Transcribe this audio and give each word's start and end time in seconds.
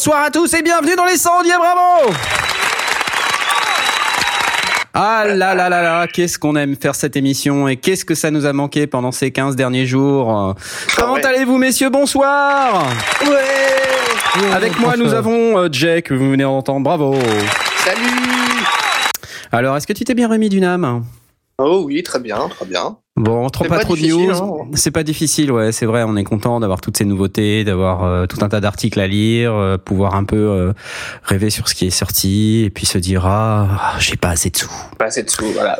Bonsoir 0.00 0.22
à 0.22 0.30
tous 0.30 0.54
et 0.54 0.62
bienvenue 0.62 0.96
dans 0.96 1.04
les 1.04 1.18
sondiers, 1.18 1.52
bravo. 1.58 2.10
Ah 4.94 5.24
là 5.26 5.54
là 5.54 5.68
là 5.68 5.82
là, 5.82 6.06
qu'est-ce 6.06 6.38
qu'on 6.38 6.56
aime 6.56 6.74
faire 6.74 6.94
cette 6.94 7.16
émission 7.16 7.68
et 7.68 7.76
qu'est-ce 7.76 8.06
que 8.06 8.14
ça 8.14 8.30
nous 8.30 8.46
a 8.46 8.54
manqué 8.54 8.86
pendant 8.86 9.12
ces 9.12 9.30
15 9.30 9.56
derniers 9.56 9.84
jours. 9.84 10.54
Comment 10.96 11.16
allez-vous 11.16 11.58
messieurs? 11.58 11.90
Bonsoir. 11.90 12.86
Ouais. 13.26 14.50
Avec 14.54 14.80
moi 14.80 14.96
nous 14.96 15.12
avons 15.12 15.58
euh, 15.58 15.68
que 15.68 16.14
vous 16.14 16.30
venez 16.30 16.44
d'entendre, 16.44 16.82
bravo. 16.82 17.18
Salut. 17.84 18.64
Alors 19.52 19.76
est-ce 19.76 19.86
que 19.86 19.92
tu 19.92 20.04
t'es 20.04 20.14
bien 20.14 20.28
remis 20.28 20.48
d'une 20.48 20.64
âme 20.64 21.04
Oh 21.58 21.82
oui, 21.84 22.02
très 22.02 22.20
bien, 22.20 22.48
très 22.48 22.64
bien. 22.64 22.96
Bon, 23.20 23.50
trop 23.50 23.64
C'est 23.64 23.68
pas, 23.68 23.76
pas 23.76 23.84
trop 23.84 23.96
de 23.96 24.00
news. 24.00 24.30
hein. 24.32 24.68
C'est 24.74 24.90
pas 24.90 25.02
difficile, 25.02 25.52
ouais, 25.52 25.72
c'est 25.72 25.84
vrai. 25.84 26.04
On 26.06 26.16
est 26.16 26.24
content 26.24 26.58
d'avoir 26.58 26.80
toutes 26.80 26.96
ces 26.96 27.04
nouveautés, 27.04 27.64
d'avoir 27.64 28.02
euh, 28.04 28.24
tout 28.26 28.38
un 28.42 28.48
tas 28.48 28.60
d'articles 28.60 28.98
à 28.98 29.06
lire, 29.06 29.52
euh, 29.52 29.76
pouvoir 29.76 30.14
un 30.14 30.24
peu 30.24 30.36
euh, 30.36 30.72
rêver 31.24 31.50
sur 31.50 31.68
ce 31.68 31.74
qui 31.74 31.86
est 31.86 31.90
sorti 31.90 32.62
et 32.64 32.70
puis 32.70 32.86
se 32.86 32.96
dire 32.96 33.26
ah 33.26 33.94
j'ai 33.98 34.16
pas 34.16 34.30
assez 34.30 34.48
de 34.48 34.56
sous. 34.56 34.72
Pas 34.98 35.06
assez 35.06 35.22
de 35.22 35.28
sous, 35.28 35.44
voilà. 35.52 35.78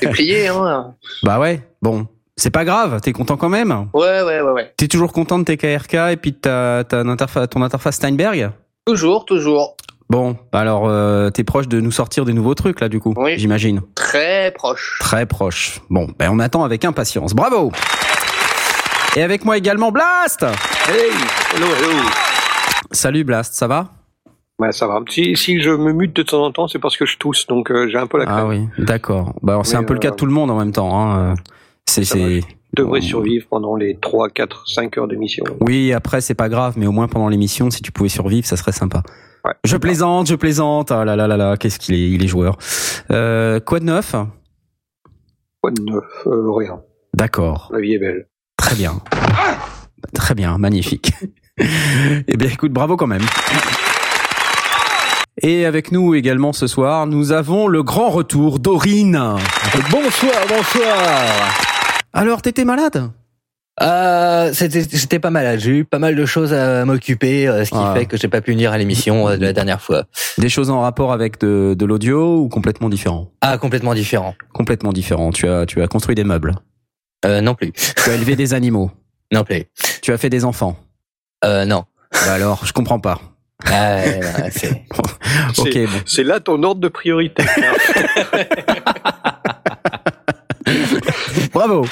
C'est 0.00 0.10
plié, 0.10 0.48
hein. 0.48 0.94
Bah 1.22 1.38
ouais, 1.40 1.62
bon, 1.80 2.06
c'est 2.36 2.50
pas 2.50 2.66
grave. 2.66 3.00
T'es 3.00 3.12
content 3.12 3.38
quand 3.38 3.48
même. 3.48 3.70
Ouais, 3.94 4.22
ouais, 4.22 4.42
ouais, 4.42 4.52
ouais. 4.52 4.72
T'es 4.76 4.88
toujours 4.88 5.14
content 5.14 5.38
de 5.38 5.44
tes 5.44 5.56
KRK 5.56 5.94
et 6.12 6.16
puis 6.20 6.32
de 6.32 6.36
ta, 6.36 6.84
ton 6.84 7.62
interface 7.62 7.96
Steinberg? 7.96 8.50
Toujours, 8.84 9.24
toujours. 9.24 9.74
Bon, 10.10 10.36
alors 10.52 10.88
euh, 10.88 11.28
t'es 11.30 11.44
proche 11.44 11.68
de 11.68 11.80
nous 11.80 11.90
sortir 11.90 12.24
des 12.24 12.32
nouveaux 12.32 12.54
trucs 12.54 12.80
là 12.80 12.88
du 12.88 12.98
coup, 12.98 13.12
Oui. 13.16 13.34
j'imagine. 13.36 13.82
Très 13.94 14.52
proche. 14.52 14.96
Très 15.00 15.26
proche. 15.26 15.80
Bon, 15.90 16.08
ben 16.18 16.30
on 16.32 16.38
attend 16.38 16.64
avec 16.64 16.84
impatience. 16.86 17.34
Bravo. 17.34 17.72
Et 19.16 19.22
avec 19.22 19.44
moi 19.44 19.58
également 19.58 19.92
Blast. 19.92 20.44
Hey, 20.88 21.10
hello, 21.56 21.66
hello. 21.66 21.98
Salut 22.90 23.24
Blast, 23.24 23.54
ça 23.54 23.66
va? 23.66 23.90
Ouais, 24.58 24.72
ça 24.72 24.86
va. 24.86 25.00
Si, 25.08 25.36
si 25.36 25.60
je 25.60 25.70
me 25.70 25.92
mute 25.92 26.16
de 26.16 26.22
temps 26.22 26.42
en 26.44 26.50
temps, 26.52 26.68
c'est 26.68 26.78
parce 26.78 26.96
que 26.96 27.04
je 27.06 27.16
tousse, 27.18 27.46
donc 27.46 27.70
euh, 27.70 27.88
j'ai 27.88 27.98
un 27.98 28.06
peu 28.06 28.18
la 28.18 28.24
crème. 28.24 28.38
Ah 28.38 28.46
oui, 28.46 28.66
d'accord. 28.78 29.34
Bah, 29.42 29.52
alors, 29.52 29.66
c'est 29.66 29.76
Mais, 29.76 29.84
un 29.84 29.86
peu 29.86 29.92
le 29.94 30.00
cas 30.00 30.08
euh, 30.08 30.10
de 30.12 30.16
tout 30.16 30.26
le 30.26 30.32
monde 30.32 30.50
en 30.50 30.58
même 30.58 30.72
temps. 30.72 30.98
Hein. 31.00 31.34
C'est, 31.86 32.40
devrais 32.74 33.00
survivre 33.00 33.46
pendant 33.48 33.76
les 33.76 33.96
3, 33.96 34.30
4, 34.30 34.68
5 34.68 34.98
heures 34.98 35.08
d'émission. 35.08 35.44
Oui, 35.60 35.92
après 35.92 36.20
c'est 36.20 36.34
pas 36.34 36.48
grave, 36.48 36.74
mais 36.76 36.86
au 36.86 36.92
moins 36.92 37.08
pendant 37.08 37.28
l'émission, 37.28 37.70
si 37.70 37.82
tu 37.82 37.92
pouvais 37.92 38.08
survivre, 38.08 38.46
ça 38.46 38.56
serait 38.56 38.72
sympa. 38.72 39.02
Ouais. 39.44 39.52
Je 39.64 39.76
plaisante, 39.76 40.28
je 40.28 40.34
plaisante. 40.34 40.90
Ah 40.92 41.04
là 41.04 41.16
là 41.16 41.26
là 41.26 41.36
là, 41.36 41.56
qu'est-ce 41.56 41.78
qu'il 41.78 41.94
est, 41.94 42.10
il 42.10 42.24
est 42.24 42.28
joueur. 42.28 42.56
Euh, 43.10 43.60
quoi 43.60 43.80
de 43.80 43.84
neuf? 43.84 44.14
Quoi 45.60 45.70
de 45.70 45.82
neuf? 45.82 46.04
Euh, 46.26 46.52
Rien. 46.52 46.80
D'accord, 47.14 47.70
La 47.72 47.80
vie 47.80 47.94
est 47.94 47.98
belle. 47.98 48.28
très 48.56 48.74
bien, 48.76 49.00
très 50.14 50.34
bien, 50.34 50.58
magnifique. 50.58 51.12
eh 51.58 52.36
bien, 52.36 52.48
écoute, 52.48 52.72
bravo 52.72 52.96
quand 52.96 53.06
même. 53.06 53.22
Et 55.40 55.64
avec 55.64 55.92
nous 55.92 56.14
également 56.14 56.52
ce 56.52 56.66
soir, 56.66 57.06
nous 57.06 57.32
avons 57.32 57.66
le 57.68 57.82
grand 57.82 58.10
retour 58.10 58.58
d'Aurine. 58.58 59.36
Bonsoir, 59.90 60.34
bonsoir. 60.48 60.96
Alors, 62.12 62.42
t'étais 62.42 62.64
malade? 62.64 63.10
Euh, 63.80 64.52
c'était, 64.54 64.82
j'étais 64.90 65.18
pas 65.20 65.30
malade. 65.30 65.60
J'ai 65.60 65.70
eu 65.70 65.84
pas 65.84 65.98
mal 66.00 66.16
de 66.16 66.26
choses 66.26 66.52
à 66.52 66.84
m'occuper, 66.84 67.46
euh, 67.46 67.64
ce 67.64 67.70
qui 67.70 67.76
Ah. 67.78 67.94
fait 67.96 68.06
que 68.06 68.16
j'ai 68.16 68.26
pas 68.28 68.40
pu 68.40 68.50
venir 68.52 68.72
à 68.72 68.78
l'émission 68.78 69.28
euh, 69.28 69.36
de 69.36 69.42
la 69.44 69.52
dernière 69.52 69.80
fois. 69.80 70.04
Des 70.38 70.48
choses 70.48 70.70
en 70.70 70.80
rapport 70.80 71.12
avec 71.12 71.38
de, 71.40 71.74
de 71.78 71.84
l'audio 71.86 72.38
ou 72.38 72.48
complètement 72.48 72.88
différent? 72.88 73.30
Ah, 73.40 73.56
complètement 73.58 73.94
différent. 73.94 74.34
Complètement 74.52 74.92
différent. 74.92 75.30
Tu 75.30 75.48
as, 75.48 75.64
tu 75.66 75.80
as 75.80 75.86
construit 75.86 76.16
des 76.16 76.24
meubles? 76.24 76.54
Euh, 77.24 77.40
non 77.40 77.54
plus. 77.54 77.70
Tu 77.72 78.10
as 78.10 78.14
élevé 78.14 78.36
des 78.36 78.54
animaux? 78.54 78.90
Non 79.30 79.44
plus. 79.44 79.64
Tu 80.00 80.10
as 80.10 80.16
fait 80.16 80.30
des 80.30 80.46
enfants? 80.46 80.74
Euh, 81.44 81.66
non. 81.66 81.84
Bah 82.12 82.32
alors, 82.32 82.64
je 82.64 82.72
comprends 82.72 82.98
pas. 82.98 83.20
Ah, 83.66 83.96
ouais, 83.96 84.20
ouais, 84.20 84.50
c'est... 84.50 84.70
Bon. 84.96 85.02
C'est 86.06 86.22
là 86.24 86.40
ton 86.40 86.62
ordre 86.62 86.80
de 86.80 86.88
priorité. 86.88 87.44
Bravo. 91.52 91.84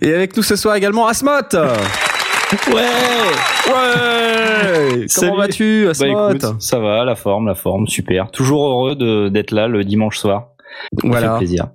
Et 0.00 0.14
avec 0.14 0.36
nous 0.36 0.42
ce 0.42 0.56
soir 0.56 0.76
également 0.76 1.06
Asmot. 1.06 1.30
Ouais 2.72 2.82
Ouais. 3.68 5.06
Comment 5.14 5.36
vas-tu, 5.36 5.84
Bah 5.84 5.90
Asmot 5.90 6.30
écoute, 6.30 6.46
ça 6.60 6.78
va, 6.78 7.04
la 7.04 7.14
forme, 7.14 7.46
la 7.46 7.54
forme, 7.54 7.86
super. 7.86 8.30
Toujours 8.30 8.66
heureux 8.66 9.30
d'être 9.30 9.50
là 9.52 9.68
le 9.68 9.84
dimanche 9.84 10.18
soir. 10.18 10.48
Ça 11.00 11.08
Voilà. 11.08 11.32
fait 11.34 11.38
plaisir. 11.38 11.68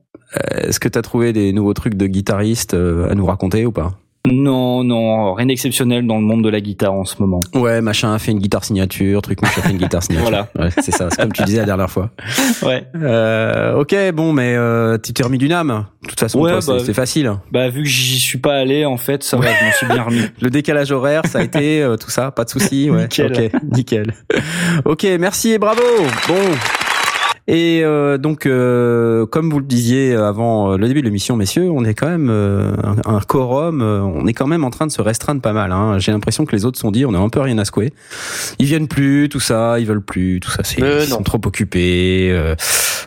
Est-ce 0.56 0.80
que 0.80 0.90
tu 0.90 1.00
as 1.00 1.02
trouvé 1.02 1.34
des 1.34 1.53
nouveaux 1.53 1.74
trucs 1.74 1.96
de 1.96 2.06
guitariste 2.06 2.74
euh, 2.74 3.09
à 3.09 3.16
nous 3.16 3.26
raconter 3.26 3.66
ou 3.66 3.72
pas? 3.72 3.94
Non, 4.32 4.84
non, 4.84 5.34
rien 5.34 5.46
d'exceptionnel 5.48 6.06
dans 6.06 6.18
le 6.18 6.24
monde 6.24 6.44
de 6.44 6.50
la 6.50 6.60
guitare 6.62 6.94
en 6.94 7.06
ce 7.06 7.16
moment. 7.20 7.40
Ouais, 7.54 7.82
machin 7.82 8.14
a 8.14 8.20
fait 8.20 8.32
une 8.32 8.40
guitare 8.40 8.64
signature, 8.64 9.22
truc 9.22 9.42
machin 9.42 9.62
a 9.62 9.68
fait 9.68 9.72
une 9.72 9.78
guitare 9.78 10.04
signature. 10.04 10.18
Voilà. 10.28 10.50
Ouais, 10.60 10.70
c'est 10.82 10.92
ça, 10.92 11.08
c'est 11.10 11.22
comme 11.22 11.32
tu 11.32 11.44
disais 11.44 11.60
la 11.60 11.66
dernière 11.66 11.90
fois. 11.90 12.10
Ouais. 12.64 12.86
Euh, 12.96 13.76
ok, 13.76 13.96
bon, 14.14 14.34
mais 14.34 14.56
euh, 14.56 14.98
tu 14.98 15.14
t'es 15.14 15.24
remis 15.24 15.38
d'une 15.38 15.52
âme. 15.52 15.86
De 16.04 16.08
toute 16.10 16.20
façon, 16.20 16.40
Ouais, 16.40 16.52
bah, 16.54 16.78
c'est 16.84 16.94
facile. 16.94 17.32
Bah 17.52 17.70
vu 17.70 17.84
que 17.84 17.90
j'y 17.90 18.20
suis 18.20 18.40
pas 18.40 18.56
allé, 18.56 18.86
en 18.86 18.98
fait, 18.98 19.24
ça 19.24 19.38
va, 19.38 19.48
je 19.48 19.66
m'en 19.66 19.72
suis 19.72 19.86
bien 19.88 20.04
remis. 20.04 20.22
Le 20.42 20.50
décalage 20.50 20.92
horaire, 20.92 21.22
ça 21.26 21.40
a 21.40 21.44
été 21.44 21.82
euh, 21.82 21.96
tout 21.98 22.09
ça, 22.09 22.32
pas 22.32 22.44
de 22.44 22.50
souci. 22.50 22.90
Ouais. 22.90 23.04
Nickel. 23.04 23.32
Ok, 23.54 23.62
nickel. 23.76 24.14
Ok, 24.86 25.08
merci 25.20 25.52
et 25.52 25.59
bravo. 25.59 25.82
Bon. 26.28 26.36
Et 27.50 27.81
euh, 27.84 28.18
donc, 28.18 28.46
euh, 28.46 29.25
comme 29.25 29.50
vous 29.50 29.59
le 29.59 29.66
disiez 29.66 30.16
avant 30.16 30.74
euh, 30.74 30.78
le 30.78 30.85
début 30.88 31.00
de 31.00 31.06
l'émission, 31.06 31.38
messieurs, 31.38 31.69
on 31.72 31.85
est 31.85 31.94
quand 31.94 32.09
même 32.09 32.30
euh, 32.30 32.72
un, 33.06 33.16
un 33.16 33.19
quorum. 33.22 33.81
euh, 33.81 34.02
on 34.02 34.28
est 34.28 34.34
quand 34.34 34.47
même 34.47 34.66
en 34.66 34.69
train 34.69 34.85
de 34.85 34.91
se 34.91 35.02
restreindre 35.02 35.40
pas 35.41 35.53
mal. 35.53 35.72
Hein. 35.72 35.97
J'ai 35.97 36.12
l'impression 36.12 36.46
que 36.46 36.53
les 36.53 36.66
autres 36.66 36.78
sont 36.78 36.91
dit, 36.91 37.06
on 37.06 37.13
a 37.13 37.18
un 37.18 37.30
peu 37.30 37.40
rien 37.40 37.58
à 37.58 37.63
secouer. 37.63 37.94
Ils 38.59 38.66
viennent 38.66 38.90
plus, 38.90 39.30
tout 39.30 39.40
ça, 39.40 39.80
ils 39.80 39.85
veulent 39.85 40.02
plus, 40.02 40.41
tout 40.41 40.52
ça. 40.52 40.63
C'est, 40.66 40.81
Mais 40.81 41.03
ils 41.03 41.08
sont 41.08 41.24
trop 41.24 41.40
occupés. 41.46 42.30
euh, 42.31 42.56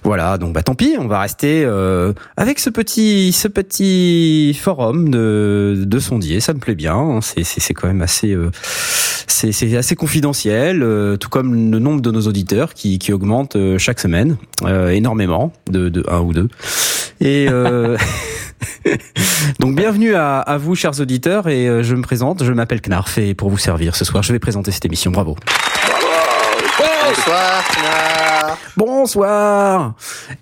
voilà, 0.04 0.38
donc 0.38 0.54
bah 0.54 0.62
tant 0.62 0.74
pis, 0.74 0.94
on 0.98 1.06
va 1.06 1.20
rester 1.20 1.62
euh, 1.66 2.14
avec 2.38 2.58
ce 2.60 2.70
petit, 2.70 3.32
ce 3.32 3.48
petit 3.48 4.54
forum 4.58 5.10
de, 5.10 5.84
de 5.86 5.98
sondier. 5.98 6.40
Ça 6.40 6.54
me 6.54 6.58
plaît 6.60 6.74
bien. 6.74 6.94
hein. 6.96 7.20
C'est, 7.20 7.44
c'est, 7.44 7.60
c'est 7.60 7.74
quand 7.74 7.88
même 7.88 8.00
assez, 8.00 8.32
euh, 8.32 8.50
c'est, 9.26 9.52
c'est 9.52 9.76
assez 9.76 9.96
confidentiel, 9.96 10.82
euh, 10.82 11.18
tout 11.18 11.28
comme 11.28 11.70
le 11.70 11.78
nombre 11.78 12.00
de 12.00 12.10
nos 12.10 12.22
auditeurs 12.22 12.72
qui, 12.72 12.98
qui 12.98 13.12
augmente 13.12 13.56
euh, 13.56 13.76
chaque 13.76 14.00
semaine 14.00 14.29
euh, 14.64 14.90
énormément, 14.90 15.52
de, 15.70 16.04
un 16.08 16.20
ou 16.20 16.32
deux. 16.32 16.48
Et 17.20 17.46
euh, 17.48 17.96
donc 19.60 19.76
bienvenue 19.76 20.14
à, 20.14 20.56
vous, 20.58 20.74
chers 20.74 21.00
auditeurs, 21.00 21.48
et 21.48 21.68
euh, 21.68 21.82
je 21.82 21.94
me 21.94 22.02
présente. 22.02 22.44
Je 22.44 22.52
m'appelle 22.52 22.80
Knarf 22.80 23.18
et 23.18 23.34
pour 23.34 23.50
vous 23.50 23.58
servir 23.58 23.96
ce 23.96 24.04
soir, 24.04 24.22
je 24.22 24.32
vais 24.32 24.38
présenter 24.38 24.70
cette 24.70 24.84
émission. 24.84 25.10
Bravo. 25.10 25.36
Bonsoir, 26.78 27.62
Knarr. 27.76 28.19
Bonsoir. 28.76 29.94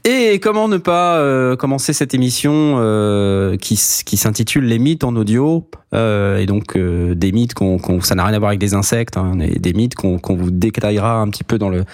Et 0.04 0.38
comment 0.40 0.68
ne 0.68 0.76
pas 0.76 1.16
euh, 1.18 1.56
commencer 1.56 1.92
cette 1.92 2.14
émission 2.14 2.76
euh, 2.78 3.56
qui, 3.56 3.80
qui 4.04 4.16
s'intitule 4.16 4.64
Les 4.64 4.78
mythes 4.78 5.04
en 5.04 5.16
audio 5.16 5.68
euh, 5.94 6.38
et 6.38 6.46
donc 6.46 6.76
des 6.78 7.32
mythes 7.32 7.54
qu'on, 7.54 7.78
ça 8.02 8.14
n'a 8.14 8.24
rien 8.24 8.34
à 8.34 8.38
voir 8.38 8.50
avec 8.50 8.60
des 8.60 8.74
insectes, 8.74 9.16
hein, 9.16 9.32
des 9.36 9.72
mythes 9.72 9.94
qu'on, 9.94 10.18
vous 10.28 10.50
détaillera 10.50 11.20
un 11.20 11.28
petit 11.28 11.44
peu 11.44 11.58
dans 11.58 11.68
le, 11.68 11.84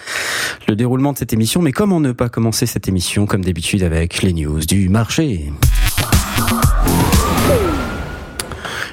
le 0.67 0.75
déroulement 0.75 1.13
de 1.13 1.17
cette 1.17 1.33
émission. 1.33 1.61
Mais 1.61 1.71
comment 1.71 1.99
ne 1.99 2.11
pas 2.11 2.29
commencer 2.29 2.65
cette 2.65 2.87
émission 2.87 3.25
comme 3.25 3.43
d'habitude 3.43 3.83
avec 3.83 4.21
les 4.21 4.33
news 4.33 4.59
du 4.59 4.89
marché? 4.89 5.51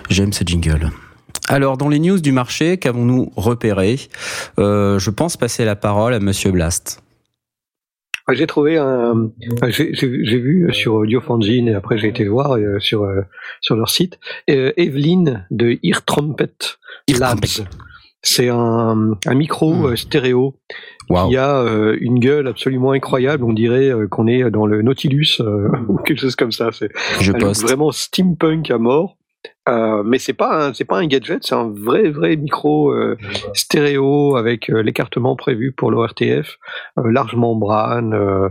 J'aime 0.09 0.33
ce 0.33 0.45
jingle. 0.45 0.91
Alors, 1.49 1.77
dans 1.77 1.89
les 1.89 1.99
news 1.99 2.21
du 2.21 2.33
marché, 2.33 2.79
qu'avons-nous 2.79 3.33
repéré? 3.37 3.99
Je 4.59 5.11
pense 5.11 5.37
passer 5.37 5.65
la 5.65 5.75
parole 5.75 6.15
à 6.15 6.21
Monsieur 6.21 6.53
Blast. 6.53 7.02
J'ai 8.35 8.47
trouvé 8.47 8.77
un. 8.79 9.31
J'ai 9.69 10.39
vu 10.39 10.69
sur 10.73 10.95
Audiofangine 10.95 11.69
et 11.69 11.75
après 11.75 11.99
j'ai 11.99 12.09
été 12.09 12.27
voir 12.27 12.53
euh, 12.57 12.79
sur 12.81 13.03
euh, 13.05 13.23
sur 13.61 13.77
leur 13.77 13.91
site 13.91 14.19
euh, 14.51 14.73
Evelyn 14.77 15.45
de 15.51 15.79
Ear 15.83 16.05
Trumpet 16.05 16.53
Labs. 17.19 17.67
C'est 18.25 18.49
un, 18.49 19.19
un 19.27 19.35
micro 19.35 19.75
Hmm. 19.75 19.87
euh, 19.87 19.97
stéréo 19.97 20.55
Waouh. 21.11 21.29
qui 21.31 21.37
a 21.37 21.59
euh, 21.59 21.97
une 22.01 22.21
gueule 22.21 22.47
absolument 22.47 22.93
incroyable. 22.93 23.43
On 23.43 23.53
dirait 23.53 23.89
euh, 23.91 24.07
qu'on 24.07 24.29
est 24.29 24.49
dans 24.51 24.65
le 24.67 24.83
Nautilus 24.83 25.41
euh, 25.41 25.69
ou 25.89 25.97
quelque 25.97 26.21
chose 26.21 26.37
comme 26.37 26.53
ça. 26.53 26.71
C'est 26.73 26.91
vraiment 27.63 27.91
steampunk 27.91 28.71
à 28.71 28.79
mort. 28.79 29.17
Euh, 29.69 30.03
mais 30.03 30.19
c'est 30.19 30.33
pas 30.33 30.67
un, 30.69 30.75
c'est 30.75 30.85
pas 30.85 30.99
un 30.99 31.07
gadget, 31.07 31.45
c'est 31.45 31.55
un 31.55 31.71
vrai 31.71 32.11
vrai 32.11 32.35
micro 32.37 32.91
euh, 32.93 33.17
stéréo 33.55 34.37
avec 34.37 34.69
euh, 34.71 34.83
l'écartement 34.83 35.37
prévu 35.37 35.73
pour 35.73 35.91
l'ORTF, 35.93 36.59
euh, 36.99 37.11
large 37.13 37.37
membrane. 37.37 38.13
euh, 38.15 38.49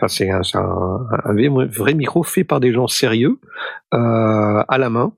Enfin, 0.00 0.06
c'est 0.08 0.30
un, 0.30 0.42
c'est 0.44 0.58
un, 0.58 0.98
un 1.24 1.32
vrai- 1.34 1.66
vrai 1.66 1.94
micro 1.94 2.22
fait 2.22 2.44
par 2.44 2.60
des 2.60 2.72
gens 2.72 2.86
sérieux 2.86 3.40
euh, 3.94 4.62
à 4.68 4.78
la 4.78 4.90
main, 4.90 5.12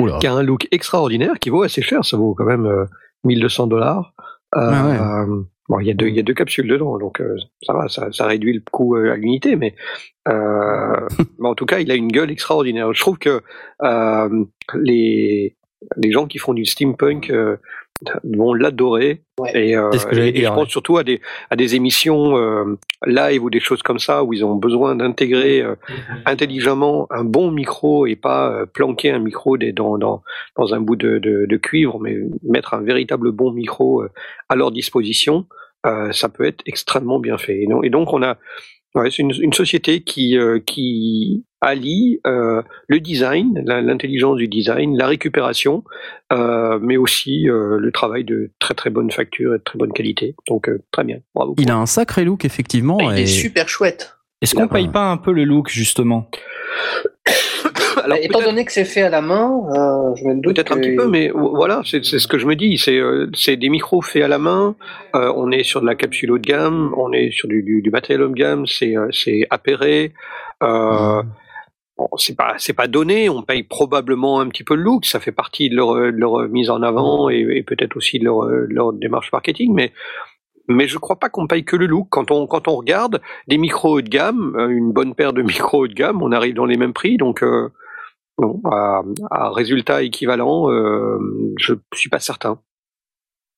Oula. 0.00 0.18
qui 0.18 0.26
a 0.26 0.32
un 0.34 0.42
look 0.42 0.66
extraordinaire, 0.72 1.34
qui 1.40 1.50
vaut 1.50 1.62
assez 1.62 1.80
cher, 1.82 2.04
ça 2.04 2.16
vaut 2.16 2.34
quand 2.34 2.44
même 2.44 2.66
euh, 2.66 2.86
1200 3.22 3.68
dollars. 3.68 4.12
Euh, 4.56 4.60
Ah 4.72 5.24
ouais. 5.26 5.36
Bon, 5.68 5.80
il 5.80 5.86
y 5.86 5.90
a 5.90 5.94
deux, 5.94 6.08
il 6.08 6.14
y 6.14 6.20
a 6.20 6.22
deux 6.22 6.34
capsules 6.34 6.68
dedans, 6.68 6.98
donc 6.98 7.20
euh, 7.20 7.36
ça 7.62 7.72
va, 7.72 7.88
ça, 7.88 8.12
ça 8.12 8.26
réduit 8.26 8.52
le 8.52 8.62
coût 8.70 8.96
euh, 8.96 9.12
à 9.12 9.16
l'unité, 9.16 9.56
mais, 9.56 9.74
euh, 10.28 11.08
mais 11.38 11.48
en 11.48 11.54
tout 11.54 11.66
cas, 11.66 11.80
il 11.80 11.90
a 11.90 11.94
une 11.94 12.12
gueule 12.12 12.30
extraordinaire. 12.30 12.92
Je 12.92 13.00
trouve 13.00 13.18
que 13.18 13.42
euh, 13.82 14.44
les 14.74 15.56
les 15.96 16.12
gens 16.12 16.26
qui 16.26 16.38
font 16.38 16.54
du 16.54 16.64
steampunk 16.64 17.30
euh, 17.30 17.56
vont 18.24 18.52
l'adorer. 18.54 19.22
Ouais. 19.38 19.68
Et, 19.68 19.76
euh, 19.76 19.90
ce 19.92 20.06
que 20.06 20.16
et 20.16 20.42
je 20.42 20.48
pense 20.48 20.68
surtout 20.68 20.98
à 20.98 21.04
des, 21.04 21.20
à 21.50 21.56
des 21.56 21.74
émissions 21.74 22.36
euh, 22.36 22.78
live 23.06 23.42
ou 23.44 23.50
des 23.50 23.60
choses 23.60 23.82
comme 23.82 23.98
ça 23.98 24.22
où 24.24 24.32
ils 24.32 24.44
ont 24.44 24.56
besoin 24.56 24.94
d'intégrer 24.96 25.62
euh, 25.62 25.74
intelligemment 26.26 27.06
un 27.10 27.24
bon 27.24 27.50
micro 27.50 28.06
et 28.06 28.16
pas 28.16 28.50
euh, 28.50 28.66
planquer 28.66 29.10
un 29.10 29.18
micro 29.20 29.56
des- 29.56 29.72
dans, 29.72 29.96
dans, 29.98 30.22
dans 30.56 30.74
un 30.74 30.80
bout 30.80 30.96
de, 30.96 31.18
de, 31.18 31.46
de 31.46 31.56
cuivre, 31.56 31.98
mais 32.00 32.16
mettre 32.42 32.74
un 32.74 32.80
véritable 32.82 33.32
bon 33.32 33.52
micro 33.52 34.02
euh, 34.02 34.10
à 34.48 34.56
leur 34.56 34.70
disposition. 34.70 35.46
euh, 35.86 36.12
ça 36.12 36.28
peut 36.28 36.44
être 36.44 36.62
extrêmement 36.66 37.18
bien 37.20 37.38
fait. 37.38 37.62
Et 37.62 37.66
donc, 37.66 37.84
et 37.84 37.90
donc 37.90 38.12
on 38.12 38.22
a, 38.22 38.36
ouais, 38.94 39.10
c'est 39.10 39.22
une, 39.22 39.32
une 39.40 39.52
société 39.52 40.02
qui, 40.02 40.36
euh, 40.38 40.60
qui 40.60 41.44
allie 41.64 42.20
euh, 42.26 42.62
le 42.88 43.00
design, 43.00 43.62
l'intelligence 43.66 44.36
du 44.36 44.48
design, 44.48 44.96
la 44.96 45.06
récupération, 45.06 45.82
euh, 46.32 46.78
mais 46.80 46.96
aussi 46.96 47.48
euh, 47.48 47.78
le 47.78 47.92
travail 47.92 48.24
de 48.24 48.50
très 48.58 48.74
très 48.74 48.90
bonne 48.90 49.10
facture 49.10 49.54
et 49.54 49.58
de 49.58 49.62
très 49.62 49.78
bonne 49.78 49.92
qualité. 49.92 50.34
Donc 50.46 50.68
euh, 50.68 50.82
très 50.90 51.04
bien, 51.04 51.18
bravo. 51.34 51.54
Il 51.58 51.70
a 51.70 51.76
un 51.76 51.86
sacré 51.86 52.24
look 52.24 52.44
effectivement. 52.44 52.98
Il 53.00 53.18
est 53.18 53.26
super 53.26 53.68
chouette. 53.68 54.16
Est-ce 54.42 54.54
qu'on 54.54 54.68
paye 54.68 54.88
pas 54.88 55.10
un 55.10 55.16
peu 55.16 55.32
le 55.32 55.44
look 55.44 55.70
justement? 55.70 56.28
Alors, 58.04 58.18
Étant 58.20 58.42
donné 58.42 58.66
que 58.66 58.72
c'est 58.72 58.84
fait 58.84 59.00
à 59.00 59.08
la 59.08 59.22
main, 59.22 59.62
euh, 59.70 60.14
je 60.14 60.24
me 60.24 60.34
doute 60.34 60.56
Peut-être 60.56 60.72
un 60.72 60.76
petit 60.78 60.94
peu, 60.94 61.08
mais 61.08 61.30
voilà, 61.34 61.80
c'est 61.86 62.04
ce 62.04 62.28
que 62.28 62.36
je 62.36 62.46
me 62.46 62.54
dis. 62.54 62.76
C'est 62.76 62.98
euh, 62.98 63.30
des 63.48 63.68
micros 63.70 64.02
faits 64.02 64.22
à 64.22 64.28
la 64.28 64.38
main. 64.38 64.76
euh, 65.16 65.32
on 65.34 65.50
est 65.50 65.62
sur 65.62 65.80
de 65.80 65.86
la 65.86 65.94
capsule 65.94 66.30
haut 66.32 66.38
de 66.38 66.46
gamme, 66.46 66.92
on 66.98 67.12
est 67.12 67.30
sur 67.30 67.48
du, 67.48 67.62
du, 67.62 67.80
du 67.80 67.90
matériel 67.90 68.22
haut 68.22 68.28
de 68.28 68.34
gamme. 68.34 68.66
C'est 68.66 68.94
euh, 68.94 69.08
c'est 69.10 69.46
appairé. 69.48 70.12
Euh, 70.62 71.22
bon, 71.96 72.08
c'est 72.18 72.36
pas 72.36 72.56
c'est 72.58 72.74
pas 72.74 72.88
donné. 72.88 73.30
On 73.30 73.42
paye 73.42 73.62
probablement 73.62 74.38
un 74.40 74.48
petit 74.48 74.64
peu 74.64 74.74
le 74.74 74.82
look. 74.82 75.06
Ça 75.06 75.18
fait 75.18 75.32
partie 75.32 75.70
de 75.70 75.76
leur, 75.76 75.94
de 75.94 76.10
leur 76.10 76.40
mise 76.50 76.68
en 76.68 76.82
avant 76.82 77.30
et, 77.30 77.46
et 77.52 77.62
peut-être 77.62 77.96
aussi 77.96 78.18
de 78.18 78.24
leur, 78.24 78.44
de 78.46 78.66
leur 78.68 78.92
démarche 78.92 79.32
marketing. 79.32 79.72
Mais 79.72 79.92
mais 80.68 80.88
je 80.88 80.98
crois 80.98 81.16
pas 81.16 81.30
qu'on 81.30 81.46
paye 81.46 81.64
que 81.64 81.76
le 81.76 81.86
look. 81.86 82.08
Quand 82.10 82.30
on 82.30 82.46
quand 82.46 82.68
on 82.68 82.76
regarde 82.76 83.22
des 83.48 83.56
micros 83.56 83.96
haut 83.96 84.02
de 84.02 84.10
gamme, 84.10 84.54
une 84.68 84.92
bonne 84.92 85.14
paire 85.14 85.32
de 85.32 85.40
micros 85.52 85.84
haut 85.84 85.88
de 85.88 85.94
gamme, 85.94 86.22
on 86.22 86.32
arrive 86.32 86.54
dans 86.54 86.66
les 86.66 86.76
mêmes 86.76 86.92
prix. 86.92 87.16
Donc 87.16 87.42
euh, 87.42 87.70
Bon, 88.36 88.60
à, 88.64 89.02
à 89.30 89.50
résultat 89.50 90.02
équivalent, 90.02 90.70
euh, 90.70 91.18
je 91.58 91.74
suis 91.94 92.10
pas 92.10 92.18
certain. 92.18 92.58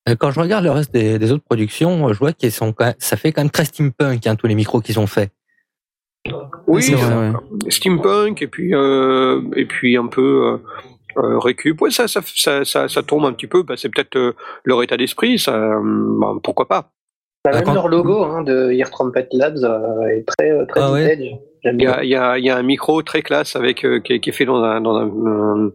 Euh, 0.09 0.15
Quand 0.19 0.31
je 0.31 0.39
regarde 0.41 0.65
le 0.65 0.71
reste 0.71 0.93
des, 0.93 1.19
des 1.19 1.33
autres 1.33 1.45
productions, 1.45 2.13
je 2.13 2.19
vois 2.19 2.33
qu'ils 2.33 2.53
sont 2.53 2.73
quand 2.73 2.85
même- 2.85 2.95
ça 2.99 3.17
fait 3.17 3.33
quand 3.33 3.41
même 3.43 3.51
très 3.51 3.65
steampunk 3.65 4.27
hein, 4.27 4.37
tous 4.37 4.47
les 4.47 4.55
micros 4.55 4.81
qu'ils 4.81 5.01
ont 5.01 5.07
fait. 5.07 5.31
Oui, 6.67 6.83
c'est 6.83 6.95
vrai, 6.95 7.15
euh, 7.15 7.33
steampunk 7.71 8.43
et 8.43 8.49
puis 8.49 8.75
euh, 8.75 9.43
et 9.55 9.65
puis 9.65 9.97
un 9.97 10.09
peu 10.09 10.59
euh, 11.17 11.23
euh, 11.23 11.39
récup. 11.39 11.81
Ouais, 11.81 11.91
ça, 11.91 12.09
ça, 12.09 12.21
ça, 12.25 12.65
ça, 12.65 12.89
ça 12.89 13.03
tombe 13.03 13.25
un 13.25 13.33
petit 13.33 13.47
peu. 13.47 13.63
Bah, 13.63 13.75
c'est 13.77 13.89
peut-être 13.89 14.17
euh, 14.17 14.33
leur 14.65 14.83
état 14.83 14.97
d'esprit. 14.97 15.39
Ça, 15.39 15.55
euh, 15.57 15.81
bah, 16.21 16.35
pourquoi 16.43 16.67
pas. 16.69 16.91
Bah, 17.45 17.53
Ah, 17.53 17.57
même 17.57 17.65
quand- 17.65 17.75
leur 17.75 17.89
logo 17.89 18.25
hein, 18.25 18.43
de 18.43 18.73
Ear 18.73 18.91
Trumpet 18.91 19.29
Labs 19.33 19.63
euh, 19.63 20.03
est 20.09 20.25
très, 20.27 20.51
euh, 20.51 20.67
très 20.67 20.81
Ah 20.81 20.91
vintage. 20.91 21.39
Il 21.75 21.83
y 21.83 21.87
a, 21.87 22.05
il 22.05 22.11
y, 22.11 22.15
a, 22.15 22.39
il 22.39 22.45
y 22.45 22.51
a 22.51 22.57
un 22.57 22.63
micro 22.63 23.03
très 23.03 23.23
classe 23.23 23.57
avec 23.57 23.85
euh, 23.85 24.01
qui, 24.01 24.15
est, 24.15 24.21
qui 24.21 24.31
est 24.31 24.33
fait 24.33 24.45
dans 24.45 24.63
un 24.63 24.81
dans 24.81 24.97
un, 24.97 25.07
un 25.07 25.71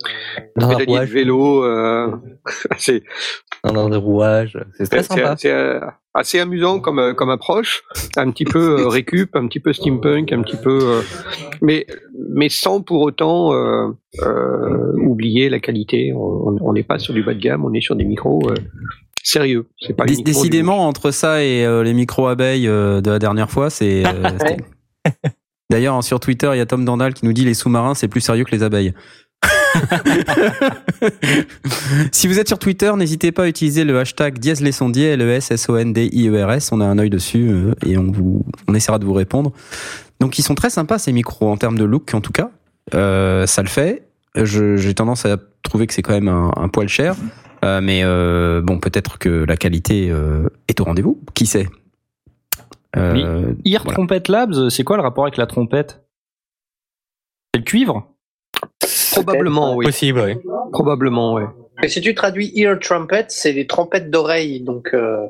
Dans 0.55 0.69
un 0.69 0.75
pédalier 0.75 0.85
de 0.85 0.89
rouage, 0.91 1.09
vélo. 1.09 1.65
Euh, 1.65 2.11
c'est 2.77 3.03
dans, 3.63 3.89
des 3.89 3.97
rouages, 3.97 4.57
c'est 4.75 4.89
très 4.89 5.03
c'est- 5.03 5.13
sympa. 5.13 5.35
c'est, 5.37 5.51
euh, 5.51 5.79
assez 6.13 6.39
amusant 6.39 6.79
comme 6.79 7.13
comme 7.15 7.29
approche, 7.29 7.83
un 8.17 8.31
petit 8.31 8.43
peu 8.45 8.81
euh, 8.81 8.87
récup, 8.87 9.35
un 9.35 9.47
petit 9.47 9.59
peu 9.59 9.71
steampunk, 9.71 10.31
un 10.33 10.41
petit 10.41 10.57
peu, 10.57 10.79
euh, 10.81 11.01
mais 11.61 11.85
mais 12.29 12.49
sans 12.49 12.81
pour 12.81 13.01
autant 13.01 13.53
euh, 13.53 13.87
euh, 14.23 14.93
oublier 14.97 15.49
la 15.49 15.59
qualité. 15.59 16.11
On 16.15 16.73
n'est 16.73 16.83
pas 16.83 16.97
sur 16.99 17.13
du 17.13 17.21
bas 17.23 17.33
de 17.35 17.39
gamme, 17.39 17.63
on 17.63 17.73
est 17.73 17.81
sur 17.81 17.95
des 17.95 18.03
micros 18.05 18.41
euh, 18.49 18.55
sérieux. 19.23 19.67
C'est 19.79 19.93
pas 19.95 20.05
du- 20.05 20.21
Décidément, 20.23 20.87
entre 20.87 21.11
ça 21.11 21.43
et 21.43 21.63
euh, 21.65 21.83
les 21.83 21.93
micros 21.93 22.27
abeilles 22.27 22.67
euh, 22.67 22.99
de 23.01 23.11
la 23.11 23.19
dernière 23.19 23.51
fois, 23.51 23.69
c'est. 23.69 24.03
euh, 24.05 24.11
D'ailleurs, 25.71 25.95
hein, 25.95 26.01
sur 26.01 26.19
Twitter, 26.19 26.49
il 26.53 26.57
y 26.57 26.61
a 26.61 26.65
Tom 26.65 26.83
Dandal 26.83 27.13
qui 27.13 27.23
nous 27.23 27.31
dit 27.31 27.45
les 27.45 27.53
sous-marins, 27.53 27.95
c'est 27.95 28.09
plus 28.09 28.19
sérieux 28.19 28.43
que 28.43 28.51
les 28.51 28.61
abeilles. 28.61 28.93
si 32.11 32.27
vous 32.27 32.39
êtes 32.39 32.49
sur 32.49 32.59
Twitter, 32.59 32.91
n'hésitez 32.97 33.31
pas 33.31 33.43
à 33.43 33.47
utiliser 33.47 33.85
le 33.85 33.97
hashtag 33.97 34.37
dièse 34.37 34.59
les 34.59 34.73
sondiers, 34.73 35.11
L-E-S-S-O-N-D-I-E-R-S. 35.11 36.73
On 36.73 36.81
a 36.81 36.85
un 36.85 36.99
œil 36.99 37.09
dessus 37.09 37.49
euh, 37.49 37.73
et 37.85 37.97
on, 37.97 38.11
vous, 38.11 38.43
essaiera 38.75 38.99
de 38.99 39.05
vous 39.05 39.13
répondre. 39.13 39.53
Donc, 40.19 40.37
ils 40.37 40.43
sont 40.43 40.55
très 40.55 40.69
sympas, 40.69 40.99
ces 40.99 41.13
micros, 41.13 41.49
en 41.49 41.55
termes 41.55 41.77
de 41.77 41.85
look, 41.85 42.13
en 42.13 42.19
tout 42.19 42.33
cas. 42.33 42.51
Euh, 42.93 43.47
ça 43.47 43.61
le 43.61 43.69
fait. 43.69 44.03
J'ai 44.35 44.93
tendance 44.93 45.25
à 45.25 45.37
trouver 45.63 45.87
que 45.87 45.93
c'est 45.93 46.01
quand 46.01 46.13
même 46.13 46.27
un, 46.27 46.67
poil 46.67 46.89
cher. 46.89 47.15
Euh, 47.63 47.79
mais 47.81 48.01
euh, 48.03 48.61
bon, 48.61 48.77
peut-être 48.77 49.19
que 49.19 49.45
la 49.47 49.55
qualité 49.55 50.13
est 50.67 50.81
au 50.81 50.83
rendez-vous. 50.83 51.17
Qui 51.33 51.45
sait? 51.45 51.69
Euh, 52.97 53.53
Ear 53.65 53.83
voilà. 53.83 53.95
Trumpet 53.95 54.23
Labs, 54.29 54.69
c'est 54.69 54.83
quoi 54.83 54.97
le 54.97 55.03
rapport 55.03 55.23
avec 55.25 55.37
la 55.37 55.47
trompette? 55.47 56.03
C'est 57.53 57.59
le 57.59 57.63
cuivre? 57.65 58.07
Probablement, 59.11 59.75
oui. 59.75 59.85
Possible, 59.85 60.21
oui. 60.25 60.33
Probablement, 60.71 61.33
oui. 61.35 61.43
Et 61.83 61.87
si 61.87 62.01
tu 62.01 62.13
traduis 62.15 62.51
Ear 62.55 62.79
Trumpet, 62.79 63.25
c'est 63.29 63.53
les 63.53 63.65
trompettes 63.67 64.09
d'oreille. 64.11 64.61
Donc, 64.61 64.89
euh, 64.93 65.27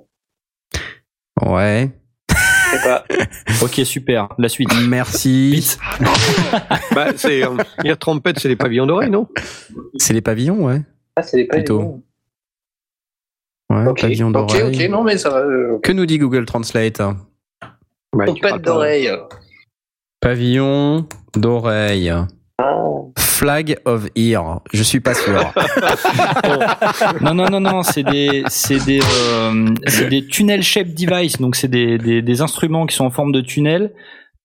Ouais. 1.42 1.90
je 2.30 2.78
sais 2.78 2.84
pas. 2.84 3.06
Ok, 3.64 3.82
super. 3.86 4.30
La 4.38 4.50
suite. 4.50 4.70
Merci. 4.88 5.78
Bah, 6.96 7.08
c'est 7.16 7.44
euh, 7.46 7.56
Ear 7.86 7.98
Trumpet, 7.98 8.34
c'est 8.38 8.50
les 8.50 8.56
pavillons 8.56 8.86
d'oreilles, 8.86 9.10
non? 9.10 9.28
C'est 9.98 10.14
les 10.14 10.22
pavillons, 10.22 10.66
ouais. 10.66 10.82
Ah, 11.16 11.22
c'est 11.24 11.38
les 11.38 11.46
Plutôt. 11.48 12.02
Ouais, 13.70 13.88
Ok, 13.88 14.02
pavillons 14.02 14.28
ok, 14.30 14.34
d'oreille. 14.34 14.86
ok, 14.86 14.90
non 14.92 15.04
mais 15.04 15.18
ça 15.18 15.30
va. 15.30 15.38
euh, 15.40 15.80
Que 15.82 15.92
nous 15.94 16.06
dit 16.06 16.18
Google 16.18 16.46
Translate 16.46 17.00
Ouais, 17.00 17.14
d'oreille. 18.60 19.10
Pavillon 20.20 21.06
d'oreille. 21.36 22.10
Ah. 22.10 22.28
Flag 23.18 23.78
of 23.86 24.08
ear. 24.16 24.60
Je 24.72 24.84
suis 24.84 25.00
pas 25.00 25.14
sûr. 25.16 25.52
Non, 27.22 27.34
non, 27.34 27.50
non, 27.50 27.60
non, 27.60 27.84
c'est 27.84 28.04
des, 28.04 28.44
c'est 28.48 28.84
des, 28.86 29.00
euh, 29.00 29.66
c'est 29.88 30.10
des 30.10 30.26
tunnel 30.28 30.62
shape 30.64 30.90
device. 30.94 31.40
Donc, 31.40 31.56
c'est 31.56 31.68
des, 31.68 31.98
des, 31.98 32.22
des 32.22 32.42
instruments 32.42 32.86
qui 32.86 32.96
sont 32.96 33.06
en 33.06 33.10
forme 33.10 33.32
de 33.32 33.42
tunnel, 33.42 33.94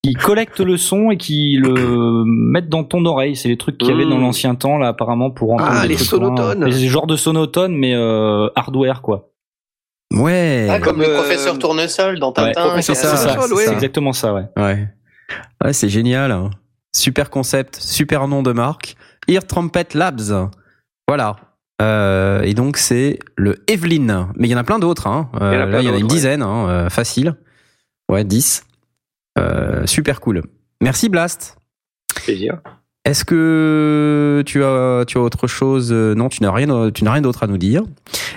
qui 0.02 0.14
collectent 0.14 0.60
le 0.60 0.76
son 0.76 1.10
et 1.10 1.16
qui 1.16 1.56
le 1.60 2.24
mettent 2.24 2.68
dans 2.68 2.84
ton 2.84 3.04
oreille. 3.04 3.36
C'est 3.36 3.48
les 3.48 3.56
trucs 3.58 3.76
qu'il 3.78 3.88
y 3.88 3.92
avait 3.92 4.04
Mmh. 4.04 4.10
dans 4.10 4.18
l'ancien 4.18 4.54
temps, 4.54 4.78
là, 4.78 4.88
apparemment, 4.88 5.30
pour 5.30 5.52
entendre 5.52 5.70
Ah, 5.74 5.82
des 5.82 5.88
les 5.88 5.98
sonotones. 5.98 6.60
loin. 6.60 6.68
Les 6.68 6.86
genres 6.88 7.06
de 7.06 7.16
sonotones, 7.16 7.74
mais 7.74 7.94
euh, 7.94 8.48
hardware, 8.56 9.02
quoi. 9.02 9.30
Ouais. 10.12 10.68
Ah, 10.70 10.78
comme, 10.80 11.00
le 11.00 11.08
euh, 11.08 11.14
professeur 11.14 11.58
Tournesol 11.58 12.18
dans 12.18 12.28
Ouais, 12.28 12.52
Tintin. 12.52 12.80
c'est 12.82 12.94
ça, 12.94 13.16
ça. 13.16 13.38
ouais. 13.54 13.72
Exactement 13.72 14.12
ça, 14.12 14.32
ouais. 14.32 14.44
Ouais. 14.56 14.88
Ouais, 15.64 15.72
c'est 15.72 15.88
génial. 15.88 16.30
hein. 16.32 16.50
Super 16.94 17.28
concept, 17.30 17.76
super 17.76 18.26
nom 18.28 18.42
de 18.42 18.52
marque. 18.52 18.96
Ear 19.28 19.44
Trumpet 19.46 19.88
Labs. 19.94 20.50
Voilà. 21.08 21.36
Euh, 21.82 22.40
et 22.42 22.54
donc 22.54 22.78
c'est 22.78 23.18
le 23.36 23.56
Evelyn. 23.68 24.30
Mais 24.36 24.48
il 24.48 24.50
y 24.50 24.54
en 24.54 24.58
a 24.58 24.64
plein 24.64 24.78
d'autres. 24.78 25.06
Hein. 25.08 25.28
Euh, 25.40 25.52
Il 25.52 25.58
y 25.58 25.62
en 25.62 25.62
a 25.62 25.66
là, 25.66 25.80
il 25.82 25.86
y 25.86 25.90
en 25.90 25.94
a 25.94 25.98
une 25.98 26.06
dizaine, 26.06 26.42
hein, 26.42 26.68
euh, 26.68 26.88
facile. 26.88 27.34
Ouais, 28.08 28.24
10. 28.24 28.64
Euh, 29.38 29.84
super 29.86 30.20
cool. 30.20 30.42
Merci 30.80 31.08
Blast. 31.08 31.58
Plaisir. 32.14 32.60
Est-ce 33.06 33.24
que 33.24 34.42
tu 34.44 34.64
as, 34.64 35.04
tu 35.06 35.16
as 35.16 35.20
autre 35.20 35.46
chose? 35.46 35.92
Euh, 35.92 36.14
Non, 36.16 36.28
tu 36.28 36.42
n'as 36.42 36.50
rien, 36.50 36.90
tu 36.90 37.04
n'as 37.04 37.12
rien 37.12 37.22
d'autre 37.22 37.44
à 37.44 37.46
nous 37.46 37.56
dire. 37.56 37.82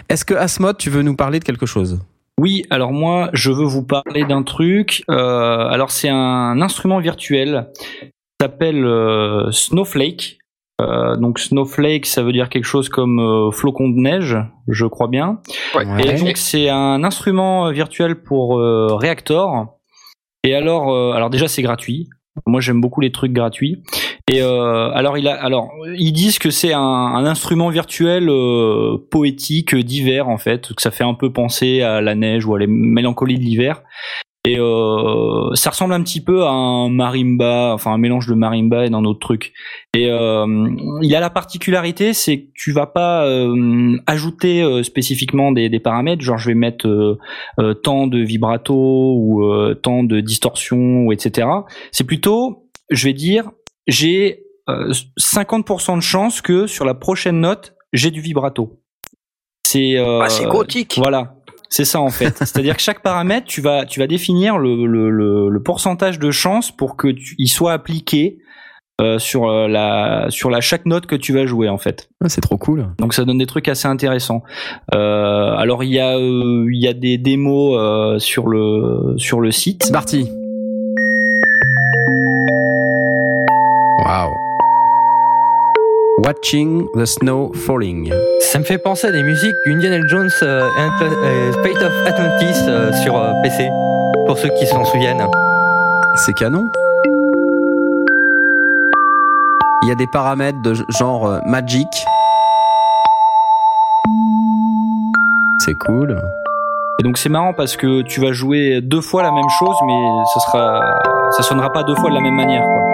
Est-ce 0.09 0.23
que 0.23 0.35
Asmod, 0.35 0.77
tu 0.77 0.91
veux 0.91 1.01
nous 1.01 1.15
parler 1.15 1.39
de 1.39 1.43
quelque 1.43 1.65
chose? 1.65 1.99
Oui, 2.39 2.63
alors 2.69 2.93
moi, 2.93 3.31
je 3.33 3.51
veux 3.51 3.65
vous 3.65 3.83
parler 3.83 4.25
d'un 4.25 4.43
truc. 4.43 5.03
Euh, 5.09 5.67
alors, 5.67 5.89
c'est 5.89 6.07
un 6.07 6.61
instrument 6.61 6.99
virtuel 6.99 7.71
qui 8.01 8.09
s'appelle 8.39 8.85
euh, 8.85 9.51
Snowflake. 9.51 10.37
Euh, 10.79 11.17
donc, 11.17 11.39
Snowflake, 11.39 12.05
ça 12.05 12.21
veut 12.21 12.31
dire 12.31 12.47
quelque 12.47 12.63
chose 12.63 12.87
comme 12.89 13.19
euh, 13.19 13.51
flocon 13.51 13.89
de 13.89 13.99
neige, 13.99 14.37
je 14.67 14.85
crois 14.85 15.07
bien. 15.07 15.41
Ouais. 15.75 15.83
Et 16.05 16.17
donc, 16.19 16.37
c'est 16.37 16.69
un 16.69 17.03
instrument 17.03 17.67
euh, 17.67 17.71
virtuel 17.71 18.21
pour 18.21 18.59
euh, 18.59 18.87
Reactor. 18.91 19.79
Et 20.43 20.53
alors, 20.55 20.93
euh, 20.93 21.11
alors 21.11 21.29
déjà, 21.31 21.47
c'est 21.49 21.63
gratuit. 21.63 22.07
Moi, 22.45 22.61
j'aime 22.61 22.81
beaucoup 22.81 23.01
les 23.01 23.11
trucs 23.11 23.33
gratuits. 23.33 23.81
Et 24.31 24.41
euh, 24.41 24.91
alors, 24.91 25.17
ils 25.17 26.11
disent 26.11 26.39
que 26.39 26.51
c'est 26.51 26.73
un, 26.73 27.25
instrument 27.25 27.69
virtuel 27.69 28.29
euh, 28.29 28.97
poétique 29.09 29.75
d'hiver 29.75 30.29
en 30.29 30.37
fait, 30.37 30.73
que 30.73 30.81
ça 30.81 30.91
fait 30.91 31.03
un 31.03 31.13
peu 31.13 31.31
penser 31.31 31.81
à 31.81 32.01
la 32.01 32.15
neige 32.15 32.45
ou 32.45 32.55
à 32.55 32.59
la 32.59 32.67
mélancolie 32.67 33.37
de 33.37 33.43
l'hiver. 33.43 33.81
Et 34.45 34.57
euh, 34.57 35.53
ça 35.53 35.71
ressemble 35.71 35.93
un 35.93 36.01
petit 36.01 36.21
peu 36.21 36.43
à 36.43 36.49
un 36.49 36.89
marimba, 36.89 37.73
enfin 37.73 37.91
un 37.91 37.97
mélange 37.97 38.25
de 38.27 38.33
marimba 38.35 38.85
et 38.85 38.89
d'un 38.89 39.03
autre 39.03 39.19
truc. 39.19 39.51
Et 39.93 40.09
euh, 40.09 40.69
il 41.01 41.13
a 41.13 41.19
la 41.19 41.29
particularité, 41.29 42.13
c'est 42.13 42.43
que 42.43 42.47
tu 42.55 42.71
vas 42.71 42.87
pas 42.87 43.25
euh, 43.25 43.97
ajouter 44.07 44.61
euh, 44.63 44.81
spécifiquement 44.81 45.51
des, 45.51 45.67
des 45.67 45.81
paramètres, 45.81 46.21
genre 46.21 46.37
je 46.37 46.47
vais 46.47 46.55
mettre 46.55 46.87
euh, 46.87 47.17
euh, 47.59 47.73
tant 47.73 48.07
de 48.07 48.19
vibrato 48.19 49.13
ou 49.17 49.43
euh, 49.43 49.73
tant 49.75 50.03
de 50.03 50.21
distorsion 50.21 51.05
ou 51.05 51.11
etc. 51.11 51.47
C'est 51.91 52.05
plutôt, 52.05 52.69
je 52.89 53.07
vais 53.07 53.13
dire, 53.13 53.51
j'ai 53.87 54.43
euh, 54.69 54.93
50% 55.19 55.97
de 55.97 56.01
chance 56.01 56.41
que 56.41 56.65
sur 56.65 56.85
la 56.85 56.93
prochaine 56.93 57.41
note, 57.41 57.73
j'ai 57.91 58.09
du 58.09 58.21
vibrato. 58.21 58.79
c'est 59.65 59.97
euh, 59.97 60.21
Ah, 60.21 60.29
c'est 60.29 60.45
gothique. 60.45 60.95
Voilà, 60.97 61.35
c'est 61.69 61.85
ça 61.85 62.01
en 62.01 62.09
fait. 62.09 62.37
C'est-à-dire 62.37 62.75
que 62.75 62.81
chaque 62.81 63.01
paramètre, 63.01 63.47
tu 63.47 63.61
vas 63.61 63.85
tu 63.85 63.99
vas 63.99 64.07
définir 64.07 64.57
le 64.57 64.85
le, 64.85 65.09
le, 65.09 65.49
le 65.49 65.63
pourcentage 65.63 66.19
de 66.19 66.31
chance 66.31 66.71
pour 66.71 66.97
que 66.97 67.07
tu, 67.07 67.35
il 67.37 67.47
soit 67.47 67.73
appliqué 67.73 68.39
euh, 68.99 69.17
sur 69.17 69.47
euh, 69.47 69.67
la 69.67 70.25
sur 70.29 70.49
la 70.49 70.59
chaque 70.61 70.85
note 70.85 71.05
que 71.05 71.15
tu 71.15 71.31
vas 71.31 71.45
jouer 71.45 71.69
en 71.69 71.77
fait. 71.77 72.09
Ah, 72.21 72.27
c'est 72.27 72.41
trop 72.41 72.57
cool. 72.57 72.87
Donc 72.97 73.13
ça 73.13 73.23
donne 73.23 73.37
des 73.37 73.45
trucs 73.45 73.67
assez 73.69 73.87
intéressants. 73.87 74.43
Euh, 74.93 75.53
alors 75.55 75.83
il 75.83 75.91
y 75.91 75.99
a 75.99 76.17
euh, 76.17 76.67
il 76.71 76.81
y 76.83 76.87
a 76.87 76.93
des 76.93 77.17
démos 77.17 77.77
euh, 77.77 78.19
sur 78.19 78.47
le 78.47 79.13
sur 79.17 79.39
le 79.39 79.51
site. 79.51 79.83
C'est 79.83 79.93
parti. 79.93 80.27
Wow. 84.05 84.38
Watching 86.25 86.85
the 86.95 87.05
snow 87.05 87.49
falling. 87.53 88.11
Ça 88.41 88.59
me 88.59 88.65
fait 88.65 88.77
penser 88.77 89.07
à 89.07 89.11
des 89.11 89.23
musiques 89.23 89.55
du 89.65 89.73
Indiana 89.73 90.05
Jones 90.05 90.29
euh, 90.41 90.67
euh, 91.01 91.53
Fate 91.63 91.81
of 91.81 91.93
Atlantis 92.05 92.59
euh, 92.67 92.91
sur 93.03 93.13
PC, 93.41 93.69
pour 94.27 94.37
ceux 94.37 94.49
qui 94.49 94.67
s'en 94.67 94.83
souviennent. 94.83 95.25
C'est 96.15 96.33
canon. 96.33 96.67
Il 99.83 99.87
y 99.87 99.91
a 99.93 99.95
des 99.95 100.07
paramètres 100.07 100.61
de 100.61 100.73
genre 100.99 101.39
Magic. 101.45 101.87
C'est 105.59 105.75
cool. 105.75 106.21
Et 106.99 107.03
donc 107.03 107.17
c'est 107.17 107.29
marrant 107.29 107.53
parce 107.53 107.77
que 107.77 108.01
tu 108.01 108.19
vas 108.19 108.33
jouer 108.33 108.81
deux 108.81 109.01
fois 109.01 109.23
la 109.23 109.31
même 109.31 109.49
chose, 109.57 109.75
mais 109.87 110.25
ça 110.33 110.41
sera 110.41 111.01
ça 111.31 111.43
sonnera 111.43 111.71
pas 111.71 111.83
deux 111.83 111.95
fois 111.95 112.09
de 112.09 112.15
la 112.15 112.21
même 112.21 112.35
manière. 112.35 112.63
Quoi. 112.63 112.88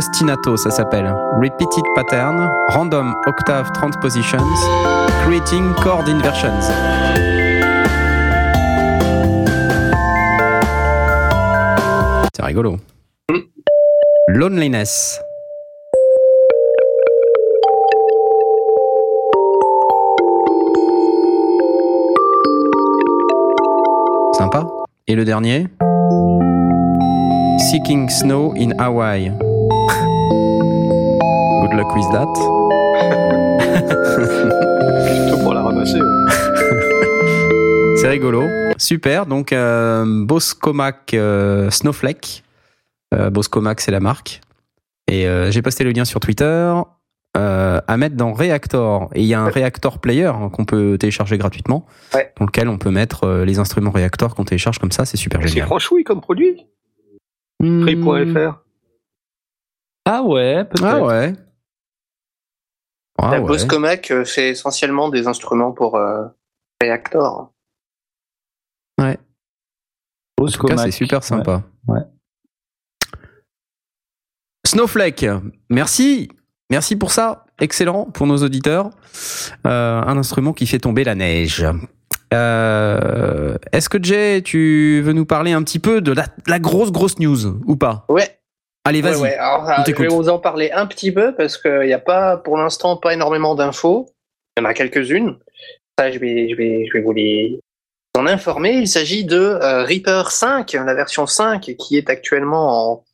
Ostinato, 0.00 0.56
ça 0.56 0.70
s'appelle. 0.70 1.14
Repeated 1.42 1.84
pattern, 1.94 2.48
random 2.70 3.14
octave 3.26 3.70
transpositions, 3.74 4.40
creating 5.22 5.74
chord 5.74 6.08
inversions. 6.08 6.58
C'est 12.34 12.42
rigolo. 12.42 12.78
Loneliness. 14.28 15.20
Sympa. 24.32 24.66
Et 25.06 25.14
le 25.14 25.26
dernier? 25.26 25.66
Seeking 27.58 28.08
Snow 28.08 28.54
in 28.56 28.70
Hawaii. 28.78 29.30
Plutôt 35.10 35.38
pour 35.42 35.54
la 35.54 35.62
ramasser. 35.62 35.98
C'est 37.96 38.08
rigolo. 38.08 38.44
Super. 38.78 39.26
Donc, 39.26 39.52
euh, 39.52 40.04
Boscomac 40.24 41.12
euh, 41.14 41.70
Snowflake. 41.70 42.44
Euh, 43.14 43.28
Boscomac, 43.30 43.80
c'est 43.80 43.90
la 43.90 44.00
marque. 44.00 44.40
Et 45.10 45.26
euh, 45.26 45.50
j'ai 45.50 45.60
posté 45.62 45.82
le 45.84 45.90
lien 45.90 46.04
sur 46.04 46.20
Twitter 46.20 46.72
euh, 47.36 47.80
à 47.86 47.96
mettre 47.96 48.14
dans 48.16 48.32
Reactor. 48.32 49.10
Et 49.14 49.20
il 49.22 49.26
y 49.26 49.34
a 49.34 49.40
un 49.40 49.48
Reactor 49.50 49.98
Player 49.98 50.26
hein, 50.26 50.48
qu'on 50.50 50.64
peut 50.64 50.96
télécharger 50.98 51.36
gratuitement, 51.36 51.84
Ouais. 52.14 52.32
dans 52.38 52.46
lequel 52.46 52.68
on 52.68 52.78
peut 52.78 52.90
mettre 52.90 53.24
euh, 53.24 53.44
les 53.44 53.58
instruments 53.58 53.90
Reactor 53.90 54.34
qu'on 54.34 54.44
télécharge 54.44 54.78
comme 54.78 54.92
ça. 54.92 55.04
C'est 55.04 55.16
super 55.16 55.40
C'est 55.42 55.48
génial. 55.48 55.66
franchouille 55.66 56.04
comme 56.04 56.20
produit? 56.20 56.66
Hmm. 57.58 57.82
Prix.fr. 57.82 58.60
Ah 60.06 60.22
ouais, 60.22 60.64
peut-être. 60.64 60.84
Ah 60.84 61.02
ouais. 61.04 61.32
Ah 63.22 63.32
La 63.32 63.40
ouais. 63.40 63.46
Boscomac 63.46 64.10
euh, 64.10 64.24
fait 64.24 64.50
essentiellement 64.50 65.08
des 65.08 65.26
instruments 65.26 65.72
pour 65.72 65.96
euh, 65.96 66.24
Reactor. 66.82 67.52
Tout 70.46 70.66
cas, 70.66 70.76
c'est 70.78 70.90
super 70.90 71.22
sympa. 71.22 71.62
Ouais. 71.86 72.00
Snowflake, 74.66 75.26
merci. 75.68 76.30
Merci 76.70 76.96
pour 76.96 77.10
ça. 77.10 77.44
Excellent 77.58 78.06
pour 78.06 78.26
nos 78.26 78.38
auditeurs. 78.38 78.90
Euh, 79.66 80.00
un 80.00 80.16
instrument 80.16 80.52
qui 80.52 80.66
fait 80.66 80.78
tomber 80.78 81.04
la 81.04 81.14
neige. 81.14 81.66
Euh, 82.32 83.58
Est-ce 83.72 83.88
que 83.88 84.02
Jay, 84.02 84.40
tu 84.42 85.02
veux 85.02 85.12
nous 85.12 85.26
parler 85.26 85.52
un 85.52 85.62
petit 85.62 85.78
peu 85.78 86.00
de 86.00 86.12
la, 86.12 86.26
la 86.46 86.58
grosse, 86.58 86.92
grosse 86.92 87.18
news 87.18 87.60
ou 87.66 87.76
pas? 87.76 88.06
Ouais, 88.08 88.38
Allez, 88.84 89.02
vas-y. 89.02 89.20
ouais. 89.20 89.38
Euh, 89.38 89.84
je 89.86 89.92
vais 89.94 90.08
vous 90.08 90.28
en 90.28 90.38
parler 90.38 90.70
un 90.72 90.86
petit 90.86 91.12
peu 91.12 91.34
parce 91.34 91.58
qu'il 91.58 91.82
n'y 91.82 91.92
a 91.92 91.98
pas, 91.98 92.38
pour 92.38 92.56
l'instant, 92.56 92.96
pas 92.96 93.12
énormément 93.12 93.54
d'infos. 93.54 94.08
Il 94.56 94.62
y 94.62 94.66
en 94.66 94.68
a 94.68 94.74
quelques-unes. 94.74 95.38
Ça, 95.98 96.10
je 96.10 96.18
vais, 96.18 96.48
je 96.48 96.56
vais, 96.56 96.86
je 96.86 96.92
vais 96.94 97.00
vous 97.00 97.12
les 97.12 97.60
en 98.18 98.26
informer. 98.26 98.72
Il 98.72 98.88
s'agit 98.88 99.24
de 99.24 99.38
euh, 99.38 99.84
Reaper 99.84 100.30
5, 100.30 100.72
la 100.72 100.94
version 100.94 101.26
5, 101.26 101.74
qui 101.78 101.96
est 101.96 102.08
actuellement 102.08 103.04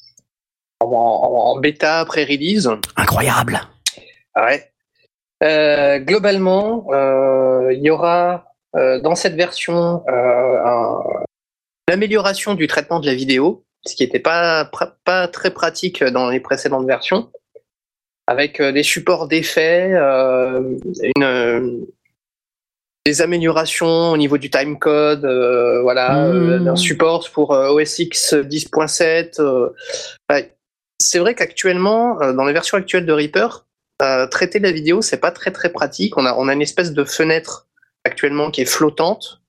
en, 0.81 0.87
en, 0.87 1.59
bêta 1.59 2.05
pré-release. 2.07 2.71
Incroyable. 2.97 3.61
Ouais. 4.37 4.71
Euh, 5.43 5.99
globalement, 5.99 6.87
euh, 6.93 7.73
il 7.73 7.83
y 7.83 7.91
aura 7.91 8.45
dans 8.75 9.15
cette 9.15 9.37
version 9.37 10.05
l'amélioration 11.89 12.55
du 12.55 12.67
traitement 12.67 13.01
de 13.01 13.07
la 13.07 13.15
vidéo, 13.15 13.65
ce 13.87 13.95
qui 13.97 14.03
n'était 14.05 14.19
pas, 14.21 14.71
pas 15.05 15.29
très 15.29 15.51
pratique 15.51 16.03
dans 16.05 16.29
les 16.29 16.41
précédentes 16.41 16.87
versions, 16.87 17.31
avec 18.27 18.61
euh, 18.61 18.73
des 18.73 18.83
supports 18.83 19.29
d'effets, 19.29 19.93
euh, 19.95 20.61
une, 21.17 21.23
euh, 21.23 21.71
des 23.07 23.23
améliorations 23.23 24.11
au 24.11 24.17
niveau 24.17 24.37
du 24.39 24.51
timecode, 24.51 25.25
euh, 25.25 25.81
voilà, 25.83 26.29
Mmh. 26.33 26.69
un 26.69 26.77
support 26.77 27.29
pour 27.31 27.51
OS 27.51 27.99
X 28.01 28.35
10.7. 28.35 29.41
euh, 29.41 29.69
ouais. 30.31 30.57
c'est 31.01 31.21
vrai 31.21 31.35
qu'actuellement, 31.35 32.17
dans 32.33 32.45
les 32.45 32.53
versions 32.53 32.77
actuelles 32.79 33.07
de 33.07 33.13
Reaper, 33.13 33.65
euh, 34.03 34.27
traiter 34.27 34.59
la 34.59 34.73
vidéo, 34.73 35.03
c'est 35.03 35.19
pas 35.21 35.31
très 35.31 35.53
très 35.53 35.71
pratique. 35.71 36.19
On 36.19 36.27
a, 36.27 36.35
on 36.35 36.49
a 36.49 36.53
une 36.53 36.63
espèce 36.63 36.93
de 36.93 37.05
fenêtre 37.05 37.67
actuellement 38.05 38.51
qui 38.51 38.61
est 38.63 38.67
flottante, 38.67 39.41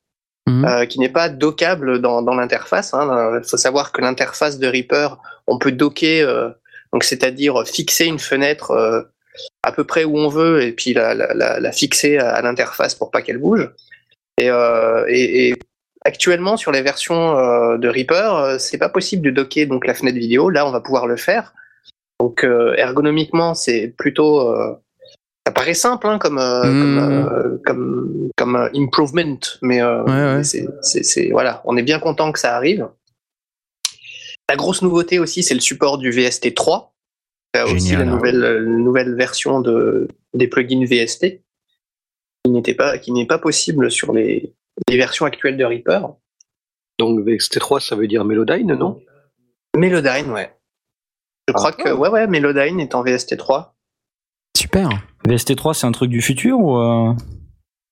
Mhm. 0.48 0.66
euh, 0.66 0.86
qui 0.86 1.00
n'est 1.00 1.10
pas 1.10 1.28
dockable 1.28 2.00
dans, 2.00 2.22
dans 2.22 2.34
l'interface. 2.34 2.96
Il 2.96 3.42
faut 3.46 3.58
savoir 3.58 3.92
que 3.92 4.00
l'interface 4.00 4.60
de 4.60 4.68
Reaper, 4.68 5.20
on 5.46 5.60
peut 5.60 5.74
docker, 5.74 6.28
euh, 6.28 6.50
c'est-à-dire 7.02 7.68
fixer 7.68 8.06
une 8.06 8.18
fenêtre 8.18 8.72
euh, 8.72 9.02
à 9.64 9.74
peu 9.74 9.84
près 9.84 10.06
où 10.06 10.18
on 10.18 10.30
veut 10.30 10.64
et 10.64 10.72
puis 10.72 10.94
la, 10.94 11.14
la, 11.14 11.72
fixer 11.74 12.18
à, 12.18 12.42
l'interface 12.42 12.96
pour 12.96 13.12
pas 13.12 13.22
qu'elle 13.22 13.40
bouge. 13.40 13.70
Et, 14.38 14.50
euh, 14.50 15.54
actuellement 16.06 16.56
sur 16.56 16.72
les 16.72 16.82
versions 16.82 17.38
euh, 17.38 17.78
de 17.78 17.90
Reaper, 17.90 18.36
euh, 18.36 18.58
c'est 18.58 18.78
pas 18.78 18.88
possible 18.88 19.24
de 19.24 19.32
docker 19.32 19.68
donc 19.68 19.86
la 19.86 19.94
fenêtre 19.94 20.18
vidéo. 20.18 20.50
Là, 20.50 20.66
on 20.66 20.72
va 20.72 20.80
pouvoir 20.80 21.08
le 21.08 21.18
faire. 21.18 21.54
Donc 22.22 22.46
euh, 22.46 22.74
ergonomiquement, 22.78 23.54
c'est 23.54 23.94
plutôt 23.98 24.50
euh, 24.50 24.76
ça 25.48 25.54
paraît 25.54 25.74
simple 25.74 26.08
hein, 26.08 26.20
comme, 26.20 26.40
euh, 26.40 26.62
comme, 26.62 26.98
euh, 27.00 27.58
comme 27.66 28.30
comme 28.36 28.56
euh, 28.58 28.70
improvement, 28.76 29.40
mais, 29.62 29.82
euh, 29.82 30.04
Ouais, 30.04 30.12
ouais. 30.12 30.36
mais 30.40 30.44
c'est 30.44 30.68
c'est 30.82 31.04
c'est- 31.04 31.30
voilà, 31.32 31.62
on 31.64 31.78
est 31.78 31.84
bien 31.84 32.00
content 32.00 32.34
que 32.34 32.40
ça 32.40 32.54
arrive. 32.58 32.90
La 34.50 34.58
grosse 34.58 34.82
nouveauté 34.82 35.20
aussi, 35.20 35.44
c'est 35.44 35.54
le 35.54 35.62
support 35.62 36.00
du 36.00 36.12
VST 36.12 36.54
3. 36.54 36.94
Il 37.54 37.58
y 37.60 37.62
a 37.62 37.66
aussi 37.66 37.94
la 37.94 38.02
hein. 38.02 38.06
nouvelle 38.06 38.66
nouvelle 38.66 39.16
version 39.16 39.62
de 39.62 40.10
des 40.34 40.50
plugins 40.50 40.84
VST 40.86 41.42
qui 42.44 42.52
n'était 42.52 42.74
pas 42.76 42.98
qui 42.98 43.14
n'est 43.14 43.26
pas 43.26 43.40
possible 43.40 43.90
sur 43.90 44.12
les 44.12 44.54
les 44.90 44.98
versions 44.98 45.26
actuelles 45.26 45.56
de 45.56 45.64
Reaper. 45.64 46.10
Donc 47.00 47.22
VXT3, 47.26 47.80
ça 47.80 47.96
veut 47.96 48.08
dire 48.08 48.26
Melodyne, 48.26 48.74
non? 48.74 49.00
Melodyne, 49.78 50.30
ouais. 50.32 50.52
Je 51.48 51.54
crois 51.54 51.72
que 51.72 51.90
ouais 51.94 52.10
ouais, 52.10 52.28
Melodyne 52.28 52.82
est 52.82 52.96
en 52.96 53.02
VST 53.02 53.38
3. 53.38 53.76
Super. 54.58 54.90
VST3, 55.28 55.74
c'est 55.74 55.86
un 55.88 55.92
truc 55.92 56.10
du 56.10 56.22
futur 56.22 56.60
ou 56.60 56.78
euh, 56.78 57.14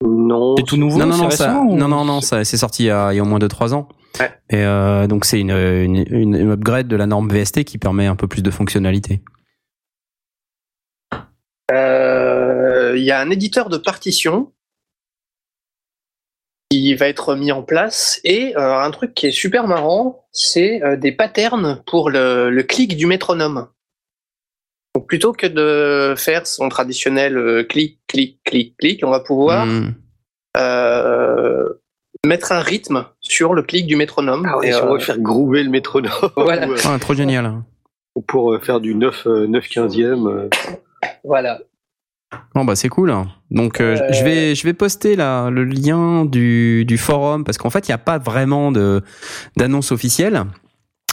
Non. 0.04 0.56
c'est 0.58 0.64
tout 0.64 0.78
nouveau 0.78 0.98
Non, 1.00 1.06
non, 1.08 1.18
non, 1.18 1.30
ça, 1.30 1.48
récent, 1.50 1.64
ou- 1.66 1.76
non, 1.76 1.88
non, 1.88 2.06
non, 2.06 2.22
ça, 2.22 2.44
c'est 2.44 2.58
sorti 2.58 2.84
il 2.84 2.88
y, 2.88 2.90
a, 2.92 3.14
il 3.14 3.18
y 3.18 3.20
a 3.20 3.24
au 3.24 3.26
moins 3.26 3.40
2-3 3.40 3.74
ans. 3.74 3.88
Ouais. 4.20 4.32
Et 4.50 4.64
euh, 4.64 5.08
donc 5.08 5.26
c'est 5.26 5.40
une, 5.40 5.52
une, 5.52 6.06
une- 6.10 6.36
une 6.36 6.52
upgrade 6.52 6.88
de 6.88 6.96
la 6.96 7.06
norme 7.06 7.30
VST 7.30 7.64
qui 7.66 7.78
permet 7.78 8.06
un 8.08 8.16
peu 8.16 8.28
plus 8.28 8.42
de 8.42 8.50
fonctionnalité. 8.52 9.22
Euh, 11.72 12.94
Il 12.98 13.04
y 13.04 13.12
a 13.12 13.20
un 13.20 13.30
éditeur 13.30 13.70
de 13.70 13.78
partition 13.78 14.52
qui 16.72 16.96
va 16.96 17.08
être 17.08 17.36
mis 17.36 17.52
en 17.52 17.62
place 17.64 18.20
et 18.24 18.56
euh, 18.58 18.80
un 18.80 18.92
truc 18.92 19.14
qui 19.14 19.28
est 19.28 19.32
super 19.32 19.68
marrant, 19.68 20.26
c'est 20.32 20.84
euh, 20.84 20.96
des 20.98 21.12
patterns 21.12 21.82
pour 21.86 22.10
le, 22.10 22.50
le 22.50 22.64
clic 22.64 22.96
du 22.98 23.06
métronome. 23.06 23.68
Donc 24.96 25.08
plutôt 25.08 25.34
que 25.34 25.46
de 25.46 26.16
faire 26.16 26.48
son 26.48 26.70
traditionnel 26.70 27.38
euh, 27.38 27.64
clic, 27.64 28.00
clic, 28.08 28.40
clic, 28.46 28.76
clic, 28.78 29.02
on 29.04 29.12
va 29.12 29.20
pouvoir 29.20 29.66
Hmm. 29.66 29.92
euh, 30.58 31.68
mettre 32.26 32.52
un 32.54 32.62
rythme 32.62 33.06
sur 33.20 33.54
le 33.54 33.62
clic 33.62 33.86
du 33.88 33.96
métronome. 33.98 34.48
Ah 34.50 34.58
ouais, 34.58 34.70
Et, 34.70 34.72
si 34.72 34.80
on 34.82 34.88
euh, 34.90 34.94
veut 34.94 35.00
faire 35.00 35.20
groover 35.20 35.64
le 35.64 35.70
métronome. 35.70 36.12
Voilà. 36.38 36.68
ou, 36.68 36.72
euh, 36.72 36.78
Ah, 36.86 36.98
trop 37.00 37.14
génial. 37.14 37.62
ou 38.16 38.22
pour 38.22 38.54
euh, 38.54 38.60
faire 38.60 38.80
du 38.80 38.96
9, 38.96 39.28
euh, 39.28 39.48
9 39.48 39.66
15e. 39.68 40.28
euh. 40.30 40.50
voilà. 41.24 41.60
Bon 42.54 42.66
bah 42.66 42.76
c'est 42.76 42.90
cool. 42.90 43.14
Donc 43.52 43.80
euh, 43.80 43.96
je 44.12 44.24
vais 44.24 44.56
je 44.56 44.64
vais 44.66 44.74
poster 44.74 45.16
là 45.16 45.50
le 45.50 45.64
lien 45.64 46.26
du, 46.26 46.84
du 46.86 46.98
forum 46.98 47.44
parce 47.44 47.58
qu'en 47.58 47.70
fait 47.70 47.88
il 47.88 47.92
n'y 47.92 47.96
a 47.96 48.00
pas 48.00 48.18
vraiment 48.18 48.72
de 48.72 49.02
d'annonce 49.58 49.92
officielle. 49.92 50.44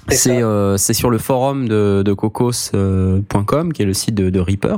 C'est 0.08 0.16
C'est 0.16 0.28
ça. 0.40 0.46
euh, 0.46 0.76
c'est 0.76 0.94
sur 0.94 1.10
le 1.10 1.18
forum 1.18 1.68
de, 1.68 2.02
de 2.04 2.12
cocos.com 2.12 3.72
qui 3.72 3.82
est 3.82 3.86
le 3.86 3.94
site 3.94 4.14
de, 4.14 4.30
de 4.30 4.40
Reaper 4.40 4.76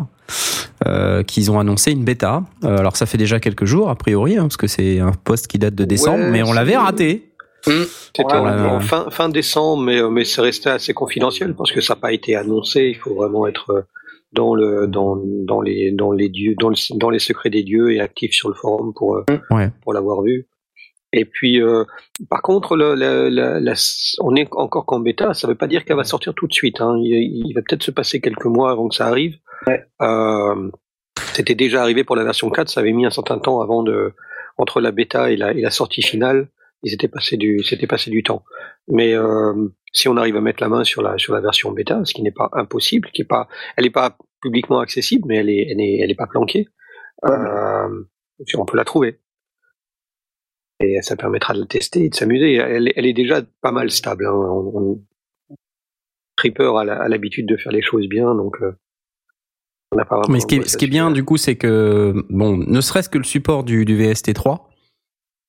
euh, 0.86 1.22
qu'ils 1.22 1.50
ont 1.50 1.58
annoncé 1.58 1.92
une 1.92 2.04
bêta. 2.04 2.42
Euh, 2.64 2.78
alors 2.78 2.96
ça 2.96 3.06
fait 3.06 3.18
déjà 3.18 3.40
quelques 3.40 3.64
jours 3.64 3.88
a 3.90 3.94
priori 3.94 4.36
hein, 4.36 4.42
parce 4.42 4.56
que 4.56 4.66
c'est 4.66 5.00
un 5.00 5.12
post 5.12 5.46
qui 5.46 5.58
date 5.58 5.74
de 5.74 5.84
décembre 5.84 6.24
Ouais, 6.24 6.30
mais 6.30 6.42
on 6.42 6.52
l'avait 6.52 6.76
raté. 6.76 7.30
C'était 7.62 8.24
Ouais, 8.24 8.32
en 8.34 8.76
ouais. 8.76 8.82
fin, 8.82 9.06
fin 9.10 9.30
décembre, 9.30 9.82
mais, 9.84 9.98
euh, 10.02 10.10
mais 10.10 10.24
c'est 10.24 10.42
resté 10.42 10.68
assez 10.68 10.92
confidentiel 10.92 11.54
parce 11.54 11.72
que 11.72 11.80
ça 11.80 11.94
n'a 11.94 12.00
pas 12.00 12.12
été 12.12 12.36
annoncé. 12.36 12.88
Il 12.94 12.96
faut 12.96 13.14
vraiment 13.14 13.46
être 13.46 13.70
euh, 13.70 13.80
dans 14.34 14.54
le 14.54 14.86
dans, 14.86 15.16
dans 15.24 15.62
les 15.62 15.90
dans 15.92 16.12
les 16.12 16.28
dieux 16.28 16.54
dans, 16.60 16.68
le, 16.68 16.74
dans 16.98 17.08
les 17.08 17.18
secrets 17.20 17.48
des 17.50 17.62
dieux 17.62 17.92
et 17.92 18.00
actif 18.00 18.32
sur 18.32 18.48
le 18.50 18.54
forum 18.54 18.92
pour 18.94 19.16
euh, 19.16 19.24
Ouais. 19.50 19.70
pour 19.82 19.94
l'avoir 19.94 20.20
vu. 20.22 20.46
Et 21.16 21.24
puis, 21.24 21.62
euh, 21.62 21.84
par 22.28 22.42
contre, 22.42 22.76
le, 22.76 22.94
le- 22.96 23.28
la- 23.28 23.60
la- 23.60 23.74
on 24.20 24.34
est 24.34 24.48
encore 24.52 24.84
qu'en 24.84 24.98
bêta. 25.00 25.32
Ça 25.32 25.46
ne 25.46 25.52
veut 25.52 25.56
pas 25.56 25.68
dire 25.68 25.84
qu'elle 25.84 25.96
va 25.96 26.04
sortir 26.04 26.34
tout 26.34 26.46
de 26.48 26.52
suite. 26.52 26.80
hein. 26.80 26.96
Il, 27.00 27.12
il 27.46 27.52
va 27.54 27.62
peut-être 27.62 27.84
se 27.84 27.92
passer 27.92 28.20
quelques 28.20 28.46
mois 28.46 28.70
avant 28.72 28.88
que 28.88 28.94
ça 28.96 29.06
arrive. 29.06 29.36
Ouais. 29.68 29.84
Euh, 30.02 30.70
C'était 31.34 31.54
déjà 31.54 31.82
arrivé 31.82 32.02
pour 32.02 32.16
la 32.16 32.24
version 32.24 32.50
4. 32.50 32.68
Ça 32.68 32.80
avait 32.80 32.92
mis 32.92 33.06
un 33.06 33.10
certain 33.10 33.38
temps 33.38 33.60
avant 33.60 33.82
de 33.84 34.12
entre 34.58 34.80
la 34.80 34.90
bêta 34.90 35.30
et 35.30 35.36
la, 35.36 35.52
et 35.52 35.60
la 35.60 35.70
sortie 35.70 36.02
finale. 36.02 36.48
Il 36.82 36.90
s'était 36.90 37.08
passé 37.08 37.36
du 37.36 37.62
s'était 37.62 37.86
passé 37.86 38.10
du 38.10 38.22
temps. 38.22 38.42
Mais 38.88 39.14
euh, 39.14 39.54
si 39.92 40.08
on 40.08 40.16
arrive 40.16 40.36
à 40.36 40.40
mettre 40.40 40.62
la 40.62 40.68
main 40.68 40.82
sur 40.84 41.00
la 41.00 41.16
sur 41.16 41.32
la 41.32 41.40
version 41.40 41.70
bêta, 41.72 42.00
ce 42.04 42.12
qui 42.12 42.22
n'est 42.22 42.32
pas 42.32 42.50
impossible, 42.52 43.08
qui 43.14 43.22
est 43.22 43.24
pas, 43.36 43.46
elle 43.76 43.84
n'est 43.84 43.90
pas 43.90 44.16
publiquement 44.42 44.80
accessible, 44.80 45.24
mais 45.28 45.36
elle 45.36 45.48
est 45.50 45.68
elle 45.70 45.80
est 45.80 45.98
elle 46.00 46.10
est 46.10 46.16
pas 46.16 46.26
planquée. 46.26 46.68
Euh, 47.24 47.88
on 48.56 48.64
peut 48.66 48.76
la 48.76 48.84
trouver 48.84 49.20
et 50.80 51.00
ça 51.02 51.16
permettra 51.16 51.54
de 51.54 51.60
la 51.60 51.66
tester 51.66 52.04
et 52.04 52.08
de 52.08 52.14
s'amuser. 52.14 52.54
Elle, 52.54 52.92
elle 52.96 53.06
est 53.06 53.12
déjà 53.12 53.42
pas 53.60 53.72
mal 53.72 53.90
stable. 53.90 54.26
Hein. 54.26 54.32
On, 54.34 54.72
on- 54.74 55.02
Reaper 56.42 56.76
a 56.76 57.08
l'habitude 57.08 57.46
de 57.46 57.56
faire 57.56 57.70
les 57.72 57.80
choses 57.80 58.08
bien, 58.08 58.34
donc 58.34 58.56
euh, 58.60 58.72
on 59.92 59.96
n'a 59.96 60.04
pas 60.04 60.16
vraiment. 60.18 60.32
Mais 60.34 60.40
ce 60.40 60.46
qui 60.46 60.56
est, 60.56 60.68
ce 60.68 60.76
qui 60.76 60.84
est 60.86 60.88
bien 60.88 61.10
du 61.12 61.24
coup, 61.24 61.36
c'est 61.36 61.54
que 61.56 62.12
bon, 62.28 62.56
ne 62.56 62.80
serait-ce 62.80 63.08
que 63.08 63.18
le 63.18 63.24
support 63.24 63.62
du, 63.62 63.84
du 63.84 63.96
VST3, 63.96 64.62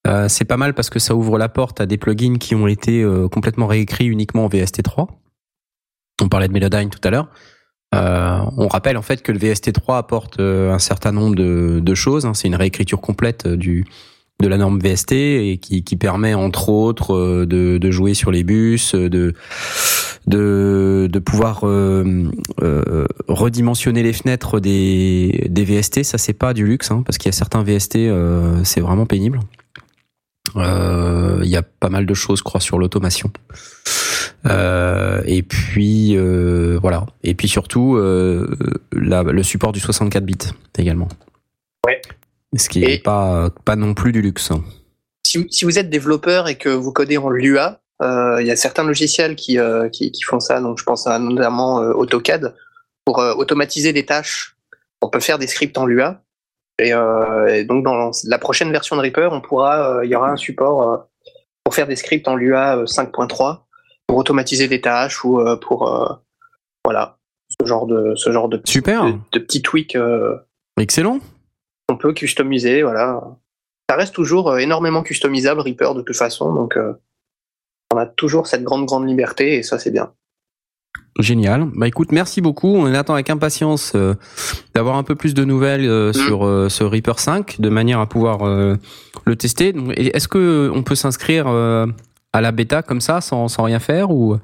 euh, 0.07 0.27
c'est 0.29 0.45
pas 0.45 0.57
mal 0.57 0.75
parce 0.75 0.91
que 0.91 0.99
ça 0.99 1.15
ouvre 1.15 1.39
la 1.39 1.49
porte 1.49 1.81
à 1.81 1.87
des 1.87 1.97
plugins 1.97 2.37
qui 2.37 2.53
ont 2.53 2.67
été 2.67 3.01
euh, 3.01 3.27
complètement 3.27 3.65
réécrits 3.65 4.05
uniquement 4.05 4.45
en 4.45 4.47
VST3. 4.47 5.07
On 6.21 6.29
parlait 6.29 6.47
de 6.47 6.53
Melodyne 6.53 6.91
tout 6.91 7.01
à 7.03 7.09
l'heure. 7.09 7.29
Euh, 7.95 8.37
on 8.57 8.67
rappelle 8.67 8.97
en 8.97 9.01
fait 9.01 9.23
que 9.23 9.31
le 9.31 9.39
VST3 9.39 9.97
apporte 9.97 10.39
un 10.39 10.79
certain 10.79 11.11
nombre 11.13 11.35
de, 11.35 11.79
de 11.83 11.95
choses. 11.95 12.25
hein. 12.27 12.35
C'est 12.35 12.47
une 12.47 12.55
réécriture 12.55 13.01
complète 13.01 13.47
du 13.47 13.85
de 14.41 14.47
la 14.47 14.57
norme 14.57 14.79
VST 14.79 15.13
et 15.13 15.57
qui, 15.57 15.95
permet 15.95 16.33
entre 16.33 16.69
autres 16.69 17.15
euh, 17.15 17.45
de, 17.45 17.91
jouer 17.91 18.13
sur 18.13 18.31
les 18.31 18.43
bus, 18.43 18.93
euh, 18.93 19.09
de 19.09 19.33
de, 20.27 21.19
pouvoir 21.19 21.61
euh, 21.63 22.29
redimensionner 23.27 24.03
les 24.03 24.13
fenêtres 24.13 24.59
des, 24.59 25.49
VST. 25.55 26.03
Ça 26.03 26.17
c'est 26.17 26.33
pas 26.33 26.53
du 26.53 26.65
luxe 26.65 26.91
hein, 26.91 27.03
parce 27.05 27.17
qu'il 27.17 27.27
y 27.27 27.33
a 27.33 27.37
certains 27.37 27.63
VST 27.63 27.97
c'est 28.63 28.81
vraiment 28.81 29.05
pénible. 29.05 29.39
Il 30.55 31.49
y 31.49 31.57
a 31.57 31.61
pas 31.61 31.89
mal 31.89 32.05
de 32.05 32.13
choses, 32.13 32.39
je 32.39 32.43
crois, 32.43 32.59
sur 32.59 32.79
l'automation. 32.79 33.31
Et 34.45 35.43
puis 35.43 36.17
voilà. 36.81 37.05
Et 37.23 37.35
puis 37.35 37.47
surtout 37.47 37.97
le 37.97 39.43
support 39.43 39.71
du 39.71 39.79
64 39.79 40.25
bits 40.25 40.37
également. 40.77 41.07
Ce 42.57 42.69
qui 42.69 42.83
est 42.83 42.95
Et- 42.95 42.99
pas 42.99 43.49
pas 43.65 43.75
non 43.75 43.93
plus 43.93 44.11
du 44.11 44.21
luxe. 44.21 44.51
si, 45.25 45.45
si 45.49 45.65
vous 45.65 45.77
êtes 45.79 45.89
développeur 45.89 46.47
et 46.47 46.57
que 46.57 46.69
vous 46.69 46.91
codez 46.93 47.17
en 47.17 47.29
Lua, 47.29 47.81
euh, 48.01 48.37
il 48.41 48.47
y 48.47 48.51
a 48.51 48.55
certains 48.55 48.83
logiciels 48.83 49.35
qui, 49.35 49.57
euh, 49.59 49.89
qui, 49.89 50.11
qui 50.11 50.21
font 50.23 50.39
ça. 50.39 50.59
Donc, 50.61 50.77
je 50.79 50.83
pense 50.83 51.07
à 51.07 51.17
notamment 51.19 51.81
euh, 51.81 51.91
AutoCAD 51.93 52.55
pour 53.05 53.19
euh, 53.19 53.33
automatiser 53.35 53.93
des 53.93 54.05
tâches. 54.05 54.55
On 55.01 55.09
peut 55.09 55.19
faire 55.19 55.37
des 55.39 55.47
scripts 55.47 55.77
en 55.77 55.85
Lua. 55.85 56.21
Et, 56.79 56.89
et 56.89 57.63
donc, 57.63 57.85
dans 57.85 58.11
la 58.25 58.37
prochaine 58.37 58.69
version 58.71 58.97
de 58.97 59.01
Reaper, 59.01 59.29
on 59.31 59.39
pourra, 59.39 60.01
il 60.03 60.09
y 60.09 60.15
aura 60.15 60.29
un 60.31 60.35
support 60.35 61.07
pour 61.63 61.73
faire 61.73 61.87
des 61.87 61.95
scripts 61.95 62.27
en 62.27 62.35
Lua 62.35 62.77
euh, 62.79 62.85
5.3 62.85 63.59
pour 64.07 64.17
automatiser 64.17 64.67
des 64.67 64.81
tâches 64.81 65.23
ou 65.23 65.41
pour 65.61 66.19
voilà 66.83 67.17
ce 67.59 67.65
genre 67.65 67.87
de 67.87 68.13
ce 68.15 68.31
genre 68.31 68.49
de, 68.49 68.61
Super. 68.65 69.05
de, 69.05 69.13
de 69.31 69.39
petits 69.39 69.61
tweaks 69.61 69.97
Excellent. 70.77 71.19
On 72.05 72.09
peut 72.09 72.13
customiser, 72.13 72.83
voilà. 72.83 73.21
Ça 73.89 73.95
reste 73.95 74.13
toujours 74.13 74.51
euh, 74.51 74.57
énormément 74.57 75.03
customisable, 75.03 75.61
Reaper, 75.61 75.95
de 75.95 76.01
toute 76.01 76.15
façon, 76.15 76.53
donc 76.53 76.77
euh, 76.77 76.93
on 77.93 77.97
a 77.97 78.05
toujours 78.05 78.47
cette 78.47 78.63
grande, 78.63 78.85
grande 78.85 79.07
liberté, 79.07 79.55
et 79.55 79.63
ça, 79.63 79.79
c'est 79.79 79.91
bien. 79.91 80.11
Génial. 81.19 81.69
Bah 81.75 81.87
écoute, 81.87 82.11
merci 82.11 82.41
beaucoup. 82.41 82.75
On 82.75 82.93
attend 82.93 83.13
avec 83.13 83.29
impatience 83.29 83.93
euh, 83.95 84.15
d'avoir 84.73 84.97
un 84.97 85.03
peu 85.03 85.15
plus 85.15 85.33
de 85.33 85.45
nouvelles 85.45 85.85
euh, 85.85 86.11
sur 86.11 86.45
euh, 86.45 86.67
ce 86.67 86.83
Reaper 86.83 87.19
5, 87.19 87.61
de 87.61 87.69
manière 87.69 88.01
à 88.01 88.05
pouvoir 88.05 88.45
le 88.45 89.35
tester. 89.35 89.73
Est-ce 89.95 90.27
que 90.27 90.69
on 90.73 90.83
peut 90.83 90.95
s'inscrire 90.95 91.47
à 91.47 92.41
la 92.41 92.51
bêta 92.51 92.81
comme 92.81 92.99
ça, 92.99 93.21
sans, 93.21 93.47
sans 93.47 93.63
rien 93.63 93.79
faire, 93.79 94.11
ou 94.11 94.37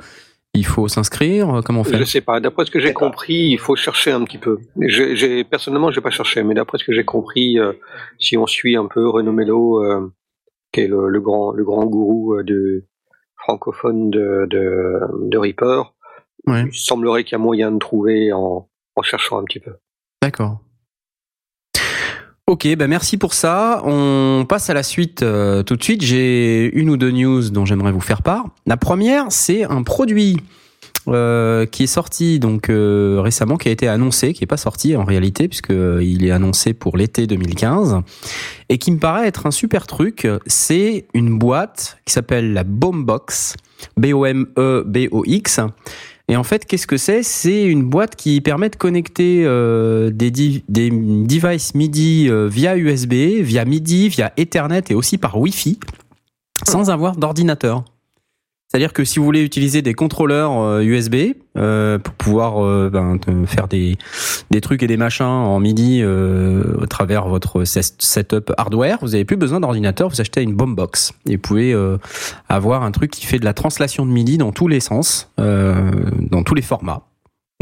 il 0.54 0.66
faut 0.66 0.88
s'inscrire 0.88 1.62
Comment 1.66 1.82
on 1.82 1.84
fait 1.84 1.98
Je 1.98 2.04
sais 2.04 2.22
pas. 2.22 2.40
D'après 2.40 2.66
ce 2.66 2.72
que 2.72 2.80
j'ai 2.80 2.94
compris, 2.94 3.50
il 3.52 3.58
faut 3.58 3.76
chercher 3.76 4.12
un 4.12 4.24
petit 4.26 4.38
peu. 4.38 4.58
J'ai, 4.80 5.16
j'ai- 5.16 5.44
personnellement, 5.44 5.92
j'ai 5.92 6.02
pas 6.02 6.10
cherché, 6.10 6.44
mais 6.44 6.54
d'après 6.54 6.78
ce 6.78 6.84
que 6.84 6.94
j'ai 6.94 7.06
compris, 7.06 7.58
euh, 7.60 7.74
si 8.20 8.38
on 8.38 8.46
suit 8.48 8.76
un 8.76 8.86
peu 8.88 9.08
Renaud 9.08 9.32
Mello, 9.32 9.84
euh, 9.84 10.14
qui 10.74 10.82
est 10.82 10.88
le, 10.88 11.08
le 11.10 11.22
grand, 11.22 11.52
le 11.52 11.64
grand 11.64 11.86
gourou 11.86 12.36
euh, 12.36 12.44
de 12.44 12.86
francophone 13.38 14.10
de, 14.10 14.46
de, 14.50 15.00
de 15.30 15.38
Reaper, 15.38 15.94
Ouais. 16.48 16.64
il 16.66 16.74
semblerait 16.76 17.24
qu'il 17.24 17.34
y 17.34 17.36
a 17.36 17.38
moyen 17.38 17.72
de 17.72 17.78
trouver 17.78 18.34
en, 18.34 18.68
en 18.96 19.02
cherchant 19.04 19.38
un 19.40 19.44
petit 19.44 19.60
peu. 19.60 19.74
D'accord. 20.24 20.60
Ok, 22.52 22.68
bah 22.76 22.88
merci 22.88 23.16
pour 23.18 23.34
ça. 23.34 23.82
On 23.86 24.46
passe 24.46 24.70
à 24.70 24.74
la 24.74 24.84
suite 24.84 25.24
euh, 25.24 25.64
tout 25.64 25.78
de 25.78 25.84
suite. 25.84 26.02
J'ai 26.02 26.70
une 26.78 26.90
ou 26.90 26.98
deux 26.98 27.12
news 27.12 27.50
dont 27.50 27.64
j'aimerais 27.64 27.94
vous 27.94 28.02
faire 28.02 28.22
part. 28.22 28.48
La 28.66 28.76
première, 28.76 29.28
c'est 29.30 29.64
un 29.64 29.84
produit 29.84 30.36
euh, 31.08 31.66
qui 31.66 31.84
est 31.84 31.88
sorti 31.88 32.40
donc 32.40 32.70
euh, 32.70 33.22
récemment, 33.22 33.56
qui 33.56 33.70
a 33.70 33.72
été 33.72 33.88
annoncé, 33.88 34.34
qui 34.34 34.44
est 34.44 34.48
pas 34.48 34.58
sorti 34.58 34.98
en 34.98 35.06
réalité 35.06 35.48
puisque 35.48 35.72
il 35.72 36.26
est 36.26 36.32
annoncé 36.32 36.74
pour 36.74 36.98
l'été 36.98 37.26
2015 37.26 38.02
et 38.68 38.78
qui 38.78 38.92
me 38.92 39.00
paraît 39.00 39.28
être 39.28 39.46
un 39.46 39.52
super 39.52 39.88
truc. 39.88 40.28
C'est 40.46 41.06
une 41.14 41.40
boîte 41.40 42.00
qui 42.04 42.12
s'appelle 42.12 42.52
la 42.52 42.66
Boombox, 42.66 43.56
B 43.96 44.08
O 44.14 44.26
M 44.26 44.48
E 44.58 44.84
B 44.86 45.08
O 45.12 45.24
X. 45.26 45.62
Et 46.32 46.38
en 46.38 46.44
fait, 46.44 46.66
qu'est-ce 46.66 46.88
que 46.88 46.96
c'est? 46.96 47.24
C'est 47.24 47.66
une 47.66 47.84
boîte 47.84 48.16
qui 48.16 48.40
permet 48.40 48.70
de 48.70 48.78
connecter 48.78 49.44
euh, 49.46 50.12
des, 50.12 50.32
devices 50.70 51.76
MIDI 51.76 52.30
euh, 52.30 52.48
via 52.48 52.78
USB, 52.78 53.42
via 53.42 53.66
MIDI, 53.66 54.08
via 54.08 54.32
Ethernet 54.38 54.84
et 54.90 54.94
aussi 54.94 55.18
par 55.18 55.38
Wi-Fi, 55.38 55.78
sans 56.66 56.90
avoir 56.90 57.18
d'ordinateur. 57.18 57.84
C'est-à-dire 58.72 58.94
que 58.94 59.04
si 59.04 59.20
vous 59.20 59.26
voulez 59.26 59.44
utiliser 59.44 59.82
des 59.82 59.94
contrôleurs 59.94 60.58
euh, 60.58 60.82
USB 60.82 61.34
euh, 61.58 62.00
pour 62.00 62.14
pouvoir 62.14 62.66
euh, 62.66 62.90
ben, 62.90 63.20
faire 63.46 63.68
des, 63.68 63.98
des 64.50 64.62
trucs 64.62 64.82
et 64.82 64.88
des 64.88 64.96
machins 64.96 65.26
en 65.26 65.60
MIDI 65.60 66.00
euh, 66.02 66.82
à 66.82 66.88
travers 66.88 67.28
votre 67.28 67.66
setup 67.66 68.54
hardware, 68.58 69.00
vous 69.02 69.10
n'avez 69.10 69.26
plus 69.26 69.36
besoin 69.36 69.60
d'ordinateur, 69.60 70.08
vous 70.08 70.22
achetez 70.22 70.42
une 70.42 70.54
boombox 70.54 71.12
et 71.28 71.36
vous 71.36 71.42
pouvez 71.42 71.74
euh, 71.74 71.98
avoir 72.48 72.84
un 72.84 72.92
truc 72.92 73.12
qui 73.12 73.26
fait 73.26 73.40
de 73.40 73.46
la 73.46 73.54
translation 73.54 74.06
de 74.06 74.12
MIDI 74.12 74.38
dans 74.38 74.54
tous 74.54 74.70
les 74.70 74.80
sens, 74.80 75.30
euh, 75.38 75.92
dans 76.22 76.44
tous 76.44 76.56
les 76.56 76.62
formats. 76.62 77.04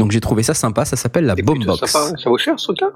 Donc 0.00 0.12
j'ai 0.12 0.20
trouvé 0.20 0.42
ça 0.42 0.54
sympa, 0.54 0.86
ça 0.86 0.96
s's'appelle 0.96 1.26
la 1.26 1.36
sympa, 1.36 2.06
hein. 2.08 2.14
Ça 2.16 2.30
vaut 2.30 2.38
cher 2.38 2.58
ce 2.58 2.64
truc-là? 2.68 2.88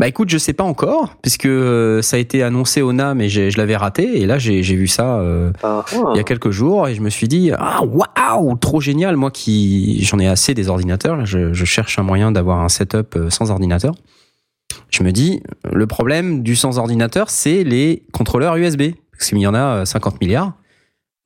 Bah 0.00 0.08
écoute, 0.08 0.28
je 0.28 0.38
sais 0.38 0.52
pas 0.52 0.64
encore, 0.64 1.14
puisque 1.22 1.46
euh, 1.46 2.02
ça 2.02 2.16
a 2.16 2.18
été 2.18 2.42
annoncé 2.42 2.82
au 2.82 2.92
NAM 2.92 3.20
et 3.20 3.28
je 3.28 3.56
l'avais 3.56 3.76
raté, 3.76 4.20
et 4.20 4.26
là 4.26 4.38
j'ai 4.38 4.60
vu 4.60 4.88
ça 4.88 5.20
euh, 5.20 5.52
Ah, 5.62 5.84
ah. 5.92 6.10
il 6.12 6.16
y 6.16 6.20
a 6.20 6.24
quelques 6.24 6.50
jours 6.50 6.88
et 6.88 6.96
je 6.96 7.00
me 7.00 7.10
suis 7.10 7.28
dit 7.28 7.52
ah 7.56 7.82
waouh 7.84 8.56
trop 8.56 8.80
génial 8.80 9.16
moi 9.16 9.30
qui 9.30 10.02
j'en 10.04 10.18
ai 10.18 10.26
assez 10.26 10.52
des 10.52 10.68
ordinateurs 10.68 11.16
là, 11.16 11.24
je, 11.24 11.52
je 11.52 11.64
cherche 11.64 11.98
un 12.00 12.02
moyen 12.02 12.32
d'avoir 12.32 12.58
un 12.60 12.68
setup 12.68 13.14
euh, 13.14 13.30
sans 13.30 13.50
ordinateur 13.52 13.94
je 14.90 15.04
me 15.04 15.12
dis 15.12 15.42
le 15.70 15.86
problème 15.86 16.42
du 16.42 16.56
sans 16.56 16.78
ordinateur 16.78 17.30
c'est 17.30 17.62
les 17.62 18.02
contrôleurs 18.12 18.56
USB 18.56 18.94
parce 19.12 19.28
qu'il 19.28 19.38
y 19.38 19.46
en 19.46 19.54
a 19.54 19.82
euh, 19.82 19.84
50 19.84 20.20
milliards 20.20 20.54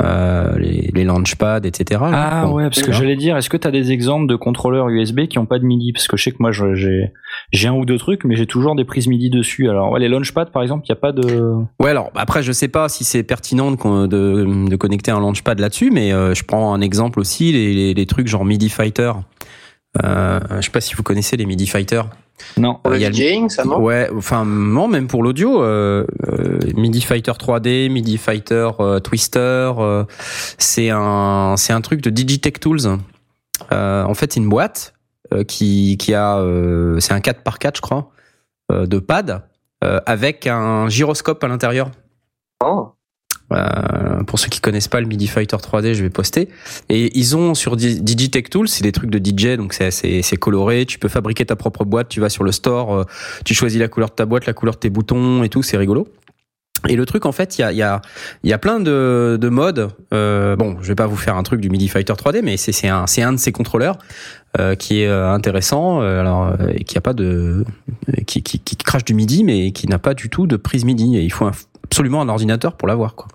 euh, 0.02 0.58
les, 0.58 0.90
les 0.94 1.04
launchpads 1.04 1.62
etc. 1.64 2.00
Ah 2.04 2.48
ouais, 2.50 2.64
parce 2.64 2.82
que 2.82 2.92
j'allais 2.92 3.16
dire, 3.16 3.36
est-ce 3.36 3.48
que 3.48 3.56
tu 3.56 3.66
as 3.66 3.70
des 3.70 3.92
exemples 3.92 4.26
de 4.26 4.36
contrôleurs 4.36 4.88
USB 4.88 5.26
qui 5.26 5.38
ont 5.38 5.46
pas 5.46 5.58
de 5.58 5.64
MIDI? 5.64 5.92
Parce 5.92 6.06
que 6.06 6.16
je 6.16 6.24
sais 6.24 6.32
que 6.32 6.36
moi 6.40 6.52
j'ai 6.52 7.12
j'ai 7.52 7.68
un 7.68 7.72
ou 7.72 7.86
deux 7.86 7.96
trucs, 7.98 8.24
mais 8.24 8.36
j'ai 8.36 8.46
toujours 8.46 8.74
des 8.74 8.84
prises 8.84 9.06
MIDI 9.08 9.30
dessus. 9.30 9.70
Alors 9.70 9.92
ouais, 9.92 10.00
les 10.00 10.08
launchpads 10.08 10.46
par 10.46 10.62
exemple, 10.62 10.84
il 10.86 10.90
y 10.90 10.92
a 10.92 10.96
pas 10.96 11.12
de. 11.12 11.54
Ouais, 11.80 11.90
alors 11.90 12.10
après, 12.14 12.42
je 12.42 12.52
sais 12.52 12.68
pas 12.68 12.88
si 12.88 13.04
c'est 13.04 13.22
pertinent 13.22 13.72
de, 13.72 14.06
de, 14.06 14.68
de 14.68 14.76
connecter 14.76 15.10
un 15.10 15.20
launchpad 15.20 15.58
là-dessus, 15.58 15.90
mais 15.90 16.12
euh, 16.12 16.34
je 16.34 16.44
prends 16.44 16.74
un 16.74 16.80
exemple 16.80 17.18
aussi, 17.18 17.52
les, 17.52 17.72
les, 17.72 17.94
les 17.94 18.06
trucs 18.06 18.28
genre 18.28 18.44
MIDI 18.44 18.68
Fighter. 18.68 19.12
Euh, 20.04 20.40
je 20.56 20.62
sais 20.62 20.70
pas 20.70 20.80
si 20.80 20.94
vous 20.94 21.02
connaissez 21.02 21.36
les 21.36 21.46
MIDI 21.46 21.66
Fighter. 21.66 22.02
Non. 22.58 22.74
Pour 22.82 22.90
le 22.92 22.98
Il 22.98 23.02
y 23.02 23.04
a 23.04 23.08
le- 23.08 23.14
DJing, 23.14 23.48
ça 23.48 23.64
non 23.64 23.80
Ouais, 23.80 24.08
enfin 24.16 24.44
non, 24.44 24.88
même 24.88 25.06
pour 25.06 25.22
l'audio, 25.22 25.62
euh, 25.62 26.06
euh, 26.28 26.58
MIDI 26.76 27.00
Fighter 27.00 27.32
3D, 27.32 27.88
MIDI 27.90 28.18
Fighter 28.18 28.70
euh, 28.80 29.00
Twister, 29.00 29.72
euh, 29.78 30.04
c'est 30.58 30.90
un 30.90 31.54
c'est 31.56 31.72
un 31.72 31.80
truc 31.80 32.00
de 32.02 32.10
Digitech 32.10 32.60
Tools. 32.60 32.98
Euh, 33.72 34.04
en 34.04 34.14
fait, 34.14 34.32
c'est 34.32 34.40
une 34.40 34.48
boîte 34.48 34.94
euh, 35.32 35.44
qui 35.44 35.96
qui 35.98 36.14
a 36.14 36.38
euh, 36.38 37.00
c'est 37.00 37.14
un 37.14 37.20
4 37.20 37.42
par 37.42 37.58
4 37.58 37.76
je 37.76 37.80
crois 37.82 38.10
euh, 38.70 38.86
de 38.86 38.98
pad 38.98 39.42
euh, 39.84 40.00
avec 40.06 40.46
un 40.46 40.88
gyroscope 40.88 41.42
à 41.42 41.48
l'intérieur. 41.48 41.90
Oh. 42.64 42.90
Euh, 43.52 44.22
pour 44.24 44.38
ceux 44.38 44.48
qui 44.48 44.60
connaissent 44.60 44.88
pas 44.88 45.00
le 45.00 45.06
MIDI 45.06 45.28
Fighter 45.28 45.56
3D, 45.56 45.94
je 45.94 46.02
vais 46.02 46.10
poster. 46.10 46.48
Et 46.88 47.16
ils 47.18 47.36
ont 47.36 47.54
sur 47.54 47.76
Di- 47.76 48.00
Digitech 48.00 48.50
Tools, 48.50 48.68
c'est 48.68 48.82
des 48.82 48.92
trucs 48.92 49.10
de 49.10 49.18
DJ, 49.18 49.56
donc 49.56 49.72
c'est 49.72 49.90
c'est 49.92 50.22
c'est 50.22 50.36
coloré. 50.36 50.84
Tu 50.86 50.98
peux 50.98 51.08
fabriquer 51.08 51.46
ta 51.46 51.54
propre 51.56 51.84
boîte. 51.84 52.08
Tu 52.08 52.20
vas 52.20 52.28
sur 52.28 52.42
le 52.44 52.50
store, 52.52 52.94
euh, 52.94 53.04
tu 53.44 53.54
choisis 53.54 53.78
la 53.80 53.88
couleur 53.88 54.08
de 54.10 54.14
ta 54.14 54.26
boîte, 54.26 54.46
la 54.46 54.52
couleur 54.52 54.74
de 54.74 54.80
tes 54.80 54.90
boutons 54.90 55.42
et 55.44 55.48
tout. 55.48 55.62
C'est 55.62 55.76
rigolo. 55.76 56.08
Et 56.88 56.94
le 56.94 57.06
truc, 57.06 57.24
en 57.24 57.32
fait, 57.32 57.58
il 57.58 57.62
y 57.62 57.64
a, 57.64 57.72
y, 57.72 57.82
a, 57.82 58.00
y 58.44 58.52
a 58.52 58.58
plein 58.58 58.78
de, 58.80 59.38
de 59.40 59.48
modes. 59.48 59.88
Euh, 60.12 60.54
bon, 60.56 60.76
je 60.82 60.88
vais 60.88 60.94
pas 60.94 61.06
vous 61.06 61.16
faire 61.16 61.36
un 61.36 61.42
truc 61.42 61.60
du 61.60 61.70
MIDI 61.70 61.88
Fighter 61.88 62.12
3D, 62.12 62.42
mais 62.42 62.56
c'est 62.56 62.86
un, 62.88 63.06
un 63.18 63.32
de 63.32 63.38
ces 63.38 63.50
contrôleurs 63.50 63.96
euh, 64.60 64.74
qui 64.74 65.00
est 65.00 65.08
euh, 65.08 65.32
intéressant, 65.32 66.02
euh, 66.02 66.20
alors 66.20 66.46
euh, 66.60 66.68
et 66.74 66.84
qui 66.84 66.96
a 66.98 67.00
pas 67.00 67.14
de, 67.14 67.64
qui, 68.26 68.42
qui, 68.42 68.60
qui 68.60 68.76
crache 68.76 69.04
du 69.04 69.14
MIDI, 69.14 69.42
mais 69.42 69.72
qui 69.72 69.88
n'a 69.88 69.98
pas 69.98 70.14
du 70.14 70.28
tout 70.28 70.46
de 70.46 70.56
prise 70.56 70.84
MIDI. 70.84 71.16
Et 71.16 71.22
il 71.22 71.32
faut 71.32 71.48
absolument 71.84 72.20
un 72.20 72.28
ordinateur 72.28 72.74
pour 72.76 72.86
l'avoir, 72.86 73.14
quoi. 73.14 73.26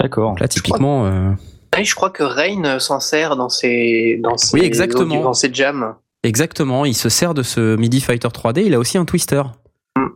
D'accord. 0.00 0.36
Là, 0.38 0.48
typiquement, 0.48 1.06
euh, 1.06 1.30
Ah 1.72 1.78
oui, 1.78 1.84
je 1.84 1.94
crois 1.94 2.10
que 2.10 2.22
Rain 2.22 2.78
s'en 2.78 3.00
sert 3.00 3.36
dans 3.36 3.48
ses, 3.48 4.18
dans 4.22 4.36
ses, 4.36 4.54
Oui, 4.58 4.64
exactement. 4.64 5.20
dans 5.22 5.32
ses 5.34 5.52
jams. 5.52 5.94
exactement, 6.22 6.84
il 6.84 6.94
se 6.94 7.08
sert 7.08 7.34
de 7.34 7.42
ce 7.42 7.76
MIDI 7.76 8.00
Fighter 8.00 8.28
3D. 8.28 8.62
Il 8.66 8.74
a 8.74 8.78
aussi 8.78 8.98
un 8.98 9.04
twister. 9.04 9.42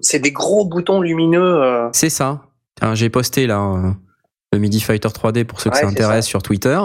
C'est 0.01 0.19
des 0.19 0.33
gros 0.33 0.67
boutons 0.67 1.01
lumineux. 1.01 1.63
euh, 1.63 1.89
C'est 1.93 2.11
ça. 2.11 2.43
Hein, 2.83 2.95
J'ai 2.95 3.09
posté 3.11 3.47
là 3.47 3.61
euh, 3.61 3.91
le 4.53 4.59
MIDI 4.59 4.81
Fighter 4.81 5.09
3D 5.09 5.45
pour 5.45 5.61
ceux 5.61 5.71
que 5.71 5.75
Ouais, 5.77 5.83
ça 5.83 5.89
intéresse 5.89 6.27
sur 6.27 6.43
Twitter. 6.43 6.79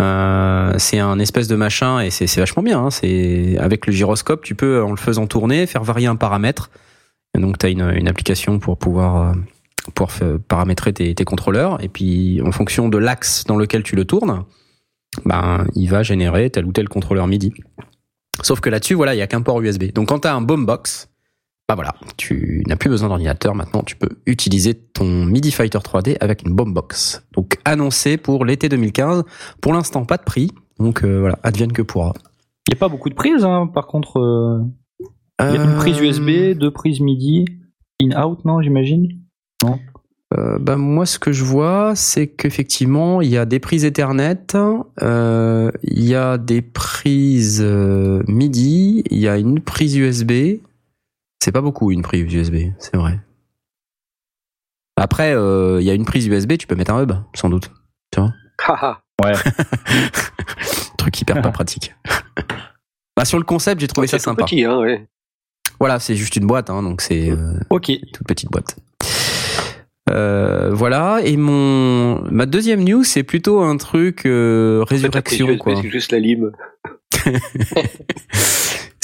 Euh, 0.00 0.74
c'est 0.78 0.98
un 0.98 1.20
espèce 1.20 1.46
de 1.46 1.54
machin 1.54 2.00
et 2.00 2.10
c'est 2.10 2.26
vachement 2.36 2.62
bien. 2.64 2.86
hein. 2.86 2.90
C'est 2.90 3.56
avec 3.58 3.86
le 3.86 3.92
gyroscope, 3.92 4.42
tu 4.42 4.56
peux 4.56 4.82
en 4.82 4.90
le 4.90 4.96
faisant 4.96 5.26
tourner 5.28 5.66
faire 5.66 5.84
varier 5.84 6.08
un 6.08 6.16
paramètre. 6.16 6.70
Et 7.36 7.40
donc 7.40 7.58
tu 7.58 7.66
as 7.66 7.68
une, 7.68 7.88
une 7.94 8.08
application 8.08 8.58
pour 8.58 8.76
pouvoir 8.76 9.16
euh, 9.16 9.32
pour 9.94 10.10
paramétrer 10.48 10.92
tes, 10.92 11.14
tes 11.14 11.24
contrôleurs 11.24 11.82
et 11.82 11.88
puis 11.88 12.40
en 12.42 12.52
fonction 12.52 12.88
de 12.88 12.98
l'axe 12.98 13.44
dans 13.44 13.56
lequel 13.56 13.82
tu 13.82 13.96
le 13.96 14.04
tournes, 14.04 14.44
ben 15.24 15.66
il 15.74 15.86
va 15.88 16.02
générer 16.02 16.50
tel 16.50 16.64
ou 16.64 16.72
tel 16.72 16.88
contrôleur 16.88 17.26
MIDI. 17.26 17.52
Sauf 18.42 18.60
que 18.60 18.70
là-dessus, 18.70 18.94
voilà, 18.94 19.14
il 19.14 19.18
y 19.18 19.22
a 19.22 19.26
qu'un 19.26 19.42
port 19.42 19.60
USB. 19.60 19.92
Donc 19.92 20.08
quand 20.08 20.20
tu 20.20 20.28
as 20.28 20.34
un 20.34 20.40
boombox, 20.40 21.08
bah 21.68 21.74
voilà, 21.76 21.94
tu 22.16 22.62
n'as 22.66 22.76
plus 22.76 22.90
besoin 22.90 23.08
d'ordinateur. 23.08 23.54
Maintenant, 23.54 23.82
tu 23.82 23.96
peux 23.96 24.08
utiliser 24.26 24.74
ton 24.74 25.24
MIDI 25.26 25.50
Fighter 25.52 25.78
3D 25.78 26.16
avec 26.20 26.42
une 26.42 26.52
boombox. 26.52 27.24
Donc 27.34 27.58
annoncé 27.64 28.16
pour 28.16 28.44
l'été 28.44 28.68
2015. 28.68 29.22
Pour 29.60 29.72
l'instant, 29.72 30.04
pas 30.04 30.16
de 30.16 30.24
prix. 30.24 30.50
Donc 30.78 31.04
euh, 31.04 31.20
voilà, 31.20 31.38
advienne 31.42 31.72
que 31.72 31.82
pourra. 31.82 32.12
Il 32.66 32.72
n'y 32.72 32.78
a 32.78 32.80
pas 32.80 32.88
beaucoup 32.88 33.08
de 33.08 33.14
prises, 33.14 33.44
hein, 33.44 33.66
par 33.72 33.86
contre. 33.86 34.18
euh, 34.18 34.60
Il 35.40 35.54
y 35.54 35.58
a 35.58 35.62
une 35.64 35.76
prise 35.76 35.98
Euh, 35.98 36.04
USB, 36.04 36.58
deux 36.58 36.70
prises 36.72 37.00
MIDI, 37.00 37.44
in-out, 38.02 38.44
non, 38.44 38.60
j'imagine? 38.60 39.08
Euh, 40.36 40.58
bah, 40.58 40.76
moi, 40.76 41.06
ce 41.06 41.18
que 41.18 41.32
je 41.32 41.44
vois, 41.44 41.94
c'est 41.94 42.26
qu'effectivement, 42.26 43.20
il 43.20 43.28
y 43.28 43.38
a 43.38 43.44
des 43.44 43.60
prises 43.60 43.84
Ethernet, 43.84 44.56
euh, 45.02 45.70
il 45.82 46.04
y 46.04 46.14
a 46.14 46.38
des 46.38 46.62
prises 46.62 47.60
euh, 47.62 48.22
MIDI, 48.26 49.04
il 49.10 49.18
y 49.18 49.28
a 49.28 49.38
une 49.38 49.60
prise 49.60 49.96
USB. 49.96 50.32
C'est 51.42 51.52
pas 51.52 51.60
beaucoup 51.60 51.90
une 51.92 52.02
prise 52.02 52.32
USB, 52.32 52.72
c'est 52.78 52.96
vrai. 52.96 53.20
Après, 54.96 55.34
euh, 55.34 55.80
il 55.80 55.86
y 55.86 55.90
a 55.90 55.94
une 55.94 56.04
prise 56.04 56.26
USB, 56.26 56.56
tu 56.56 56.66
peux 56.66 56.74
mettre 56.74 56.92
un 56.92 57.02
hub, 57.02 57.12
sans 57.34 57.48
doute. 57.48 57.70
Haha. 58.66 59.00
Truc 60.98 61.20
hyper 61.20 61.42
pas 61.42 61.50
pratique. 61.50 61.94
bah, 63.16 63.24
sur 63.24 63.38
le 63.38 63.44
concept, 63.44 63.80
j'ai 63.80 63.88
trouvé 63.88 64.06
ça 64.06 64.18
sympa. 64.18 64.44
petit, 64.44 64.64
hein, 64.64 64.78
ouais. 64.78 65.06
Voilà, 65.78 65.98
c'est 65.98 66.14
juste 66.16 66.36
une 66.36 66.46
boîte, 66.46 66.70
hein, 66.70 66.82
donc 66.82 67.00
c'est 67.00 67.30
euh, 67.30 67.58
Ok. 67.70 67.90
toute 68.12 68.26
petite 68.26 68.50
boîte. 68.50 68.76
Euh, 70.10 70.70
voilà, 70.72 71.20
et 71.24 71.36
mon 71.36 72.22
ma 72.30 72.44
deuxième 72.46 72.84
news, 72.84 73.04
c'est 73.04 73.22
plutôt 73.22 73.60
un 73.60 73.76
truc 73.78 74.26
euh, 74.26 74.84
résurrection 74.86 75.56
quoi. 75.56 75.76
C'est 75.76 75.88
juste 75.88 76.12
la 76.12 76.18
lime. 76.18 76.52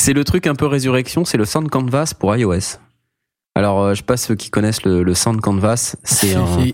C'est 0.00 0.14
le 0.14 0.24
truc 0.24 0.46
un 0.46 0.54
peu 0.54 0.64
résurrection, 0.64 1.26
c'est 1.26 1.36
le 1.36 1.44
Sound 1.44 1.68
Canvas 1.68 2.14
pour 2.18 2.34
iOS. 2.34 2.78
Alors, 3.54 3.82
euh, 3.82 3.90
je 3.92 3.98
sais 3.98 4.02
pas 4.02 4.16
ceux 4.16 4.34
qui 4.34 4.48
connaissent 4.48 4.82
le, 4.84 5.02
le 5.02 5.12
Sound 5.12 5.42
Canvas, 5.42 5.94
c'est 6.04 6.34
un 6.34 6.68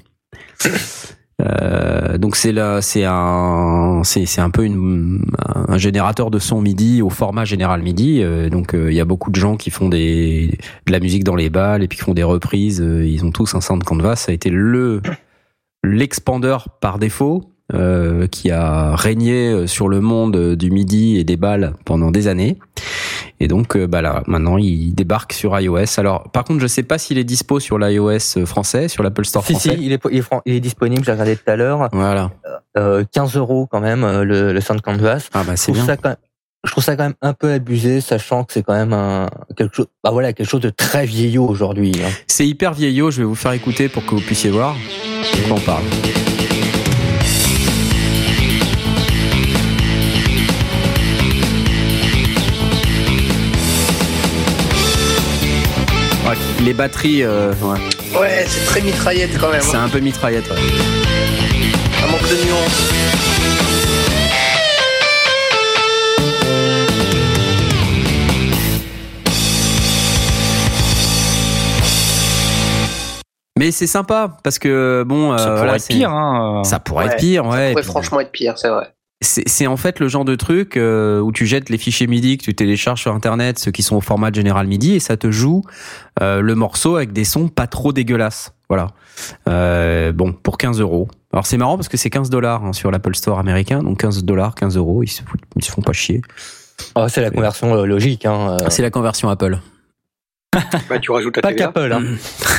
Euh, 1.42 2.16
donc 2.16 2.34
c'est 2.34 2.52
là, 2.52 2.80
c'est 2.80 3.04
un, 3.04 4.02
c'est 4.04 4.40
un 4.40 4.50
peu 4.50 4.64
une, 4.64 5.20
un 5.68 5.76
générateur 5.76 6.30
de 6.30 6.38
son 6.38 6.62
MIDI 6.62 7.02
au 7.02 7.10
format 7.10 7.44
général 7.44 7.82
MIDI. 7.82 8.22
Euh, 8.22 8.48
donc 8.48 8.74
euh, 8.74 8.90
il 8.90 8.96
y 8.96 9.00
a 9.00 9.04
beaucoup 9.04 9.30
de 9.30 9.36
gens 9.36 9.56
qui 9.56 9.70
font 9.70 9.88
des 9.88 10.58
de 10.86 10.92
la 10.92 11.00
musique 11.00 11.24
dans 11.24 11.36
les 11.36 11.50
balles 11.50 11.82
et 11.82 11.88
puis 11.88 11.98
qui 11.98 12.04
font 12.04 12.14
des 12.14 12.22
reprises. 12.22 12.80
Euh, 12.80 13.06
ils 13.06 13.24
ont 13.24 13.32
tous 13.32 13.54
un 13.54 13.60
Sound 13.60 13.84
Canvas. 13.84 14.16
Ça 14.16 14.32
a 14.32 14.34
été 14.34 14.50
le 14.50 15.02
l'expandeur 15.84 16.68
par 16.80 16.98
défaut 16.98 17.52
qui 18.30 18.50
a 18.52 18.94
régné 18.94 19.66
sur 19.66 19.88
le 19.88 20.00
monde 20.00 20.54
du 20.54 20.70
MIDI 20.70 21.16
et 21.16 21.24
des 21.24 21.36
balles 21.36 21.74
pendant 21.84 22.12
des 22.12 22.28
années. 22.28 22.58
Et 23.40 23.48
donc 23.48 23.76
euh, 23.76 23.86
bah 23.86 24.00
là, 24.02 24.22
maintenant 24.26 24.56
il 24.56 24.94
débarque 24.94 25.32
sur 25.32 25.58
iOS. 25.58 25.98
Alors 25.98 26.30
par 26.30 26.44
contre, 26.44 26.60
je 26.60 26.66
sais 26.66 26.82
pas 26.82 26.98
s'il 26.98 27.18
est 27.18 27.24
dispo 27.24 27.60
sur 27.60 27.78
l'iOS 27.78 28.44
français, 28.46 28.88
sur 28.88 29.02
l'Apple 29.02 29.24
Store 29.24 29.44
Si, 29.44 29.54
si, 29.54 29.68
français. 29.68 29.78
il 29.80 29.92
est, 29.92 30.00
il 30.10 30.18
est, 30.18 30.24
il 30.46 30.54
est 30.54 30.60
disponible, 30.60 31.04
j'ai 31.04 31.12
regardé 31.12 31.36
tout 31.36 31.50
à 31.50 31.56
l'heure. 31.56 31.88
Voilà. 31.92 32.30
Euh, 32.78 33.04
15 33.12 33.36
euros 33.36 33.66
quand 33.70 33.80
même, 33.80 34.04
euh, 34.04 34.24
le, 34.24 34.52
le 34.52 34.60
Sound 34.60 34.80
Canvas. 34.80 35.28
Ah 35.34 35.44
bah 35.44 35.52
Je 35.52 35.56
c'est 35.56 35.72
trouve, 35.72 35.76
bien. 35.76 35.86
ça 35.86 35.96
quand 35.96 36.08
même, 36.10 36.16
je 36.64 36.70
trouve 36.72 36.84
ça 36.84 36.96
quand 36.96 37.04
même 37.04 37.14
un 37.22 37.32
peu 37.32 37.52
abusé, 37.52 38.00
sachant 38.00 38.44
que 38.44 38.52
c'est 38.52 38.62
quand 38.62 38.74
même 38.74 38.92
un, 38.92 39.28
quelque 39.56 39.74
chose, 39.76 39.86
bah 40.02 40.10
voilà, 40.10 40.32
quelque 40.32 40.48
chose 40.48 40.60
de 40.60 40.70
très 40.70 41.06
vieillot 41.06 41.46
aujourd'hui. 41.46 41.92
hein. 42.04 42.08
C'est 42.26 42.46
hyper 42.46 42.72
vieillot, 42.74 43.10
je 43.10 43.18
vais 43.18 43.24
vous 43.24 43.34
faire 43.34 43.52
écouter 43.52 43.88
pour 43.88 44.04
que 44.04 44.14
vous 44.14 44.20
puissiez 44.20 44.50
voir 44.50 44.74
de 44.74 45.48
quoi 45.48 45.56
on 45.56 45.60
parle. 45.60 45.84
Les 56.62 56.72
batteries, 56.72 57.22
euh, 57.22 57.52
ouais, 57.62 57.78
Ouais, 58.18 58.44
c'est 58.48 58.64
très 58.66 58.80
mitraillette 58.80 59.38
quand 59.38 59.50
même. 59.50 59.60
c'est 59.62 59.76
hein. 59.76 59.84
un 59.84 59.88
peu 59.88 59.98
mitraillette. 60.00 60.48
ouais. 60.50 60.56
Un 62.04 62.10
manque 62.10 62.22
de 62.28 62.44
nuance. 62.46 63.86
Mais 73.58 73.70
c'est 73.70 73.86
sympa 73.86 74.36
parce 74.44 74.58
que 74.58 75.02
bon, 75.06 75.32
euh, 75.32 75.38
Ça 75.38 75.44
pourrait 75.46 75.56
voilà, 75.56 75.74
être 75.76 75.80
c'est- 75.80 75.94
pire, 75.94 76.10
hein. 76.10 76.62
Ça 76.64 76.78
pourrait 76.78 77.06
Ouais, 77.06 77.12
être 77.12 77.16
pire, 77.18 77.46
ouais. 77.46 77.50
Ça 77.50 77.56
pourrait 77.70 77.74
puis- 77.82 77.90
franchement 77.90 78.20
être 78.20 78.30
pire, 78.32 78.58
c'est 78.58 78.68
vrai. 78.68 78.94
C'est 79.22 79.66
en 79.66 79.78
fait 79.78 79.98
le 79.98 80.08
genre 80.08 80.26
de 80.26 80.34
truc 80.34 80.76
euh, 80.76 81.20
où 81.20 81.32
tu 81.32 81.46
jettes 81.46 81.70
les 81.70 81.78
fichiers 81.78 82.06
MIDI 82.06 82.36
que 82.36 82.44
tu 82.44 82.54
télécharges 82.54 83.00
sur 83.00 83.14
internet, 83.14 83.58
ceux 83.58 83.70
qui 83.70 83.82
sont 83.82 83.96
au 83.96 84.02
format 84.02 84.30
général 84.30 84.66
MIDI, 84.66 84.94
et 84.96 85.00
ça 85.00 85.16
te 85.16 85.30
joue 85.30 85.62
euh, 86.20 86.42
le 86.42 86.54
morceau 86.54 86.96
avec 86.96 87.14
des 87.14 87.24
sons 87.24 87.48
pas 87.48 87.66
trop 87.66 87.94
dégueulasses. 87.94 88.52
Voilà. 88.68 88.88
Euh, 89.48 90.12
bon, 90.12 90.34
pour 90.34 90.58
15 90.58 90.80
euros. 90.80 91.08
Alors 91.32 91.46
c'est 91.46 91.56
marrant 91.56 91.76
parce 91.76 91.88
que 91.88 91.96
c'est 91.96 92.10
15 92.10 92.28
dollars 92.28 92.62
hein, 92.64 92.72
sur 92.74 92.90
l'Apple 92.90 93.14
Store 93.14 93.38
américain, 93.38 93.82
donc 93.82 94.00
15 94.00 94.22
dollars, 94.24 94.54
15 94.54 94.76
euros, 94.76 95.02
ils 95.02 95.08
se, 95.08 95.22
foutent- 95.22 95.40
ils 95.56 95.64
se 95.64 95.70
font 95.70 95.82
pas 95.82 95.94
chier. 95.94 96.20
Ah, 96.94 97.08
c'est 97.08 97.22
la 97.22 97.30
conversion 97.30 97.74
logique. 97.86 98.26
Hein. 98.26 98.58
C'est 98.68 98.82
la 98.82 98.90
conversion 98.90 99.30
Apple. 99.30 99.58
Bah, 100.88 100.98
tu 100.98 101.10
rajoutes 101.10 101.36
la 101.36 101.42
Pas 101.42 101.48
TVA. 101.52 101.66
qu'Apple. 101.66 101.92
Hein. 101.92 102.04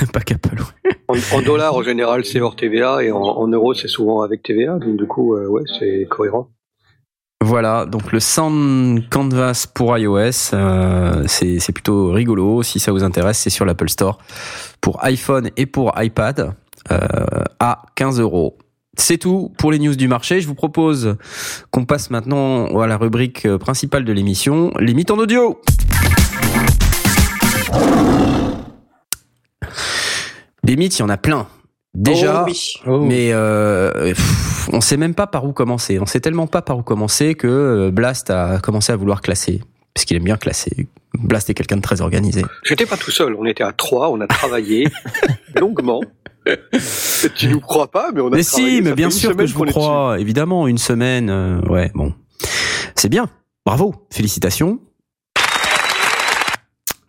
pas 0.13 0.19
qu'Apple. 0.21 0.59
ouais. 0.85 0.91
En, 1.07 1.37
en 1.37 1.41
dollars, 1.41 1.73
en 1.75 1.81
général, 1.83 2.25
c'est 2.25 2.39
hors 2.41 2.55
TVA 2.55 3.01
et 3.03 3.11
en, 3.11 3.21
en 3.21 3.47
euros, 3.47 3.73
c'est 3.73 3.87
souvent 3.87 4.21
avec 4.21 4.43
TVA. 4.43 4.77
Donc, 4.77 4.97
du 4.97 5.07
coup, 5.07 5.35
euh, 5.35 5.47
ouais, 5.47 5.63
c'est 5.79 6.05
cohérent. 6.09 6.49
Voilà, 7.43 7.85
donc 7.85 8.11
le 8.11 8.19
Sound 8.19 9.07
Canvas 9.09 9.67
pour 9.73 9.95
iOS, 9.97 10.53
euh, 10.53 11.23
c'est 11.27 11.71
plutôt 11.71 12.11
rigolo. 12.11 12.61
Si 12.63 12.79
ça 12.79 12.91
vous 12.91 13.03
intéresse, 13.03 13.37
c'est 13.37 13.49
sur 13.51 13.63
l'Apple 13.63 13.89
Store 13.89 14.17
pour 14.81 15.03
iPhone 15.03 15.49
et 15.55 15.65
pour 15.65 15.93
iPad 15.97 16.53
euh, 16.91 16.97
à 17.59 17.83
15 17.95 18.19
euros. 18.19 18.57
C'est 18.97 19.19
tout 19.19 19.53
pour 19.59 19.71
les 19.71 19.77
news 19.79 19.95
du 19.95 20.07
marché. 20.07 20.41
Je 20.41 20.47
vous 20.47 20.55
propose 20.55 21.15
qu'on 21.71 21.85
passe 21.85 22.09
maintenant 22.09 22.65
à 22.81 22.87
la 22.87 22.97
rubrique 22.97 23.47
principale 23.57 24.03
de 24.03 24.11
l'émission, 24.11 24.71
les 24.79 24.95
mythes 24.95 25.11
en 25.11 25.17
audio. 25.19 25.61
Des 30.63 30.75
mythes, 30.75 30.97
il 30.97 30.99
y 30.99 31.03
en 31.03 31.09
a 31.09 31.17
plein. 31.17 31.47
Déjà, 31.93 32.41
Oh 32.43 32.45
oui. 32.49 32.73
Oh. 32.85 32.99
mais 33.01 33.29
euh, 33.31 33.91
pff, 34.13 34.69
on 34.71 34.81
sait 34.81 34.97
même 34.97 35.15
pas 35.15 35.25
par 35.27 35.45
où 35.45 35.53
commencer. 35.53 35.97
On 35.99 36.05
sait 36.05 36.19
tellement 36.19 36.45
pas 36.47 36.61
par 36.61 36.77
où 36.77 36.83
commencer 36.83 37.33
que 37.35 37.47
euh, 37.47 37.91
Blast 37.91 38.29
a 38.29 38.59
commencé 38.59 38.91
à 38.91 38.95
vouloir 38.95 39.21
classer. 39.21 39.61
parce 39.93 40.05
qu'il 40.05 40.15
aime 40.17 40.23
bien 40.23 40.37
classer. 40.37 40.87
Blast 41.17 41.49
est 41.49 41.53
quelqu'un 41.55 41.77
de 41.77 41.81
très 41.81 42.01
organisé. 42.01 42.43
J'étais 42.63 42.85
pas 42.85 42.97
tout 42.97 43.09
seul, 43.11 43.33
on 43.39 43.45
était 43.45 43.63
à 43.63 43.71
trois, 43.71 44.09
on 44.11 44.19
a 44.21 44.27
travaillé 44.27 44.87
longuement. 45.59 46.01
Tu 47.35 47.47
nous 47.47 47.59
crois 47.59 47.87
pas, 47.89 48.11
mais 48.13 48.21
on 48.21 48.27
a 48.27 48.35
Mais 48.35 48.43
travaillé. 48.43 48.75
si, 48.77 48.81
mais 48.83 48.93
bien 48.93 49.09
sûr 49.09 49.35
que 49.35 49.45
je 49.45 49.53
vous 49.55 49.65
crois. 49.65 50.17
Évidemment, 50.19 50.67
une 50.67 50.77
semaine. 50.77 51.29
euh, 51.29 51.59
ouais, 51.61 51.91
bon, 51.95 52.13
c'est 52.95 53.09
bien. 53.09 53.27
Bravo, 53.65 53.95
félicitations. 54.11 54.79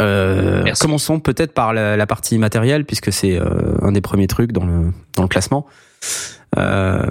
Euh, 0.01 0.65
commençons 0.81 1.19
peut-être 1.21 1.53
par 1.53 1.73
la, 1.73 1.97
la 1.97 2.07
partie 2.07 2.39
matérielle 2.39 2.85
puisque 2.85 3.13
c'est 3.13 3.37
euh, 3.37 3.75
un 3.83 3.93
des 3.93 4.01
premiers 4.01 4.29
trucs 4.29 4.53
dans 4.53 4.65
le 4.65 4.93
dans 5.17 5.23
le 5.23 5.29
classement. 5.29 5.67
Euh, 6.57 7.11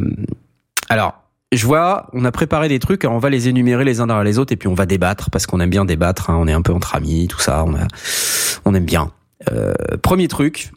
alors, 0.90 1.16
je 1.52 1.66
vois, 1.66 2.08
on 2.14 2.26
a 2.26 2.32
préparé 2.32 2.70
des 2.70 2.80
trucs, 2.80 3.04
alors 3.04 3.16
on 3.16 3.20
va 3.20 3.30
les 3.30 3.48
énumérer 3.48 3.84
les 3.84 4.00
uns 4.00 4.08
derrière 4.08 4.24
les 4.24 4.40
autres 4.40 4.54
et 4.54 4.58
puis 4.58 4.68
on 4.68 4.74
va 4.74 4.86
débattre 4.86 5.30
parce 5.32 5.46
qu'on 5.46 5.60
aime 5.60 5.70
bien 5.70 5.86
débattre. 5.86 6.30
hein, 6.30 6.38
on 6.40 6.48
est 6.48 6.54
un 6.54 6.62
peu 6.62 6.74
entre 6.74 6.96
amis, 6.96 7.28
tout 7.28 7.40
ça. 7.40 7.64
On 7.66 7.74
a, 7.76 7.88
on 8.66 8.74
aime 8.74 8.86
bien. 8.86 9.12
Euh, 9.52 9.74
premier 10.02 10.28
truc. 10.28 10.72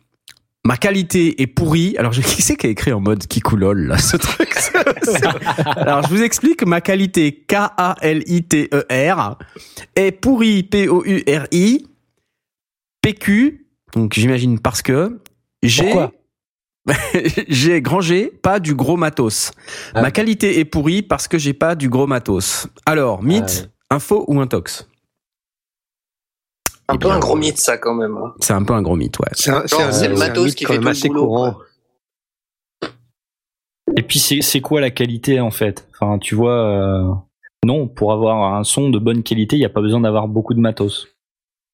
Ma 0.65 0.77
qualité 0.77 1.41
est 1.41 1.47
pourrie. 1.47 1.97
Alors, 1.99 2.13
je, 2.13 2.21
qui 2.23 2.43
c'est 2.43 2.57
qui 2.57 2.67
a 2.67 2.71
écrit 2.71 2.93
en 2.93 3.01
mode 3.01 3.27
Kikoulol, 3.27 3.87
là, 3.87 3.99
ce 3.99 4.17
truc? 4.17 4.55
Alors, 5.77 6.03
je 6.03 6.09
vous 6.09 6.23
explique. 6.23 6.67
Ma 6.67 6.81
qualité, 6.83 7.45
K-A-L-I-T-E-R, 7.49 9.39
est 9.97 10.13
pourrie, 10.13 10.63
P-O-U-R-I, 10.65 11.87
PQ, 13.03 13.67
donc 13.95 14.15
j'imagine 14.15 14.59
parce 14.59 14.83
que 14.83 15.21
j'ai, 15.63 15.95
j'ai 17.49 17.81
grand 17.83 18.01
G, 18.01 18.31
pas 18.43 18.61
du 18.61 18.75
gros 18.75 18.97
matos. 18.97 19.53
Ah. 19.95 20.03
Ma 20.03 20.11
qualité 20.11 20.59
est 20.59 20.65
pourrie 20.65 21.03
parce 21.03 21.29
que 21.29 21.39
j'ai 21.39 21.55
pas 21.55 21.75
du 21.75 21.89
gros 21.89 22.07
matos. 22.07 22.67
Alors, 22.87 23.23
mythe, 23.23 23.71
info 23.91 24.25
ou 24.29 24.41
intox? 24.41 24.87
Un 26.89 26.95
Eh 26.95 26.99
peu 26.99 27.07
bien, 27.07 27.17
un 27.17 27.19
gros 27.21 27.37
mythe, 27.37 27.59
ça, 27.59 27.79
quand 27.79 27.95
même. 27.95 28.17
hein. 28.17 28.35
C'est 28.41 28.53
un 28.53 28.65
peu 28.65 28.75
un 28.75 28.83
gros 28.83 28.97
mythe, 28.97 29.19
ouais. 29.21 29.29
C'est 29.33 29.51
un, 29.51 29.59
un- 29.59 30.09
le 30.09 30.15
un 30.15 30.19
matos 30.19 30.55
qui 30.55 30.65
fait 30.67 30.77
tout 30.77 30.83
le 30.83 30.89
assez 30.91 31.09
boulot, 31.09 31.27
courant. 31.27 31.57
Et 33.97 34.03
puis 34.03 34.19
c'est 34.21 34.41
c'est 34.41 34.61
quoi 34.61 34.81
la 34.81 34.91
qualité 34.91 35.41
en 35.41 35.51
fait? 35.51 35.89
Enfin, 35.93 36.19
tu 36.19 36.35
vois, 36.37 36.53
euh, 36.55 37.13
non, 37.65 37.89
pour 37.89 38.13
avoir 38.13 38.55
un 38.55 38.63
son 38.65 38.89
de 38.91 38.99
bonne 38.99 39.23
qualité, 39.23 39.57
il 39.57 39.61
n'y 39.61 39.65
a 39.65 39.69
pas 39.71 39.81
besoin 39.81 40.01
d'avoir 40.01 40.29
beaucoup 40.29 40.55
de 40.55 40.61
matos. 40.61 41.09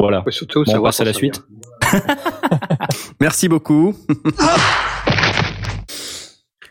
Voilà. 0.00 0.22
Faut 0.22 0.30
surtout 0.30 0.60
Bon, 0.64 0.70
on 0.70 0.72
savoir 0.72 0.88
passe 0.90 1.00
à 1.00 1.04
la 1.04 1.12
suite. 1.12 1.42
Merci 3.20 3.48
beaucoup. 3.48 3.94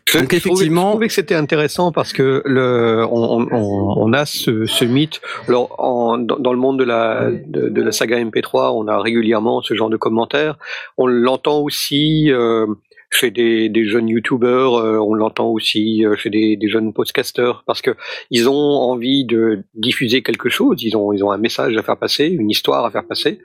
Je, 0.08 0.20
Donc, 0.20 0.32
je 0.32 0.38
trouvais- 0.40 0.54
effectivement- 0.54 0.84
je 0.84 0.92
trouvais 0.92 1.08
que 1.08 1.14
c'était 1.14 1.34
intéressant 1.36 1.92
parce 1.92 2.14
que 2.14 2.44
le, 2.46 3.06
on, 3.10 3.48
on, 3.52 3.94
on 3.98 4.14
a 4.14 4.26
ce, 4.28 4.66
ce 4.68 4.86
mythe. 4.86 5.20
Alors, 5.48 5.76
en, 5.80 6.20
dans, 6.20 6.38
dans 6.38 6.54
le 6.54 6.60
monde 6.60 6.78
de 6.78 6.84
la, 6.86 7.32
de, 7.32 7.70
de 7.70 7.82
la 7.82 7.92
saga 7.92 8.24
MP3, 8.24 8.72
on 8.76 8.88
a 8.88 9.02
régulièrement 9.02 9.62
ce 9.64 9.74
genre 9.74 9.90
de 9.90 9.98
commentaires. 9.98 10.58
On 10.98 11.08
l'entend 11.08 11.58
aussi 11.60 12.32
euh, 12.32 12.68
chez 13.12 13.32
des, 13.32 13.70
des 13.70 13.86
jeunes 13.86 14.10
youtubeurs, 14.10 14.76
euh, 14.76 14.98
on 14.98 15.14
l'entend 15.14 15.48
aussi 15.50 16.06
euh, 16.06 16.16
chez 16.16 16.30
des, 16.30 16.58
des 16.58 16.68
jeunes 16.68 16.94
podcasters 16.94 17.64
parce 17.66 17.82
que 17.82 17.92
ils 18.32 18.50
ont 18.50 18.54
envie 18.54 19.26
de 19.26 19.64
diffuser 19.74 20.22
quelque 20.22 20.50
chose. 20.50 20.82
Ils 20.84 20.98
ont, 20.98 21.14
ils 21.14 21.24
ont 21.24 21.32
un 21.32 21.38
message 21.38 21.76
à 21.78 21.84
faire 21.84 21.98
passer, 21.98 22.28
une 22.28 22.50
histoire 22.50 22.86
à 22.86 22.92
faire 22.92 23.06
passer, 23.08 23.40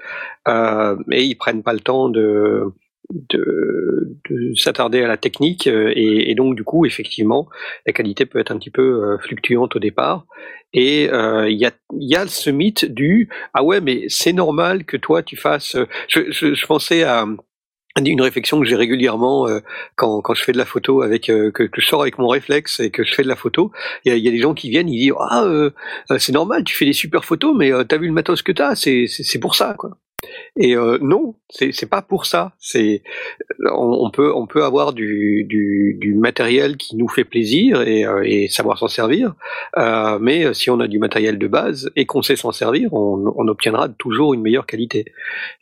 euh, 0.48 0.96
et 1.12 1.24
ils 1.24 1.36
prennent 1.36 1.62
pas 1.62 1.72
le 1.72 1.80
temps 1.80 2.08
de 2.08 2.64
de, 3.12 4.16
de 4.30 4.54
s'attarder 4.54 5.02
à 5.02 5.08
la 5.08 5.16
technique 5.16 5.66
euh, 5.66 5.92
et, 5.96 6.30
et 6.30 6.34
donc 6.36 6.54
du 6.54 6.62
coup 6.62 6.86
effectivement 6.86 7.48
la 7.84 7.92
qualité 7.92 8.24
peut 8.24 8.38
être 8.38 8.52
un 8.52 8.58
petit 8.58 8.70
peu 8.70 8.82
euh, 8.82 9.18
fluctuante 9.18 9.74
au 9.74 9.80
départ 9.80 10.26
et 10.72 11.06
il 11.06 11.58
y, 11.58 11.66
a, 11.66 11.72
y 11.94 12.14
a 12.14 12.28
ce 12.28 12.48
mythe 12.50 12.84
du 12.84 13.28
ah 13.52 13.64
ouais 13.64 13.80
mais 13.80 14.04
c'est 14.06 14.32
normal 14.32 14.84
que 14.84 14.96
toi 14.96 15.24
tu 15.24 15.36
fasses 15.36 15.76
je, 16.06 16.30
je, 16.30 16.54
je 16.54 16.66
pensais 16.66 17.02
à 17.02 17.26
une 17.96 18.20
réflexion 18.20 18.60
que 18.60 18.66
j'ai 18.66 18.76
régulièrement 18.76 19.48
euh, 19.48 19.60
quand, 19.96 20.20
quand 20.20 20.34
je 20.34 20.42
fais 20.42 20.52
de 20.52 20.58
la 20.58 20.64
photo 20.64 21.02
avec 21.02 21.28
euh, 21.28 21.50
que, 21.50 21.68
je 21.72 21.86
sors 21.86 22.02
avec 22.02 22.18
mon 22.18 22.28
réflexe 22.28 22.80
et 22.80 22.90
que 22.90 23.04
je 23.04 23.14
fais 23.14 23.22
de 23.22 23.28
la 23.28 23.36
photo. 23.36 23.72
Il 24.04 24.10
y 24.10 24.14
a, 24.14 24.16
il 24.16 24.24
y 24.24 24.28
a 24.28 24.30
des 24.30 24.38
gens 24.38 24.54
qui 24.54 24.70
viennent 24.70 24.88
ils 24.88 24.98
disent 24.98 25.12
ah 25.18 25.44
euh, 25.44 25.70
c'est 26.18 26.32
normal 26.32 26.64
tu 26.64 26.74
fais 26.74 26.84
des 26.84 26.92
super 26.92 27.24
photos 27.24 27.54
mais 27.56 27.70
t'as 27.86 27.98
vu 27.98 28.06
le 28.06 28.12
matos 28.12 28.42
que 28.42 28.52
t'as 28.52 28.74
c'est 28.74 29.06
c'est 29.06 29.24
c'est 29.24 29.38
pour 29.38 29.54
ça 29.54 29.74
quoi 29.76 29.98
et 30.56 30.76
euh, 30.76 30.98
non, 31.00 31.34
c'est 31.48 31.88
pas 31.88 32.02
pour 32.02 32.26
ça. 32.26 32.52
C'est 32.58 33.02
on, 33.72 34.10
peut 34.10 34.32
on 34.34 34.46
peut 34.46 34.64
avoir 34.64 34.92
du, 34.92 35.44
du, 35.48 35.96
du 36.00 36.14
matériel 36.14 36.76
qui 36.76 36.96
nous 36.96 37.08
fait 37.08 37.24
plaisir 37.24 37.82
et, 37.82 38.04
euh, 38.04 38.22
et 38.24 38.48
savoir 38.48 38.78
s'en 38.78 38.88
servir, 38.88 39.34
euh, 39.78 40.18
mais 40.20 40.52
si 40.54 40.70
on 40.70 40.80
a 40.80 40.88
du 40.88 40.98
matériel 40.98 41.38
de 41.38 41.46
base 41.46 41.90
et 41.96 42.06
qu'on 42.06 42.22
sait 42.22 42.36
s'en 42.36 42.52
servir, 42.52 42.92
on, 42.92 43.32
on 43.36 43.48
obtiendra 43.48 43.88
toujours 43.88 44.34
une 44.34 44.42
meilleure 44.42 44.66
qualité. 44.66 45.06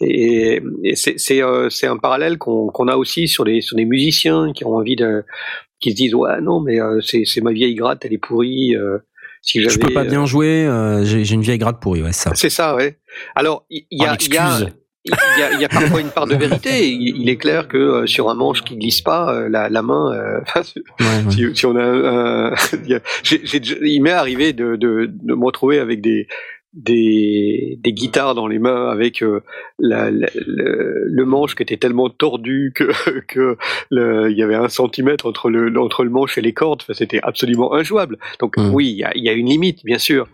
Et, 0.01 0.61
et 0.83 0.97
c'est 0.97 1.43
euh, 1.43 1.69
un 1.83 1.97
parallèle 1.99 2.39
qu'on 2.39 2.69
qu'on 2.69 2.89
a 2.89 2.97
aussi 2.97 3.29
sur 3.29 3.45
les 3.45 3.61
sur 3.61 3.77
les 3.77 3.85
musiciens 3.85 4.53
qui 4.53 4.65
ont 4.65 4.75
envie 4.75 4.97
de 4.97 5.25
qui 5.81 5.93
se 5.93 5.97
disent 5.97 6.15
ouais 6.15 6.41
non 6.41 6.61
mais 6.61 6.81
euh, 6.81 7.01
c'est 7.01 7.41
ma 7.41 7.53
vieille 7.53 7.75
gratte 7.75 8.05
elle 8.05 8.13
est 8.15 8.19
pourrie. 8.19 8.75
Si 9.43 9.61
Je 9.69 9.79
peux 9.79 9.93
pas 9.93 10.03
euh, 10.05 10.09
bien 10.11 10.27
jouer, 10.27 10.67
euh, 10.67 11.05
j'ai 11.05 11.33
une 11.35 11.43
vieille 11.43 11.59
gratte 11.59 11.81
pourrie, 11.81 12.03
ouais, 12.03 12.13
ça. 12.13 12.33
c'est 12.35 12.51
ça, 12.51 12.75
ouais. 12.75 12.99
Alors, 13.35 13.65
il 13.71 13.85
y, 13.91 14.05
a, 14.05 14.17
il 14.21 14.35
y, 14.35 14.37
a, 14.37 14.61
y, 15.39 15.43
a, 15.43 15.61
y 15.61 15.65
a 15.65 15.69
parfois 15.69 16.01
une 16.01 16.11
part 16.11 16.27
de 16.27 16.35
vérité. 16.37 16.89
Il, 16.91 17.17
il 17.23 17.29
est 17.31 17.37
clair 17.37 17.67
que 17.69 17.79
euh, 17.79 18.07
sur 18.07 18.29
un 18.31 18.35
manche 18.35 18.63
qui 18.63 18.77
glisse 18.77 19.01
pas, 19.01 19.33
euh, 19.33 19.49
la, 19.49 19.69
la 19.71 19.83
main, 19.83 20.13
si, 20.63 20.79
Ouais, 21.01 21.07
ouais. 21.27 21.31
si- 21.31 21.57
si 21.57 21.67
on 21.67 21.77
a, 21.77 22.55
j'ai- 23.23 23.43
il 23.83 24.01
m'est 24.03 24.11
arrivé 24.11 24.53
de, 24.53 24.77
de, 24.77 25.09
de 25.11 25.35
me 25.35 25.45
retrouver 25.45 25.79
avec 25.79 26.01
des 26.03 26.27
des, 26.75 27.79
des 27.83 27.93
guitares 27.93 28.35
dans 28.35 28.47
les 28.47 28.59
mains 28.59 28.89
avec 28.91 29.23
euh, 29.23 29.41
la, 29.79 30.11
la- 30.11 30.29
le, 30.47 31.05
le 31.07 31.25
manche 31.25 31.55
qui 31.55 31.63
était 31.63 31.79
tellement 31.79 32.11
tordu 32.11 32.73
que, 32.75 33.21
que 33.27 33.57
le- 33.91 34.31
il 34.31 34.37
y 34.37 34.43
avait 34.43 34.55
un 34.55 34.69
centimètre 34.69 35.27
entre 35.27 35.49
le, 35.51 35.77
entre 35.81 36.05
le 36.05 36.11
manche 36.11 36.37
et 36.39 36.41
les 36.43 36.53
cordes. 36.53 36.83
Enfin, 36.83 36.93
C'était 36.95 37.21
absolument 37.23 37.73
injouable. 37.75 38.19
Donc 38.39 38.57
Mm. 38.59 38.71
oui, 38.75 38.89
il 38.91 38.97
y 38.99 39.05
a, 39.05 39.13
il 39.17 39.25
y 39.25 39.29
a 39.29 39.33
une 39.33 39.49
limite, 39.49 39.85
bien 39.85 39.99
sûr. 39.99 40.29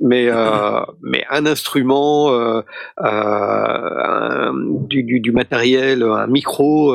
Mais, 0.00 0.28
euh, 0.30 0.80
mais 1.02 1.24
un 1.28 1.44
instrument, 1.44 2.30
euh, 2.32 2.62
un- 2.98 4.52
du, 4.88 5.02
du, 5.02 5.20
du 5.20 5.32
matériel, 5.32 6.02
un 6.02 6.26
micro, 6.26 6.94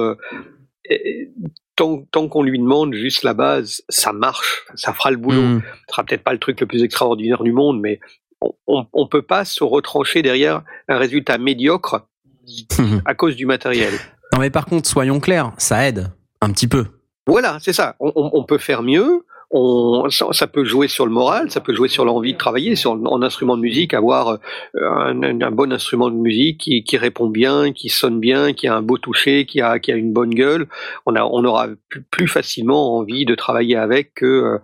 et- 0.89 1.29
tant, 1.75 2.03
tant 2.11 2.27
qu'on 2.29 2.43
lui 2.43 2.57
demande 2.59 2.93
juste 2.93 3.23
la 3.23 3.33
base, 3.33 3.83
ça 3.89 4.13
marche, 4.13 4.65
ça 4.75 4.93
fera 4.93 5.11
le 5.11 5.17
boulot. 5.17 5.41
Mm. 5.41 5.61
Ce 5.87 5.91
sera 5.93 6.03
peut-être 6.03 6.23
pas 6.23 6.33
le 6.33 6.39
truc 6.39 6.59
le 6.61 6.67
plus 6.67 6.83
extraordinaire 6.83 7.43
du 7.43 7.51
monde, 7.51 7.79
mais 7.81 7.99
on, 8.41 8.85
on 8.93 9.07
peut 9.07 9.21
pas 9.21 9.45
se 9.45 9.63
retrancher 9.63 10.21
derrière 10.21 10.63
un 10.87 10.97
résultat 10.97 11.37
médiocre 11.37 12.07
à 13.05 13.13
cause 13.15 13.35
du 13.35 13.45
matériel. 13.45 13.93
Non 14.33 14.39
mais 14.39 14.49
par 14.49 14.65
contre, 14.65 14.87
soyons 14.87 15.19
clairs, 15.19 15.51
ça 15.57 15.87
aide 15.87 16.11
un 16.41 16.51
petit 16.51 16.67
peu. 16.67 16.85
Voilà, 17.27 17.57
c'est 17.61 17.73
ça. 17.73 17.95
On- 17.99 18.11
on 18.33 18.43
peut 18.43 18.57
faire 18.59 18.83
mieux. 18.83 19.25
On, 19.51 20.09
ça, 20.09 20.27
ça 20.31 20.47
peut 20.47 20.65
jouer 20.65 20.87
sur 20.87 21.05
le 21.05 21.11
moral, 21.11 21.51
ça 21.51 21.61
peut 21.61 21.73
jouer 21.73 21.87
sur 21.87 22.03
l'envie 22.03 22.33
de 22.33 22.37
travailler, 22.37 22.75
sur 22.75 22.91
en 22.91 23.21
instrument 23.21 23.55
de 23.55 23.61
musique, 23.61 23.93
avoir 23.93 24.39
euh, 24.75 25.13
un, 25.13 25.51
bon 25.51 25.71
instrument 25.71 26.09
de 26.09 26.15
musique 26.15 26.59
qui, 26.59 26.83
qui 26.83 26.97
répond 26.97 27.27
bien, 27.27 27.71
qui 27.71 27.89
sonne 27.89 28.19
bien, 28.19 28.53
qui 28.53 28.67
a 28.67 28.75
un 28.75 28.81
beau 28.81 28.97
toucher, 28.97 29.45
qui 29.45 29.61
a, 29.61 29.79
qui 29.79 29.91
a 29.91 29.95
une 29.95 30.13
bonne 30.13 30.31
gueule. 30.31 30.67
On, 31.05 31.15
a, 31.15 31.23
on 31.23 31.43
aura 31.45 31.67
plus, 32.11 32.27
facilement 32.27 32.97
envie 32.97 33.23
de 33.23 33.35
travailler 33.35 33.75
avec 33.75 34.15
que 34.15 34.25
euh, 34.25 34.57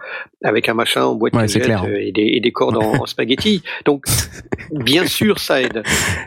avec 0.43 0.67
un 0.67 0.73
machin 0.73 1.05
en 1.05 1.15
boîte 1.15 1.35
Ouais, 1.35 1.45
de 1.45 1.59
euh, 1.59 1.97
et, 1.99 2.11
des, 2.11 2.31
et 2.33 2.39
des 2.39 2.51
cordes 2.51 2.77
en, 2.77 3.03
en 3.03 3.05
spaghetti. 3.05 3.61
Donc, 3.85 4.05
bien 4.71 5.05
sûr, 5.05 5.39
ça 5.39 5.61
aide. 5.61 5.83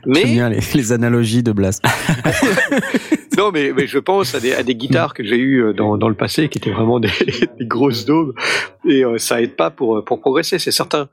Mais 0.06 0.24
bien 0.24 0.48
les, 0.48 0.60
les 0.74 0.92
analogies 0.92 1.42
de 1.42 1.52
Blast. 1.52 1.84
non, 3.38 3.51
mais, 3.53 3.73
mais 3.73 3.87
je 3.87 3.99
pense 3.99 4.35
à 4.35 4.40
des, 4.40 4.53
à 4.55 4.62
des 4.62 4.75
guitares 4.75 5.14
que 5.14 5.25
j'ai 5.25 5.37
eues 5.37 5.62
euh, 5.62 5.73
dans, 5.73 5.97
dans 5.97 6.09
le 6.09 6.14
passé 6.14 6.49
qui 6.49 6.59
étaient 6.59 6.70
vraiment 6.73 7.01
des, 7.01 7.09
des 7.59 7.66
grosses 7.66 8.05
daubes 8.05 8.35
et 8.88 9.05
euh, 9.05 9.18
ça 9.18 9.40
aide 9.42 9.57
pas 9.57 9.70
pour, 9.70 10.05
pour 10.05 10.20
progresser, 10.20 10.59
c'est 10.59 10.70
certain. 10.73 11.09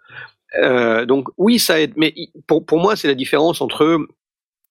Euh, 0.61 1.05
donc 1.05 1.27
oui, 1.37 1.59
ça 1.59 1.79
aide, 1.79 1.93
mais 1.95 2.13
pour, 2.47 2.65
pour 2.65 2.79
moi, 2.79 2.95
c'est 2.95 3.07
la 3.07 3.15
différence 3.15 3.61
entre 3.61 3.99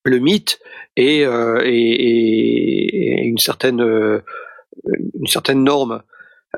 le 0.05 0.19
mythe 0.19 0.61
et, 0.97 1.25
euh, 1.25 1.61
et, 1.65 1.71
et- 1.71 3.21
et 3.21 3.25
une 3.25 3.39
certaine 3.39 3.81
euh, 3.83 4.21
une 5.19 5.27
certaine 5.27 5.63
norme. 5.65 6.03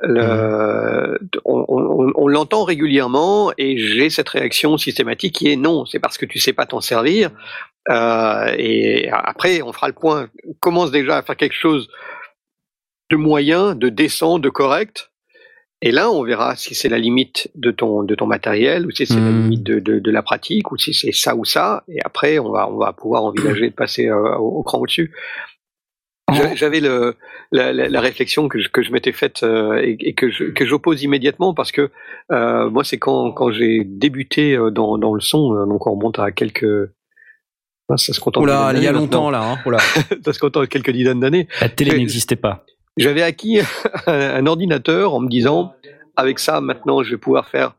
Le- 0.03 1.19
on 1.45 1.65
on- 1.69 2.13
on 2.15 2.27
l'entend 2.29 2.65
régulièrement 2.65 3.53
et 3.59 3.77
j'ai 3.79 4.11
cette 4.11 4.29
réaction 4.31 4.79
systématique 4.79 5.35
qui 5.35 5.49
est 5.53 5.57
non, 5.57 5.85
c'est 5.87 5.99
parce 5.99 6.17
que 6.19 6.25
tu 6.27 6.39
sais 6.39 6.53
pas 6.55 6.67
t'en 6.67 6.81
servir. 6.81 7.31
Euh, 7.91 8.55
et 8.59 9.09
après, 9.11 9.63
on 9.63 9.73
fera 9.73 9.89
le 9.89 9.95
point. 9.95 10.29
Commence 10.61 10.91
déjà 10.91 11.17
à 11.19 11.23
faire 11.23 11.37
quelque 11.37 11.55
chose 11.57 11.89
de 13.11 13.17
moyen, 13.17 13.75
de 13.75 13.89
décent, 13.89 14.39
de 14.39 14.49
correct. 14.49 15.11
Et 15.85 15.91
là, 15.91 16.11
on 16.13 16.23
verra 16.23 16.55
si 16.55 16.77
c'est 16.77 16.89
la 16.89 16.99
limite 16.99 17.51
de 17.57 17.73
ton 17.73 18.05
de 18.05 18.15
ton 18.15 18.27
matériel 18.27 18.87
ou 18.87 18.93
si 18.93 19.05
c'est 19.05 19.21
la 19.21 19.33
Hmm. 19.33 19.43
limite 19.43 19.63
de, 19.65 19.81
de, 19.81 19.99
de 19.99 20.11
la 20.13 20.23
pratique 20.23 20.71
ou 20.71 20.77
si 20.79 20.95
c'est 20.95 21.13
ça 21.13 21.35
ou 21.35 21.45
ça. 21.45 21.83
Et 21.89 21.99
après, 22.05 22.39
on 22.39 22.51
va 22.53 22.69
on 22.71 22.77
va 22.79 22.93
pouvoir 22.93 23.25
envisager 23.25 23.69
de 23.69 23.75
passer 23.75 24.07
euh, 24.09 24.37
au, 24.39 24.59
au 24.59 24.63
cran 24.63 24.79
au-dessus. 24.79 25.13
J'a- 26.33 26.55
J'avais 26.55 26.81
le, 26.81 27.17
la, 27.51 27.73
la, 27.73 27.89
la 27.89 28.01
réflexion 28.01 28.49
que 28.49 28.61
je, 28.61 28.69
que 28.69 28.83
je 28.83 28.93
m'étais 28.93 29.13
faite 29.13 29.43
euh, 29.43 29.77
et, 29.83 29.97
et 30.01 30.15
que 30.15 30.31
je- 30.31 30.45
que 30.45 30.65
j'oppose 30.65 31.03
immédiatement 31.03 31.53
parce 31.53 31.73
que 31.73 31.91
euh, 32.31 32.71
moi 32.71 32.85
c'est 32.85 32.99
quand, 32.99 33.33
quand 33.33 33.51
j'ai 33.51 33.83
débuté 33.85 34.57
dans, 34.71 34.99
dans 34.99 35.15
le 35.15 35.21
son, 35.21 35.67
donc 35.67 35.87
on 35.87 35.93
remonte 35.97 36.19
à 36.21 36.31
quelques 36.31 36.91
ça 37.97 38.13
se 38.13 38.21
contente 38.21 38.43
Oula, 38.43 38.73
il 38.75 38.83
y 38.83 38.87
a 38.87 38.93
longtemps 38.93 39.31
maintenant. 39.31 39.31
là. 39.31 39.53
Hein. 39.53 39.59
Oula. 39.67 39.79
ça 40.25 40.33
se 40.33 40.39
contente 40.39 40.69
quelques 40.69 40.91
dizaines 40.91 41.21
d'années. 41.21 41.49
La 41.61 41.69
télé 41.69 41.97
n'existait 41.97 42.37
pas. 42.37 42.65
J'avais 42.97 43.23
acquis 43.23 43.61
un, 44.07 44.47
ordinateur 44.47 45.15
en 45.15 45.21
me 45.21 45.29
disant 45.29 45.75
avec 46.17 46.39
ça 46.39 46.61
maintenant 46.61 47.03
je 47.03 47.11
vais 47.11 47.17
pouvoir 47.19 47.49
faire 47.49 47.75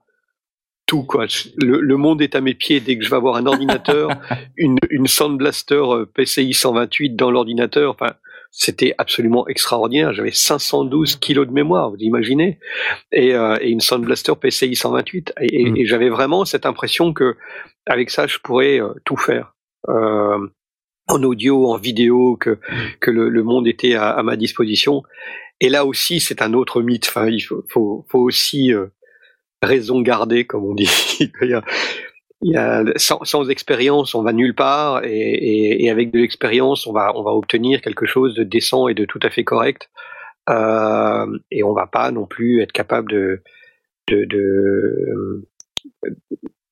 tout 0.86 1.04
quoi. 1.04 1.26
Le, 1.58 1.80
le 1.80 1.98
monde 1.98 2.22
est 2.22 2.36
à 2.36 2.42
mes 2.42 2.54
pieds 2.54 2.80
dès 2.80 2.98
que 2.98 3.04
je 3.04 3.10
vais 3.10 3.16
avoir 3.16 3.36
un 3.38 3.46
ordinateur, 3.46 4.10
une, 4.58 4.78
une 4.90 5.08
Sound 5.08 5.38
Blaster 5.38 5.82
PCI 6.14 6.54
128 6.54 7.16
dans 7.16 7.32
l'ordinateur. 7.32 7.92
Enfin, 7.92 8.14
c'était 8.52 8.94
absolument 9.00 9.48
extraordinaire. 9.48 10.14
J'avais 10.14 10.32
512 10.32 11.16
kilos 11.16 11.48
de 11.48 11.54
mémoire, 11.54 11.90
vous 11.90 11.98
imaginez, 12.00 12.60
et, 13.12 13.34
euh, 13.34 13.58
et 13.62 13.70
une 13.70 13.80
Sound 13.80 14.04
Blaster 14.06 14.34
PCI 14.40 14.76
128. 14.76 15.34
Et, 15.42 15.62
et- 15.62 15.70
Mm. 15.72 15.78
et 15.78 15.86
j'avais 15.86 16.10
vraiment 16.10 16.44
cette 16.46 16.66
impression 16.68 17.14
que 17.14 17.36
avec 17.88 18.10
ça 18.12 18.28
je 18.28 18.38
pourrais 18.40 18.80
euh, 18.82 18.90
tout 19.06 19.18
faire. 19.18 19.53
Euh, 19.90 20.48
en 21.10 21.24
audio, 21.24 21.70
en 21.70 21.78
vidéo, 21.78 22.38
que, 22.38 22.60
le, 23.08 23.44
monde 23.44 23.68
était 23.68 23.96
à, 23.96 24.22
ma 24.24 24.36
disposition. 24.36 25.04
Et 25.60 25.70
là 25.70 25.86
aussi, 25.86 26.20
c'est 26.20 26.42
un 26.42 26.54
autre 26.54 26.82
mythe. 26.82 27.12
Il 27.28 27.42
faut, 27.42 28.06
aussi 28.14 28.74
euh, 28.74 28.88
raison 29.62 30.02
garder, 30.02 30.46
comme 30.46 30.66
on 30.66 30.74
dit. 30.76 30.90
il 31.42 31.62
y 32.42 32.56
a, 32.56 32.84
sans, 32.96 33.50
expérience, 33.50 34.16
on 34.16 34.24
va 34.24 34.34
nulle 34.34 34.56
part, 34.56 35.04
et, 35.04 35.90
avec 35.90 36.12
de 36.12 36.20
l'expérience, 36.20 36.88
on 36.88 36.94
va, 36.94 37.14
obtenir 37.16 37.82
quelque 37.82 38.06
chose 38.06 38.34
de 38.36 38.44
décent 38.44 38.88
et 38.88 38.94
de 38.94 39.06
tout 39.06 39.20
à 39.24 39.30
fait 39.30 39.44
correct. 39.44 39.90
Euh, 40.50 41.40
et 41.52 41.64
on 41.64 41.74
va 41.74 41.88
pas 41.88 42.12
non 42.12 42.26
plus 42.26 42.62
être 42.62 42.74
capable 42.74 43.12
de, 43.12 43.42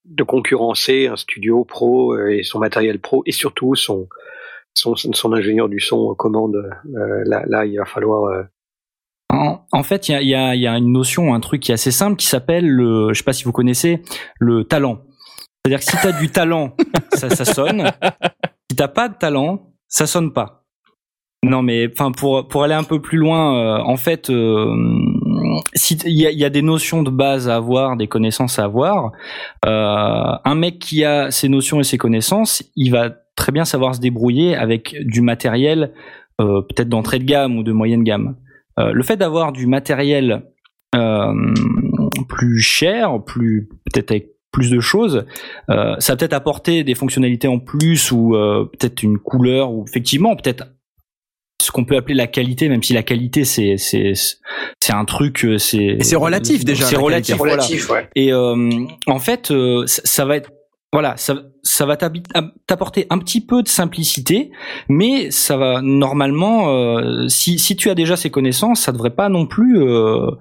de 0.05 0.23
concurrencer 0.23 1.07
un 1.07 1.15
studio 1.15 1.63
pro 1.63 2.13
euh, 2.13 2.37
et 2.37 2.43
son 2.43 2.59
matériel 2.59 2.99
pro, 2.99 3.23
et 3.25 3.31
surtout 3.31 3.75
son, 3.75 4.07
son, 4.73 4.95
son 4.95 5.33
ingénieur 5.33 5.69
du 5.69 5.79
son 5.79 5.97
aux 5.97 6.15
commandes. 6.15 6.55
Euh, 6.95 7.23
là, 7.25 7.43
là, 7.47 7.65
il 7.65 7.77
va 7.77 7.85
falloir 7.85 8.25
euh, 8.25 8.43
En, 9.31 9.65
en 9.71 9.83
fait, 9.83 10.09
il 10.09 10.13
y 10.13 10.15
a, 10.15 10.21
il 10.21 10.29
y, 10.29 10.35
a, 10.35 10.55
il 10.55 10.61
y 10.61 10.67
a 10.67 10.77
une 10.77 10.91
notion, 10.91 11.33
un 11.33 11.39
truc 11.39 11.61
qui 11.61 11.71
est 11.71 11.75
assez 11.75 11.91
simple 11.91 12.17
qui 12.17 12.27
s'appelle 12.27 12.67
le, 12.67 13.13
je 13.13 13.19
sais 13.19 13.23
pas 13.23 13.33
si 13.33 13.43
vous 13.43 13.51
connaissez, 13.51 14.01
le 14.39 14.63
talent. 14.63 15.01
C'est-à-dire 15.63 15.79
que 15.79 15.91
si 15.91 15.97
tu 15.97 16.07
as 16.07 16.19
du 16.19 16.29
talent, 16.29 16.75
ça, 17.13 17.29
ça 17.29 17.45
sonne. 17.45 17.91
Si 18.69 18.75
t'as 18.75 18.87
pas 18.87 19.09
de 19.09 19.15
talent, 19.15 19.71
ça 19.87 20.07
sonne 20.07 20.33
pas. 20.33 20.61
Non, 21.43 21.63
mais 21.63 21.89
enfin 21.91 22.11
pour 22.11 22.47
pour 22.47 22.63
aller 22.63 22.75
un 22.75 22.83
peu 22.83 23.01
plus 23.01 23.17
loin, 23.17 23.55
euh, 23.55 23.83
en 23.83 23.97
fait, 23.97 24.29
euh, 24.29 24.75
si 25.73 25.95
il 26.05 26.11
y 26.11 26.23
y 26.23 26.45
a 26.45 26.49
des 26.49 26.61
notions 26.61 27.03
de 27.03 27.09
base 27.09 27.49
à 27.49 27.55
avoir, 27.55 27.97
des 27.97 28.07
connaissances 28.07 28.59
à 28.59 28.65
avoir. 28.65 29.11
Euh, 29.65 30.33
un 30.43 30.55
mec 30.55 30.79
qui 30.79 31.03
a 31.03 31.31
ces 31.31 31.49
notions 31.49 31.79
et 31.79 31.83
ces 31.83 31.97
connaissances, 31.97 32.63
il 32.75 32.91
va 32.91 33.09
très 33.35 33.51
bien 33.51 33.65
savoir 33.65 33.95
se 33.95 33.99
débrouiller 33.99 34.55
avec 34.55 34.95
du 35.05 35.21
matériel 35.21 35.93
euh, 36.39 36.61
peut-être 36.61 36.89
d'entrée 36.89 37.19
de 37.19 37.25
gamme 37.25 37.57
ou 37.57 37.63
de 37.63 37.71
moyenne 37.71 38.03
gamme. 38.03 38.35
Euh, 38.79 38.91
le 38.91 39.03
fait 39.03 39.17
d'avoir 39.17 39.51
du 39.51 39.67
matériel 39.67 40.43
euh, 40.95 41.53
plus 42.27 42.59
cher, 42.59 43.23
plus 43.23 43.69
peut-être 43.85 44.11
avec 44.11 44.31
plus 44.51 44.69
de 44.69 44.79
choses, 44.79 45.25
euh, 45.69 45.95
ça 45.99 46.15
peut-être 46.15 46.33
apporter 46.33 46.83
des 46.83 46.95
fonctionnalités 46.95 47.47
en 47.47 47.59
plus 47.59 48.11
ou 48.11 48.35
euh, 48.35 48.65
peut-être 48.65 49.01
une 49.01 49.17
couleur 49.17 49.71
ou 49.71 49.85
effectivement 49.87 50.35
peut-être 50.35 50.65
ce 51.61 51.71
qu'on 51.71 51.85
peut 51.85 51.95
appeler 51.95 52.15
la 52.15 52.27
qualité, 52.27 52.69
même 52.69 52.83
si 52.83 52.93
la 52.93 53.03
qualité 53.03 53.45
c'est 53.45 53.77
c'est 53.77 54.13
c'est 54.79 54.93
un 54.93 55.05
truc, 55.05 55.45
euh, 55.45 55.57
c'est 55.57 55.77
Et 55.77 56.03
c'est 56.03 56.15
relatif, 56.15 56.65
déjà, 56.65 56.85
C'est 56.85 56.95
la 56.95 57.01
relatif, 57.01 57.37
qualité. 57.37 57.37
voilà. 57.37 57.63
Relatif, 57.63 57.89
ouais. 57.89 58.09
Et 58.15 58.33
euh, 58.33 58.85
en 59.07 59.19
fait, 59.19 59.51
euh, 59.51 59.85
ça, 59.85 60.01
ça 60.05 60.25
va 60.25 60.37
être 60.37 60.51
voilà, 60.93 61.15
ça, 61.15 61.37
ça 61.63 61.85
va 61.85 61.95
t'apporter 61.95 63.07
un 63.09 63.17
petit 63.17 63.39
peu 63.39 63.63
de 63.63 63.69
simplicité, 63.69 64.51
mais 64.89 65.31
ça 65.31 65.55
va 65.55 65.81
normalement, 65.81 66.67
euh, 66.75 67.29
si, 67.29 67.59
si 67.59 67.77
tu 67.77 67.89
as 67.89 67.95
déjà 67.95 68.17
ces 68.17 68.29
connaissances, 68.29 68.81
ça 68.81 68.91
devrait 68.91 69.15
pas 69.15 69.29
non 69.29 69.45
plus 69.45 69.81
euh, 69.81 70.31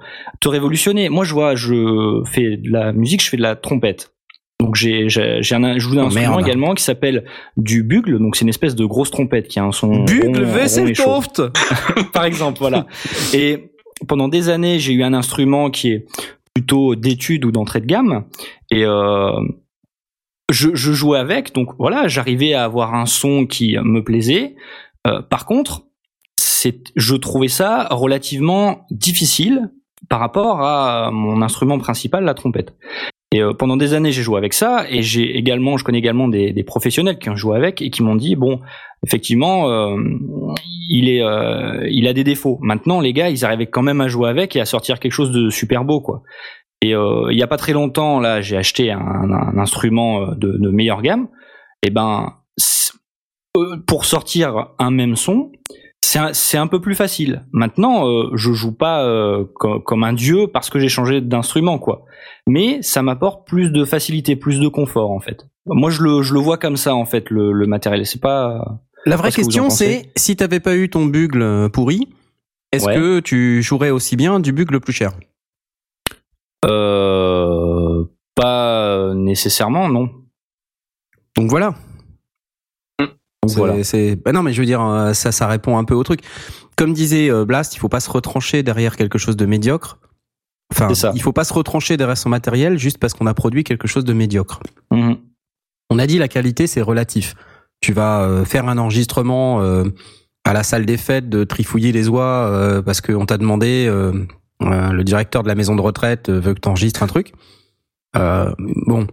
te 0.41 0.49
révolutionner. 0.49 1.09
Moi, 1.09 1.25
je 1.25 1.35
vois, 1.35 1.55
je 1.55 2.23
fais 2.25 2.57
de 2.57 2.69
la 2.69 2.93
musique, 2.93 3.23
je 3.23 3.29
fais 3.29 3.37
de 3.37 3.43
la 3.43 3.55
trompette. 3.55 4.13
Donc 4.61 4.77
j'ai 4.77 5.09
j'ai 5.09 5.39
j'ai 5.43 5.55
un 5.55 5.75
je 5.75 5.79
joue 5.81 5.95
d'un 5.95 6.03
Oh, 6.03 6.07
instrument 6.07 6.37
merde. 6.37 6.47
également 6.47 6.75
qui 6.75 6.85
s'appelle 6.85 7.25
du 7.57 7.83
bugle, 7.83 8.19
donc 8.19 8.37
c'est 8.37 8.43
une 8.43 8.49
espèce 8.51 8.75
de 8.75 8.85
grosse 8.85 9.11
trompette 9.11 9.49
qui 9.49 9.59
a 9.59 9.65
un 9.65 9.73
son 9.73 10.05
Bugle 10.05 10.43
Wesseltoft 10.45 11.43
par 12.13 12.25
exemple, 12.25 12.59
voilà. 12.61 12.87
Et 13.33 13.73
pendant 14.07 14.29
des 14.29 14.49
années, 14.49 14.79
j'ai 14.79 14.93
eu 14.93 15.03
un 15.03 15.15
instrument 15.15 15.71
qui 15.71 15.91
est 15.93 16.07
plutôt 16.55 16.95
d'étude 16.95 17.45
ou 17.45 17.53
d'entrée 17.53 17.81
de 17.81 17.87
gamme, 17.87 18.25
et 18.71 18.85
euh, 18.85 19.33
je, 20.51 20.71
je 20.75 20.93
jouais 20.93 21.19
avec, 21.19 21.55
donc 21.55 21.71
voilà, 21.79 22.09
j'arrivais 22.09 22.55
à 22.55 22.65
avoir 22.65 22.95
un 22.95 23.07
son 23.07 23.47
qui 23.47 23.77
me 23.79 24.03
plaisait. 24.03 24.57
Euh, 25.07 25.23
par 25.23 25.47
contre, 25.47 25.85
c'est, 26.37 26.83
je 26.97 27.15
trouvais 27.15 27.49
ça 27.49 27.87
relativement 27.91 28.87
difficile 28.91 29.71
par 30.09 30.19
rapport 30.21 30.61
à 30.63 31.11
mon 31.13 31.41
instrument 31.43 31.79
principal, 31.79 32.25
la 32.25 32.35
trompette. 32.35 32.75
Et 33.33 33.41
euh, 33.43 33.53
pendant 33.53 33.77
des 33.77 33.95
années, 33.95 34.11
j'ai 34.11 34.23
joué 34.23 34.39
avec 34.39 34.53
ça, 34.53 34.85
et 34.91 35.03
j'ai 35.03 35.37
également, 35.37 35.77
je 35.77 35.85
connais 35.85 35.99
également 35.99 36.27
des, 36.27 36.53
des 36.53 36.65
professionnels 36.65 37.19
qui 37.19 37.31
ont 37.31 37.37
joué 37.37 37.57
avec 37.57 37.81
et 37.81 37.91
qui 37.91 38.03
m'ont 38.03 38.17
dit 38.17 38.35
bon, 38.35 38.61
effectivement, 39.07 39.71
euh, 39.71 39.97
il 40.89 41.09
est, 41.09 41.23
euh, 41.23 41.87
il 41.89 42.09
a 42.09 42.13
des 42.13 42.25
défauts. 42.25 42.59
Maintenant, 42.61 43.01
les 43.01 43.13
gars, 43.13 43.31
ils 43.31 43.45
arrivaient 43.45 43.69
quand 43.69 43.83
même 43.83 44.01
à 44.01 44.09
jouer 44.09 44.29
avec 44.29 44.57
et 44.57 44.61
à 44.61 44.65
sortir 44.65 44.99
quelque 44.99 45.13
chose 45.13 45.31
de 45.31 45.49
super 45.49 45.85
beau, 45.85 46.01
quoi. 46.01 46.23
Et 46.83 46.95
euh, 46.95 47.29
il 47.31 47.39
y 47.39 47.43
a 47.43 47.47
pas 47.47 47.59
très 47.59 47.73
longtemps, 47.73 48.21
là, 48.21 48.41
j'ai 48.41 48.57
acheté 48.57 48.91
un, 48.91 48.99
un 48.99 49.59
instrument 49.59 50.23
euh, 50.23 50.35
de, 50.35 50.57
de 50.59 50.71
meilleure 50.71 51.03
gamme. 51.03 51.29
Et 51.83 51.91
ben, 51.91 52.35
euh, 53.57 53.77
pour 53.87 54.07
sortir 54.07 54.71
un 54.79 54.91
même 54.91 55.15
son, 55.15 55.53
c'est 56.03 56.59
un, 56.59 56.67
peu 56.67 56.81
plus 56.81 56.95
facile. 56.95 57.45
Maintenant, 57.53 58.09
euh, 58.09 58.31
je 58.35 58.53
joue 58.53 58.73
pas 58.73 59.05
euh, 59.05 59.45
co- 59.55 59.81
comme 59.81 60.03
un 60.03 60.13
dieu 60.13 60.49
parce 60.49 60.69
que 60.71 60.79
j'ai 60.79 60.89
changé 60.89 61.21
d'instrument, 61.21 61.79
quoi. 61.79 62.05
Mais 62.47 62.83
ça 62.83 63.03
m'apporte 63.03 63.47
plus 63.47 63.71
de 63.71 63.85
facilité, 63.85 64.35
plus 64.35 64.59
de 64.61 64.67
confort, 64.69 65.11
en 65.13 65.21
fait. 65.21 65.47
Moi, 65.67 65.91
je 65.91 66.03
le, 66.03 66.23
je 66.23 66.35
le 66.35 66.41
vois 66.41 66.59
comme 66.59 66.77
ça, 66.77 66.95
en 66.95 67.05
fait, 67.05 67.31
le, 67.31 67.53
le 67.53 67.67
matériel. 67.67 68.07
C'est 68.07 68.21
pas. 68.21 68.81
La 69.07 69.17
vraie 69.17 69.31
question, 69.31 69.71
c'est 69.71 70.11
si 70.17 70.35
t'avais 70.37 70.59
pas 70.61 70.75
eu 70.77 70.91
ton 70.91 71.07
bugle 71.07 71.43
euh, 71.43 71.69
pourri, 71.69 72.09
est-ce 72.73 72.87
Ouais. 72.87 72.95
que 72.97 73.21
tu 73.21 73.63
jouerais 73.63 73.91
aussi 73.91 74.17
bien 74.17 74.41
du 74.41 74.53
bugle 74.53 74.81
plus 74.81 74.93
cher? 74.93 75.13
Euh, 76.67 78.05
pas 78.35 79.13
nécessairement, 79.15 79.89
non. 79.89 80.11
Donc 81.37 81.49
voilà. 81.51 81.75
Donc 83.43 83.51
C'est- 83.53 83.57
voilà. 83.59 83.85
c'est- 83.85 84.17
bah 84.17 84.33
non, 84.33 84.43
mais 84.43 84.53
je 84.53 84.61
veux 84.61 84.67
dire, 84.67 84.83
euh, 84.83 85.13
ça, 85.15 85.33
ça 85.33 85.47
répond 85.47 85.79
un 85.79 85.85
peu 85.85 85.95
au 85.95 86.03
truc. 86.03 86.21
Comme 86.77 86.93
disait 86.93 87.31
euh, 87.31 87.45
Blast, 87.45 87.75
il 87.75 87.79
faut 87.79 87.89
pas 87.89 88.01
se 88.01 88.11
retrancher 88.11 88.63
derrière 88.63 88.97
quelque 88.97 89.19
chose 89.19 89.37
de 89.37 89.47
médiocre. 89.47 89.99
Enfin, 90.73 90.95
ça. 90.95 91.11
il 91.17 91.23
faut 91.23 91.33
pas 91.33 91.43
se 91.45 91.53
retrancher 91.53 91.97
derrière 91.97 92.17
son 92.17 92.29
matériel 92.29 92.79
juste 92.79 92.99
parce 92.99 93.13
qu'on 93.15 93.27
a 93.27 93.35
produit 93.35 93.65
quelque 93.65 93.89
chose 93.89 94.05
de 94.05 94.13
médiocre. 94.13 94.61
Mhm. 94.93 95.17
On 95.91 95.99
a 95.99 96.07
dit 96.07 96.19
la 96.19 96.29
qualité, 96.29 96.67
c'est 96.69 96.81
relatif. 96.83 97.35
Tu 97.81 97.93
vas 97.93 98.21
euh, 98.23 98.45
faire 98.45 98.69
un 98.69 98.79
enregistrement 98.79 99.61
à 100.45 100.53
la 100.53 100.63
salle 100.63 100.87
des 100.87 100.97
fêtes 100.97 101.29
de 101.29 101.43
trifouiller 101.45 101.91
les 101.93 102.09
oies 102.09 102.83
parce 102.85 103.01
qu'on 103.01 103.27
t'a 103.27 103.37
demandé, 103.39 103.87
le 104.61 105.03
directeur 105.03 105.43
de 105.43 105.49
la 105.49 105.55
maison 105.57 105.75
de 105.75 105.81
retraite 105.81 106.31
veut 106.31 106.55
que 106.55 106.61
tu 106.61 106.69
enregistres 106.69 107.03
un 107.03 107.07
truc. 107.09 107.33
Euh, 108.17 108.53
bon, 108.87 109.07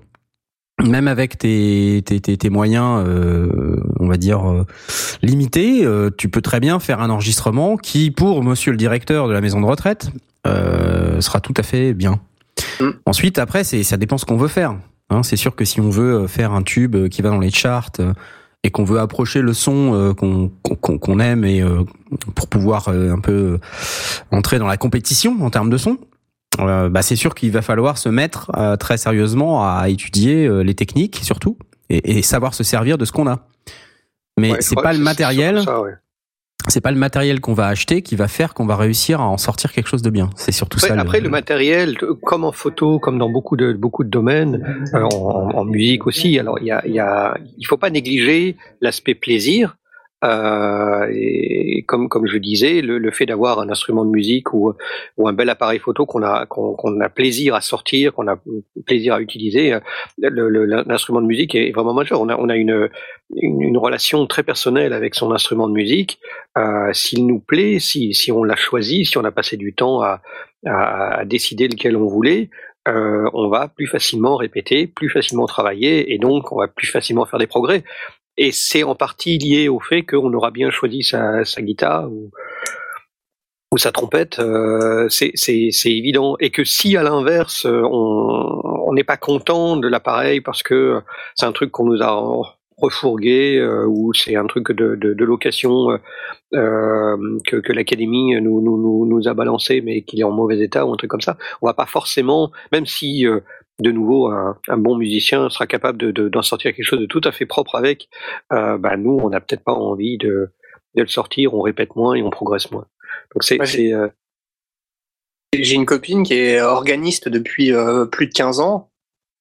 même 0.84 1.08
avec 1.08 1.38
tes, 1.38 2.04
tes, 2.06 2.20
tes, 2.20 2.38
tes 2.38 2.50
moyens, 2.50 3.04
euh, 3.08 3.82
on 4.00 4.08
va 4.08 4.18
dire, 4.18 4.50
euh, 4.50 4.66
limités, 5.22 5.84
euh, 5.84 6.10
tu 6.16 6.30
peux 6.30 6.42
très 6.42 6.60
bien 6.60 6.80
faire 6.80 7.02
un 7.02 7.10
enregistrement 7.10 7.78
qui, 7.78 8.12
pour 8.12 8.44
monsieur 8.44 8.72
le 8.72 8.78
directeur 8.78 9.28
de 9.28 9.34
la 9.34 9.42
maison 9.42 9.60
de 9.60 9.66
retraite, 9.66 10.12
euh, 10.46 11.20
sera 11.20 11.40
tout 11.40 11.54
à 11.58 11.64
fait 11.64 11.94
bien. 11.94 12.20
Mm. 12.80 12.90
Ensuite, 13.06 13.40
après, 13.40 13.64
c'est 13.64 13.84
ça 13.84 13.98
dépend 13.98 14.18
ce 14.18 14.26
qu'on 14.26 14.38
veut 14.38 14.48
faire. 14.48 14.76
Hein, 15.10 15.24
c'est 15.24 15.38
sûr 15.38 15.56
que 15.56 15.66
si 15.66 15.82
on 15.82 15.90
veut 15.90 16.28
faire 16.28 16.52
un 16.52 16.62
tube 16.62 17.08
qui 17.08 17.22
va 17.22 17.30
dans 17.30 17.40
les 17.40 17.50
charts 17.50 17.94
et 18.64 18.72
qu'on 18.72 18.84
veut 18.84 19.00
approcher 19.00 19.42
le 19.42 19.54
son 19.54 20.14
qu'on 20.18 20.52
qu'on 20.62 20.98
qu'on 20.98 21.20
aime 21.22 21.46
et 21.46 21.64
pour 22.36 22.48
pouvoir 22.48 22.90
un 22.90 23.20
peu 23.20 23.58
entrer 24.32 24.60
dans 24.60 24.68
la 24.68 24.76
compétition 24.76 25.38
en 25.40 25.50
termes 25.50 25.70
de 25.70 25.78
son, 25.78 25.98
euh, 26.60 26.90
bah 26.90 27.02
c'est 27.02 27.16
sûr 27.16 27.36
qu'il 27.36 27.52
va 27.52 27.62
falloir 27.62 27.98
se 27.98 28.10
mettre 28.10 28.52
euh, 28.58 28.76
très 28.76 28.98
sérieusement 28.98 29.64
à 29.64 29.90
étudier 29.90 30.46
euh, 30.48 30.62
les 30.62 30.74
techniques 30.76 31.20
surtout 31.24 31.58
et, 31.90 32.18
et 32.18 32.22
savoir 32.22 32.54
se 32.54 32.64
servir 32.64 32.98
de 32.98 33.06
ce 33.06 33.12
qu'on 33.12 33.28
a. 33.28 33.48
Mais 34.40 34.52
Ouais, 34.52 34.58
c'est 34.62 34.76
pas 34.76 34.94
le 34.94 35.00
matériel, 35.00 35.58
ouais. 35.58 35.94
c'est 36.68 36.82
pas 36.82 36.92
le 36.92 36.98
matériel 36.98 37.40
qu'on 37.42 37.54
va 37.54 37.68
acheter 37.68 38.02
qui 38.02 38.16
va 38.16 38.28
faire 38.28 38.54
qu'on 38.54 38.66
va 38.66 38.76
réussir 38.76 39.20
à 39.22 39.28
en 39.28 39.38
sortir 39.38 39.72
quelque 39.72 39.88
chose 39.88 40.02
de 40.04 40.10
bien. 40.10 40.30
C'est 40.36 40.52
surtout 40.52 40.80
ça. 40.80 40.94
après, 41.00 41.22
le 41.22 41.30
matériel, 41.30 41.98
euh, 42.04 42.14
comme 42.24 42.44
en 42.44 42.52
photo, 42.52 43.00
comme 43.00 43.18
dans 43.18 43.30
beaucoup 43.30 43.56
de 43.56 43.74
beaucoup 43.74 44.04
de 44.04 44.10
domaines, 44.10 44.88
euh, 44.94 45.04
en, 45.04 45.52
en 45.56 45.66
musique 45.66 46.06
aussi. 46.06 46.38
Alors, 46.38 46.60
il 46.60 46.68
y 46.68 46.72
a, 46.72 46.86
il 46.86 46.94
y 46.94 47.00
a, 47.00 47.38
il 47.58 47.66
faut 47.66 47.78
pas 47.78 47.90
négliger 47.90 48.58
l'aspect 48.82 49.16
plaisir. 49.16 49.77
Euh, 50.24 51.08
et 51.12 51.84
comme 51.88 52.10
comme 52.10 52.26
je 52.26 52.38
disais, 52.40 52.82
le, 52.82 52.98
le 52.98 53.12
fait 53.12 53.28
d'avoir 53.28 53.60
un 53.60 53.70
instrument 53.70 54.04
de 54.04 54.10
musique 54.10 54.52
ou, 54.52 54.74
ou 55.18 55.28
un 55.28 55.34
bel 55.34 55.48
appareil 55.50 55.78
photo 55.78 56.08
qu'on 56.08 56.24
a 56.24 56.48
qu'on 56.48 56.74
qu'on 56.74 57.00
a 57.02 57.10
plaisir 57.10 57.54
à 57.54 57.62
sortir, 57.62 58.14
qu'on 58.14 58.28
a 58.28 58.40
plaisir 58.86 59.14
à 59.14 59.22
utiliser, 59.22 59.74
euh, 59.74 59.80
l'instrument 60.88 61.22
de 61.22 61.28
musique 61.28 61.54
est 61.54 61.72
vraiment 61.72 61.94
majeur. 61.94 62.20
On 62.20 62.30
a 62.30 62.36
on 62.36 62.50
a 62.50 62.56
une 62.56 62.90
une, 63.36 63.78
relation 63.78 64.26
très 64.26 64.42
personnelle 64.42 64.92
avec 64.94 65.14
son 65.14 65.32
instrument 65.32 65.68
de 65.68 65.74
musique. 65.74 66.20
Euh, 66.58 66.92
S'il 66.94 67.28
nous 67.28 67.40
plaît, 67.40 67.78
si 67.80 68.16
si 68.16 68.32
on 68.32 68.44
l'a 68.44 68.56
choisi, 68.56 69.06
si 69.06 69.20
on 69.20 69.24
a 69.24 69.32
passé 69.32 69.56
du 69.56 69.74
temps 69.74 70.02
à, 70.02 70.22
à 70.66 71.26
décider 71.26 71.68
lequel 71.68 71.96
on 71.96 72.08
voulait, 72.08 72.50
euh, 72.88 73.30
on 73.34 73.50
va 73.50 73.68
plus 73.68 73.88
facilement 73.88 74.36
répéter, 74.38 74.88
plus 74.88 75.10
facilement 75.10 75.46
travailler, 75.46 76.14
et 76.14 76.18
donc 76.18 76.52
on 76.52 76.60
va 76.60 76.68
plus 76.68 76.88
facilement 76.88 77.26
faire 77.26 77.40
des 77.40 77.48
progrès. 77.48 77.84
Et 78.38 78.52
c'est 78.52 78.84
en 78.84 78.96
partie 78.96 79.38
lié 79.38 79.68
au 79.68 79.80
fait 79.80 80.04
qu'on 80.04 80.34
aura 80.34 80.52
bien 80.52 80.70
choisi 80.70 81.04
sa, 81.04 81.44
sa 81.44 81.62
guitare 81.62 82.10
ou, 82.12 82.32
sa 83.78 83.92
trompette, 83.92 84.40
euh, 84.40 85.08
c'est 85.10 85.72
évident. 85.86 86.36
Et 86.40 86.50
que 86.50 86.64
si 86.64 86.98
à 86.98 87.04
l'inverse, 87.04 87.66
euh, 87.68 87.84
on 87.84 88.92
n'est 88.94 89.04
pas 89.04 89.18
content 89.18 89.78
de 89.78 89.88
l'appareil 89.88 90.42
parce 90.42 90.64
que 90.64 91.02
c'est 91.36 91.46
un 91.46 91.52
truc 91.52 91.70
qu'on 91.70 91.86
nous 91.86 92.02
a 92.02 92.57
refourgué 92.78 93.58
euh, 93.58 93.86
ou 93.88 94.14
c'est 94.14 94.36
un 94.36 94.46
truc 94.48 94.72
de, 94.72 94.96
de, 94.96 95.14
de 95.14 95.26
location 95.26 95.92
euh, 95.92 95.98
euh, 96.56 97.40
que, 97.48 97.58
que 97.58 97.74
l'académie 97.74 98.40
nous, 98.42 98.62
nous, 98.62 99.06
nous, 99.06 99.28
a 99.28 99.34
balancé 99.34 99.82
mais 99.82 100.04
qu'il 100.04 100.20
est 100.20 100.24
en 100.24 100.32
mauvais 100.32 100.60
état 100.60 100.86
ou 100.86 100.94
un 100.94 100.98
truc 100.98 101.10
comme 101.12 101.22
ça, 101.22 101.38
on 101.62 101.68
va 101.68 101.74
pas 101.74 101.86
forcément, 101.88 102.52
même 102.72 102.86
si 102.86 103.26
de 103.80 103.92
nouveau 103.92 104.28
un, 104.28 104.58
un 104.68 104.78
bon 104.78 104.98
musicien 104.98 105.50
sera 105.50 105.68
capable 105.68 105.98
de- 106.00 106.12
de- 106.12 106.30
d'en 106.30 106.42
sortir 106.42 106.74
quelque 106.74 106.86
chose 106.86 107.00
de 107.00 107.06
tout 107.06 107.22
à 107.24 107.32
fait 107.32 107.46
propre 107.46 107.76
avec, 107.76 108.10
euh, 108.54 108.78
bah 108.78 108.98
nous 108.98 109.20
on 109.24 109.30
n'a 109.30 109.40
peut-être 109.42 109.64
pas 109.64 109.74
envie 109.74 110.18
de, 110.18 110.50
de 110.96 111.02
le 111.02 111.08
sortir, 111.08 111.54
on 111.54 111.62
répète 111.62 111.96
moins 111.96 112.16
et 112.16 112.24
on 112.24 112.30
progresse 112.30 112.72
moins. 112.72 112.86
Donc 113.36 113.44
c'est 113.44 113.60
Ouais, 113.60 113.94
euh, 113.94 114.08
J'ai 115.54 115.76
une 115.76 115.86
copine 115.86 116.24
qui 116.24 116.34
est 116.36 116.62
organiste 116.62 117.30
depuis 117.30 117.72
euh, 117.74 118.06
plus 118.06 118.28
de 118.28 118.34
15 118.34 118.60
ans. 118.60 118.90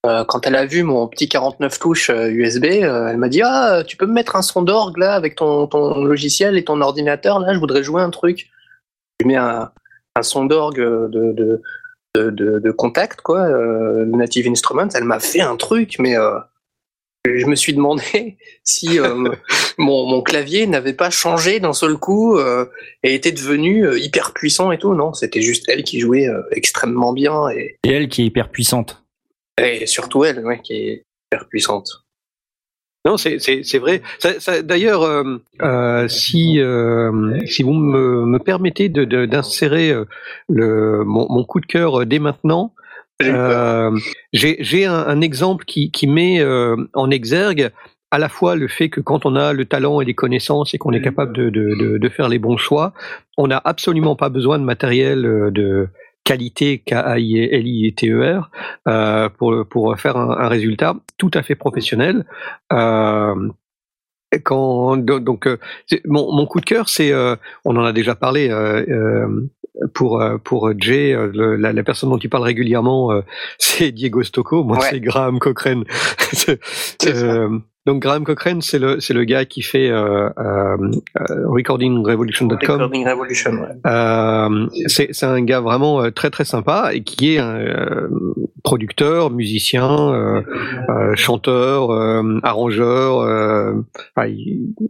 Euh, 0.07 0.25
quand 0.25 0.47
elle 0.47 0.55
a 0.57 0.67
vu 0.67 0.83
mon 0.83 1.07
petit 1.09 1.29
49 1.29 1.79
touches 1.79 2.11
euh, 2.11 2.29
USB, 2.29 2.65
euh, 2.65 3.09
elle 3.09 3.17
m'a 3.17 3.29
dit 3.29 3.43
Ah, 3.43 3.83
tu 3.87 3.97
peux 3.97 4.07
me 4.07 4.13
mettre 4.13 4.37
un 4.37 4.43
son 4.43 4.63
d'orgue 4.63 4.99
là 4.99 5.15
avec 5.15 5.35
ton, 5.37 5.67
ton 5.67 6.05
logiciel 6.05 6.57
et 6.57 6.65
ton 6.65 6.81
ordinateur 6.81 7.41
là, 7.41 7.53
je 7.53 7.59
voudrais 7.59 7.83
jouer 7.83 8.03
un 8.03 8.11
truc. 8.11 8.49
Je 9.21 9.27
mets 9.27 9.37
un, 9.37 9.71
un 10.15 10.23
son 10.23 10.45
d'orgue 10.45 10.81
de, 10.81 11.33
de, 11.33 11.61
de, 12.31 12.71
contact, 12.71 13.21
quoi, 13.21 13.41
euh, 13.41 14.05
Native 14.07 14.49
Instruments. 14.49 14.89
Elle 14.95 15.05
m'a 15.05 15.21
fait 15.21 15.41
un 15.41 15.57
truc, 15.57 15.97
mais 15.99 16.17
euh, 16.17 16.39
je 17.35 17.47
me 17.47 17.55
suis 17.55 17.75
demandé 17.75 18.37
si 18.65 18.99
euh, 18.99 19.15
mon, 19.79 20.07
mon 20.07 20.23
clavier 20.23 20.67
n'avait 20.67 20.93
pas 20.93 21.11
changé 21.11 21.61
d'un 21.61 21.73
seul 21.73 21.97
coup 21.97 22.37
euh, 22.37 22.67
et 23.03 23.15
était 23.15 23.33
devenu 23.33 23.87
euh, 23.87 23.99
hyper 23.99 24.33
puissant 24.33 24.73
et 24.73 24.79
tout. 24.79 24.95
Non, 24.95 25.13
c'était 25.13 25.43
juste 25.43 25.69
elle 25.69 25.85
qui 25.85 26.01
jouait 26.01 26.29
euh, 26.29 26.43
extrêmement 26.53 27.13
bien 27.13 27.49
et, 27.51 27.77
Et 27.85 27.91
elle 27.91 28.09
qui 28.09 28.23
est 28.23 28.27
hyper 28.27 28.51
puissante. 28.51 29.03
Et 29.63 29.87
surtout 29.87 30.25
elle 30.25 30.45
ouais, 30.45 30.61
qui 30.61 30.75
est 30.75 31.05
hyper 31.33 31.49
puissante. 31.49 31.89
Non, 33.07 33.17
c'est 33.17 33.39
c'est 33.39 33.63
c'est 33.63 33.79
vrai. 33.79 34.03
Ça, 34.19 34.41
ça- 34.41 34.63
D'ailleurs, 34.63 35.03
euh, 35.03 35.39
euh, 35.63 36.09
si 36.09 36.59
euh, 36.61 37.39
si 37.47 37.63
vous 37.63 37.73
me, 37.73 38.25
me 38.27 38.39
permettez 38.39 38.89
de 38.89 39.05
de- 39.05 39.27
d'insérer 39.27 39.95
le 40.49 41.05
mon, 41.05 41.27
mon 41.31 41.45
coup 41.45 41.61
de 41.61 41.67
cœur 41.67 42.05
dès 42.05 42.19
maintenant, 42.19 42.75
J'ai 43.21 43.31
euh, 43.33 43.91
un, 44.89 44.93
un 45.07 45.21
exemple 45.21 45.65
qui 45.67 45.91
qui 45.93 46.07
met 46.09 46.41
euh, 46.41 46.77
en 46.95 47.11
exergue 47.11 47.71
à 48.11 48.19
la 48.19 48.29
fois 48.29 48.57
le 48.57 48.69
fait 48.69 48.89
que 48.89 49.01
quand 49.01 49.25
on 49.25 49.37
a 49.37 49.53
le 49.53 49.65
talent 49.67 50.01
et 50.01 50.05
les 50.05 50.15
connaissances 50.15 50.75
et 50.75 50.79
qu'on 50.79 50.93
est 50.93 51.03
capable 51.03 51.33
de, 51.33 51.51
de, 51.51 51.75
de, 51.75 51.99
de 51.99 52.09
faire 52.09 52.29
les 52.29 52.39
bons 52.39 52.57
choix, 52.57 52.93
on 53.37 53.47
n'a 53.49 53.61
absolument 53.65 54.17
pas 54.17 54.29
besoin 54.31 54.59
de 54.59 54.65
matériel 54.65 55.25
euh, 55.27 55.51
de 55.51 55.89
qualité 56.27 56.79
K-A-I-L-I-T-E-R 56.85 58.51
euh, 58.89 59.29
pour, 59.39 59.55
pour 59.71 59.97
faire 59.99 60.17
un, 60.17 60.31
un 60.31 60.49
résultat 60.49 60.97
tout 61.19 61.31
à 61.35 61.43
fait 61.43 61.55
professionnel. 61.55 62.27
Euh, 62.73 63.49
quand, 64.43 64.97
do- 64.97 65.21
donc, 65.21 65.47
euh, 65.47 65.57
mon, 66.05 66.33
mon 66.35 66.47
coup 66.47 66.61
de 66.61 66.67
cœur, 66.67 66.89
c'est, 66.89 67.13
euh, 67.13 67.37
on 67.65 67.77
en 67.77 67.85
a 67.85 67.93
déjà 67.93 68.15
parlé 68.17 68.51
euh, 68.51 68.85
euh, 68.89 69.49
pour 69.95 70.23
pour 70.43 70.73
Jay, 70.79 71.13
le- 71.15 71.55
la, 71.57 71.73
la 71.73 71.83
personne 71.85 72.11
dont 72.11 72.19
il 72.19 72.29
parle 72.29 72.43
régulièrement, 72.45 73.13
euh, 73.13 73.21
c'est 73.59 73.93
Diego 73.93 74.23
Stocco. 74.25 74.65
Moi, 74.65 74.79
Ouais. 74.79 74.87
c'est 74.91 75.01
Graham 75.01 75.39
Cochrane. 75.39 75.85
C'est- 76.33 76.59
donc 77.87 78.03
Graham 78.03 78.25
Cochrane, 78.25 78.61
c'est 78.61 78.79
le 78.79 79.01
c'est 79.01 79.15
le 79.15 79.25
gars 79.25 79.45
qui 79.45 79.63
fait 79.63 79.89
euh, 79.89 80.29
euh, 80.39 80.77
euh, 81.21 81.49
recordingrevolution.com. 81.49 82.59
Recording 82.59 83.07
Revolution. 83.07 83.53
ouais. 83.53 83.69
Euh, 83.87 84.67
c'est 84.87 85.09
c'est 85.13 85.27
un 85.27 85.41
gars 85.43 85.61
vraiment 85.61 86.03
euh, 86.03 86.11
très 86.11 86.31
très 86.31 86.45
sympa 86.45 86.91
et 86.93 87.03
qui 87.03 87.35
est 87.35 87.39
un 87.39 87.55
euh, 87.61 88.09
producteur, 88.65 89.31
musicien, 89.31 90.13
euh, 90.13 90.43
euh, 90.89 91.15
chanteur, 91.15 91.91
euh, 91.91 92.39
arrangeur. 92.43 93.21
euh, 93.21 93.75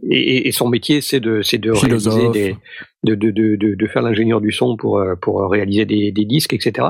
et, 0.09 0.47
et 0.47 0.51
son 0.51 0.67
métier 0.67 1.01
c'est 1.01 1.19
de 1.19 1.41
c'est 1.41 1.59
de 1.59 1.71
réaliser 1.71 2.29
des 2.29 2.55
de, 3.03 3.13
de, 3.15 3.29
de, 3.31 3.55
de, 3.55 3.75
de 3.75 3.87
faire 3.87 4.01
l'ingénieur 4.01 4.41
du 4.41 4.51
son 4.51 4.75
pour 4.75 5.01
pour 5.21 5.49
réaliser 5.51 5.85
des, 5.85 6.11
des 6.11 6.25
disques 6.25 6.53
etc. 6.53 6.87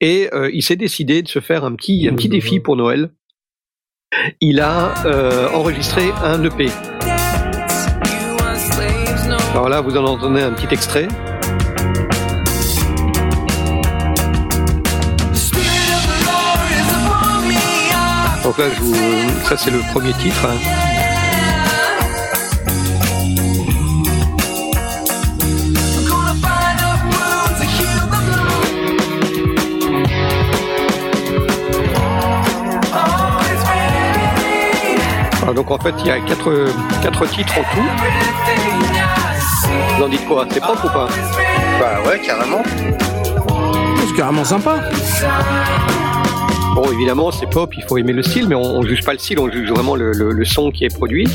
Et 0.00 0.28
euh, 0.32 0.50
il 0.52 0.62
s'est 0.62 0.76
décidé 0.76 1.22
de 1.22 1.28
se 1.28 1.40
faire 1.40 1.64
un 1.64 1.74
petit 1.74 2.08
un 2.08 2.14
petit 2.14 2.28
défi 2.28 2.60
pour 2.60 2.76
Noël. 2.76 3.10
Il 4.40 4.60
a 4.60 4.94
euh, 5.06 5.48
enregistré 5.54 6.12
un 6.24 6.42
EP. 6.44 6.68
Alors 9.52 9.68
là, 9.68 9.80
vous 9.80 9.96
en 9.96 10.04
entendez 10.04 10.42
un 10.42 10.52
petit 10.52 10.72
extrait. 10.72 11.08
Donc 18.42 18.58
là, 18.58 18.64
je 18.74 18.80
vous... 18.82 18.94
ça 19.44 19.56
c'est 19.56 19.70
le 19.70 19.78
premier 19.92 20.12
titre. 20.14 20.46
hein. 20.46 21.01
Donc 35.54 35.70
en 35.70 35.78
fait, 35.78 35.94
il 36.00 36.06
y 36.06 36.10
a 36.10 36.20
quatre, 36.20 36.50
quatre 37.02 37.26
titres 37.26 37.54
en 37.58 37.62
tout. 37.62 37.88
Vous 39.96 40.04
en 40.04 40.08
dites 40.08 40.26
quoi? 40.26 40.46
C'est 40.50 40.60
propre 40.60 40.84
ou 40.86 40.88
pas? 40.88 41.08
Bah 41.80 42.08
ouais, 42.08 42.20
carrément. 42.20 42.62
C'est 44.06 44.14
carrément 44.16 44.44
sympa. 44.44 44.76
Bon, 46.74 46.90
évidemment, 46.90 47.30
c'est 47.30 47.46
pop, 47.46 47.72
il 47.76 47.82
faut 47.84 47.98
aimer 47.98 48.12
le 48.14 48.22
style, 48.22 48.48
mais 48.48 48.54
on, 48.54 48.62
on 48.62 48.82
juge 48.82 49.04
pas 49.04 49.12
le 49.12 49.18
style, 49.18 49.38
on 49.38 49.50
juge 49.50 49.70
vraiment 49.70 49.94
le, 49.94 50.12
le- 50.12 50.32
le 50.32 50.44
son 50.44 50.70
qui 50.70 50.84
est 50.84 50.94
produit. 50.96 51.28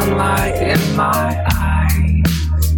Sunlight 0.00 0.54
in 0.62 0.96
my 0.96 1.36
eyes. 1.52 2.76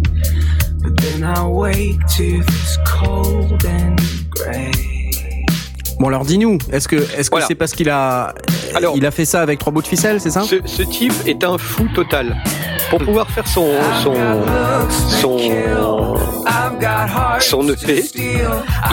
But 0.81 0.97
then 1.01 1.23
I 1.23 1.43
wake 1.47 1.99
to 2.17 2.43
this 2.43 2.77
cold 2.85 3.63
and 3.65 3.95
gray. 4.29 4.71
Bon 5.99 6.07
alors 6.09 6.25
dis-nous, 6.25 6.57
est-ce 6.71 6.87
que 6.89 6.97
est-ce 6.97 7.29
que 7.29 7.35
Voilà. 7.35 7.45
c'est 7.47 7.55
parce 7.55 7.71
qu'il 7.71 7.89
a 7.89 8.33
Alors- 8.75 8.93
il 8.97 9.05
a 9.05 9.11
fait 9.11 9.23
ça 9.25 9.41
avec 9.41 9.59
trois 9.59 9.71
bouts 9.71 9.81
de 9.81 9.87
ficelle, 9.87 10.19
c'est 10.19 10.29
ça? 10.29 10.41
Ce, 10.41 10.55
ce 10.65 10.83
type 10.83 11.13
est 11.25 11.43
un 11.45 11.57
fou 11.57 11.87
total. 11.95 12.35
Pour 12.89 12.99
pouvoir 12.99 13.27
faire 13.29 13.47
son 13.47 13.67
son 14.03 14.13
son 15.09 15.37
son 17.39 17.69
EP, 17.69 18.03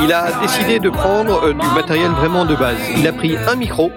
il 0.02 0.12
a 0.12 0.26
décidé 0.40 0.78
de 0.78 0.88
prendre 0.90 1.44
euh, 1.44 1.52
du 1.52 1.66
matériel 1.74 2.10
vraiment 2.12 2.44
de 2.44 2.54
base. 2.54 2.76
Il 2.96 3.06
a 3.06 3.12
pris 3.12 3.36
un 3.48 3.56
micro 3.56 3.90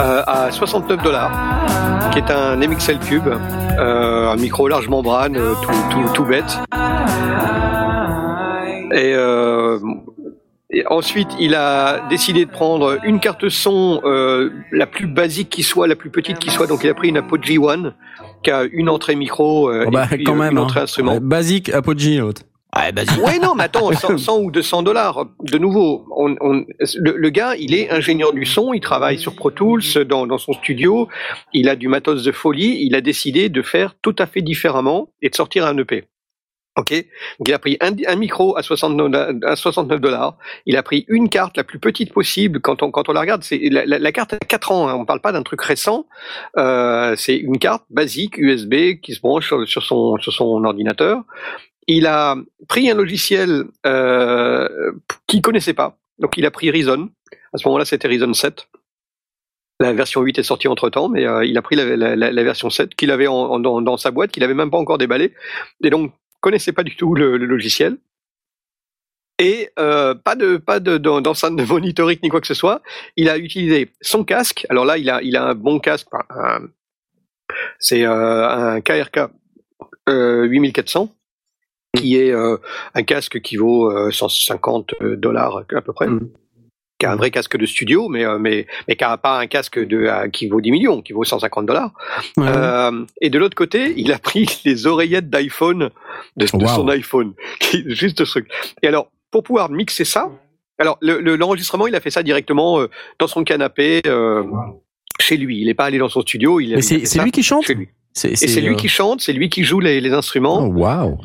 euh, 0.00 0.22
à 0.26 0.50
69 0.50 1.02
dollars, 1.02 1.30
qui 2.12 2.18
est 2.18 2.30
un 2.30 2.56
MXL 2.56 2.98
Cube, 2.98 3.28
euh, 3.28 4.28
un 4.28 4.36
micro 4.36 4.66
large 4.66 4.88
membrane, 4.88 5.36
euh, 5.36 5.54
tout, 5.62 5.72
tout, 5.90 6.12
tout 6.12 6.24
bête. 6.24 6.58
Et, 8.92 9.14
euh, 9.14 9.78
et 10.70 10.84
ensuite, 10.88 11.28
il 11.38 11.54
a 11.54 12.08
décidé 12.08 12.46
de 12.46 12.50
prendre 12.50 12.98
une 13.04 13.20
carte 13.20 13.48
son 13.48 14.00
la 14.72 14.86
plus 14.86 15.06
basique 15.06 15.50
qui 15.50 15.62
soit, 15.62 15.86
la 15.86 15.96
plus 15.96 16.10
petite 16.10 16.38
qui 16.38 16.50
soit. 16.50 16.66
Donc, 16.66 16.82
il 16.82 16.90
a 16.90 16.94
pris 16.94 17.08
une 17.08 17.18
Apogee 17.18 17.58
One 17.58 17.94
qui 18.42 18.50
a 18.50 18.64
une 18.72 18.88
entrée 18.88 19.14
micro 19.14 19.70
Oh 19.70 19.90
bah, 19.90 20.06
et 20.10 20.16
puis, 20.16 20.24
quand 20.24 20.34
même. 20.34 20.52
une 20.52 20.58
hein. 20.58 20.62
entrée 20.62 20.80
instrument. 20.80 21.18
Basique, 21.20 21.68
Apogee 21.70 22.18
l'autre. 22.18 22.42
Ah, 22.82 22.90
vas-y. 22.92 23.20
Oui, 23.22 23.38
non, 23.40 23.54
mais 23.54 23.64
attends, 23.64 23.92
100, 23.92 24.16
100 24.18 24.38
ou 24.40 24.50
200 24.50 24.82
dollars. 24.82 25.26
De 25.42 25.58
nouveau, 25.58 26.06
on, 26.16 26.34
on- 26.40 26.64
le, 26.96 27.16
le 27.16 27.30
gars, 27.30 27.54
il 27.56 27.74
est 27.74 27.90
ingénieur 27.90 28.32
du 28.32 28.46
son, 28.46 28.72
il 28.72 28.80
travaille 28.80 29.18
sur 29.18 29.34
Pro 29.34 29.50
Tools 29.50 29.82
dans, 30.06 30.26
dans 30.26 30.38
son 30.38 30.52
studio, 30.54 31.08
il 31.52 31.68
a 31.68 31.76
du 31.76 31.88
matos 31.88 32.22
de 32.24 32.32
folie, 32.32 32.78
il 32.86 32.94
a 32.94 33.00
décidé 33.02 33.48
de 33.50 33.62
faire 33.62 33.94
tout 34.00 34.16
à 34.18 34.26
fait 34.26 34.40
différemment 34.42 35.10
et 35.20 35.28
de 35.28 35.34
sortir 35.34 35.66
un 35.66 35.76
EP. 35.76 36.04
Ok, 36.78 36.92
donc 36.92 37.48
il 37.48 37.52
a 37.52 37.58
pris 37.58 37.76
un, 37.80 37.90
un 38.06 38.14
micro 38.16 38.56
à 38.56 38.62
69, 38.62 39.34
à 39.44 39.56
69 39.56 40.00
dollars. 40.00 40.38
Il 40.66 40.76
a 40.76 40.82
pris 40.84 41.04
une 41.08 41.28
carte 41.28 41.56
la 41.56 41.64
plus 41.64 41.80
petite 41.80 42.12
possible. 42.14 42.60
Quand 42.60 42.82
on 42.84 42.92
quand 42.92 43.08
on 43.08 43.12
la 43.12 43.20
regarde, 43.20 43.42
c'est 43.42 43.58
la, 43.70 43.84
la- 43.84 43.98
la 43.98 44.12
carte 44.12 44.34
a 44.34 44.38
4 44.38 44.70
ans. 44.70 44.88
Hein, 44.88 44.94
on 44.94 45.04
parle 45.04 45.20
pas 45.20 45.32
d'un 45.32 45.42
truc 45.42 45.60
récent. 45.60 46.06
Euh, 46.56 47.14
c'est 47.16 47.36
une 47.36 47.58
carte 47.58 47.82
basique 47.90 48.38
USB 48.38 49.00
qui 49.02 49.14
se 49.14 49.20
branche 49.20 49.48
sur, 49.48 49.66
sur 49.68 49.82
son 49.82 50.16
sur 50.18 50.32
son 50.32 50.62
ordinateur. 50.64 51.22
Il 51.92 52.06
a 52.06 52.36
pris 52.68 52.88
un 52.88 52.94
logiciel 52.94 53.64
euh, 53.84 54.92
qu'il 55.26 55.42
connaissait 55.42 55.74
pas. 55.74 55.98
Donc 56.20 56.36
il 56.36 56.46
a 56.46 56.52
pris 56.52 56.70
Reason. 56.70 57.10
À 57.52 57.58
ce 57.58 57.66
moment-là, 57.66 57.84
c'était 57.84 58.06
Reason 58.06 58.32
7. 58.32 58.68
La 59.80 59.92
version 59.92 60.20
8 60.20 60.38
est 60.38 60.44
sortie 60.44 60.68
entre 60.68 60.88
temps, 60.88 61.08
mais 61.08 61.26
euh, 61.26 61.44
il 61.44 61.58
a 61.58 61.62
pris 61.62 61.74
la, 61.74 62.44
version 62.44 62.70
7 62.70 62.94
qu'il 62.94 63.10
avait 63.10 63.24
dans, 63.24 63.96
sa 63.96 64.12
boîte, 64.12 64.30
qu'il 64.30 64.44
avait 64.44 64.54
même 64.54 64.70
pas 64.70 64.78
encore 64.78 64.98
déballé, 64.98 65.34
et 65.82 65.90
donc 65.90 66.12
connaissait 66.40 66.72
pas 66.72 66.84
du 66.84 66.94
tout 66.94 67.16
le, 67.16 67.36
logiciel. 67.38 67.96
Et 69.40 69.70
euh, 69.80 70.14
pas 70.14 70.36
de 70.36 70.58
pas 70.58 70.78
de 70.78 70.96
d'en- 70.96 71.20
d'enceinte 71.20 71.56
de 71.56 71.64
monitorique 71.64 72.22
ni 72.22 72.28
quoi 72.28 72.40
que 72.40 72.46
ce 72.46 72.54
soit. 72.54 72.82
Il 73.16 73.28
a 73.28 73.36
utilisé 73.36 73.90
son 74.00 74.22
casque. 74.22 74.64
Alors 74.68 74.84
là, 74.84 74.96
il 74.96 75.10
a 75.10 75.22
il 75.22 75.36
a 75.36 75.44
un 75.44 75.54
bon 75.56 75.80
casque. 75.80 76.06
C'est 77.80 78.06
euh, 78.06 78.48
un 78.48 78.80
KRK 78.80 79.30
euh, 80.08 80.44
8400 80.44 81.12
qui 81.96 82.16
est 82.16 82.30
euh, 82.32 82.56
un 82.94 83.02
casque 83.02 83.40
qui 83.40 83.56
vaut 83.56 83.90
euh, 83.90 84.10
150 84.10 84.94
dollars 85.16 85.62
à 85.74 85.80
peu 85.82 85.92
près. 85.92 86.06
Mm. 86.08 86.28
Qui 86.98 87.06
a 87.06 87.12
un 87.12 87.16
vrai 87.16 87.30
casque 87.30 87.56
de 87.56 87.64
studio, 87.64 88.08
mais 88.10 88.26
euh, 88.26 88.38
mais 88.38 88.66
mais 88.86 88.94
qui 88.94 89.04
a 89.04 89.16
pas 89.16 89.38
un 89.40 89.46
casque 89.46 89.78
de 89.78 90.04
euh, 90.04 90.28
qui 90.28 90.48
vaut 90.48 90.60
10 90.60 90.70
millions, 90.70 91.00
qui 91.00 91.14
vaut 91.14 91.24
150 91.24 91.64
dollars. 91.64 91.92
Euh, 92.38 93.06
et 93.22 93.30
de 93.30 93.38
l'autre 93.38 93.54
côté, 93.54 93.94
il 93.96 94.12
a 94.12 94.18
pris 94.18 94.46
les 94.66 94.86
oreillettes 94.86 95.30
d'iPhone 95.30 95.88
de, 96.36 96.44
de 96.44 96.62
Wow. 96.62 96.68
son 96.68 96.88
iPhone, 96.88 97.32
qui 97.60 97.84
juste 97.88 98.18
ce 98.18 98.30
truc. 98.30 98.48
Et 98.82 98.86
alors, 98.88 99.08
pour 99.30 99.42
pouvoir 99.44 99.70
mixer 99.70 100.04
ça, 100.04 100.30
alors 100.78 100.98
le- 101.00 101.20
le- 101.20 101.36
l'enregistrement, 101.36 101.86
il 101.86 101.94
a 101.94 102.00
fait 102.00 102.10
ça 102.10 102.22
directement 102.22 102.80
euh, 102.80 102.88
dans 103.18 103.28
son 103.28 103.44
canapé 103.44 104.02
euh, 104.06 104.42
chez 105.20 105.38
lui. 105.38 105.58
Il 105.58 105.66
n'est 105.68 105.74
pas 105.74 105.84
allé 105.86 105.96
dans 105.96 106.10
son 106.10 106.20
studio. 106.20 106.60
Il, 106.60 106.82
c'est 106.82 107.22
lui 107.22 107.30
qui 107.30 107.42
chante? 107.42 107.64
chez 107.64 107.74
lui. 107.74 107.88
C'est 108.12 108.32
Et 108.32 108.36
c'est 108.36 108.60
lui 108.60 108.74
euh, 108.74 108.76
qui 108.76 108.88
chante, 108.88 109.20
c'est 109.22 109.32
lui 109.32 109.48
qui 109.48 109.62
joue 109.62 109.78
les, 109.80 110.00
les 110.00 110.10
Oh, 110.12 110.16
instruments. 110.16 110.66
waouh. 110.66 111.16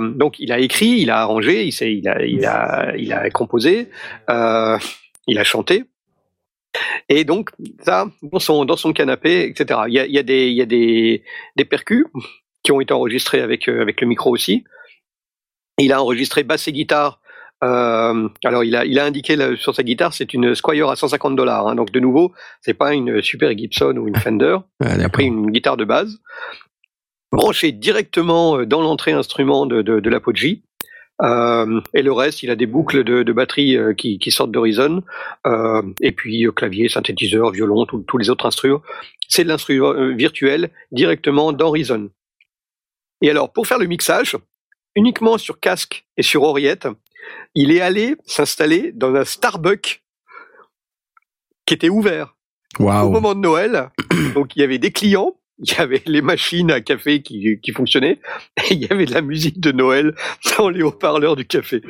Euh, 0.00 0.10
donc 0.10 0.38
il 0.38 0.52
a 0.52 0.58
écrit, 0.58 1.00
il 1.00 1.10
a 1.10 1.20
arrangé, 1.20 1.66
il, 1.66 1.74
il, 1.82 2.08
a, 2.08 2.24
il, 2.24 2.44
a, 2.44 2.96
il 2.96 3.12
a 3.12 3.30
composé, 3.30 3.88
euh, 4.28 4.78
il 5.26 5.38
a 5.38 5.44
chanté. 5.44 5.84
Et 7.08 7.24
donc 7.24 7.50
ça, 7.84 8.06
dans 8.22 8.38
son, 8.38 8.64
dans 8.64 8.76
son 8.76 8.92
canapé, 8.92 9.44
etc. 9.44 9.80
Il 9.88 9.94
y 9.94 9.98
a, 9.98 10.06
il 10.06 10.12
y 10.12 10.18
a, 10.18 10.22
des, 10.22 10.48
il 10.48 10.54
y 10.56 10.62
a 10.62 10.66
des, 10.66 11.24
des 11.56 11.64
percus 11.64 12.06
qui 12.62 12.72
ont 12.72 12.80
été 12.80 12.92
enregistrés 12.92 13.40
avec, 13.40 13.68
euh, 13.68 13.82
avec 13.82 14.00
le 14.00 14.06
micro 14.06 14.30
aussi. 14.30 14.64
Il 15.78 15.92
a 15.92 16.02
enregistré 16.02 16.42
basse 16.42 16.68
et 16.68 16.72
guitare. 16.72 17.20
Euh, 17.62 18.28
alors 18.44 18.64
il 18.64 18.74
a, 18.74 18.86
il 18.86 18.98
a 18.98 19.04
indiqué 19.04 19.36
là, 19.36 19.54
sur 19.56 19.74
sa 19.74 19.82
guitare, 19.82 20.14
c'est 20.14 20.32
une 20.32 20.54
Squire 20.54 20.88
à 20.88 20.96
150 20.96 21.36
dollars. 21.36 21.68
Hein, 21.68 21.74
donc 21.74 21.90
de 21.90 22.00
nouveau, 22.00 22.32
c'est 22.62 22.74
pas 22.74 22.94
une 22.94 23.20
Super 23.20 23.56
Gibson 23.56 23.96
ou 23.96 24.08
une 24.08 24.16
Fender. 24.16 24.58
Ah, 24.82 24.94
Il 24.96 25.04
a 25.04 25.08
pris 25.08 25.26
une 25.26 25.50
guitare 25.50 25.76
de 25.76 25.84
base, 25.84 26.20
branché 27.32 27.72
directement 27.72 28.58
euh, 28.58 28.66
dans 28.66 28.80
l'entrée 28.80 29.12
instrument 29.12 29.66
de, 29.66 29.82
de, 29.82 30.00
de 30.00 30.10
l'Apogee. 30.10 30.62
Euh, 31.22 31.80
et 31.92 32.02
le 32.02 32.12
reste, 32.12 32.42
il 32.42 32.50
a 32.50 32.56
des 32.56 32.66
boucles 32.66 33.04
de, 33.04 33.22
de 33.22 33.32
batterie 33.32 33.76
euh, 33.76 33.92
qui, 33.92 34.18
qui 34.18 34.30
sortent 34.30 34.52
d'Horizon, 34.52 35.02
euh, 35.46 35.82
et 36.00 36.12
puis 36.12 36.46
euh, 36.46 36.50
clavier, 36.52 36.88
synthétiseur, 36.88 37.50
violon, 37.50 37.84
tous 37.84 38.18
les 38.18 38.30
autres 38.30 38.46
instruments. 38.46 38.80
C'est 39.28 39.44
de 39.44 39.48
l'instrument 39.48 39.92
euh, 39.92 40.14
virtuel 40.14 40.70
directement 40.92 41.52
dans 41.52 41.68
Horizon. 41.68 42.10
Et 43.20 43.28
alors, 43.30 43.52
pour 43.52 43.66
faire 43.66 43.78
le 43.78 43.86
mixage, 43.86 44.34
uniquement 44.96 45.36
sur 45.36 45.60
casque 45.60 46.06
et 46.16 46.22
sur 46.22 46.42
oreillette, 46.42 46.88
il 47.54 47.70
est 47.70 47.82
allé 47.82 48.16
s'installer 48.24 48.92
dans 48.92 49.14
un 49.14 49.26
Starbucks 49.26 50.02
qui 51.66 51.74
était 51.74 51.90
ouvert 51.90 52.34
au 52.78 52.84
Waouh. 52.84 53.10
moment 53.10 53.34
de 53.34 53.40
Noël, 53.40 53.90
donc 54.34 54.56
il 54.56 54.60
y 54.60 54.62
avait 54.62 54.78
des 54.78 54.90
clients, 54.90 55.36
il 55.64 55.72
y 55.72 55.76
avait 55.76 56.02
les 56.06 56.22
machines 56.22 56.70
à 56.70 56.80
café 56.80 57.22
qui, 57.22 57.60
qui 57.60 57.72
fonctionnaient, 57.72 58.18
et 58.56 58.74
il 58.74 58.78
y 58.78 58.90
avait 58.90 59.06
de 59.06 59.14
la 59.14 59.22
musique 59.22 59.60
de 59.60 59.72
Noël 59.72 60.14
dans 60.58 60.68
les 60.68 60.82
haut-parleurs 60.82 61.36
du 61.36 61.46
café. 61.46 61.82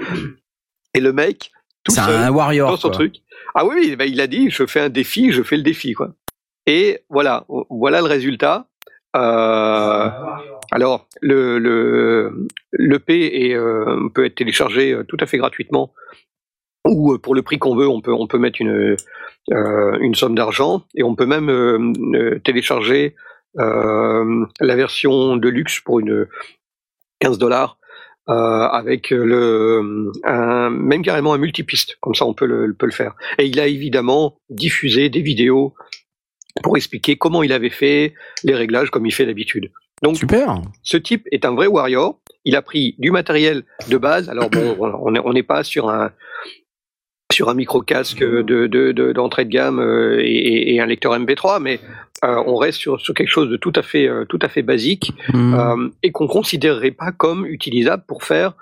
Et 0.95 1.01
le 1.01 1.12
mec, 1.12 1.51
tout 1.85 1.93
seul, 1.93 2.14
un 2.14 2.27
dans 2.29 2.35
warrior. 2.35 2.79
son 2.79 2.89
quoi. 2.89 2.97
truc, 2.97 3.16
ah 3.55 3.64
oui, 3.64 3.97
ben, 3.97 4.05
il 4.11 4.21
a 4.21 4.27
dit, 4.27 4.51
je 4.51 4.66
fais 4.66 4.81
un 4.81 4.89
défi, 4.89 5.33
je 5.33 5.43
fais 5.43 5.57
le 5.57 5.62
défi, 5.62 5.93
quoi. 5.93 6.14
Et 6.66 7.01
voilà, 7.09 7.47
voilà 7.71 8.01
le 8.01 8.07
résultat. 8.07 8.66
Euh, 9.16 10.09
alors, 10.71 11.09
le, 11.21 11.59
le, 11.59 12.47
l'EP 12.73 13.47
est, 13.47 13.55
euh, 13.55 14.09
peut 14.14 14.25
être 14.25 14.37
téléchargé 14.37 14.93
euh, 14.93 15.03
tout 15.05 15.16
à 15.18 15.27
fait 15.27 15.39
gratuitement, 15.39 15.93
ou 16.87 17.18
pour 17.18 17.35
le 17.35 17.43
prix 17.43 17.59
qu'on 17.59 17.75
veut, 17.75 17.89
on 17.89 18.01
peut, 18.01 18.12
on 18.12 18.27
peut 18.27 18.39
mettre 18.39 18.61
une, 18.61 18.97
euh, 19.53 19.99
une 20.01 20.14
somme 20.14 20.35
d'argent, 20.35 20.85
et 20.95 21.03
on 21.03 21.14
peut 21.14 21.27
même 21.27 21.93
télécharger 22.45 23.16
la 23.55 24.76
version 24.76 25.36
de 25.36 25.48
luxe 25.48 25.80
pour 25.80 26.01
une 26.01 26.26
15 27.20 27.38
dollars. 27.38 27.76
Euh, 28.28 28.32
avec 28.32 29.11
le 29.11 30.12
un, 30.24 30.68
même 30.70 31.03
carrément 31.03 31.32
un 31.32 31.38
multipiste 31.38 31.96
comme 32.01 32.14
ça 32.14 32.26
on 32.26 32.34
peut 32.34 32.44
le, 32.46 32.74
peut 32.74 32.84
le 32.86 32.92
faire 32.92 33.14
et 33.38 33.46
il 33.46 33.59
a 33.59 33.66
évidemment 33.66 34.36
diffusé 34.51 35.09
des 35.09 35.22
vidéos 35.22 35.74
pour 36.62 36.76
expliquer 36.76 37.16
comment 37.16 37.42
il 37.42 37.53
avait 37.53 37.70
fait 37.70 38.12
les 38.44 38.55
réglages 38.55 38.90
comme 38.90 39.07
il 39.07 39.12
fait 39.12 39.24
d'habitude 39.26 39.72
donc 40.03 40.16
Super. 40.18 40.61
ce 40.82 40.96
type 40.98 41.26
est 41.32 41.44
un 41.44 41.55
vrai 41.55 41.66
warrior. 41.66 42.20
Il 42.44 42.57
a 42.57 42.62
pris 42.62 42.94
du 42.98 43.11
matériel 43.11 43.64
de 43.88 43.96
base. 43.98 44.28
Alors 44.28 44.48
bon, 44.48 44.76
on 45.24 45.32
n'est 45.32 45.42
pas 45.42 45.64
sur 45.64 45.88
un 45.88 46.12
sur 47.32 47.48
un 47.48 47.55
micro 47.55 47.80
casque 47.82 48.20
de 48.22 48.42
de- 48.66 48.92
de- 48.92 49.12
d'entrée 49.12 49.44
de, 49.44 49.51
gamme 49.51 49.78
euh, 49.80 50.20
et, 50.20 50.26
et- 50.26 50.74
et 50.74 50.80
un 50.80 50.86
lecteur 50.86 51.18
MP3, 51.18 51.61
mais 51.61 51.80
euh, 52.25 52.43
on 52.47 52.57
reste 52.57 52.79
sur, 52.79 53.01
sur 53.01 53.14
quelque 53.14 53.29
chose 53.29 53.49
de 53.49 53.57
tout 53.57 53.73
à 53.75 53.83
fait 53.83 54.07
euh, 54.09 54.25
tout 54.27 54.39
à 54.43 54.49
fait 54.49 54.62
basique 54.62 55.12
Hmm. 55.33 55.55
euh, 55.55 55.89
et 56.03 56.12
qu'on 56.12 56.27
considérerait 56.27 56.91
pas 56.91 57.12
comme 57.12 57.47
utilisable 57.47 58.05
pour 58.07 58.25
faire 58.25 58.55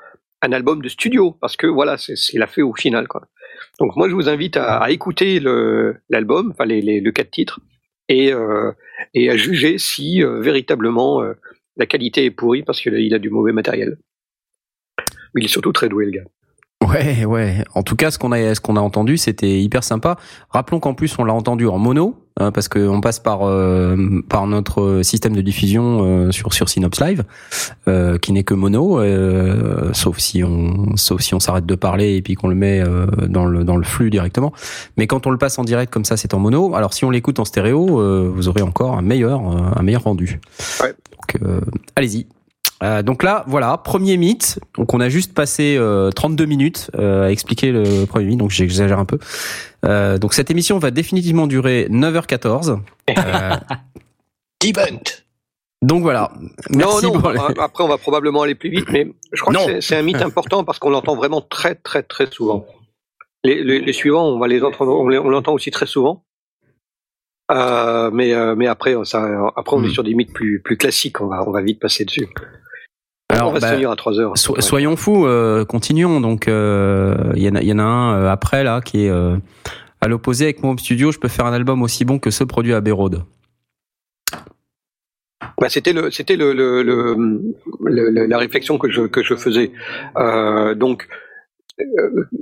un 0.43 0.53
album 0.53 0.83
de 0.83 0.89
studio 0.89 1.37
parce 1.41 1.57
que 1.57 1.67
voilà 1.67 1.97
c'est 1.99 2.17
ce 2.17 2.31
qu'il 2.31 2.43
a 2.43 2.47
fait 2.47 2.63
au 2.63 2.75
final 2.75 3.09
quoi. 3.09 3.23
Donc 3.81 3.97
moi 3.97 4.09
je 4.09 4.15
vous 4.15 4.29
invite 4.29 4.57
à, 4.57 4.79
à 4.79 4.91
écouter 4.91 5.41
le 5.41 5.97
l'album, 6.09 6.51
enfin 6.53 6.65
les, 6.65 6.81
les 6.83 7.01
le 7.01 7.11
quatre 7.13 7.31
titres 7.31 7.61
et 8.09 8.33
et 9.15 9.31
à 9.31 9.37
juger 9.37 9.79
si 9.79 10.23
véritablement 10.23 11.23
la 11.77 11.87
qualité 11.87 12.25
est 12.25 12.31
pourrie 12.31 12.63
parce 12.63 12.81
qu'il 12.81 12.95
a, 12.95 12.99
il 12.99 13.15
a 13.15 13.19
du 13.19 13.31
mauvais 13.31 13.53
matériel. 13.53 13.99
Mais 15.35 15.43
il 15.43 15.45
est 15.45 15.49
surtout 15.49 15.73
très 15.73 15.89
doué 15.89 16.07
le 16.07 16.11
gars. 16.13 16.25
Ouais, 16.89 17.25
ouais. 17.25 17.65
En 17.75 17.83
tout 17.83 17.97
cas, 17.97 18.11
ce 18.11 18.19
qu'on 18.19 18.33
a, 18.33 18.55
ce 18.55 18.61
qu'on 18.61 18.77
a 18.77 18.81
entendu, 18.81 19.19
c'était 19.19 19.61
hyper 19.61 19.85
sympa. 19.85 20.17
Rappelons 20.49 20.81
qu'en 20.81 20.95
plus, 20.95 21.19
on 21.19 21.25
l'a 21.25 21.35
entendu 21.35 21.67
en 21.67 21.77
mono, 21.77 22.17
hein, 22.39 22.53
parce 22.53 22.69
qu'on 22.69 23.01
passe 23.01 23.19
par 23.19 23.41
euh, 23.43 24.23
par 24.29 24.47
notre 24.47 25.01
système 25.03 25.35
de 25.35 25.41
diffusion 25.41 26.01
euh, 26.03 26.33
sur 26.33 26.53
sur 26.53 26.69
Synops 26.69 27.01
Live, 27.01 27.25
euh, 27.89 28.19
qui 28.19 28.33
n'est 28.33 28.45
que 28.45 28.55
mono, 28.55 29.01
euh, 29.01 29.93
sauf 29.93 30.19
si 30.19 30.43
on 30.45 30.97
sauf 30.97 31.21
si 31.21 31.35
on 31.35 31.41
s'arrête 31.41 31.67
de 31.67 31.75
parler 31.75 32.17
et 32.17 32.23
puis 32.23 32.35
qu'on 32.35 32.49
le 32.49 32.55
met 32.55 32.81
euh, 32.81 33.07
dans 33.29 33.47
le 33.47 33.65
dans 33.65 33.77
le 33.77 33.85
flux 33.85 34.11
directement. 34.11 34.53
Mais 34.97 35.07
quand 35.07 35.27
on 35.27 35.31
le 35.31 35.39
passe 35.39 35.59
en 35.59 35.65
direct 35.65 35.93
comme 35.93 36.05
ça, 36.05 36.17
c'est 36.17 36.35
en 36.35 36.39
mono. 36.39 36.75
Alors 36.75 36.95
si 36.95 37.05
on 37.05 37.11
l'écoute 37.11 37.39
en 37.39 37.45
stéréo, 37.45 38.01
euh, 38.01 38.31
vous 38.35 38.49
aurez 38.49 38.63
encore 38.63 38.97
un 38.97 39.03
meilleur 39.03 39.41
euh, 39.41 39.71
un 39.77 39.83
meilleur 39.83 40.05
rendu. 40.05 40.41
Ouais. 40.83 40.95
Donc 41.13 41.43
euh, 41.43 41.61
allez-y. 41.97 42.27
Euh, 42.83 43.03
donc 43.03 43.23
là, 43.25 43.45
voilà, 43.49 43.77
premier 43.79 44.17
mythe. 44.17 44.61
Donc 44.77 44.95
on 44.95 45.01
a 45.01 45.09
juste 45.09 45.35
passé 45.35 45.77
euh, 45.79 46.11
32 46.11 46.45
minutes 46.47 46.91
euh, 46.97 47.25
à 47.27 47.31
expliquer 47.33 47.73
le 47.73 48.05
premier 48.07 48.27
mythe, 48.27 48.39
donc 48.39 48.51
j'exagère 48.51 48.99
un 49.01 49.05
peu. 49.05 49.19
Euh, 49.85 50.19
donc 50.19 50.33
cette 50.35 50.51
émission 50.51 50.79
va 50.79 50.91
définitivement 50.91 51.47
durer 51.47 51.89
9h14. 51.91 52.79
Euh, 53.11 53.57
Debunked. 54.63 55.25
donc 55.83 56.03
voilà. 56.03 56.33
Merci 56.71 57.07
non, 57.07 57.15
non. 57.15 57.21
pour 57.21 57.31
les- 57.31 57.39
Après, 57.59 57.85
on 57.85 57.89
va 57.89 57.99
probablement 57.99 58.43
aller 58.43 58.55
plus 58.55 58.71
vite, 58.71 58.87
mais 58.91 59.09
je 59.33 59.41
crois 59.41 59.53
Non. 59.53 59.67
que 59.67 59.81
c'est- 59.81 59.97
un 59.97 60.03
mythe 60.03 60.23
important 60.23 60.65
parce 60.65 60.79
qu'on 60.79 60.91
l'entend 60.91 61.17
vraiment 61.17 61.41
très, 61.41 61.75
très, 61.75 62.03
très 62.03 62.31
souvent. 62.31 62.67
Les, 63.45 63.63
les, 63.63 63.81
les 63.81 63.93
suivants, 63.93 64.27
on 64.27 64.39
va 64.39 64.49
les 64.49 64.63
entendre, 64.65 64.93
on 64.99 65.29
l'entend 65.31 65.53
aussi 65.53 65.71
très 65.71 65.87
souvent. 65.87 66.25
Euh, 67.51 68.11
mais, 68.13 68.35
euh, 68.35 68.55
mais 68.57 68.67
après, 68.67 68.95
ça, 69.05 69.51
après, 69.57 69.77
on 69.77 69.83
est 69.85 69.89
Hmm. 69.89 69.91
sur 69.93 70.05
des 70.05 70.15
mythes 70.15 70.33
plus, 70.35 70.61
plus 70.61 70.77
classiques. 70.77 71.21
On 71.21 71.27
va, 71.29 71.49
on 71.49 71.51
va 71.53 71.63
vite 71.63 71.81
passer 71.81 72.05
dessus. 72.05 72.27
Alors, 73.31 73.51
on 73.51 73.53
va 73.53 73.61
bah, 73.61 73.73
tenir 73.73 73.91
à 73.91 73.97
3 73.97 74.19
heures. 74.21 74.37
So- 74.39 74.55
Ouais. 74.55 74.63
soyons 74.63 74.97
fous, 74.97 75.27
euh, 75.27 75.65
continuons. 75.65 76.21
Donc, 76.21 76.49
euh, 76.49 77.15
il 77.37 77.43
y, 77.43 77.49
en 77.49 77.55
a- 77.57 77.61
il 77.61 77.69
y 77.69 77.73
en 77.73 77.79
a 77.79 77.83
un 77.83 78.23
euh, 78.23 78.31
après 78.31 78.65
là 78.65 78.81
qui 78.81 79.05
est 79.05 79.11
euh, 79.11 79.37
à 80.01 80.09
l'opposé 80.09 80.45
avec 80.45 80.63
mon 80.63 80.77
studio. 80.79 81.13
Je 81.13 81.19
peux 81.19 81.29
faire 81.29 81.45
un 81.47 81.53
album 81.53 81.83
aussi 81.83 82.05
bon 82.05 82.19
que 82.19 82.31
ce 82.31 82.43
produit 82.45 82.73
à 82.73 82.81
Road. 82.91 83.23
Bah, 85.61 85.69
c'était 85.69 85.93
le, 85.93 86.11
c'était 86.11 86.37
le, 86.37 86.53
le, 86.53 86.83
le- 86.83 87.15
le- 87.85 88.11
le- 88.11 88.27
la 88.27 88.39
réflexion 88.39 88.79
que 88.79 88.91
je, 88.91 89.03
que 89.03 89.23
je 89.23 89.35
faisais. 89.35 89.73
Euh, 90.17 90.75
donc, 90.75 91.07
euh, 91.81 91.85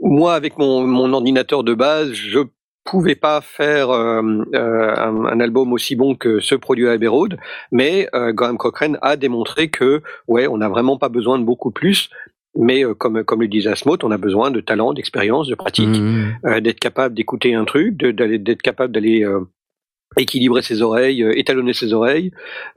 moi, 0.02 0.34
avec 0.34 0.56
mon, 0.58 0.86
mon 0.86 1.12
ordinateur 1.12 1.64
de 1.64 1.74
base, 1.74 2.12
je 2.12 2.40
pouvais 2.86 3.16
pas 3.16 3.40
faire 3.42 3.90
euh, 3.90 4.22
euh, 4.54 4.94
un, 4.96 5.24
un 5.26 5.40
album 5.40 5.72
aussi 5.72 5.96
bon 5.96 6.14
que 6.14 6.40
ce 6.40 6.54
produit 6.54 6.88
à 6.88 6.92
Abbey 6.92 7.08
Road, 7.08 7.36
mais 7.72 8.08
euh, 8.14 8.32
Graham 8.32 8.56
Cochrane 8.56 8.98
a 9.02 9.16
démontré 9.16 9.68
que, 9.68 10.02
ouais, 10.28 10.46
on 10.46 10.56
n'a 10.58 10.68
vraiment 10.70 10.96
pas 10.96 11.10
besoin 11.10 11.38
de 11.38 11.44
beaucoup 11.44 11.70
plus. 11.70 12.08
Mais 12.58 12.84
euh, 12.86 12.94
comme 12.94 13.22
comme 13.22 13.42
le 13.42 13.48
disait 13.48 13.68
Asmoth, 13.70 14.02
on 14.02 14.10
a 14.10 14.16
besoin 14.16 14.50
de 14.50 14.60
talent, 14.60 14.94
d'expérience, 14.94 15.46
de 15.48 15.54
pratique 15.54 15.88
Mmh. 15.88 16.38
euh, 16.46 16.60
d'être 16.60 16.80
capable 16.80 17.14
d'écouter 17.14 17.54
un 17.54 17.66
truc, 17.66 17.96
d'être 17.98 18.62
capable 18.62 18.94
d'aller 18.94 19.24
euh, 19.24 19.40
équilibrer 20.18 20.62
ses 20.62 20.82
oreilles, 20.82 21.22
euh, 21.22 21.38
étalonner 21.38 21.74
ses 21.74 21.92
oreilles. 21.92 22.30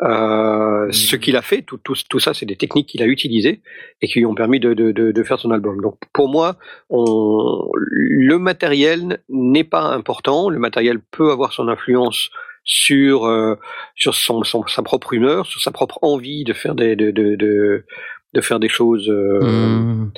Euh, 0.04 0.88
Ce 0.92 1.16
qu'il 1.16 1.36
a 1.36 1.42
fait, 1.42 1.62
tout, 1.62 1.78
tout, 1.84 1.96
tout 2.10 2.20
ça, 2.20 2.34
c'est 2.34 2.46
des 2.46 2.56
techniques 2.56 2.88
qu'il 2.88 3.02
a 3.02 3.06
utilisées 3.08 3.62
et 4.02 4.08
qui 4.08 4.20
lui 4.20 4.26
ont 4.26 4.36
permis 4.36 4.60
de, 4.60 4.74
de, 4.74 4.92
de, 4.92 5.12
de 5.12 5.24
faire 5.24 5.40
son 5.40 5.52
album. 5.52 5.82
Donc 5.82 5.98
pour 6.14 6.30
moi, 6.30 6.58
on, 6.90 7.70
le 7.76 8.38
matériel 8.40 9.20
n'est 9.30 9.64
pas 9.64 9.84
important. 9.94 10.50
Le 10.50 10.60
matériel 10.60 11.00
peut 11.12 11.32
avoir 11.32 11.54
son 11.54 11.68
influence 11.68 12.30
sur 12.66 13.26
euh, 13.26 13.56
sur 13.96 14.14
son, 14.16 14.44
son- 14.44 14.68
sa 14.68 14.84
propre 14.84 15.14
humeur, 15.14 15.46
sur 15.46 15.62
sa 15.62 15.72
propre 15.72 15.98
envie 16.02 16.44
de 16.44 16.54
faire 16.54 16.76
des 16.76 16.96
de 16.96 17.10
de, 17.12 17.36
de, 17.36 17.86
de 18.34 18.42
faire 18.42 18.60
des 18.60 18.70
choses 18.70 19.10
euh, 19.10 19.40
Mmh. 19.42 20.12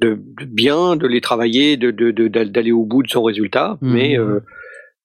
de, 0.00 0.08
de 0.40 0.44
bien, 0.44 0.96
de 0.96 1.06
les 1.06 1.20
travailler, 1.22 1.76
de 1.76 1.90
de- 1.90 2.10
de- 2.10 2.28
d'aller 2.28 2.72
au 2.72 2.84
bout 2.84 3.02
de 3.02 3.08
son 3.08 3.22
résultat. 3.22 3.78
Mhm. 3.80 3.92
Mais 3.94 4.18
euh, 4.18 4.40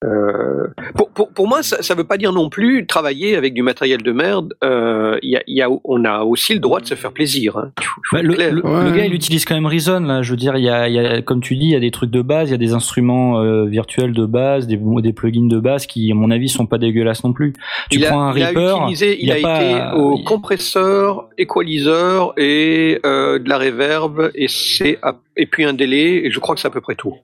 euh, 0.04 0.66
pour, 0.96 1.10
pour, 1.10 1.28
pour 1.30 1.46
moi, 1.48 1.62
ça 1.62 1.78
ne 1.94 1.98
veut 1.98 2.04
pas 2.06 2.16
dire 2.16 2.32
non 2.32 2.48
plus 2.48 2.86
travailler 2.86 3.36
avec 3.36 3.54
du 3.54 3.62
matériel 3.62 4.02
de 4.02 4.12
merde. 4.12 4.54
Euh, 4.64 5.18
il 5.22 5.30
y 5.30 5.36
a, 5.36 5.42
il 5.46 5.56
y 5.56 5.62
a, 5.62 5.68
on 5.84 6.04
a 6.04 6.22
aussi 6.24 6.54
le 6.54 6.60
droit 6.60 6.80
de 6.80 6.86
se 6.86 6.94
faire 6.94 7.12
plaisir. 7.12 7.56
Hein. 7.56 7.70
Bah, 8.12 8.22
le, 8.22 8.34
clair. 8.34 8.52
le- 8.52 8.62
Ouais. 8.66 8.84
le 8.84 8.90
gars, 8.96 9.04
il 9.06 9.14
utilise 9.14 9.44
quand 9.44 9.54
même 9.54 9.66
Reason. 9.66 10.00
Là, 10.00 10.22
je 10.22 10.30
veux 10.30 10.36
dire, 10.36 10.56
il 10.56 10.64
y 10.64 10.68
a, 10.68 10.88
y 10.88 10.98
a, 10.98 11.22
comme 11.22 11.40
tu 11.40 11.56
dis, 11.56 11.66
il 11.66 11.70
y 11.72 11.76
a 11.76 11.80
des 11.80 11.90
trucs 11.90 12.10
de 12.10 12.22
base, 12.22 12.48
il 12.48 12.52
y 12.52 12.54
a 12.54 12.58
des 12.58 12.72
instruments 12.74 13.40
euh, 13.40 13.64
virtuels 13.66 14.12
de 14.12 14.24
base, 14.26 14.66
des, 14.66 14.78
des 15.02 15.12
plugins 15.12 15.48
de 15.48 15.58
base 15.58 15.86
qui, 15.86 16.10
à 16.10 16.14
mon 16.14 16.30
avis, 16.30 16.48
sont 16.48 16.66
pas 16.66 16.78
dégueulasses 16.78 17.24
non 17.24 17.32
plus. 17.32 17.52
Tu 17.90 17.98
il, 17.98 18.04
prends 18.06 18.22
a, 18.22 18.24
un 18.32 18.36
il 18.36 18.42
a 18.42 18.46
Reaper, 18.48 18.76
utilisé, 18.82 19.18
il, 19.22 19.28
y 19.28 19.32
a, 19.32 19.36
a 19.36 19.40
pas- 19.40 19.62
été 19.62 19.96
au 19.98 20.16
il- 20.18 20.24
compresseur, 20.24 21.28
equalizer 21.38 22.32
et 22.36 23.00
euh, 23.06 23.38
de 23.38 23.48
la 23.48 23.58
reverb 23.58 24.30
et 24.34 24.48
c'est 24.48 24.98
et 25.36 25.46
puis 25.46 25.64
un 25.64 25.72
délai 25.72 26.26
et 26.26 26.30
je 26.30 26.38
crois 26.40 26.54
que 26.54 26.60
c'est 26.60 26.68
à 26.68 26.70
peu 26.70 26.80
près 26.80 26.94
tout. 26.94 27.14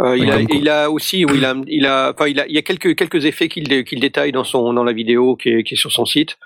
Euh, 0.00 0.16
il, 0.16 0.30
a, 0.30 0.40
il 0.40 0.68
a 0.68 0.90
aussi, 0.90 1.24
oui, 1.24 1.34
il 1.36 1.44
a, 1.44 1.54
il 1.66 1.86
a, 1.86 2.12
enfin, 2.14 2.26
il 2.26 2.40
a, 2.40 2.46
il 2.46 2.54
y 2.54 2.58
a 2.58 2.62
quelques 2.62 2.96
quelques 2.96 3.24
effets 3.26 3.48
qu'il 3.48 3.84
qu'il 3.84 4.00
détaille 4.00 4.32
dans 4.32 4.44
son 4.44 4.72
dans 4.72 4.84
la 4.84 4.92
vidéo 4.92 5.36
qui 5.36 5.50
est, 5.50 5.62
qui 5.62 5.74
est 5.74 5.76
sur 5.76 5.92
son 5.92 6.04
site. 6.06 6.38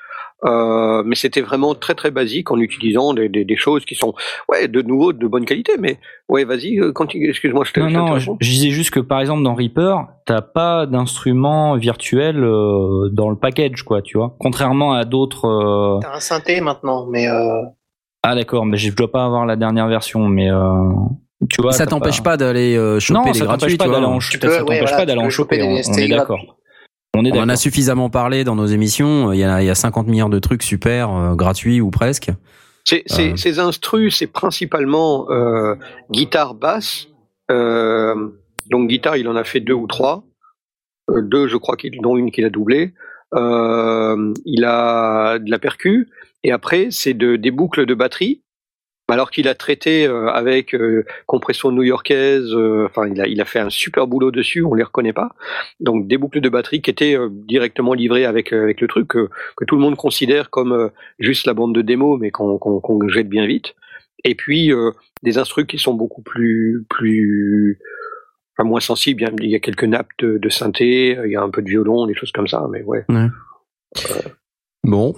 Euh, 0.44 1.02
mais 1.06 1.14
c'était 1.14 1.40
vraiment 1.40 1.74
très 1.74 1.94
très 1.94 2.10
basique 2.10 2.50
en 2.50 2.58
utilisant 2.58 3.14
des, 3.14 3.30
des, 3.30 3.44
des 3.46 3.56
choses 3.56 3.86
qui 3.86 3.94
sont 3.94 4.12
ouais 4.50 4.68
de 4.68 4.82
nouveau 4.82 5.14
de 5.14 5.26
bonne 5.26 5.46
qualité 5.46 5.72
mais 5.78 5.98
ouais 6.28 6.44
vas-y 6.44 6.78
euh, 6.80 6.92
continue 6.92 7.30
excuse-moi 7.30 7.64
je 7.64 7.72
te 7.72 7.80
Non, 7.80 7.88
non, 7.88 8.18
je, 8.18 8.30
disais 8.40 8.68
juste 8.68 8.90
que 8.90 9.00
par 9.00 9.20
exemple 9.20 9.42
dans 9.42 9.54
Reaper, 9.54 10.06
t'as 10.26 10.42
pas 10.42 10.84
d'instrument 10.84 11.76
virtuel 11.76 12.44
euh, 12.44 13.08
dans 13.10 13.30
le 13.30 13.36
package, 13.36 13.84
quoi, 13.84 14.02
tu 14.02 14.18
vois. 14.18 14.36
Contrairement 14.38 14.92
à 14.92 15.04
d'autres. 15.04 15.46
euh, 15.46 16.00
T'as 16.02 16.16
un 16.16 16.20
synthé 16.20 16.60
maintenant, 16.60 17.06
mais 17.06 17.26
euh, 17.28 17.62
Ah 18.22 18.34
d'accord, 18.34 18.66
mais 18.66 18.76
je 18.76 18.94
dois 18.94 19.10
pas 19.10 19.24
avoir 19.24 19.46
la 19.46 19.56
dernière 19.56 19.86
version, 19.88 20.28
mais 20.28 20.50
euh, 20.50 20.90
tu 21.48 21.62
vois. 21.62 21.72
ça 21.72 21.86
t'empêche 21.86 22.22
pas 22.22 22.36
d'aller 22.36 22.76
euh, 22.76 23.00
choper 23.00 23.18
Non, 23.20 23.26
les 23.26 23.34
ça 23.38 23.44
gratuits, 23.44 23.76
t'empêche 23.76 23.78
pas 23.78 23.84
tu 23.84 23.90
vois. 23.90 24.00
d'aller 24.00 24.12
en, 24.12 24.18
Tu 24.18 24.32
ça 24.32 24.38
peux, 24.38 24.48
ouais, 24.48 24.58
t'empêche 24.58 24.80
voilà, 24.80 24.96
pas 24.96 25.06
d'aller 25.06 25.20
en 25.20 25.30
choper 25.30 25.62
On, 25.62 25.70
on 25.72 25.94
est 25.96 26.08
d'accord. 26.08 26.58
On 27.16 27.24
est 27.24 27.32
On 27.32 27.40
en 27.42 27.48
a 27.48 27.56
suffisamment 27.56 28.10
parlé 28.10 28.44
dans 28.44 28.56
nos 28.56 28.66
émissions. 28.66 29.32
Il 29.32 29.38
y 29.38 29.44
a, 29.44 29.62
il 29.62 29.66
y 29.66 29.70
a 29.70 29.74
50 29.74 30.06
milliards 30.08 30.30
de 30.30 30.38
trucs 30.40 30.62
super 30.62 31.14
euh, 31.14 31.34
gratuits 31.34 31.80
ou 31.80 31.90
presque. 31.90 32.30
Euh. 32.92 33.36
Ces 33.36 33.58
instrus, 33.60 34.16
c'est 34.18 34.26
principalement 34.26 35.30
euh, 35.30 35.74
guitare 36.10 36.54
basse. 36.54 37.06
Euh, 37.50 38.14
donc 38.70 38.88
guitare, 38.88 39.16
il 39.16 39.28
en 39.28 39.36
a 39.36 39.44
fait 39.44 39.60
deux 39.60 39.74
ou 39.74 39.86
trois. 39.86 40.24
Euh, 41.10 41.22
deux, 41.22 41.46
je 41.48 41.56
crois, 41.56 41.76
qu'il, 41.76 42.00
dont 42.00 42.16
une 42.16 42.30
qu'il 42.30 42.44
a 42.44 42.50
doublé. 42.50 42.94
Euh, 43.34 44.32
il 44.44 44.64
a 44.64 45.38
de 45.38 45.50
la 45.50 45.58
percu. 45.58 46.08
Et 46.42 46.52
après, 46.52 46.88
c'est 46.90 47.14
de, 47.14 47.36
des 47.36 47.50
boucles 47.50 47.86
de 47.86 47.94
batterie. 47.94 48.42
Alors 49.08 49.30
qu'il 49.30 49.48
a 49.48 49.54
traité 49.54 50.06
euh, 50.06 50.28
avec 50.28 50.74
euh, 50.74 51.04
compression 51.26 51.70
new-yorkaise, 51.70 52.54
euh, 52.54 52.86
enfin 52.86 53.06
il 53.06 53.20
a, 53.20 53.26
il 53.26 53.38
a 53.42 53.44
fait 53.44 53.58
un 53.58 53.68
super 53.68 54.06
boulot 54.06 54.30
dessus, 54.30 54.62
on 54.64 54.72
les 54.72 54.82
reconnaît 54.82 55.12
pas. 55.12 55.30
Donc 55.78 56.08
des 56.08 56.16
boucles 56.16 56.40
de 56.40 56.48
batterie 56.48 56.80
qui 56.80 56.88
étaient 56.90 57.14
euh, 57.14 57.28
directement 57.30 57.92
livrées 57.92 58.24
avec, 58.24 58.52
euh, 58.54 58.62
avec 58.62 58.80
le 58.80 58.88
truc 58.88 59.08
que, 59.08 59.28
que 59.56 59.64
tout 59.66 59.76
le 59.76 59.82
monde 59.82 59.96
considère 59.96 60.48
comme 60.48 60.72
euh, 60.72 60.88
juste 61.18 61.46
la 61.46 61.52
bande 61.52 61.74
de 61.74 61.82
démo, 61.82 62.16
mais 62.16 62.30
qu'on 62.30 62.56
qu'on 62.58 63.08
jette 63.08 63.28
bien 63.28 63.46
vite. 63.46 63.74
Et 64.24 64.34
puis 64.34 64.72
euh, 64.72 64.90
des 65.22 65.36
instruments 65.36 65.66
qui 65.66 65.78
sont 65.78 65.92
beaucoup 65.94 66.22
plus 66.22 66.86
plus 66.88 67.78
enfin, 68.56 68.66
moins 68.66 68.80
sensibles. 68.80 69.22
Il 69.42 69.50
y 69.50 69.54
a- 69.54 69.60
quelques 69.60 69.84
nappes 69.84 70.12
de, 70.18 70.38
de 70.38 70.48
synthé, 70.48 71.18
il 71.22 71.30
y 71.30 71.36
a 71.36 71.42
un 71.42 71.50
peu 71.50 71.60
de 71.60 71.68
violon, 71.68 72.06
des 72.06 72.14
choses 72.14 72.32
comme 72.32 72.48
ça, 72.48 72.66
mais 72.70 72.82
ouais. 72.84 73.04
Bon. 74.82 75.14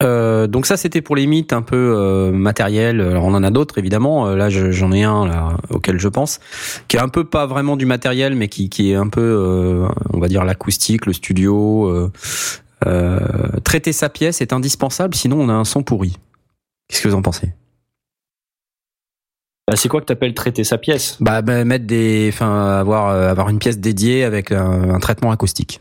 Euh, 0.00 0.46
donc 0.46 0.66
ça 0.66 0.76
c'était 0.76 1.02
pour 1.02 1.16
les 1.16 1.26
mythes 1.26 1.52
un 1.52 1.62
peu 1.62 1.94
euh, 1.96 2.30
matériels. 2.30 3.00
Alors, 3.00 3.24
on 3.24 3.34
en 3.34 3.42
a 3.42 3.50
d'autres 3.50 3.78
évidemment. 3.78 4.28
Euh, 4.28 4.36
Là 4.36 4.48
je- 4.48 4.70
j'en 4.70 4.92
ai 4.92 5.02
un 5.02 5.26
là 5.26 5.56
auquel 5.70 5.98
je 5.98 6.08
pense, 6.08 6.38
qui 6.86 6.96
est 6.96 7.00
un 7.00 7.08
peu 7.08 7.24
pas 7.24 7.46
vraiment 7.46 7.76
du 7.76 7.84
matériel, 7.84 8.34
mais 8.36 8.48
qui, 8.48 8.68
qui 8.68 8.92
est 8.92 8.94
un 8.94 9.08
peu, 9.08 9.20
euh, 9.20 9.88
on 10.12 10.20
va 10.20 10.28
dire 10.28 10.44
l'acoustique, 10.44 11.06
le 11.06 11.12
studio. 11.12 11.88
euh, 11.88 12.12
euh, 12.86 13.18
traiter 13.64 13.92
sa 13.92 14.08
pièce 14.08 14.40
est 14.40 14.52
indispensable, 14.52 15.16
sinon 15.16 15.40
on 15.40 15.48
a 15.48 15.52
un 15.52 15.64
son 15.64 15.82
pourri. 15.82 16.16
Qu'est-ce 16.88 17.02
que 17.02 17.08
vous 17.08 17.16
en 17.16 17.22
pensez? 17.22 17.48
Bah, 19.66 19.74
c'est 19.74 19.88
quoi 19.88 20.00
que 20.00 20.06
t'appelles 20.06 20.32
traiter 20.32 20.62
sa 20.62 20.78
pièce? 20.78 21.16
Bah, 21.20 21.42
bah, 21.42 21.64
mettre 21.64 21.86
des, 21.86 22.30
enfin 22.32 22.78
avoir 22.78 23.08
avoir 23.08 23.48
une 23.48 23.58
pièce 23.58 23.78
dédiée 23.80 24.22
avec 24.22 24.52
un, 24.52 24.90
un 24.94 25.00
traitement 25.00 25.32
acoustique. 25.32 25.80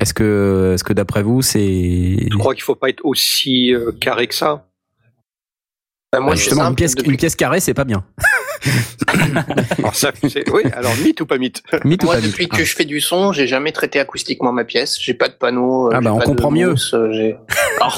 Est-ce 0.00 0.12
que 0.14 0.72
est-ce 0.74 0.84
que 0.84 0.92
d'après 0.92 1.22
vous 1.22 1.40
c'est 1.42 1.60
Je 2.30 2.36
crois 2.36 2.54
qu'il 2.54 2.62
faut 2.64 2.74
pas 2.74 2.88
être 2.88 3.04
aussi 3.04 3.72
euh, 3.74 3.92
carré 4.00 4.26
que 4.26 4.34
ça. 4.34 4.66
bah, 6.12 6.20
moi, 6.20 6.30
Bah, 6.30 6.36
justement 6.36 6.64
une 6.68 6.74
pièce 6.74 6.94
depuis- 6.94 7.10
une 7.10 7.16
pièce 7.16 7.36
carrée 7.36 7.60
c'est 7.60 7.74
pas 7.74 7.84
bien. 7.84 8.04
Alors 9.78 9.94
ça, 9.94 10.10
c'est- 10.28 10.48
oui, 10.50 10.62
alors 10.72 10.92
mythe 11.04 11.20
ou 11.20 11.26
pas 11.26 11.36
mythe? 11.36 11.62
Mythe 11.84 12.02
ou 12.02 12.06
Moi, 12.06 12.14
pas 12.14 12.20
mythe? 12.22 12.30
depuis 12.30 12.48
que 12.48 12.64
je 12.64 12.74
fais 12.74 12.86
du 12.86 12.98
son, 13.00 13.32
j'ai 13.32 13.46
jamais 13.46 13.72
traité 13.72 14.00
acoustiquement 14.00 14.52
ma 14.52 14.64
pièce. 14.64 14.96
J'ai 15.00 15.12
pas 15.14 15.28
de 15.28 15.34
panneau. 15.34 15.88
euh, 15.88 15.94
Ah 15.94 16.00
bah, 16.00 16.12
on 16.14 16.18
comprend 16.20 16.50
mieux. 16.50 16.70
mousse, 16.70 16.94
euh, 16.94 17.12
j'ai- 17.12 17.36
Oh. 17.82 17.88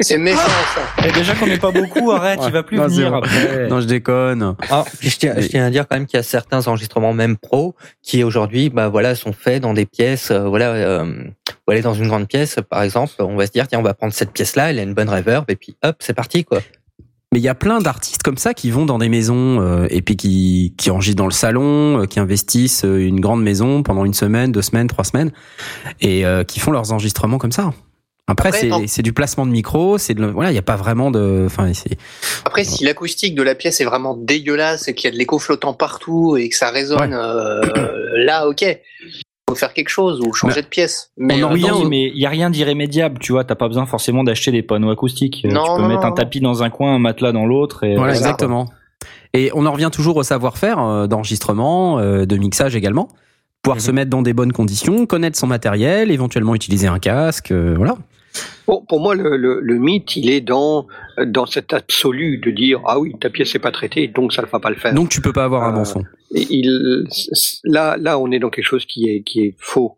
C'est 0.00 0.18
méchant 0.18 0.38
ça. 0.38 1.06
Et 1.06 1.12
déjà 1.12 1.34
qu'on 1.34 1.46
n'est 1.46 1.58
pas 1.58 1.70
beaucoup, 1.70 2.10
arrête, 2.12 2.40
il 2.44 2.52
va 2.52 2.62
plus 2.62 2.76
Non, 2.76 2.86
venir 2.86 3.14
après. 3.14 3.68
Non, 3.68 3.80
je 3.80 3.86
déconne. 3.86 4.54
Ah, 4.70 4.84
je, 5.00 5.16
tiens, 5.16 5.34
je 5.38 5.48
tiens 5.48 5.66
à 5.66 5.70
dire 5.70 5.86
quand 5.88 5.96
même 5.96 6.06
qu'il 6.06 6.16
y 6.16 6.20
a 6.20 6.22
certains 6.22 6.66
enregistrements 6.66 7.12
même 7.12 7.36
pro 7.36 7.74
qui 8.02 8.24
aujourd'hui 8.24 8.70
bah 8.70 8.88
voilà 8.88 9.14
sont 9.14 9.32
faits 9.32 9.62
dans 9.62 9.74
des 9.74 9.86
pièces 9.86 10.30
euh, 10.30 10.48
voilà 10.48 10.70
euh, 10.72 11.24
voilà 11.66 11.82
dans 11.82 11.94
une 11.94 12.08
grande 12.08 12.28
pièce 12.28 12.58
par 12.68 12.82
exemple 12.82 13.14
on 13.18 13.36
va 13.36 13.46
se 13.46 13.52
dire 13.52 13.66
tiens 13.68 13.78
on 13.78 13.82
va 13.82 13.94
prendre 13.94 14.12
cette 14.12 14.32
pièce 14.32 14.56
là 14.56 14.70
elle 14.70 14.78
a 14.78 14.82
une 14.82 14.94
bonne 14.94 15.08
reverb 15.08 15.44
et 15.48 15.56
puis 15.56 15.76
hop 15.82 15.96
c'est 16.00 16.14
parti 16.14 16.44
quoi 16.44 16.60
Mais 17.32 17.40
il 17.40 17.42
y 17.42 17.48
a 17.48 17.54
plein 17.54 17.80
d'artistes 17.80 18.22
comme 18.22 18.38
ça 18.38 18.54
qui 18.54 18.70
vont 18.70 18.86
dans 18.86 18.98
des 18.98 19.08
maisons 19.08 19.60
euh, 19.60 19.86
et 19.90 20.00
puis 20.02 20.16
qui, 20.16 20.74
qui 20.76 20.90
enregistrent 20.90 21.18
dans 21.18 21.26
le 21.26 21.32
salon, 21.32 22.02
euh, 22.02 22.06
qui 22.06 22.20
investissent 22.20 22.84
euh, 22.84 22.98
une 22.98 23.20
grande 23.20 23.42
maison 23.42 23.82
pendant 23.82 24.04
une 24.04 24.14
semaine, 24.14 24.52
deux 24.52 24.62
semaines, 24.62 24.86
trois 24.86 25.04
semaines 25.04 25.32
et 26.00 26.24
euh, 26.24 26.44
qui 26.44 26.60
font 26.60 26.70
leurs 26.70 26.92
enregistrements 26.92 27.38
comme 27.38 27.52
ça. 27.52 27.72
Après, 28.28 28.48
Après, 28.48 28.86
c'est 28.88 29.02
du 29.02 29.12
placement 29.12 29.46
de 29.46 29.52
micro, 29.52 29.98
c'est 29.98 30.18
voilà, 30.18 30.50
il 30.50 30.54
y 30.56 30.58
a 30.58 30.62
pas 30.62 30.74
vraiment 30.74 31.12
de, 31.12 31.44
enfin, 31.46 31.72
c'est 31.74 31.96
Après, 32.44 32.64
si 32.64 32.84
l'acoustique 32.84 33.36
de 33.36 33.42
la 33.42 33.54
pièce 33.54 33.80
est 33.80 33.84
vraiment 33.84 34.16
dégueulasse 34.16 34.88
et 34.88 34.94
qu'il 34.94 35.04
y 35.04 35.08
a 35.08 35.12
de 35.12 35.16
l'écho 35.16 35.38
flottant 35.38 35.74
partout 35.74 36.36
et 36.36 36.48
que 36.48 36.56
ça 36.56 36.70
résonne, 36.70 37.14
euh, 37.14 37.60
là, 38.16 38.48
ok. 38.48 38.64
Faut 39.48 39.54
faire 39.54 39.72
quelque 39.72 39.90
chose 39.90 40.20
ou 40.26 40.32
changer 40.32 40.60
de 40.62 40.66
pièce. 40.66 41.12
Mais 41.16 41.44
on 41.44 41.46
en 41.46 41.52
euh, 41.52 41.84
au- 41.84 41.88
mais 41.88 42.10
il 42.12 42.18
y 42.18 42.26
a 42.26 42.28
rien 42.28 42.50
d'irrémédiable, 42.50 43.20
tu 43.20 43.30
vois. 43.30 43.44
T'as 43.44 43.54
pas 43.54 43.68
besoin 43.68 43.86
forcément 43.86 44.24
d'acheter 44.24 44.50
des 44.50 44.64
panneaux 44.64 44.90
acoustiques. 44.90 45.42
Euh, 45.44 45.52
Non, 45.52 45.62
tu 45.62 45.70
peux 45.76 45.82
non, 45.82 45.88
mettre 45.88 46.00
non, 46.00 46.06
un 46.06 46.10
non. 46.10 46.14
tapis 46.16 46.40
dans 46.40 46.64
un 46.64 46.70
coin, 46.70 46.96
un 46.96 46.98
matelas 46.98 47.30
dans 47.30 47.46
l'autre. 47.46 47.84
Et 47.84 47.94
voilà, 47.94 48.14
ça, 48.14 48.18
exactement. 48.18 48.66
Et 49.34 49.52
on 49.54 49.64
en 49.66 49.70
revient 49.72 49.90
toujours 49.92 50.16
au 50.16 50.24
savoir-faire 50.24 51.06
d'enregistrement, 51.06 52.00
de 52.00 52.36
mixage 52.36 52.74
également. 52.74 53.06
Pouvoir 53.62 53.76
Mhm. 53.76 53.82
se 53.84 53.90
mettre 53.92 54.10
dans 54.10 54.22
des 54.22 54.32
bonnes 54.32 54.52
conditions, 54.52 55.06
connaître 55.06 55.38
son 55.38 55.46
matériel, 55.46 56.10
éventuellement 56.10 56.56
utiliser 56.56 56.88
un 56.88 56.98
casque, 56.98 57.52
euh, 57.52 57.74
voilà. 57.76 57.96
Bon, 58.66 58.84
pour 58.88 59.00
moi, 59.00 59.14
le, 59.14 59.36
le, 59.36 59.60
le 59.60 59.74
mythe, 59.78 60.16
il 60.16 60.28
est 60.28 60.40
dans, 60.40 60.86
dans 61.24 61.46
cet 61.46 61.72
absolu 61.72 62.38
de 62.38 62.50
dire 62.50 62.80
Ah 62.86 62.98
oui, 62.98 63.14
ta 63.20 63.30
pièce 63.30 63.54
n'est 63.54 63.60
pas 63.60 63.70
traitée, 63.70 64.08
donc 64.08 64.32
ça 64.32 64.42
ne 64.42 64.46
va 64.46 64.58
pas 64.58 64.70
le 64.70 64.76
faire. 64.76 64.92
Donc 64.94 65.08
tu 65.08 65.20
peux 65.20 65.32
pas 65.32 65.44
avoir 65.44 65.62
un 65.64 65.72
Euh, 65.72 65.76
bon 65.76 65.84
son. 65.84 66.00
Et 66.34 66.46
il, 66.50 67.06
là, 67.64 67.96
là, 67.98 68.18
on 68.18 68.30
est 68.32 68.38
dans 68.40 68.50
quelque 68.50 68.64
chose 68.64 68.84
qui 68.84 69.08
est, 69.08 69.22
qui 69.22 69.42
est 69.42 69.54
faux. 69.58 69.96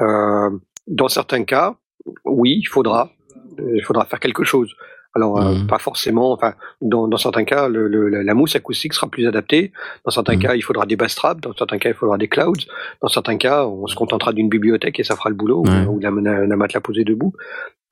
Euh, 0.00 0.50
dans 0.86 1.08
certains 1.08 1.44
cas, 1.44 1.76
oui, 2.24 2.58
il 2.60 2.66
faudra, 2.66 3.10
euh, 3.58 3.72
il 3.74 3.82
faudra 3.82 4.04
faire 4.04 4.20
quelque 4.20 4.44
chose. 4.44 4.70
Alors 5.16 5.40
euh, 5.40 5.54
Mhm. 5.54 5.66
pas 5.68 5.78
forcément. 5.78 6.32
Enfin, 6.32 6.54
dans, 6.80 7.06
dans 7.06 7.16
certains 7.16 7.44
cas, 7.44 7.68
le, 7.68 7.86
le- 7.88 8.08
la, 8.08 8.34
mousse 8.34 8.56
acoustique 8.56 8.94
sera 8.94 9.06
plus 9.08 9.26
adaptée. 9.28 9.72
Dans 10.04 10.10
certains 10.10 10.34
Mhm. 10.34 10.42
cas, 10.42 10.54
il 10.56 10.62
faudra 10.62 10.86
des 10.86 10.96
bass 10.96 11.14
traps. 11.14 11.40
Dans 11.40 11.52
certains 11.54 11.78
cas, 11.78 11.90
il 11.90 11.94
faudra 11.94 12.18
des 12.18 12.26
clouds. 12.28 12.52
Dans 13.00 13.08
certains 13.08 13.36
cas, 13.36 13.64
on 13.66 13.86
se 13.86 13.94
contentera 13.94 14.32
d'une 14.32 14.48
bibliothèque 14.48 14.98
et 14.98 15.04
ça 15.04 15.14
fera 15.14 15.28
le 15.30 15.36
boulot 15.36 15.62
Ouais. 15.64 15.86
ou, 15.86 15.96
ou 15.96 16.00
d'un 16.00 16.10
matelas 16.56 16.80
posé 16.80 17.04
debout. 17.04 17.32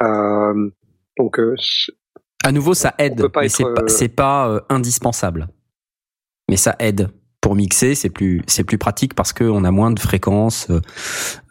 Euh, 0.02 0.70
donc 1.16 1.38
euh, 1.38 1.54
À 2.44 2.50
nouveau, 2.50 2.74
ça 2.74 2.92
aide, 2.98 3.22
mais 3.36 3.48
c'est 3.88 4.08
pas, 4.08 4.48
euh, 4.48 4.60
indispensable. 4.68 5.46
Mais 6.50 6.56
ça 6.56 6.74
aide. 6.80 7.08
Pour 7.42 7.56
mixer, 7.56 7.96
c'est 7.96 8.08
plus 8.08 8.40
c'est 8.46 8.62
plus 8.62 8.78
pratique 8.78 9.14
parce 9.14 9.32
que 9.32 9.42
on 9.42 9.64
a 9.64 9.72
moins 9.72 9.90
de 9.90 9.98
fréquences. 9.98 10.68
euh, 10.70 10.80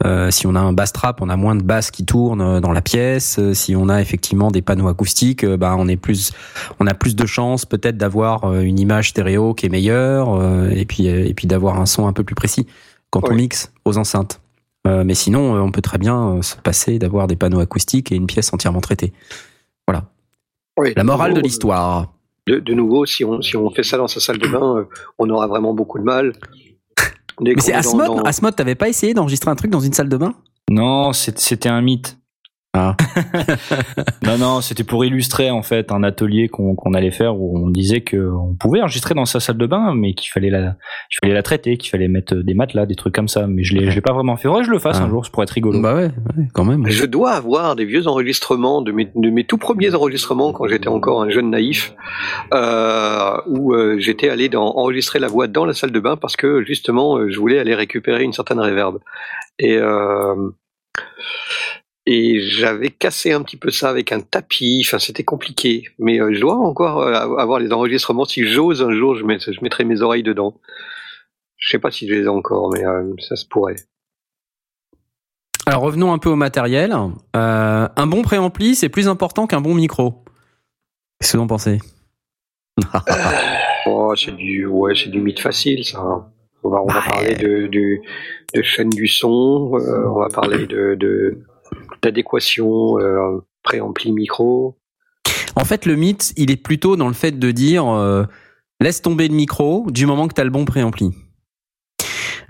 euh, 0.06 0.32
si 0.32 0.48
on 0.48 0.56
a 0.56 0.60
un 0.60 0.72
bass 0.72 0.94
trap, 0.94 1.22
on 1.22 1.28
a 1.30 1.36
moins 1.36 1.56
de 1.58 1.64
basses 1.64 1.92
qui 1.92 2.06
tournent 2.06 2.42
euh, 2.42 2.60
dans 2.62 2.72
la 2.72 2.82
pièce. 2.82 3.38
Euh, 3.40 3.54
Si 3.54 3.76
on 3.76 3.90
a 3.90 4.00
effectivement 4.02 4.52
des 4.52 4.62
panneaux 4.62 4.88
acoustiques, 4.88 5.46
bah 5.46 5.76
on 5.78 5.90
est 5.90 5.98
plus 5.98 6.32
on 6.80 6.88
a 6.88 6.94
plus 6.94 7.14
de 7.18 7.26
chances 7.26 7.66
peut-être 7.66 7.98
d'avoir 7.98 8.54
une 8.62 8.80
image 8.80 9.10
stéréo 9.10 9.54
qui 9.54 9.66
est 9.66 9.70
meilleure 9.70 10.34
euh, 10.34 10.70
et 10.70 10.86
puis 10.86 11.08
et 11.08 11.34
puis 11.34 11.46
d'avoir 11.46 11.78
un 11.80 11.86
son 11.86 12.08
un 12.08 12.14
peu 12.14 12.24
plus 12.24 12.36
précis 12.36 12.68
quand 13.10 13.30
on 13.30 13.34
mixe 13.36 13.74
aux 13.84 13.98
enceintes. 13.98 14.40
Euh, 14.88 15.04
mais 15.04 15.14
sinon, 15.14 15.62
on 15.62 15.72
peut 15.72 15.82
très 15.82 15.98
bien 16.00 16.42
se 16.42 16.56
passer 16.56 17.00
d'avoir 17.00 17.28
des 17.28 17.36
panneaux 17.36 17.60
acoustiques 17.60 18.12
et 18.14 18.16
une 18.16 18.28
pièce 18.28 18.52
entièrement 18.54 18.82
traitée. 18.82 19.12
Voilà. 19.86 20.06
oui, 20.78 20.94
La 20.96 21.04
morale 21.04 21.34
de 21.34 21.42
l'histoire. 21.42 22.14
De, 22.48 22.58
de 22.60 22.74
nouveau, 22.74 23.06
si 23.06 23.24
on, 23.24 23.42
si 23.42 23.56
on 23.56 23.70
fait 23.70 23.84
ça 23.84 23.98
dans 23.98 24.08
sa 24.08 24.20
salle 24.20 24.40
de 24.40 24.48
bain, 24.48 24.78
euh, 24.78 24.84
on 25.20 25.30
aura 25.30 25.48
vraiment 25.48 25.74
beaucoup 25.74 26.00
de 26.00 26.04
mal. 26.04 26.34
Dès 27.40 27.54
Mais 27.56 27.62
c'est 27.62 27.74
Asmod. 27.74 28.06
dans- 28.08 28.22
Asmod, 28.24 28.56
t'avais 28.56 28.76
pas 28.76 28.90
essayé 28.90 29.14
d'enregistrer 29.14 29.52
un 29.52 29.56
truc 29.56 29.70
dans 29.72 29.80
une 29.80 29.94
salle 29.94 30.10
de 30.10 30.18
bain? 30.18 30.34
Non, 30.70 31.14
c'était 31.14 31.70
un 31.70 31.82
mythe. 31.82 32.18
Ah. 32.74 32.96
non, 34.26 34.38
non, 34.38 34.62
c'était 34.62 34.86
pour 34.86 35.04
illustrer 35.04 35.52
en 35.52 35.62
fait 35.62 35.92
un 35.92 36.04
atelier 36.04 36.48
qu'on 36.48 36.76
allait 36.94 37.12
faire 37.12 37.36
où 37.38 37.58
on 37.58 37.70
disait 37.70 38.02
qu'on 38.02 38.56
pouvait 38.58 38.80
enregistrer 38.80 39.14
dans 39.14 39.26
sa 39.26 39.42
salle 39.42 39.58
de 39.58 39.66
bain, 39.66 39.94
mais 39.94 40.14
qu'il 40.14 40.32
fallait 40.32 40.50
la, 40.50 40.78
qu'il 41.10 41.20
fallait 41.22 41.34
la 41.34 41.44
traiter, 41.44 41.76
qu'il 41.78 41.90
fallait 41.90 42.08
mettre 42.08 42.34
des 42.36 42.54
matelas, 42.54 42.86
des 42.86 42.96
trucs 42.96 43.14
comme 43.14 43.28
ça. 43.28 43.46
Mais 43.46 43.64
je 43.64 43.76
l'ai, 43.76 43.90
je 43.92 43.96
l'ai 43.96 44.02
pas 44.02 44.14
vraiment 44.14 44.38
fait. 44.38 44.48
Faudrait 44.48 44.62
que 44.62 44.68
je 44.68 44.72
le 44.72 44.80
fasse 44.80 45.00
Ah. 45.02 45.04
un 45.04 45.10
jour, 45.10 45.26
ça 45.26 45.32
pourrait 45.32 45.44
être 45.44 45.50
rigolo. 45.52 45.82
Bah 45.82 45.96
ouais, 45.96 46.06
ouais, 46.06 46.46
quand 46.54 46.64
même. 46.64 46.86
Je 46.88 47.06
dois 47.06 47.32
avoir 47.32 47.76
des 47.76 47.84
vieux 47.84 48.08
enregistrements 48.08 48.82
de 48.82 48.94
mes, 48.94 49.12
de 49.14 49.30
mes 49.30 49.44
tout 49.44 49.58
premiers 49.58 49.94
enregistrements 49.94 50.54
quand 50.54 50.68
j'étais 50.68 50.88
encore 50.88 51.22
un 51.24 51.30
jeune 51.30 51.50
naïf, 51.50 51.94
euh, 52.54 53.34
où 53.48 53.74
euh, 53.74 53.98
j'étais 54.00 54.30
allé 54.30 54.48
dans- 54.48 54.78
enregistrer 54.78 55.20
la 55.20 55.28
voix 55.28 55.48
dans 55.48 55.66
la 55.66 55.74
salle 55.74 55.92
de 55.92 56.00
bain 56.00 56.16
parce 56.16 56.38
que 56.38 56.64
justement 56.64 57.18
euh, 57.18 57.30
je 57.30 57.38
voulais 57.38 57.60
aller 57.60 57.76
récupérer 57.76 58.24
une 58.24 58.34
certaine 58.34 58.60
réverb. 58.62 59.00
Et 59.60 59.76
euh, 59.78 60.36
et 62.12 62.42
j'avais 62.42 62.90
cassé 62.90 63.32
un 63.32 63.42
petit 63.42 63.56
peu 63.56 63.72
ça 63.72 63.90
avec 63.90 64.12
un 64.12 64.20
tapis. 64.20 64.84
Enfin, 64.86 65.00
c'était 65.00 65.24
compliqué. 65.24 65.88
Mais 65.98 66.20
euh, 66.20 66.34
je 66.34 66.42
dois 66.42 66.58
encore 66.58 67.02
euh, 67.02 67.14
avoir 67.38 67.60
les 67.60 67.72
enregistrements. 67.72 68.26
Si 68.26 68.46
j'ose 68.46 68.82
un 68.82 68.92
jour, 68.92 69.16
je, 69.16 69.24
mettrai 69.24 69.86
mes 69.86 70.02
oreilles 70.02 70.24
dedans. 70.24 70.60
Je 71.56 71.70
sais 71.70 71.80
pas 71.80 71.90
si 71.90 72.10
je 72.10 72.14
les 72.14 72.24
ai 72.24 72.28
encore, 72.28 72.74
mais 72.74 72.86
euh, 72.86 73.14
ça 73.20 73.38
se 73.38 73.46
pourrait. 73.46 73.78
Alors 75.66 75.84
revenons 75.84 76.12
un 76.12 76.18
peu 76.18 76.30
au 76.30 76.36
matériel. 76.36 76.94
Un 77.34 78.08
bon 78.08 78.24
préampli, 78.24 78.76
c'est 78.76 78.90
plus 78.90 79.08
important 79.08 79.48
qu'un 79.48 79.62
bon 79.62 79.74
micro. 79.74 80.26
Qu'est-ce 81.20 81.34
que 81.34 81.38
vous 81.38 81.44
en 81.44 81.48
pensez? 81.48 81.80
Oh, 83.88 84.14
c'est 84.16 84.36
du, 84.36 84.68
ouais, 84.68 84.94
c'est 84.96 85.10
du 85.10 85.20
mythe 85.20 85.40
facile, 85.40 85.84
ça. 85.84 86.00
On 86.64 86.70
va, 86.70 86.84
on 86.84 86.86
va 86.86 87.02
parler 87.02 87.34
de, 87.34 87.66
de, 87.66 88.00
de 88.54 88.62
chaîne 88.62 88.92
du 88.92 89.08
son, 89.08 89.72
euh, 89.74 90.08
on 90.08 90.20
va 90.20 90.28
parler 90.30 90.68
de, 90.68 90.96
de, 90.96 91.40
d'adéquation, 92.02 93.00
euh, 93.00 93.40
préampli 93.64 94.12
micro. 94.12 94.78
En 95.56 95.66
fait, 95.66 95.86
le 95.86 95.96
mythe, 95.96 96.34
il 96.38 96.52
est 96.52 96.58
plutôt 96.58 96.96
dans 96.96 97.08
le 97.08 97.14
fait 97.14 97.38
de 97.38 97.52
dire 97.52 97.88
euh, 97.88 98.24
laisse 98.80 99.02
tomber 99.02 99.28
le 99.28 99.36
micro 99.36 99.86
du 99.90 100.06
moment 100.06 100.28
que 100.28 100.34
tu 100.34 100.42
as 100.42 100.46
le 100.46 100.50
bon 100.50 100.66
préampli. 100.66 101.12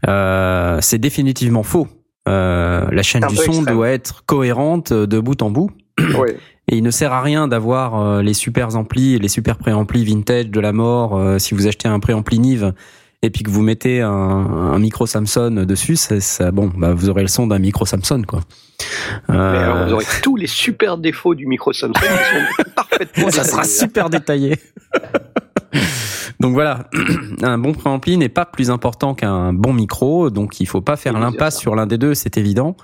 Euh, 0.07 0.79
c'est 0.81 0.97
définitivement 0.97 1.63
faux. 1.63 1.87
Euh, 2.27 2.87
la 2.91 3.03
chaîne 3.03 3.25
du 3.27 3.35
son 3.35 3.43
extrême. 3.43 3.75
doit 3.75 3.89
être 3.89 4.25
cohérente 4.25 4.93
de 4.93 5.19
bout 5.19 5.41
en 5.41 5.51
bout. 5.51 5.71
Et 6.67 6.77
il 6.77 6.83
ne 6.83 6.91
sert 6.91 7.11
à 7.11 7.21
rien 7.21 7.47
d'avoir 7.47 7.99
euh, 7.99 8.21
les 8.21 8.33
super 8.33 8.75
amplis, 8.75 9.19
les 9.19 9.27
super 9.27 9.57
préamplis 9.57 10.05
vintage 10.05 10.49
de 10.49 10.59
la 10.59 10.71
mort. 10.71 11.17
euh, 11.17 11.37
si 11.37 11.53
vous 11.53 11.67
achetez 11.67 11.87
un 11.87 11.99
préampli 11.99 12.39
Nive 12.39 12.73
et 13.23 13.29
puis 13.29 13.43
que 13.43 13.49
vous 13.51 13.61
mettez 13.61 14.01
un, 14.01 14.09
un 14.09 14.79
micro 14.79 15.05
Samson 15.05 15.51
dessus, 15.67 15.95
ça, 15.95 16.19
ça- 16.19 16.51
bon, 16.51 16.71
bah, 16.75 16.93
vous 16.93 17.09
aurez 17.09 17.21
le 17.21 17.27
son 17.27 17.47
d'un 17.47 17.59
micro 17.59 17.85
Samson, 17.85 18.21
quoi. 18.27 18.41
Mais 19.29 19.35
alors, 19.37 19.77
Euh, 19.77 19.85
vous 19.85 19.93
aurez 19.93 20.05
tous 20.23 20.35
les 20.35 20.47
super 20.47 20.97
défauts 20.97 21.35
du 21.35 21.45
micro 21.45 21.71
Samsung 21.71 21.93
qui 21.93 22.65
sont 22.65 22.71
parfaitement 22.75 23.29
ça 23.29 23.43
sera 23.43 23.61
détaillés. 23.61 23.79
super 23.79 24.09
détaillé. 24.09 24.57
Donc 26.39 26.53
voilà, 26.53 26.89
un 27.43 27.57
bon 27.59 27.73
préampli 27.73 28.17
n'est 28.17 28.29
pas 28.29 28.45
plus 28.45 28.71
important 28.71 29.13
qu'un 29.13 29.53
bon 29.53 29.73
micro, 29.73 30.29
donc 30.31 30.59
il 30.59 30.65
faut 30.67 30.81
pas 30.81 30.95
faire 30.97 31.17
l'impasse 31.19 31.59
sur 31.59 31.75
l'un 31.75 31.85
des 31.85 31.97
deux, 31.99 32.15
c'est 32.15 32.37
évident. 32.37 32.75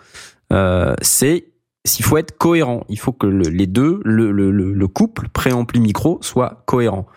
Euh, 0.53 0.93
c'est 1.01 1.45
s'il 1.85 2.05
faut 2.05 2.17
être 2.17 2.37
cohérent, 2.37 2.83
il 2.89 2.99
faut 2.99 3.13
que 3.13 3.25
le- 3.27 3.49
les 3.49 3.65
deux, 3.67 3.99
le, 4.05 4.31
le, 4.31 4.51
le, 4.51 4.73
le 4.73 4.87
couple 4.87 5.27
préampli 5.29 5.79
micro 5.79 6.19
soit 6.21 6.63
cohérent. 6.67 7.07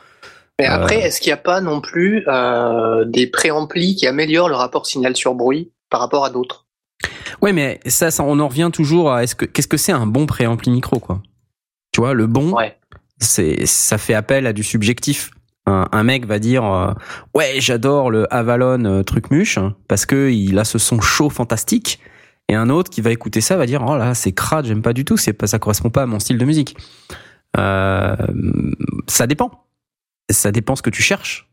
Mais 0.60 0.68
Euh, 0.68 0.74
après, 0.74 0.96
est-ce 1.00 1.20
qu'il 1.20 1.30
n'y 1.30 1.34
a 1.34 1.38
pas 1.38 1.60
non 1.60 1.80
plus 1.80 2.22
euh, 2.28 3.04
des 3.06 3.26
préamplis 3.26 3.96
qui 3.96 4.06
améliorent 4.06 4.48
le 4.50 4.54
rapport 4.56 4.86
signal 4.86 5.16
sur 5.16 5.34
bruit 5.34 5.72
par 5.88 6.00
rapport 6.00 6.24
à 6.24 6.30
d'autres? 6.30 6.66
Ouais, 7.40 7.52
mais 7.52 7.80
ça, 7.86 8.10
ça, 8.10 8.22
on 8.24 8.38
en 8.38 8.48
revient 8.48 8.70
toujours 8.72 9.10
à 9.12 9.22
est-ce 9.22 9.34
que 9.34 9.46
qu'est-ce 9.46 9.68
que 9.68 9.78
c'est 9.78 9.92
un 9.92 10.06
bon 10.06 10.26
préampli 10.26 10.70
micro, 10.70 10.98
quoi? 11.00 11.22
Tu 11.92 12.00
vois, 12.02 12.12
le 12.12 12.26
bon, 12.26 12.52
Ouais. 12.52 12.76
c'est 13.18 13.64
ça 13.66 13.96
fait 13.96 14.12
appel 14.14 14.46
à 14.46 14.52
du 14.52 14.62
subjectif. 14.62 15.30
Un, 15.66 15.86
un 15.92 16.02
mec 16.02 16.26
va 16.26 16.38
dire 16.38 16.64
euh, 16.64 16.92
ouais 17.34 17.54
j'adore 17.58 18.10
le 18.10 18.32
Avalon 18.32 18.84
euh, 18.86 19.02
truc 19.02 19.30
muche 19.30 19.58
hein, 19.58 19.74
parce 19.88 20.06
que 20.06 20.30
il 20.30 20.58
a 20.58 20.64
ce 20.64 20.78
son 20.78 21.00
chaud 21.02 21.28
fantastique 21.28 22.00
et 22.48 22.54
un 22.54 22.70
autre 22.70 22.88
qui 22.90 23.02
va 23.02 23.10
écouter 23.10 23.42
ça 23.42 23.56
va 23.58 23.66
dire 23.66 23.84
oh 23.86 23.94
là 23.98 24.14
c'est 24.14 24.32
crade 24.32 24.64
j'aime 24.64 24.80
pas 24.80 24.94
du 24.94 25.04
tout 25.04 25.18
c'est 25.18 25.34
pas 25.34 25.46
ça 25.46 25.58
correspond 25.58 25.90
pas 25.90 26.02
à 26.02 26.06
mon 26.06 26.18
style 26.18 26.38
de 26.38 26.44
musique. 26.46 26.76
Euh, 27.58 28.16
ça 29.06 29.26
dépend 29.26 29.50
ça 30.32 30.52
dépend 30.52 30.76
ce 30.76 30.82
que 30.82 30.90
tu 30.90 31.02
cherches. 31.02 31.48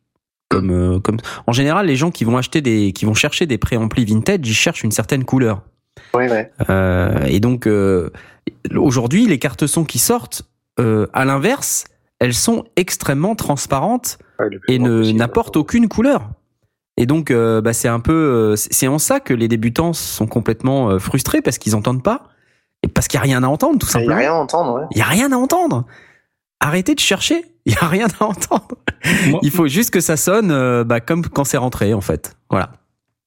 Comme 0.49 0.71
euh, 0.71 0.99
comme 0.99 1.17
en 1.45 1.51
général 1.51 1.87
les 1.87 1.97
gens 1.97 2.09
qui 2.09 2.23
vont 2.23 2.37
acheter 2.37 2.61
des 2.61 2.93
qui 2.93 3.03
vont 3.03 3.13
chercher 3.13 3.45
des 3.45 3.57
préamplis 3.57 4.05
vintage 4.05 4.39
ils 4.43 4.53
cherchent 4.53 4.83
une 4.83 4.91
certaine 4.91 5.25
couleur. 5.25 5.61
Ouais, 6.13 6.29
ouais. 6.29 6.51
Euh, 6.69 7.25
et 7.25 7.41
donc 7.41 7.67
euh, 7.67 8.11
aujourd'hui, 8.73 9.27
les 9.27 9.39
cartes 9.39 9.67
son 9.67 9.83
qui 9.83 9.99
sortent, 9.99 10.43
à 10.77 11.25
l'inverse, 11.25 11.85
elles 12.19 12.35
sont 12.35 12.63
extrêmement 12.75 13.35
transparentes 13.35 14.19
Ouais, 14.39 14.47
et 14.67 14.77
ne 14.77 15.11
n'apportent 15.11 15.57
aucune 15.57 15.89
couleur. 15.89 16.29
Et 16.97 17.07
donc, 17.07 17.31
bah, 17.33 17.73
c'est 17.73 17.87
un 17.87 17.99
peu, 17.99 18.53
c'est 18.55 18.87
en 18.87 18.99
ça 18.99 19.19
que 19.19 19.33
les 19.33 19.47
débutants 19.47 19.93
sont 19.93 20.27
complètement 20.27 20.99
frustrés 20.99 21.41
parce 21.41 21.57
qu'ils 21.57 21.75
entendent 21.75 22.03
pas 22.03 22.29
et 22.83 22.87
parce 22.87 23.07
qu'il 23.07 23.17
y 23.17 23.21
a 23.21 23.23
rien 23.23 23.41
à 23.43 23.47
entendre, 23.47 23.79
tout 23.79 23.87
Il 23.95 23.97
n'y 23.97 24.03
a 24.03 24.07
simplement. 24.07 24.19
rien 24.19 24.31
à 24.31 24.35
entendre. 24.35 24.73
Ouais. 24.79 24.85
Il 24.91 24.97
y 24.99 25.01
a 25.01 25.05
rien 25.05 25.31
à 25.31 25.35
entendre. 25.35 25.85
Arrêtez 26.59 26.93
de 26.95 26.99
chercher. 26.99 27.43
Il 27.67 27.73
y 27.73 27.75
a 27.81 27.87
rien 27.87 28.07
à 28.19 28.23
entendre. 28.25 28.69
Moi- 29.29 29.39
Il 29.43 29.51
faut 29.51 29.67
juste 29.67 29.91
que 29.91 29.99
ça 29.99 30.15
sonne 30.15 30.51
euh, 30.51 30.83
bah, 30.85 30.99
comme 31.01 31.23
quand 31.27 31.43
c'est 31.43 31.57
rentré, 31.57 31.93
en 31.93 32.01
fait. 32.01 32.35
Voilà. 32.49 32.71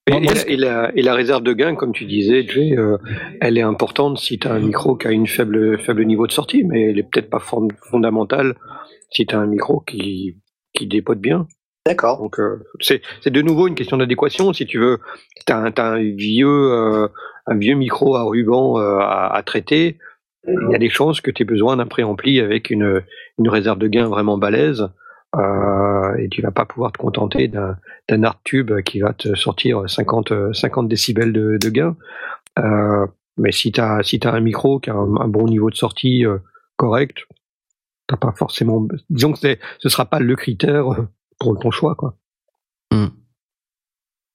Et, 0.07 0.18
la, 0.18 0.49
et 0.49 0.57
la- 0.57 0.93
et 0.97 1.03
la 1.03 1.14
réserve 1.14 1.43
de 1.43 1.53
gain, 1.53 1.74
comme 1.76 1.93
tu 1.93 2.05
disais, 2.07 2.45
Jay, 2.49 2.74
euh, 2.76 2.97
elle 3.41 3.59
est 3.59 3.62
importante 3.62 4.18
si 4.18 4.38
tu 4.38 4.49
as 4.49 4.53
un 4.53 4.59
micro 4.59 4.97
qui 4.97 5.07
a 5.07 5.11
une 5.12 5.26
faible, 5.26 5.78
faible 5.78 6.05
niveau 6.07 6.26
de 6.26 6.32
sortie, 6.32 6.64
mais 6.64 6.91
elle 6.91 6.99
est 6.99 7.03
peut-être 7.03 7.28
pas 7.30 7.38
fond- 7.38 7.68
fondamentale 7.91 8.55
si 9.11 9.26
tu 9.26 9.34
as 9.34 9.38
un 9.38 9.47
micro 9.47 9.80
qui, 9.80 10.36
qui 10.74 10.86
dépote 10.86 11.20
bien. 11.20 11.47
D'accord. 11.86 12.18
Donc 12.18 12.41
euh, 12.41 12.64
c'est 12.80 13.03
de 13.26 13.43
nouveau 13.43 13.68
une 13.68 13.74
question 13.74 13.99
d'adéquation. 13.99 14.53
Si 14.53 14.66
tu 14.66 14.78
veux, 14.78 14.99
tu 15.47 15.53
as, 15.53 15.59
un 15.76 15.99
vieux, 16.16 16.49
euh, 16.72 17.09
un 17.47 17.57
vieux 17.57 17.74
micro 17.74 18.16
à 18.16 18.22
ruban 18.24 18.78
euh, 18.80 18.99
à, 19.01 19.34
à 19.36 19.43
traiter, 19.43 19.99
il 20.49 20.72
y 20.72 20.74
a 20.74 20.78
des 20.78 20.88
chances 20.88 21.20
que 21.20 21.30
tu 21.30 21.43
aies 21.43 21.47
besoin 21.47 21.76
d'un 21.76 21.86
préampli 21.86 22.41
avec 22.41 22.70
une, 22.70 23.03
une 23.41 23.49
réserve 23.49 23.78
de 23.78 23.88
gain 23.88 24.07
vraiment 24.07 24.38
balèze. 24.38 24.88
Euh, 25.36 26.16
et 26.18 26.28
tu 26.28 26.43
vas 26.43 26.51
pas 26.51 26.64
pouvoir 26.64 26.93
te 26.93 26.99
contenter 26.99 27.49
d'un 27.49 28.22
hard 28.22 28.38
tube 28.45 28.80
qui 28.82 29.01
va 29.01 29.12
te 29.12 29.34
sortir 29.34 29.88
50, 29.88 30.32
euh, 30.32 30.53
50 30.53 30.88
décibels 30.88 31.32
de, 31.32 31.57
de 31.61 31.68
gain. 31.70 31.97
Euh, 32.59 33.07
mais 33.36 33.53
si 33.53 33.72
tu 33.72 33.80
as, 33.80 34.03
si 34.03 34.20
as 34.22 34.32
un 34.32 34.41
micro 34.41 34.80
qui 34.80 34.91
a 34.91 34.95
un, 34.95 35.28
bon 35.28 35.47
niveau 35.47 35.70
de 35.70 35.76
sortie 35.76 36.26
euh, 36.26 36.38
correct, 36.76 37.26
t'as 38.07 38.16
pas 38.16 38.32
forcément. 38.32 38.86
Disons 39.09 39.32
que 39.32 39.57
ce 39.78 39.88
sera 39.88 40.05
pas 40.05 40.18
le 40.18 40.36
critère 40.36 40.84
pour 41.38 41.59
ton 41.59 41.70
choix. 41.70 41.95
Quoi. 41.95 42.16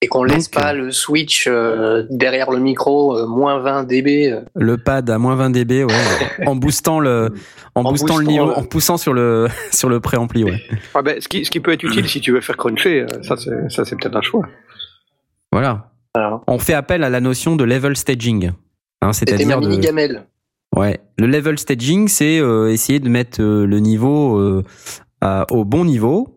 Et 0.05 0.07
qu'on 0.07 0.23
laisse 0.23 0.49
pas 0.49 0.71
le 0.73 0.91
switch 0.91 1.47
euh, 1.47 2.05
derrière 2.11 2.51
le 2.51 2.59
micro, 2.59 3.17
euh, 3.17 3.25
moins 3.25 3.57
20 3.57 3.85
dB. 3.85 4.31
euh. 4.31 4.41
Le 4.53 4.77
pad 4.77 5.09
à 5.09 5.17
moins 5.17 5.33
20 5.35 5.49
dB, 5.49 5.83
ouais, 5.83 5.93
en 6.45 6.55
boostant 6.55 6.99
le, 6.99 7.33
en, 7.73 7.81
En 7.83 7.89
boostant 7.89 8.17
le 8.19 8.25
niveau, 8.25 8.49
euh, 8.51 8.53
en 8.53 8.63
poussant 8.63 8.97
sur 8.97 9.13
le, 9.13 9.47
sur 9.71 9.89
le 9.89 9.99
préampli, 9.99 10.43
ouais. 10.43 10.61
Ah 10.93 11.01
ben, 11.01 11.19
ce, 11.19 11.27
qui, 11.27 11.43
ce 11.43 11.49
qui 11.49 11.59
peut 11.59 11.71
être 11.71 11.83
utile 11.83 12.07
si 12.07 12.21
tu 12.21 12.31
veux 12.31 12.41
faire 12.41 12.55
cruncher, 12.55 13.01
euh, 13.01 13.07
ça 13.23 13.35
c'est, 13.35 13.69
ça 13.71 13.83
c'est 13.83 13.95
peut-être 13.99 14.15
un 14.15 14.21
choix. 14.21 14.43
Voilà. 15.51 15.89
On 16.47 16.59
fait 16.59 16.73
appel 16.75 17.03
à 17.03 17.09
la 17.09 17.19
notion 17.19 17.55
de 17.55 17.63
level 17.63 17.97
staging. 17.97 18.51
Hein, 19.01 19.11
c'est-à-dire 19.11 19.59
mini 19.59 19.77
de, 19.77 19.81
gamelle. 19.81 20.25
Ouais, 20.75 20.99
le 21.17 21.25
level 21.27 21.57
staging, 21.57 22.07
c'est 22.09 22.39
euh, 22.39 22.71
essayer 22.71 22.99
de 22.99 23.09
mettre 23.09 23.41
euh, 23.41 23.65
le 23.65 23.79
niveau 23.79 24.37
euh, 24.37 24.63
à- 25.21 25.45
au 25.51 25.65
bon 25.65 25.83
niveau, 25.83 26.34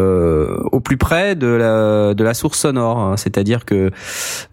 euh, 0.00 0.62
au 0.72 0.80
plus 0.80 0.96
près 0.96 1.36
de 1.36 1.46
la, 1.46 2.34
source 2.34 2.58
sonore. 2.58 2.98
hein. 2.98 3.16
C'est-à-dire 3.16 3.64
que 3.64 3.90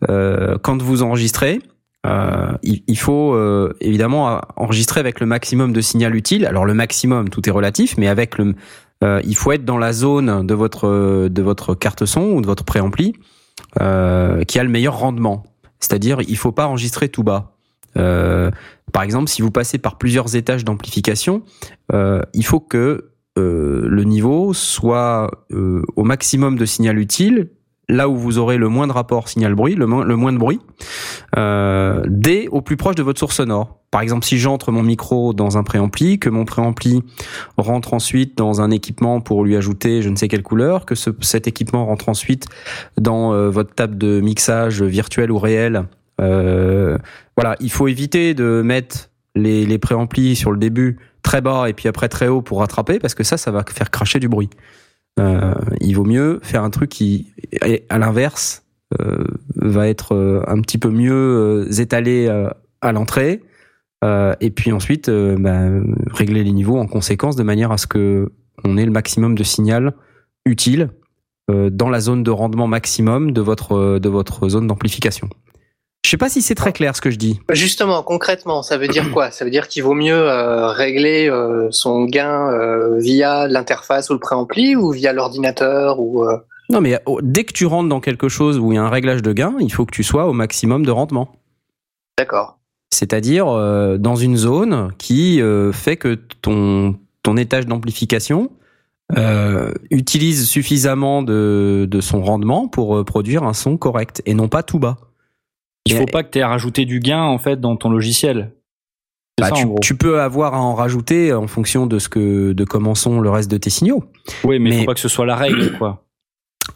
euh, 0.10 0.58
quand 0.62 0.82
vous 0.82 1.04
enregistrez, 1.04 1.62
euh, 2.06 2.52
il, 2.64 2.98
faut 2.98 3.38
évidemment 3.82 4.42
enregistrer 4.56 5.00
avec 5.00 5.20
le 5.20 5.26
maximum 5.26 5.74
de 5.74 5.82
signal 5.82 6.16
utile. 6.16 6.46
Alors 6.46 6.66
le 6.66 6.74
maximum, 6.74 7.30
tout 7.30 7.48
est 7.48 7.52
relatif, 7.52 7.98
mais 7.98 8.08
avec 8.08 8.38
le, 8.38 8.56
il 9.02 9.36
faut 9.36 9.52
être 9.52 9.66
dans 9.66 9.78
la 9.78 9.94
zone 9.94 10.46
de 10.46 10.54
votre 10.54 11.28
de 11.28 11.42
votre 11.42 11.76
carte 11.76 12.06
son 12.06 12.22
ou 12.22 12.42
de 12.42 12.46
votre 12.46 12.64
préampli 12.64 13.14
qui 13.76 13.80
a 13.80 14.64
le 14.64 14.70
meilleur 14.70 14.98
rendement. 14.98 15.44
C'est-à-dire, 15.80 16.22
il 16.28 16.38
faut 16.38 16.52
pas 16.52 16.68
enregistrer 16.68 17.10
tout 17.10 17.24
bas. 17.24 17.52
Par 17.94 19.04
exemple, 19.04 19.30
si 19.30 19.42
vous 19.42 19.52
passez 19.52 19.78
par 19.78 19.98
plusieurs 19.98 20.36
étages 20.36 20.64
d'amplification, 20.64 21.42
il 21.92 22.46
faut 22.46 22.62
que 22.62 23.12
le 23.40 24.04
niveau 24.04 24.54
soit 24.54 25.30
euh, 25.52 25.84
au 25.96 26.04
maximum 26.04 26.58
de 26.58 26.66
signal 26.66 26.98
utile, 26.98 27.50
là 27.90 28.10
où 28.10 28.16
vous 28.18 28.38
aurez 28.38 28.58
le 28.58 28.68
moins 28.68 28.86
de 28.88 28.92
rapport 28.92 29.30
signal-bruit, 29.30 29.76
le, 29.76 29.86
moins- 29.88 30.04
le 30.04 30.16
moins 30.18 30.34
de 30.34 30.38
bruit, 30.38 30.60
euh, 31.38 32.02
dès 32.08 32.48
au 32.50 32.62
plus 32.62 32.76
proche 32.78 32.96
de 32.96 33.04
votre 33.04 33.20
source 33.20 33.36
sonore. 33.38 33.80
Par 33.92 34.02
exemple, 34.02 34.26
si 34.26 34.38
j'entre 34.38 34.74
mon 34.74 34.84
micro 34.84 35.34
dans 35.34 35.58
un 35.58 35.64
préampli, 35.64 36.20
que 36.20 36.30
mon 36.30 36.44
préampli 36.44 37.02
rentre 37.58 37.94
ensuite 37.94 38.38
dans 38.38 38.60
un 38.60 38.72
équipement 38.72 39.22
pour 39.22 39.46
lui 39.46 39.56
ajouter 39.56 40.02
je 40.02 40.10
ne 40.10 40.18
sais 40.18 40.28
quelle 40.28 40.44
couleur, 40.44 40.86
que 40.86 40.96
ce- 40.96 41.12
cet 41.22 41.48
équipement 41.48 41.86
rentre 41.86 42.10
ensuite 42.10 42.46
dans 43.00 43.34
euh, 43.34 43.50
votre 43.50 43.74
table 43.74 43.98
de 43.98 44.20
mixage 44.20 44.82
virtuel 44.84 45.32
ou 45.32 45.40
réel. 45.40 45.86
Euh, 46.20 46.98
voilà, 47.38 47.56
il 47.62 47.72
faut 47.72 47.88
éviter 47.88 48.34
de 48.34 48.62
mettre 48.62 49.10
les, 49.38 49.66
les 49.66 49.78
préamplis 49.78 50.36
sur 50.36 50.52
le 50.52 50.58
début 50.58 50.98
très 51.22 51.42
bas 51.42 51.70
et 51.70 51.74
puis 51.74 51.88
après 51.88 52.10
très 52.10 52.28
haut 52.28 52.42
pour 52.42 52.60
rattraper 52.60 53.00
parce 53.00 53.16
que 53.16 53.24
ça, 53.24 53.38
ça 53.38 53.52
va 53.52 53.64
faire 53.70 53.92
cracher 53.92 54.20
du 54.20 54.28
bruit. 54.28 54.50
Euh, 55.20 55.54
il 55.82 55.94
vaut 55.94 56.06
mieux 56.06 56.40
faire 56.44 56.64
un 56.64 56.70
truc 56.70 56.90
qui, 56.90 57.34
à 57.90 57.98
l'inverse, 57.98 58.64
euh, 59.02 59.24
va 59.56 59.88
être 59.88 60.16
euh, 60.16 60.44
un 60.48 60.62
petit 60.62 60.78
peu 60.78 60.90
mieux 60.90 61.68
étalé 61.80 62.28
à 62.82 62.92
l'entrée. 62.92 63.42
Et 64.40 64.52
puis 64.52 64.72
ensuite, 64.72 65.10
bah, 65.10 65.60
régler 66.08 66.44
les 66.44 66.52
niveaux 66.52 66.78
en 66.78 66.88
conséquence 66.88 67.36
de 67.36 67.44
manière 67.44 67.72
à 67.72 67.78
ce 67.78 67.88
que 67.88 68.32
on 68.64 68.78
ait 68.78 68.86
le 68.86 68.92
maximum 68.92 69.36
de 69.36 69.44
signal 69.44 69.94
utile 70.46 70.90
dans 71.50 71.90
la 71.90 72.00
zone 72.00 72.24
de 72.24 72.32
rendement 72.32 72.68
maximum 72.68 73.32
de 73.32 73.42
votre 73.42 74.00
de 74.00 74.10
votre 74.10 74.50
zone 74.50 74.68
d'amplification. 74.68 75.30
Je 76.08 76.12
sais 76.12 76.18
pas 76.18 76.30
si 76.30 76.42
c'est 76.42 76.56
très 76.56 76.72
clair 76.72 76.96
ce 76.96 77.02
que 77.02 77.12
je 77.12 77.18
dis. 77.18 77.42
Justement, 77.52 78.02
concrètement, 78.02 78.64
ça 78.64 78.78
veut 78.78 78.88
dire 78.88 79.12
quoi? 79.12 79.30
Ça 79.30 79.44
veut 79.44 79.52
dire 79.52 79.68
qu'il 79.68 79.84
vaut 79.84 79.94
mieux 79.94 80.16
euh, 80.16 80.68
régler 80.70 81.30
euh, 81.30 81.68
son 81.72 82.06
gain 82.06 82.50
euh, 82.50 82.98
via 82.98 83.46
l'interface 83.50 84.10
ou 84.10 84.14
le 84.14 84.20
préampli 84.20 84.78
ou 84.78 84.92
via 84.92 85.12
l'ordinateur 85.12 86.00
ou 86.00 86.26
Non, 86.70 86.80
mais 86.80 86.98
oh, 87.08 87.20
dès 87.22 87.44
que 87.44 87.52
tu 87.52 87.66
rentres 87.66 87.90
dans 87.90 88.00
quelque 88.00 88.30
chose 88.30 88.58
où 88.58 88.72
il 88.72 88.76
y 88.76 88.78
a 88.78 88.84
un 88.84 88.90
réglage 88.90 89.22
de 89.22 89.34
gain, 89.34 89.56
il 89.60 89.70
faut 89.70 89.86
que 89.86 89.92
tu 89.92 90.04
sois 90.04 90.28
au 90.28 90.34
maximum 90.34 90.86
de 90.86 90.92
rendement. 90.92 91.36
D'accord. 92.18 92.58
C'est-à-dire 92.90 93.48
dans 94.00 94.16
une 94.16 94.38
zone 94.38 94.94
qui 94.98 95.42
fait 95.74 95.98
que 95.98 96.16
ton 96.42 96.96
ton 97.22 97.36
étage 97.36 97.66
d'amplification 97.66 98.50
euh, 99.18 99.74
utilise 99.92 100.48
suffisamment 100.48 101.22
de, 101.22 101.86
de 101.90 102.02
son 102.02 102.22
rendement 102.22 102.70
pour 102.70 103.04
produire 103.04 103.44
un 103.44 103.54
son 103.54 103.76
correct 103.76 104.22
et 104.26 104.34
non 104.34 104.48
pas 104.48 104.64
tout 104.64 104.80
bas. 104.80 104.98
Il 105.90 105.96
faut 105.98 106.06
pas 106.06 106.24
que 106.24 106.30
tu 106.32 106.40
aies 106.40 106.44
rajouté 106.44 106.86
du 106.86 107.00
gain 107.00 107.22
en 107.24 107.38
fait 107.38 107.60
dans 107.60 107.76
ton 107.76 107.90
logiciel. 107.90 108.54
Bah, 109.40 109.50
ça, 109.50 109.56
tu, 109.82 109.96
peux 109.96 110.20
avoir 110.20 110.56
à 110.56 110.60
en 110.62 110.74
rajouter 110.74 111.32
en 111.32 111.46
fonction 111.46 111.86
de 111.86 112.00
ce 112.00 112.10
que 112.10 112.54
de 112.54 112.64
comment 112.64 112.96
sont 112.96 113.20
le 113.22 113.30
reste 113.30 113.52
de 113.52 113.58
tes 113.58 113.70
signaux. 113.70 114.04
Oui, 114.44 114.58
mais, 114.58 114.72
mais- 114.72 114.80
faut 114.80 114.86
pas 114.86 114.96
que 114.96 115.00
ce 115.00 115.10
soit 115.10 115.28
la 115.28 115.36
règle, 115.36 115.72
quoi. 115.78 116.04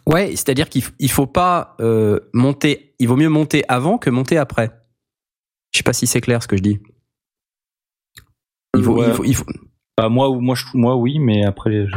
Ouais, 0.06 0.30
c'est-à-dire 0.30 0.68
qu'il 0.68 0.82
il 1.00 1.10
faut 1.10 1.26
pas 1.26 1.76
euh, 1.80 2.20
monter. 2.32 2.94
Il 3.00 3.08
vaut 3.08 3.16
mieux 3.16 3.28
monter 3.28 3.64
avant 3.68 3.98
que 3.98 4.10
monter 4.10 4.38
après. 4.38 4.70
Je 5.72 5.78
sais 5.78 5.82
pas 5.82 5.92
si 5.92 6.06
c'est 6.06 6.20
clair 6.20 6.40
ce 6.42 6.48
que 6.48 6.56
je 6.56 6.62
dis. 6.62 6.78
Il 8.76 8.82
faut, 8.84 8.98
Ouais. 9.00 9.08
il 9.08 9.12
faut, 9.14 9.24
il 9.24 9.34
faut- 9.34 9.44
Bah, 9.98 10.08
moi, 10.08 10.30
moi, 10.40 10.54
je- 10.54 10.64
moi, 10.74 10.96
oui, 10.96 11.18
mais 11.18 11.44
après, 11.44 11.86
je... 11.86 11.96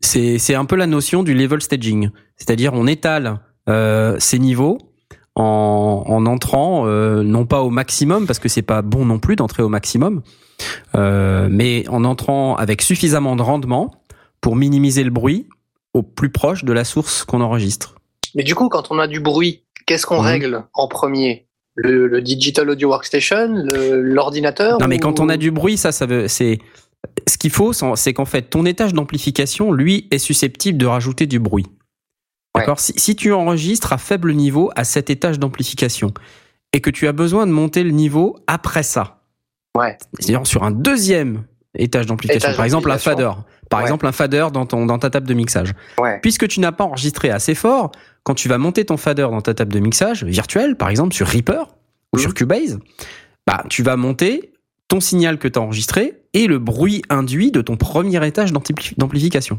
c'est 0.00 0.38
c'est 0.38 0.54
un 0.54 0.64
peu 0.64 0.76
la 0.76 0.86
notion 0.86 1.22
du 1.22 1.32
level 1.34 1.62
staging, 1.62 2.10
c'est-à-dire 2.36 2.74
on 2.74 2.86
étale 2.86 3.40
euh, 3.68 4.16
ces 4.18 4.38
niveaux 4.38 4.78
en, 5.36 6.04
en 6.06 6.26
entrant 6.26 6.86
euh, 6.86 7.22
non 7.22 7.44
pas 7.46 7.62
au 7.62 7.70
maximum 7.70 8.26
parce 8.26 8.38
que 8.38 8.48
c'est 8.48 8.62
pas 8.62 8.82
bon 8.82 9.04
non 9.04 9.18
plus 9.18 9.36
d'entrer 9.36 9.62
au 9.62 9.68
maximum, 9.68 10.22
euh, 10.94 11.48
mais 11.50 11.88
en 11.88 12.04
entrant 12.04 12.56
avec 12.56 12.82
suffisamment 12.82 13.34
de 13.36 13.42
rendement 13.42 13.90
pour 14.40 14.56
minimiser 14.56 15.02
le 15.04 15.10
bruit 15.10 15.48
au 15.92 16.02
plus 16.02 16.30
proche 16.30 16.64
de 16.64 16.72
la 16.72 16.84
source 16.84 17.24
qu'on 17.24 17.40
enregistre. 17.40 17.94
Mais 18.34 18.42
du 18.42 18.54
coup, 18.54 18.68
quand 18.68 18.90
on 18.90 18.98
a 18.98 19.06
du 19.06 19.20
bruit, 19.20 19.62
qu'est-ce 19.86 20.06
qu'on 20.06 20.20
Mhm. 20.20 20.26
règle 20.26 20.64
en 20.74 20.88
premier? 20.88 21.46
Le, 21.76 22.06
le 22.06 22.22
Digital 22.22 22.70
Audio 22.70 22.88
Workstation, 22.90 23.48
l'ordinateur 23.92 24.78
Non, 24.80 24.86
mais 24.86 24.98
quand 24.98 25.18
on 25.18 25.28
a 25.28 25.36
du 25.36 25.50
bruit, 25.50 25.76
ça, 25.76 25.90
ça 25.90 26.06
veut, 26.06 26.28
c'est, 26.28 26.58
ce 27.28 27.36
qu'il 27.36 27.50
faut, 27.50 27.72
c'est 27.72 28.12
qu'en 28.12 28.24
fait, 28.24 28.42
ton 28.42 28.64
étage 28.64 28.92
d'amplification, 28.94 29.72
lui, 29.72 30.06
est 30.12 30.18
susceptible 30.18 30.78
de 30.78 30.86
rajouter 30.86 31.26
du 31.26 31.40
bruit. 31.40 31.66
D'accord? 32.54 32.78
Si, 32.80 32.92
si 32.96 33.16
tu 33.16 33.32
enregistres 33.32 33.92
à 33.92 33.98
faible 33.98 34.32
niveau 34.34 34.70
à 34.76 34.84
cet 34.84 35.10
étage 35.10 35.38
d'amplification 35.38 36.12
et 36.72 36.80
que 36.80 36.90
tu 36.90 37.06
as 37.08 37.12
besoin 37.12 37.46
de 37.46 37.52
monter 37.52 37.82
le 37.82 37.90
niveau 37.90 38.36
après 38.46 38.82
ça. 38.82 39.22
Ouais. 39.76 39.96
C'est-à-dire 40.18 40.46
sur 40.46 40.62
un 40.62 40.70
deuxième 40.70 41.44
étage 41.76 42.06
d'amplification. 42.06 42.54
Par 42.54 42.64
exemple, 42.64 42.90
un 42.90 42.98
fader. 42.98 43.22
d'amplification. 43.24 43.50
Par 43.70 43.78
Ouais. 43.80 43.84
exemple, 43.86 44.06
un 44.06 44.12
fader 44.12 44.46
dans 44.52 44.66
ton, 44.66 44.86
dans 44.86 44.98
ta 44.98 45.10
table 45.10 45.26
de 45.26 45.34
mixage. 45.34 45.72
Puisque 46.22 46.46
tu 46.46 46.60
n'as 46.60 46.70
pas 46.70 46.84
enregistré 46.84 47.30
assez 47.30 47.54
fort, 47.56 47.90
quand 48.22 48.34
tu 48.34 48.48
vas 48.48 48.58
monter 48.58 48.84
ton 48.84 48.96
fader 48.96 49.22
dans 49.22 49.40
ta 49.40 49.54
table 49.54 49.72
de 49.72 49.80
mixage 49.80 50.22
virtuelle, 50.22 50.76
par 50.76 50.90
exemple 50.90 51.14
sur 51.14 51.26
Reaper 51.26 51.62
ou 52.12 52.16
Mhm. 52.18 52.20
sur 52.22 52.34
Cubase, 52.34 52.78
bah, 53.46 53.64
tu 53.68 53.82
vas 53.82 53.96
monter 53.96 54.52
ton 54.86 55.00
signal 55.00 55.38
que 55.38 55.48
tu 55.48 55.58
as 55.58 55.62
enregistré 55.62 56.22
et 56.34 56.46
le 56.46 56.58
bruit 56.58 57.02
induit 57.08 57.50
de 57.50 57.62
ton 57.62 57.76
premier 57.76 58.24
étage 58.26 58.52
d'ampli- 58.52 58.94
d'amplification. 58.96 59.58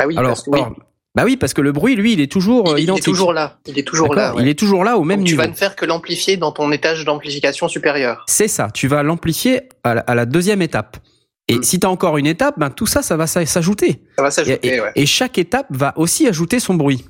Ah 0.00 0.06
oui, 0.08 0.16
Alors, 0.16 0.30
parce 0.30 0.42
que 0.42 0.50
oui, 0.50 0.60
or- 0.60 0.74
bah 1.14 1.22
oui, 1.24 1.36
parce 1.36 1.54
que 1.54 1.60
le 1.60 1.70
bruit, 1.72 1.94
lui, 1.94 2.12
il 2.14 2.20
est 2.20 2.30
toujours 2.30 2.72
euh, 2.72 2.78
il, 2.80 2.84
il 2.84 2.90
est 2.90 3.00
toujours 3.02 3.32
là. 3.32 3.58
Il 3.66 3.78
est 3.78 3.86
toujours 3.86 4.14
là. 4.14 4.34
Ouais. 4.34 4.42
Il 4.42 4.48
est 4.48 4.58
toujours 4.58 4.82
là 4.84 4.98
au 4.98 5.04
même 5.04 5.18
Donc, 5.20 5.26
tu 5.26 5.32
niveau. 5.34 5.42
vas 5.42 5.48
ne 5.48 5.54
faire 5.54 5.76
que 5.76 5.84
l'amplifier 5.86 6.36
dans 6.36 6.50
ton 6.52 6.72
étage 6.72 7.04
d'amplification 7.04 7.68
supérieur. 7.68 8.24
C'est 8.26 8.48
ça, 8.48 8.68
tu 8.74 8.88
vas 8.88 9.02
l'amplifier 9.02 9.62
à, 9.84 9.94
la- 9.94 10.00
à 10.02 10.14
la 10.14 10.26
deuxième 10.26 10.60
étape. 10.62 10.96
Et 11.46 11.58
Mm. 11.58 11.62
si 11.62 11.78
tu 11.78 11.86
as 11.86 11.90
encore 11.90 12.16
une 12.18 12.26
étape, 12.26 12.58
ben, 12.58 12.70
tout 12.70 12.86
ça, 12.86 13.02
ça 13.02 13.16
va 13.16 13.26
s'ajouter. 13.26 14.00
Ça 14.16 14.22
va 14.22 14.30
s'ajouter, 14.30 14.66
et- 14.76 14.80
ouais. 14.80 14.92
et 14.96 15.06
chaque 15.06 15.36
étape 15.38 15.66
va 15.70 15.92
aussi 15.96 16.26
ajouter 16.26 16.58
son 16.58 16.74
bruit. 16.74 17.04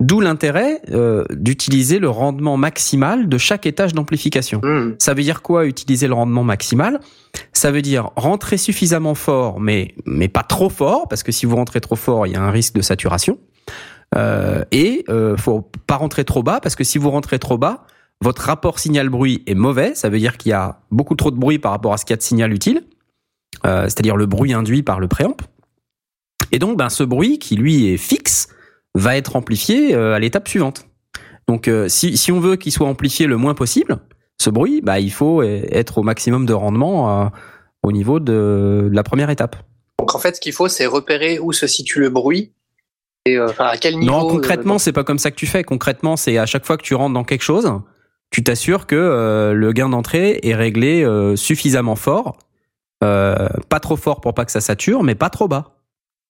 D'où 0.00 0.20
l'intérêt 0.20 0.82
euh, 0.90 1.24
d'utiliser 1.30 1.98
le 1.98 2.10
rendement 2.10 2.56
maximal 2.56 3.28
de 3.28 3.38
chaque 3.38 3.64
étage 3.64 3.94
d'amplification. 3.94 4.60
Hmm. 4.62 4.94
Ça 4.98 5.14
veut 5.14 5.22
dire 5.22 5.40
quoi 5.40 5.66
utiliser 5.66 6.06
le 6.06 6.14
rendement 6.14 6.44
maximal? 6.44 7.00
Ça 7.52 7.70
veut 7.70 7.82
dire 7.82 8.10
rentrer 8.16 8.58
suffisamment 8.58 9.14
fort, 9.14 9.60
mais 9.60 9.94
mais 10.04 10.28
pas 10.28 10.42
trop 10.42 10.68
fort, 10.68 11.08
parce 11.08 11.22
que 11.22 11.32
si 11.32 11.46
vous 11.46 11.56
rentrez 11.56 11.80
trop 11.80 11.96
fort, 11.96 12.26
il 12.26 12.34
y 12.34 12.36
a 12.36 12.42
un 12.42 12.50
risque 12.50 12.74
de 12.74 12.82
saturation. 12.82 13.38
Euh, 14.14 14.64
et 14.70 15.04
euh, 15.08 15.36
faut 15.36 15.68
pas 15.86 15.96
rentrer 15.96 16.24
trop 16.24 16.42
bas, 16.42 16.60
parce 16.60 16.76
que 16.76 16.84
si 16.84 16.98
vous 16.98 17.10
rentrez 17.10 17.38
trop 17.38 17.58
bas, 17.58 17.86
votre 18.20 18.42
rapport 18.42 18.78
signal-bruit 18.78 19.42
est 19.46 19.54
mauvais. 19.54 19.94
Ça 19.94 20.08
veut 20.08 20.18
dire 20.18 20.36
qu'il 20.36 20.50
y 20.50 20.54
a 20.54 20.80
beaucoup 20.90 21.14
trop 21.14 21.30
de 21.30 21.36
bruit 21.36 21.58
par 21.58 21.72
rapport 21.72 21.92
à 21.92 21.96
ce 21.96 22.04
qu'il 22.04 22.12
y 22.12 22.14
a 22.14 22.18
de 22.18 22.22
signal 22.22 22.52
utile, 22.52 22.82
euh, 23.64 23.84
c'est-à-dire 23.84 24.16
le 24.16 24.26
bruit 24.26 24.52
induit 24.52 24.82
par 24.82 25.00
le 25.00 25.08
préamp. 25.08 25.36
Et 26.52 26.58
donc, 26.58 26.78
ben, 26.78 26.88
ce 26.88 27.02
bruit 27.02 27.38
qui 27.38 27.56
lui 27.56 27.88
est 27.88 27.96
fixe 27.96 28.48
va 28.98 29.16
être 29.16 29.36
amplifié 29.36 29.94
euh, 29.94 30.14
à 30.14 30.18
l'étape 30.18 30.48
suivante. 30.48 30.86
Donc, 31.48 31.68
euh, 31.68 31.88
si, 31.88 32.16
si 32.16 32.32
on 32.32 32.40
veut 32.40 32.56
qu'il 32.56 32.72
soit 32.72 32.88
amplifié 32.88 33.26
le 33.26 33.36
moins 33.36 33.54
possible, 33.54 33.98
ce 34.38 34.50
bruit, 34.50 34.80
bah, 34.82 35.00
il 35.00 35.12
faut 35.12 35.42
euh, 35.42 35.62
être 35.70 35.98
au 35.98 36.02
maximum 36.02 36.46
de 36.46 36.52
rendement 36.52 37.24
euh, 37.24 37.28
au 37.82 37.92
niveau 37.92 38.20
de, 38.20 38.88
de 38.90 38.94
la 38.94 39.02
première 39.02 39.30
étape. 39.30 39.56
Donc 39.98 40.14
en 40.14 40.18
fait, 40.18 40.36
ce 40.36 40.40
qu'il 40.40 40.52
faut, 40.52 40.68
c'est 40.68 40.86
repérer 40.86 41.38
où 41.38 41.52
se 41.52 41.66
situe 41.66 42.00
le 42.00 42.10
bruit 42.10 42.52
et 43.24 43.36
euh, 43.36 43.48
à 43.58 43.76
quel 43.76 43.98
niveau. 43.98 44.12
non, 44.12 44.26
euh, 44.26 44.30
concrètement, 44.30 44.78
c'est 44.78 44.92
pas 44.92 45.04
comme 45.04 45.18
ça 45.18 45.30
que 45.30 45.36
tu 45.36 45.46
fais. 45.46 45.64
Concrètement, 45.64 46.16
c'est 46.16 46.38
à 46.38 46.46
chaque 46.46 46.64
fois 46.64 46.76
que 46.76 46.82
tu 46.82 46.94
rentres 46.94 47.14
dans 47.14 47.24
quelque 47.24 47.42
chose, 47.42 47.72
tu 48.30 48.44
t'assures 48.44 48.86
que 48.86 48.94
euh, 48.94 49.52
le 49.52 49.72
gain 49.72 49.88
d'entrée 49.88 50.40
est 50.42 50.54
réglé 50.54 51.02
euh, 51.02 51.36
suffisamment 51.36 51.96
fort, 51.96 52.38
euh, 53.02 53.48
pas 53.68 53.80
trop 53.80 53.96
fort 53.96 54.20
pour 54.20 54.34
pas 54.34 54.44
que 54.44 54.52
ça 54.52 54.60
sature, 54.60 55.02
mais 55.02 55.14
pas 55.14 55.30
trop 55.30 55.48
bas. 55.48 55.75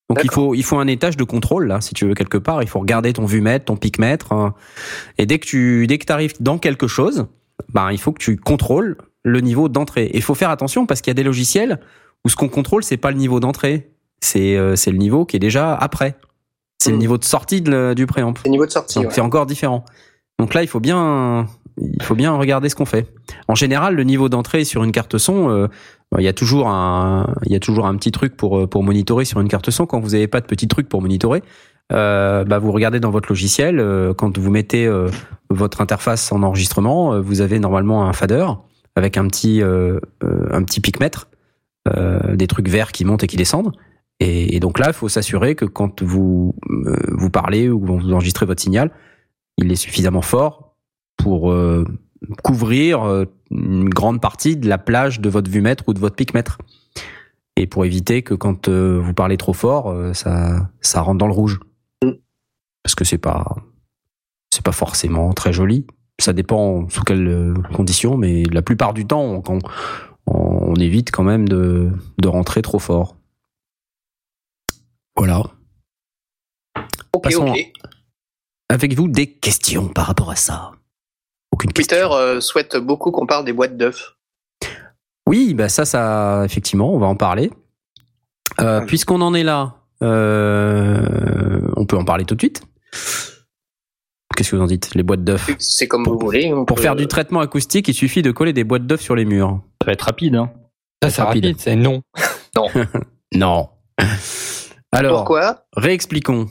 Donc 0.09 0.21
il 0.23 0.31
faut 0.31 0.55
il 0.55 0.63
faut 0.63 0.79
un 0.79 0.87
étage 0.87 1.17
de 1.17 1.25
contrôle 1.25 1.67
là, 1.67 1.81
si 1.81 1.95
tu 1.95 2.07
veux 2.07 2.15
quelque 2.15 2.39
part. 2.39 2.63
Il 2.63 2.69
faut 2.69 2.79
regarder 2.79 3.13
ton 3.13 3.25
vumètre, 3.25 3.65
ton 3.65 3.77
picmètre, 3.77 4.33
hein. 4.33 4.55
et 5.19 5.27
dès 5.27 5.39
que 5.39 5.47
tu 5.47 5.87
dès 5.87 5.99
que 5.99 6.13
arrives 6.13 6.35
dans 6.41 6.59
quelque 6.59 6.87
chose, 6.87 7.27
ben 7.73 7.91
il 7.91 7.99
faut 7.99 8.13
que 8.13 8.23
tu 8.23 8.37
contrôles 8.37 8.97
le 9.25 9.41
niveau 9.41 9.69
d'entrée. 9.69 10.05
Et 10.07 10.17
il 10.17 10.23
faut 10.23 10.35
faire 10.35 10.51
attention 10.51 10.87
parce 10.87 11.01
qu'il 11.01 11.11
y 11.11 11.13
a 11.13 11.15
des 11.15 11.25
logiciels 11.25 11.81
où 12.25 12.29
ce 12.29 12.37
qu'on 12.37 12.49
contrôle 12.49 12.85
c'est 12.85 12.97
pas 12.97 13.11
le 13.11 13.17
niveau 13.17 13.41
d'entrée, 13.41 13.91
c'est 14.21 14.57
euh, 14.57 14.77
c'est 14.77 14.93
le 14.93 14.99
niveau 14.99 15.25
qui 15.25 15.37
est 15.37 15.41
déjà 15.41 15.75
après. 15.75 16.17
C'est 16.79 16.91
le 16.91 16.97
Mm. 16.97 17.01
niveau 17.01 17.19
de 17.19 17.25
sortie 17.25 17.63
de 17.63 17.95
du 17.95 18.07
préamp. 18.07 18.35
C'est 18.37 18.45
le 18.45 18.53
niveau 18.53 18.67
de 18.67 18.71
sortie. 18.71 18.97
Donc 18.97 19.07
ouais. 19.07 19.13
c'est 19.13 19.21
encore 19.21 19.47
différent. 19.47 19.85
Donc 20.39 20.55
là, 20.55 20.63
il 20.63 20.69
faut 20.69 20.81
bien 20.81 21.49
il 21.79 22.03
faut 22.03 22.15
bien 22.15 22.33
regarder 22.33 22.69
ce 22.69 22.75
qu'on 22.75 22.85
fait. 22.87 23.07
En 23.49 23.55
général, 23.55 23.95
le 23.95 24.03
niveau 24.05 24.29
d'entrée 24.29 24.65
sur 24.65 24.83
une 24.83 24.93
carte 24.93 25.19
son, 25.19 25.51
euh, 25.51 25.69
il 26.19 26.25
y 26.25 26.29
a 26.29 26.33
toujours 26.33 26.69
un, 26.69 27.35
il 27.45 27.53
y 27.53 27.57
a 27.57 27.61
toujours 27.61 27.87
un 27.87 27.97
petit 27.97 28.13
truc 28.13 28.37
pour 28.37 28.59
euh, 28.59 28.67
pour 28.67 28.83
monitorer 28.83 29.25
sur 29.25 29.41
une 29.41 29.49
carte 29.49 29.71
son. 29.71 29.87
Quand 29.87 30.01
vous 30.01 30.11
n'avez 30.11 30.29
pas 30.29 30.41
de 30.41 30.47
petit 30.47 30.69
truc 30.69 30.89
pour 30.89 31.03
monitorer, 31.03 31.43
euh, 31.93 32.45
bah 32.45 32.59
vous 32.59 32.73
regardez 32.73 33.01
dans 33.01 33.11
votre 33.11 33.29
logiciel. 33.29 33.81
euh, 33.81 34.15
quand 34.15 34.39
vous 34.39 34.51
mettez 34.51 34.89
votre 35.51 35.81
interface 35.81 36.33
en 36.33 36.43
enregistrement, 36.43 37.21
vous 37.21 37.41
avez 37.41 37.59
normalement 37.59 38.09
un 38.09 38.13
fader 38.13 38.47
avec 38.95 39.17
un 39.17 39.27
petit 39.27 39.63
un 39.63 40.63
petit 40.63 40.81
picmètre, 40.81 41.29
des 41.87 42.47
trucs 42.47 42.69
verts 42.69 42.93
qui 42.93 43.05
montent 43.05 43.25
et 43.25 43.27
qui 43.27 43.37
descendent. 43.37 43.73
Et, 44.19 44.61
donc 44.61 44.79
là, 44.79 44.87
il 44.89 44.95
faut 44.95 45.11
s'assurer 45.11 45.55
que 45.55 45.67
quand 45.67 46.03
vous 46.03 46.55
vous 47.13 47.31
parlez 47.31 47.69
ou 47.69 47.85
vous 47.85 48.13
enregistrez 48.13 48.47
votre 48.47 48.63
signal, 48.63 48.91
il 49.59 49.71
est 49.71 49.77
suffisamment 49.77 50.23
fort 50.23 50.75
pour 51.19 51.55
couvrir 52.43 53.03
euh, 53.03 53.25
une 53.51 53.89
grande 53.89 54.21
partie 54.21 54.57
de 54.57 54.69
la 54.69 54.79
plage 54.79 55.21
de 55.21 55.29
votre 55.29 55.51
vue-mètre 55.51 55.85
ou 55.89 55.95
de 55.95 55.99
votre 55.99 56.17
pic-mètre. 56.17 56.59
Et 57.57 57.67
pour 57.67 57.85
éviter 57.85 58.23
que 58.23 58.35
quand 58.35 58.69
euh, 58.69 59.01
vous 59.03 59.15
parlez 59.15 59.37
trop 59.37 59.53
fort, 59.53 59.91
euh, 59.91 60.13
ça, 60.13 60.69
ça 60.81 61.01
rentre 61.01 61.19
dans 61.19 61.27
le 61.27 61.33
rouge. 61.33 61.61
Parce 62.83 62.95
que 62.95 63.05
c'est 63.05 63.19
pas, 63.19 63.57
c'est 64.53 64.65
pas 64.65 64.73
forcément 64.73 65.33
très 65.33 65.53
joli. 65.53 65.87
Ça 66.21 66.33
dépend 66.33 66.89
sous 66.89 67.03
quelles 67.03 67.55
conditions, 67.75 68.17
mais 68.17 68.45
la 68.45 68.63
plupart 68.63 68.95
du 68.95 69.07
temps, 69.07 69.23
on, 69.23 69.43
on, 69.49 69.59
on 70.27 70.75
évite 70.77 71.11
quand 71.11 71.25
même 71.25 71.49
de, 71.49 71.91
de 72.19 72.29
rentrer 72.29 72.63
trop 72.63 72.79
fort. 72.79 73.17
Voilà. 75.17 75.43
Ok, 77.13 77.23
Passons 77.25 77.49
ok. 77.49 77.73
Avec 78.69 78.95
vous, 78.95 79.09
des 79.09 79.27
questions 79.27 79.89
par 79.89 80.07
rapport 80.07 80.31
à 80.31 80.37
ça 80.37 80.76
Aucune 81.57 81.73
question 81.73 81.97
Twitter 81.97 82.15
euh, 82.15 82.41
souhaite 82.41 82.77
beaucoup 82.77 83.11
qu'on 83.11 83.27
parle 83.27 83.45
des 83.47 83.53
boîtes 83.55 83.77
d'œufs. 83.79 84.15
Oui, 85.27 85.55
bah 85.55 85.69
ça, 85.71 85.85
ça, 85.87 86.43
effectivement, 86.45 86.93
on 86.95 86.99
va 86.99 87.07
en 87.07 87.17
parler. 87.17 87.51
Euh, 88.61 88.83
Puisqu'on 88.87 89.21
en 89.23 89.33
est 89.35 89.43
là, 89.43 89.77
euh, 90.03 91.61
on 91.77 91.87
peut 91.87 91.97
en 91.97 92.05
parler 92.05 92.25
tout 92.27 92.35
de 92.35 92.41
suite. 92.43 92.63
Qu'est-ce 94.37 94.51
que 94.51 94.57
vous 94.57 94.63
en 94.63 94.67
dites 94.67 94.95
Les 94.95 95.03
boîtes 95.03 95.25
d'œufs? 95.25 95.51
C'est 95.59 95.89
comme 95.89 96.05
Pour- 96.05 96.15
vous 96.19 96.27
voulez. 96.27 96.51
Pour 96.51 96.67
peut- 96.67 96.77
faire 96.83 96.95
du 96.95 97.07
traitement 97.07 97.41
acoustique, 97.41 97.89
il 97.89 97.95
suffit 97.95 98.21
de 98.21 98.31
coller 98.33 98.53
des 98.53 98.65
boîtes 98.65 98.87
d'œufs 98.87 99.01
sur 99.01 99.17
les 99.17 99.25
murs. 99.25 99.61
Ça 99.83 99.87
va 99.87 99.93
être 99.93 100.03
rapide. 100.03 100.37
Hein. 100.37 100.51
Ça, 101.03 101.09
c'est 101.11 101.23
rapide. 101.23 101.45
rapide, 101.47 101.61
c'est 101.61 101.75
non. 101.77 102.03
Non. 103.35 103.71
Alors, 104.93 105.17
Pourquoi? 105.21 105.65
réexpliquons. 105.75 106.47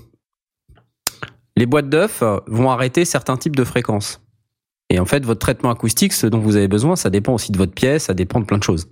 Les 1.56 1.68
boîtes 1.68 1.89
d'œufs 1.89 2.24
vont 2.47 2.72
arrêter 2.72 3.06
certains 3.06 3.38
types 3.38 3.56
de 3.56 3.64
fréquences. 3.64 4.20
Et 4.90 5.00
en 5.00 5.06
fait, 5.06 5.26
votre 5.26 5.40
traitement 5.40 5.72
acoustique, 5.72 6.14
ce 6.14 6.28
dont 6.28 6.40
vous 6.40 6.56
avez 6.56 6.68
besoin, 6.68 6.96
ça 6.96 7.10
dépend 7.10 7.34
aussi 7.34 7.52
de 7.52 7.58
votre 7.58 7.74
pièce, 7.74 8.04
ça 8.06 8.14
dépend 8.14 8.40
de 8.40 8.46
plein 8.46 8.58
de 8.58 8.64
choses. 8.64 8.88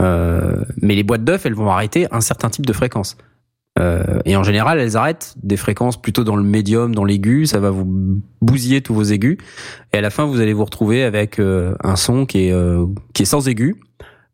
Euh, 0.00 0.64
mais 0.80 0.94
les 0.94 1.02
boîtes 1.02 1.24
d'œufs, 1.24 1.44
elles 1.44 1.54
vont 1.54 1.70
arrêter 1.70 2.06
un 2.12 2.20
certain 2.20 2.50
type 2.50 2.66
de 2.66 2.72
fréquence. 2.72 3.16
Euh, 3.78 4.20
et 4.24 4.36
en 4.36 4.42
général, 4.42 4.80
elles 4.80 4.96
arrêtent 4.96 5.34
des 5.42 5.56
fréquences 5.56 6.00
plutôt 6.00 6.24
dans 6.24 6.36
le 6.36 6.42
médium, 6.42 6.94
dans 6.94 7.04
l'aigu. 7.04 7.46
Ça 7.46 7.60
va 7.60 7.70
vous 7.70 8.20
bousiller 8.40 8.80
tous 8.80 8.94
vos 8.94 9.04
aigus. 9.04 9.38
Et 9.92 9.98
à 9.98 10.00
la 10.00 10.10
fin, 10.10 10.24
vous 10.24 10.40
allez 10.40 10.52
vous 10.52 10.64
retrouver 10.64 11.04
avec 11.04 11.38
euh, 11.38 11.74
un 11.82 11.96
son 11.96 12.26
qui 12.26 12.46
est, 12.46 12.52
euh, 12.52 12.86
qui 13.12 13.22
est 13.22 13.26
sans 13.26 13.48
aigu, 13.48 13.76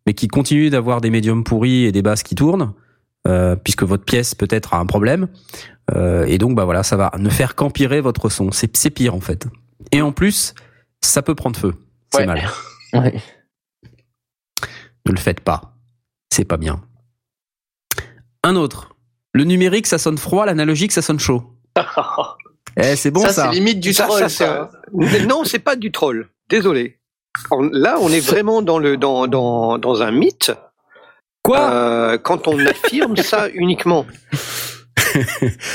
mais 0.07 0.15
qui 0.15 0.29
continue 0.29 0.71
d'avoir 0.71 1.01
des 1.01 1.11
médiums 1.11 1.45
pourris 1.45 1.85
et 1.85 1.93
des 1.93 2.03
basses 2.03 2.23
qui 2.23 2.35
tournent, 2.35 2.73
euh, 3.27 3.57
puisque 3.57 3.83
votre 3.83 4.05
pièce 4.05 4.35
peut-être 4.35 4.75
a 4.75 4.79
un 4.79 4.87
problème. 4.87 5.29
Et 6.27 6.39
donc, 6.39 6.57
bah 6.57 6.65
voilà, 6.65 6.83
ça 6.83 6.97
va 6.97 7.13
ne 7.19 7.29
faire 7.29 7.55
qu'empirer 7.55 8.01
votre 8.01 8.31
son. 8.31 8.51
C'est 8.53 8.91
pire 8.91 9.15
en 9.15 9.21
fait. 9.21 9.47
Et 9.93 10.01
en 10.01 10.13
plus, 10.13 10.55
ça 11.07 11.23
peut 11.23 11.35
prendre 11.35 11.59
feu. 11.59 11.75
C'est 12.13 12.21
Ouais. 12.21 12.27
mal. 12.27 12.49
Ouais. 12.95 13.15
Ne 15.07 15.13
le 15.13 15.19
faites 15.19 15.41
pas. 15.41 15.75
C'est 16.33 16.45
pas 16.45 16.57
bien. 16.57 16.81
Un 18.45 18.55
autre. 18.57 18.95
Le 19.33 19.43
numérique, 19.45 19.87
ça 19.89 19.99
sonne 19.99 20.17
froid, 20.19 20.47
l'analogique, 20.47 20.93
ça 20.93 21.03
sonne 21.03 21.19
chaud. 21.19 21.43
Eh, 22.77 22.97
c'est 22.97 23.13
bon 23.13 23.21
ça. 23.21 23.33
ça, 23.33 23.45
c'est 23.45 23.55
limite 23.55 23.79
du 23.79 23.93
Ça, 23.93 24.05
troll. 24.07 24.29
ça, 24.29 24.69
Non, 25.29 25.45
c'est 25.45 25.61
pas 25.61 25.77
du 25.77 25.93
troll. 25.93 26.29
Désolé. 26.49 26.99
Là, 27.71 27.99
on 28.01 28.09
est 28.09 28.19
vraiment 28.19 28.63
dans 28.63 28.81
le 28.81 28.97
dans 28.97 29.29
dans 29.29 29.79
dans 29.79 30.03
un 30.03 30.11
mythe. 30.11 30.51
Quoi 31.45 31.71
euh, 31.71 32.19
quand 32.19 32.49
on 32.49 32.59
affirme 32.67 33.17
ça 33.17 33.49
uniquement. 33.55 34.07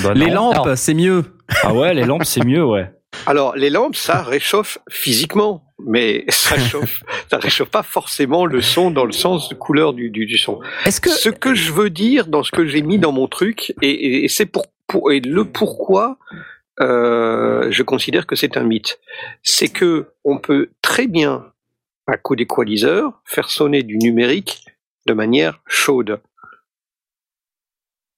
Bah 0.03 0.13
Les 0.13 0.29
lampes, 0.29 0.55
Alors. 0.65 0.77
c'est 0.77 0.93
mieux. 0.93 1.23
Ah 1.63 1.73
ouais, 1.73 1.93
les 1.93 2.03
lampes, 2.03 2.25
c'est 2.25 2.43
mieux, 2.43 2.65
ouais. 2.65 2.91
Alors, 3.25 3.55
les 3.55 3.69
lampes, 3.69 3.95
ça 3.95 4.21
réchauffe 4.23 4.77
physiquement, 4.89 5.63
mais 5.85 6.25
ça 6.29 6.57
chauffe, 6.69 7.03
ça 7.29 7.37
réchauffe 7.37 7.69
pas 7.69 7.83
forcément 7.83 8.45
le 8.45 8.61
son 8.61 8.91
dans 8.91 9.05
le 9.05 9.11
sens 9.11 9.49
de 9.49 9.55
couleur 9.55 9.93
du, 9.93 10.09
du, 10.09 10.25
du 10.25 10.37
son. 10.37 10.59
Est-ce 10.85 11.01
que 11.01 11.09
Ce 11.09 11.29
que 11.29 11.53
je 11.53 11.71
veux 11.71 11.89
dire 11.89 12.27
dans 12.27 12.43
ce 12.43 12.51
que 12.51 12.65
j'ai 12.65 12.81
mis 12.81 12.97
dans 12.99 13.11
mon 13.11 13.27
truc, 13.27 13.73
et, 13.81 13.89
et- 13.89 14.23
et 14.25 14.27
c'est 14.27 14.45
pour, 14.45 14.67
pour- 14.87 15.11
et 15.11 15.19
le 15.19 15.45
pourquoi 15.45 16.17
euh, 16.81 17.67
je 17.71 17.83
considère 17.83 18.25
que 18.25 18.35
c'est 18.35 18.55
un 18.57 18.63
mythe, 18.63 18.99
c'est 19.43 19.67
que 19.69 20.13
on 20.23 20.37
peut 20.39 20.69
très 20.81 21.07
bien, 21.07 21.51
à 22.07 22.17
coup 22.17 22.35
d'équaliseur, 22.35 23.21
faire 23.25 23.49
sonner 23.49 23.83
du 23.83 23.97
numérique 23.97 24.63
de 25.05 25.13
manière 25.13 25.61
chaude. 25.67 26.21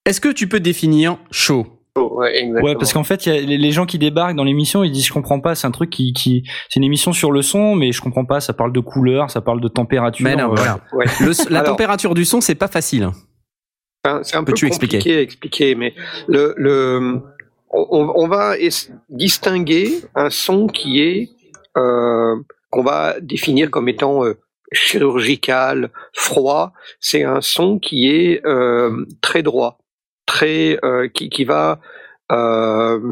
est-ce 0.05 0.21
que 0.21 0.29
tu 0.29 0.47
peux 0.47 0.59
définir 0.59 1.17
chaud? 1.31 1.80
Ouais, 1.97 2.75
parce 2.75 2.93
qu'en 2.93 3.03
fait, 3.03 3.25
il 3.25 3.33
y 3.33 3.53
a 3.53 3.57
les 3.57 3.71
gens 3.71 3.85
qui 3.85 3.97
débarquent 3.99 4.35
dans 4.35 4.45
l'émission, 4.45 4.83
ils 4.83 4.91
disent 4.91 5.05
je 5.07 5.13
comprends 5.13 5.41
pas, 5.41 5.55
c'est 5.55 5.67
un 5.67 5.71
truc 5.71 5.89
qui, 5.89 6.13
qui, 6.13 6.43
c'est 6.69 6.79
une 6.79 6.85
émission 6.85 7.11
sur 7.11 7.31
le 7.31 7.41
son, 7.41 7.75
mais 7.75 7.91
je 7.91 8.01
comprends 8.01 8.23
pas, 8.23 8.39
ça 8.39 8.53
parle 8.53 8.71
de 8.71 8.79
couleur, 8.79 9.29
ça 9.29 9.41
parle 9.41 9.59
de 9.59 9.67
température. 9.67 10.23
Mais 10.23 10.35
non, 10.37 10.51
euh, 10.51 10.55
voilà. 10.55 10.79
Ouais. 10.93 11.05
Le- 11.19 11.49
la 11.51 11.59
Alors- 11.59 11.75
peu 11.75 12.13
du 12.13 12.23
son, 12.25 12.39
c'est 12.39 12.55
pas 12.55 12.69
facile. 12.69 13.09
Enfin, 14.05 14.21
c'est 14.23 14.35
un 14.37 14.43
peu 14.43 14.53
Peux-tu 14.53 14.69
compliqué 14.69 14.95
expliquer 14.97 15.17
à 15.17 15.21
expliquer, 15.21 15.75
mais 15.75 15.93
le, 16.27 16.53
le, 16.57 17.21
on, 17.71 18.11
on 18.15 18.27
va 18.27 18.55
distinguer 19.09 20.01
un 20.15 20.29
son 20.29 20.67
qui 20.67 21.01
est 21.01 21.29
euh, 21.77 22.35
qu'on 22.69 22.83
va 22.83 23.19
définir 23.21 23.69
comme 23.69 23.89
étant 23.89 24.23
euh, 24.25 24.39
chirurgical, 24.71 25.89
froid. 26.13 26.73
C'est 26.99 27.23
un 27.23 27.41
son 27.41 27.79
qui 27.79 28.07
est 28.09 28.45
euh, 28.45 29.05
très 29.21 29.43
droit, 29.43 29.77
très 30.31 30.79
euh, 30.85 31.09
qui, 31.09 31.29
qui 31.29 31.43
va 31.43 31.81
euh, 32.31 33.11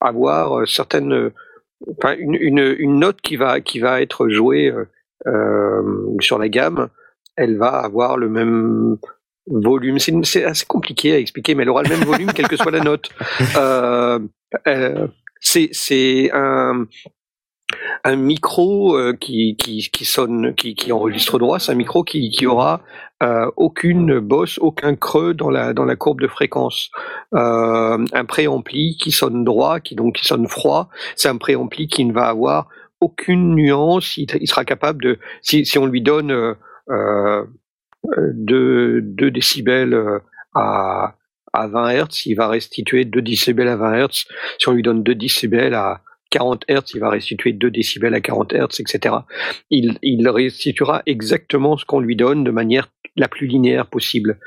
avoir 0.00 0.68
certaines, 0.68 1.30
enfin 1.96 2.14
une, 2.18 2.34
une, 2.34 2.76
une 2.78 2.98
note 2.98 3.22
qui 3.22 3.36
va 3.36 3.60
qui 3.60 3.78
va 3.80 4.02
être 4.02 4.28
jouée 4.28 4.70
euh, 5.26 5.82
sur 6.20 6.38
la 6.38 6.50
gamme. 6.50 6.88
Elle 7.36 7.56
va 7.56 7.70
avoir 7.70 8.18
le 8.18 8.28
même 8.28 8.98
volume. 9.46 9.98
C'est 9.98 10.44
assez 10.44 10.66
compliqué 10.66 11.14
à 11.14 11.18
expliquer, 11.18 11.54
mais 11.54 11.62
elle 11.62 11.70
aura 11.70 11.82
le 11.82 11.88
même 11.88 12.04
volume 12.04 12.32
quelle 12.32 12.48
que 12.48 12.56
soit 12.56 12.72
la 12.72 12.80
note. 12.80 13.08
Euh, 13.56 14.18
euh, 14.68 15.06
c'est 15.40 15.68
c'est 15.72 16.30
un 16.32 16.86
un 18.04 18.16
micro 18.16 18.96
euh, 18.96 19.14
qui, 19.14 19.56
qui, 19.56 20.04
sonne, 20.04 20.54
qui, 20.54 20.74
qui 20.74 20.92
enregistre 20.92 21.38
droit, 21.38 21.58
c'est 21.58 21.72
un 21.72 21.76
micro 21.76 22.04
qui, 22.04 22.30
qui 22.30 22.46
aura 22.46 22.82
euh, 23.22 23.50
aucune 23.56 24.18
bosse, 24.18 24.58
aucun 24.58 24.96
creux 24.96 25.34
dans 25.34 25.50
la, 25.50 25.72
dans 25.72 25.84
la 25.84 25.96
courbe 25.96 26.20
de 26.20 26.28
fréquence. 26.28 26.90
Euh, 27.34 28.04
un 28.12 28.24
préampli 28.24 28.96
qui 29.00 29.12
sonne 29.12 29.44
droit, 29.44 29.80
qui 29.80 29.94
donc 29.94 30.16
qui 30.16 30.26
sonne 30.26 30.48
froid, 30.48 30.90
c'est 31.16 31.28
un 31.28 31.36
préampli 31.36 31.86
qui 31.86 32.04
ne 32.04 32.12
va 32.12 32.26
avoir 32.26 32.68
aucune 33.00 33.54
nuance. 33.54 34.16
Il, 34.16 34.48
sera 34.48 34.64
capable 34.64 35.02
de, 35.02 35.18
si, 35.42 35.64
si 35.64 35.78
on 35.78 35.86
lui 35.86 36.02
donne 36.02 36.30
euh, 36.30 36.54
euh, 36.90 37.44
2, 38.34 39.00
2 39.00 39.30
décibels 39.30 40.20
à, 40.54 41.14
à 41.52 41.68
20 41.68 41.88
Hertz, 41.90 42.26
il 42.26 42.34
va 42.34 42.48
restituer 42.48 43.04
2 43.04 43.22
décibels 43.22 43.68
à 43.68 43.76
20 43.76 43.94
Hertz. 43.94 44.24
Si 44.58 44.68
on 44.68 44.72
lui 44.72 44.82
donne 44.82 45.02
2 45.02 45.14
décibels 45.14 45.74
à 45.74 46.02
40 46.30 46.64
Hertz, 46.68 46.92
il 46.94 47.00
va 47.00 47.10
restituer 47.10 47.52
2 47.52 47.70
décibels 47.70 48.14
à 48.14 48.20
40 48.20 48.52
Hertz, 48.52 48.80
etc. 48.80 49.16
Il, 49.70 50.28
restituera 50.28 51.02
exactement 51.06 51.76
ce 51.76 51.84
qu'on 51.84 52.00
lui 52.00 52.16
donne 52.16 52.44
de 52.44 52.50
manière 52.50 52.88
la 53.16 53.28
plus 53.28 53.46
linéaire 53.46 53.86
possible. 53.86 54.38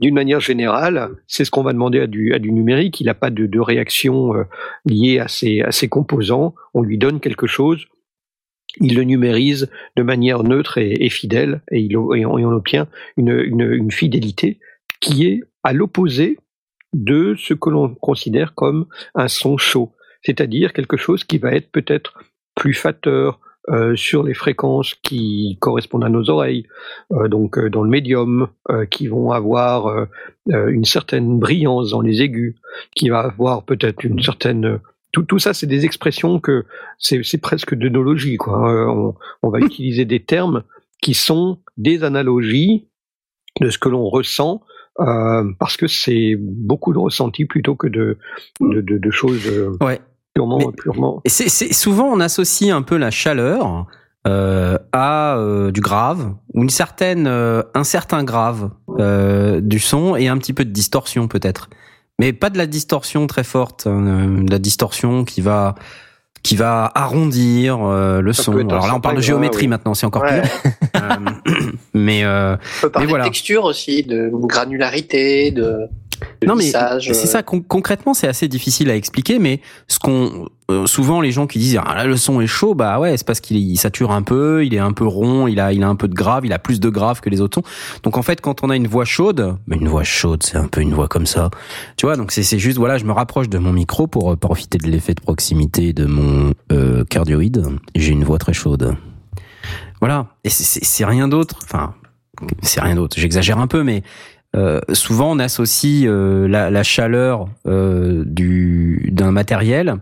D'une 0.00 0.14
manière 0.14 0.40
générale, 0.40 1.10
c'est 1.28 1.44
ce 1.44 1.50
qu'on 1.50 1.62
va 1.62 1.72
demander 1.72 2.00
à 2.00 2.06
du, 2.06 2.50
numérique. 2.50 3.00
Il 3.00 3.06
n'a 3.06 3.14
pas 3.14 3.30
de, 3.30 3.60
réaction 3.60 4.34
euh, 4.34 4.44
liée 4.84 5.20
à 5.20 5.28
ses, 5.28 5.88
composants. 5.88 6.54
On 6.74 6.82
lui 6.82 6.98
donne 6.98 7.20
quelque 7.20 7.46
chose, 7.46 7.86
il 8.80 8.96
le 8.96 9.04
numérise 9.04 9.70
de 9.96 10.02
manière 10.02 10.42
neutre 10.42 10.78
et, 10.78 11.08
fidèle, 11.08 11.62
et, 11.70 11.88
on, 11.96 12.52
obtient 12.52 12.88
une 13.16 13.90
fidélité 13.92 14.58
qui 15.00 15.26
est 15.26 15.42
à 15.62 15.72
l'opposé 15.72 16.38
de 16.92 17.34
ce 17.36 17.54
que 17.54 17.70
l'on 17.70 17.94
considère 17.94 18.54
comme 18.54 18.86
un 19.14 19.28
son 19.28 19.58
chaud, 19.58 19.92
c'est-à-dire 20.22 20.72
quelque 20.72 20.96
chose 20.96 21.24
qui 21.24 21.38
va 21.38 21.52
être 21.52 21.70
peut-être 21.70 22.14
plus 22.54 22.74
fatteur 22.74 23.40
euh, 23.68 23.96
sur 23.96 24.22
les 24.22 24.34
fréquences 24.34 24.94
qui 25.02 25.58
correspondent 25.60 26.04
à 26.04 26.08
nos 26.08 26.30
oreilles, 26.30 26.66
euh, 27.12 27.26
donc 27.26 27.58
euh, 27.58 27.68
dans 27.68 27.82
le 27.82 27.90
médium, 27.90 28.48
euh, 28.70 28.86
qui 28.86 29.08
vont 29.08 29.32
avoir 29.32 30.06
une 30.46 30.84
certaine 30.84 31.40
brillance 31.40 31.90
dans 31.90 32.00
les 32.00 32.22
aigus, 32.22 32.54
qui 32.94 33.08
va 33.08 33.20
avoir 33.20 33.64
peut-être 33.64 34.04
une 34.04 34.22
certaine 34.22 34.78
tout, 35.16 35.22
tout 35.22 35.38
ça, 35.38 35.54
c'est 35.54 35.66
des 35.66 35.86
expressions 35.86 36.40
que 36.40 36.66
c'est 36.98 37.22
c'est 37.24 37.40
presque 37.40 37.74
d'œnologie, 37.74 38.36
quoi. 38.36 38.70
Euh, 38.70 38.86
on, 38.86 39.14
on 39.42 39.48
va 39.48 39.60
utiliser 39.60 40.04
des 40.04 40.22
termes 40.22 40.62
qui 41.00 41.14
sont 41.14 41.58
des 41.78 42.04
analogies 42.04 42.88
de 43.62 43.70
ce 43.70 43.78
que 43.78 43.88
l'on 43.88 44.10
ressent. 44.10 44.60
Euh, 45.00 45.44
parce 45.58 45.76
que 45.76 45.86
c'est 45.86 46.36
beaucoup 46.38 46.92
de 46.92 46.98
ressenti 46.98 47.44
plutôt 47.44 47.74
que 47.74 47.86
de, 47.86 48.18
de, 48.60 48.80
de, 48.80 48.98
de 48.98 49.10
choses 49.10 49.46
euh, 49.46 49.76
Ouais. 49.80 50.00
purement, 50.34 50.58
Mais- 50.58 50.72
purement. 50.76 51.20
Et 51.24 51.28
c'est, 51.28 51.48
c'est- 51.48 51.72
souvent 51.72 52.06
on 52.06 52.20
associe 52.20 52.74
un 52.74 52.82
peu 52.82 52.96
la 52.96 53.10
chaleur 53.10 53.86
euh, 54.26 54.76
à 54.92 55.36
euh, 55.36 55.70
du 55.70 55.80
grave 55.80 56.34
ou 56.54 56.62
une 56.62 56.70
certaine, 56.70 57.26
euh, 57.26 57.62
un 57.74 57.84
certain 57.84 58.24
grave 58.24 58.70
euh, 58.98 59.60
du 59.60 59.78
son 59.78 60.16
et 60.16 60.28
un 60.28 60.36
petit 60.38 60.52
peu 60.52 60.64
de 60.64 60.70
distorsion 60.70 61.28
peut-être, 61.28 61.70
mais 62.18 62.32
pas 62.32 62.50
de 62.50 62.58
la 62.58 62.66
distorsion 62.66 63.26
très 63.26 63.44
forte, 63.44 63.86
hein, 63.86 64.40
de 64.42 64.50
la 64.50 64.58
distorsion 64.58 65.24
qui 65.24 65.42
va 65.42 65.74
qui 66.46 66.54
va 66.56 66.92
arrondir 66.94 67.78
euh, 67.82 68.20
le 68.20 68.32
Ça 68.32 68.44
son. 68.44 68.52
Alors 68.68 68.86
là 68.86 68.94
on 68.94 69.00
parle 69.00 69.16
de 69.16 69.20
géométrie 69.20 69.66
maintenant, 69.66 69.94
c'est 69.94 70.06
encore 70.06 70.22
Ouais. 70.22 70.42
pire. 70.42 70.72
Euh, 70.96 71.00
mais 71.94 72.22
euh, 72.24 72.54
On 72.54 72.80
peut 72.82 72.90
parler 72.90 73.06
Mais 73.06 73.10
voilà. 73.10 73.24
de 73.24 73.28
texture 73.28 73.64
aussi, 73.64 74.04
de 74.04 74.30
granularité, 74.32 75.50
de 75.50 75.88
non 76.46 76.54
mais 76.56 76.72
c'est 77.00 77.14
ça 77.14 77.42
con- 77.42 77.62
concrètement 77.66 78.14
c'est 78.14 78.28
assez 78.28 78.48
difficile 78.48 78.90
à 78.90 78.96
expliquer 78.96 79.38
mais 79.38 79.60
ce 79.88 79.98
qu'on 79.98 80.48
euh, 80.70 80.86
souvent 80.86 81.20
les 81.20 81.30
gens 81.30 81.46
qui 81.46 81.58
disent 81.58 81.78
ah 81.84 81.94
là 81.94 82.04
le 82.06 82.16
son 82.16 82.40
est 82.40 82.46
chaud 82.46 82.74
bah 82.74 82.98
ouais 82.98 83.16
c'est 83.16 83.26
parce 83.26 83.40
qu'il 83.40 83.56
il 83.56 83.76
sature 83.76 84.10
un 84.10 84.22
peu 84.22 84.64
il 84.64 84.74
est 84.74 84.78
un 84.78 84.92
peu 84.92 85.06
rond 85.06 85.46
il 85.46 85.60
a 85.60 85.72
il 85.72 85.82
a 85.82 85.88
un 85.88 85.94
peu 85.94 86.08
de 86.08 86.14
grave 86.14 86.44
il 86.46 86.52
a 86.52 86.58
plus 86.58 86.80
de 86.80 86.88
grave 86.88 87.20
que 87.20 87.30
les 87.30 87.40
autres 87.40 87.60
sons. 87.60 87.98
Donc 88.02 88.16
en 88.16 88.22
fait 88.22 88.40
quand 88.40 88.64
on 88.64 88.70
a 88.70 88.76
une 88.76 88.88
voix 88.88 89.04
chaude 89.04 89.56
mais 89.66 89.76
une 89.76 89.88
voix 89.88 90.04
chaude 90.04 90.42
c'est 90.42 90.56
un 90.56 90.66
peu 90.66 90.80
une 90.80 90.94
voix 90.94 91.08
comme 91.08 91.26
ça 91.26 91.50
tu 91.96 92.06
vois 92.06 92.16
donc 92.16 92.32
c'est 92.32 92.42
c'est 92.42 92.58
juste 92.58 92.78
voilà 92.78 92.98
je 92.98 93.04
me 93.04 93.12
rapproche 93.12 93.48
de 93.48 93.58
mon 93.58 93.72
micro 93.72 94.06
pour 94.06 94.32
euh, 94.32 94.36
profiter 94.36 94.78
de 94.78 94.86
l'effet 94.88 95.14
de 95.14 95.20
proximité 95.20 95.92
de 95.92 96.06
mon 96.06 96.52
euh, 96.72 97.04
cardioïde. 97.04 97.64
J'ai 97.94 98.12
une 98.12 98.24
voix 98.24 98.38
très 98.38 98.52
chaude. 98.52 98.96
Voilà. 100.00 100.26
Et 100.44 100.50
c'est 100.50 101.04
rien 101.04 101.28
d'autre. 101.28 101.58
Enfin 101.64 101.94
c'est 102.62 102.80
rien 102.80 102.96
d'autre. 102.96 103.16
J'exagère 103.18 103.58
un 103.58 103.66
peu 103.66 103.82
mais 103.82 104.02
euh, 104.56 104.80
souvent 104.92 105.32
on 105.32 105.38
associe 105.38 106.04
euh, 106.06 106.48
la, 106.48 106.70
la 106.70 106.82
chaleur 106.82 107.48
euh, 107.66 108.22
du 108.24 109.10
d'un 109.12 109.30
matériel 109.30 109.96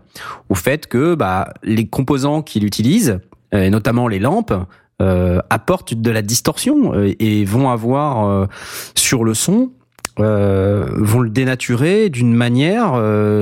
au 0.49 0.55
fait 0.55 0.87
que 0.87 1.15
bah, 1.15 1.53
les 1.63 1.87
composants 1.87 2.41
qu'il 2.41 2.63
utilise, 2.63 3.19
euh, 3.53 3.63
et 3.63 3.69
notamment 3.69 4.07
les 4.07 4.19
lampes, 4.19 4.53
euh, 5.01 5.41
apportent 5.49 5.93
de 5.93 6.11
la 6.11 6.21
distorsion 6.21 6.93
et 7.19 7.43
vont 7.43 7.69
avoir 7.69 8.47
sur 8.95 9.25
le 9.25 9.33
son 9.33 9.71
vont 10.17 11.19
le 11.19 11.29
dénaturer 11.29 12.09
d'une 12.09 12.33
manière 12.33 12.93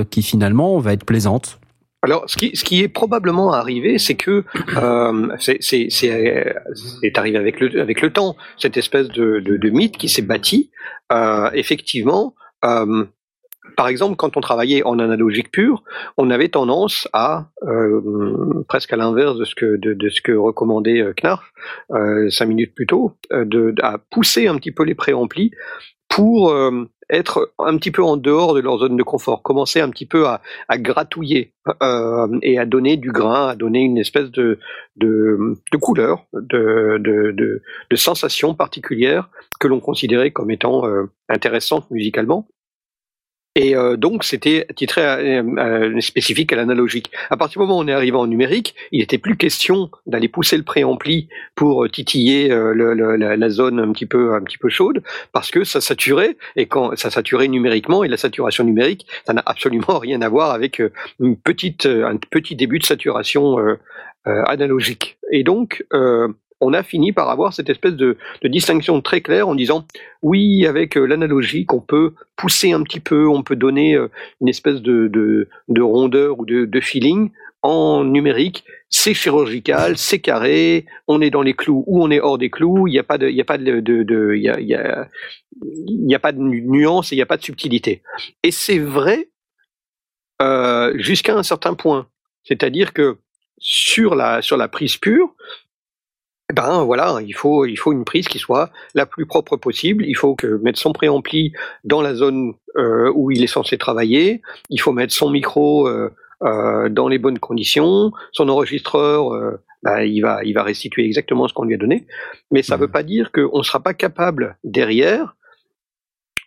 qui 0.10 0.24
finalement 0.24 0.80
va 0.80 0.94
être 0.94 1.06
plaisante. 1.06 1.60
Alors, 2.04 2.30
ce 2.30 2.36
qui, 2.36 2.56
ce 2.56 2.66
qui 2.66 2.82
est 2.82 2.90
probablement 2.90 3.54
arrivé, 3.54 3.98
c'est 3.98 4.16
que 4.16 4.44
euh, 4.76 5.36
c'est 5.40 5.58
c'est 5.62 7.18
arrivé 7.18 7.38
avec 7.38 7.62
le, 7.62 7.80
avec 7.82 8.02
le 8.02 8.12
temps, 8.12 8.36
cette 8.58 8.76
espèce 8.76 9.08
de, 9.08 9.40
de, 9.40 9.56
de 9.56 9.70
mythe 9.70 9.98
qui 9.98 10.10
s'est 10.10 10.22
bâti. 10.22 10.70
Euh, 11.14 11.50
effectivement, 11.54 12.36
euh, 12.66 13.06
par 13.78 13.88
exemple, 13.88 14.18
quand 14.18 14.36
on 14.36 14.42
travaillait 14.42 14.84
en 14.84 15.00
analogique 15.00 15.50
pure, 15.50 15.84
on 16.18 16.30
avait 16.30 16.50
tendance 16.50 17.08
à, 17.14 17.48
euh, 17.64 18.02
presque 18.68 18.92
à 18.92 18.98
l'inverse 18.98 19.38
de 19.38 19.46
ce 19.46 19.56
que, 19.56 19.78
de, 19.78 19.94
de 19.94 20.10
ce 20.10 20.22
que 20.22 20.34
recommandait 20.34 21.00
euh, 21.00 21.14
Knarf 21.14 21.54
euh, 21.92 22.30
cinq 22.30 22.48
minutes 22.48 22.76
plus 22.76 22.86
tôt, 22.86 23.14
euh, 23.32 23.46
de, 23.46 23.74
à 23.82 23.98
pousser 23.98 24.48
un 24.48 24.58
petit 24.58 24.74
peu 24.74 24.84
les 24.84 24.96
préamplis 24.96 25.52
pour 26.10 26.52
euh, 26.52 26.84
être 27.10 27.54
un 27.60 27.78
petit 27.78 27.92
peu 27.92 28.04
en 28.04 28.18
dehors 28.18 28.54
de 28.54 28.60
leur 28.60 28.80
zone 28.80 28.98
de 28.98 29.04
confort, 29.04 29.42
commencer 29.42 29.82
un 29.82 29.90
petit 29.90 30.06
peu 30.06 30.28
à, 30.28 30.42
à 30.68 30.78
gratouiller 30.78 31.54
euh, 31.82 32.28
et 32.42 32.60
à 32.60 32.66
donner 32.66 32.98
du 32.98 33.12
grain, 33.12 33.50
à 33.50 33.56
donner 33.56 33.82
une 33.82 33.98
espèce 33.98 34.32
de, 34.32 34.60
de, 34.96 35.56
de 35.72 35.78
couleur, 35.78 36.26
de, 36.34 36.98
de, 37.00 37.32
de, 37.32 37.62
de 37.90 37.96
sensation 37.96 38.54
particulière 38.54 39.30
que 39.60 39.68
l'on 39.68 39.80
considérait 39.80 40.32
comme 40.32 40.52
étant 40.52 40.86
euh, 40.86 41.06
intéressante 41.30 41.90
musicalement. 41.92 42.48
Et 43.56 43.76
euh, 43.76 43.98
donc 43.98 44.24
c'était 44.24 44.66
titré 44.76 45.02
à- 45.06 45.44
à- 45.58 46.02
spécifique 46.02 46.52
à 46.54 46.56
l'analogique. 46.56 47.12
À 47.30 47.38
partir 47.38 47.62
du 47.62 47.68
moment 47.68 47.78
où 47.80 47.84
on 47.84 47.88
est 47.88 47.94
arrivé 47.94 48.18
en 48.18 48.26
numérique, 48.26 48.74
il 48.92 49.00
n'était 49.00 49.20
plus 49.20 49.38
question 49.38 49.92
d'aller 50.08 50.28
pousser 50.28 50.58
le 50.58 50.64
préampli 50.64 51.30
pour 51.54 51.84
euh, 51.86 51.90
titiller 51.90 52.52
euh, 52.52 52.74
le- 52.74 52.94
la, 53.16 53.38
la 53.38 53.50
zone 53.50 53.80
un 53.80 53.92
petit 53.92 54.08
peu 54.08 54.34
un 54.34 54.42
petit 54.42 54.58
peu 54.58 54.70
chaude, 54.70 55.04
parce 55.34 55.52
que 55.52 55.64
ça 55.64 55.82
saturait 55.82 56.36
et 56.56 56.66
quand 56.66 56.96
ça 56.98 57.12
saturait 57.12 57.48
numériquement 57.48 58.04
et 58.04 58.08
la 58.08 58.18
saturation 58.18 58.64
numérique, 58.64 59.06
ça 59.28 59.34
n'a 59.34 59.44
absolument 59.46 60.00
rien 60.00 60.22
à 60.24 60.30
voir 60.30 60.50
avec 60.52 60.82
euh, 60.82 60.92
une 61.20 61.38
petite 61.38 61.86
euh, 61.86 62.08
un 62.08 62.18
petit 62.18 62.56
début 62.56 62.80
de 62.80 62.86
saturation 62.86 63.60
euh, 63.60 63.76
euh, 64.26 64.42
analogique. 64.46 65.18
Et 65.32 65.44
donc 65.44 65.86
euh, 65.94 66.28
on 66.64 66.74
a 66.74 66.84
fini 66.84 67.12
par 67.12 67.30
avoir 67.30 67.54
cette 67.54 67.70
espèce 67.70 67.94
de, 67.94 68.18
distinction 68.44 69.02
très 69.02 69.22
claire 69.22 69.48
en 69.48 69.56
disant 69.56 69.86
oui, 70.22 70.66
avec 70.66 70.98
euh, 70.98 71.06
l'analogique, 71.06 71.74
on 71.74 71.82
peut 71.82 72.14
pousser 72.36 72.72
un 72.72 72.84
petit 72.84 73.00
peu, 73.00 73.28
on 73.28 73.44
peut 73.44 73.56
donner 73.56 73.96
euh, 73.96 74.10
une 74.42 74.48
espèce 74.48 74.82
de, 74.82 75.08
de, 75.08 75.50
de 75.68 75.82
rondeur 75.82 76.40
ou 76.40 76.46
de, 76.46 76.82
feeling. 76.82 77.32
En 77.62 78.04
numérique, 78.04 78.66
c'est 78.90 79.14
chirurgical, 79.14 79.98
c'est 79.98 80.20
carré, 80.20 80.86
on 81.08 81.22
est 81.22 81.30
dans 81.30 81.42
les 81.42 81.54
clous 81.54 81.86
ou 81.88 82.04
on 82.04 82.12
est 82.12 82.20
hors 82.20 82.38
des 82.38 82.50
clous, 82.50 82.88
il 82.88 82.92
n'y 82.92 83.00
a 83.00 83.04
pas 83.04 83.18
de, 83.18 83.30
y 83.30 83.40
a 83.40 83.46
pas 83.46 83.58
de, 83.58 84.36
y 84.36 84.50
a, 84.50 84.60
y 84.60 84.76
a, 84.76 86.32
de 86.34 86.40
nu- 86.40 86.62
nuance 86.68 87.12
et 87.12 87.16
il 87.16 87.20
n'y 87.20 87.24
a 87.24 87.26
pas 87.26 87.38
de 87.38 87.44
subtilité. 87.44 88.02
Et 88.44 88.52
c'est 88.52 88.80
vrai 88.80 89.30
euh, 90.42 90.92
jusqu'à 90.98 91.36
un 91.38 91.44
certain 91.44 91.74
point. 91.74 92.08
C'est-à-dire 92.44 92.92
que 92.92 93.18
sur 93.60 94.14
la, 94.14 94.42
sur 94.42 94.58
la 94.58 94.68
prise 94.68 94.98
pure, 94.98 95.34
ben 96.54 96.84
voilà, 96.84 97.20
il 97.26 97.34
faut, 97.34 97.66
il 97.66 97.76
faut 97.78 97.92
une 97.92 98.06
prise 98.06 98.28
qui 98.28 98.40
soit 98.40 98.70
la 98.96 99.06
plus 99.06 99.26
propre 99.26 99.58
possible. 99.58 100.06
Il 100.06 100.16
faut 100.16 100.36
que 100.36 100.48
mettre 100.64 100.80
son 100.80 100.94
préampli 100.94 101.52
dans 101.84 102.02
la 102.02 102.14
zone 102.16 102.54
euh, 102.78 103.12
où 103.16 103.32
il 103.32 103.44
est 103.44 103.48
censé 103.48 103.78
travailler. 103.78 104.42
Il 104.70 104.80
faut 104.80 104.92
mettre 104.94 105.14
son 105.14 105.30
micro 105.30 105.88
euh, 105.88 106.10
euh, 106.44 106.90
dans 106.90 107.08
les 107.08 107.18
bonnes 107.18 107.40
conditions. 107.40 108.12
Son 108.32 108.50
enregistreur, 108.50 109.34
euh, 109.34 109.60
bah, 109.84 110.06
il 110.06 110.22
va, 110.22 110.44
il 110.44 110.54
va 110.54 110.64
restituer 110.64 111.06
exactement 111.06 111.48
ce 111.48 111.54
qu'on 111.54 111.66
lui 111.66 111.76
a 111.76 111.78
donné. 111.78 112.06
Mais 112.52 112.62
ça 112.64 112.76
ne 112.76 112.80
Mhm. 112.80 112.86
veut 112.86 112.92
pas 112.92 113.04
dire 113.04 113.32
qu'on 113.32 113.58
ne 113.60 113.64
sera 113.64 113.80
pas 113.82 113.94
capable 113.94 114.58
derrière 114.64 115.36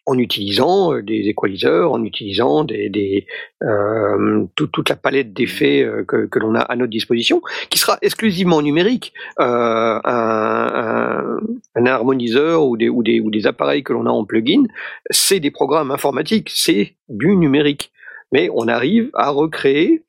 en 0.07 0.17
utilisant 0.19 0.95
euh, 0.95 1.03
des 1.03 1.29
équaliseurs, 1.29 1.93
en 1.93 2.03
utilisant 2.05 2.65
des, 2.65 3.27
euh, 3.63 4.45
tout- 4.55 4.69
toute 4.69 4.89
la 4.89 4.97
palette 4.97 5.33
d'effets 5.33 5.83
euh, 5.83 6.05
que, 6.05 6.27
que 6.27 6.39
l'on 6.39 6.55
a 6.55 6.61
à 6.61 6.77
notre 6.77 6.91
disposition, 6.91 7.43
qui 7.71 7.79
sera 7.79 7.99
exclusivement 8.03 8.63
numérique. 8.63 9.13
Euh, 9.41 10.01
un, 10.05 11.39
un- 11.75 11.87
harmoniseur 11.87 12.65
ou 12.65 12.77
des, 12.77 13.47
appareils 13.47 13.83
que 13.83 13.93
l'on 13.93 14.07
a 14.07 14.11
en 14.11 14.25
plugin, 14.25 14.65
c'est 15.11 15.41
des 15.41 15.51
programmes 15.51 15.91
informatiques, 15.91 16.51
c'est 16.55 16.95
du 17.09 17.37
numérique. 17.37 17.91
Mais 18.33 18.49
on 18.53 18.67
arrive 18.69 19.11
à 19.15 19.31
recréer 19.31 20.03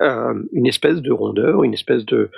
une 0.00 0.66
espèce 0.66 1.00
de 1.00 1.12
rondeur, 1.12 1.62
une 1.64 1.74
espèce 1.74 2.04
de- 2.06 2.30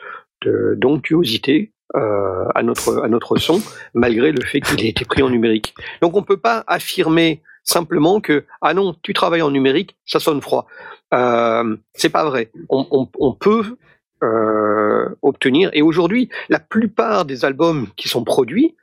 d'onctuosité 0.77 1.73
euh, 1.95 2.47
à 2.55 2.63
notre 2.63 3.05
à 3.05 3.09
notre 3.09 3.37
son, 3.37 3.61
malgré 3.95 4.33
le 4.33 4.43
fait 4.45 4.61
qu'il 4.61 4.85
ait 4.85 4.89
été 4.89 5.05
pris 5.05 5.23
en 5.23 5.31
numérique. 5.31 5.75
Donc 6.03 6.17
on 6.17 6.23
peut 6.23 6.37
pas 6.37 6.65
affirmer 6.67 7.43
simplement 7.63 8.21
que 8.21 8.45
ah 8.61 8.75
non, 8.75 8.95
tu 9.03 9.15
travailles 9.15 9.43
en 9.43 9.51
numérique, 9.51 9.97
ça 10.05 10.19
sonne 10.19 10.41
froid. 10.41 10.67
Euh, 11.13 11.77
c'est 11.95 12.09
pas 12.09 12.25
vrai. 12.25 12.51
On, 12.69 12.87
on, 12.91 13.09
on 13.19 13.33
peut 13.33 13.77
euh, 14.23 15.09
obtenir 15.23 15.71
et 15.73 15.83
aujourd'hui 15.83 16.29
la 16.49 16.59
plupart 16.59 17.25
des 17.25 17.45
albums 17.45 17.89
qui 17.97 18.09
sont 18.09 18.25
produits 18.25 18.75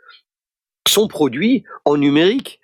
sont 0.88 1.08
produits 1.08 1.64
en 1.86 1.98
numérique. 1.98 2.60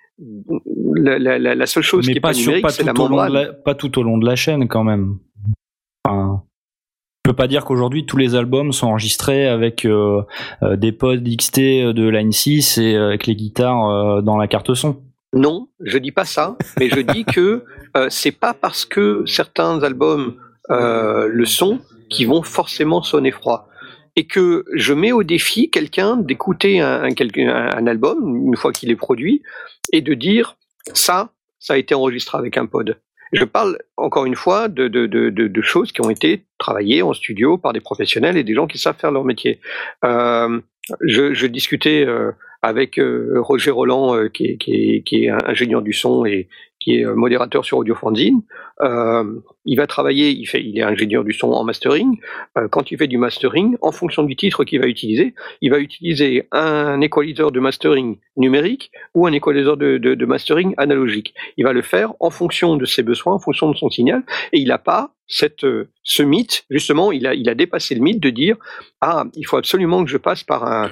La, 0.94 1.18
la, 1.18 1.38
la, 1.38 1.66
seule 1.66 1.84
chose 1.84 2.06
mais 2.06 2.12
qui 2.12 2.18
est 2.18 2.20
pas, 2.20 2.32
pas, 2.32 2.38
numérique, 2.38 2.70
c'est 2.70 2.82
la 2.82 2.92
membrane. 2.92 3.32
la, 3.32 3.52
pas 3.52 3.74
tout 3.74 3.98
au 3.98 4.02
long 4.02 4.18
de 4.18 4.26
la 4.26 4.34
chaîne 4.34 4.66
quand 4.66 4.82
même. 4.82 5.18
Enfin, 6.04 6.42
peux 7.28 7.36
pas 7.36 7.46
dire 7.46 7.66
qu'aujourd'hui 7.66 8.06
tous 8.06 8.16
les 8.16 8.34
albums 8.34 8.72
sont 8.72 8.86
enregistrés 8.86 9.46
avec 9.46 9.84
euh, 9.84 10.22
euh, 10.62 10.76
des 10.76 10.92
pods 10.92 11.20
XT 11.20 11.60
de 11.92 12.08
Line 12.08 12.32
6 12.32 12.78
et 12.78 12.94
euh, 12.94 13.08
avec 13.08 13.26
les 13.26 13.36
guitares 13.36 13.90
euh, 13.90 14.22
dans 14.22 14.38
la 14.38 14.48
carte 14.48 14.72
son. 14.72 14.96
Non, 15.34 15.68
je 15.80 15.98
dis 15.98 16.10
pas 16.10 16.24
ça, 16.24 16.56
mais 16.80 16.88
je 16.88 17.00
dis 17.00 17.26
que 17.26 17.64
euh, 17.98 18.06
c'est 18.08 18.32
pas 18.32 18.54
parce 18.54 18.86
que 18.86 19.24
certains 19.26 19.82
albums 19.82 20.36
euh, 20.70 21.28
le 21.30 21.44
sont 21.44 21.80
qui 22.08 22.24
vont 22.24 22.42
forcément 22.42 23.02
sonner 23.02 23.30
froid. 23.30 23.68
Et 24.16 24.26
que 24.26 24.64
je 24.74 24.94
mets 24.94 25.12
au 25.12 25.22
défi 25.22 25.70
quelqu'un 25.70 26.16
d'écouter 26.16 26.80
un 26.80 27.86
album 27.86 28.46
une 28.48 28.56
fois 28.56 28.72
qu'il 28.72 28.90
est 28.90 28.96
produit 28.96 29.42
et 29.92 30.00
de 30.00 30.14
dire 30.14 30.56
ça, 30.92 31.30
ça 31.60 31.74
a 31.74 31.76
été 31.76 31.94
enregistré 31.94 32.36
avec 32.36 32.56
un 32.56 32.66
pod. 32.66 32.96
Je 33.32 33.44
parle 33.44 33.78
encore 33.96 34.26
une 34.26 34.34
fois 34.34 34.68
de, 34.68 34.88
de, 34.88 35.06
de, 35.06 35.62
choses 35.62 35.92
qui 35.92 36.00
ont 36.00 36.10
été 36.10 36.44
travaillées 36.58 37.02
en 37.02 37.12
studio 37.12 37.58
par 37.58 37.72
des 37.72 37.80
professionnels 37.80 38.36
et 38.36 38.44
des 38.44 38.54
gens 38.54 38.66
qui 38.66 38.78
savent 38.78 38.96
faire 38.96 39.12
leur 39.12 39.24
métier. 39.24 39.60
Euh, 40.04 40.60
je, 41.02 41.46
discutais 41.46 42.04
euh, 42.06 42.32
avec 42.62 42.98
euh, 42.98 43.40
Roger 43.40 43.70
Roland, 43.70 44.28
qui, 44.32 44.46
est, 44.46 45.02
qui, 45.04 45.24
est, 45.24 45.30
ingénieur 45.46 45.82
du 45.82 45.92
son 45.92 46.24
et 46.24 46.48
est 46.94 47.04
euh, 47.04 47.14
modérateur 47.14 47.64
sur 47.64 47.78
Audiofanzine. 47.78 48.42
Euh, 48.80 49.24
il 49.64 49.76
va 49.76 49.86
travailler, 49.86 50.30
il, 50.30 50.46
fait, 50.46 50.62
il 50.64 50.78
est 50.78 50.82
ingénieur 50.82 51.24
du 51.24 51.32
son 51.32 51.52
en 51.52 51.64
mastering. 51.64 52.18
Euh, 52.56 52.68
quand 52.68 52.90
il 52.90 52.98
fait 52.98 53.06
du 53.06 53.18
mastering, 53.18 53.76
en 53.82 53.92
fonction 53.92 54.22
du 54.22 54.36
titre 54.36 54.64
qu'il 54.64 54.80
va 54.80 54.86
utiliser, 54.86 55.34
il 55.60 55.70
va 55.70 55.78
utiliser 55.78 56.48
un 56.52 57.00
équaliseur 57.00 57.52
de 57.52 57.60
mastering 57.60 58.18
numérique 58.36 58.90
ou 59.14 59.26
un 59.26 59.32
équaliseur 59.32 59.76
de, 59.76 60.24
mastering 60.24 60.74
analogique. 60.76 61.34
Il 61.56 61.64
va 61.64 61.72
le 61.72 61.82
faire 61.82 62.12
en 62.20 62.30
fonction 62.30 62.76
de 62.76 62.84
ses 62.84 63.02
besoins, 63.02 63.34
en 63.34 63.38
fonction 63.38 63.70
de 63.70 63.76
son 63.76 63.90
signal, 63.90 64.22
et 64.52 64.58
il 64.58 64.68
n'a 64.68 64.78
pas 64.78 65.12
euh, 65.64 65.84
ce 66.02 66.22
mythe, 66.22 66.64
justement, 66.70 67.12
il 67.12 67.26
a, 67.26 67.54
dépassé 67.54 67.94
le 67.94 68.00
mythe 68.00 68.20
de 68.20 68.30
dire 68.30 68.56
ah, 69.00 69.24
il 69.34 69.44
faut 69.44 69.58
absolument 69.58 70.02
que 70.04 70.10
je 70.10 70.16
passe 70.16 70.42
par 70.42 70.64
un, 70.64 70.88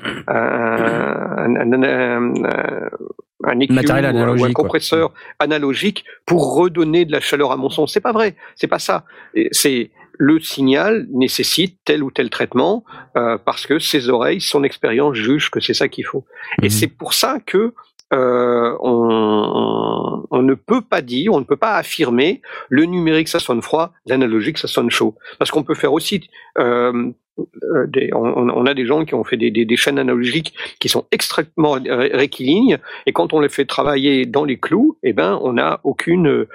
un- 3.44 3.54
Matériel 3.74 4.04
ou 4.04 4.08
un- 4.08 4.12
ou 4.12 4.16
un 4.16 4.22
analogique, 4.22 4.52
quoi. 4.54 4.64
compresseur 4.64 5.12
analogique 5.38 6.04
pour 6.24 6.54
redonner 6.56 7.04
de 7.04 7.12
la 7.12 7.20
chaleur 7.20 7.52
à 7.52 7.56
mon 7.56 7.70
son. 7.70 7.86
C'est 7.86 8.00
pas 8.00 8.12
vrai, 8.12 8.34
c'est 8.54 8.66
pas 8.66 8.78
ça. 8.78 9.04
C'est 9.52 9.90
le 10.18 10.40
signal 10.40 11.06
nécessite 11.12 11.78
tel 11.84 12.02
ou 12.02 12.10
tel 12.10 12.30
traitement 12.30 12.84
euh, 13.16 13.36
parce 13.36 13.66
que 13.66 13.78
ses 13.78 14.08
oreilles, 14.08 14.40
son 14.40 14.64
expérience 14.64 15.14
juge 15.14 15.50
que 15.50 15.60
c'est 15.60 15.74
ça 15.74 15.88
qu'il 15.88 16.06
faut. 16.06 16.24
Et 16.62 16.66
Mhm. 16.66 16.70
c'est 16.70 16.86
pour 16.86 17.12
ça 17.12 17.38
que 17.44 17.74
euh, 18.12 18.76
on, 18.80 20.24
on 20.30 20.42
ne 20.42 20.54
peut 20.54 20.80
pas 20.80 21.02
dire, 21.02 21.32
on 21.32 21.40
ne 21.40 21.44
peut 21.44 21.56
pas 21.56 21.74
affirmer 21.74 22.40
le 22.68 22.84
numérique 22.84 23.28
ça 23.28 23.40
sonne 23.40 23.62
froid, 23.62 23.92
l'analogique 24.06 24.58
ça 24.58 24.68
sonne 24.68 24.90
chaud. 24.90 25.16
Parce 25.38 25.50
qu'on 25.50 25.64
peut 25.64 25.74
faire 25.74 25.92
aussi, 25.92 26.28
euh, 26.58 27.10
euh, 27.38 27.86
on, 28.14 28.66
a 28.66 28.74
des 28.74 28.86
gens 28.86 29.04
qui 29.04 29.14
ont 29.14 29.24
fait 29.24 29.36
des, 29.36 29.76
chaînes 29.76 29.98
analogiques 29.98 30.54
qui 30.80 30.88
sont 30.88 31.06
extrêmement 31.10 31.72
ré- 31.72 32.12
rectilignes, 32.14 32.78
et 33.06 33.12
quand 33.12 33.32
on 33.32 33.40
les 33.40 33.48
fait 33.48 33.64
travailler 33.64 34.24
dans 34.24 34.44
les 34.44 34.58
clous, 34.58 34.98
eh 35.02 35.12
ben 35.12 35.38
on 35.42 35.54
n'a 35.54 35.80
aucune 35.84 36.46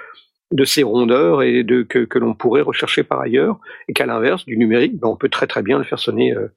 de 0.52 0.64
ces 0.64 0.82
rondeurs 0.82 1.42
et 1.42 1.64
que, 1.88 2.18
l'on 2.18 2.34
pourrait 2.34 2.62
rechercher 2.62 3.02
par 3.02 3.20
ailleurs, 3.20 3.58
et 3.88 3.92
qu'à 3.92 4.06
l'inverse 4.06 4.44
du 4.44 4.56
numérique, 4.56 4.98
ben, 4.98 5.08
on 5.08 5.16
peut 5.16 5.28
très 5.28 5.46
très 5.46 5.62
bien 5.62 5.78
le 5.78 5.84
faire 5.84 5.98
sonner 5.98 6.32
euh, 6.32 6.48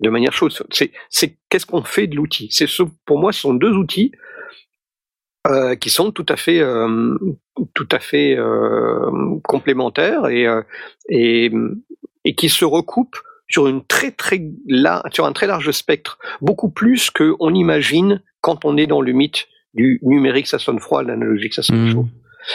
de 0.00 0.10
manière 0.10 0.32
chaude. 0.32 0.52
C'est 0.70 1.36
qu'est-ce 1.48 1.66
qu'on 1.66 1.82
fait 1.82 2.06
de 2.06 2.16
l'outil? 2.16 2.48
C'est 2.50 2.66
ce, 2.66 2.82
pour 3.06 3.18
moi, 3.18 3.32
ce 3.32 3.40
sont 3.40 3.54
deux 3.54 3.72
outils 3.72 4.12
euh, 5.46 5.74
qui 5.74 5.90
sont 5.90 6.10
tout 6.10 6.26
à 6.28 6.36
fait, 6.36 6.60
euh, 6.60 7.16
tout 7.74 7.88
à 7.92 7.98
fait 7.98 8.36
euh, 8.36 9.38
complémentaires 9.44 10.26
et, 10.28 10.46
euh, 10.46 10.62
et 11.08 11.52
et 12.24 12.34
qui 12.34 12.48
se 12.48 12.64
recoupent 12.64 13.18
sur 13.48 13.66
une 13.68 13.84
très 13.84 14.10
très 14.10 14.42
la, 14.66 15.02
sur 15.12 15.26
un 15.26 15.32
très 15.32 15.46
large 15.46 15.70
spectre, 15.72 16.18
beaucoup 16.40 16.70
plus 16.70 17.10
que 17.10 17.34
on 17.40 17.54
imagine 17.54 18.22
quand 18.40 18.64
on 18.64 18.76
est 18.78 18.86
dans 18.86 19.02
le 19.02 19.12
mythe 19.12 19.46
du 19.74 19.98
numérique 20.02 20.46
ça 20.46 20.58
sonne 20.58 20.80
froid, 20.80 21.02
l'analogique 21.02 21.52
ça 21.54 21.62
sonne 21.62 21.84
Mhm. 21.86 21.92
chaud. 21.92 22.06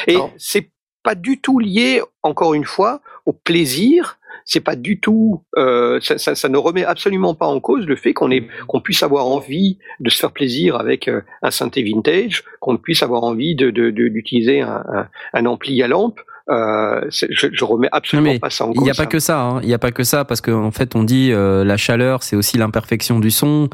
Et 0.08 0.18
c'est 0.38 0.72
pas 1.04 1.16
du 1.16 1.40
tout 1.40 1.60
lié, 1.60 2.02
encore 2.24 2.54
une 2.54 2.66
fois, 2.66 3.02
au 3.26 3.34
plaisir. 3.34 4.19
C'est 4.46 4.60
pas 4.62 4.76
du 4.76 5.00
tout, 5.00 5.44
euh, 5.58 6.00
ça, 6.02 6.50
ne 6.50 6.58
remet 6.58 6.86
absolument 6.86 7.36
pas 7.36 7.48
en 7.48 7.60
cause 7.60 7.86
le 7.86 7.96
fait 7.96 8.14
qu'on 8.14 8.30
qu'on 8.68 8.82
puisse 8.82 9.04
avoir 9.04 9.26
envie 9.28 9.78
de 10.00 10.10
se 10.10 10.18
faire 10.18 10.32
plaisir 10.32 10.76
avec 10.76 11.08
euh, 11.08 11.22
un 11.42 11.52
synthé 11.52 11.84
vintage, 11.84 12.44
qu'on 12.60 12.78
puisse 12.78 13.04
avoir 13.04 13.24
envie 13.24 13.56
de, 13.56 13.70
de, 13.72 13.90
de- 13.92 14.08
d'utiliser 14.08 14.62
un, 14.62 14.84
un, 14.94 15.08
un 15.34 15.46
ampli 15.46 15.82
à 15.84 15.88
lampe. 15.88 16.20
Euh, 16.50 17.02
je, 17.10 17.48
je 17.52 17.64
remets 17.64 17.90
absolument 17.92 18.32
mais 18.34 18.40
pas 18.40 18.50
ça 18.50 18.66
en 18.66 18.72
Il 18.74 18.82
n'y 18.82 18.90
a 18.90 18.94
pas 18.94 19.04
ça. 19.04 19.06
que 19.06 19.20
ça, 19.20 19.42
hein. 19.42 19.60
il 19.62 19.68
n'y 19.68 19.74
a 19.74 19.80
pas 19.80 19.92
que 19.92 20.04
ça, 20.04 20.26
parce 20.26 20.42
qu'en 20.42 20.72
fait 20.72 20.96
on 20.96 21.04
dit 21.04 21.32
euh, 21.32 21.64
la 21.64 21.78
chaleur 21.78 22.24
c'est 22.24 22.36
aussi 22.36 22.58
l'imperfection 22.58 23.20
du 23.20 23.30
son. 23.32 23.70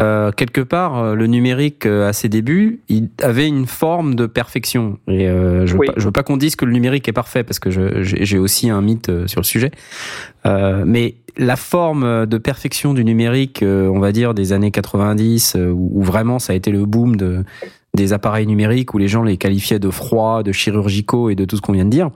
Euh, 0.00 0.30
quelque 0.32 0.62
part, 0.62 0.96
euh, 0.98 1.14
le 1.14 1.26
numérique 1.26 1.84
à 1.84 2.14
ses 2.14 2.30
débuts, 2.30 2.80
il 2.88 3.10
avait 3.22 3.46
une 3.46 3.66
forme 3.66 4.14
de 4.14 4.24
perfection. 4.26 4.98
Et 5.08 5.26
je 5.26 5.72
veux 5.72 5.78
Oui. 5.78 5.86
pas, 5.88 5.92
je 5.98 6.04
veux 6.06 6.12
pas 6.12 6.22
qu'on 6.22 6.38
dise 6.38 6.56
que 6.56 6.64
le 6.64 6.72
numérique 6.72 7.06
est 7.08 7.12
parfait, 7.12 7.44
parce 7.44 7.58
que 7.58 7.70
j'ai 8.02 8.38
aussi 8.38 8.70
un 8.70 8.80
mythe 8.80 9.10
sur 9.26 9.40
le 9.40 9.44
sujet. 9.44 9.70
Mais 10.46 11.16
la 11.36 11.56
forme 11.56 12.26
de 12.26 12.38
perfection 12.38 12.94
du 12.94 13.04
numérique, 13.04 13.62
on 13.62 13.98
va 13.98 14.12
dire 14.12 14.32
des 14.34 14.52
années 14.54 14.70
90, 14.70 15.54
euh, 15.56 15.68
où, 15.70 15.90
où 16.00 16.02
vraiment 16.02 16.38
ça 16.38 16.54
a 16.54 16.56
été 16.56 16.70
le 16.70 16.86
boom 16.86 17.16
de 17.16 17.44
des 17.94 18.12
appareils 18.12 18.46
numériques 18.46 18.94
où 18.94 18.98
les 18.98 19.08
gens 19.08 19.22
les 19.22 19.36
qualifiaient 19.36 19.78
de 19.78 19.90
froids, 19.90 20.42
de 20.42 20.52
chirurgicaux 20.52 21.30
et 21.30 21.34
de 21.34 21.44
tout 21.44 21.56
ce 21.56 21.60
qu'on 21.62 21.72
vient 21.72 21.84
de 21.84 21.90
dire. 21.90 22.10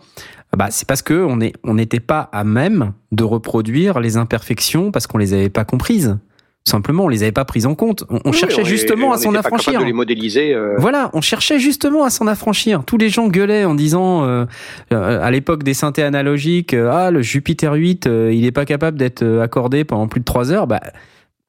Bah, 0.57 0.69
c'est 0.71 0.87
parce 0.87 1.03
que 1.03 1.15
on 1.15 1.41
est, 1.41 1.53
on 1.65 1.75
n'était 1.75 1.99
pas 2.01 2.29
à 2.33 2.45
même 2.45 2.93
de 3.11 3.25
reproduire 3.25 3.99
les 3.99 4.17
imperfections 4.17 4.93
parce 4.93 5.07
qu'on 5.09 5.19
les 5.19 5.33
avait 5.35 5.49
pas 5.51 5.65
comprises. 5.65 6.17
Tout 6.65 6.71
simplement, 6.71 7.05
on 7.05 7.09
les 7.09 7.23
avait 7.25 7.33
pas 7.33 7.45
prises 7.45 7.67
en 7.67 7.75
compte. 7.75 8.05
On, 8.09 8.21
on 8.25 8.31
Oui, 8.31 8.37
cherchait 8.39 8.65
justement 8.65 9.13
à 9.13 9.19
s'en 9.19 9.35
affranchir. 9.35 9.81
de 9.81 9.85
les 9.85 9.93
modéliser. 9.93 10.55
euh, 10.55 10.77
Voilà, 10.79 11.11
on 11.13 11.21
cherchait 11.21 11.59
justement 11.59 12.05
à 12.05 12.11
s'en 12.11 12.27
affranchir. 12.27 12.85
Tous 12.87 12.97
les 12.97 13.11
gens 13.11 13.29
gueulaient 13.29 13.65
en 13.67 13.75
disant, 13.75 14.25
euh, 14.25 14.47
euh, 14.93 15.21
à 15.23 15.31
l'époque 15.31 15.63
des 15.63 15.75
synthés 15.75 16.03
analogiques, 16.05 16.73
euh, 16.73 16.89
ah 16.91 17.11
le 17.11 17.21
Jupiter 17.21 17.75
8, 17.75 18.07
euh, 18.07 18.33
il 18.33 18.47
est 18.47 18.53
pas 18.53 18.65
capable 18.65 18.97
d'être 18.97 19.23
accordé 19.43 19.85
pendant 19.85 20.07
plus 20.09 20.21
de 20.21 20.25
trois 20.25 20.53
heures. 20.53 20.67
Bah 20.67 20.81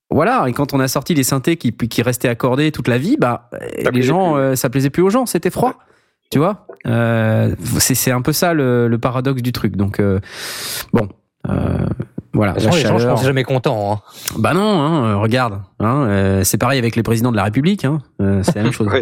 voilà. 0.10 0.46
Et 0.48 0.54
quand 0.54 0.74
on 0.74 0.80
a 0.80 0.88
sorti 0.88 1.14
les 1.14 1.24
synthés 1.24 1.58
qui, 1.58 1.72
qui 1.74 2.02
restaient 2.02 2.30
accordés 2.30 2.72
toute 2.72 2.88
la 2.88 2.98
vie, 2.98 3.18
bah 3.20 3.50
les 3.78 3.84
plaisait 3.84 4.02
gens, 4.02 4.34
plus. 4.34 4.42
euh, 4.42 4.56
ça 4.56 4.70
plaisait 4.70 4.90
plus 4.90 5.04
aux 5.04 5.10
gens. 5.10 5.26
C'était 5.26 5.50
froid. 5.50 5.76
Tu 6.32 6.40
vois, 6.40 6.66
euh, 6.88 7.56
c'est 7.78 7.94
c'est 7.96 8.12
un 8.12 8.22
peu 8.22 8.34
ça 8.34 8.54
le, 8.54 8.88
le 8.88 8.98
paradoxe 8.98 9.42
du 9.42 9.52
truc. 9.52 9.76
Donc 9.76 10.00
euh, 10.00 10.20
bon. 10.94 11.08
Euh, 11.48 11.86
voilà, 12.34 12.54
la 12.54 12.60
les 12.72 12.82
gens, 12.82 12.98
je 12.98 13.08
pense, 13.08 13.24
jamais 13.24 13.44
contents. 13.44 13.94
Hein. 13.94 14.02
Bah 14.40 14.54
non, 14.54 14.82
hein, 14.82 15.06
euh, 15.06 15.18
regarde, 15.18 15.62
hein, 15.80 16.06
euh, 16.08 16.44
c'est 16.44 16.58
pareil 16.58 16.80
avec 16.80 16.96
les 16.96 17.04
présidents 17.04 17.32
de 17.32 17.38
la 17.38 17.44
République, 17.44 17.86
hein, 17.86 18.00
euh, 18.20 18.42
c'est 18.44 18.56
la 18.56 18.64
même 18.64 18.74
chose. 18.74 18.90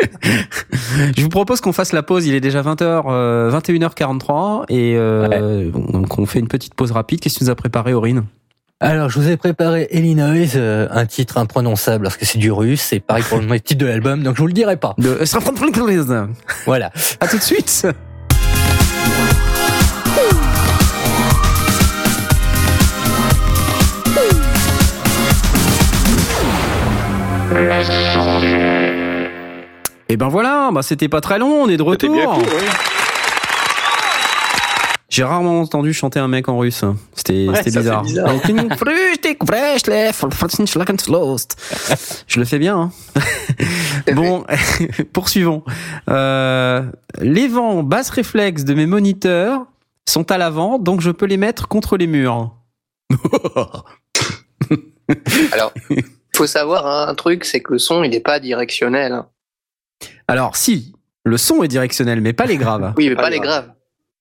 Je 1.16 1.22
vous 1.22 1.28
propose 1.28 1.60
qu'on 1.60 1.72
fasse 1.72 1.92
la 1.92 2.02
pause, 2.02 2.26
il 2.26 2.34
est 2.34 2.40
déjà 2.40 2.62
20h, 2.62 3.04
euh, 3.08 3.50
21h43 3.60 4.64
et 4.70 4.94
euh, 4.96 5.70
donc 5.70 6.18
on 6.18 6.26
fait 6.26 6.38
une 6.40 6.48
petite 6.48 6.74
pause 6.74 6.90
rapide. 6.90 7.20
Qu'est-ce 7.20 7.34
que 7.34 7.38
tu 7.40 7.44
nous 7.44 7.50
as 7.50 7.54
préparé, 7.54 7.92
Aurine? 7.94 8.24
Alors, 8.78 9.08
je 9.08 9.18
vous 9.18 9.30
ai 9.30 9.38
préparé 9.38 9.88
Illinois, 9.90 10.54
euh, 10.54 10.86
un 10.90 11.06
titre 11.06 11.38
imprononçable 11.38 12.02
parce 12.04 12.18
que 12.18 12.26
c'est 12.26 12.36
du 12.36 12.52
russe. 12.52 12.82
C'est 12.82 13.00
pareil 13.00 13.24
pour 13.26 13.38
le 13.38 13.60
titre 13.64 13.80
de 13.80 13.86
l'album, 13.86 14.22
donc 14.22 14.36
je 14.36 14.42
vous 14.42 14.46
le 14.48 14.52
dirai 14.52 14.76
pas. 14.76 14.94
de... 14.98 16.28
Voilà. 16.66 16.90
À 17.20 17.26
tout 17.26 17.38
de 17.38 17.42
suite. 17.42 17.86
Et 30.10 30.16
ben 30.18 30.28
voilà, 30.28 30.68
bah 30.70 30.82
c'était 30.82 31.08
pas 31.08 31.22
très 31.22 31.38
long, 31.38 31.62
on 31.62 31.68
est 31.70 31.78
de 31.78 31.84
C'était 31.92 32.08
bien 32.10 32.28
retour. 32.28 32.46
J'ai 35.08 35.22
rarement 35.22 35.60
entendu 35.60 35.92
chanter 35.92 36.18
un 36.18 36.26
mec 36.26 36.48
en 36.48 36.58
russe. 36.58 36.82
C'était 37.14 37.46
Ouais, 37.48 37.62
bizarre. 37.62 38.02
bizarre. 38.02 38.28
Je 42.26 42.38
le 42.40 42.44
fais 42.44 42.58
bien. 42.58 42.76
Hein. 42.76 42.92
bon, 44.14 44.44
poursuivons. 45.12 45.62
Euh, 46.10 46.82
les 47.20 47.46
vents 47.46 47.84
basse 47.84 48.10
réflexe 48.10 48.64
de 48.64 48.74
mes 48.74 48.86
moniteurs 48.86 49.66
sont 50.08 50.28
à 50.32 50.38
l'avant, 50.38 50.78
donc 50.78 51.00
je 51.00 51.10
peux 51.12 51.26
les 51.26 51.36
mettre 51.36 51.68
contre 51.68 51.96
les 51.96 52.06
murs. 52.08 52.52
Alors, 55.52 55.72
faut 56.34 56.46
savoir 56.46 56.86
hein, 56.86 57.06
un 57.08 57.14
truc, 57.14 57.44
c'est 57.44 57.60
que 57.60 57.72
le 57.74 57.78
son, 57.78 58.02
il 58.02 58.10
n'est 58.10 58.20
pas 58.20 58.40
directionnel. 58.40 59.12
hein. 59.12 59.28
Alors 60.28 60.56
si, 60.56 60.92
le 61.24 61.36
son 61.36 61.62
est 61.62 61.68
directionnel, 61.68 62.20
mais 62.20 62.32
pas 62.32 62.46
les 62.46 62.56
graves. 62.56 62.92
Oui, 62.96 63.08
mais 63.08 63.14
Pas 63.14 63.22
pas 63.22 63.30
les 63.30 63.38
grave. 63.40 63.70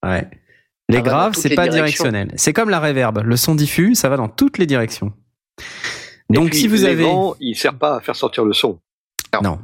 graves. 0.03 0.13
Ouais. 0.13 0.29
Les 0.89 0.97
va 0.97 1.01
dans 1.01 1.09
graves, 1.09 1.33
c'est 1.35 1.55
pas 1.55 1.67
directionnel. 1.67 2.31
C'est 2.35 2.53
comme 2.53 2.69
la 2.69 2.79
réverb. 2.79 3.21
Le 3.23 3.37
son 3.37 3.55
diffus, 3.55 3.95
ça 3.95 4.09
va 4.09 4.17
dans 4.17 4.29
toutes 4.29 4.57
les 4.57 4.65
directions. 4.65 5.13
Donc 6.29 6.49
puis, 6.49 6.59
si 6.59 6.67
vous 6.67 6.85
avez 6.85 7.03
l'aimant, 7.03 7.35
il 7.39 7.55
sert 7.55 7.77
pas 7.77 7.97
à 7.97 8.01
faire 8.01 8.15
sortir 8.15 8.45
le 8.45 8.53
son. 8.53 8.79
Non. 9.43 9.59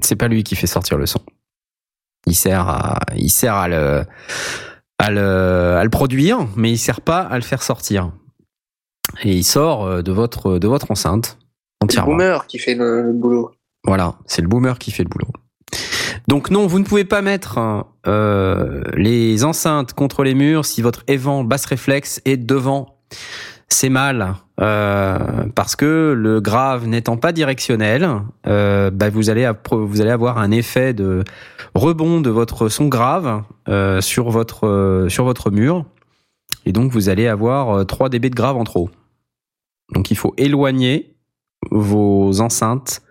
C'est 0.00 0.16
pas 0.16 0.28
lui 0.28 0.42
qui 0.42 0.56
fait 0.56 0.66
sortir 0.66 0.98
le 0.98 1.06
son. 1.06 1.20
Il 2.26 2.34
sert 2.34 2.68
à, 2.68 3.00
il 3.16 3.30
sert 3.30 3.54
à 3.54 3.68
le, 3.68 4.04
à 4.98 5.10
le, 5.10 5.76
à 5.76 5.84
le 5.84 5.90
produire, 5.90 6.46
mais 6.56 6.70
il 6.70 6.78
sert 6.78 7.00
pas 7.00 7.20
à 7.20 7.36
le 7.36 7.42
faire 7.42 7.62
sortir. 7.62 8.12
Et 9.22 9.32
il 9.32 9.44
sort 9.44 9.84
euh, 9.84 10.02
de 10.02 10.12
votre, 10.12 10.58
de 10.58 10.68
votre 10.68 10.90
enceinte 10.90 11.38
C'est 11.90 11.98
le 11.98 12.04
boomer 12.04 12.46
qui 12.46 12.58
fait 12.58 12.74
le, 12.74 13.02
le 13.02 13.12
boulot. 13.12 13.52
Voilà, 13.84 14.16
c'est 14.26 14.42
le 14.42 14.48
boomer 14.48 14.78
qui 14.78 14.92
fait 14.92 15.02
le 15.02 15.08
boulot. 15.08 15.28
Donc 16.28 16.50
non, 16.50 16.66
vous 16.66 16.78
ne 16.78 16.84
pouvez 16.84 17.04
pas 17.04 17.22
mettre 17.22 17.86
euh, 18.06 18.82
les 18.94 19.44
enceintes 19.44 19.92
contre 19.92 20.24
les 20.24 20.34
murs 20.34 20.64
si 20.64 20.82
votre 20.82 21.02
évent 21.08 21.44
basse 21.44 21.66
réflexe 21.66 22.20
est 22.24 22.36
devant. 22.36 22.98
C'est 23.68 23.88
mal 23.88 24.34
euh, 24.60 25.46
parce 25.54 25.76
que 25.76 26.14
le 26.16 26.40
grave 26.40 26.86
n'étant 26.86 27.16
pas 27.16 27.32
directionnel, 27.32 28.08
euh, 28.46 28.90
bah, 28.90 29.08
vous 29.08 29.30
allez 29.30 29.44
avoir 29.44 30.38
un 30.38 30.50
effet 30.50 30.92
de 30.92 31.24
rebond 31.74 32.20
de 32.20 32.30
votre 32.30 32.68
son 32.68 32.88
grave 32.88 33.42
sur 34.00 34.30
votre 34.30 35.50
mur 35.50 35.86
et 36.64 36.72
donc 36.72 36.92
vous 36.92 37.08
allez 37.08 37.26
avoir 37.26 37.70
euh, 37.70 37.84
3 37.84 38.08
dB 38.08 38.30
de 38.30 38.34
grave 38.34 38.56
en 38.56 38.64
trop. 38.64 38.90
Donc 39.94 40.10
il 40.10 40.16
faut 40.16 40.34
éloigner 40.36 41.16
vos 41.70 42.40
enceintes 42.40 43.02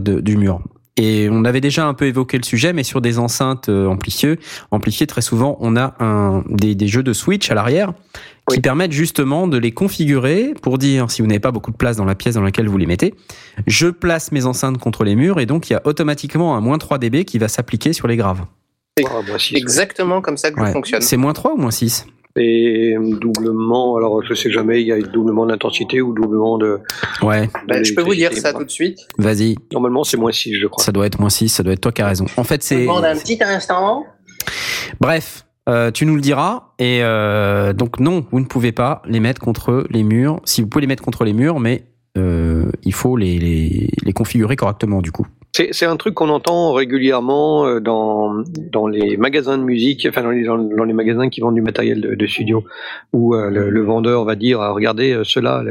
du 0.00 0.36
mur. 0.36 0.62
Et 0.98 1.28
on 1.30 1.44
avait 1.46 1.62
déjà 1.62 1.86
un 1.86 1.94
peu 1.94 2.04
évoqué 2.06 2.36
le 2.36 2.42
sujet, 2.44 2.74
mais 2.74 2.82
sur 2.82 3.00
des 3.00 3.18
enceintes 3.18 3.70
euh, 3.70 3.86
amplifiées, 3.86 4.38
amplifiées 4.70 5.06
très 5.06 5.22
souvent, 5.22 5.56
on 5.60 5.74
a 5.74 5.94
un, 6.00 6.44
des, 6.50 6.74
des 6.74 6.86
jeux 6.86 7.02
de 7.02 7.14
switch 7.14 7.50
à 7.50 7.54
l'arrière 7.54 7.94
qui 8.48 8.56
Oui. 8.56 8.60
permettent 8.60 8.92
justement 8.92 9.46
de 9.46 9.56
les 9.56 9.72
configurer 9.72 10.52
pour 10.60 10.76
dire 10.76 11.10
si 11.10 11.22
vous 11.22 11.28
n'avez 11.28 11.40
pas 11.40 11.50
beaucoup 11.50 11.70
de 11.70 11.76
place 11.76 11.96
dans 11.96 12.04
la 12.04 12.14
pièce 12.14 12.34
dans 12.34 12.42
laquelle 12.42 12.68
vous 12.68 12.76
les 12.76 12.84
mettez, 12.86 13.14
je 13.66 13.86
place 13.88 14.32
mes 14.32 14.44
enceintes 14.44 14.76
contre 14.78 15.04
les 15.04 15.14
murs 15.16 15.40
et 15.40 15.46
donc 15.46 15.70
il 15.70 15.72
y 15.72 15.76
a 15.76 15.80
automatiquement 15.86 16.56
un 16.56 16.60
moins 16.60 16.76
3 16.76 16.98
dB 16.98 17.24
qui 17.24 17.38
va 17.38 17.48
s'appliquer 17.48 17.92
sur 17.94 18.06
les 18.06 18.16
graves. 18.18 18.42
Si, 19.38 19.56
Exactement 19.56 20.20
comme 20.20 20.36
ça 20.36 20.50
que 20.50 20.60
Ouais. 20.60 20.66
ça 20.66 20.72
fonctionne. 20.72 21.00
C'est 21.00 21.16
moins 21.16 21.32
3 21.32 21.54
ou 21.54 21.56
moins 21.56 21.70
6 21.70 22.04
Et 22.36 22.94
doublement, 23.20 23.96
alors 23.96 24.22
je 24.24 24.32
sais 24.32 24.50
jamais, 24.50 24.80
il 24.80 24.86
y 24.86 24.92
a 24.92 24.98
doublement 25.00 25.44
d'intensité 25.44 26.00
ou 26.00 26.14
doublement 26.14 26.56
de. 26.56 26.80
Ouais, 27.22 27.46
de 27.46 27.52
Bah, 27.68 27.82
je 27.82 27.92
peux 27.92 28.02
vous 28.02 28.14
dire 28.14 28.32
ça 28.32 28.52
tout 28.54 28.64
de 28.64 28.70
suite. 28.70 28.98
vas-y. 29.18 29.56
Normalement, 29.72 30.02
c'est 30.02 30.16
moins 30.16 30.32
6, 30.32 30.54
je 30.54 30.66
crois. 30.66 30.82
Ça 30.82 30.92
doit 30.92 31.06
être 31.06 31.20
moins 31.20 31.28
6, 31.30 31.48
ça 31.50 31.62
doit 31.62 31.74
être 31.74 31.80
toi 31.82 31.92
qui 31.92 32.00
as 32.00 32.06
raison. 32.08 32.24
En 32.36 32.44
fait, 32.44 32.62
c'est. 32.62 32.82
Demande 32.82 33.04
un 33.04 33.16
petit 33.16 33.38
instant. 33.42 34.06
Bref, 35.00 35.44
euh, 35.68 35.90
tu 35.90 36.06
nous 36.06 36.14
le 36.14 36.20
diras. 36.22 36.68
Et 36.78 37.00
euh, 37.02 37.72
donc, 37.72 38.00
non, 38.00 38.24
vous 38.30 38.40
ne 38.40 38.46
pouvez 38.46 38.72
pas 38.72 39.02
les 39.06 39.20
mettre 39.20 39.40
contre 39.40 39.84
les 39.90 40.02
murs. 40.02 40.40
Si 40.44 40.62
vous 40.62 40.68
pouvez 40.68 40.80
les 40.82 40.86
mettre 40.86 41.02
contre 41.02 41.24
les 41.24 41.32
murs, 41.32 41.60
mais 41.60 41.84
euh, 42.18 42.70
il 42.82 42.94
faut 42.94 43.16
les, 43.16 43.38
les, 43.38 43.90
les 44.02 44.12
configurer 44.12 44.56
correctement, 44.56 45.02
du 45.02 45.12
coup. 45.12 45.26
C'est 45.54 45.68
c'est 45.72 45.84
un 45.84 45.96
truc 45.98 46.14
qu'on 46.14 46.30
entend 46.30 46.72
régulièrement 46.72 47.66
euh, 47.66 47.78
dans, 47.78 48.32
dans 48.72 48.86
les 48.86 49.18
magasins 49.18 49.58
de 49.58 49.62
musique, 49.62 50.06
enfin 50.08 50.22
dans 50.22 50.30
les, 50.30 50.44
dans, 50.44 50.56
les 50.56 50.92
magasins 50.94 51.28
qui 51.28 51.42
vendent 51.42 51.56
du 51.56 51.60
matériel 51.60 52.00
de, 52.00 52.14
de 52.14 52.26
studio, 52.26 52.64
où 53.12 53.34
euh, 53.34 53.50
le, 53.50 53.68
le 53.68 53.82
vendeur 53.82 54.24
va 54.24 54.34
dire 54.34 54.62
ah, 54.62 54.72
regardez 54.72 55.12
euh, 55.12 55.24
cela, 55.24 55.62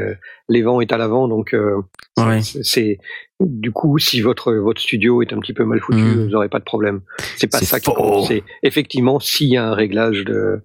l'évent 0.50 0.82
est 0.82 0.92
à 0.92 0.98
l'avant, 0.98 1.28
donc 1.28 1.54
euh, 1.56 1.78
Ouais. 2.20 2.42
c'est- 2.44 3.00
du 3.40 3.72
coup 3.72 3.98
si 3.98 4.22
votre 4.22 4.54
votre 4.54 4.80
studio 4.80 5.24
est 5.24 5.34
un 5.34 5.40
petit 5.40 5.54
peu 5.54 5.64
mal 5.66 5.80
foutu, 5.80 5.98
Mm. 6.00 6.24
vous 6.26 6.30
n'aurez 6.30 6.50
pas 6.50 6.60
de 6.60 6.64
problème. 6.64 7.02
C'est 7.38 7.52
pas 7.52 7.58
ça 7.58 7.80
qui 7.80 7.86
faux. 7.86 7.94
compte. 7.94 8.26
C'est 8.28 8.44
effectivement 8.62 9.20
s'il 9.20 9.48
y 9.48 9.58
a 9.58 9.66
un 9.66 9.74
réglage 9.74 10.24
de 10.26 10.62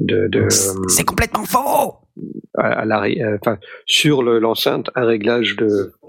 de, 0.00 0.26
de 0.26 0.48
C'est 0.88 1.04
complètement 1.04 1.44
faux 1.44 1.94
à, 2.56 2.66
à 2.80 2.84
l'arrêt, 2.84 3.18
euh, 3.20 3.36
enfin 3.40 3.58
sur 3.86 4.22
le- 4.22 4.38
l'enceinte 4.38 4.90
un 4.94 5.04
réglage 5.04 5.56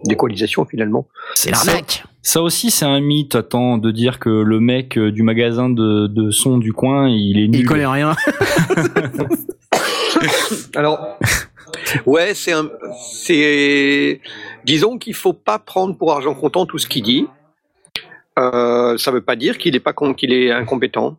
d'équalisation 0.06 0.66
finalement. 0.66 1.08
C'est 1.36 1.52
l'arnaque 1.52 2.04
Ça 2.22 2.42
aussi, 2.42 2.72
c'est 2.72 2.86
un 2.86 3.00
mythe, 3.02 3.36
attends, 3.36 3.78
de 3.78 3.92
dire 3.92 4.20
que 4.20 4.30
le 4.30 4.60
mec 4.60 4.98
euh, 4.98 5.12
du 5.12 5.24
magasin 5.24 5.70
de, 5.70 6.08
de 6.08 6.32
son 6.32 6.58
du 6.58 6.74
coin, 6.74 7.10
il 7.10 7.40
est 7.40 7.48
nul. 7.48 7.62
Il 7.62 7.66
connaît 7.66 7.86
rien. 7.88 8.16
Alors, 10.76 11.18
ouais, 12.06 12.34
c'est 12.34 12.54
un, 12.54 12.70
c'est, 13.14 14.22
disons 14.66 14.98
qu'il 14.98 15.14
faut 15.14 15.34
pas 15.34 15.60
prendre 15.60 15.98
pour 15.98 16.14
argent 16.14 16.34
comptant 16.34 16.66
tout 16.66 16.78
ce 16.78 16.88
qu'il 16.88 17.04
dit. 17.04 17.28
Euh, 18.40 18.98
ça 18.98 19.12
veut 19.12 19.22
pas 19.22 19.36
dire 19.36 19.58
qu'il 19.58 19.76
est 19.76 19.80
pas 19.80 19.94
qu'il 20.16 20.32
est 20.32 20.52
incompétent. 20.52 21.18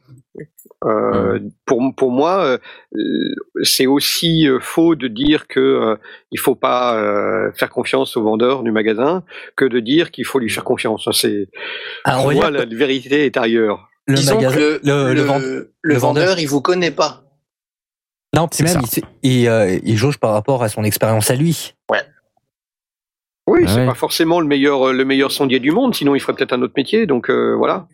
Euh, 0.85 1.40
pour 1.66 1.81
pour 1.97 2.10
moi, 2.12 2.59
euh, 2.94 3.35
c'est 3.62 3.86
aussi 3.86 4.47
euh, 4.48 4.60
faux 4.60 4.94
de 4.94 5.09
dire 5.09 5.47
que 5.48 5.59
euh, 5.59 5.97
il 6.31 6.39
faut 6.39 6.55
pas 6.55 6.94
euh, 6.97 7.51
faire 7.55 7.70
confiance 7.70 8.16
au 8.16 8.23
vendeur 8.23 8.62
du 8.62 8.70
magasin 8.70 9.24
que 9.56 9.65
de 9.65 9.81
dire 9.81 10.10
qu'il 10.12 10.24
faut 10.24 10.39
lui 10.39 10.51
faire 10.51 10.65
confiance. 10.65 11.09
C'est 11.12 11.48
Alors, 12.05 12.20
on 12.20 12.24
pour 12.24 12.32
moi 12.35 12.51
la 12.51 12.65
vérité 12.65 13.27
est 13.27 13.36
ailleurs. 13.36 13.89
le 14.06 14.15
Disons 14.15 14.36
magasin, 14.36 14.55
que 14.56 14.60
le, 14.60 14.81
le, 14.85 15.09
le, 15.09 15.15
le 15.15 15.20
vend- 15.23 15.39
le 15.39 15.73
le 15.82 15.94
vendeur. 15.97 16.24
vendeur, 16.27 16.39
il 16.39 16.47
vous 16.47 16.60
connaît 16.60 16.90
pas. 16.93 17.24
non, 18.36 18.47
C'est 18.52 18.62
même, 18.62 18.74
ça. 18.74 18.81
il, 18.82 18.86
se- 18.89 19.01
il, 19.24 19.48
euh, 19.48 19.78
il 19.82 19.97
jauge 19.97 20.19
par 20.19 20.32
rapport 20.32 20.62
à 20.62 20.69
son 20.69 20.85
expérience 20.85 21.31
à 21.31 21.35
lui. 21.35 21.74
Oui, 23.51 23.60
Ah 23.66 23.69
c'est 23.73 23.81
ouais. 23.81 23.86
pas 23.86 23.94
forcément 23.94 24.40
le 24.40 24.47
meilleur 24.47 24.93
le 24.93 25.05
meilleur 25.06 25.32
sondier 25.32 25.59
du 25.59 25.70
monde. 25.70 25.94
Sinon, 25.94 26.15
il 26.15 26.20
ferait 26.20 26.35
peut-être 26.35 26.52
un 26.52 26.60
autre 26.62 26.74
métier. 26.77 27.06
Donc 27.06 27.31
euh, 27.31 27.55
voilà. 27.56 27.89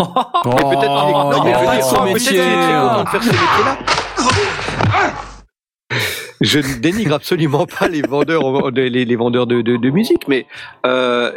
Oh, 0.00 0.06
peut-être 0.44 1.42
qu'il 1.42 1.50
est- 1.78 1.82
son 1.82 1.96
peut-être 1.96 2.12
métier. 2.14 2.30
qu'il 2.30 2.38
est 2.40 2.62
très 2.62 2.72
content 2.74 3.04
de 3.04 3.08
faire 3.08 3.22
ce 3.22 3.28
métier-là. 3.28 3.78
Je 6.40 6.58
ne 6.58 6.74
dénigre 6.80 7.14
absolument 7.14 7.64
pas 7.66 7.86
les 7.88 8.02
vendeurs, 8.02 8.70
les, 8.72 8.90
les 8.90 9.16
vendeurs 9.16 9.46
de, 9.46 9.62
de, 9.62 9.76
de 9.76 9.90
musique, 9.90 10.26
mais 10.28 10.46
euh, 10.84 11.30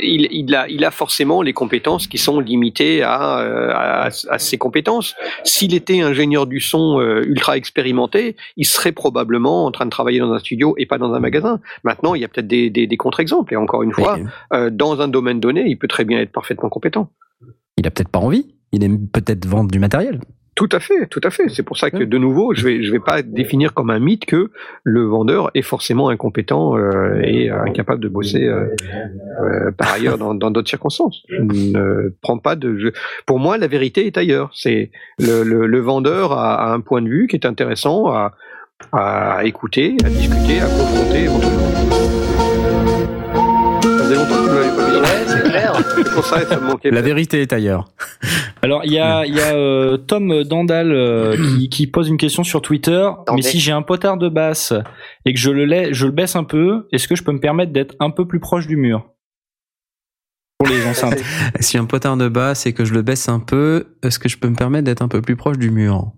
il, 0.00 0.26
il, 0.32 0.54
a, 0.54 0.66
il 0.68 0.84
a 0.84 0.90
forcément 0.90 1.42
les 1.42 1.52
compétences 1.52 2.06
qui 2.08 2.18
sont 2.18 2.40
limitées 2.40 3.02
à, 3.02 3.38
euh, 3.40 3.70
à, 3.72 4.08
à 4.30 4.38
ses 4.38 4.56
compétences. 4.58 5.14
S'il 5.44 5.74
était 5.74 6.00
ingénieur 6.00 6.46
du 6.46 6.60
son 6.60 6.98
euh, 6.98 7.22
ultra 7.24 7.56
expérimenté, 7.56 8.36
il 8.56 8.64
serait 8.64 8.92
probablement 8.92 9.66
en 9.66 9.70
train 9.70 9.84
de 9.84 9.90
travailler 9.90 10.18
dans 10.18 10.32
un 10.32 10.38
studio 10.38 10.74
et 10.78 10.86
pas 10.86 10.98
dans 10.98 11.12
un 11.12 11.20
magasin. 11.20 11.60
Maintenant, 11.84 12.14
il 12.14 12.22
y 12.22 12.24
a 12.24 12.28
peut-être 12.28 12.48
des, 12.48 12.70
des, 12.70 12.86
des 12.86 12.96
contre-exemples. 12.96 13.52
Et 13.52 13.56
encore 13.56 13.82
une 13.82 13.92
fois, 13.92 14.18
euh, 14.54 14.70
dans 14.70 15.00
un 15.02 15.08
domaine 15.08 15.38
donné, 15.40 15.64
il 15.66 15.76
peut 15.78 15.88
très 15.88 16.04
bien 16.04 16.18
être 16.18 16.32
parfaitement 16.32 16.70
compétent. 16.70 17.10
Il 17.82 17.86
a 17.86 17.90
peut-être 17.90 18.08
pas 18.08 18.20
envie. 18.20 18.54
Il 18.72 18.82
aime 18.84 19.06
peut-être 19.08 19.44
vendre 19.46 19.70
du 19.70 19.78
matériel. 19.78 20.20
Tout 20.54 20.68
à 20.70 20.80
fait, 20.80 21.06
tout 21.08 21.20
à 21.24 21.30
fait. 21.30 21.48
C'est 21.48 21.62
pour 21.62 21.78
ça 21.78 21.90
que 21.90 22.04
de 22.04 22.18
nouveau, 22.18 22.52
je 22.54 22.62
vais 22.62 22.82
je 22.82 22.92
vais 22.92 23.00
pas 23.00 23.22
définir 23.22 23.72
comme 23.72 23.88
un 23.90 23.98
mythe 23.98 24.26
que 24.26 24.50
le 24.84 25.02
vendeur 25.04 25.50
est 25.54 25.62
forcément 25.62 26.10
incompétent 26.10 26.76
euh, 26.76 27.20
et 27.22 27.48
incapable 27.48 28.02
de 28.02 28.08
bosser 28.08 28.44
euh, 28.44 28.66
euh, 29.42 29.70
par 29.72 29.94
ailleurs 29.94 30.18
dans 30.18 30.34
dans 30.34 30.50
d'autres 30.50 30.68
circonstances. 30.68 31.22
Je 31.28 31.40
ne 31.42 32.12
prends 32.20 32.36
pas 32.38 32.54
de. 32.54 32.76
je- 32.78 32.88
Pour 33.24 33.38
moi, 33.38 33.56
la 33.56 33.66
vérité 33.66 34.06
est 34.06 34.18
ailleurs. 34.18 34.50
C'est 34.54 34.90
le, 35.18 35.42
le, 35.42 35.66
le 35.66 35.80
vendeur 35.80 36.32
a, 36.32 36.54
a 36.70 36.72
un 36.74 36.80
point 36.80 37.00
de 37.00 37.08
vue 37.08 37.26
qui 37.28 37.36
est 37.36 37.46
intéressant 37.46 38.08
à 38.10 38.32
à 38.92 39.40
écouter, 39.44 39.96
à 40.04 40.08
discuter, 40.10 40.60
à 40.60 40.66
confronter. 40.66 41.24
éventuellement. 41.24 41.70
Ça 43.82 44.04
faisait 44.04 44.16
longtemps 44.16 44.44
que 44.44 44.50
je 44.50 44.54
l'avais 44.54 44.76
pas 44.76 44.86
mis. 44.88 44.91
Pour 46.14 46.24
ça 46.24 46.40
que 46.40 46.48
ça 46.48 46.60
me 46.60 46.66
manquait. 46.66 46.90
La 46.90 47.02
vérité 47.02 47.40
est 47.42 47.52
ailleurs. 47.52 47.86
Alors 48.62 48.82
il 48.84 48.92
y 48.92 48.98
a, 48.98 49.24
il 49.26 49.34
y 49.34 49.40
a 49.40 49.54
euh, 49.54 49.96
Tom 49.96 50.44
Dandal 50.44 50.92
euh, 50.92 51.36
qui, 51.36 51.68
qui 51.70 51.86
pose 51.86 52.08
une 52.08 52.16
question 52.16 52.44
sur 52.44 52.62
Twitter. 52.62 53.08
Mais 53.34 53.42
si 53.42 53.58
j'ai 53.60 53.72
un 53.72 53.82
potard 53.82 54.16
de 54.18 54.28
basse 54.28 54.72
et 55.24 55.32
que 55.34 55.38
je 55.40 55.50
le 55.50 55.64
lai- 55.64 55.92
je 55.92 56.06
le 56.06 56.12
baisse 56.12 56.36
un 56.36 56.44
peu, 56.44 56.86
est-ce 56.92 57.08
que 57.08 57.16
je 57.16 57.22
peux 57.22 57.32
me 57.32 57.40
permettre 57.40 57.72
d'être 57.72 57.94
un 58.00 58.10
peu 58.10 58.26
plus 58.26 58.40
proche 58.40 58.66
du 58.66 58.76
mur? 58.76 59.06
Pour 60.58 60.68
les 60.68 60.86
enceintes 60.86 61.18
Si 61.60 61.76
un 61.76 61.86
potard 61.86 62.16
de 62.16 62.28
basse 62.28 62.66
et 62.66 62.72
que 62.72 62.84
je 62.84 62.94
le 62.94 63.02
baisse 63.02 63.28
un 63.28 63.40
peu, 63.40 63.96
est-ce 64.02 64.18
que 64.18 64.28
je 64.28 64.38
peux 64.38 64.48
me 64.48 64.54
permettre 64.56 64.84
d'être 64.84 65.02
un 65.02 65.08
peu 65.08 65.20
plus 65.20 65.36
proche 65.36 65.58
du 65.58 65.70
mur? 65.70 66.12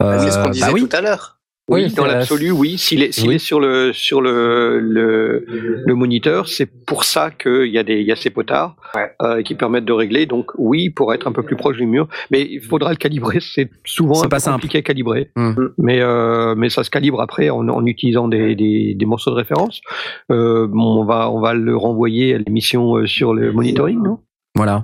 C'est 0.00 0.30
ce 0.30 0.38
qu'on 0.38 0.48
Euh, 0.48 0.50
disait 0.50 0.66
bah 0.66 0.72
oui. 0.74 0.86
tout 0.88 0.96
à 0.96 1.00
l'heure. 1.00 1.35
Oui, 1.68 1.86
Oui, 1.86 1.94
dans 1.94 2.06
l'absolu, 2.06 2.52
oui. 2.52 2.78
S'il 2.78 3.02
est, 3.02 3.20
oui. 3.26 3.34
est 3.34 3.38
sur 3.38 3.58
le 3.58 3.92
sur 3.92 4.20
le 4.20 4.78
le, 4.78 5.44
le 5.84 5.94
moniteur, 5.96 6.46
c'est 6.46 6.66
pour 6.86 7.02
ça 7.02 7.32
qu'il 7.32 7.66
y 7.66 7.78
a 7.78 7.82
des 7.82 7.94
il 8.00 8.06
y 8.06 8.12
a 8.12 8.16
ces 8.16 8.30
potards 8.30 8.76
Ouais. 8.94 9.10
euh, 9.22 9.42
qui 9.42 9.56
permettent 9.56 9.84
de 9.84 9.92
régler. 9.92 10.26
Donc 10.26 10.52
oui, 10.58 10.90
pour 10.90 11.12
être 11.12 11.26
un 11.26 11.32
peu 11.32 11.42
plus 11.42 11.56
proche 11.56 11.76
du 11.76 11.86
mur, 11.86 12.06
mais 12.30 12.42
il 12.48 12.60
faudra 12.60 12.90
le 12.90 12.96
calibrer. 12.96 13.38
C'est 13.40 13.68
souvent 13.84 14.22
un 14.22 14.28
pas 14.28 14.36
peu 14.36 14.40
simple. 14.42 14.54
compliqué 14.58 14.78
à 14.78 14.82
calibrer, 14.82 15.30
Hmm. 15.34 15.54
mais 15.78 16.00
euh, 16.00 16.54
mais 16.56 16.68
ça 16.68 16.84
se 16.84 16.90
calibre 16.90 17.20
après 17.20 17.50
en, 17.50 17.68
en 17.68 17.84
utilisant 17.84 18.28
des, 18.28 18.54
des 18.54 18.94
des 18.94 19.06
morceaux 19.06 19.30
de 19.32 19.36
référence. 19.36 19.80
Euh, 20.30 20.68
bon, 20.68 21.00
on 21.00 21.04
va 21.04 21.30
on 21.32 21.40
va 21.40 21.52
le 21.54 21.76
renvoyer 21.76 22.34
à 22.34 22.38
l'émission 22.38 22.96
euh, 22.96 23.06
sur 23.06 23.34
le 23.34 23.52
monitoring, 23.52 24.00
non? 24.02 24.20
Voilà. 24.56 24.82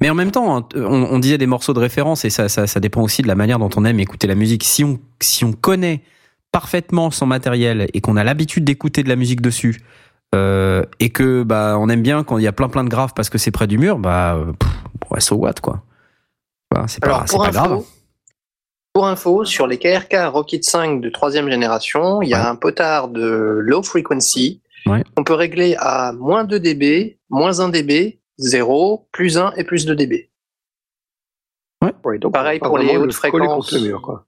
Mais 0.00 0.10
en 0.10 0.14
même 0.14 0.30
temps, 0.30 0.56
hein, 0.56 0.66
on, 0.74 0.80
on 1.10 1.18
disait 1.18 1.38
des 1.38 1.46
morceaux 1.46 1.74
de 1.74 1.78
référence 1.78 2.24
et 2.24 2.30
ça, 2.30 2.48
ça, 2.48 2.66
ça 2.66 2.80
dépend 2.80 3.02
aussi 3.02 3.22
de 3.22 3.28
la 3.28 3.34
manière 3.34 3.58
dont 3.58 3.70
on 3.76 3.84
aime 3.84 4.00
écouter 4.00 4.26
la 4.26 4.34
musique. 4.34 4.64
Si 4.64 4.82
on, 4.84 4.98
si 5.20 5.44
on 5.44 5.52
connaît 5.52 6.02
parfaitement 6.52 7.10
son 7.10 7.26
matériel 7.26 7.86
et 7.92 8.00
qu'on 8.00 8.16
a 8.16 8.24
l'habitude 8.24 8.64
d'écouter 8.64 9.02
de 9.02 9.08
la 9.08 9.16
musique 9.16 9.42
dessus 9.42 9.82
euh, 10.34 10.82
et 10.98 11.10
que 11.10 11.42
bah 11.42 11.76
on 11.78 11.88
aime 11.90 12.02
bien 12.02 12.24
quand 12.24 12.38
il 12.38 12.44
y 12.44 12.46
a 12.46 12.52
plein 12.52 12.68
plein 12.68 12.82
de 12.84 12.88
graves 12.88 13.12
parce 13.14 13.28
que 13.30 13.36
c'est 13.38 13.50
près 13.50 13.66
du 13.66 13.76
mur, 13.78 13.98
bah 13.98 14.38
pff, 14.58 15.20
so 15.22 15.36
what 15.36 15.54
quoi. 15.62 15.82
Voilà, 16.70 16.88
c'est 16.88 17.00
pas, 17.00 17.24
pas 17.28 17.50
grave. 17.50 17.72
info, 17.72 17.86
pour 18.94 19.06
info, 19.06 19.44
sur 19.44 19.66
les 19.66 19.78
KRK 19.78 20.16
Rocket 20.32 20.64
5 20.64 21.00
de 21.02 21.10
troisième 21.10 21.50
génération, 21.50 22.22
il 22.22 22.28
y 22.30 22.34
a 22.34 22.42
Ouais. 22.42 22.48
un 22.48 22.56
potard 22.56 23.08
de 23.08 23.58
low 23.60 23.82
frequency 23.82 24.62
Ouais. 24.86 25.02
qu'on 25.16 25.24
peut 25.24 25.34
régler 25.34 25.74
à 25.78 26.12
moins 26.12 26.44
2 26.44 26.60
dB, 26.60 27.18
moins 27.28 27.58
1 27.60 27.68
dB, 27.70 28.18
0, 28.38 29.08
plus 29.12 29.38
1 29.38 29.52
et 29.56 29.64
plus 29.64 29.86
2 29.86 29.94
dB. 29.96 30.30
Oui, 32.04 32.18
donc 32.18 32.32
Pareil 32.32 32.58
pour 32.58 32.78
les 32.78 32.96
hautes 32.96 33.06
le 33.06 33.12
fréquences. 33.12 33.70
contre 33.70 33.74
le 33.74 33.80
mur, 33.88 34.02
quoi. 34.02 34.26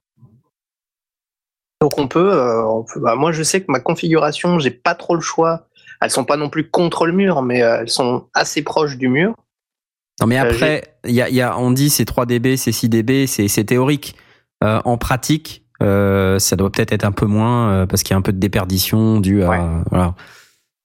Donc 1.81 1.97
on 1.97 2.07
peut, 2.07 2.31
euh, 2.33 2.63
on 2.65 2.83
peut- 2.83 2.99
bah, 2.99 3.15
moi 3.15 3.31
je 3.31 3.41
sais 3.41 3.61
que 3.61 3.71
ma 3.71 3.79
configuration, 3.79 4.59
j'ai 4.59 4.71
pas 4.71 4.95
trop 4.95 5.15
le 5.15 5.21
choix. 5.21 5.67
Elles 6.01 6.11
sont 6.11 6.25
pas 6.25 6.37
non 6.37 6.49
plus 6.49 6.69
contre 6.69 7.05
le 7.05 7.13
mur, 7.13 7.41
mais 7.41 7.61
euh, 7.63 7.79
elles 7.81 7.89
sont 7.89 8.27
assez 8.33 8.61
proches 8.63 8.97
du 8.97 9.07
mur. 9.07 9.33
Non 10.21 10.27
mais 10.27 10.37
Euh, 10.39 10.43
après, 10.43 10.93
il 11.05 11.11
y 11.13 11.21
a, 11.21 11.29
il 11.29 11.35
y 11.35 11.41
a, 11.41 11.57
on 11.57 11.71
dit 11.71 11.89
c'est 11.89 12.05
3 12.05 12.25
dB, 12.25 12.57
c'est 12.57 12.71
6 12.73 12.89
dB, 12.89 13.27
c'est 13.27 13.63
théorique. 13.63 14.15
Euh, 14.63 14.81
en 14.83 14.97
pratique, 14.97 15.65
euh, 15.81 16.37
ça 16.37 16.57
doit 16.57 16.69
peut-être 16.69 16.91
être 16.91 17.05
un 17.05 17.13
peu 17.13 17.25
moins 17.25 17.71
euh, 17.71 17.85
parce 17.85 18.03
qu'il 18.03 18.13
y 18.13 18.15
a 18.15 18.17
un 18.17 18.21
peu 18.21 18.33
de 18.33 18.39
déperdition 18.39 19.21
due 19.21 19.43
à 19.43 19.49
Ouais. 19.49 19.59
voilà, 19.89 20.15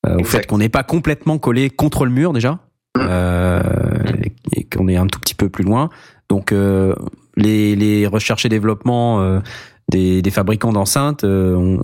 euh, 0.06 0.20
au 0.20 0.24
fait 0.24 0.46
qu'on 0.46 0.58
n'est 0.58 0.68
pas 0.68 0.84
complètement 0.84 1.38
collé 1.38 1.70
contre 1.70 2.04
le 2.04 2.12
mur 2.12 2.32
déjà 2.32 2.60
et, 2.98 4.32
et 4.60 4.64
qu'on 4.64 4.88
est 4.88 4.96
un 4.96 5.06
tout 5.06 5.20
petit 5.20 5.34
peu 5.34 5.48
plus 5.48 5.64
loin. 5.64 5.88
Donc 6.28 6.52
euh, 6.52 6.94
les, 7.36 7.76
les 7.76 8.06
recherches 8.06 8.46
et 8.46 8.48
développements 8.48 9.20
euh, 9.20 9.40
des, 9.90 10.22
des 10.22 10.30
fabricants 10.30 10.72
d'enceintes, 10.72 11.24
euh, 11.24 11.76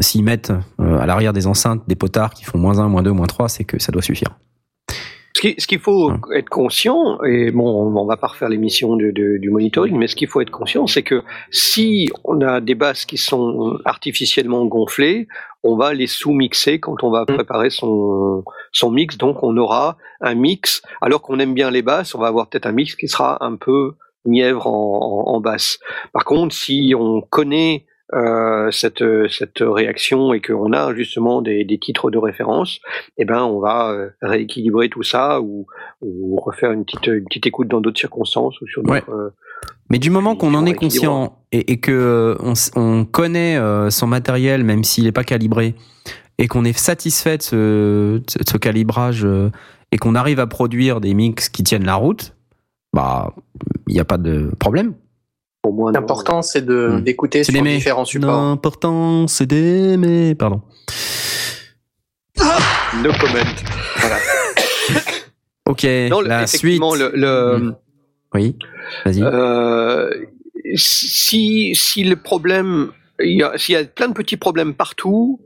s'ils 0.00 0.24
mettent 0.24 0.52
euh, 0.80 0.98
à 0.98 1.06
l'arrière 1.06 1.32
des 1.32 1.46
enceintes 1.46 1.82
des 1.88 1.96
potards 1.96 2.32
qui 2.34 2.44
font 2.44 2.58
moins 2.58 2.78
1, 2.78 2.88
moins 2.88 3.02
2, 3.02 3.10
moins 3.12 3.26
3, 3.26 3.48
c'est 3.48 3.64
que 3.64 3.80
ça 3.80 3.90
doit 3.92 4.02
suffire. 4.02 4.28
Ce 5.34 5.40
qui- 5.40 5.54
ce 5.58 5.66
qu'il 5.66 5.78
faut 5.78 6.12
être 6.34 6.48
conscient, 6.50 7.18
et 7.22 7.50
bon, 7.52 7.92
on 7.96 8.04
va 8.04 8.16
pas 8.16 8.26
refaire 8.26 8.48
l'émission 8.48 8.96
de- 8.96 9.10
du 9.38 9.48
monitoring, 9.50 9.96
mais 9.96 10.06
ce 10.08 10.16
qu'il 10.16 10.28
faut 10.28 10.40
être 10.40 10.50
conscient, 10.50 10.86
c'est 10.86 11.02
que 11.04 11.22
si 11.50 12.08
on 12.24 12.40
a 12.42 12.60
des 12.60 12.74
basses 12.74 13.04
qui 13.06 13.16
sont 13.16 13.78
artificiellement 13.84 14.66
gonflées, 14.66 15.28
on 15.62 15.76
va 15.76 15.92
les 15.92 16.06
sous-mixer 16.06 16.80
quand 16.80 17.02
on 17.02 17.10
va 17.10 17.26
préparer 17.26 17.70
son, 17.70 18.44
son 18.72 18.90
mix. 18.90 19.18
Donc, 19.18 19.42
on 19.42 19.56
aura 19.56 19.96
un 20.20 20.34
mix, 20.34 20.82
alors 21.00 21.22
qu'on 21.22 21.38
aime 21.38 21.54
bien 21.54 21.70
les 21.70 21.82
basses, 21.82 22.14
on 22.14 22.18
va 22.18 22.28
avoir 22.28 22.48
peut-être 22.48 22.66
un 22.66 22.72
mix 22.72 22.94
qui 22.94 23.08
sera 23.08 23.44
un 23.44 23.56
peu 23.56 23.92
mièvre 24.24 24.66
en, 24.66 25.26
en, 25.28 25.34
en 25.34 25.40
basse. 25.40 25.78
Par 26.12 26.24
contre, 26.24 26.54
si 26.54 26.94
on 26.96 27.20
connaît 27.22 27.86
euh, 28.12 28.70
cette, 28.72 29.04
cette 29.28 29.60
réaction 29.60 30.32
et 30.34 30.40
qu'on 30.40 30.72
a 30.72 30.94
justement 30.94 31.42
des, 31.42 31.64
des 31.64 31.78
titres 31.78 32.10
de 32.10 32.18
référence, 32.18 32.80
eh 33.18 33.24
ben 33.24 33.44
on 33.44 33.60
va 33.60 33.90
euh, 33.92 34.10
rééquilibrer 34.20 34.88
tout 34.88 35.04
ça 35.04 35.40
ou, 35.40 35.66
ou 36.00 36.36
refaire 36.40 36.72
une 36.72 36.84
petite, 36.84 37.06
une 37.06 37.24
petite 37.24 37.46
écoute 37.46 37.68
dans 37.68 37.80
d'autres 37.80 38.00
circonstances 38.00 38.60
ou 38.60 38.66
sur 38.66 38.82
d'autres. 38.82 39.10
euh, 39.10 39.30
Mais 39.90 39.98
du 39.98 40.10
moment 40.10 40.36
qu'on 40.36 40.54
en 40.54 40.66
est 40.66 40.74
conscient 40.74 41.38
et, 41.52 41.72
et 41.72 41.80
que 41.80 41.90
euh, 41.90 42.52
on, 42.76 43.04
connaît 43.04 43.56
euh, 43.56 43.90
son 43.90 44.06
matériel, 44.06 44.62
même 44.62 44.84
s'il 44.84 45.04
n'est 45.04 45.12
pas 45.12 45.24
calibré, 45.24 45.74
et 46.38 46.46
qu'on 46.46 46.64
est 46.64 46.78
satisfait 46.78 47.38
de 47.38 47.42
ce, 47.42 47.56
de 48.18 48.22
ce 48.48 48.56
calibrage 48.56 49.24
euh, 49.24 49.50
et 49.92 49.98
qu'on 49.98 50.14
arrive 50.14 50.38
à 50.40 50.46
produire 50.46 51.00
des 51.00 51.12
mix 51.14 51.48
qui 51.48 51.64
tiennent 51.64 51.84
la 51.84 51.96
route, 51.96 52.34
bah 52.94 53.34
il 53.88 53.94
n'y 53.94 54.00
a 54.00 54.04
pas 54.04 54.16
de 54.18 54.52
problème. 54.60 54.94
pour 55.62 55.74
moi, 55.74 55.90
non. 55.92 55.98
L'important, 56.00 56.40
c'est 56.42 56.64
de 56.64 56.88
Hmm. 56.92 57.00
d'écouter 57.02 57.44
C'est 57.44 57.52
sur 57.52 57.60
d'aimer. 57.62 57.76
différents 57.76 58.04
supports. 58.04 58.30
L'important 58.30 59.26
c'est 59.26 59.46
d'aimer. 59.46 60.34
Pardon. 60.36 60.62
No 63.02 63.10
comment. 63.20 63.44
Voilà. 63.98 64.16
Ok. 65.66 65.84
Non, 66.10 66.20
la 66.20 66.46
suite. 66.46 66.60
effectivement, 66.62 66.94
le, 66.94 67.12
le- 67.14 67.58
Mm. 67.58 67.76
Oui. 68.34 68.56
Vas-y. 69.04 69.22
Euh, 69.22 70.10
si, 70.74 71.74
si 71.74 72.04
le 72.04 72.16
problème, 72.16 72.92
y 73.20 73.42
s'il 73.56 73.74
y 73.74 73.78
a 73.78 73.84
plein 73.84 74.08
de 74.08 74.14
petits 74.14 74.36
problèmes 74.36 74.74
partout 74.74 75.40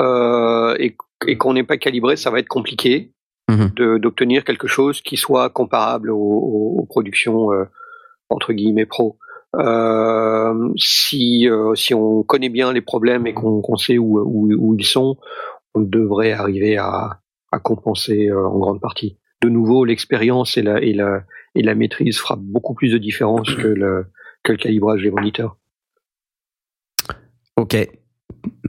euh, 0.00 0.74
et, 0.78 0.96
et 1.26 1.36
qu'on 1.36 1.54
n'est 1.54 1.64
pas 1.64 1.76
calibré, 1.76 2.16
ça 2.16 2.30
va 2.30 2.38
être 2.38 2.48
compliqué 2.48 3.12
de- 3.48 3.98
d'obtenir 3.98 4.44
quelque 4.44 4.66
chose 4.66 5.02
qui 5.02 5.18
soit 5.18 5.50
comparable 5.50 6.10
aux, 6.10 6.86
productions 6.88 7.52
euh, 7.52 7.64
entre 8.30 8.52
guillemets 8.54 8.86
pro. 8.86 9.18
Si, 10.78 11.46
si 11.74 11.94
on 11.94 12.22
connaît 12.22 12.48
bien 12.48 12.72
les 12.72 12.80
problèmes 12.80 13.26
et 13.26 13.34
qu'on 13.34 13.76
sait 13.76 13.98
où, 13.98 14.18
où, 14.18 14.50
où 14.56 14.74
ils 14.78 14.86
sont, 14.86 15.18
on 15.74 15.80
devrait 15.80 16.32
arriver 16.32 16.78
à, 16.78 17.20
à 17.50 17.58
compenser 17.58 18.32
en 18.32 18.58
grande 18.58 18.80
partie. 18.80 19.18
De 19.42 19.50
nouveau, 19.50 19.84
l'expérience 19.84 20.56
et 20.56 20.62
la, 20.62 20.80
et, 20.80 20.94
la, 20.94 21.24
et 21.54 21.62
la 21.62 21.74
maîtrise 21.74 22.18
fera 22.18 22.36
beaucoup 22.36 22.74
plus 22.74 22.90
de 22.90 22.98
différence 22.98 23.54
que 23.54 23.66
le, 23.68 24.06
que 24.42 24.52
le 24.52 24.58
calibrage 24.58 25.02
des 25.02 25.10
moniteurs. 25.10 25.56
Ok. 27.56 27.76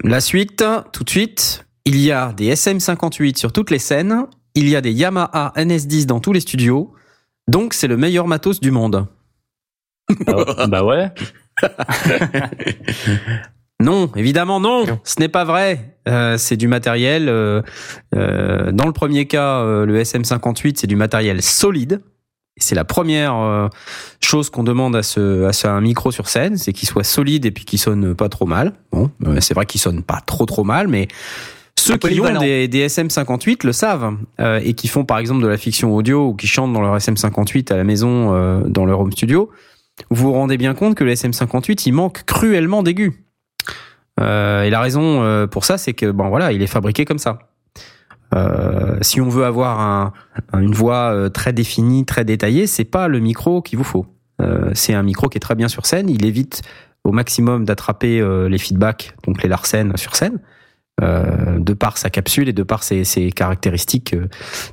La 0.04 0.22
suite, 0.22 0.64
tout 0.92 1.04
de 1.04 1.10
suite. 1.10 1.66
Il 1.86 2.00
y 2.00 2.12
a 2.12 2.32
des 2.34 2.54
SM58 2.54 3.38
sur 3.38 3.52
toutes 3.52 3.72
les 3.72 3.80
scènes. 3.80 4.26
Il 4.56 4.70
y 4.70 4.76
a 4.76 4.82
des 4.82 4.92
Yamaha 4.92 5.54
NS10 5.56 6.06
dans 6.06 6.20
tous 6.20 6.32
les 6.34 6.40
studios. 6.40 6.94
Donc, 7.48 7.74
c'est 7.74 7.88
le 7.88 7.98
meilleur 7.98 8.28
matos 8.28 8.60
du 8.60 8.72
monde. 8.72 9.08
Bah, 10.26 10.68
bah 10.68 10.84
ouais. 10.84 11.12
Non, 13.84 14.10
évidemment 14.16 14.62
non, 14.62 14.86
ce 15.04 15.20
n'est 15.20 15.28
pas 15.28 15.44
vrai. 15.44 15.98
Euh, 16.08 16.38
c'est 16.38 16.56
du 16.56 16.70
matériel. 16.70 17.28
euh, 17.28 17.62
euh, 18.16 18.72
dans 18.72 18.86
le 18.86 18.94
premier 18.94 19.26
cas, 19.26 19.60
euh, 19.60 19.86
le 19.86 20.02
SM58, 20.02 20.76
c'est 20.78 20.88
du 20.88 20.96
matériel 20.96 21.42
solide. 21.42 22.02
C'est 22.64 22.76
la 22.76 22.86
première 22.86 23.36
euh, 23.36 23.68
chose 24.22 24.50
qu'on 24.50 24.64
demande 24.64 24.96
à, 24.96 25.04
ce, 25.04 25.44
à 25.46 25.54
ce- 25.54 25.68
à 25.68 25.72
un 25.72 25.82
micro 25.82 26.12
sur 26.12 26.28
scène, 26.30 26.58
c'est 26.58 26.74
qu'il 26.74 26.88
soit 26.88 27.04
solide 27.04 27.46
et 27.46 27.52
puis 27.52 27.66
qu'il 27.66 27.80
sonne 27.80 28.16
pas 28.16 28.30
trop 28.30 28.46
mal. 28.46 28.74
Bon, 28.92 29.12
euh, 29.28 29.38
c'est 29.42 29.54
vrai 29.54 29.66
qu'il 29.66 29.80
sonne 29.82 30.02
pas 30.04 30.22
trop 30.26 30.46
trop 30.46 30.64
mal, 30.64 30.88
mais 30.88 31.08
ceux 31.78 31.94
qui 31.98 32.20
ont 32.22 32.26
des, 32.40 32.68
des 32.68 32.88
SM58 32.88 33.66
le 33.66 33.72
savent 33.74 34.16
euh, 34.40 34.60
et 34.64 34.74
qui 34.74 34.88
font 34.88 35.06
par 35.06 35.18
exemple 35.18 35.42
de 35.42 35.48
la 35.48 35.58
fiction 35.58 35.94
audio 35.96 36.28
ou 36.30 36.34
qui 36.36 36.48
chantent 36.48 36.72
dans 36.74 36.82
leur 36.82 36.96
SM58 36.98 37.74
à 37.74 37.78
la 37.78 37.84
maison 37.84 38.34
euh, 38.34 38.62
dans 38.68 38.86
leur 38.86 39.00
home 39.02 39.12
studio, 39.12 39.50
vous 40.10 40.28
vous 40.28 40.34
rendez 40.34 40.58
bien 40.58 40.74
compte 40.74 40.96
que 40.96 41.04
le 41.04 41.14
SM58 41.14 41.84
il 41.88 41.94
manque 41.94 42.24
cruellement 42.26 42.84
d'aigus. 42.84 43.12
Euh, 44.20 44.64
et 44.64 44.70
la 44.70 44.80
raison 44.80 45.48
pour 45.48 45.66
ça, 45.66 45.78
c'est 45.78 45.94
que 45.94 46.12
bon 46.12 46.30
voilà, 46.30 46.52
il 46.52 46.62
est 46.62 46.68
fabriqué 46.68 47.06
comme 47.06 47.18
ça. 47.18 47.40
Euh, 48.34 48.98
si 49.02 49.22
on 49.22 49.30
veut 49.30 49.46
avoir 49.46 49.80
un, 49.80 50.14
un- 50.52 50.60
une 50.62 50.74
voix 50.74 51.14
euh, 51.14 51.30
très 51.30 51.54
définie, 51.54 52.06
très 52.06 52.26
détaillée, 52.26 52.68
c'est 52.68 52.84
pas 52.86 53.08
le 53.08 53.20
micro 53.20 53.62
qu'il 53.62 53.78
vous 53.78 53.84
faut. 53.84 54.06
Euh, 54.42 54.72
c'est 54.74 54.94
un 54.94 55.04
micro 55.04 55.30
qui 55.30 55.38
est 55.38 55.42
très 55.42 55.56
bien 55.56 55.68
sur 55.68 55.86
scène. 55.86 56.10
Il 56.10 56.26
évite 56.26 56.62
au 57.04 57.12
maximum 57.12 57.66
d'attraper 57.66 58.26
les 58.48 58.58
feedbacks, 58.58 59.14
donc 59.28 59.44
les 59.44 59.50
Larsen 59.50 59.98
sur 59.98 60.16
scène, 60.16 60.40
de 61.02 61.74
par 61.74 61.98
sa 61.98 62.10
capsule 62.10 62.48
et 62.48 62.54
de 62.54 62.64
par 62.64 62.82
ses, 62.82 63.04
caractéristiques 63.36 64.16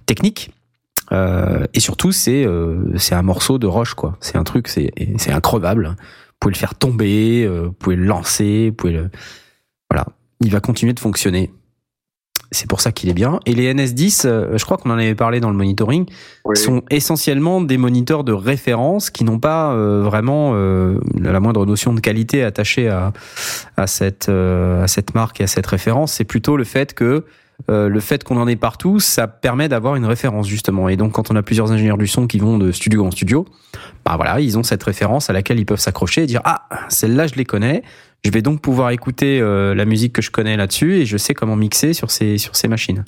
techniques. 0.06 0.52
Et 1.10 1.80
surtout, 1.80 2.12
c'est 2.12 2.46
un 2.46 3.22
morceau 3.22 3.58
de 3.58 3.66
roche, 3.66 3.94
quoi. 3.94 4.16
C'est 4.20 4.36
un 4.38 4.44
truc, 4.44 4.68
c'est 4.68 4.92
increvable. 5.32 5.96
Vous 5.96 6.34
pouvez 6.38 6.54
le 6.54 6.58
faire 6.58 6.76
tomber, 6.76 7.48
vous 7.48 7.72
pouvez 7.72 7.96
le 7.96 8.04
lancer, 8.04 8.68
vous 8.68 8.76
pouvez 8.76 8.92
le 8.92 9.10
voilà. 9.90 10.06
Il 10.40 10.52
va 10.52 10.60
continuer 10.60 10.92
de 10.92 11.00
fonctionner. 11.00 11.50
C'est 12.52 12.68
pour 12.68 12.80
ça 12.80 12.90
qu'il 12.90 13.08
est 13.08 13.14
bien. 13.14 13.38
Et 13.46 13.54
les 13.54 13.72
NS10, 13.72 14.22
euh, 14.24 14.58
je 14.58 14.64
crois 14.64 14.76
qu'on 14.76 14.90
en 14.90 14.94
avait 14.98 15.14
parlé 15.14 15.38
dans 15.38 15.50
le 15.50 15.56
monitoring, 15.56 16.06
Oui. 16.44 16.56
sont 16.56 16.82
essentiellement 16.90 17.60
des 17.60 17.78
moniteurs 17.78 18.24
de 18.24 18.32
référence 18.32 19.10
qui 19.10 19.22
n'ont 19.22 19.38
pas 19.38 19.72
euh, 19.72 20.02
vraiment 20.02 20.52
euh, 20.54 20.98
la 21.16 21.38
moindre 21.38 21.64
notion 21.64 21.92
de 21.94 22.00
qualité 22.00 22.42
attachée 22.42 22.88
à, 22.88 23.12
à, 23.76 23.86
cette, 23.86 24.28
euh, 24.28 24.82
à 24.82 24.88
cette 24.88 25.14
marque 25.14 25.40
et 25.40 25.44
à 25.44 25.46
cette 25.46 25.66
référence. 25.66 26.12
C'est 26.14 26.24
plutôt 26.24 26.56
le 26.56 26.64
fait 26.64 26.92
que 26.92 27.24
euh, 27.68 27.88
le 27.88 28.00
fait 28.00 28.24
qu'on 28.24 28.36
en 28.40 28.46
ait 28.48 28.56
partout, 28.56 29.00
ça 29.00 29.26
permet 29.28 29.68
d'avoir 29.68 29.96
une 29.96 30.04
référence 30.06 30.48
justement. 30.48 30.88
Et 30.88 30.96
donc 30.96 31.12
quand 31.12 31.30
on 31.30 31.36
a 31.36 31.42
plusieurs 31.42 31.72
ingénieurs 31.72 31.98
du 31.98 32.06
son 32.06 32.26
qui 32.26 32.38
vont 32.38 32.58
de 32.58 32.72
studio 32.72 33.04
en 33.04 33.10
studio, 33.10 33.44
bah 34.04 34.14
voilà, 34.16 34.40
ils 34.40 34.56
ont 34.58 34.62
cette 34.62 34.82
référence 34.82 35.28
à 35.30 35.32
laquelle 35.32 35.58
ils 35.58 35.66
peuvent 35.66 35.80
s'accrocher 35.80 36.22
et 36.22 36.26
dire 36.26 36.40
ah 36.44 36.68
celle-là 36.88 37.26
je 37.26 37.34
les 37.34 37.44
connais. 37.44 37.82
Je 38.24 38.30
vais 38.30 38.42
donc 38.42 38.60
pouvoir 38.60 38.90
écouter 38.90 39.40
euh, 39.40 39.74
la 39.74 39.84
musique 39.84 40.12
que 40.12 40.22
je 40.22 40.30
connais 40.30 40.56
là-dessus 40.56 40.96
et 40.96 41.06
je 41.06 41.16
sais 41.16 41.34
comment 41.34 41.56
mixer 41.56 41.92
sur 41.92 42.10
ces 42.10 42.38
sur 42.38 42.54
ces 42.56 42.68
machines. 42.68 43.04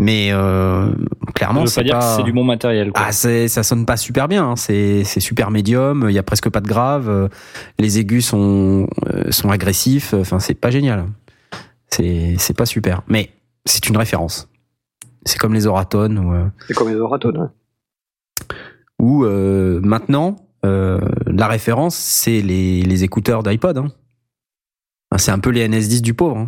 Mais 0.00 0.30
euh, 0.32 0.88
Ça 0.90 1.32
clairement, 1.34 1.60
veut 1.62 1.66
c'est 1.68 1.80
pas 1.80 1.84
dire 1.84 1.98
pas- 1.98 2.10
que 2.10 2.16
c'est 2.16 2.22
du 2.24 2.32
bon 2.32 2.42
matériel. 2.44 2.90
Quoi. 2.90 3.02
ah, 3.06 3.12
c'est, 3.12 3.46
ça 3.46 3.62
sonne 3.62 3.86
pas 3.86 3.96
super 3.96 4.26
bien. 4.26 4.44
hein. 4.50 4.56
C'est, 4.56 5.04
c'est 5.04 5.20
super 5.20 5.52
médium. 5.52 6.06
Il 6.08 6.14
y 6.14 6.18
a 6.18 6.22
presque 6.24 6.48
pas 6.50 6.60
de 6.60 6.66
grave. 6.66 7.08
euh, 7.08 7.28
Les 7.78 7.98
aigus 8.00 8.26
sont, 8.26 8.88
euh, 9.12 9.30
sont 9.30 9.50
agressifs. 9.50 10.12
Enfin, 10.14 10.40
c'est 10.40 10.54
pas 10.54 10.70
génial. 10.72 11.06
C'est, 11.90 12.34
c'est 12.38 12.56
pas 12.56 12.66
super. 12.66 13.02
Mais 13.06 13.30
c'est 13.64 13.88
une 13.88 13.96
référence. 13.96 14.48
C'est 15.24 15.38
comme 15.38 15.54
les 15.54 15.66
oratones 15.66 16.18
ou, 16.18 16.32
euh, 16.34 16.46
C'est 16.68 16.74
comme 16.74 16.88
les 16.90 16.96
oratones. 16.96 17.50
ou 18.98 19.24
euh, 19.24 19.80
maintenant, 19.82 20.36
euh, 20.64 21.00
la 21.26 21.46
référence, 21.48 21.96
c'est 21.96 22.40
les, 22.40 22.82
les 22.82 23.04
écouteurs 23.04 23.42
d'iPod. 23.42 23.78
hein. 23.78 23.88
C'est 25.16 25.30
un 25.30 25.38
peu 25.38 25.50
les 25.50 25.66
NS10 25.68 26.00
du 26.02 26.14
pauvre. 26.14 26.38
hein. 26.38 26.46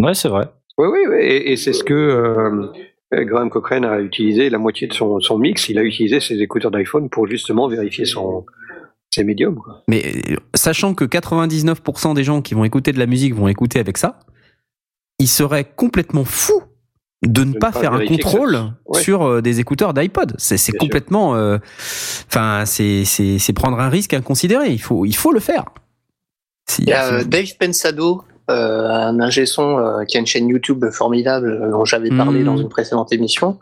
Ouais, 0.00 0.14
c'est 0.14 0.28
vrai. 0.28 0.48
Oui, 0.78 0.88
oui, 0.90 1.00
oui, 1.08 1.16
et, 1.20 1.52
et 1.52 1.56
c'est 1.56 1.72
ce 1.74 1.84
que 1.84 1.92
euh, 1.94 2.66
Graham 3.24 3.50
Cochrane 3.50 3.84
a 3.84 4.00
utilisé 4.00 4.48
la 4.50 4.58
moitié 4.58 4.86
de 4.88 4.94
son, 4.94 5.20
son 5.20 5.38
mix. 5.38 5.68
Il 5.68 5.78
a 5.78 5.82
utilisé 5.82 6.18
ses 6.18 6.40
écouteurs 6.40 6.70
d'iPhone 6.70 7.10
pour 7.10 7.26
justement 7.26 7.68
vérifier 7.68 8.04
son, 8.06 8.46
ses 9.10 9.22
médiums. 9.22 9.56
Quoi. 9.56 9.84
Mais 9.88 10.22
sachant 10.54 10.94
que 10.94 11.04
99% 11.04 12.14
des 12.14 12.24
gens 12.24 12.40
qui 12.40 12.54
vont 12.54 12.64
écouter 12.64 12.92
de 12.92 12.98
la 12.98 13.06
musique 13.06 13.34
vont 13.34 13.48
écouter 13.48 13.78
avec 13.80 13.98
ça, 13.98 14.18
ils 15.18 15.28
seraient 15.28 15.64
complètement 15.64 16.24
fous 16.24 16.62
de 17.26 17.44
ne 17.44 17.52
De 17.52 17.58
pas, 17.58 17.70
faire 17.70 17.92
un 17.92 18.04
contrôle 18.04 18.54
ça- 18.54 18.74
ouais. 18.86 19.00
sur 19.02 19.22
euh, 19.22 19.40
des 19.42 19.60
écouteurs 19.60 19.94
d'iPod. 19.94 20.34
C'est 20.38 20.72
complètement, 20.76 21.36
euh, 21.36 21.58
enfin, 22.28 22.64
c'est 22.66 23.04
c'est 23.04 23.38
c'est 23.38 23.52
prendre 23.52 23.78
un 23.78 23.88
risque 23.88 24.12
inconsidéré. 24.14 24.70
Il 24.70 24.80
faut 24.82 25.04
il 25.06 25.14
faut 25.14 25.30
le 25.32 25.38
faire. 25.40 25.66
Si- 26.68 26.82
Il 26.82 26.88
y 26.88 26.92
a 26.92 27.12
euh, 27.14 27.24
Dave 27.24 27.56
Pensado, 27.60 28.24
euh, 28.50 28.88
un 28.88 29.20
ingé 29.20 29.46
son 29.46 29.78
euh, 29.78 30.04
qui 30.04 30.16
a 30.16 30.20
une 30.20 30.26
chaîne 30.26 30.48
YouTube 30.48 30.84
formidable 30.90 31.70
dont 31.70 31.84
j'avais 31.84 32.08
parlé 32.10 32.40
Mhm. 32.40 32.44
dans 32.46 32.56
une 32.56 32.68
précédente 32.68 33.12
émission. 33.12 33.60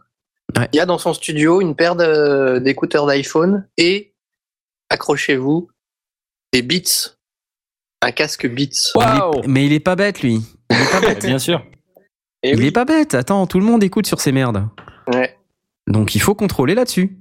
Ouais. 0.57 0.69
Il 0.73 0.77
y 0.77 0.81
a 0.81 0.87
dans 0.87 0.99
son 0.99 1.13
studio 1.13 1.61
une 1.61 1.75
paire 1.77 1.97
de- 1.97 2.59
d'écouteurs 2.65 3.07
d'iPhone 3.07 3.67
et, 3.77 4.15
accrochez-vous, 4.89 5.69
des 6.53 6.63
Beats. 6.63 7.15
Un 8.03 8.13
casque 8.13 8.47
Beats. 8.49 8.93
il 8.97 9.01
est- 9.03 9.47
mais 9.49 9.67
il 9.67 9.73
est 9.73 9.81
pas 9.81 9.97
bête 9.97 10.23
lui. 10.23 10.41
Il 10.71 10.77
est 10.77 10.91
pas 10.91 11.01
bête. 11.07 11.25
Bien 11.27 11.39
sûr. 11.39 11.65
Et 12.43 12.53
il 12.53 12.59
oui. 12.59 12.67
est 12.67 12.73
pas 12.73 12.85
bête. 12.87 13.15
Attends, 13.15 13.47
tout 13.47 13.59
le 13.61 13.67
monde 13.67 13.83
écoute 13.85 14.07
sur 14.07 14.21
ces 14.21 14.33
merdes. 14.33 14.67
Ouais. 15.13 15.37
Donc 15.87 16.15
il 16.15 16.21
faut 16.21 16.35
contrôler 16.35 16.75
là-dessus. 16.75 17.19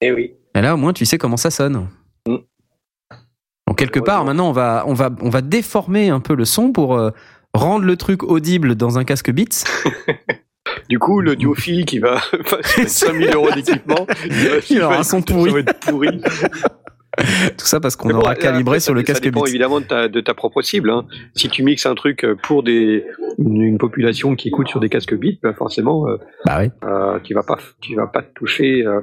Et 0.00 0.12
oui. 0.12 0.34
Et 0.54 0.60
là, 0.62 0.74
au 0.74 0.76
moins, 0.78 0.92
tu 0.92 1.04
sais 1.04 1.18
comment 1.18 1.36
ça 1.36 1.50
sonne. 1.50 1.88
Mm. 2.26 2.36
Donc, 3.66 3.76
quelque 3.78 4.00
part, 4.00 4.24
maintenant, 4.24 4.48
on 4.48 4.52
va, 4.52 4.84
on, 4.86 4.94
va, 4.94 5.10
on 5.20 5.28
va 5.28 5.40
déformer 5.42 6.08
un 6.08 6.20
peu 6.20 6.34
le 6.34 6.44
son 6.46 6.72
pour 6.72 6.96
euh, 6.96 7.10
rendre 7.52 7.84
le 7.84 7.96
truc 7.96 8.22
audible 8.22 8.74
dans 8.76 8.98
un 8.98 9.04
casque 9.04 9.30
Beats. 9.30 9.64
Du 10.90 10.98
coup, 10.98 11.20
l'audiophile 11.22 11.84
qui 11.86 11.98
va 11.98 12.20
passer 12.50 12.86
5000 12.88 13.34
euros 13.34 13.50
d'équipement, 13.50 14.06
il, 14.24 14.32
va- 14.32 14.56
Il 14.70 14.82
aura 14.82 14.94
va 14.94 15.00
un 15.00 15.02
son 15.02 15.22
pourri. 15.22 15.50
Ça 15.50 15.54
va 15.54 15.60
être 15.60 15.80
pourri. 15.80 16.20
Tout 17.58 17.66
ça 17.66 17.80
parce 17.80 17.96
qu'on 17.96 18.08
bon, 18.10 18.18
aura 18.18 18.34
calibré 18.34 18.80
ça- 18.80 18.86
sur 18.86 18.94
le 18.94 19.00
ça 19.00 19.06
casque 19.06 19.22
dépend 19.22 19.40
Beats. 19.40 19.48
évidemment 19.50 19.80
de 19.80 19.86
ta, 19.86 20.08
de 20.08 20.20
ta 20.20 20.34
propre 20.34 20.62
cible. 20.62 20.90
hein. 20.90 21.06
Si 21.34 21.48
tu 21.48 21.62
mixes 21.62 21.86
un 21.86 21.94
truc 21.94 22.26
pour 22.42 22.62
des, 22.62 23.04
une, 23.38 23.78
population 23.78 24.34
qui 24.36 24.48
écoute 24.48 24.68
sur 24.68 24.80
des 24.80 24.88
casques 24.88 25.14
Beats, 25.16 25.38
ben 25.42 25.54
forcément, 25.54 26.08
euh, 26.08 26.16
Bah 26.46 26.58
ouais. 26.58 26.70
euh, 26.84 27.18
tu 27.24 27.34
vas 27.34 27.42
pas, 27.42 27.58
tu 27.80 27.94
vas 27.96 28.06
pas 28.06 28.22
toucher 28.22 28.86
euh, 28.86 29.00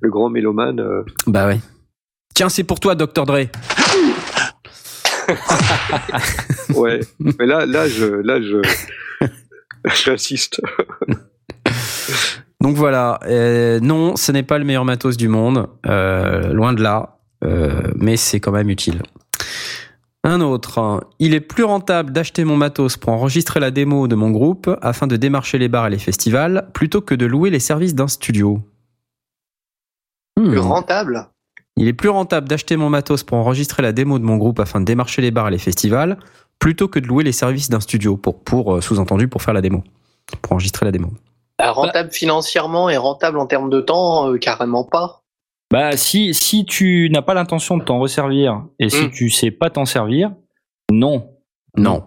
le 0.00 0.10
grand 0.10 0.30
mélomane. 0.30 0.80
euh. 0.80 1.02
Bah 1.26 1.46
ouais. 1.46 1.58
Tiens, 2.34 2.48
c'est 2.48 2.64
pour 2.64 2.80
toi, 2.80 2.94
Dr 2.94 3.26
Dre. 3.26 3.40
Ouais. 6.74 7.00
Mais 7.38 7.46
là, 7.46 7.66
là, 7.66 7.88
je, 7.88 8.06
là, 8.06 8.40
je, 8.40 8.56
j'insiste. 10.04 10.60
Donc 12.60 12.76
voilà, 12.76 13.18
euh, 13.26 13.80
non, 13.80 14.16
ce 14.16 14.32
n'est 14.32 14.42
pas 14.42 14.58
le 14.58 14.64
meilleur 14.64 14.84
matos 14.84 15.16
du 15.16 15.28
monde, 15.28 15.66
euh, 15.86 16.52
loin 16.52 16.72
de 16.72 16.82
là, 16.82 17.02
euh, 17.02 17.06
mais 17.42 18.16
c'est 18.16 18.40
quand 18.40 18.52
même 18.52 18.70
utile. 18.70 19.02
Un 20.22 20.42
autre, 20.42 21.00
il 21.18 21.32
est 21.32 21.40
plus 21.40 21.64
rentable 21.64 22.12
d'acheter 22.12 22.44
mon 22.44 22.56
matos 22.56 22.98
pour 22.98 23.10
enregistrer 23.10 23.58
la 23.58 23.70
démo 23.70 24.06
de 24.06 24.14
mon 24.14 24.30
groupe 24.30 24.70
afin 24.82 25.06
de 25.06 25.16
démarcher 25.16 25.56
les 25.56 25.68
bars 25.68 25.86
et 25.86 25.90
les 25.90 25.98
festivals 25.98 26.68
plutôt 26.74 27.00
que 27.00 27.14
de 27.14 27.24
louer 27.24 27.48
les 27.48 27.58
services 27.58 27.94
d'un 27.94 28.08
studio. 28.08 28.60
Hmm. 30.38 30.50
Plus 30.50 30.58
rentable? 30.58 31.28
Il 31.76 31.88
est 31.88 31.94
plus 31.94 32.10
rentable 32.10 32.48
d'acheter 32.48 32.76
mon 32.76 32.90
matos 32.90 33.22
pour 33.22 33.38
enregistrer 33.38 33.82
la 33.82 33.92
démo 33.92 34.18
de 34.18 34.24
mon 34.24 34.36
groupe 34.36 34.60
afin 34.60 34.80
de 34.80 34.84
démarcher 34.84 35.22
les 35.22 35.30
bars 35.30 35.48
et 35.48 35.52
les 35.52 35.58
festivals 35.58 36.18
plutôt 36.58 36.88
que 36.88 36.98
de 36.98 37.06
louer 37.06 37.24
les 37.24 37.32
services 37.32 37.70
d'un 37.70 37.80
studio 37.80 38.18
pour, 38.18 38.38
pour 38.38 38.74
euh, 38.74 38.80
sous-entendu 38.82 39.28
pour 39.28 39.40
faire 39.40 39.54
la 39.54 39.62
démo, 39.62 39.82
pour 40.42 40.52
enregistrer 40.52 40.84
la 40.84 40.92
démo. 40.92 41.08
Bah, 41.58 41.70
rentable 41.70 42.10
financièrement 42.10 42.90
et 42.90 42.98
rentable 42.98 43.38
en 43.38 43.46
termes 43.46 43.70
de 43.70 43.80
temps, 43.80 44.30
euh, 44.30 44.36
carrément 44.36 44.84
pas. 44.84 45.19
Bah 45.70 45.96
si 45.96 46.34
si 46.34 46.64
tu 46.64 47.08
n'as 47.10 47.22
pas 47.22 47.34
l'intention 47.34 47.76
de 47.76 47.84
t'en 47.84 48.00
resservir 48.00 48.64
et 48.78 48.88
si 48.88 49.06
Mm. 49.06 49.10
tu 49.10 49.30
sais 49.30 49.50
pas 49.50 49.70
t'en 49.70 49.84
servir, 49.84 50.32
non. 50.90 51.30
Non. 51.76 52.04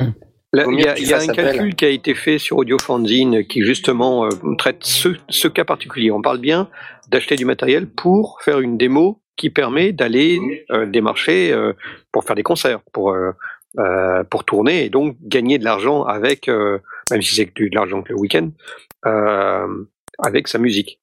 Il 0.00 0.80
y 0.80 0.86
a, 0.86 0.96
y 0.96 1.12
un 1.12 1.26
calcul 1.26 1.74
qui 1.74 1.84
a 1.84 1.88
été 1.88 2.14
fait 2.14 2.38
sur 2.38 2.58
Audio 2.58 2.78
Fanzine 2.78 3.44
qui 3.44 3.62
justement 3.62 4.26
euh, 4.26 4.28
traite 4.56 4.84
ce, 4.84 5.08
ce 5.28 5.48
cas 5.48 5.64
particulier. 5.64 6.12
On 6.12 6.22
parle 6.22 6.38
bien 6.38 6.68
d'acheter 7.08 7.34
du 7.34 7.44
matériel 7.44 7.88
pour 7.88 8.40
faire 8.40 8.60
une 8.60 8.78
démo 8.78 9.20
qui 9.36 9.50
permet 9.50 9.90
d'aller 9.92 10.38
euh, 10.70 10.86
démarcher 10.86 11.52
euh, 11.52 11.72
pour 12.12 12.22
faire 12.22 12.36
des 12.36 12.44
concerts, 12.44 12.82
pour 12.92 13.10
euh, 13.10 13.32
euh, 13.80 14.22
pour 14.22 14.44
tourner 14.44 14.84
et 14.84 14.90
donc 14.90 15.16
gagner 15.22 15.58
de 15.58 15.64
l'argent 15.64 16.04
avec, 16.04 16.48
euh, 16.48 16.78
même 17.10 17.20
si 17.22 17.34
c'est 17.34 17.46
que 17.46 17.64
de 17.64 17.74
l'argent 17.74 18.02
que 18.02 18.12
le 18.12 18.20
week-end, 18.20 18.50
euh, 19.06 19.66
avec 20.20 20.46
sa 20.46 20.58
musique. 20.58 21.00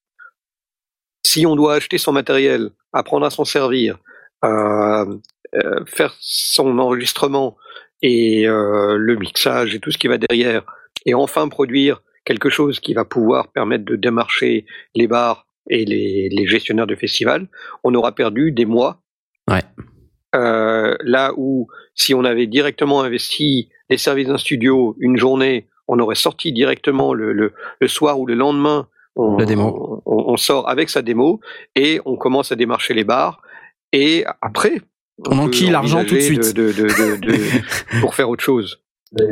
Si 1.26 1.46
on 1.46 1.56
doit 1.56 1.76
acheter 1.76 1.98
son 1.98 2.12
matériel, 2.12 2.70
apprendre 2.94 3.26
à 3.26 3.30
s'en 3.30 3.46
servir, 3.46 3.98
euh, 4.44 5.06
euh, 5.56 5.86
faire 5.86 6.16
son 6.20 6.80
enregistrement 6.80 7.58
et 8.02 8.48
euh, 8.48 8.96
le 8.98 9.16
mixage 9.16 9.76
et 9.76 9.80
tout 9.80 9.92
ce 9.92 9.98
qui 9.98 10.08
va 10.08 10.18
derrière, 10.18 10.64
et 11.06 11.14
enfin 11.14 11.48
produire 11.48 12.02
quelque 12.26 12.50
chose 12.50 12.80
qui 12.80 12.94
va 12.94 13.06
pouvoir 13.06 13.50
permettre 13.50 13.86
de 13.86 13.96
démarcher 13.96 14.66
les 14.96 15.08
bars 15.08 15.46
et 15.70 15.86
les, 15.86 16.30
les 16.30 16.48
gestionnaires 16.48 16.88
de 16.88 16.96
festivals, 16.96 17.48
on 17.84 17.94
aura 17.94 18.14
perdu 18.14 18.52
des 18.52 18.66
mois. 18.66 19.02
Ouais. 19.50 19.62
Euh, 20.36 20.96
là 21.02 21.34
où 21.36 21.68
si 21.94 22.14
on 22.14 22.24
avait 22.24 22.48
directement 22.48 23.02
investi 23.02 23.70
les 23.90 23.98
services 23.98 24.28
d'un 24.28 24.38
studio 24.38 24.96
une 25.00 25.18
journée, 25.18 25.68
on 25.88 26.00
aurait 26.00 26.16
sorti 26.16 26.54
directement 26.54 27.14
le, 27.14 27.34
le, 27.34 27.54
le 27.80 27.88
soir 27.88 28.20
ou 28.20 28.26
le 28.26 28.36
lendemain. 28.36 28.88
On, 29.18 29.38
La 29.38 29.46
démo. 29.46 30.02
On, 30.06 30.21
on 30.32 30.38
sort 30.38 30.68
avec 30.70 30.90
sa 30.90 31.02
démo 31.02 31.40
et 31.76 32.00
on 32.06 32.16
commence 32.16 32.52
à 32.52 32.56
démarcher 32.56 32.94
les 32.94 33.04
bars. 33.04 33.42
Et 33.94 34.24
après, 34.42 34.76
On 35.30 35.38
enquille 35.40 35.68
peut 35.68 35.74
l'argent 35.74 36.04
tout 36.06 36.16
de 36.16 36.20
suite. 36.20 36.56
de- 36.56 36.72
de- 36.72 36.88
de- 36.88 37.18
de- 37.28 38.00
pour 38.02 38.16
faire 38.16 38.30
autre 38.30 38.44
chose. 38.44 38.82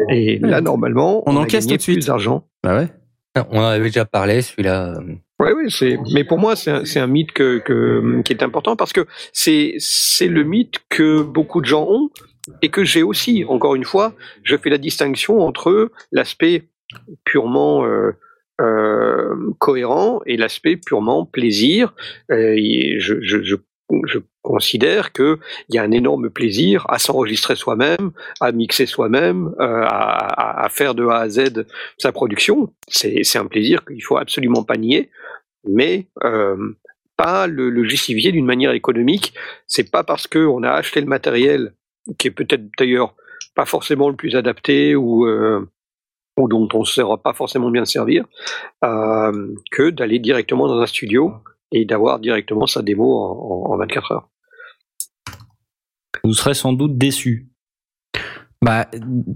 Et 0.10 0.40
là, 0.40 0.60
normalement, 0.62 1.24
On 1.26 1.38
a 1.38 1.40
encaisse 1.40 1.66
tout 1.68 1.76
de 1.78 1.82
suite. 1.82 2.06
d'argent. 2.06 2.46
Bah 2.64 2.76
ouais. 2.78 2.88
On 3.52 3.60
en 3.60 3.64
avait 3.66 3.86
déjà 3.86 4.04
parlé, 4.06 4.42
celui-là. 4.42 4.96
euh, 4.98 5.16
Oui, 5.40 5.50
oui, 5.56 5.72
c'est. 5.72 5.98
Mais 6.14 6.26
pour 6.26 6.38
moi, 6.38 6.58
c'est 6.58 6.72
un, 6.72 6.84
c'est 6.84 7.00
un 7.00 7.08
mythe 7.08 7.32
que, 7.32 7.60
que- 7.60 8.22
qui 8.26 8.34
est 8.34 8.44
important 8.44 8.76
parce 8.76 8.92
que 8.92 9.06
c'est 9.32 9.76
c'est 9.80 10.28
le 10.28 10.44
mythe 10.44 10.80
que 10.90 11.22
beaucoup 11.22 11.62
de 11.62 11.66
gens 11.66 11.86
ont 11.90 12.10
et 12.62 12.68
que 12.70 12.84
j'ai 12.84 13.04
aussi. 13.04 13.46
Encore 13.48 13.76
une 13.76 13.86
fois, 13.86 14.14
je 14.44 14.58
fais 14.58 14.70
la 14.70 14.78
distinction 14.80 15.40
entre 15.40 15.92
l'aspect 16.12 16.68
purement 17.24 17.86
euh, 17.86 17.88
euh, 17.88 18.12
cohérent 19.58 20.22
et 20.26 20.38
l'aspect 20.38 20.76
purement 20.78 21.26
plaisir. 21.26 21.94
Euh, 22.32 22.54
et 22.58 23.00
je, 23.00 23.16
je, 23.22 23.42
je, 23.44 23.56
je 24.06 24.20
considère 24.42 25.12
que 25.12 25.40
il 25.68 25.76
y 25.76 25.78
a 25.78 25.84
un 25.84 25.92
énorme 25.92 26.30
plaisir 26.30 26.86
à 26.90 27.00
s'enregistrer 27.00 27.56
soi-même, 27.56 28.12
à 28.40 28.52
mixer 28.52 28.86
soi-même, 28.86 29.54
euh, 29.60 29.84
à, 29.86 30.64
à- 30.66 30.70
faire 30.70 30.96
de 30.96 31.06
A 31.06 31.18
à 31.20 31.30
Z 31.30 31.66
sa 31.98 32.12
production. 32.12 32.74
C'est 32.88 33.38
un 33.38 33.46
plaisir 33.48 33.84
qu'il 33.86 34.04
faut 34.04 34.18
absolument 34.18 34.64
pas 34.64 34.78
nier, 34.78 35.10
mais 35.68 36.08
euh, 36.24 36.56
pas 37.18 37.48
le, 37.48 37.70
le 37.70 37.84
justifier 37.84 38.32
d'une 38.32 38.46
manière 38.46 38.72
économique. 38.72 39.34
C'est 39.68 39.92
pas 39.92 40.04
parce 40.04 40.28
que 40.28 40.40
on 40.40 40.64
a 40.64 40.72
acheté 40.72 41.02
le 41.02 41.08
matériel 41.08 41.74
qui 42.18 42.28
est 42.28 42.32
peut-être 42.32 42.70
d'ailleurs 42.78 43.16
pas 43.56 43.66
forcément 43.66 44.10
le 44.10 44.16
plus 44.16 44.36
adapté 44.36 44.96
ou 44.96 45.26
euh, 45.28 45.68
ou 46.40 46.48
dont 46.48 46.68
on 46.74 46.80
ne 46.80 46.86
saura 46.86 47.18
pas 47.18 47.34
forcément 47.34 47.70
bien 47.70 47.86
servir, 47.86 48.26
euh, 48.84 49.54
que 49.72 49.90
d'aller 49.90 50.20
directement 50.20 50.68
dans 50.68 50.80
un 50.80 50.86
studio 50.88 51.34
et 51.72 51.86
d'avoir 51.86 52.20
directement 52.20 52.66
sa 52.66 52.82
démo 52.82 53.18
en, 53.18 53.72
en, 53.72 53.74
en 53.74 53.78
24 53.78 54.12
heures. 54.12 54.30
Vous 56.24 56.34
serez 56.34 56.54
sans 56.54 56.74
doute 56.74 56.98
déçu. 56.98 57.49
Bah, 58.62 58.88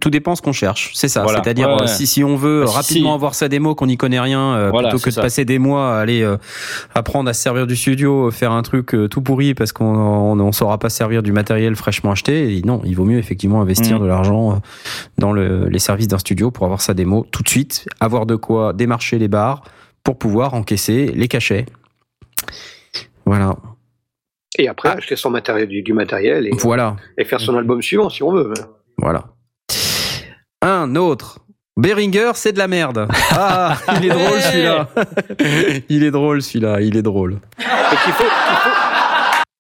tout 0.02 0.10
dépend 0.10 0.36
ce 0.36 0.42
qu'on 0.42 0.52
cherche, 0.52 0.92
c'est 0.96 1.08
ça. 1.08 1.24
Voilà. 1.24 1.42
C'est-à-dire 1.42 1.70
Ouais, 1.70 1.74
euh, 1.76 1.80
ouais. 1.84 1.88
si, 1.88 2.08
si 2.08 2.26
on 2.26 2.36
veut 2.36 2.64
Bah, 2.66 2.68
si, 2.68 2.76
rapidement 2.76 3.12
si. 3.12 3.16
avoir 3.16 3.36
sa 3.36 3.48
démo, 3.48 3.74
qu'on 3.74 3.86
n'y 3.88 3.96
connaît 3.96 4.20
rien, 4.20 4.54
euh, 4.54 4.70
Voilà, 4.70 4.90
plutôt 4.90 5.02
que 5.02 5.10
de 5.12 5.16
ça. 5.16 5.22
passer 5.22 5.46
des 5.46 5.60
mois 5.60 5.96
à 5.96 6.02
aller 6.02 6.24
euh, 6.24 6.36
apprendre 6.94 7.30
à 7.30 7.34
se 7.34 7.42
servir 7.42 7.66
du 7.66 7.78
studio, 7.78 8.28
euh, 8.28 8.32
faire 8.32 8.52
un 8.52 8.62
truc 8.64 8.94
euh, 8.94 9.08
tout 9.08 9.22
pourri 9.22 9.54
parce 9.54 9.72
qu'on 9.72 9.86
on, 9.96 10.38
on 10.42 10.52
saura 10.52 10.78
pas 10.78 10.90
servir 10.90 11.24
du 11.24 11.32
matériel 11.32 11.78
fraîchement 11.78 12.12
acheté. 12.12 12.58
Et 12.58 12.62
non, 12.64 12.82
il 12.84 12.96
vaut 12.98 13.06
mieux 13.06 13.18
effectivement 13.18 13.62
investir 13.62 13.98
Mm. 13.98 14.02
de 14.02 14.08
l'argent 14.08 14.52
euh, 14.52 14.56
dans 15.18 15.32
le, 15.32 15.70
les 15.70 15.80
services 15.80 16.10
d'un 16.10 16.18
studio 16.20 16.52
pour 16.52 16.66
avoir 16.66 16.82
sa 16.82 16.94
démo 16.94 17.26
tout 17.32 17.44
de 17.44 17.50
suite, 17.50 17.86
avoir 18.02 18.26
de 18.26 18.36
quoi 18.36 18.74
démarcher 18.74 19.20
les 19.20 19.30
bars 19.30 19.64
pour 20.04 20.18
pouvoir 20.18 20.54
encaisser 20.54 21.14
les 21.16 21.30
cachets. 21.30 21.66
Voilà, 23.26 23.56
Et 24.60 24.68
après, 24.68 24.90
Ah. 24.90 24.98
acheter 24.98 25.16
son 25.16 25.30
matériel, 25.30 25.70
du, 25.70 25.82
du 25.82 25.94
matériel 25.94 26.46
et, 26.46 26.52
voilà, 26.60 26.98
et 27.18 27.24
faire 27.24 27.40
son 27.40 27.56
album 27.56 27.82
suivant 27.82 28.10
si 28.10 28.22
on 28.22 28.34
veut. 28.34 28.54
Voilà. 28.98 29.26
Un 30.62 30.96
autre. 30.96 31.40
Beringer, 31.76 32.32
c'est 32.36 32.54
de 32.54 32.58
la 32.60 32.68
merde. 32.68 33.08
Ah, 33.32 33.78
il 33.98 34.06
est 34.06 34.10
drôle 34.10 34.42
celui-là. 34.42 34.90
Il 35.90 36.04
est 36.04 36.12
drôle 36.12 36.42
celui-là, 36.44 36.82
il 36.82 36.96
est 36.96 37.02
drôle. 37.02 37.40
Et 37.60 37.64
qu'il 38.04 38.14
faut, 38.14 38.24
qu'il 38.24 38.56
faut- 38.58 38.70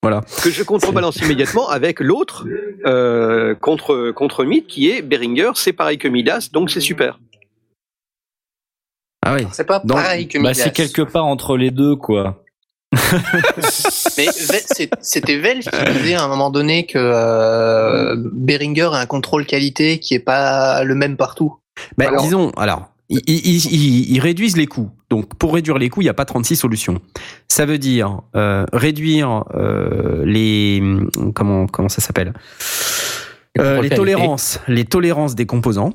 Voilà. 0.03 0.21
que 0.43 0.51
je 0.51 0.61
contrebalance 0.63 1.17
immédiatement 1.17 1.67
avec 1.69 1.99
l'autre 1.99 2.45
euh, 2.85 3.55
contre 3.55 4.11
contre 4.11 4.43
Mythe 4.45 4.67
qui 4.67 4.89
est 4.91 5.01
Beringer, 5.01 5.51
c'est 5.55 5.73
pareil 5.73 5.97
que 5.97 6.07
Midas, 6.07 6.49
donc 6.53 6.69
c'est 6.69 6.81
super. 6.81 7.19
Ah 9.25 9.33
oui. 9.35 9.47
C'est 9.51 9.63
pas 9.65 9.79
Donc, 9.79 9.97
pareil 9.97 10.27
que 10.27 10.37
Bah 10.37 10.49
Midas. 10.49 10.63
c'est 10.65 10.71
quelque 10.71 11.01
part 11.01 11.25
entre 11.25 11.57
les 11.57 11.71
deux 11.71 11.95
quoi. 11.95 12.43
Mais 14.17 14.27
c'était 15.01 15.37
Valve 15.37 15.61
qui 15.63 15.93
disait 15.99 16.15
à 16.15 16.23
un 16.23 16.27
moment 16.27 16.49
donné 16.49 16.85
que 16.85 16.97
euh, 16.99 18.15
Behringer 18.33 18.89
a 18.93 18.97
un 18.99 19.05
contrôle 19.05 19.45
qualité 19.45 19.99
qui 19.99 20.13
est 20.13 20.19
pas 20.19 20.83
le 20.83 20.95
même 20.95 21.17
partout. 21.17 21.55
Ben, 21.97 22.07
Alors- 22.09 22.21
disons, 22.23 22.49
alors, 22.51 22.89
ils, 23.09 23.21
ils- 23.27 23.65
ils- 23.71 24.11
ils 24.13 24.19
réduisent 24.19 24.57
les 24.57 24.67
coûts. 24.67 24.91
Donc, 25.09 25.35
pour 25.35 25.53
réduire 25.53 25.77
les 25.77 25.89
coûts, 25.89 26.01
il 26.01 26.05
n'y 26.05 26.09
a 26.09 26.13
pas 26.13 26.25
36 26.25 26.55
solutions. 26.55 26.99
Ça 27.47 27.65
veut 27.65 27.77
dire 27.77 28.21
euh, 28.35 28.65
réduire 28.73 29.43
euh, 29.55 30.23
les 30.25 30.81
comment 31.35 31.67
comment 31.67 31.89
ça 31.89 32.01
s'appelle? 32.01 32.33
Euh, 33.59 33.75
les 33.75 33.89
qualité. 33.89 33.95
tolérances, 33.95 34.59
les 34.67 34.85
tolérances 34.85 35.35
des 35.35 35.45
composants. 35.45 35.93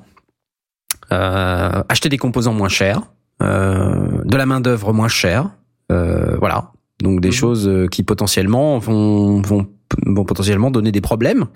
Euh, 1.10 1.82
acheter 1.88 2.08
des 2.08 2.18
composants 2.18 2.52
moins 2.52 2.68
chers, 2.68 3.00
euh, 3.42 4.22
de 4.24 4.36
la 4.36 4.44
main 4.46 4.60
d'œuvre 4.60 4.92
moins 4.92 5.08
chère, 5.08 5.50
euh, 5.90 6.36
voilà. 6.38 6.72
Donc 7.02 7.20
des 7.20 7.28
Mhm. 7.28 7.34
choses 7.34 7.68
euh, 7.68 7.86
qui 7.86 8.02
potentiellement 8.02 8.78
vont, 8.78 9.40
vont 9.40 9.66
vont 10.04 10.24
potentiellement 10.24 10.70
donner 10.70 10.92
des 10.92 11.00
problèmes 11.00 11.46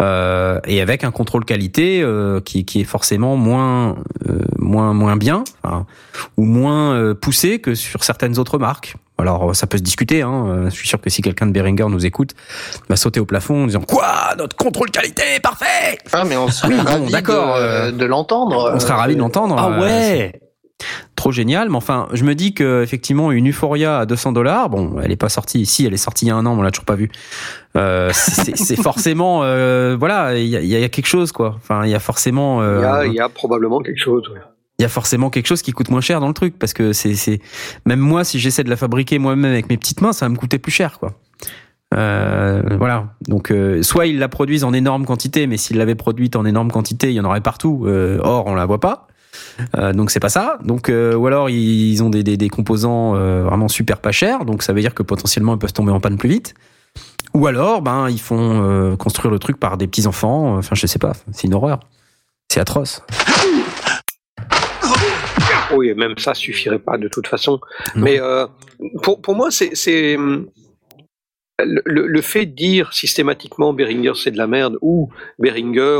euh, 0.00 0.58
et 0.66 0.80
avec 0.80 1.04
un 1.04 1.10
contrôle 1.10 1.44
qualité 1.44 2.00
euh, 2.02 2.40
qui, 2.40 2.64
qui 2.64 2.80
est 2.80 2.84
forcément 2.84 3.36
moins 3.36 3.96
euh, 4.26 4.38
moins 4.58 4.94
moins 4.94 5.16
bien 5.16 5.44
enfin, 5.62 5.84
ou 6.38 6.44
moins 6.44 6.94
euh, 6.94 7.12
poussé 7.14 7.58
que 7.58 7.74
sur 7.74 8.02
certaines 8.02 8.38
autres 8.38 8.58
marques. 8.58 8.96
Alors 9.18 9.54
ça 9.54 9.66
peut 9.66 9.76
se 9.76 9.82
discuter. 9.82 10.22
Hein. 10.22 10.46
Euh, 10.48 10.64
Je 10.70 10.74
suis 10.74 10.88
sûr 10.88 10.98
que 11.00 11.10
si 11.10 11.20
quelqu'un 11.20 11.46
de 11.46 11.52
Behringer 11.52 11.86
nous 11.90 12.06
écoute, 12.06 12.30
va 12.88 12.96
sauter 12.96 13.20
au 13.20 13.26
plafond 13.26 13.64
en 13.64 13.66
disant 13.66 13.82
quoi 13.82 14.06
notre 14.38 14.56
contrôle 14.56 14.90
qualité 14.90 15.22
est 15.36 15.40
parfait. 15.40 15.98
Ah, 16.12 16.24
mais 16.26 16.36
on 16.38 16.48
serait 16.48 16.68
Oui, 16.70 16.76
bon, 16.78 16.84
ravi 16.90 17.12
d'accord, 17.12 17.56
de, 17.56 17.60
euh, 17.62 17.92
de 17.92 18.04
l'entendre. 18.06 18.72
On 18.74 18.80
sera 18.80 18.96
ravis 18.96 19.14
de 19.14 19.20
l'entendre. 19.20 19.56
Ah 19.58 19.70
euh, 19.72 19.80
ouais. 19.82 20.40
Trop 21.16 21.32
génial. 21.32 21.70
Mais 21.70 21.76
enfin, 21.76 22.08
je 22.12 22.24
me 22.24 22.34
dis 22.34 22.54
que 22.54 22.82
effectivement, 22.82 23.32
une 23.32 23.48
Euphoria 23.48 24.00
à 24.00 24.06
200 24.06 24.32
dollars, 24.32 24.68
bon, 24.70 25.00
elle 25.02 25.12
est 25.12 25.16
pas 25.16 25.28
sortie 25.28 25.60
ici, 25.60 25.86
elle 25.86 25.94
est 25.94 25.98
sortie 25.98 26.26
il 26.26 26.28
y 26.28 26.30
a 26.30 26.36
un 26.36 26.46
an, 26.46 26.54
mais 26.54 26.60
on 26.60 26.62
l'a 26.62 26.70
toujours 26.70 26.84
pas 26.84 26.96
vue. 26.96 27.10
Euh, 27.76 28.10
c'est 28.12 28.80
forcément, 28.80 29.42
euh, 29.42 29.96
voilà, 29.98 30.36
il 30.38 30.46
y 30.46 30.56
a, 30.56 30.60
il 30.60 30.68
y 30.68 30.84
a 30.84 30.88
quelque 30.88 31.06
chose 31.06 31.32
quoi. 31.32 31.54
Enfin, 31.56 31.84
il 31.84 31.90
y 31.90 31.94
a 31.94 32.00
forcément. 32.00 32.62
Il 32.62 32.66
euh, 32.66 32.80
y, 32.80 32.84
a, 32.84 33.06
il 33.06 33.14
y 33.14 33.20
a 33.20 33.28
probablement 33.28 33.80
quelque 33.80 34.00
chose. 34.00 34.28
ouais. 34.28 34.40
il 34.78 34.82
y 34.82 34.84
a 34.84 34.88
forcément 34.88 35.30
quelque 35.30 35.46
chose 35.46 35.62
qui 35.62 35.72
coûte 35.72 35.90
moins 35.90 36.00
cher 36.00 36.20
dans 36.20 36.28
le 36.28 36.34
truc 36.34 36.58
parce 36.58 36.72
que 36.72 36.92
c'est 36.92 37.14
c'est 37.14 37.40
même 37.86 38.00
moi 38.00 38.24
si 38.24 38.38
j'essaie 38.38 38.64
de 38.64 38.70
la 38.70 38.76
fabriquer 38.76 39.18
moi-même 39.18 39.52
avec 39.52 39.68
mes 39.68 39.76
petites 39.76 40.00
mains 40.00 40.12
ça 40.12 40.26
va 40.26 40.30
me 40.30 40.36
coûter 40.36 40.58
plus 40.58 40.72
cher 40.72 40.98
quoi 40.98 41.12
euh, 41.94 42.62
voilà 42.76 43.14
donc 43.28 43.52
euh, 43.52 43.82
soit 43.82 44.06
ils 44.06 44.18
la 44.18 44.28
produisent 44.28 44.64
en 44.64 44.72
énorme 44.72 45.06
quantité 45.06 45.46
mais 45.46 45.56
s'ils 45.56 45.76
l'avaient 45.76 45.94
produite 45.94 46.34
en 46.34 46.44
énorme 46.44 46.72
quantité 46.72 47.10
il 47.10 47.14
y 47.14 47.20
en 47.20 47.24
aurait 47.24 47.40
partout 47.40 47.84
euh, 47.86 48.18
or 48.22 48.46
on 48.46 48.54
la 48.54 48.66
voit 48.66 48.80
pas 48.80 49.06
euh, 49.76 49.92
donc 49.92 50.10
c'est 50.10 50.20
pas 50.20 50.28
ça. 50.28 50.58
Donc 50.64 50.88
euh, 50.88 51.14
ou 51.14 51.26
alors 51.26 51.50
ils 51.50 52.02
ont 52.02 52.10
des, 52.10 52.22
des, 52.22 52.36
des 52.36 52.48
composants 52.48 53.14
euh, 53.16 53.42
vraiment 53.44 53.68
super 53.68 53.98
pas 54.00 54.12
chers. 54.12 54.44
Donc 54.44 54.62
ça 54.62 54.72
veut 54.72 54.80
dire 54.80 54.94
que 54.94 55.02
potentiellement 55.02 55.54
ils 55.54 55.58
peuvent 55.58 55.72
tomber 55.72 55.92
en 55.92 56.00
panne 56.00 56.18
plus 56.18 56.28
vite. 56.28 56.54
Ou 57.34 57.46
alors 57.46 57.82
ben 57.82 58.08
ils 58.08 58.20
font 58.20 58.96
construire 58.96 59.32
le 59.32 59.38
truc 59.38 59.58
par 59.58 59.76
des 59.76 59.86
petits 59.86 60.06
enfants. 60.06 60.56
Enfin 60.56 60.74
je 60.74 60.86
sais 60.86 60.98
pas. 60.98 61.12
C'est 61.32 61.48
une 61.48 61.54
horreur. 61.54 61.80
C'est 62.48 62.60
atroce. 62.60 63.02
Oui, 65.74 65.92
même 65.94 66.16
ça 66.18 66.34
suffirait 66.34 66.78
pas 66.78 66.98
de 66.98 67.08
toute 67.08 67.26
façon. 67.26 67.58
Non. 67.96 68.04
Mais 68.04 68.20
pour, 69.02 69.20
pour 69.20 69.34
moi, 69.34 69.48
c'est 69.50 70.16
le, 71.58 71.82
le- 71.84 72.20
fait 72.22 72.46
de 72.46 72.54
dire 72.54 72.92
systématiquement 72.92 73.72
Behringer 73.72 74.12
c'est 74.14 74.30
de 74.30 74.36
la 74.36 74.46
merde 74.46 74.76
ou 74.82 75.08
Behringer 75.38 75.98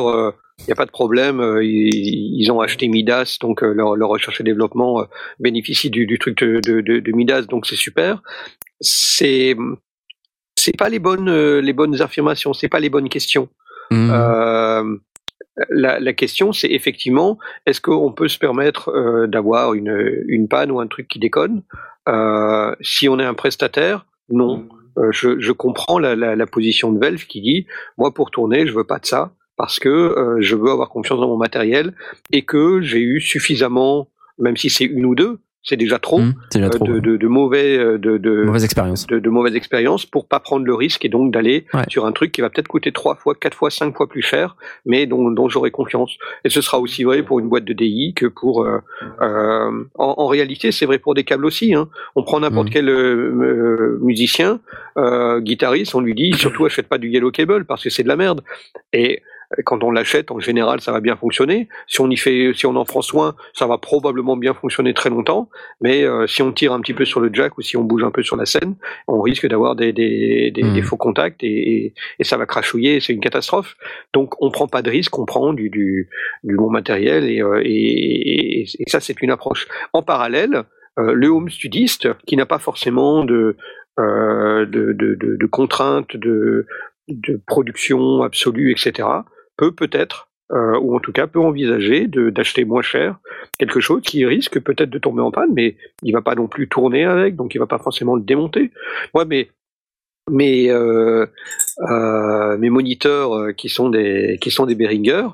il 0.59 0.67
n'y 0.67 0.73
a 0.73 0.77
pas 0.77 0.87
de 0.87 0.91
problème, 0.91 1.41
euh, 1.41 1.65
ils, 1.65 2.41
ils 2.41 2.51
ont 2.53 2.61
acheté 2.61 2.89
Midas, 2.89 3.39
donc 3.41 3.63
euh, 3.63 3.73
leur, 3.73 3.97
leur 3.97 4.09
recherche 4.09 4.41
et 4.41 4.45
développement 4.45 5.01
euh, 5.01 5.05
bénéficie 5.41 5.91
du, 5.91 6.07
du 6.07 6.19
truc 6.19 6.39
de, 6.39 6.61
de, 6.61 6.81
de, 6.81 7.01
de 7.01 7.13
Midas, 7.13 7.43
donc 7.43 7.67
c'est 7.67 7.77
super. 7.77 8.23
C'est 8.81 9.57
c'est 10.57 10.77
pas 10.77 10.89
les 10.89 10.99
bonnes 10.99 11.59
les 11.59 11.73
bonnes 11.73 12.01
affirmations, 12.01 12.53
c'est 12.53 12.69
pas 12.69 12.81
les 12.81 12.91
bonnes 12.91 13.09
questions. 13.09 13.49
Euh, 13.93 14.97
la, 15.71 16.01
la 16.01 16.13
question, 16.15 16.53
c'est 16.53 16.71
effectivement, 16.71 17.39
est-ce 17.67 17.81
qu'on 17.81 18.13
peut 18.13 18.29
se 18.29 18.39
permettre 18.39 18.89
euh, 18.91 19.27
d'avoir 19.27 19.75
une, 19.75 20.25
une 20.27 20.49
panne 20.49 20.71
ou 20.71 20.81
un 20.81 20.87
truc 20.87 21.07
qui 21.07 21.19
déconne? 21.19 21.63
Euh, 22.09 22.75
Si 22.81 23.09
on 23.09 23.19
est 23.21 23.25
un 23.25 23.35
prestataire, 23.35 24.07
non. 24.31 24.69
Euh, 24.99 25.11
je, 25.13 25.39
je 25.41 25.53
comprends 25.53 25.99
la, 25.99 26.17
la, 26.17 26.35
la 26.35 26.47
position 26.47 26.93
de 26.93 26.99
Valve 26.99 27.27
qui 27.27 27.41
dit, 27.41 27.67
moi 27.99 28.13
pour 28.15 28.31
tourner, 28.31 28.67
je 28.67 28.73
veux 28.73 28.85
pas 28.85 28.99
de 28.99 29.07
ça 29.07 29.33
parce 29.57 29.79
que 29.79 29.89
euh, 29.89 30.37
je 30.41 30.57
veux 30.57 30.71
avoir 30.71 30.89
confiance 30.89 31.21
dans 31.21 31.29
mon 31.29 31.37
matériel 31.37 31.95
et 32.33 32.43
que 32.43 32.81
j'ai 32.83 33.01
eu 33.01 33.21
suffisamment, 33.21 34.09
même 34.39 34.57
si 34.57 34.71
c'est 34.71 34.85
une 34.85 35.07
ou 35.07 35.15
deux, 35.15 35.39
c'est 35.67 35.79
déjà 35.79 35.99
trop, 35.99 36.21
c'est 36.51 36.59
déjà 36.59 36.67
euh, 36.67 36.75
trop 36.77 36.87
de, 36.87 36.99
de, 36.99 37.17
de 37.17 37.27
mauvais 37.27 37.79
euh, 37.79 37.97
de, 37.97 38.19
de, 38.19 38.43
mauvaise 38.45 38.65
expérience 38.65 39.07
de, 39.07 39.31
mauvaises 39.31 39.57
expériences 39.57 40.05
pour 40.05 40.29
pas 40.29 40.39
prendre 40.39 40.67
le 40.67 40.75
risque 40.75 41.07
et 41.07 41.09
donc 41.09 41.33
d'aller 41.33 41.65
Ouais. 41.73 41.85
sur 41.89 42.05
un 42.05 42.13
truc 42.13 42.33
qui 42.33 42.43
va 42.43 42.51
peut-être 42.51 42.69
coûter 42.69 42.93
trois 42.93 43.15
fois, 43.15 43.35
quatre 43.35 43.57
fois, 43.57 43.71
cinq 43.71 43.97
fois 43.97 44.07
plus 44.07 44.21
cher, 44.21 44.57
mais 44.85 45.07
dont, 45.07 45.31
dont 45.31 45.49
j'aurai 45.49 45.71
confiance. 45.71 46.19
Et 46.45 46.51
ce 46.51 46.61
sera 46.61 46.79
aussi 46.79 47.05
vrai 47.05 47.23
pour 47.23 47.39
une 47.41 47.49
boîte 47.49 47.65
de 47.65 47.73
DI 47.73 48.13
que 48.15 48.27
pour. 48.27 48.63
euh, 48.65 48.79
euh, 49.23 49.71
en, 49.95 50.15
en 50.19 50.27
réalité, 50.27 50.71
c'est 50.71 50.85
vrai 50.85 50.99
pour 50.99 51.15
des 51.15 51.25
câbles 51.25 51.47
aussi. 51.47 51.75
Hein. 51.75 51.89
On 52.15 52.23
prend 52.25 52.41
n'importe 52.41 52.67
Mhm. 52.67 52.73
quel 52.75 52.89
euh, 52.91 53.33
euh, 53.43 53.99
musicien, 54.03 54.61
euh, 54.99 55.41
guitariste, 55.41 55.95
on 55.95 56.01
lui 56.01 56.15
dit 56.15 56.35
surtout 56.35 56.67
achète 56.67 56.89
pas 56.89 56.99
du 56.99 57.09
yellow 57.09 57.31
cable 57.31 57.65
parce 57.65 57.83
que 57.83 57.89
c'est 57.89 58.03
de 58.03 58.09
la 58.09 58.17
merde. 58.17 58.43
Et 58.93 59.23
quand 59.65 59.85
on 59.85 59.91
l'achète, 59.91 60.31
en 60.31 60.41
général, 60.41 60.81
ça 60.81 60.93
va 60.93 61.01
bien 61.01 61.17
fonctionner. 61.17 61.69
Si 61.87 62.01
on 62.01 62.11
y 62.11 62.17
fait, 62.17 62.53
si 62.55 62.67
on 62.67 62.77
en 62.77 62.85
prend 62.85 63.03
soin, 63.03 63.35
ça 63.53 63.67
va 63.67 63.79
probablement 63.79 64.37
bien 64.37 64.55
fonctionner 64.55 64.95
très 64.95 65.11
longtemps. 65.11 65.49
Mais 65.81 66.05
euh, 66.05 66.27
si 66.27 66.43
on 66.43 66.53
tire 66.53 66.73
un 66.73 66.81
petit 66.81 66.95
peu 66.95 67.05
sur 67.05 67.21
le 67.21 67.31
jack 67.33 67.57
ou 67.59 67.63
si 67.63 67.77
on 67.77 67.85
bouge 67.85 68.05
un 68.05 68.11
peu 68.11 68.23
sur 68.23 68.37
la 68.37 68.47
scène, 68.47 68.77
on 69.07 69.21
risque 69.21 69.47
d'avoir 69.47 69.77
des, 69.77 69.93
des, 69.93 70.51
des, 70.51 70.63
des 70.63 70.83
faux 70.83 70.97
contacts 70.97 71.43
et, 71.43 71.87
et, 71.87 71.95
et 72.19 72.25
ça 72.25 72.37
va 72.37 72.47
crachouiller. 72.47 73.01
C'est 73.01 73.13
une 73.13 73.21
catastrophe. 73.21 73.77
Donc 74.13 74.41
on 74.43 74.51
prend 74.51 74.67
pas 74.67 74.83
de 74.83 74.91
risque, 74.91 75.19
on 75.19 75.27
prend 75.27 75.53
du, 75.53 75.71
du, 75.71 76.09
du 76.43 76.57
bon 76.57 76.71
matériel 76.71 77.25
et, 77.31 77.43
euh, 77.43 77.61
et, 77.65 78.67
ça 78.87 79.01
c'est 79.01 79.21
une 79.23 79.31
approche. 79.31 79.69
En 79.93 80.03
parallèle, 80.03 80.65
euh, 80.99 81.13
le 81.13 81.29
home 81.29 81.51
studiste 81.51 82.09
qui 82.27 82.37
n'a 82.37 82.47
pas 82.47 82.59
forcément 82.59 83.25
de, 83.25 83.57
de, 83.99 84.65
de, 84.67 84.93
de, 84.93 85.37
de 85.37 85.47
contraintes 85.47 86.17
de, 86.17 86.67
de 87.09 87.41
production 87.47 88.23
absolue, 88.23 88.73
etc., 88.73 89.09
peut 89.57 89.73
peut-être, 89.73 90.29
euh, 90.53 90.79
ou 90.79 90.97
en 90.97 91.01
tout 91.01 91.13
cas 91.13 91.27
peut 91.27 91.41
envisager 91.41 92.07
d'acheter 92.07 92.65
moins 92.65 92.83
cher 92.83 93.19
quelque 93.59 93.81
chose 93.81 94.03
qui 94.03 94.25
risque 94.25 94.61
peut-être 94.61 94.91
de 94.91 94.99
tomber 94.99 95.23
en 95.23 95.31
panne, 95.31 95.53
mais 95.53 95.77
il 96.03 96.13
va 96.13 96.23
pas 96.23 96.35
non 96.35 96.49
plus 96.49 96.69
tourner 96.69 97.05
avec, 97.05 97.37
donc 97.37 97.55
il 97.55 97.59
va 97.59 97.67
pas 97.67 97.79
forcément 97.79 98.17
le 98.17 98.23
démonter. 98.23 98.71
Moi, 99.15 99.25
mais 99.25 99.49
mes 100.31 100.71
euh, 100.71 101.27
euh, 101.91 102.57
mes 102.57 102.71
moniteurs 102.71 103.35
euh, 103.35 103.53
qui 103.53 103.69
sont 103.69 103.91
des 103.91 104.39
qui 104.41 104.51
sont 104.51 104.67
des 104.67 104.75
Behringer 104.75 105.29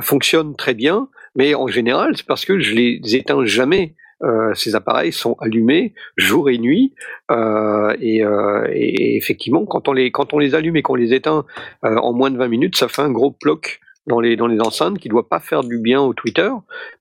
fonctionnent 0.00 0.56
très 0.56 0.74
bien, 0.74 1.08
mais 1.34 1.54
en 1.54 1.66
général 1.66 2.16
c'est 2.16 2.26
parce 2.26 2.44
que 2.44 2.58
je 2.60 2.74
les 2.74 3.00
éteins 3.16 3.44
jamais. 3.44 3.94
Euh, 4.24 4.54
ces 4.54 4.74
appareils 4.74 5.12
sont 5.12 5.36
allumés 5.40 5.92
jour 6.16 6.48
et 6.48 6.56
nuit 6.56 6.94
euh, 7.30 7.94
et, 8.00 8.24
euh, 8.24 8.66
et 8.72 9.16
effectivement 9.16 9.66
quand 9.66 9.86
on 9.88 9.92
les 9.92 10.10
quand 10.12 10.32
on 10.32 10.38
les 10.38 10.54
allume 10.54 10.76
et 10.76 10.82
qu'on 10.82 10.94
les 10.94 11.12
éteint 11.12 11.44
en 11.82 12.12
moins 12.14 12.30
de 12.30 12.38
20 12.38 12.48
minutes 12.48 12.76
ça 12.76 12.88
fait 12.88 13.02
un 13.02 13.10
gros 13.10 13.36
bloc 13.42 13.80
dans 14.06 14.20
les 14.20 14.36
dans 14.36 14.46
les 14.46 14.60
enceintes 14.60 14.98
qui 14.98 15.10
doit 15.10 15.28
pas 15.28 15.40
faire 15.40 15.62
du 15.62 15.78
bien 15.78 16.00
au 16.00 16.14
Twitter 16.14 16.48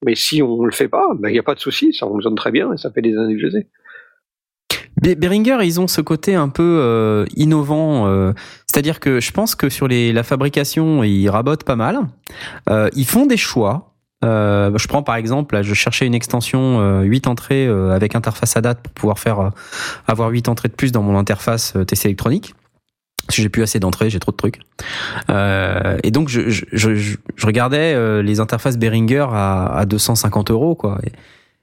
mais 0.04 0.16
si 0.16 0.42
on 0.42 0.66
le 0.66 0.72
fait 0.74 0.90
pas 0.90 1.08
ben, 1.18 1.30
il 1.30 1.34
n'y 1.34 1.40
a 1.40 1.44
pas 1.44 1.56
de 1.56 1.62
souci 1.62 1.94
ça 1.94 2.08
fonctionne 2.08 2.36
très 2.36 2.52
bien 2.52 2.74
et 2.74 2.78
ça 2.78 2.92
fait 2.92 3.02
des 3.02 3.16
années 3.18 3.36
que 3.36 3.42
je 3.42 3.50
sais 3.52 3.68
Be- 5.02 5.16
Behringer, 5.16 5.60
ils 5.64 5.80
ont 5.80 5.88
ce 5.88 6.02
côté 6.02 6.36
un 6.36 6.50
peu 6.50 7.26
innovant, 7.36 8.34
c'est-à-dire 8.68 9.00
que 9.00 9.20
je 9.20 9.32
pense 9.32 9.56
que 9.56 9.68
sur 9.68 9.88
les, 9.88 10.14
la 10.14 10.24
fabrication, 10.24 11.04
ils 11.04 11.28
rabotent 11.30 11.64
pas 11.64 11.76
mal. 11.76 12.00
Ils 12.96 13.06
font 13.06 13.26
des 13.26 13.36
choix. 13.36 13.93
Euh, 14.24 14.72
je 14.78 14.88
prends 14.88 15.04
par 15.04 15.16
exemple, 15.16 15.62
je 15.62 15.74
cherchais 15.74 16.06
une 16.06 16.16
extension 16.16 16.80
euh, 16.80 17.02
8 17.02 17.28
entrées 17.28 17.68
euh, 17.68 17.92
avec 17.92 18.16
interface 18.16 18.56
à 18.56 18.62
date 18.62 18.80
pour 18.82 18.94
pouvoir 18.94 19.20
faire 19.20 19.40
euh, 19.40 19.50
avoir 20.08 20.30
8 20.30 20.50
entrées 20.50 20.70
de 20.70 20.74
plus 20.74 20.92
dans 20.92 21.02
mon 21.02 21.18
interface 21.18 21.74
TC 21.88 22.06
électronique. 22.06 22.56
Que 23.28 23.36
j'ai 23.36 23.48
plus 23.48 23.64
assez 23.64 23.80
d'entrées, 23.80 24.10
j'ai 24.10 24.20
trop 24.20 24.34
de 24.34 24.38
trucs. 24.38 24.60
Et 25.30 26.12
donc 26.12 26.28
je, 26.28 27.16
regardais 27.42 28.22
les 28.22 28.40
interfaces 28.42 28.78
Behringer 28.78 29.28
à, 29.32 29.78
à 29.78 29.86
250 29.86 30.52
euros, 30.52 30.76
quoi. 30.76 31.00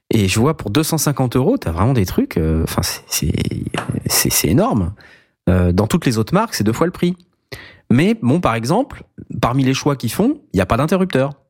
Et, 0.09 0.27
je 0.27 0.39
vois 0.39 0.57
pour 0.57 0.71
250 0.71 1.35
euros, 1.35 1.57
t'as 1.57 1.69
vraiment 1.69 1.93
des 1.93 2.07
trucs. 2.07 2.39
Enfin, 2.63 2.81
c'est- 2.81 4.47
énorme. 4.47 4.93
Dans 5.45 5.85
toutes 5.85 6.07
les 6.07 6.17
autres 6.17 6.33
marques, 6.33 6.55
c'est 6.55 6.63
deux 6.63 6.73
fois 6.73 6.87
le 6.87 6.91
prix. 6.91 7.15
Mais 7.91 8.17
bon, 8.19 8.39
par 8.39 8.55
exemple, 8.55 9.03
parmi 9.39 9.63
les 9.63 9.75
choix 9.75 9.95
qu'ils 9.95 10.11
font, 10.11 10.41
il 10.53 10.57
n'y 10.57 10.61
a 10.61 10.65
pas 10.65 10.77
d'interrupteur. 10.77 11.40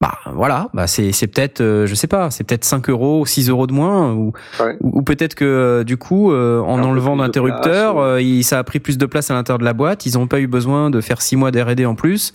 Bah 0.00 0.14
voilà, 0.32 0.68
bah 0.74 0.86
c'est 0.86 1.10
c'est 1.10 1.26
peut-être, 1.26 1.60
euh, 1.60 1.84
je 1.88 1.94
sais 1.96 2.06
pas, 2.06 2.30
c'est 2.30 2.44
peut-être 2.44 2.64
5 2.64 2.88
euros, 2.88 3.26
6 3.26 3.48
euros 3.50 3.66
de 3.66 3.72
moins, 3.72 4.12
ou 4.12 4.32
Ouais. 4.60 4.76
ou, 4.80 4.98
ou 5.00 5.02
peut-être 5.02 5.34
que 5.34 5.44
euh, 5.44 5.82
du 5.82 5.96
coup, 5.96 6.30
euh, 6.30 6.60
en 6.60 6.80
enlevant 6.84 7.16
l'interrupteur, 7.16 7.94
place, 7.94 8.22
euh, 8.22 8.42
ça 8.42 8.60
a 8.60 8.62
pris 8.64 8.78
plus 8.78 8.96
de 8.96 9.06
place 9.06 9.32
à 9.32 9.34
l'intérieur 9.34 9.58
de 9.58 9.64
la 9.64 9.72
boîte. 9.72 10.06
Ils 10.06 10.14
n'ont 10.16 10.28
pas 10.28 10.38
eu 10.38 10.46
besoin 10.46 10.90
de 10.90 11.00
faire 11.00 11.20
6 11.20 11.34
mois 11.34 11.50
d'R&D 11.50 11.84
en 11.84 11.96
plus 11.96 12.32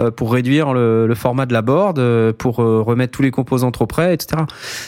euh, 0.00 0.12
pour 0.12 0.32
réduire 0.32 0.72
le, 0.72 1.08
le 1.08 1.14
format 1.16 1.46
de 1.46 1.52
la 1.52 1.62
board, 1.62 1.98
euh, 1.98 2.32
pour 2.32 2.60
euh, 2.62 2.80
remettre 2.80 3.10
tous 3.12 3.22
les 3.22 3.32
composants 3.32 3.72
trop 3.72 3.88
près, 3.88 4.14
etc. 4.14 4.42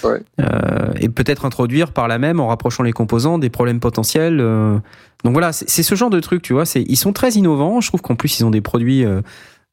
Ouais. 0.04 0.22
Euh, 0.40 0.92
et 1.00 1.08
peut-être 1.08 1.44
introduire 1.44 1.90
par 1.90 2.06
là 2.06 2.18
même, 2.20 2.38
en 2.38 2.46
rapprochant 2.46 2.84
les 2.84 2.92
composants, 2.92 3.38
des 3.38 3.50
problèmes 3.50 3.80
potentiels. 3.80 4.38
euh. 4.40 4.78
Donc 5.24 5.32
voilà, 5.32 5.52
c'est 5.52 5.68
c'est 5.68 5.82
ce 5.82 5.96
genre 5.96 6.10
de 6.10 6.20
truc, 6.20 6.42
tu 6.42 6.52
vois. 6.52 6.66
C'est 6.66 6.82
ils 6.82 6.96
sont 6.96 7.12
très 7.12 7.30
innovants. 7.32 7.80
Je 7.80 7.88
trouve 7.88 8.00
qu'en 8.00 8.14
plus 8.14 8.38
ils 8.38 8.44
ont 8.44 8.50
des 8.50 8.60
produits. 8.60 9.04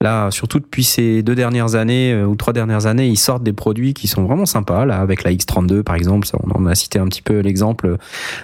Là, 0.02 0.32
surtout 0.32 0.60
depuis 0.60 0.86
ces 0.86 1.24
deux 1.24 1.36
dernières 1.36 1.76
années 1.76 2.14
euh, 2.14 2.26
ou 2.26 2.38
trois 2.38 2.54
dernières 2.54 2.86
années, 2.86 3.08
ils 3.10 3.18
sortent 3.18 3.44
des 3.44 3.52
produits 3.52 3.94
qui 3.94 4.08
sont 4.08 4.24
vraiment 4.24 4.46
sympas. 4.46 4.86
Là, 4.86 5.02
avec 5.02 5.24
la 5.24 5.32
X32 5.34 5.84
par 5.84 5.96
exemple, 5.96 6.26
on 6.42 6.52
en 6.58 6.66
a 6.68 6.74
cité 6.76 7.00
un 7.00 7.06
petit 7.08 7.22
peu 7.22 7.40
l'exemple 7.40 7.86
euh, 7.88 7.98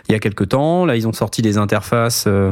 il 0.10 0.12
y 0.12 0.16
a 0.16 0.20
quelques 0.20 0.50
temps. 0.50 0.86
Là, 0.86 0.98
ils 0.98 1.08
ont 1.08 1.14
sorti 1.14 1.42
des 1.42 1.58
interfaces, 1.58 2.26
euh, 2.28 2.52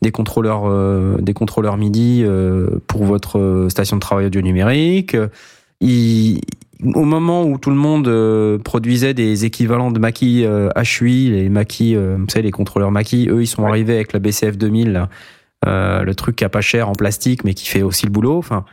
des 0.00 0.12
contrôleurs, 0.12 0.62
euh, 0.66 1.16
des 1.20 1.32
contrôleurs 1.32 1.76
MIDI 1.76 2.22
euh, 2.24 2.78
pour 2.86 3.04
votre 3.04 3.40
euh, 3.40 3.68
station 3.68 3.96
de 3.96 4.00
travail 4.00 4.26
audio 4.26 4.40
numérique. 4.42 5.16
Ils- 5.80 6.40
au 6.94 7.04
moment 7.04 7.42
où 7.44 7.56
tout 7.58 7.70
le 7.70 7.76
monde 7.76 8.62
produisait 8.62 9.14
des 9.14 9.44
équivalents 9.46 9.90
de 9.90 9.98
Mackie 9.98 10.44
euh, 10.44 10.68
HUI, 11.00 11.30
les 11.30 11.48
Mackie, 11.48 11.96
euh, 11.96 12.16
vous 12.18 12.26
savez, 12.28 12.42
les 12.42 12.50
contrôleurs 12.50 12.90
Mackie, 12.92 13.28
eux, 13.30 13.40
ils 13.42 13.46
sont 13.46 13.62
Ouais. 13.62 13.70
arrivés 13.70 13.94
avec 13.94 14.12
la 14.12 14.18
BCF 14.18 14.58
2000, 14.58 14.92
là, 14.92 15.08
euh, 15.64 16.02
le 16.02 16.14
truc 16.14 16.36
qui 16.36 16.44
a 16.44 16.48
pas 16.48 16.60
cher 16.60 16.88
en 16.88 16.92
plastique, 16.92 17.44
mais 17.44 17.54
qui 17.54 17.66
fait 17.66 17.82
aussi 17.82 18.06
le 18.06 18.12
boulot. 18.12 18.38
Enfin, 18.38 18.64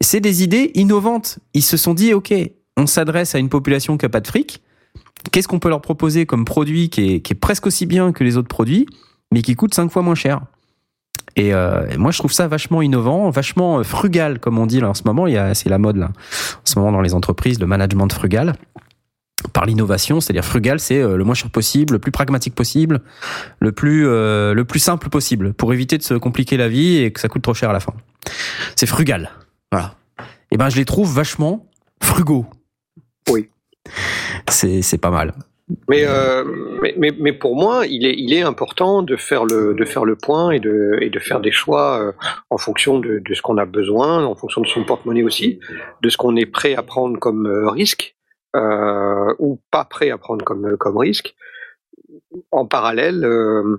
c'est 0.00 0.20
des 0.20 0.42
idées 0.42 0.70
innovantes. 0.74 1.38
Ils 1.54 1.62
se 1.62 1.76
sont 1.76 1.94
dit, 1.94 2.12
ok, 2.12 2.34
on 2.76 2.86
s'adresse 2.86 3.34
à 3.34 3.38
une 3.38 3.48
population 3.48 3.96
qui 3.96 4.06
a 4.06 4.08
pas 4.08 4.20
de 4.20 4.26
fric. 4.26 4.62
Qu'est-ce 5.30 5.48
qu'on 5.48 5.58
peut 5.58 5.68
leur 5.68 5.80
proposer 5.80 6.26
comme 6.26 6.44
produit 6.44 6.90
qui 6.90 7.14
est, 7.14 7.20
qui 7.20 7.32
est 7.32 7.36
presque 7.36 7.66
aussi 7.66 7.86
bien 7.86 8.12
que 8.12 8.24
les 8.24 8.36
autres 8.36 8.48
produits, 8.48 8.86
mais 9.32 9.42
qui 9.42 9.54
coûte 9.54 9.74
cinq 9.74 9.90
fois 9.90 10.02
moins 10.02 10.14
cher? 10.14 10.42
Et, 11.36 11.54
euh, 11.54 11.86
moi, 11.98 12.10
je 12.10 12.18
trouve 12.18 12.32
ça 12.32 12.46
vachement 12.46 12.82
innovant, 12.82 13.30
vachement 13.30 13.78
euh, 13.78 13.82
frugal, 13.82 14.38
comme 14.38 14.58
on 14.58 14.66
dit 14.66 14.80
là 14.80 14.90
en 14.90 14.94
ce 14.94 15.02
moment. 15.04 15.26
Il 15.26 15.34
y 15.34 15.38
a, 15.38 15.54
c'est 15.54 15.68
la 15.68 15.78
mode 15.78 15.96
là, 15.96 16.06
en 16.06 16.64
ce 16.64 16.78
moment 16.78 16.92
dans 16.92 17.00
les 17.00 17.14
entreprises, 17.14 17.58
le 17.58 17.66
management 17.66 18.12
frugal. 18.12 18.54
Par 19.52 19.66
l'innovation, 19.66 20.20
c'est-à-dire 20.20 20.44
frugal, 20.44 20.80
c'est 20.80 21.00
euh, 21.00 21.16
le 21.16 21.24
moins 21.24 21.34
cher 21.34 21.50
possible, 21.50 21.94
le 21.94 21.98
plus 21.98 22.12
pragmatique 22.12 22.54
possible, 22.54 23.00
le 23.60 23.72
plus 23.72 24.06
euh, 24.06 24.54
le 24.54 24.64
plus 24.64 24.78
simple 24.80 25.08
possible, 25.08 25.52
pour 25.54 25.72
éviter 25.72 25.98
de 25.98 26.02
se 26.02 26.14
compliquer 26.14 26.56
la 26.56 26.68
vie 26.68 26.98
et 26.98 27.12
que 27.12 27.20
ça 27.20 27.28
coûte 27.28 27.42
trop 27.42 27.54
cher 27.54 27.70
à 27.70 27.72
la 27.72 27.80
fin. 27.80 27.94
C'est 28.76 28.86
frugal, 28.86 29.30
voilà. 29.70 29.94
Et 30.50 30.56
ben 30.56 30.68
je 30.68 30.76
les 30.76 30.84
trouve 30.84 31.12
vachement 31.12 31.66
frugaux. 32.02 32.46
Oui. 33.30 33.48
C'est 34.48 34.82
c'est 34.82 34.98
pas 34.98 35.10
mal. 35.10 35.34
Mais, 35.88 36.04
euh, 36.04 36.44
mais, 36.82 36.94
mais, 36.98 37.10
mais 37.18 37.32
pour 37.32 37.56
moi, 37.56 37.86
il 37.86 38.04
est, 38.04 38.14
il 38.18 38.34
est 38.34 38.42
important 38.42 39.02
de 39.02 39.16
faire 39.16 39.46
le, 39.46 39.72
de 39.72 39.84
faire 39.86 40.04
le 40.04 40.14
point 40.14 40.50
et 40.50 40.60
de, 40.60 40.98
et 41.00 41.08
de 41.08 41.18
faire 41.18 41.40
des 41.40 41.52
choix 41.52 42.12
en 42.50 42.58
fonction 42.58 42.98
de, 42.98 43.22
de 43.26 43.34
ce 43.34 43.40
qu'on 43.40 43.56
a 43.56 43.64
besoin, 43.64 44.26
en 44.26 44.34
fonction 44.34 44.60
de 44.60 44.66
son 44.66 44.84
porte-monnaie 44.84 45.22
aussi, 45.22 45.60
de 46.02 46.08
ce 46.10 46.18
qu'on 46.18 46.36
est 46.36 46.44
prêt 46.44 46.74
à 46.74 46.82
prendre 46.82 47.18
comme 47.18 47.46
risque 47.66 48.14
euh, 48.54 49.34
ou 49.38 49.60
pas 49.70 49.84
prêt 49.84 50.10
à 50.10 50.18
prendre 50.18 50.44
comme, 50.44 50.76
comme 50.76 50.96
risque. 50.98 51.34
En 52.50 52.66
parallèle, 52.66 53.24
euh, 53.24 53.78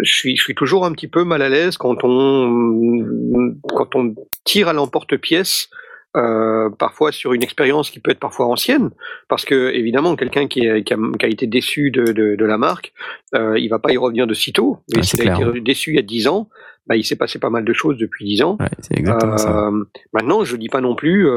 je 0.00 0.12
suis, 0.12 0.36
je 0.36 0.42
suis 0.42 0.54
toujours 0.54 0.84
un 0.84 0.92
petit 0.92 1.08
peu 1.08 1.24
mal 1.24 1.42
à 1.42 1.48
l'aise 1.48 1.76
quand 1.76 1.98
on, 2.04 3.54
quand 3.74 3.94
on 3.96 4.14
tire 4.44 4.68
à 4.68 4.72
l'emporte-pièce 4.72 5.68
euh, 6.16 6.70
parfois 6.70 7.12
sur 7.12 7.32
une 7.34 7.42
expérience 7.42 7.90
qui 7.90 8.00
peut 8.00 8.10
être 8.10 8.18
parfois 8.18 8.46
ancienne, 8.46 8.90
parce 9.28 9.44
que 9.44 9.70
évidemment 9.74 10.16
quelqu'un 10.16 10.48
qui, 10.48 10.66
a- 10.68 10.80
qui, 10.80 10.94
a, 10.94 10.96
qui 11.18 11.26
a 11.26 11.28
été 11.28 11.46
déçu 11.46 11.90
de, 11.90 12.04
de, 12.12 12.34
de 12.34 12.44
la 12.44 12.56
marque, 12.58 12.92
euh, 13.34 13.58
il 13.58 13.68
va 13.68 13.78
pas 13.78 13.92
y 13.92 13.96
revenir 13.98 14.26
de 14.26 14.34
sitôt. 14.34 14.78
Mais 14.94 15.02
s'il 15.02 15.20
a 15.28 15.34
été 15.50 15.60
déçu 15.60 15.90
il 15.90 15.96
y 15.96 15.98
a 15.98 16.02
10 16.02 16.26
ans, 16.28 16.48
bah, 16.86 16.96
il 16.96 17.04
s'est 17.04 17.16
passé 17.16 17.38
pas 17.38 17.50
mal 17.50 17.64
de 17.64 17.72
choses 17.74 17.98
depuis 17.98 18.24
10 18.24 18.42
ans. 18.42 18.56
Ouais, 18.58 18.66
exactement 18.96 19.36
ça. 19.38 19.70
Maintenant, 20.14 20.44
je 20.44 20.56
dis 20.56 20.68
pas 20.70 20.80
non 20.80 20.94
plus, 20.96 21.28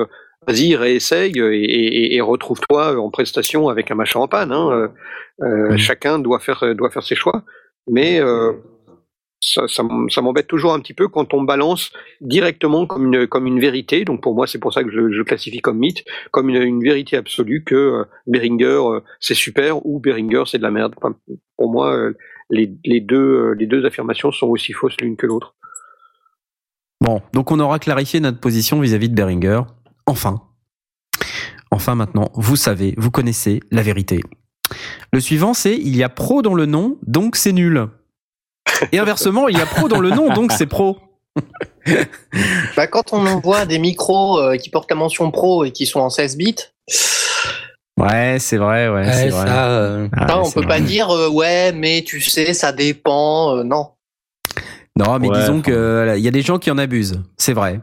vas-y, 0.47 0.75
réessaye 0.75 1.33
et, 1.37 1.63
et, 1.63 2.15
et 2.15 2.21
retrouve-toi 2.21 2.99
en 2.99 3.09
prestation 3.09 3.69
avec 3.69 3.91
un 3.91 3.95
machin 3.95 4.19
en 4.19 4.27
panne. 4.27 4.51
Hein. 4.51 4.69
Euh, 4.71 4.87
euh. 5.43 5.77
Chacun 5.77 6.19
doit 6.19 6.39
faire, 6.39 6.75
doit 6.75 6.89
faire 6.89 7.03
ses 7.03 7.15
choix, 7.15 7.43
mais 7.87 8.19
euh, 8.19 8.53
ça, 9.43 9.67
ça 9.67 9.83
m- 9.83 10.09
ça 10.09 10.21
m'embête 10.21 10.47
toujours 10.47 10.73
un 10.73 10.79
petit 10.79 10.93
peu 10.93 11.07
quand 11.07 11.33
on 11.33 11.41
balance 11.41 11.91
directement 12.21 12.85
comme 12.85 13.13
une, 13.13 13.27
comme 13.27 13.47
une 13.47 13.59
vérité. 13.59 14.05
Donc 14.05 14.21
pour 14.21 14.35
moi, 14.35 14.45
c'est 14.47 14.59
pour 14.59 14.73
ça 14.73 14.83
que 14.83 14.91
je, 14.91 15.11
je 15.11 15.21
classifie 15.23 15.61
comme 15.61 15.79
mythe, 15.79 16.03
comme 16.31 16.49
une, 16.49 16.61
une 16.61 16.83
vérité 16.83 17.17
absolue 17.17 17.63
que 17.63 17.75
euh, 17.75 18.03
Behringer 18.27 18.65
euh, 18.65 18.99
c'est 19.19 19.35
super 19.35 19.85
ou 19.85 19.99
Behringer 19.99 20.43
c'est 20.45 20.57
de 20.57 20.63
la 20.63 20.71
merde. 20.71 20.93
Enfin, 20.97 21.15
pour 21.57 21.71
moi, 21.71 21.95
euh, 21.95 22.15
les, 22.49 22.71
les 22.85 22.99
deux, 22.99 23.17
euh, 23.17 23.55
les 23.57 23.65
deux 23.65 23.85
affirmations 23.85 24.31
sont 24.31 24.47
aussi 24.47 24.73
fausses 24.73 24.99
l'une 25.01 25.17
que 25.17 25.25
l'autre. 25.25 25.55
Bon, 26.99 27.21
donc 27.33 27.51
on 27.51 27.59
aura 27.59 27.79
clarifié 27.79 28.19
notre 28.19 28.39
position 28.39 28.79
vis-à-vis 28.79 29.09
de 29.09 29.15
Beringer. 29.15 29.61
Enfin. 30.05 30.41
Enfin 31.71 31.95
maintenant, 31.95 32.29
vous 32.33 32.55
savez, 32.55 32.93
vous 32.97 33.11
connaissez 33.11 33.59
la 33.71 33.81
vérité. 33.81 34.21
Le 35.13 35.19
suivant, 35.19 35.53
c'est 35.53 35.75
il 35.75 35.95
y 35.95 36.03
a 36.03 36.09
pro 36.09 36.41
dans 36.41 36.53
le 36.53 36.65
nom, 36.65 36.97
donc 37.05 37.35
c'est 37.35 37.53
nul. 37.53 37.87
Et 38.91 38.99
inversement, 38.99 39.47
il 39.47 39.57
y 39.57 39.61
a 39.61 39.65
pro 39.65 39.87
dans 39.87 39.99
le 39.99 40.09
nom, 40.11 40.33
donc 40.33 40.51
c'est 40.51 40.67
pro. 40.67 40.97
Bah, 42.75 42.85
quand 42.87 43.11
on 43.13 43.39
voit 43.39 43.65
des 43.65 43.79
micros 43.79 44.37
euh, 44.39 44.57
qui 44.57 44.69
portent 44.69 44.89
la 44.91 44.95
mention 44.95 45.31
pro 45.31 45.63
et 45.65 45.71
qui 45.71 45.85
sont 45.87 45.99
en 45.99 46.09
16 46.09 46.37
bits, 46.37 46.55
Ouais, 47.97 48.37
c'est 48.39 48.57
vrai, 48.57 48.87
ouais, 48.87 49.05
Ouais, 49.05 49.13
c'est 49.13 49.29
vrai. 49.29 49.47
ça, 49.47 49.69
euh, 49.69 50.07
Ah, 50.15 50.27
ça, 50.27 50.39
on 50.39 50.51
peut 50.51 50.59
vrai. 50.61 50.67
pas 50.67 50.79
dire 50.79 51.09
euh, 51.09 51.29
ouais, 51.29 51.71
mais 51.71 52.03
tu 52.05 52.21
sais, 52.21 52.53
ça 52.53 52.71
dépend. 52.71 53.57
euh, 53.57 53.63
non. 53.63 53.89
Non, 54.97 55.19
mais 55.19 55.29
Ouais, 55.29 55.39
disons 55.39 55.61
que 55.61 55.71
euh, 55.71 56.17
il 56.17 56.23
y 56.23 56.27
a 56.27 56.31
des 56.31 56.41
gens 56.41 56.59
qui 56.59 56.69
en 56.71 56.77
abusent, 56.77 57.21
c'est 57.37 57.53
vrai. 57.53 57.79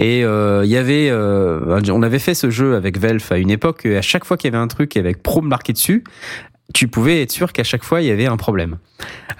Et 0.00 0.24
euh, 0.24 0.62
il 0.64 0.70
y 0.70 0.78
avait, 0.78 1.10
euh, 1.10 1.78
on 1.90 2.02
avait 2.02 2.18
fait 2.18 2.32
ce 2.32 2.48
jeu 2.48 2.74
avec 2.74 2.98
Velf 2.98 3.30
à 3.30 3.36
une 3.36 3.50
époque. 3.50 3.84
et 3.84 3.98
À 3.98 4.02
chaque 4.02 4.24
fois 4.24 4.38
qu'il 4.38 4.50
y 4.50 4.54
avait 4.54 4.62
un 4.62 4.66
truc 4.66 4.96
avec 4.96 5.22
pro 5.22 5.42
marqué 5.42 5.74
dessus, 5.74 6.04
tu 6.72 6.88
pouvais 6.88 7.20
être 7.20 7.30
sûr 7.30 7.52
qu'à 7.52 7.64
chaque 7.64 7.84
fois 7.84 8.00
il 8.00 8.06
y 8.06 8.10
avait 8.10 8.26
un 8.26 8.38
problème. 8.38 8.78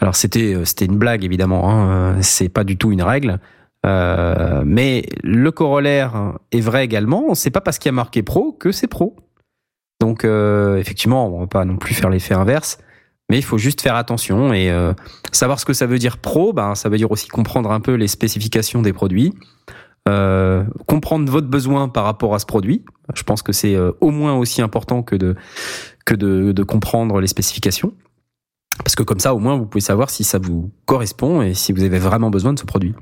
Alors 0.01 0.15
c'était 0.15 0.55
euh, 0.55 0.67
c'était 0.67 0.85
une 0.85 0.99
blague 0.99 1.25
évidemment, 1.25 1.71
hein, 1.71 2.21
c'est 2.21 2.51
pas 2.51 2.65
du 2.65 2.77
tout 2.77 2.93
une 2.93 3.03
règle. 3.03 3.41
Mais 3.83 5.07
le 5.23 5.51
corollaire 5.51 6.35
est 6.53 6.61
vrai 6.61 6.85
également. 6.85 7.35
C'est 7.35 7.51
pas 7.51 7.63
parce 7.63 7.79
qu'il 7.79 7.89
y 7.89 7.95
a 7.95 7.97
marqué 7.97 8.23
pro 8.23 8.53
que 8.53 8.71
c'est 8.71 8.89
pro. 8.89 9.17
Donc 10.03 10.25
effectivement, 10.25 11.35
on 11.35 11.41
va 11.41 11.47
pas 11.47 11.65
non 11.65 11.79
plus 11.79 11.95
faire 11.95 12.11
l'effet 12.11 12.35
inverse. 12.35 12.77
Mais 13.31 13.39
il 13.39 13.43
faut 13.43 13.57
juste 13.57 13.81
faire 13.81 13.95
attention 13.95 14.53
et 14.53 14.71
savoir 15.33 15.59
ce 15.59 15.65
que 15.65 15.73
ça 15.73 15.87
veut 15.87 15.99
dire 15.99 16.19
pro. 16.19 16.53
Ben 16.53 16.75
ça 16.75 16.91
veut 16.91 16.99
dire 16.99 17.11
aussi 17.11 17.29
comprendre 17.29 17.73
un 17.73 17.81
peu 17.81 17.95
les 17.95 18.09
spécifications 18.09 18.83
des 18.83 18.93
produits, 18.93 19.33
euh, 20.09 20.65
comprendre 20.87 21.31
votre 21.31 21.49
besoin 21.49 21.89
par 21.89 22.05
rapport 22.05 22.35
à 22.35 22.39
ce 22.39 22.47
produit. 22.47 22.85
Je 23.15 23.23
pense 23.23 23.43
que 23.43 23.53
c'est 23.53 23.75
euh, 23.75 23.93
au 24.01 24.11
moins 24.11 24.37
aussi 24.37 24.63
important 24.63 25.03
que 25.03 25.17
de 25.17 25.35
que 26.07 26.15
de, 26.15 26.53
de 26.53 26.63
comprendre 26.63 27.21
les 27.21 27.27
spécifications. 27.27 27.93
Parce 28.79 28.95
que 28.95 29.03
comme 29.03 29.21
ça, 29.21 29.35
au 29.35 29.39
moins, 29.39 29.57
vous 29.57 29.67
pouvez 29.67 29.83
savoir 29.83 30.11
si 30.11 30.25
ça 30.25 30.39
vous 30.39 30.71
correspond 30.87 31.43
et 31.43 31.55
si 31.55 31.73
vous 31.73 31.83
avez 31.83 31.99
vraiment 31.99 32.31
besoin 32.31 32.55
de 32.55 32.59
ce 32.59 32.65
produit. 32.65 32.95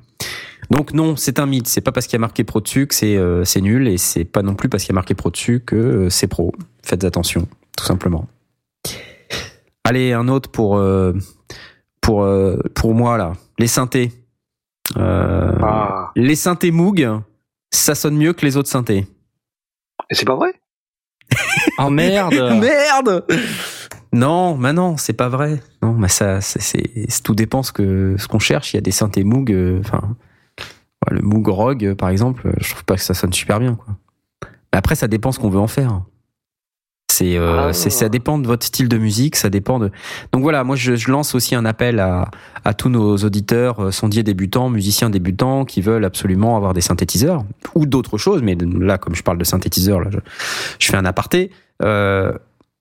Donc 0.70 0.92
non, 0.92 1.16
c'est 1.16 1.38
un 1.38 1.46
mythe. 1.46 1.66
C'est 1.66 1.80
pas 1.80 1.92
parce 1.92 2.06
qu'il 2.06 2.14
y 2.14 2.16
a 2.16 2.20
marqué 2.20 2.44
pro 2.44 2.60
dessus 2.60 2.86
que 2.86 2.94
c'est 2.94 3.16
euh, 3.16 3.44
nul 3.60 3.88
et 3.88 3.96
c'est 3.96 4.24
pas 4.24 4.42
non 4.42 4.54
plus 4.54 4.68
parce 4.68 4.82
qu'il 4.82 4.92
y 4.92 4.94
a 4.94 4.96
marqué 4.96 5.14
pro 5.14 5.30
dessus 5.30 5.60
que 5.60 5.76
euh, 5.76 6.10
c'est 6.10 6.26
pro. 6.26 6.52
Faites 6.82 7.04
attention, 7.04 7.46
tout 7.76 7.84
simplement. 7.84 8.28
Allez, 9.84 10.12
un 10.12 10.28
autre 10.28 10.50
pour 10.50 10.76
euh, 10.76 11.14
pour 12.00 12.22
euh, 12.22 12.58
pour 12.74 12.94
moi 12.94 13.16
là. 13.16 13.32
Les 13.58 13.68
synthés. 13.68 14.12
Euh, 14.96 15.52
Ah, 15.62 16.10
Les 16.16 16.34
synthés 16.36 16.70
Moog, 16.70 17.06
ça 17.70 17.94
sonne 17.94 18.16
mieux 18.16 18.32
que 18.32 18.44
les 18.46 18.56
autres 18.56 18.68
synthés. 18.68 19.06
et 20.10 20.14
c'est 20.14 20.24
pas 20.26 20.36
vrai? 20.36 20.52
Oh 21.78 21.90
merde 21.90 22.34
Merde 22.60 23.24
Non, 24.12 24.56
mais 24.56 24.72
non, 24.72 24.96
c'est 24.96 25.12
pas 25.12 25.28
vrai. 25.28 25.62
Non, 25.82 25.92
mais 25.92 26.08
ça, 26.08 26.40
c'est, 26.40 26.60
c'est, 26.62 26.90
c'est- 27.08 27.22
tout 27.22 27.34
dépend 27.34 27.62
ce 27.62 27.72
que 27.72 28.16
ce 28.18 28.26
qu'on 28.26 28.38
cherche. 28.38 28.72
Il 28.72 28.76
y 28.76 28.78
a 28.78 28.82
des 28.82 28.90
synthés 28.90 29.22
Moog, 29.24 29.52
euh, 29.52 29.80
enfin, 29.80 30.16
le 31.10 31.20
Moog 31.20 31.46
Rogue, 31.48 31.84
euh, 31.84 31.94
par 31.94 32.08
exemple, 32.08 32.50
je 32.58 32.70
trouve 32.70 32.84
pas 32.84 32.96
que 32.96 33.02
ça 33.02 33.14
sonne 33.14 33.32
super 33.32 33.60
bien, 33.60 33.74
quoi. 33.76 33.94
Mais 34.72 34.78
après, 34.78 34.94
ça 34.94 35.08
dépend 35.08 35.30
ce 35.32 35.38
qu'on 35.38 35.50
veut 35.50 35.60
en 35.60 35.68
faire. 35.68 36.02
C'est, 37.10 37.36
euh, 37.36 37.68
Ah. 37.68 37.72
c'est, 37.72 37.90
ça 37.90 38.08
dépend 38.08 38.38
de 38.38 38.46
votre 38.46 38.66
style 38.66 38.88
de 38.88 38.98
musique, 38.98 39.34
ça 39.36 39.50
dépend 39.50 39.78
de. 39.78 39.90
Donc 40.32 40.42
voilà, 40.42 40.62
moi, 40.62 40.76
je, 40.76 40.94
je 40.94 41.10
lance 41.10 41.34
aussi 41.34 41.54
un 41.54 41.64
appel 41.64 42.00
à, 42.00 42.30
à 42.64 42.74
tous 42.74 42.90
nos 42.90 43.16
auditeurs 43.16 43.80
euh, 43.86 43.90
sondiers 43.90 44.22
débutants, 44.22 44.68
musiciens 44.68 45.10
débutants, 45.10 45.64
qui 45.64 45.80
veulent 45.80 46.04
absolument 46.04 46.56
avoir 46.56 46.74
des 46.74 46.80
synthétiseurs 46.82 47.44
ou 47.74 47.86
d'autres 47.86 48.18
choses. 48.18 48.42
Mais 48.42 48.56
là, 48.56 48.98
comme 48.98 49.14
je 49.14 49.22
parle 49.22 49.38
de 49.38 49.44
synthétiseurs, 49.44 50.00
là, 50.00 50.10
je, 50.12 50.18
je 50.78 50.86
fais 50.86 50.96
un 50.96 51.04
aparté. 51.06 51.50
Euh, 51.82 52.32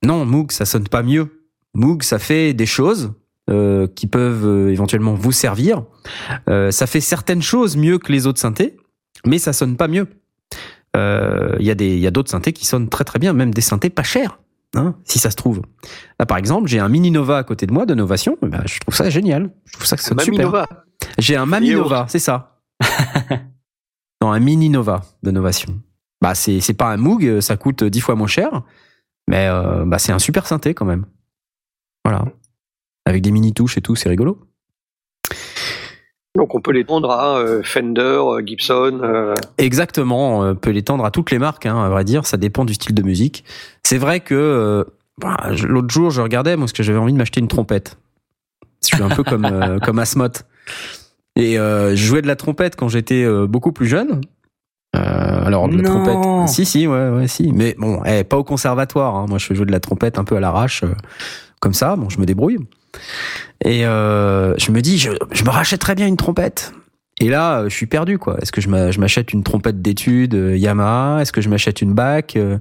non, 0.03 0.25
Moog, 0.25 0.51
ça 0.51 0.65
sonne 0.65 0.87
pas 0.87 1.03
mieux. 1.03 1.43
Moog, 1.73 2.03
ça 2.03 2.19
fait 2.19 2.53
des 2.53 2.65
choses 2.65 3.13
euh, 3.49 3.87
qui 3.87 4.07
peuvent 4.07 4.69
éventuellement 4.69 5.13
vous 5.13 5.31
servir. 5.31 5.83
Ça 6.47 6.85
fait 6.85 7.01
certaines 7.01 7.41
choses 7.41 7.77
mieux 7.77 7.97
que 7.97 8.11
les 8.11 8.27
autres 8.27 8.39
synthés, 8.39 8.75
mais 9.25 9.39
ça 9.39 9.53
sonne 9.53 9.77
pas 9.77 9.87
mieux. 9.87 10.07
Euh, 10.95 11.55
Il 11.59 11.65
y 11.65 11.71
a 11.71 11.75
des, 11.75 11.93
il 11.93 11.99
y 11.99 12.07
a 12.07 12.11
d'autres 12.11 12.31
synthés 12.31 12.53
qui 12.53 12.65
sonnent 12.65 12.89
très 12.89 13.03
très 13.03 13.19
bien, 13.19 13.33
même 13.33 13.53
des 13.53 13.61
synthés 13.61 13.89
pas 13.89 14.03
chers, 14.03 14.39
hein, 14.75 14.95
si 15.03 15.19
ça 15.19 15.29
se 15.29 15.35
trouve. 15.35 15.61
Là, 16.19 16.25
par 16.25 16.37
exemple, 16.37 16.67
j'ai 16.67 16.79
un 16.79 16.89
Mini 16.89 17.11
Nova 17.11 17.37
à 17.37 17.43
côté 17.43 17.67
de 17.67 17.73
moi 17.73 17.85
de 17.85 17.93
Novation. 17.93 18.37
Eh 18.43 18.47
ben, 18.47 18.63
je 18.65 18.79
trouve 18.79 18.95
ça 18.95 19.09
génial. 19.09 19.51
Je 19.65 19.73
trouve 19.73 19.85
ça 19.85 19.95
que 19.95 20.01
ça 20.01 20.09
sonne 20.09 20.17
Mamie 20.17 20.37
super. 20.37 20.45
Nova. 20.45 20.67
J'ai 21.17 21.35
un 21.35 21.45
Mami. 21.45 21.71
Nova, 21.71 22.05
c'est 22.09 22.19
ça. 22.19 22.59
non, 24.21 24.31
un 24.31 24.39
Mini 24.39 24.69
Nova 24.69 25.03
de 25.23 25.31
Novation. 25.31 25.79
Bah, 26.21 26.33
c'est 26.33 26.61
c'est 26.61 26.73
pas 26.73 26.91
un 26.91 26.97
Moog, 26.97 27.25
euh, 27.25 27.41
ça 27.41 27.57
coûte 27.57 27.83
dix 27.83 28.01
fois 28.01 28.15
moins 28.15 28.27
cher, 28.27 28.63
mais 29.27 29.47
euh, 29.47 29.85
bah, 29.85 29.99
c'est 29.99 30.11
un 30.11 30.19
super 30.19 30.47
synthé 30.47 30.73
quand 30.73 30.85
même. 30.85 31.05
Voilà. 32.03 32.25
Avec 33.05 33.21
des 33.21 33.31
mini 33.31 33.53
touches 33.53 33.77
et 33.77 33.81
tout, 33.81 33.95
c'est 33.95 34.09
rigolo. 34.09 34.47
Donc 36.37 36.53
on 36.55 36.61
peut 36.61 36.71
les 36.71 36.85
tendre 36.85 37.09
à 37.11 37.37
euh, 37.39 37.61
Fender, 37.63 38.01
euh, 38.01 38.41
Gibson. 38.45 38.99
euh, 39.03 39.33
Exactement, 39.57 40.39
on 40.41 40.55
peut 40.55 40.69
l'étendre 40.69 41.03
à 41.03 41.11
toutes 41.11 41.31
les 41.31 41.39
marques, 41.39 41.65
hein, 41.65 41.83
à 41.83 41.89
vrai 41.89 42.03
dire, 42.03 42.25
ça 42.25 42.37
dépend 42.37 42.63
du 42.63 42.75
style 42.75 42.93
de 42.95 43.01
musique. 43.01 43.43
C'est 43.83 43.97
vrai 43.97 44.19
que 44.19 44.35
euh, 44.35 44.83
bah, 45.19 45.37
l'autre 45.67 45.89
jour, 45.89 46.11
je 46.11 46.21
regardais, 46.21 46.55
moi, 46.55 46.65
parce 46.65 46.73
que 46.73 46.83
j'avais 46.83 46.99
envie 46.99 47.11
de 47.13 47.17
m'acheter 47.17 47.39
une 47.39 47.47
trompette. 47.47 47.97
Je 48.87 48.95
suis 48.95 49.03
un 49.03 49.09
peu 49.09 49.23
comme, 49.23 49.45
euh, 49.45 49.79
comme 49.83 49.97
Asmoth. 49.99 50.45
Et 51.35 51.57
euh, 51.59 51.91
je 51.95 52.05
jouais 52.05 52.21
de 52.21 52.27
la 52.27 52.35
trompette 52.35 52.75
quand 52.75 52.87
j'étais 52.87 53.23
euh, 53.23 53.47
beaucoup 53.47 53.71
plus 53.71 53.87
jeune. 53.87 54.21
Euh, 54.95 54.99
alors, 55.45 55.67
de 55.67 55.75
la 55.77 55.81
Non. 55.89 56.03
trompette. 56.03 56.49
Si, 56.49 56.65
si, 56.65 56.87
ouais, 56.87 57.09
ouais, 57.09 57.27
si. 57.27 57.51
Mais 57.51 57.75
bon, 57.77 58.01
eh, 58.05 58.23
pas 58.23 58.37
au 58.37 58.43
conservatoire. 58.43 59.15
hein. 59.15 59.25
Moi, 59.27 59.37
je 59.39 59.53
jouais 59.53 59.65
de 59.65 59.71
la 59.71 59.79
trompette 59.79 60.17
un 60.19 60.23
peu 60.23 60.35
à 60.35 60.39
l'arrache, 60.39 60.83
euh, 60.83 60.93
comme 61.59 61.73
ça. 61.73 61.95
Bon, 61.95 62.09
je 62.09 62.19
me 62.19 62.25
débrouille. 62.25 62.59
Et 63.63 63.85
euh, 63.85 64.55
je 64.57 64.71
me 64.71 64.81
dis, 64.81 64.97
je, 64.97 65.11
je 65.31 65.43
me 65.43 65.49
rachèterais 65.49 65.95
bien 65.95 66.07
une 66.07 66.17
trompette. 66.17 66.73
Et 67.19 67.29
là, 67.29 67.63
je 67.67 67.73
suis 67.73 67.87
perdu, 67.87 68.19
quoi. 68.19 68.37
Est-ce 68.41 68.51
que 68.51 68.61
je 68.61 68.69
m'a- 68.69 68.91
je 68.91 68.99
m'achète 68.99 69.33
une 69.33 69.43
trompette 69.43 69.81
d'études 69.81 70.35
euh, 70.35 70.55
Yamaha? 70.57 71.21
Est-ce 71.21 71.31
que 71.31 71.41
je 71.41 71.49
m'achète 71.49 71.81
une 71.81 71.93
bac 71.93 72.35
euh, 72.35 72.59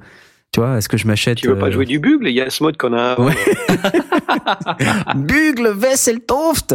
Tu 0.52 0.60
vois? 0.60 0.78
Est-ce 0.78 0.88
que 0.88 0.96
je 0.96 1.06
m'achète 1.06 1.36
Tu 1.36 1.48
veux 1.48 1.58
pas 1.58 1.66
euh, 1.66 1.70
jouer 1.72 1.84
du 1.84 1.98
bugle 1.98 2.28
Il 2.28 2.34
y 2.34 2.40
a 2.40 2.48
ce 2.48 2.62
mode 2.62 2.78
qu'on 2.78 2.94
a. 2.94 3.20
Ouais. 3.20 3.34
Bugle, 5.14 5.68
Vesseltoft 5.76 6.74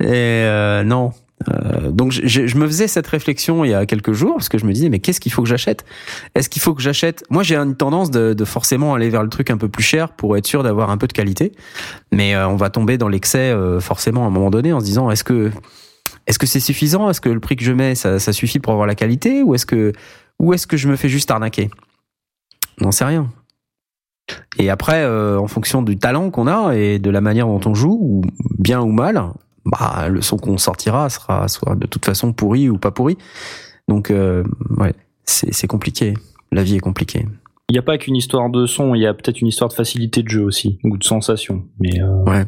Et 0.00 0.06
euh, 0.08 0.82
non. 0.84 1.12
Euh, 1.48 1.90
donc 1.90 2.12
je, 2.12 2.46
je 2.46 2.56
me 2.56 2.66
faisais 2.66 2.86
cette 2.86 3.06
réflexion 3.06 3.64
il 3.64 3.70
y 3.70 3.74
a 3.74 3.86
quelques 3.86 4.12
jours 4.12 4.34
parce 4.34 4.50
que 4.50 4.58
je 4.58 4.66
me 4.66 4.72
disais 4.72 4.90
mais 4.90 4.98
qu'est-ce 4.98 5.20
qu'il 5.20 5.32
faut 5.32 5.42
que 5.42 5.48
j'achète? 5.48 5.84
Est-ce 6.34 6.50
qu'il 6.50 6.60
faut 6.60 6.74
que 6.74 6.82
j'achète? 6.82 7.24
Moi 7.30 7.42
j'ai 7.42 7.56
une 7.56 7.76
tendance 7.76 8.10
de, 8.10 8.34
de, 8.34 8.44
forcément 8.44 8.94
aller 8.94 9.08
vers 9.08 9.22
le 9.22 9.30
truc 9.30 9.50
un 9.50 9.56
peu 9.56 9.68
plus 9.68 9.82
cher 9.82 10.10
pour 10.10 10.36
être 10.36 10.46
sûr 10.46 10.62
d'avoir 10.62 10.90
un 10.90 10.98
peu 10.98 11.06
de 11.06 11.12
qualité, 11.12 11.52
mais 12.12 12.34
euh, 12.34 12.46
on 12.48 12.56
va 12.56 12.68
tomber 12.68 12.98
dans 12.98 13.08
l'excès 13.08 13.50
euh, 13.50 13.80
forcément 13.80 14.24
à 14.24 14.26
un 14.26 14.30
moment 14.30 14.50
donné 14.50 14.72
en 14.72 14.80
se 14.80 14.84
disant 14.84 15.10
est-ce 15.10 15.24
que 15.24 15.50
est-ce 16.26 16.38
que 16.38 16.46
c'est 16.46 16.60
suffisant? 16.60 17.08
Est-ce 17.08 17.22
que 17.22 17.30
le 17.30 17.40
prix 17.40 17.56
que 17.56 17.64
je 17.64 17.72
mets 17.72 17.94
ça, 17.94 18.18
ça 18.18 18.32
suffit 18.32 18.58
pour 18.58 18.72
avoir 18.72 18.86
la 18.86 18.94
qualité? 18.94 19.42
Ou 19.42 19.54
est-ce 19.54 19.66
que 19.66 19.92
ou 20.38 20.52
est-ce 20.52 20.66
que 20.66 20.76
je 20.76 20.88
me 20.88 20.96
fais 20.96 21.08
juste 21.08 21.30
arnaquer? 21.30 21.70
On 22.82 22.92
sait 22.92 23.04
rien. 23.04 23.30
Et 24.58 24.70
après, 24.70 25.04
en 25.04 25.48
fonction 25.48 25.82
du 25.82 25.98
talent 25.98 26.30
qu'on 26.30 26.46
a 26.46 26.74
et 26.74 27.00
de 27.00 27.10
la 27.10 27.20
manière 27.20 27.46
dont 27.46 27.60
on 27.66 27.74
joue, 27.74 27.98
ou 28.00 28.22
bien 28.58 28.80
ou 28.80 28.92
mal, 28.92 29.20
bah, 29.64 30.08
le 30.08 30.22
son 30.22 30.36
qu'on 30.36 30.58
sortira 30.58 31.08
sera 31.10 31.48
soit 31.48 31.74
de 31.74 31.86
toute 31.86 32.04
façon 32.04 32.32
pourri 32.32 32.68
ou 32.68 32.78
pas 32.78 32.90
pourri. 32.90 33.16
Donc, 33.88 34.10
euh, 34.10 34.44
ouais, 34.78 34.94
c'est 35.24 35.66
compliqué. 35.66 36.14
La 36.52 36.62
vie 36.62 36.76
est 36.76 36.80
compliquée. 36.80 37.26
Il 37.68 37.74
n'y 37.74 37.78
a 37.78 37.82
pas 37.82 37.98
qu'une 37.98 38.16
histoire 38.16 38.50
de 38.50 38.66
son, 38.66 38.94
il 38.96 39.02
y 39.02 39.06
a 39.06 39.14
peut-être 39.14 39.40
une 39.40 39.46
histoire 39.46 39.70
de 39.70 39.74
facilité 39.74 40.24
de 40.24 40.28
jeu 40.28 40.42
aussi, 40.42 40.80
ou 40.82 40.96
de 40.96 41.04
sensation. 41.04 41.68
Mais 41.78 42.02
euh, 42.02 42.24
ouais. 42.24 42.44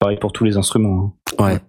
pareil 0.00 0.18
pour 0.18 0.32
tous 0.32 0.44
les 0.44 0.56
instruments. 0.56 1.14
Hein. 1.38 1.44
Ouais. 1.44 1.60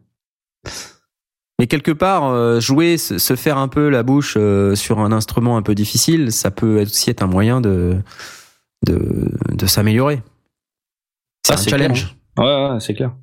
Mais 1.60 1.68
quelque 1.68 1.92
part, 1.92 2.26
euh, 2.26 2.60
jouer, 2.60 2.98
se 2.98 3.36
faire 3.36 3.58
un 3.58 3.68
peu 3.68 3.90
la 3.90 4.04
bouche 4.04 4.36
euh, 4.38 4.76
sur 4.76 5.00
un 5.00 5.12
instrument 5.12 5.58
un 5.58 5.62
peu 5.62 5.76
difficile, 5.76 6.32
ça 6.32 6.50
peut 6.50 6.82
aussi 6.82 7.10
être 7.10 7.22
un 7.22 7.28
moyen 7.28 7.62
de 7.62 7.98
de, 8.86 9.32
de 9.54 9.66
s'améliorer. 9.66 10.22
C'est 11.46 11.54
un 11.54 11.58
challenge. 11.58 12.16
Clair. 12.36 12.46
Ouais, 12.46 12.74
ouais 12.74 12.80
c'est 12.80 12.94
clair. 12.94 13.16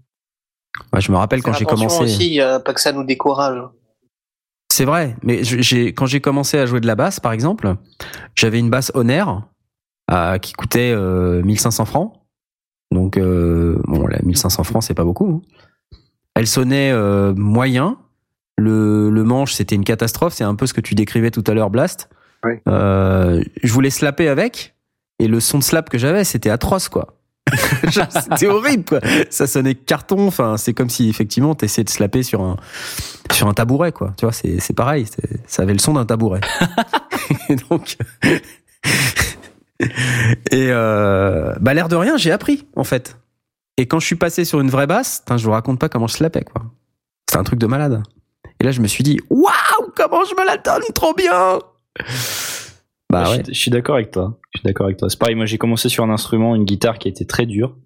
Ouais, 0.92 1.00
je 1.00 1.12
me 1.12 1.16
rappelle 1.16 1.42
quand 1.42 1.52
j'ai 1.52 1.64
commencé. 1.64 2.02
aussi, 2.02 2.40
euh, 2.40 2.58
pas 2.58 2.72
que 2.74 2.80
ça 2.80 2.92
nous 2.92 3.04
décourage. 3.04 3.60
C'est 4.72 4.84
vrai, 4.84 5.14
mais 5.22 5.42
quand 5.92 6.06
j'ai 6.06 6.20
commencé 6.20 6.58
à 6.58 6.66
jouer 6.66 6.80
de 6.80 6.86
la 6.86 6.96
basse, 6.96 7.20
par 7.20 7.32
exemple, 7.32 7.76
j'avais 8.34 8.58
une 8.58 8.70
basse 8.70 8.90
Honor 8.94 9.42
euh, 10.10 10.38
qui 10.38 10.52
coûtait 10.52 10.92
euh, 10.92 11.42
1500 11.44 11.84
francs. 11.84 12.12
Donc 12.90 13.16
euh, 13.16 13.80
bon, 13.84 14.06
là, 14.06 14.18
1500 14.22 14.64
francs, 14.64 14.82
c'est 14.82 14.94
pas 14.94 15.04
beaucoup. 15.04 15.42
Hein. 15.44 15.96
Elle 16.34 16.46
sonnait 16.48 16.90
euh, 16.92 17.32
moyen. 17.34 17.98
Le, 18.56 19.10
le 19.10 19.24
manche, 19.24 19.52
c'était 19.52 19.74
une 19.76 19.84
catastrophe. 19.84 20.34
C'est 20.34 20.44
un 20.44 20.54
peu 20.56 20.66
ce 20.66 20.74
que 20.74 20.80
tu 20.80 20.94
décrivais 20.96 21.30
tout 21.30 21.44
à 21.46 21.54
l'heure, 21.54 21.70
Blast. 21.70 22.08
Oui. 22.44 22.54
Euh, 22.68 23.42
je 23.62 23.72
voulais 23.72 23.90
slapper 23.90 24.28
avec, 24.28 24.74
et 25.18 25.28
le 25.28 25.38
son 25.40 25.58
de 25.58 25.62
slap 25.62 25.88
que 25.88 25.98
j'avais, 25.98 26.24
c'était 26.24 26.50
atroce, 26.50 26.88
quoi. 26.88 27.13
C'était 27.90 28.46
horrible, 28.46 28.84
quoi. 28.84 29.00
Ça 29.30 29.46
sonnait 29.46 29.74
carton. 29.74 30.26
Enfin, 30.26 30.56
c'est 30.56 30.74
comme 30.74 30.90
si 30.90 31.08
effectivement 31.08 31.54
t'essayais 31.54 31.84
de 31.84 31.90
slapper 31.90 32.22
sur 32.22 32.40
un 32.40 32.56
sur 33.32 33.48
un 33.48 33.54
tabouret, 33.54 33.92
quoi. 33.92 34.12
Tu 34.16 34.24
vois, 34.24 34.32
c'est 34.32 34.60
c'est 34.60 34.74
pareil. 34.74 35.06
Ça 35.46 35.62
avait 35.62 35.72
le 35.72 35.78
son 35.78 35.94
d'un 35.94 36.06
tabouret. 36.06 36.40
et 37.48 37.56
donc. 37.56 37.96
et 39.80 40.68
euh, 40.70 41.54
bah 41.60 41.74
l'air 41.74 41.88
de 41.88 41.96
rien, 41.96 42.16
j'ai 42.16 42.32
appris 42.32 42.66
en 42.76 42.84
fait. 42.84 43.16
Et 43.76 43.86
quand 43.86 43.98
je 43.98 44.06
suis 44.06 44.16
passé 44.16 44.44
sur 44.44 44.60
une 44.60 44.70
vraie 44.70 44.86
basse, 44.86 45.24
je 45.36 45.44
vous 45.44 45.50
raconte 45.50 45.80
pas 45.80 45.88
comment 45.88 46.06
je 46.06 46.14
slapais, 46.14 46.44
quoi. 46.44 46.62
C'est 47.28 47.38
un 47.38 47.44
truc 47.44 47.58
de 47.58 47.66
malade. 47.66 48.02
Et 48.60 48.64
là, 48.64 48.70
je 48.70 48.80
me 48.80 48.86
suis 48.86 49.02
dit, 49.02 49.20
waouh, 49.30 49.90
comment 49.96 50.24
je 50.24 50.34
me 50.40 50.46
la 50.46 50.56
donne 50.56 50.84
trop 50.94 51.12
bien. 51.14 51.58
Bah 53.14 53.30
ouais. 53.30 53.42
je, 53.46 53.52
je 53.52 53.58
suis 53.58 53.70
d'accord 53.70 53.94
avec 53.94 54.10
toi. 54.10 54.38
Je 54.52 54.58
suis 54.58 54.66
d'accord 54.66 54.86
avec 54.86 54.98
toi. 54.98 55.08
C'est 55.08 55.18
pareil, 55.18 55.34
moi 55.34 55.46
j'ai 55.46 55.58
commencé 55.58 55.88
sur 55.88 56.04
un 56.04 56.10
instrument, 56.10 56.54
une 56.54 56.64
guitare 56.64 56.98
qui 56.98 57.08
était 57.08 57.24
très 57.24 57.46
dure. 57.46 57.76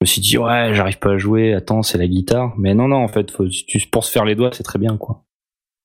Je 0.00 0.06
me 0.06 0.06
suis 0.06 0.20
dit, 0.20 0.36
ouais, 0.36 0.74
j'arrive 0.74 0.98
pas 0.98 1.12
à 1.12 1.16
jouer, 1.16 1.54
attends, 1.54 1.82
c'est 1.82 1.96
la 1.96 2.06
guitare. 2.06 2.52
Mais 2.58 2.74
non, 2.74 2.88
non, 2.88 2.98
en 2.98 3.08
fait, 3.08 3.30
faut, 3.30 3.46
tu, 3.48 3.80
pour 3.90 4.04
se 4.04 4.12
faire 4.12 4.26
les 4.26 4.34
doigts, 4.34 4.50
c'est 4.52 4.62
très 4.62 4.78
bien, 4.78 4.98
quoi. 4.98 5.24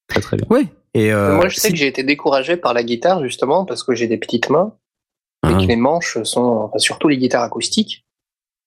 Très, 0.07 0.19
très 0.19 0.35
bien. 0.35 0.45
Oui. 0.49 0.67
Et 0.93 1.13
euh, 1.13 1.35
moi, 1.35 1.47
je 1.47 1.55
sais 1.55 1.69
que 1.69 1.77
j'ai 1.77 1.87
été 1.87 2.03
découragé 2.03 2.57
par 2.57 2.73
la 2.73 2.83
guitare, 2.83 3.23
justement, 3.23 3.63
parce 3.63 3.81
que 3.81 3.95
j'ai 3.95 4.07
des 4.07 4.17
petites 4.17 4.49
mains. 4.49 4.75
Et 5.47 5.53
que 5.53 5.67
les 5.67 5.77
manches 5.77 6.21
sont, 6.23 6.41
enfin, 6.41 6.79
surtout 6.79 7.07
les 7.07 7.17
guitares 7.17 7.43
acoustiques. 7.43 8.05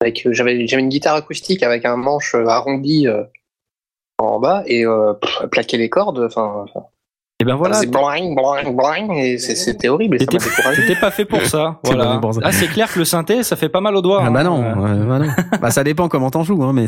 Avec, 0.01 0.24
euh, 0.24 0.32
j'avais, 0.32 0.66
j'avais 0.66 0.82
une 0.82 0.89
guitare 0.89 1.16
acoustique 1.16 1.62
avec 1.62 1.85
un 1.85 1.97
manche 1.97 2.35
arrondi 2.35 3.06
euh, 3.06 3.24
en 4.16 4.40
bas 4.40 4.62
et 4.66 4.86
euh, 4.86 5.12
plaquer 5.51 5.77
les 5.77 5.90
cordes. 5.90 6.20
Enfin, 6.20 6.64
et 7.43 7.44
ben 7.44 7.56
voilà. 7.56 7.74
C'est 7.74 7.90
boing, 7.90 8.35
boing, 8.35 9.14
et 9.16 9.36
c'était 9.39 9.89
horrible. 9.89 10.16
T'étais 10.16 10.94
pas 11.01 11.10
fait 11.10 11.24
pour 11.24 11.43
ça. 11.43 11.81
voilà. 11.85 12.19
Pour 12.19 12.35
ça. 12.35 12.40
Ah, 12.44 12.52
c'est 12.52 12.69
clair 12.69 12.93
que 12.93 13.01
le 13.01 13.05
synthé, 13.05 13.43
ça 13.43 13.56
fait 13.56 13.69
pas 13.69 13.81
mal 13.81 13.97
aux 13.97 14.01
doigts. 14.01 14.23
Ah 14.24 14.31
bah 14.31 14.40
hein. 14.40 14.44
non. 14.44 14.62
Euh, 14.62 15.05
bah, 15.05 15.19
non. 15.19 15.32
bah 15.60 15.73
ça 15.73 15.82
dépend 15.82 16.09
comment 16.09 16.31
t'en 16.31 16.44
joues, 16.44 16.62
hein, 16.62 16.73
mais. 16.73 16.86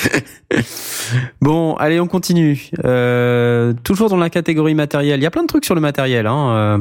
bon, 1.40 1.74
allez, 1.74 1.98
on 1.98 2.06
continue. 2.06 2.70
Euh, 2.84 3.72
toujours 3.82 4.10
dans 4.10 4.16
la 4.16 4.30
catégorie 4.30 4.76
matériel. 4.76 5.18
Il 5.18 5.24
y 5.24 5.26
a 5.26 5.30
plein 5.32 5.42
de 5.42 5.48
trucs 5.48 5.64
sur 5.64 5.74
le 5.74 5.80
matériel. 5.80 6.28
Hein. 6.28 6.50
Euh, 6.50 6.78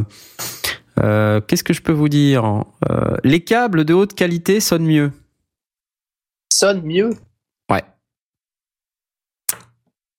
euh, 1.00 1.42
Qu'est-ce 1.42 1.64
que 1.64 1.74
je 1.74 1.82
peux 1.82 1.92
vous 1.92 2.10
dire 2.10 2.64
euh, 2.92 3.18
Les 3.24 3.44
câbles 3.44 3.86
de 3.86 3.96
haute 3.96 4.14
qualité 4.14 4.60
sonnent 4.60 4.86
mieux. 4.86 5.12
Sonnent 6.54 6.84
mieux? 6.84 7.10
Ouais. 7.72 7.84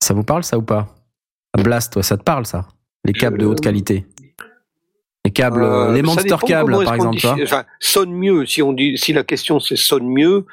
Ça 0.03 0.13
vous 0.13 0.25
parle 0.25 0.43
ça 0.43 0.59
ou 0.59 0.63
pas? 0.63 0.89
Blast, 1.59 1.93
toi, 1.93 2.03
ça 2.03 2.17
te 2.17 2.23
parle 2.23 2.47
ça 2.47 2.69
Les 3.05 3.13
câbles 3.13 3.39
de 3.39 3.47
haute 3.47 3.61
qualité 3.61 4.07
les 5.25 5.33
câbles, 5.33 5.63
euh, 5.63 5.93
les 5.93 6.03
monster 6.03 6.37
câbles, 6.47 6.83
par 6.85 6.95
exemple. 6.95 7.19
Dit, 7.19 7.43
enfin, 7.43 7.65
sonne 7.79 8.13
mieux. 8.13 8.47
Si 8.47 8.63
on 8.63 8.73
dit, 8.73 8.97
si 8.97 9.13
la 9.13 9.23
question 9.23 9.61
c'est 9.61 9.77
sonne 9.77 10.09
mieux, 10.09 10.47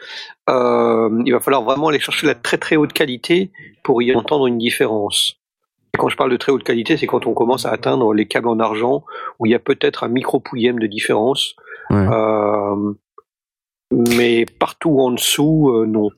euh, 0.49 1.23
il 1.25 1.31
va 1.31 1.39
falloir 1.39 1.63
vraiment 1.63 1.87
aller 1.87 1.99
chercher 1.99 2.27
la 2.27 2.35
très 2.35 2.57
très 2.57 2.75
haute 2.75 2.93
qualité 2.93 3.51
pour 3.83 4.01
y 4.01 4.13
entendre 4.13 4.47
une 4.47 4.57
différence. 4.57 5.39
Et 5.93 5.97
quand 5.97 6.09
je 6.09 6.17
parle 6.17 6.31
de 6.31 6.37
très 6.37 6.51
haute 6.51 6.63
qualité, 6.63 6.97
c'est 6.97 7.07
quand 7.07 7.27
on 7.27 7.33
commence 7.33 7.65
à 7.65 7.71
atteindre 7.71 8.13
les 8.13 8.25
câbles 8.25 8.49
en 8.49 8.59
argent 8.59 9.05
où 9.39 9.45
il 9.45 9.51
y 9.51 9.55
a 9.55 9.59
peut-être 9.59 10.03
un 10.03 10.09
micro 10.09 10.39
pouillème 10.39 10.79
de 10.79 10.87
différence. 10.87 11.55
Ouais. 11.89 12.05
Euh, 12.11 12.93
mais 13.91 14.45
partout 14.45 14.99
en 14.99 15.11
dessous, 15.11 15.71
euh, 15.73 15.85
non. 15.85 16.09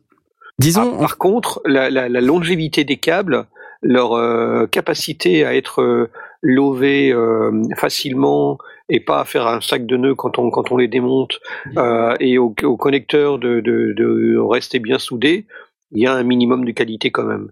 Disons. 0.57 0.95
Ah, 0.95 0.99
par 0.99 1.17
contre, 1.17 1.61
la, 1.65 1.89
la, 1.89 2.09
la, 2.09 2.21
longévité 2.21 2.83
des 2.83 2.97
câbles, 2.97 3.45
leur 3.81 4.13
euh, 4.13 4.67
capacité 4.67 5.45
à 5.45 5.55
être 5.55 5.81
euh, 5.81 6.09
lové 6.41 7.11
euh, 7.11 7.51
facilement 7.77 8.57
et 8.89 8.99
pas 8.99 9.21
à 9.21 9.25
faire 9.25 9.47
un 9.47 9.61
sac 9.61 9.85
de 9.85 9.97
nœuds 9.97 10.15
quand 10.15 10.37
on 10.39 10.49
quand 10.49 10.71
on 10.71 10.77
les 10.77 10.87
démonte 10.87 11.39
euh, 11.77 12.15
et 12.19 12.37
au, 12.37 12.53
au 12.63 12.77
connecteur 12.77 13.39
de, 13.39 13.59
de, 13.59 13.93
de, 13.95 14.37
rester 14.37 14.79
bien 14.79 14.99
soudé, 14.99 15.47
il 15.91 16.01
y 16.01 16.07
a 16.07 16.13
un 16.13 16.23
minimum 16.23 16.65
de 16.65 16.71
qualité 16.71 17.11
quand 17.11 17.25
même. 17.25 17.51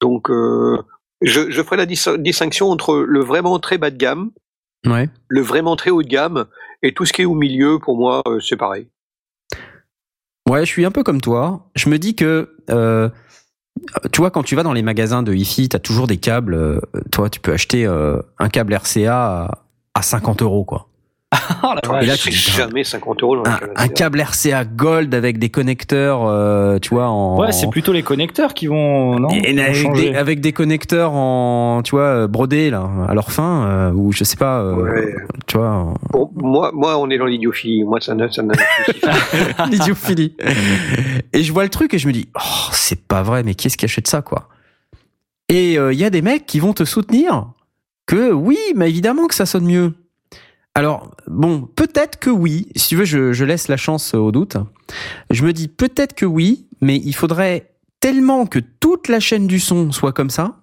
Donc 0.00 0.28
je, 0.30 1.50
je 1.50 1.62
ferai 1.62 1.76
la 1.76 1.86
dis 1.86 2.00
distinction 2.18 2.68
entre 2.68 2.96
le 2.98 3.20
vraiment 3.20 3.58
très 3.58 3.78
bas 3.78 3.90
de 3.90 3.96
gamme, 3.96 4.30
ouais. 4.86 5.08
le 5.28 5.40
vraiment 5.40 5.74
très 5.74 5.90
haut 5.90 6.02
de 6.02 6.08
gamme 6.08 6.44
et 6.82 6.92
tout 6.92 7.06
ce 7.06 7.12
qui 7.12 7.22
est 7.22 7.26
au 7.26 7.34
milieu 7.34 7.78
pour 7.78 7.96
moi 7.96 8.22
c'est 8.40 8.56
pareil. 8.56 8.88
Ouais, 10.48 10.60
je 10.60 10.70
suis 10.70 10.84
un 10.84 10.92
peu 10.92 11.02
comme 11.02 11.20
toi. 11.20 11.68
Je 11.74 11.88
me 11.88 11.98
dis 11.98 12.14
que 12.14 12.54
euh, 12.70 13.08
tu 14.12 14.20
vois, 14.20 14.30
quand 14.30 14.42
tu 14.42 14.56
vas 14.56 14.62
dans 14.62 14.72
les 14.72 14.82
magasins 14.82 15.22
de 15.22 15.34
hi-fi, 15.34 15.68
t'as 15.68 15.78
toujours 15.78 16.06
des 16.06 16.16
câbles. 16.16 16.54
Euh, 16.54 16.80
toi, 17.10 17.30
tu 17.30 17.40
peux 17.40 17.52
acheter 17.52 17.86
euh, 17.86 18.20
un 18.38 18.48
câble 18.48 18.74
RCA 18.74 19.44
à, 19.44 19.58
à 19.94 20.02
50 20.02 20.42
euros, 20.42 20.64
quoi. 20.64 20.88
Oh 21.64 21.74
et 22.00 22.06
là, 22.06 22.16
tu 22.16 22.30
dis, 22.30 22.36
jamais 22.36 22.84
50 22.84 23.22
euros. 23.22 23.42
Un, 23.46 23.58
un, 23.74 23.88
câble 23.88 24.20
RCA 24.20 24.64
Gold 24.64 25.14
avec 25.14 25.38
des 25.38 25.48
connecteurs, 25.48 26.24
euh, 26.24 26.78
tu 26.78 26.90
vois, 26.90 27.08
en. 27.08 27.40
Ouais, 27.40 27.50
c'est 27.50 27.68
plutôt 27.68 27.92
les 27.92 28.04
connecteurs 28.04 28.54
qui 28.54 28.68
vont, 28.68 29.18
non 29.18 29.28
et 29.30 29.60
avec, 29.60 29.92
des, 29.94 30.14
avec, 30.14 30.40
des, 30.40 30.52
connecteurs 30.52 31.12
en, 31.12 31.82
tu 31.82 31.96
vois, 31.96 32.28
brodés 32.28 32.70
là, 32.70 32.88
à 33.08 33.14
leur 33.14 33.32
fin, 33.32 33.66
euh, 33.66 33.92
ou 33.92 34.12
je 34.12 34.22
sais 34.22 34.36
pas, 34.36 34.60
euh, 34.60 34.74
ouais. 34.76 35.16
tu 35.46 35.58
vois. 35.58 35.70
En... 35.70 35.94
Bon, 36.10 36.30
moi, 36.36 36.70
moi, 36.72 36.96
on 36.98 37.10
est 37.10 37.18
dans 37.18 37.26
l'idiophilie. 37.26 37.82
Moi, 37.82 38.00
ça 38.00 38.14
ne, 38.14 38.28
ça 38.28 38.42
ne. 38.42 38.52
l'idiophilie. 39.70 40.36
et 41.32 41.42
je 41.42 41.52
vois 41.52 41.64
le 41.64 41.70
truc 41.70 41.92
et 41.92 41.98
je 41.98 42.06
me 42.06 42.12
dis, 42.12 42.28
oh, 42.36 42.68
c'est 42.70 43.04
pas 43.04 43.22
vrai, 43.22 43.42
mais 43.42 43.56
qui 43.56 43.66
est-ce 43.66 43.76
qui 43.76 43.84
achète 43.84 44.06
ça, 44.06 44.22
quoi? 44.22 44.48
Et 45.48 45.74
il 45.74 45.98
y 45.98 46.04
a 46.04 46.10
des 46.10 46.22
mecs 46.22 46.46
qui 46.46 46.60
vont 46.60 46.72
te 46.72 46.84
soutenir 46.84 47.48
que 48.06 48.32
oui, 48.32 48.58
mais 48.76 48.88
évidemment 48.88 49.26
que 49.26 49.34
ça 49.34 49.46
sonne 49.46 49.66
mieux. 49.66 49.92
Alors, 50.76 51.15
bon, 51.28 51.68
peut-être 51.74 52.18
que 52.18 52.30
oui. 52.30 52.68
Si 52.76 52.88
tu 52.88 52.96
veux, 52.96 53.04
je, 53.04 53.32
je, 53.32 53.44
laisse 53.44 53.68
la 53.68 53.76
chance 53.76 54.14
au 54.14 54.32
doute. 54.32 54.56
Je 55.30 55.44
me 55.44 55.52
dis 55.52 55.68
peut-être 55.68 56.14
que 56.14 56.26
oui, 56.26 56.66
mais 56.80 56.96
il 56.96 57.14
faudrait 57.14 57.70
tellement 58.00 58.46
que 58.46 58.58
toute 58.58 59.08
la 59.08 59.20
chaîne 59.20 59.46
du 59.46 59.60
son 59.60 59.92
soit 59.92 60.12
comme 60.12 60.30
ça. 60.30 60.56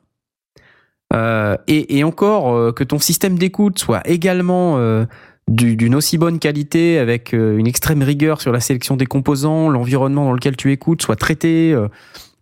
Euh, 1.14 1.58
et, 1.68 1.98
et, 1.98 2.04
encore 2.04 2.56
euh, 2.56 2.72
que 2.72 2.84
ton 2.84 2.98
système 2.98 3.38
d'écoute 3.38 3.78
soit 3.78 4.02
également 4.10 4.78
euh, 4.78 5.06
d'une 5.48 5.94
aussi 5.94 6.18
bonne 6.18 6.40
qualité 6.40 6.98
avec 6.98 7.34
euh, 7.34 7.58
une 7.58 7.68
extrême 7.68 8.02
rigueur 8.02 8.42
sur 8.42 8.52
la 8.52 8.60
sélection 8.60 8.96
des 8.96 9.06
composants, 9.06 9.70
l'environnement 9.70 10.26
dans 10.26 10.34
lequel 10.34 10.56
tu 10.56 10.72
écoutes 10.72 11.02
soit 11.02 11.16
traité 11.16 11.74
euh, 11.74 11.88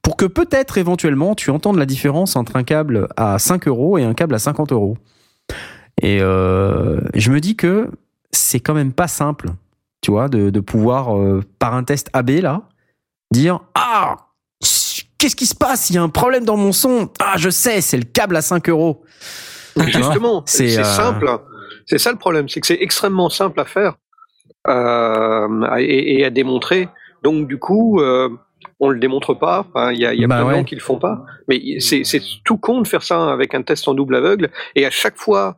pour 0.01 0.17
que 0.17 0.25
peut-être 0.25 0.77
éventuellement 0.77 1.35
tu 1.35 1.49
entendes 1.49 1.77
la 1.77 1.85
différence 1.85 2.35
entre 2.35 2.55
un 2.55 2.63
câble 2.63 3.07
à 3.17 3.39
5 3.39 3.67
euros 3.67 3.97
et 3.97 4.03
un 4.03 4.13
câble 4.13 4.35
à 4.35 4.39
50 4.39 4.71
euros. 4.71 4.97
Et 6.01 6.19
je 6.19 7.31
me 7.31 7.39
dis 7.39 7.55
que 7.55 7.87
c'est 8.31 8.59
quand 8.59 8.73
même 8.73 8.93
pas 8.93 9.07
simple, 9.07 9.49
tu 10.01 10.11
vois, 10.11 10.27
de, 10.29 10.49
de 10.49 10.59
pouvoir, 10.59 11.17
euh, 11.17 11.43
par 11.59 11.73
un 11.75 11.83
test 11.83 12.09
AB, 12.13 12.29
là, 12.41 12.63
dire 13.31 13.59
Ah 13.75 14.17
qu'est-ce 15.17 15.35
qui 15.35 15.45
se 15.45 15.55
passe? 15.55 15.89
Il 15.91 15.95
y 15.95 15.99
a 15.99 16.03
un 16.03 16.09
problème 16.09 16.45
dans 16.45 16.57
mon 16.57 16.71
son. 16.71 17.09
Ah, 17.19 17.35
je 17.37 17.49
sais, 17.51 17.81
c'est 17.81 17.97
le 17.97 18.05
câble 18.05 18.35
à 18.35 18.41
5 18.41 18.67
euros. 18.69 19.03
Justement, 19.77 20.43
C'est, 20.47 20.79
euh, 20.79 20.83
simple. 20.83 21.29
C'est 21.85 21.99
ça 21.99 22.11
le 22.11 22.17
problème, 22.17 22.49
c'est 22.49 22.59
que 22.59 22.65
c'est 22.67 22.81
extrêmement 22.81 23.29
simple 23.29 23.59
à 23.59 23.65
faire 23.65 23.95
euh, 24.67 25.77
et, 25.77 26.19
et 26.19 26.25
à 26.25 26.29
démontrer. 26.29 26.89
Donc 27.23 27.47
du 27.47 27.59
coup, 27.59 28.01
on 28.79 28.89
le 28.89 28.99
démontre 28.99 29.35
pas. 29.35 29.67
Il 29.91 29.99
y 29.99 30.05
a, 30.05 30.13
y 30.13 30.23
a 30.23 30.27
Bah 30.27 30.37
plein 30.37 30.43
de 30.43 30.49
ouais. 30.49 30.55
gens 30.57 30.63
qui 30.63 30.75
le 30.75 30.81
font 30.81 30.97
pas. 30.97 31.23
Mais 31.47 31.79
c'est 31.79 32.03
tout 32.43 32.57
con 32.57 32.81
de 32.81 32.87
faire 32.87 33.03
ça 33.03 33.31
avec 33.31 33.53
un 33.53 33.61
test 33.61 33.87
en 33.87 33.93
double 33.93 34.15
aveugle. 34.15 34.49
Et 34.75 34.85
à 34.85 34.89
chaque 34.89 35.17
fois 35.17 35.55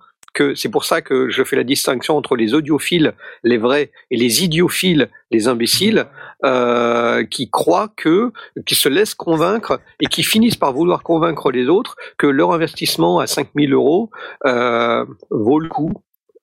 c'est 0.56 0.70
pour 0.70 0.86
ça 0.86 1.02
que 1.02 1.30
je 1.30 1.44
fais 1.44 1.56
la 1.56 1.64
distinction 1.64 2.18
entre 2.18 2.36
les 2.36 2.54
audiophiles, 2.54 3.14
les 3.44 3.58
vrais, 3.58 3.92
et 4.12 4.18
les 4.18 4.44
idiophiles, 4.44 5.10
les 5.32 5.48
imbéciles, 5.48 6.08
euh, 6.46 7.24
qui 7.26 7.50
croient 7.50 7.94
que, 7.96 8.32
qui 8.66 8.76
se 8.76 8.90
laissent 8.90 9.16
convaincre 9.16 9.80
et 10.00 10.08
qui 10.08 10.24
finissent 10.24 10.56
par 10.56 10.74
vouloir 10.74 11.04
convaincre 11.04 11.52
les 11.52 11.68
autres 11.68 11.96
que 12.18 12.28
leur 12.28 12.52
investissement 12.52 13.20
à 13.20 13.28
5000 13.28 13.74
euros 13.74 14.10
euh, 14.46 15.06
vaut 15.30 15.60
le 15.60 15.70
coup. 15.70 15.94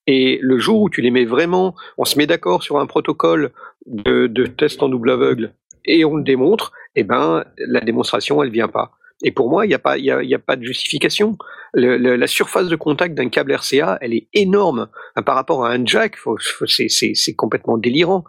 Et 0.06 0.38
le 0.42 0.58
jour 0.58 0.80
où 0.82 0.90
tu 0.90 1.02
les 1.02 1.10
mets 1.10 1.24
vraiment, 1.24 1.74
on 1.98 2.04
se 2.04 2.16
met 2.18 2.26
d'accord 2.26 2.62
sur 2.62 2.78
un 2.78 2.86
protocole 2.86 3.50
de, 3.86 4.26
de 4.26 4.46
test 4.46 4.82
en 4.82 4.88
double 4.88 5.10
aveugle 5.10 5.52
et 5.84 6.04
on 6.04 6.16
le 6.16 6.22
démontre, 6.22 6.72
eh 6.94 7.04
ben 7.04 7.44
la 7.58 7.80
démonstration 7.80 8.42
elle 8.42 8.50
vient 8.50 8.68
pas. 8.68 8.92
Et 9.22 9.32
pour 9.32 9.50
moi, 9.50 9.66
il 9.66 9.68
n'y 9.68 9.74
a 9.74 9.78
pas, 9.78 9.98
il 9.98 10.04
y 10.04 10.10
a, 10.10 10.22
il 10.22 10.28
y 10.30 10.34
a 10.34 10.38
pas 10.38 10.56
de 10.56 10.62
justification. 10.64 11.36
Le- 11.74 11.98
le- 11.98 12.16
la 12.16 12.26
surface 12.26 12.68
de 12.68 12.76
contact 12.76 13.14
d'un 13.14 13.28
câble 13.28 13.52
RCA, 13.52 13.98
elle 14.00 14.14
est 14.14 14.28
énorme 14.32 14.88
Hein, 15.16 15.22
par 15.22 15.34
rapport 15.34 15.64
à 15.66 15.70
un 15.72 15.84
jack. 15.84 16.16
C'est 16.66 17.34
complètement 17.34 17.76
délirant. 17.78 18.24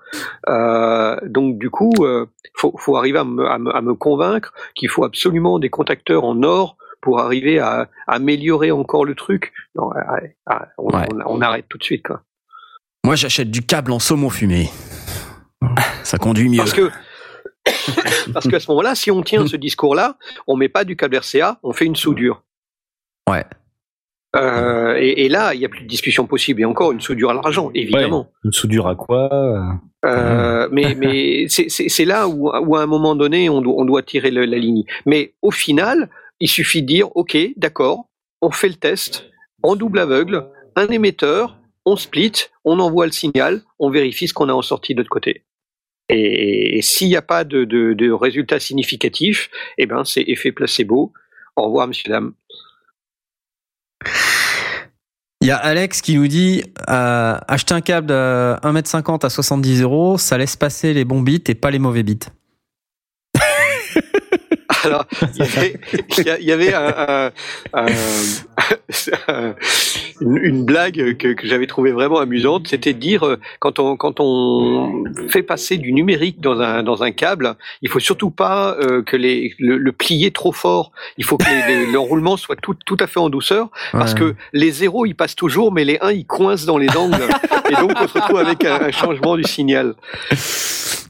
Euh, 0.50 1.16
donc 1.26 1.58
du 1.58 1.70
coup, 1.70 1.92
euh, 2.02 2.26
faut, 2.56 2.76
faut 2.78 2.98
arriver 2.98 3.20
à 3.20 3.24
me, 3.24 3.46
à 3.48 3.58
me, 3.58 3.76
à 3.76 3.82
me 3.82 3.94
convaincre 3.94 4.54
qu'il 4.76 4.90
faut 4.90 5.04
absolument 5.04 5.60
des 5.60 5.70
contacteurs 5.70 6.24
en 6.26 6.44
or 6.44 6.76
pour 7.02 7.20
arriver 7.20 7.60
à, 7.60 7.88
à 8.08 8.14
améliorer 8.16 8.72
encore 8.72 9.06
le 9.06 9.16
truc. 9.16 9.54
Non, 9.76 9.90
on, 10.78 10.94
Ouais. 10.96 11.08
on- 11.14 11.38
on 11.38 11.42
arrête 11.42 11.66
tout 11.70 11.78
de 11.78 11.84
suite 11.84 12.04
quoi. 12.06 12.22
Moi, 13.04 13.16
j'achète 13.16 13.50
du 13.50 13.62
câble 13.64 13.92
en 13.92 14.00
saumon 14.00 14.30
fumé. 14.30 14.70
Ça 16.04 16.18
conduit 16.18 16.50
mieux. 16.50 16.58
Parce 16.58 16.74
que 16.74 16.90
parce 18.34 18.48
qu'à 18.48 18.60
ce 18.60 18.70
moment-là, 18.72 18.96
si 18.96 19.12
on 19.12 19.22
tient 19.22 19.46
ce 19.48 19.56
discours-là, 19.56 20.18
on 20.48 20.56
met 20.56 20.70
pas 20.70 20.84
du 20.84 20.96
câble 20.96 21.18
RCA, 21.18 21.60
on 21.64 21.74
fait 21.74 21.86
une 21.86 21.96
soudure. 21.96 22.44
Ouais. 23.30 23.46
Euh, 24.36 24.96
et, 24.98 25.26
et 25.26 25.30
là, 25.30 25.54
il 25.54 25.60
n'y 25.60 25.66
a 25.66 25.70
plus 25.70 25.82
de 25.84 25.88
discussion 25.88 26.26
possible. 26.26 26.62
Et 26.62 26.66
encore 26.66 26.92
une 26.92 27.02
soudure 27.02 27.32
à 27.32 27.34
l'argent, 27.34 27.70
évidemment. 27.74 28.30
Une 28.46 28.54
soudure 28.54 28.88
à 28.88 28.96
quoi 28.96 29.30
Euh, 30.06 30.68
mais 30.72 30.96
mais 30.98 31.46
c'est- 31.50 32.06
là 32.06 32.28
où, 32.28 32.50
où 32.50 32.76
à 32.76 32.82
un 32.82 32.86
moment 32.88 33.16
donné, 33.16 33.50
on 33.50 33.62
doit, 33.62 33.76
on 33.78 33.86
doit 33.86 34.04
tirer 34.04 34.32
le- 34.32 34.46
la 34.46 34.58
ligne. 34.58 34.86
Mais 35.06 35.34
au 35.42 35.52
final, 35.52 36.10
il 36.40 36.48
suffit 36.48 36.82
de 36.82 36.88
dire, 36.88 37.16
OK, 37.16 37.38
d'accord, 37.58 38.06
on 38.42 38.52
fait 38.52 38.70
le 38.70 38.76
test 38.76 39.26
en 39.64 39.76
double 39.76 40.00
aveugle, 40.00 40.48
un 40.76 40.88
émetteur, 40.88 41.58
on 41.86 41.96
split, 41.96 42.32
on 42.66 42.80
envoie 42.80 43.06
le 43.06 43.12
signal, 43.12 43.62
on 43.80 43.90
vérifie 43.92 44.28
ce 44.28 44.34
qu'on 44.34 44.50
a 44.50 44.54
en 44.54 44.62
sortie 44.64 44.94
de 44.96 45.00
l'autre 45.00 45.10
côté. 45.10 45.44
Et, 46.12 46.82
s'il 46.82 47.08
n'y 47.08 47.16
a 47.16 47.22
pas 47.22 47.44
de, 47.44 47.64
de, 47.64 47.94
de 47.94 48.12
résultat 48.12 48.60
significatif, 48.60 49.50
eh 49.78 49.86
ben 49.86 50.04
c'est 50.04 50.24
effet 50.28 50.52
placebo. 50.52 51.14
Au 51.56 51.64
revoir, 51.64 51.88
monsieur, 51.88 52.12
dame. 52.12 52.34
Il 55.42 55.48
y 55.48 55.52
a 55.52 55.58
Alex 55.58 56.02
qui 56.02 56.16
nous 56.18 56.28
dit 56.28 56.64
euh, 56.88 57.36
acheter 57.48 57.74
un 57.74 57.82
câble 57.82 58.08
de 58.08 58.56
1m50 58.62 59.26
à 59.26 59.30
70 59.30 59.82
euros, 59.82 60.18
ça 60.20 60.38
laisse 60.38 60.56
passer 60.56 60.94
les 60.94 61.04
bons 61.04 61.22
bits 61.22 61.44
et 61.48 61.56
pas 61.56 61.72
les 61.72 61.80
mauvais 61.80 62.04
bits. 62.04 62.20
Alors, 64.84 65.06
il 65.36 65.40
y 65.40 65.42
avait, 65.42 65.80
il 66.18 66.26
y 66.26 66.30
a- 66.30 66.40
il 66.40 66.46
y 66.46 66.52
avait 66.52 66.74
un- 66.74 67.32
un- 67.74 67.86
un- 69.28 69.56
une, 70.22 70.66
blague 70.66 71.18
que, 71.18 71.34
que 71.34 71.48
j'avais 71.48 71.68
trouvé 71.68 71.92
vraiment 71.92 72.20
amusante, 72.20 72.68
c'était 72.68 72.94
de 72.94 73.00
dire 73.00 73.26
euh, 73.26 73.40
quand 73.60 73.80
on 73.80 73.98
quand 73.98 74.20
on 74.20 75.04
fait 75.30 75.42
passer 75.44 75.78
du 75.78 75.94
numérique 75.94 76.40
dans 76.42 76.60
un 76.60 76.84
dans 76.84 77.02
un 77.04 77.12
câble, 77.12 77.56
il 77.82 77.90
faut 77.90 78.00
surtout 78.00 78.30
pas 78.30 78.76
euh, 78.80 79.02
que 79.02 79.18
les 79.18 79.54
le, 79.60 79.78
le 79.78 79.92
plier 79.92 80.32
trop 80.32 80.52
fort. 80.52 80.92
Il 81.18 81.26
faut 81.26 81.38
que 81.38 81.44
l'enroulement 81.94 82.38
soit 82.38 82.56
tout 82.56 82.76
tout 82.86 82.98
à 83.00 83.08
fait 83.08 83.20
en 83.20 83.30
douceur, 83.30 83.70
parce 83.92 84.14
Ouais. 84.14 84.20
que 84.20 84.36
les 84.54 84.72
zéros 84.72 85.06
ils 85.06 85.16
passent 85.16 85.36
toujours, 85.36 85.72
mais 85.72 85.86
les 85.86 85.98
1 86.02 86.12
ils 86.12 86.26
coincent 86.26 86.66
dans 86.66 86.78
les 86.78 86.96
angles, 86.96 87.22
et 87.70 87.74
donc 87.76 87.94
on 88.00 88.08
se 88.08 88.14
retrouve 88.14 88.38
avec 88.38 88.64
un, 88.66 88.82
un 88.82 88.92
changement 88.92 89.36
du 89.38 89.44
signal. 89.44 89.96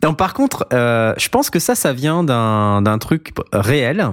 Non, 0.03 0.14
par 0.14 0.34
contre, 0.34 0.68
euh, 0.73 1.14
je 1.18 1.30
pense 1.30 1.49
que 1.49 1.60
ça, 1.60 1.76
ça 1.76 1.94
vient 1.94 2.23
d'un 2.23 2.98
truc 2.99 3.34
réel, 3.53 4.10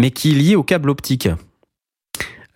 mais 0.00 0.10
qui 0.10 0.32
est 0.32 0.34
lié 0.34 0.56
au 0.56 0.62
câble 0.62 0.90
optique. 0.90 1.28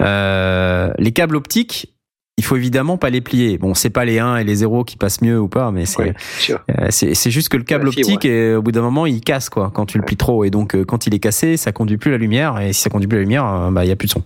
Euh, 0.00 0.92
les 0.98 1.12
câbles 1.12 1.36
optiques, 1.36 1.98
il 2.38 2.44
faut 2.44 2.56
évidemment 2.56 2.96
pas 2.96 3.10
les 3.10 3.20
plier. 3.20 3.58
Bon, 3.58 3.74
c'est 3.74 3.90
pas 3.90 4.04
les 4.04 4.20
1 4.20 4.36
et 4.36 4.44
les 4.44 4.54
0 4.54 4.84
qui 4.84 4.96
passent 4.96 5.20
mieux 5.22 5.40
ou 5.40 5.48
pas, 5.48 5.72
mais 5.72 5.86
c'est 5.86 6.14
euh, 6.50 6.86
c'est 6.90 7.30
juste 7.32 7.48
que 7.48 7.56
le 7.56 7.64
câble 7.64 7.90
fibre, 7.90 8.08
optique, 8.08 8.24
et, 8.24 8.54
au 8.54 8.62
bout 8.62 8.70
d'un 8.70 8.80
moment, 8.80 9.06
il 9.06 9.20
casse 9.20 9.50
quoi 9.50 9.72
quand 9.74 9.86
tu 9.86 9.98
le 9.98 10.04
plies 10.04 10.16
trop. 10.16 10.44
Et 10.44 10.50
donc, 10.50 10.76
euh, 10.76 10.84
quand 10.84 11.08
il 11.08 11.14
est 11.14 11.18
cassé, 11.18 11.56
ça 11.56 11.72
conduit 11.72 11.96
plus 11.96 12.12
la 12.12 12.16
lumière. 12.16 12.60
Et 12.60 12.72
si 12.72 12.80
ça 12.80 12.90
conduit 12.90 13.08
plus 13.08 13.16
la 13.16 13.22
lumière, 13.22 13.44
euh, 13.44 13.70
bah 13.72 13.84
il 13.84 13.88
y 13.88 13.90
a 13.90 13.96
plus 13.96 14.06
de 14.06 14.12
son. 14.12 14.22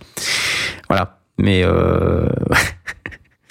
Voilà. 0.90 1.20
Mais 1.38 1.62
euh... 1.64 2.28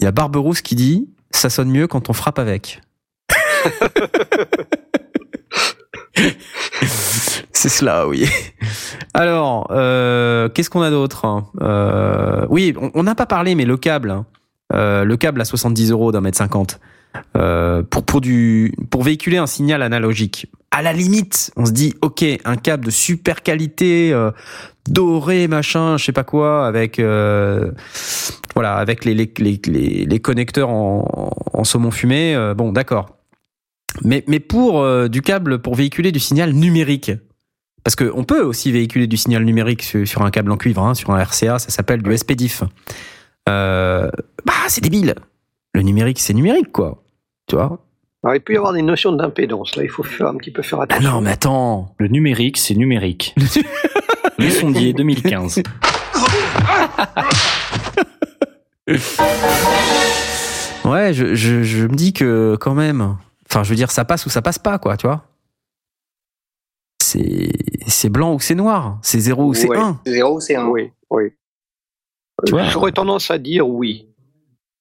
il 0.00 0.04
y 0.04 0.06
a 0.06 0.10
Barberousse 0.10 0.62
qui 0.62 0.74
dit 0.74 1.08
ça 1.30 1.48
sonne 1.48 1.70
mieux 1.70 1.86
quand 1.86 2.10
on 2.10 2.12
frappe 2.12 2.40
avec. 2.40 2.80
C'est 7.52 7.68
cela, 7.68 8.06
oui. 8.06 8.28
Alors, 9.14 9.68
euh, 9.70 10.48
qu'est-ce 10.48 10.70
qu'on 10.70 10.82
a 10.82 10.90
d'autre 10.90 11.42
euh, 11.62 12.46
Oui, 12.50 12.74
on- 12.94 13.02
n'a 13.02 13.14
pas 13.14 13.26
parlé, 13.26 13.54
mais 13.54 13.64
le 13.64 13.76
câble, 13.76 14.10
hein. 14.10 14.26
Euh, 14.74 15.04
le 15.04 15.16
câble 15.16 15.40
à 15.40 15.44
70 15.44 15.90
euros 15.92 16.10
d'un 16.12 16.20
mètre 16.20 16.38
cinquante, 16.38 16.80
pour 17.32 18.04
pour 18.04 18.20
du 18.20 18.74
pour 18.90 19.04
véhiculer 19.04 19.38
un 19.38 19.46
signal 19.46 19.80
analogique. 19.80 20.48
À 20.72 20.82
la 20.82 20.92
limite, 20.92 21.52
on 21.56 21.66
se 21.66 21.72
dit, 21.72 21.94
ok, 22.02 22.24
un 22.44 22.56
câble 22.56 22.84
de 22.84 22.90
super 22.90 23.42
qualité, 23.44 24.12
doré, 24.88 25.46
machin, 25.46 25.96
je 25.96 26.04
sais 26.04 26.12
pas 26.12 26.24
quoi, 26.24 26.66
avec 26.66 26.98
voilà, 26.98 28.76
avec 28.76 29.04
les 29.04 29.14
les 29.14 29.32
les, 29.38 30.04
les, 30.04 30.20
connecteurs 30.20 30.70
en, 30.70 31.62
saumon 31.62 31.92
fumé. 31.92 32.36
bon, 32.56 32.72
d'accord. 32.72 33.15
Mais, 34.04 34.24
mais 34.26 34.40
pour 34.40 34.80
euh, 34.80 35.08
du 35.08 35.22
câble 35.22 35.60
pour 35.60 35.74
véhiculer 35.74 36.12
du 36.12 36.18
signal 36.20 36.52
numérique. 36.52 37.12
Parce 37.84 37.94
qu'on 37.96 38.24
peut 38.24 38.42
aussi 38.42 38.72
véhiculer 38.72 39.06
du 39.06 39.16
signal 39.16 39.44
numérique 39.44 39.82
sur, 39.82 40.06
sur 40.08 40.22
un 40.22 40.30
câble 40.30 40.50
en 40.50 40.56
cuivre, 40.56 40.82
hein, 40.82 40.94
sur 40.94 41.10
un 41.10 41.22
RCA, 41.22 41.58
ça 41.60 41.70
s'appelle 41.70 42.02
du 42.02 42.16
SPDIF. 42.16 42.64
Euh, 43.48 44.10
bah, 44.44 44.52
c'est 44.68 44.80
débile. 44.80 45.14
Le 45.72 45.82
numérique, 45.82 46.18
c'est 46.18 46.34
numérique, 46.34 46.72
quoi. 46.72 47.04
Tu 47.46 47.54
vois? 47.54 47.78
Alors, 48.24 48.34
il 48.34 48.40
peut 48.40 48.54
y 48.54 48.56
avoir 48.56 48.72
des 48.72 48.82
notions 48.82 49.12
d'impédance. 49.12 49.76
Là, 49.76 49.84
il 49.84 49.88
faut 49.88 50.02
faire 50.02 50.26
un 50.26 50.34
petit 50.36 50.50
peu 50.50 50.62
faire 50.62 50.80
Ah 50.80 50.84
attention. 50.84 51.10
non, 51.12 51.20
mais 51.20 51.30
attends. 51.30 51.94
Le 51.98 52.08
numérique, 52.08 52.56
c'est 52.56 52.74
numérique. 52.74 53.34
Le 54.38 54.50
sondier 54.50 54.92
2015. 54.92 55.62
Ouais, 60.84 61.12
je, 61.12 61.34
je, 61.34 61.62
je 61.62 61.86
me 61.86 61.94
dis 61.94 62.12
que 62.12 62.56
quand 62.60 62.74
même. 62.74 63.16
Enfin, 63.56 63.64
je 63.64 63.70
veux 63.70 63.76
dire, 63.76 63.90
ça 63.90 64.04
passe 64.04 64.26
ou 64.26 64.28
ça 64.28 64.42
passe 64.42 64.58
pas, 64.58 64.78
quoi, 64.78 64.98
tu 64.98 65.06
vois 65.06 65.24
C'est 67.00 67.50
c'est 67.86 68.10
blanc 68.10 68.34
ou 68.34 68.38
c'est 68.38 68.54
noir. 68.54 68.98
C'est 69.00 69.18
zéro 69.18 69.46
ou 69.46 69.54
c'est 69.54 69.66
Ouais. 69.70 69.78
un. 69.78 69.98
Zéro, 70.04 70.40
c'est 70.40 70.56
un. 70.56 70.66
Oui, 70.68 70.90
oui. 71.08 71.30
Tu 72.44 72.52
vois 72.52 72.64
J'aurais 72.64 72.92
tendance 72.92 73.30
à 73.30 73.38
dire 73.38 73.66
oui. 73.66 74.10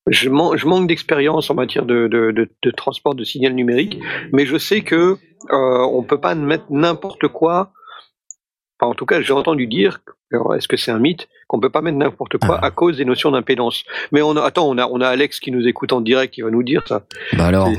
Je, 0.07 0.29
man- 0.29 0.57
je 0.57 0.67
manque 0.67 0.87
d'expérience 0.89 1.49
en 1.49 1.53
matière 1.55 1.85
de, 1.85 2.09
de, 2.09 2.31
de, 2.31 2.49
de 2.63 2.71
transport 2.71 3.15
de 3.15 3.23
signal 3.23 3.53
numérique, 3.53 3.97
mais 4.33 4.45
je 4.45 4.57
sais 4.57 4.81
que 4.81 5.17
euh, 5.51 5.87
on 5.89 6.03
peut 6.03 6.19
pas 6.19 6.35
mettre 6.35 6.65
n'importe 6.69 7.29
quoi. 7.29 7.71
Enfin, 8.79 8.91
en 8.91 8.93
tout 8.93 9.05
cas, 9.05 9.21
j'ai 9.21 9.33
entendu 9.33 9.67
dire, 9.67 9.99
alors, 10.33 10.53
est-ce 10.55 10.67
que 10.67 10.75
c'est 10.75 10.91
un 10.91 10.99
mythe, 10.99 11.27
qu'on 11.47 11.59
peut 11.61 11.69
pas 11.69 11.81
mettre 11.81 11.97
n'importe 11.97 12.37
quoi 12.39 12.59
Ah. 12.61 12.65
à 12.67 12.71
cause 12.71 12.97
des 12.97 13.05
notions 13.05 13.31
d'impédance? 13.31 13.83
Mais 14.11 14.21
on 14.21 14.35
a, 14.35 14.41
attends, 14.41 14.67
on 14.67 14.77
a, 14.77 14.85
on 14.87 14.99
a 14.99 15.07
Alex 15.07 15.39
qui 15.39 15.51
nous 15.51 15.65
écoute 15.67 15.93
en 15.93 16.01
direct, 16.01 16.33
qui 16.33 16.41
va 16.41 16.49
nous 16.49 16.63
dire 16.63 16.83
ça. 16.87 17.03
Bah 17.33 17.45
alors. 17.45 17.69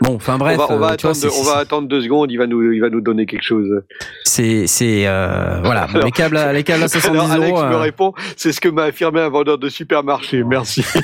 Bon, 0.00 0.14
enfin 0.16 0.38
bref. 0.38 0.58
on 0.58 0.66
va, 0.66 0.66
on 0.66 0.68
va 0.68 0.74
euh, 0.74 0.78
vois, 0.78 0.90
attendre, 0.92 1.14
c'est- 1.14 1.28
on 1.40 1.42
va 1.44 1.58
attendre 1.58 1.86
deux 1.86 2.00
secondes, 2.02 2.32
il 2.32 2.36
va 2.38 2.46
nous, 2.48 2.72
il 2.72 2.80
va 2.80 2.88
nous 2.90 3.00
donner 3.02 3.26
quelque 3.26 3.44
chose. 3.44 3.82
C'est, 4.24 4.66
c'est, 4.66 5.06
euh, 5.06 5.60
voilà. 5.62 5.82
Alors- 5.92 6.04
les 6.04 6.10
câbles, 6.10 6.36
à, 6.38 6.52
les 6.52 6.64
câbles 6.64 6.82
à 6.82 6.88
70 6.88 7.18
Alors, 7.18 7.30
Alex 7.32 7.50
euros. 7.50 7.62
me 7.68 7.74
euh, 7.74 7.78
répond, 7.78 8.12
c'est 8.36 8.50
ce 8.50 8.60
que 8.60 8.68
m'a 8.70 8.84
affirmé 8.84 9.20
un 9.20 9.28
vendeur 9.28 9.58
de 9.58 9.68
supermarché. 9.68 10.42
Merci. 10.42 10.84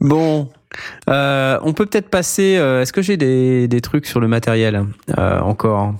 Bon, 0.00 0.48
euh, 1.08 1.58
on 1.62 1.72
peut 1.72 1.86
peut-être 1.86 2.08
passer. 2.08 2.56
euh, 2.56 2.82
Est-ce 2.82 2.92
que 2.92 3.02
j'ai 3.02 3.16
des, 3.16 3.68
des 3.68 3.80
trucs 3.80 4.06
sur 4.06 4.20
le 4.20 4.28
matériel 4.28 4.84
euh, 5.18 5.40
encore 5.40 5.94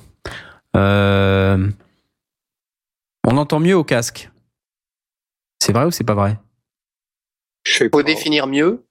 Euh, 0.77 1.67
On 3.27 3.37
entend 3.37 3.61
mieux 3.61 3.77
au 3.77 3.85
casque. 3.85 4.31
C'est 5.63 5.73
vrai 5.73 5.85
ou 5.87 5.91
c'est 5.91 6.05
pas 6.05 6.15
vrai? 6.15 6.39
Je 7.65 7.73
sais 7.79 7.89
Faut 7.93 8.03
définir 8.03 8.47
mieux. 8.47 8.83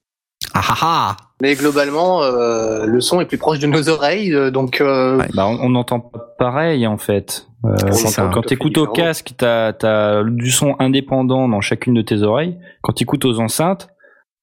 Ah 0.54 0.62
ah 0.70 0.76
ah 0.82 1.18
Mais 1.42 1.56
globalement, 1.56 2.22
euh, 2.24 2.86
le 2.86 3.00
son 3.02 3.22
est 3.22 3.26
plus 3.26 3.38
proche 3.38 3.60
de 3.60 3.68
nos 3.68 3.88
oreilles, 3.90 4.36
donc 4.52 4.82
euh, 4.82 5.18
Ouais. 5.18 5.28
Bah, 5.34 5.48
on 5.48 5.60
on 5.62 5.70
n'entend 5.70 6.00
pas 6.02 6.20
pareil 6.38 6.86
en 6.86 6.98
fait. 6.98 7.48
Euh, 7.66 7.76
quand 7.78 8.30
quand 8.32 8.42
fait 8.42 8.48
t'écoutes 8.50 8.78
au 8.78 8.88
casque, 8.88 9.32
t'as 9.38 9.74
as 9.84 10.24
du 10.24 10.52
son 10.52 10.76
indépendant 10.80 11.48
dans 11.48 11.62
chacune 11.62 11.94
de 11.94 12.02
tes 12.02 12.22
oreilles. 12.22 12.58
Quand 12.82 12.94
t'écoutes 12.94 13.26
aux 13.26 13.40
enceintes, 13.40 13.90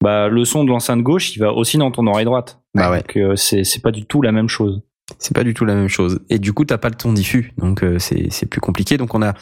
bah 0.02 0.28
le 0.28 0.44
son 0.44 0.64
de 0.64 0.68
l'enceinte 0.68 1.00
gauche, 1.02 1.34
il 1.34 1.38
va 1.38 1.52
aussi 1.52 1.78
dans 1.78 1.90
ton 1.90 2.06
oreille 2.06 2.26
droite. 2.26 2.60
Bah 2.74 2.90
ouais. 2.90 2.98
Donc 2.98 3.16
euh, 3.16 3.36
c'est 3.36 3.64
c'est 3.64 3.80
pas 3.80 3.92
du 3.92 4.04
tout 4.04 4.20
la 4.20 4.32
même 4.32 4.48
chose. 4.48 4.82
C'est 5.18 5.34
pas 5.34 5.44
du 5.44 5.54
tout 5.54 5.64
la 5.64 5.74
même 5.74 5.88
chose. 5.88 6.20
Et 6.30 6.38
du 6.38 6.52
coup, 6.52 6.64
t'as 6.64 6.78
pas 6.78 6.88
le 6.88 6.94
ton 6.94 7.12
diffus, 7.12 7.52
donc 7.58 7.82
euh, 7.82 7.98
c'est 7.98 8.28
c'est 8.30 8.46
plus 8.46 8.60
compliqué. 8.60 8.98
Donc 8.98 9.14
on 9.14 9.22
a 9.22 9.32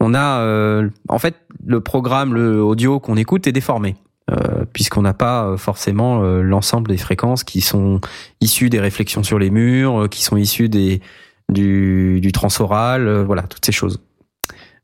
on 0.00 0.14
a 0.14 0.38
euh, 0.40 0.88
en 1.08 1.18
fait 1.18 1.34
le 1.66 1.80
programme 1.80 2.32
le 2.32 2.62
audio 2.62 3.00
qu'on 3.00 3.16
écoute 3.16 3.46
est 3.46 3.52
déformé. 3.52 3.96
Euh, 4.30 4.64
puisqu'on 4.72 5.02
n'a 5.02 5.12
pas 5.12 5.44
euh, 5.44 5.58
forcément 5.58 6.22
euh, 6.22 6.40
l'ensemble 6.40 6.88
des 6.88 6.96
fréquences 6.96 7.44
qui 7.44 7.60
sont 7.60 8.00
issues 8.40 8.70
des 8.70 8.80
réflexions 8.80 9.22
sur 9.22 9.38
les 9.38 9.50
murs, 9.50 10.04
euh, 10.04 10.08
qui 10.08 10.22
sont 10.22 10.38
issues 10.38 10.70
des 10.70 11.02
du, 11.52 12.20
du 12.22 12.32
transoral, 12.32 13.06
euh, 13.06 13.22
voilà 13.22 13.42
toutes 13.42 13.66
ces 13.66 13.72
choses. 13.72 14.00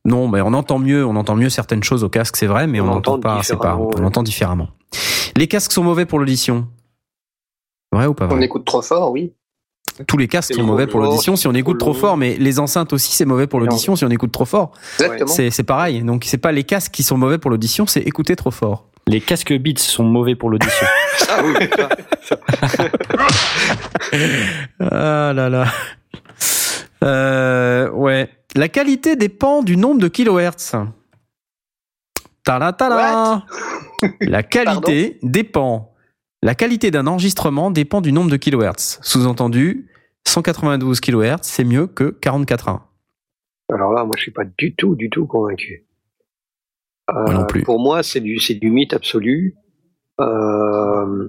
Non, 0.05 0.29
mais 0.29 0.43
on 0.43 0.53
entend 0.53 0.79
mieux, 0.79 1.07
on 1.07 1.17
entend 1.17 1.37
mieux 1.37 1.49
certaines 1.49 1.83
choses 1.83 2.05
au 2.05 2.11
casque, 2.11 2.37
c'est 2.37 2.47
vrai, 2.47 2.67
mais 2.67 2.81
on 2.83 2.85
n'entend 2.85 3.15
entend 3.15 3.21
pas, 3.21 3.41
c'est 3.43 3.57
pas, 3.57 3.79
on 3.79 4.05
entend 4.05 4.23
différemment. 4.23 4.69
Les 5.37 5.47
casques 5.47 5.73
sont 5.73 5.85
mauvais 5.85 6.07
pour 6.07 6.19
l'audition. 6.19 6.69
Vrai 7.93 8.07
ou 8.07 8.15
pas 8.15 8.27
vrai 8.27 8.37
on 8.39 8.41
écoute 8.41 8.65
trop 8.65 8.83
fort, 8.83 9.11
oui. 9.11 9.33
tous 10.07 10.17
les 10.17 10.29
casques 10.29 10.55
sont 10.55 10.63
mauvais 10.63 10.87
pour 10.87 11.01
l'audition 11.01 11.35
si 11.37 11.49
on 11.49 11.55
écoute 11.55 11.79
trop 11.79 11.95
fort, 11.95 12.17
mais 12.17 12.37
les 12.39 12.59
enceintes 12.61 12.93
aussi 12.93 13.13
c'est 13.13 13.25
mauvais 13.25 13.47
pour 13.49 13.59
l'audition 13.61 13.97
si 13.97 14.05
on 14.05 14.11
écoute 14.11 14.31
trop 14.33 14.45
fort. 14.45 14.73
Exactement. 15.01 15.27
C'est 15.31 15.51
c'est 15.51 15.65
pareil. 15.65 16.03
Donc 16.03 16.25
c'est 16.25 16.39
pas 16.39 16.53
les 16.53 16.65
casques 16.65 16.93
qui 16.93 17.03
sont 17.03 17.17
mauvais 17.17 17.39
pour 17.39 17.51
l'audition, 17.51 17.87
c'est 17.87 18.01
écouter 18.01 18.37
trop 18.37 18.51
fort. 18.53 18.87
Les 19.09 19.21
casques 19.21 19.53
Beats 19.59 19.79
sont 19.79 20.05
mauvais 20.05 20.35
pour 20.37 20.51
l'audition. 20.51 20.87
Ah 21.33 21.43
oui, 21.45 21.55
Ah 24.81 25.33
là 25.35 25.49
là. 25.49 25.67
Euh, 27.05 27.91
ouais. 27.91 28.29
La 28.57 28.69
qualité 28.69 29.17
dépend 29.17 29.63
du 29.63 29.77
nombre 29.77 30.01
de 30.01 30.09
kilohertz. 30.09 30.75
La 34.21 34.43
qualité 34.43 35.19
dépend. 35.23 35.95
La 36.43 36.55
qualité 36.55 36.91
d'un 36.91 37.07
enregistrement 37.07 37.71
dépend 37.71 38.01
du 38.01 38.13
nombre 38.13 38.31
de 38.31 38.37
kilohertz. 38.37 38.99
Sous-entendu, 39.03 39.91
192 40.27 41.01
kilohertz, 41.01 41.47
c'est 41.47 41.65
mieux 41.65 41.87
que 41.87 42.17
44.1. 42.21 42.81
Alors 43.73 43.93
là, 43.93 44.05
moi, 44.05 44.15
je 44.17 44.23
suis 44.23 44.31
pas 44.33 44.45
du 44.45 44.75
tout, 44.75 44.97
du 44.97 45.11
tout 45.11 45.27
convaincu. 45.27 45.87
Euh, 47.11 47.23
Moi 47.25 47.35
non 47.35 47.47
plus. 47.47 47.63
Pour 47.63 47.79
moi, 47.79 48.03
c'est 48.03 48.21
du, 48.21 48.39
c'est 48.39 48.55
du 48.55 48.71
mythe 48.71 48.95
absolu. 48.95 49.55
Euh, 50.21 51.29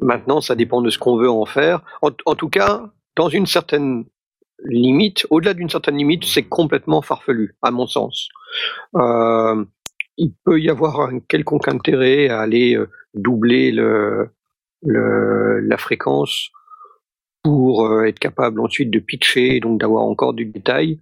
maintenant, 0.00 0.40
ça 0.40 0.54
dépend 0.54 0.80
de 0.82 0.90
ce 0.90 0.98
qu'on 0.98 1.16
veut 1.16 1.30
en 1.30 1.44
faire. 1.46 1.82
En, 2.02 2.10
en 2.26 2.34
tout 2.34 2.48
cas, 2.48 2.90
dans 3.16 3.28
une 3.28 3.46
certaine 3.46 4.04
limite, 4.64 5.26
au-delà 5.30 5.54
d'une 5.54 5.70
certaine 5.70 5.96
limite, 5.96 6.24
c'est 6.24 6.44
complètement 6.44 7.02
farfelu, 7.02 7.56
à 7.62 7.70
mon 7.70 7.86
sens. 7.86 8.28
Euh, 8.96 9.64
il 10.16 10.32
peut 10.44 10.60
y 10.60 10.68
avoir 10.68 11.00
un 11.00 11.20
quelconque 11.20 11.68
intérêt 11.68 12.28
à 12.28 12.40
aller 12.40 12.76
euh, 12.76 12.90
doubler 13.14 13.70
le, 13.70 14.30
le, 14.82 15.60
la 15.60 15.76
fréquence 15.76 16.50
pour 17.42 17.86
euh, 17.86 18.04
être 18.04 18.18
capable 18.18 18.60
ensuite 18.60 18.90
de 18.90 18.98
pitcher 18.98 19.60
donc 19.60 19.80
d'avoir 19.80 20.04
encore 20.04 20.34
du 20.34 20.44
détail. 20.44 21.00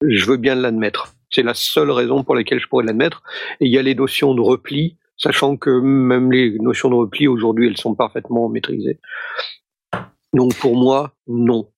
Je 0.00 0.24
veux 0.26 0.36
bien 0.36 0.54
l'admettre. 0.54 1.14
C'est 1.30 1.42
la 1.42 1.54
seule 1.54 1.90
raison 1.90 2.24
pour 2.24 2.34
laquelle 2.34 2.60
je 2.60 2.68
pourrais 2.68 2.84
l'admettre. 2.84 3.22
Et 3.60 3.66
il 3.66 3.72
y 3.72 3.78
a 3.78 3.82
les 3.82 3.94
notions 3.94 4.34
de 4.34 4.40
repli, 4.40 4.96
sachant 5.16 5.56
que 5.56 5.70
même 5.80 6.32
les 6.32 6.58
notions 6.58 6.88
de 6.88 6.94
repli 6.94 7.28
aujourd'hui, 7.28 7.66
elles 7.66 7.76
sont 7.76 7.94
parfaitement 7.94 8.48
maîtrisées. 8.48 9.00
Donc 10.32 10.54
pour 10.56 10.76
moi, 10.76 11.12
non. 11.26 11.68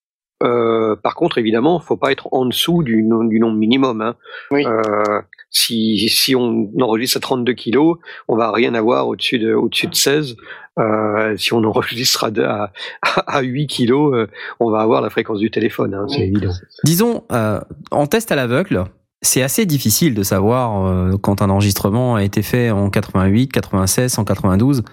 Euh, 0.42 0.94
par 0.96 1.14
contre, 1.14 1.38
évidemment, 1.38 1.80
faut 1.80 1.96
pas 1.96 2.12
être 2.12 2.28
en 2.32 2.46
dessous 2.46 2.82
du, 2.82 3.02
no- 3.02 3.24
du 3.24 3.40
nombre 3.40 3.56
minimum. 3.56 4.00
Hein. 4.02 4.14
Oui. 4.50 4.64
Euh, 4.66 5.20
si, 5.50 6.08
si 6.08 6.36
on 6.36 6.68
enregistre 6.80 7.16
à 7.16 7.20
32 7.20 7.52
kilos, 7.54 7.98
on 8.28 8.36
va 8.36 8.52
rien 8.52 8.74
avoir 8.74 9.08
au-dessus 9.08 9.38
de, 9.38 9.52
au-dessus 9.54 9.86
de 9.88 9.94
16. 9.94 10.36
Euh, 10.78 11.36
si 11.36 11.52
on 11.52 11.64
enregistre 11.64 12.24
à, 12.24 12.70
à, 13.02 13.20
à 13.38 13.40
8 13.40 13.66
kilos, 13.66 14.14
euh, 14.14 14.26
on 14.60 14.70
va 14.70 14.80
avoir 14.80 15.00
la 15.02 15.10
fréquence 15.10 15.38
du 15.40 15.50
téléphone, 15.50 15.94
hein, 15.94 16.06
c'est 16.08 16.20
évident. 16.20 16.52
Disons, 16.84 17.24
euh, 17.32 17.60
en 17.90 18.06
test 18.06 18.30
à 18.30 18.36
l'aveugle, 18.36 18.84
c'est 19.22 19.42
assez 19.42 19.66
difficile 19.66 20.14
de 20.14 20.22
savoir 20.22 20.86
euh, 20.86 21.16
quand 21.20 21.42
un 21.42 21.50
enregistrement 21.50 22.14
a 22.14 22.22
été 22.22 22.42
fait 22.42 22.70
en 22.70 22.90
88, 22.90 23.50
96, 23.50 24.12
192. 24.12 24.84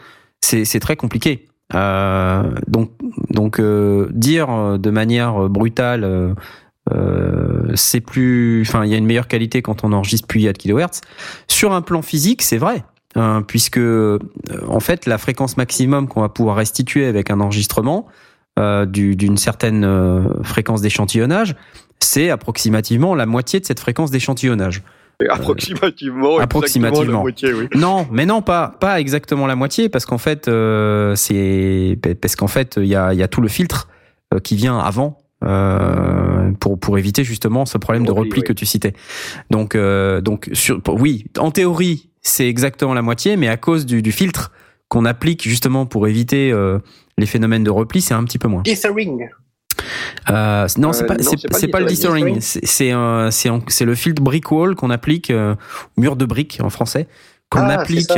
C'est 0.41 0.65
c'est 0.65 0.80
très 0.80 0.95
compliqué. 0.95 1.45
Euh, 1.73 2.43
donc, 2.67 2.91
euh, 3.59 4.07
dire 4.11 4.49
euh, 4.51 4.77
de 4.77 4.89
manière 4.91 5.49
brutale, 5.49 6.35
c'est 7.73 8.01
plus, 8.01 8.61
enfin, 8.61 8.85
il 8.85 8.91
y 8.91 8.93
a 8.93 8.97
une 8.97 9.07
meilleure 9.07 9.27
qualité 9.27 9.63
quand 9.63 9.83
on 9.83 9.91
enregistre 9.91 10.27
plus 10.27 10.47
à 10.47 10.53
de 10.53 10.57
kHz. 10.57 11.01
Sur 11.47 11.73
un 11.73 11.81
plan 11.81 12.03
physique, 12.03 12.43
c'est 12.43 12.59
vrai, 12.59 12.83
hein, 13.15 13.41
puisque 13.47 13.79
en 13.79 14.79
fait, 14.79 15.07
la 15.07 15.17
fréquence 15.17 15.57
maximum 15.57 16.07
qu'on 16.07 16.21
va 16.21 16.29
pouvoir 16.29 16.57
restituer 16.57 17.07
avec 17.07 17.31
un 17.31 17.39
enregistrement 17.39 18.05
du- 18.87 19.15
d'une 19.15 19.37
certaine 19.37 20.29
fréquence 20.43 20.81
d'échantillonnage, 20.81 21.55
c'est 21.99 22.29
approximativement 22.29 23.15
la 23.15 23.25
moitié 23.25 23.59
de 23.59 23.65
cette 23.65 23.79
fréquence 23.79 24.11
d'échantillonnage. 24.11 24.83
Approximativement, 25.29 26.37
Approximativement. 26.39 27.01
exactement 27.01 27.17
la 27.17 27.21
moitié, 27.23 27.53
oui. 27.53 27.67
Non, 27.75 28.07
mais 28.11 28.25
non, 28.25 28.41
pas 28.41 28.69
pas 28.79 28.99
exactement 28.99 29.47
la 29.47 29.55
moitié, 29.55 29.89
parce 29.89 30.05
qu'en 30.05 30.17
fait, 30.17 30.47
euh, 30.47 31.15
c'est 31.15 31.97
parce 32.21 32.35
qu'en 32.35 32.47
fait, 32.47 32.75
il 32.77 32.85
y 32.87 32.95
a 32.95 33.13
il 33.13 33.19
y 33.19 33.23
a 33.23 33.27
tout 33.27 33.41
le 33.41 33.47
filtre 33.47 33.87
euh, 34.33 34.39
qui 34.39 34.55
vient 34.55 34.77
avant. 34.79 35.17
euh, 35.43 36.51
pour 36.59 36.79
pour 36.79 36.97
éviter 36.97 37.23
justement 37.23 37.65
ce 37.65 37.77
problème 37.77 38.05
de 38.05 38.11
Repli, 38.11 38.29
repli 38.29 38.41
oui. 38.41 38.47
que 38.47 38.53
tu 38.53 38.65
citais. 38.65 38.93
Donc 39.51 39.75
euh, 39.75 40.21
donc 40.21 40.49
sur 40.53 40.81
oui, 40.87 41.25
en 41.37 41.51
théorie, 41.51 42.09
c'est 42.21 42.47
exactement 42.47 42.93
la 42.93 43.01
moitié, 43.01 43.37
mais 43.37 43.47
à 43.47 43.57
cause 43.57 43.85
du, 43.85 44.01
du 44.01 44.11
filtre 44.11 44.51
qu'on 44.87 45.05
applique 45.05 45.43
justement 45.47 45.85
pour 45.85 46.07
éviter 46.07 46.51
euh, 46.51 46.79
les 47.17 47.25
phénomènes 47.25 47.63
de 47.63 47.69
repli, 47.71 48.01
c'est 48.01 48.13
un 48.13 48.23
petit 48.23 48.39
peu 48.39 48.47
moins. 48.47 48.61
Dithering. 48.63 49.27
Euh, 50.29 50.67
non, 50.77 50.93
c'est 50.93 51.03
Euh, 51.03 51.07
pas, 51.07 51.15
c'est, 51.19 51.67
pas 51.67 51.79
le 51.79 51.85
dithering. 51.85 52.37
C'est, 52.41 52.91
le 52.91 53.95
filtre 53.95 54.21
brick 54.21 54.51
wall 54.51 54.75
qu'on 54.75 54.89
applique, 54.89 55.29
euh, 55.31 55.55
mur 55.97 56.15
de 56.15 56.25
briques 56.25 56.59
en 56.63 56.69
français, 56.69 57.07
qu'on 57.49 57.61
Ah, 57.61 57.79
applique, 57.79 58.11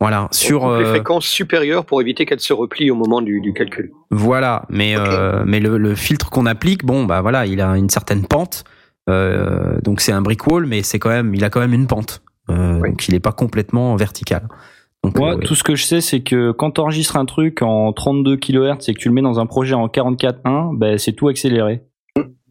voilà, 0.00 0.28
sur, 0.30 0.62
On 0.62 0.78
les 0.78 0.86
fréquences 0.86 1.26
supérieures 1.26 1.84
pour 1.84 2.00
éviter 2.00 2.24
qu'elles 2.24 2.40
se 2.40 2.52
replient 2.54 2.90
au 2.90 2.94
moment 2.94 3.20
du, 3.20 3.40
du 3.40 3.52
calcul. 3.52 3.90
voilà. 4.10 4.64
Mais, 4.70 4.94
euh, 4.96 5.44
le, 5.44 5.76
le 5.78 5.94
filtre 5.94 6.30
qu'on 6.30 6.46
applique, 6.46 6.84
bon, 6.84 7.04
bah 7.04 7.20
voilà, 7.20 7.46
il 7.46 7.60
a 7.60 7.76
une 7.76 7.90
certaine 7.90 8.26
pente. 8.26 8.64
Euh, 9.08 9.78
donc 9.82 10.00
c'est 10.00 10.12
un 10.12 10.22
brick 10.22 10.46
wall, 10.46 10.66
mais 10.66 10.82
c'est 10.82 10.98
quand 10.98 11.08
même, 11.10 11.34
il 11.34 11.42
a 11.44 11.50
quand 11.50 11.60
même 11.60 11.74
une 11.74 11.86
pente. 11.86 12.22
Euh, 12.48 12.78
Oui. 12.80 12.90
Donc 12.90 13.08
il 13.08 13.14
est 13.14 13.20
pas 13.20 13.32
complètement 13.32 13.94
vertical. 13.96 14.42
Donc, 15.04 15.16
Moi, 15.16 15.32
euh, 15.32 15.36
ouais. 15.36 15.44
tout 15.44 15.54
ce 15.54 15.62
que 15.64 15.74
je 15.74 15.84
sais, 15.84 16.00
c'est 16.00 16.20
que 16.20 16.52
quand 16.52 16.72
tu 16.72 16.80
enregistres 16.80 17.16
un 17.16 17.24
truc 17.24 17.62
en 17.62 17.92
32 17.92 18.36
kHz 18.36 18.88
et 18.88 18.94
que 18.94 18.98
tu 18.98 19.08
le 19.08 19.14
mets 19.14 19.22
dans 19.22 19.40
un 19.40 19.46
projet 19.46 19.74
en 19.74 19.86
44.1, 19.88 20.76
ben, 20.76 20.98
c'est 20.98 21.12
tout 21.12 21.28
accéléré. 21.28 21.82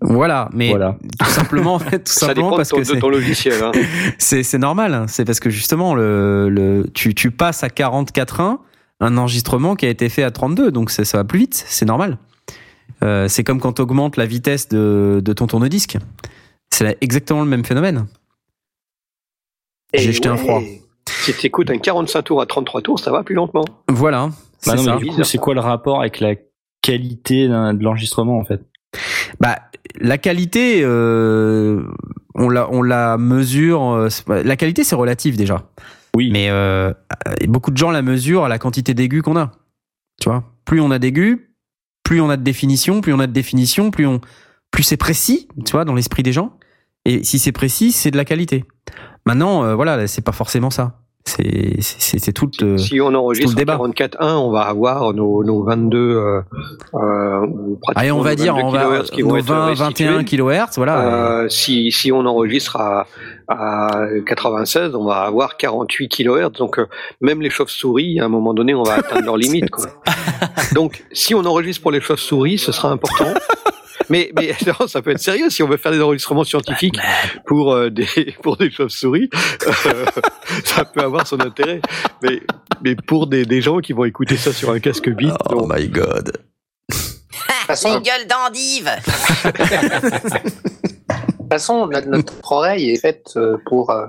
voilà. 0.02 0.50
Mais 0.54 0.70
Voilà. 0.70 0.98
tout 1.20 1.30
simplement, 1.30 1.78
tout 1.80 1.86
Ça 2.06 2.28
simplement 2.28 2.48
dépend 2.48 2.52
de 2.52 2.56
parce 2.58 2.70
ton, 2.70 2.78
que 2.78 2.84
c'est, 2.86 3.00
ton 3.00 3.10
logiciel. 3.10 3.62
Hein. 3.64 3.72
C'est 4.18 4.58
normal, 4.58 4.94
hein. 4.94 5.06
c'est 5.08 5.26
parce 5.26 5.40
que 5.40 5.50
justement 5.50 5.94
le, 5.94 6.50
le 6.50 6.90
tu, 6.94 7.14
tu 7.14 7.30
passes 7.32 7.64
à 7.64 7.68
44.1 7.68 8.58
un 9.02 9.18
enregistrement 9.18 9.76
qui 9.76 9.86
a 9.86 9.90
été 9.90 10.10
fait 10.10 10.24
à 10.24 10.32
32, 10.32 10.72
donc 10.72 10.90
ça, 10.92 11.06
ça 11.06 11.18
va 11.20 11.24
plus 11.24 11.40
vite, 11.40 11.64
c'est 11.68 11.86
normal. 11.86 12.18
Euh, 13.04 13.28
c'est 13.30 13.44
comme 13.46 13.60
quand 13.62 13.74
tu 13.74 13.82
augmentes 13.82 14.18
la 14.18 14.26
vitesse 14.26 14.68
de, 14.68 15.22
de 15.24 15.34
ton 15.34 15.48
tourne-disque. 15.48 15.98
C'est 16.72 16.98
exactement 17.00 17.42
le 17.42 17.48
même 17.48 17.64
phénomène. 17.64 18.08
J'ai 19.94 20.10
Et 20.10 20.12
jeté 20.12 20.28
un 20.28 20.36
froid. 20.38 20.62
Si 21.10 21.34
tu 21.34 21.48
écoutes 21.48 21.70
un 21.70 21.78
45 21.78 22.22
tours 22.24 22.42
à 22.42 22.46
33 22.46 22.82
tours, 22.82 23.00
ça 23.00 23.12
va 23.12 23.24
plus 23.24 23.36
lentement. 23.36 23.66
Voilà, 23.88 24.30
c'est 24.60 24.72
Bah 24.72 24.76
non, 24.78 24.84
ça. 24.84 24.96
mais 24.96 25.06
du 25.10 25.16
coup, 25.16 25.24
c'est 25.24 25.38
quoi 25.38 25.54
le 25.54 25.60
rapport 25.60 26.00
avec 26.00 26.20
la 26.20 26.36
qualité 26.82 27.48
de 27.48 27.84
l'enregistrement 27.84 28.38
en 28.40 28.46
fait? 28.46 28.62
Bah, 29.40 29.58
la 30.00 30.18
qualité, 30.18 30.82
euh, 30.84 31.84
on 32.36 32.50
la 32.50 32.70
on 32.72 32.82
la 32.82 33.18
mesure. 33.18 33.82
euh, 33.84 34.08
la 34.28 34.56
qualité, 34.56 34.84
c'est 34.84 34.96
relatif 34.96 35.38
déjà. 35.38 35.70
Oui. 36.16 36.30
Mais 36.32 36.50
euh, 36.50 36.92
beaucoup 37.48 37.72
de 37.72 37.78
gens 37.78 37.92
la 37.92 38.02
mesurent 38.02 38.46
à 38.46 38.50
la 38.50 38.58
quantité 38.58 38.94
d'aigus 38.94 39.22
qu'on 39.22 39.38
a. 39.38 39.52
Tu 40.20 40.30
vois, 40.30 40.44
plus 40.66 40.82
on 40.82 40.92
a 40.92 41.00
d'aigus, 41.00 41.38
plus 42.04 42.20
on 42.22 42.30
a 42.30 42.38
de 42.38 42.44
définition, 42.44 43.02
plus 43.02 43.14
on 43.14 43.20
a 43.20 43.28
de 43.28 43.32
définition, 43.32 43.92
plus 43.92 44.08
on, 44.08 44.20
plus 44.72 44.84
c'est 44.84 44.98
précis. 44.98 45.48
Tu 45.66 45.72
vois, 45.72 45.86
dans 45.86 45.94
l'esprit 45.94 46.24
des 46.24 46.34
gens. 46.34 46.58
Et 47.06 47.24
si 47.24 47.40
c'est 47.40 47.52
précis, 47.54 47.92
c'est 47.92 48.12
de 48.12 48.18
la 48.18 48.26
qualité. 48.26 48.66
Maintenant, 49.26 49.64
euh, 49.64 49.76
voilà, 49.76 50.08
c'est 50.08 50.24
pas 50.24 50.32
forcément 50.32 50.70
ça. 50.70 50.94
C'est 51.26 52.34
tout. 52.34 52.50
euh, 52.64 52.78
si 52.78 53.00
on 53.02 53.10
tout 53.12 53.16
enregistre 53.18 53.52
le 53.52 53.56
en 53.56 53.58
débat. 53.58 53.78
44.1, 53.78 54.36
on 54.38 54.50
va 54.52 54.62
avoir 54.62 55.14
nos, 55.14 55.44
nos 55.44 55.64
22, 55.64 55.98
euh, 56.00 56.42
euh, 56.96 57.46
Allez, 57.96 58.12
on 58.12 58.22
va 58.22 58.34
dire, 58.36 58.56
22 58.56 58.66
on 58.68 58.72
va 58.72 58.80
kilohertz 58.80 59.12
qui 59.12 59.22
vont 59.22 59.30
nos 59.30 59.38
être 59.38 59.46
20, 59.46 59.66
restitués. 59.68 60.08
21 60.08 60.24
kHz, 60.24 60.78
voilà. 60.78 61.02
Euh, 61.42 61.50
si, 61.50 61.92
si 61.92 62.12
on 62.12 62.26
enregistre 62.26 62.78
à, 62.78 63.06
à 63.48 64.08
96, 64.26 64.96
on 64.96 65.06
va 65.06 65.22
avoir 65.22 65.58
48 65.58 66.08
kHz. 66.10 66.52
Donc 66.58 66.80
euh, 66.80 66.88
même 67.22 67.42
les 67.42 67.50
chauves-souris, 67.52 68.20
à 68.20 68.26
un 68.26 68.30
moment 68.30 68.56
donné, 68.56 68.74
on 68.74 68.84
va 68.84 68.96
atteindre 68.96 69.26
leur 69.26 69.38
limite. 69.46 69.70
Quoi. 69.70 69.86
Donc 70.74 71.04
si 71.12 71.36
on 71.36 71.46
enregistre 71.46 71.82
pour 71.84 71.92
les 71.92 72.02
chauves-souris, 72.02 72.58
ce 72.58 72.72
sera 72.72 72.90
important. 72.90 73.26
Mais, 74.10 74.32
mais 74.36 74.56
non, 74.80 74.88
ça 74.88 75.02
peut 75.02 75.12
être 75.12 75.20
sérieux 75.20 75.50
si 75.50 75.62
on 75.64 75.68
veut 75.68 75.78
faire 75.78 75.92
des 75.92 76.02
enregistrements 76.02 76.44
scientifiques 76.44 76.98
pour 77.46 77.74
euh, 77.74 77.90
des 77.90 78.06
pour 78.44 78.58
des 78.58 78.72
chauves-souris, 78.72 79.30
euh, 79.86 80.06
ça 80.66 80.86
peut 80.86 81.02
avoir 81.02 81.28
son 81.28 81.40
intérêt. 81.42 81.82
Mais 82.24 82.42
mais 82.84 82.96
pour 82.96 83.28
des, 83.28 83.46
des 83.46 83.62
gens 83.62 83.80
qui 83.80 83.94
vont 83.94 84.06
écouter 84.06 84.38
ça 84.38 84.52
sur 84.54 84.72
un 84.72 84.80
casque 84.80 85.10
bit, 85.10 85.34
Oh 85.52 85.68
my 85.70 85.88
god. 85.88 86.32
façon- 87.68 87.98
Une 87.98 88.04
gueule 88.04 88.26
d'endive 88.28 88.90
De 89.44 90.50
toute 91.38 91.50
façon, 91.52 91.88
notre, 91.88 92.08
notre 92.08 92.34
oreille 92.52 92.92
est 92.92 93.00
faite 93.02 93.32
euh, 93.36 93.58
pour 93.66 93.90
euh, 93.90 94.06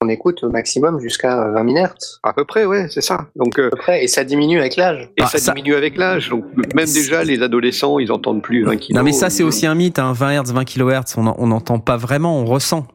on 0.00 0.08
écoute 0.08 0.44
au 0.44 0.50
maximum 0.50 1.00
jusqu'à 1.00 1.42
euh, 1.42 1.52
20 1.52 1.72
000 1.74 1.86
Hz 1.86 2.20
à 2.22 2.32
peu 2.32 2.44
près, 2.44 2.64
ouais, 2.64 2.86
c'est 2.88 3.00
ça. 3.00 3.26
Donc 3.34 3.58
à 3.58 3.62
euh, 3.62 3.70
peu 3.70 3.76
près, 3.76 4.04
et 4.04 4.08
ça 4.08 4.22
diminue 4.22 4.58
avec 4.60 4.76
l'âge. 4.76 5.10
et 5.16 5.22
Ah, 5.22 5.26
ça, 5.26 5.38
ça- 5.38 5.52
diminue 5.52 5.74
avec 5.74 5.96
l'âge. 5.96 6.28
Donc 6.28 6.44
même 6.74 6.86
déjà 6.92 7.24
les 7.24 7.42
adolescents, 7.42 7.98
ils 7.98 8.12
entendent 8.12 8.42
plus 8.42 8.64
20 8.64 8.76
kilos. 8.76 8.96
Non 8.96 9.02
mais 9.04 9.12
ça 9.12 9.28
c'est 9.28 9.42
aussi 9.42 9.66
un 9.66 9.74
mythe, 9.74 9.98
hein, 9.98 10.12
20 10.12 10.42
Hz, 10.44 10.52
20 10.52 10.64
kHz, 10.64 11.14
on 11.16 11.26
en- 11.26 11.34
on 11.38 11.48
n'entend 11.48 11.80
pas 11.80 11.96
vraiment, 11.96 12.38
on 12.38 12.44
ressent. 12.44 12.86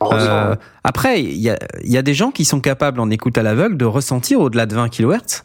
On 0.00 0.06
ressent, 0.06 0.26
Euh, 0.28 0.54
après, 0.84 1.20
il 1.22 1.38
y 1.38 1.50
a, 1.50 1.58
il 1.82 1.90
y 1.90 1.96
a 1.98 2.02
des 2.02 2.14
gens 2.14 2.30
qui 2.30 2.44
sont 2.44 2.60
capables 2.60 3.00
en 3.00 3.10
écoute 3.10 3.36
à 3.38 3.42
l'aveugle 3.42 3.76
de 3.76 3.84
ressentir 3.84 4.40
au-delà 4.40 4.66
de 4.66 4.74
20 4.74 4.88
kHz, 4.88 5.42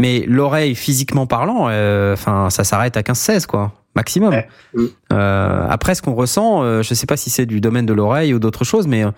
mais 0.00 0.24
l'oreille 0.28 0.76
physiquement 0.76 1.26
parlant, 1.26 1.66
euh, 1.70 2.12
enfin 2.12 2.50
ça 2.50 2.62
s'arrête 2.62 2.96
à 2.96 3.02
15-16 3.02 3.46
quoi, 3.46 3.72
maximum. 3.94 4.30
Ouais. 4.30 4.48
Mm. 4.74 4.86
Euh, 5.12 5.66
après 5.68 5.94
ce 5.94 6.02
qu'on 6.02 6.14
ressent, 6.14 6.62
euh, 6.64 6.82
je 6.82 6.94
sais 6.94 7.06
pas 7.06 7.16
si 7.16 7.30
c'est 7.30 7.46
du 7.46 7.60
domaine 7.60 7.86
de 7.86 7.92
l'oreille 7.92 8.32
ou 8.34 8.38
d'autre 8.38 8.64
chose, 8.64 8.86
mais 8.86 9.04
euh, 9.04 9.10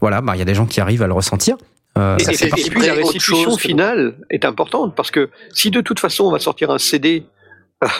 voilà, 0.00 0.20
bah, 0.20 0.34
il 0.36 0.38
y 0.38 0.42
a 0.42 0.46
des 0.46 0.54
gens 0.54 0.66
qui 0.66 0.80
arrivent 0.80 1.02
à 1.02 1.06
le 1.06 1.12
ressentir. 1.12 1.56
Euh, 1.98 2.16
Et, 2.18 2.24
Ça 2.24 2.32
et- 2.32 2.36
fait 2.36 2.46
et 2.46 2.50
partie 2.50 2.70
puis 2.70 2.80
la 2.86 2.94
restitution 2.94 3.56
finale 3.56 4.16
est 4.30 4.44
importante 4.44 4.94
parce 4.94 5.10
que 5.10 5.30
si 5.52 5.70
de 5.70 5.80
toute 5.80 5.98
façon 6.00 6.24
on 6.24 6.30
va 6.30 6.38
sortir 6.38 6.70
un 6.70 6.78
CD 6.78 7.24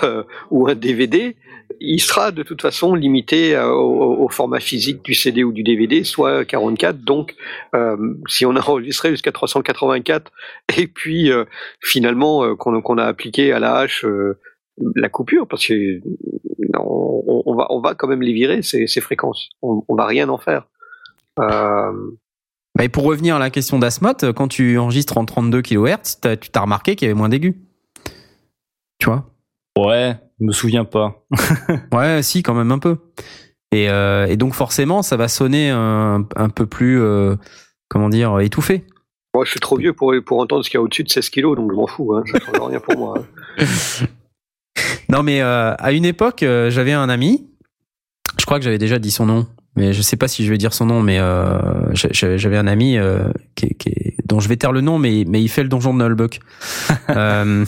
euh, 0.04 0.22
ou 0.50 0.68
un 0.68 0.74
DVD, 0.74 1.36
il 1.80 2.00
sera 2.00 2.30
de 2.30 2.42
toute 2.42 2.62
façon 2.62 2.94
limité 2.94 3.58
au, 3.58 4.24
au 4.24 4.28
format 4.28 4.60
physique 4.60 5.02
du 5.02 5.14
CD 5.14 5.44
ou 5.44 5.52
du 5.52 5.62
DVD, 5.62 6.04
soit 6.04 6.44
44. 6.44 6.98
Donc, 6.98 7.34
euh, 7.74 7.96
si 8.28 8.46
on 8.46 8.54
a 8.56 8.60
enregistré 8.60 9.10
jusqu'à 9.10 9.32
384 9.32 10.30
et 10.78 10.86
puis 10.86 11.30
euh, 11.32 11.44
finalement 11.80 12.44
euh, 12.44 12.54
qu'on 12.54 12.98
a 12.98 13.04
appliqué 13.04 13.52
à 13.52 13.58
la 13.58 13.76
hache 13.76 14.04
euh, 14.04 14.38
la 14.94 15.08
coupure, 15.08 15.46
parce 15.48 15.66
que 15.66 16.00
on, 16.78 17.42
on 17.46 17.54
va 17.54 17.66
on 17.70 17.80
va 17.80 17.94
quand 17.94 18.08
même 18.08 18.22
les 18.22 18.32
virer 18.32 18.62
ces, 18.62 18.86
ces 18.86 19.00
fréquences. 19.00 19.48
On, 19.62 19.82
on 19.88 19.94
va 19.94 20.06
rien 20.06 20.28
en 20.28 20.38
faire. 20.38 20.66
Euh, 21.38 21.92
bah, 22.74 22.84
et 22.84 22.88
pour 22.88 23.04
revenir 23.04 23.36
à 23.36 23.38
la 23.38 23.50
question 23.50 23.78
d'Asmot, 23.78 24.32
quand 24.34 24.48
tu 24.48 24.78
enregistres 24.78 25.16
en 25.18 25.24
32 25.24 25.62
kHz, 25.62 26.20
tu 26.40 26.50
t'as 26.50 26.60
remarqué 26.60 26.96
qu'il 26.96 27.06
y 27.06 27.10
avait 27.10 27.18
moins 27.18 27.28
d'aigus. 27.28 27.54
Tu 28.98 29.06
vois? 29.06 29.26
Ouais, 29.78 30.16
je 30.40 30.46
me 30.46 30.52
souviens 30.52 30.84
pas. 30.84 31.24
Ouais, 31.92 32.22
si, 32.22 32.42
quand 32.42 32.54
même 32.54 32.72
un 32.72 32.78
peu. 32.78 32.96
Et, 33.72 33.90
euh, 33.90 34.26
et 34.26 34.36
donc 34.36 34.54
forcément, 34.54 35.02
ça 35.02 35.16
va 35.16 35.28
sonner 35.28 35.70
un, 35.70 36.26
un 36.36 36.48
peu 36.48 36.66
plus, 36.66 37.00
euh, 37.00 37.36
comment 37.88 38.08
dire, 38.08 38.40
étouffé. 38.40 38.84
Moi, 39.34 39.44
je 39.44 39.50
suis 39.50 39.60
trop 39.60 39.76
vieux 39.76 39.92
pour, 39.92 40.14
pour 40.24 40.40
entendre 40.40 40.64
ce 40.64 40.70
qu'il 40.70 40.78
y 40.78 40.80
a 40.80 40.82
au-dessus 40.82 41.04
de 41.04 41.10
16 41.10 41.28
kilos, 41.28 41.56
donc 41.56 41.70
je 41.72 41.76
m'en 41.76 41.86
fous. 41.86 42.14
Hein, 42.14 42.22
ça 42.32 42.38
change 42.40 42.70
rien 42.70 42.80
pour 42.80 42.96
moi. 42.96 43.18
hein. 43.58 43.64
Non, 45.08 45.22
mais 45.22 45.40
euh, 45.40 45.74
à 45.78 45.92
une 45.92 46.04
époque, 46.04 46.42
euh, 46.42 46.70
j'avais 46.70 46.92
un 46.92 47.08
ami. 47.08 47.46
Je 48.38 48.44
crois 48.44 48.58
que 48.58 48.64
j'avais 48.64 48.78
déjà 48.78 48.98
dit 48.98 49.10
son 49.10 49.26
nom, 49.26 49.46
mais 49.76 49.92
je 49.92 50.02
sais 50.02 50.16
pas 50.16 50.28
si 50.28 50.44
je 50.44 50.50
vais 50.50 50.58
dire 50.58 50.72
son 50.74 50.86
nom. 50.86 51.02
Mais 51.02 51.18
euh, 51.18 51.58
j'a- 51.94 52.08
j'a- 52.12 52.36
j'avais 52.36 52.56
un 52.58 52.66
ami 52.66 52.98
euh, 52.98 53.28
qui, 53.54 53.76
dont 54.24 54.40
je 54.40 54.48
vais 54.48 54.56
taire 54.56 54.72
le 54.72 54.80
nom, 54.80 54.98
mais 54.98 55.24
mais 55.26 55.40
il 55.42 55.48
fait 55.48 55.62
le 55.62 55.68
donjon 55.68 55.94
de 55.94 56.02
Nullbuck. 56.02 56.40
euh, 57.10 57.64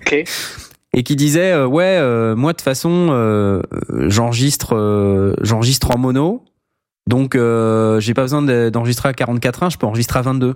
Ok. 0.00 0.24
et 0.94 1.02
qui 1.04 1.16
disait 1.16 1.62
ouais, 1.64 1.96
euh, 1.98 2.34
moi 2.36 2.52
de 2.52 2.56
toute 2.56 2.64
façon, 2.64 3.08
euh, 3.10 3.62
j'enregistre, 4.08 4.74
euh, 4.76 5.34
j'enregistre 5.42 5.90
en 5.94 5.98
mono. 5.98 6.44
Donc, 7.08 7.34
euh, 7.34 7.98
j'ai 7.98 8.14
pas 8.14 8.22
besoin 8.22 8.42
de- 8.42 8.70
d'enregistrer 8.70 9.08
à 9.08 9.12
44.1, 9.12 9.70
je 9.70 9.76
peux 9.78 9.86
enregistrer 9.86 10.20
à 10.20 10.22
22. 10.22 10.54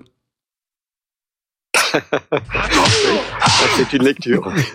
C'est 3.77 3.93
une 3.93 4.03
lecture. 4.05 4.53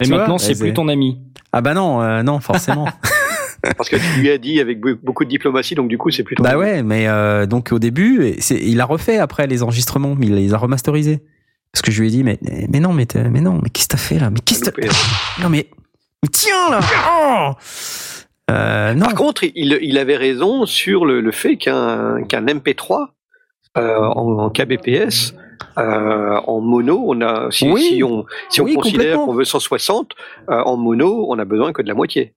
Et 0.00 0.06
maintenant, 0.08 0.38
c'est 0.38 0.58
plus 0.58 0.72
ton 0.74 0.88
ami. 0.88 1.20
Ah 1.52 1.60
bah 1.60 1.74
non, 1.74 2.02
euh, 2.02 2.22
non, 2.22 2.40
forcément. 2.40 2.88
Parce 3.78 3.88
que 3.88 3.96
tu 3.96 4.20
lui 4.20 4.30
as 4.30 4.36
dit 4.38 4.60
avec 4.60 4.78
be- 4.80 4.98
beaucoup 5.02 5.24
de 5.24 5.30
diplomatie, 5.30 5.74
donc 5.74 5.88
du 5.88 5.96
coup, 5.96 6.10
c'est 6.10 6.22
plutôt. 6.22 6.42
bah 6.42 6.58
ouais, 6.58 6.82
mais 6.82 7.06
euh, 7.08 7.46
donc 7.46 7.72
au 7.72 7.78
début, 7.78 8.34
il 8.50 8.80
a 8.80 8.84
refait 8.84 9.16
après 9.18 9.46
les 9.46 9.62
enregistrements, 9.62 10.14
mais 10.18 10.26
il 10.26 10.34
les 10.34 10.52
a 10.52 10.58
remasterisés. 10.58 11.22
Parce 11.72 11.80
que 11.82 11.90
je 11.90 12.00
lui 12.02 12.08
ai 12.08 12.10
dit, 12.10 12.24
mais, 12.24 12.38
mais 12.68 12.78
non, 12.80 12.92
mais, 12.92 13.06
mais 13.30 13.40
non, 13.40 13.58
mais 13.62 13.70
qu'est-ce 13.70 13.88
que 13.88 13.92
t'as 13.92 13.98
fait 13.98 14.18
là? 14.18 14.30
Mais 14.30 14.40
qu'est-ce 14.44 14.64
que 14.70 14.80
t'as- 14.80 14.92
Non 15.42 15.48
mais, 15.48 15.66
mais 16.22 16.28
tiens 16.30 16.70
là 16.70 16.80
oh 17.10 17.52
euh, 18.50 18.92
Non, 18.94 19.06
Par 19.06 19.14
contre, 19.14 19.44
il, 19.44 19.78
il 19.80 19.96
avait 19.98 20.16
raison 20.16 20.66
sur 20.66 21.06
le, 21.06 21.20
le 21.22 21.32
fait 21.32 21.56
qu'un 21.56 22.22
qu'un 22.24 22.44
MP3 22.44 23.06
euh, 23.78 23.96
en, 23.98 24.38
en 24.44 24.50
kbps 24.50 25.34
euh, 25.78 26.40
en 26.46 26.60
mono, 26.60 27.04
on 27.06 27.20
a 27.20 27.50
si, 27.50 27.68
Oui. 27.70 27.82
si 27.96 28.04
on 28.04 28.24
si 28.50 28.60
on 28.60 28.64
Oui, 28.64 28.74
considère 28.74 29.16
qu'on 29.18 29.34
veut 29.34 29.44
160 29.44 30.12
euh, 30.50 30.60
en 30.62 30.76
mono, 30.76 31.26
on 31.28 31.38
a 31.38 31.44
besoin 31.44 31.72
que 31.72 31.82
de 31.82 31.88
la 31.88 31.94
moitié. 31.94 32.34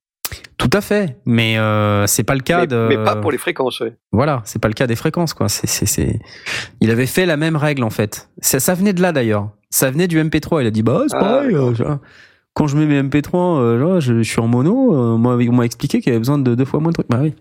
tout 0.58 0.70
à 0.74 0.82
fait. 0.82 1.18
Mais 1.26 1.58
euh, 1.58 2.06
c'est 2.08 2.24
pas 2.24 2.34
le 2.36 2.42
cas 2.42 2.62
Mais, 2.62 2.68
de. 2.68 2.86
mais 2.90 2.98
pas 3.04 3.16
pour 3.16 3.32
les 3.32 3.38
fréquences. 3.38 3.80
ouais. 3.80 3.94
Voilà, 4.12 4.42
c'est 4.46 4.60
pas 4.62 4.68
le 4.68 4.74
cas 4.74 4.88
des 4.88 4.96
fréquences, 4.96 5.34
quoi. 5.34 5.50
C'est, 5.50 5.68
c'est, 5.68 5.86
c'est. 5.86 6.20
Il 6.82 6.92
avait 6.92 7.06
fait 7.06 7.26
la 7.26 7.38
même 7.38 7.56
règle 7.56 7.84
en 7.84 7.90
fait. 7.90 8.30
Ça, 8.42 8.60
ça 8.60 8.74
venait 8.74 8.94
de 8.94 9.02
là 9.02 9.12
d'ailleurs. 9.12 9.50
Ça 9.70 9.92
venait 9.92 10.08
du 10.08 10.20
MP3. 10.22 10.62
Il 10.62 10.68
a 10.68 10.72
dit 10.72 10.84
bah 10.84 11.04
c'est 11.08 11.16
Ah, 11.18 11.20
pareil. 11.20 11.56
euh, 11.56 11.74
quand 12.54 12.68
je 12.68 12.76
mets 12.78 12.86
mes 12.86 13.02
MP3, 13.08 13.60
euh, 13.60 13.78
là, 13.78 14.00
je, 14.00 14.22
je 14.24 14.30
suis 14.30 14.40
en 14.42 14.48
mono. 14.48 15.18
moi, 15.18 15.36
on 15.36 15.52
m'a 15.54 15.64
expliqué 15.66 16.00
qu'il 16.00 16.08
y 16.08 16.12
avait 16.12 16.20
besoin 16.20 16.38
de 16.40 16.56
deux 16.56 16.66
fois 16.66 16.80
moins 16.80 16.90
de 16.92 16.96
trucs. 16.96 17.10
Bah 17.10 17.20
oui. 17.22 17.34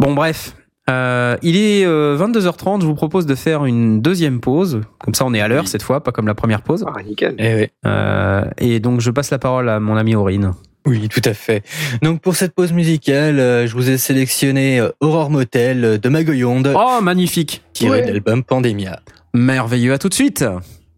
Bon 0.00 0.14
bref. 0.14 0.54
Euh, 0.90 1.36
il 1.42 1.56
est 1.56 1.84
euh, 1.84 2.16
22h30. 2.18 2.80
Je 2.80 2.86
vous 2.86 2.94
propose 2.94 3.26
de 3.26 3.34
faire 3.34 3.64
une 3.64 4.00
deuxième 4.00 4.40
pause. 4.40 4.80
Comme 4.98 5.14
ça, 5.14 5.24
on 5.24 5.32
est 5.34 5.40
à 5.40 5.48
l'heure 5.48 5.68
cette 5.68 5.82
fois, 5.82 6.02
pas 6.02 6.10
comme 6.12 6.26
la 6.26 6.34
première 6.34 6.62
pause. 6.62 6.84
Ah, 6.86 7.02
nickel. 7.02 7.34
Eh 7.38 7.54
oui. 7.54 7.66
Euh, 7.86 8.44
et 8.58 8.80
donc, 8.80 9.00
je 9.00 9.10
passe 9.10 9.30
la 9.30 9.38
parole 9.38 9.68
à 9.68 9.78
mon 9.80 9.96
ami 9.96 10.14
Aurine. 10.14 10.52
Oui, 10.84 11.08
tout 11.08 11.22
à 11.24 11.32
fait. 11.32 11.62
Donc 12.02 12.20
pour 12.20 12.34
cette 12.34 12.56
pause 12.56 12.72
musicale, 12.72 13.38
euh, 13.38 13.68
je 13.68 13.74
vous 13.74 13.88
ai 13.88 13.98
sélectionné 13.98 14.80
euh, 14.80 14.88
Aurore 15.00 15.30
Motel 15.30 15.84
euh, 15.84 15.96
de 15.98 16.08
Magoyonde, 16.08 16.72
Oh, 16.76 16.98
magnifique. 17.00 17.62
tiré 17.72 18.00
ouais. 18.00 18.02
de 18.02 18.10
l'album 18.10 18.42
Pandemia. 18.42 18.98
Merveilleux. 19.32 19.92
À 19.92 19.98
tout 19.98 20.08
de 20.08 20.14
suite. 20.14 20.44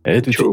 Et 0.07 0.23
tout 0.23 0.31
de 0.31 0.35
suite. 0.35 0.47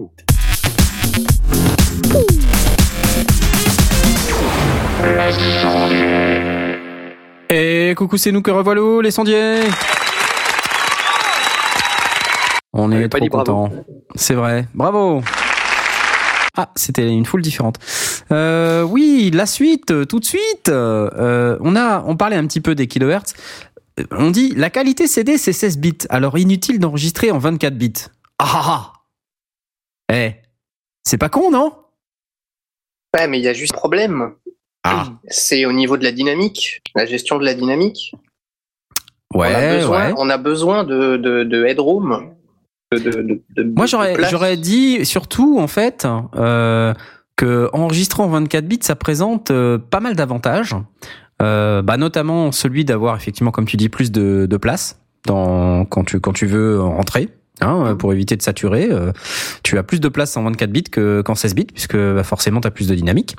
Coucou, 7.95 8.18
c'est 8.18 8.31
nous 8.31 8.41
que 8.41 8.51
revoilà, 8.51 9.01
les 9.01 9.11
sondiers 9.11 9.61
On 12.73 12.91
est 12.91 13.09
trop 13.09 13.27
contents. 13.27 13.72
C'est 14.15 14.34
vrai. 14.34 14.68
Bravo 14.73 15.22
Ah, 16.55 16.69
c'était 16.76 17.09
une 17.09 17.26
foule 17.26 17.41
différente. 17.41 17.77
Euh, 18.31 18.84
oui, 18.84 19.31
la 19.34 19.45
suite, 19.45 20.07
tout 20.07 20.19
de 20.19 20.26
suite. 20.26 20.69
Euh, 20.69 21.57
on 21.61 21.76
a, 21.76 22.03
on 22.05 22.15
parlait 22.15 22.38
un 22.38 22.47
petit 22.47 22.61
peu 22.61 22.76
des 22.76 22.88
kilohertz. 22.88 23.34
Euh, 23.99 24.03
On 24.11 24.31
dit 24.31 24.53
la 24.55 24.69
qualité 24.69 25.07
CD 25.07 25.38
c'est 25.38 25.53
16 25.53 25.77
bits, 25.77 25.97
alors 26.09 26.38
inutile 26.38 26.80
d'enregistrer 26.80 27.31
en 27.31 27.39
24 27.39 27.76
bits. 27.77 27.93
Ah 28.39 28.45
ah 28.53 28.63
ah 30.09 30.13
Eh, 30.13 30.35
c'est 31.03 31.18
pas 31.18 31.30
con, 31.30 31.51
non? 31.51 31.73
Ouais, 33.18 33.27
mais 33.27 33.39
il 33.39 33.43
y 33.43 33.49
a 33.49 33.53
juste 33.53 33.73
problème. 33.73 34.34
Ah. 34.83 35.09
C'est 35.27 35.65
au 35.65 35.71
niveau 35.73 35.97
de 35.97 36.03
la 36.03 36.11
dynamique, 36.11 36.81
la 36.95 37.05
gestion 37.05 37.37
de 37.37 37.45
la 37.45 37.53
dynamique. 37.53 38.13
Ouais, 39.33 39.47
on 39.49 39.55
a 39.55 39.75
besoin, 39.77 40.07
ouais. 40.07 40.13
on 40.17 40.29
a 40.29 40.37
besoin 40.37 40.83
de, 40.83 41.17
de, 41.17 41.43
de 41.43 41.65
headroom. 41.65 42.31
De, 42.91 42.97
de, 42.97 43.11
de- 43.21 43.41
de- 43.55 43.63
Moi, 43.75 43.85
j'aurais, 43.85 44.57
dit 44.57 45.05
surtout, 45.05 45.57
en 45.59 45.67
fait, 45.67 46.05
euh, 46.35 46.93
que 47.37 47.69
enregistrer 47.71 48.21
en 48.23 48.27
24 48.27 48.65
bits, 48.65 48.79
ça 48.81 48.95
présente 48.95 49.51
euh, 49.51 49.77
pas 49.77 50.01
mal 50.01 50.15
d'avantages. 50.15 50.75
Euh, 51.41 51.81
bah, 51.81 51.97
notamment 51.97 52.51
celui 52.51 52.83
d'avoir 52.85 53.15
effectivement, 53.15 53.51
comme 53.51 53.65
tu 53.65 53.77
dis, 53.77 53.87
plus 53.89 54.11
de, 54.11 54.45
de 54.49 54.57
place 54.57 54.99
dans, 55.25 55.85
quand 55.85 56.03
tu, 56.03 56.19
quand 56.19 56.33
tu 56.33 56.45
veux 56.45 56.81
rentrer. 56.81 57.29
Hein, 57.61 57.95
pour 57.95 58.11
éviter 58.11 58.35
de 58.35 58.41
saturer, 58.41 58.89
euh, 58.91 59.11
tu 59.61 59.77
as 59.77 59.83
plus 59.83 59.99
de 59.99 60.09
place 60.09 60.35
en 60.35 60.43
24 60.43 60.71
bits 60.71 60.83
que 60.83 61.21
qu'en 61.21 61.35
16 61.35 61.53
bits 61.53 61.65
puisque 61.65 61.95
bah, 61.95 62.23
forcément 62.23 62.59
tu 62.59 62.67
as 62.67 62.71
plus 62.71 62.88
de 62.88 62.95
dynamique. 62.95 63.35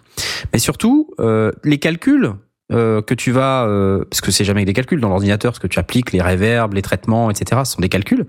Mais 0.53 0.61
surtout, 0.61 1.11
euh, 1.19 1.51
les 1.65 1.79
calculs 1.79 2.33
euh, 2.73 3.03
que 3.03 3.13
tu 3.13 3.33
vas, 3.33 3.67
euh, 3.67 4.05
parce 4.09 4.21
que 4.23 4.31
c'est 4.31 4.45
jamais 4.45 4.65
des 4.65 4.73
calculs 4.73 5.01
dans 5.01 5.09
l'ordinateur, 5.09 5.55
ce 5.55 5.61
que 5.61 5.67
tu 5.67 5.79
appliques, 5.79 6.13
les 6.13 6.23
réverbes, 6.23 6.73
les 6.73 6.81
traitements, 6.81 7.31
etc. 7.31 7.63
Ce 7.65 7.73
sont 7.73 7.83
des 7.83 7.91
calculs. 7.91 8.27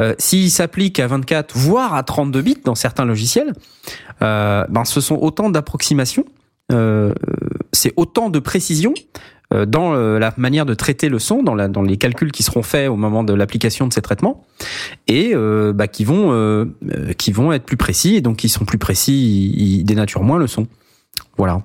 Euh, 0.00 0.14
S'ils 0.18 0.50
s'appliquent 0.50 1.00
à 1.00 1.08
24, 1.08 1.56
voire 1.56 1.94
à 1.94 2.02
32 2.04 2.42
bits 2.42 2.58
dans 2.64 2.76
certains 2.76 3.04
logiciels, 3.04 3.52
euh, 4.22 4.64
ben 4.68 4.84
ce 4.84 5.00
sont 5.00 5.16
autant 5.16 5.50
d'approximations, 5.50 6.26
euh, 6.70 7.12
c'est 7.72 7.92
autant 7.96 8.30
de 8.30 8.38
précision 8.38 8.94
euh, 8.94 9.41
dans 9.66 9.94
euh, 9.94 10.18
la 10.18 10.32
manière 10.36 10.66
de 10.66 10.74
traiter 10.74 11.08
le 11.08 11.18
son, 11.18 11.42
dans, 11.42 11.54
les 11.54 11.96
calculs 11.96 12.32
qui 12.32 12.42
seront 12.42 12.62
faits 12.62 12.88
au 12.88 12.96
moment 12.96 13.24
de 13.24 13.32
l'application 13.34 13.86
de 13.86 13.92
ces 13.92 14.02
traitements, 14.02 14.44
et 15.08 15.32
euh, 15.34 15.72
bah, 15.72 15.88
qui 15.88 16.04
vont 16.04 16.32
euh, 16.32 16.64
euh, 16.90 17.52
être 17.52 17.64
plus 17.64 17.76
précis, 17.76 18.16
et 18.16 18.20
donc 18.20 18.38
qui 18.38 18.48
sont 18.48 18.64
plus 18.64 18.78
précis, 18.78 19.52
ils, 19.56 19.84
dénaturent 19.84 20.24
moins 20.24 20.38
le 20.38 20.46
son. 20.46 20.66
Voilà. 21.36 21.62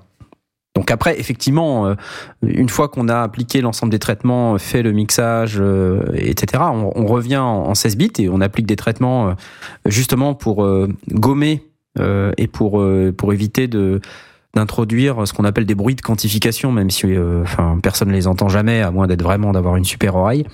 Donc 0.74 0.90
après, 0.90 1.18
effectivement, 1.18 1.86
euh, 1.86 1.94
une 2.42 2.68
fois 2.68 2.88
qu'on 2.88 3.08
a 3.08 3.22
appliqué 3.22 3.60
l'ensemble 3.60 3.90
des 3.90 3.98
traitements, 3.98 4.58
fait 4.58 4.82
le 4.82 4.92
mixage, 4.92 5.56
euh, 5.58 6.02
etc., 6.14 6.62
on, 6.72 7.06
revient 7.06 7.38
en, 7.38 7.64
en 7.64 7.74
16 7.74 7.96
bits 7.96 8.12
et 8.18 8.28
on 8.28 8.40
applique 8.40 8.66
des 8.66 8.76
traitements 8.76 9.30
euh, 9.30 9.32
justement 9.86 10.34
pour 10.34 10.64
euh, 10.64 10.88
gommer 11.10 11.64
euh, 11.98 12.32
et 12.36 12.48
euh, 12.60 13.12
pour 13.12 13.32
éviter 13.32 13.66
de 13.66 14.00
d'introduire 14.54 15.26
ce 15.28 15.32
qu'on 15.32 15.44
appelle 15.44 15.66
des 15.66 15.74
bruits 15.74 15.94
de 15.94 16.00
quantification, 16.00 16.72
même 16.72 16.90
si 16.90 17.06
euh, 17.06 17.42
enfin 17.42 17.78
personne 17.82 18.08
ne 18.08 18.14
les 18.14 18.26
entend 18.26 18.48
jamais, 18.48 18.80
à 18.82 18.90
moins 18.90 19.06
d'être 19.06 19.22
vraiment 19.22 19.52
d'avoir 19.52 19.76
une 19.76 19.84
super 19.84 20.14
oreille. 20.16 20.44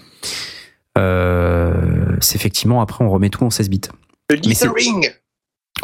Euh, 0.98 2.16
c'est 2.20 2.36
effectivement 2.36 2.80
après 2.80 3.04
on 3.04 3.10
remet 3.10 3.30
tout 3.30 3.44
en 3.44 3.50
16 3.50 3.68
bits. 3.70 3.80
Le 4.30 4.36
dithering. 4.36 5.10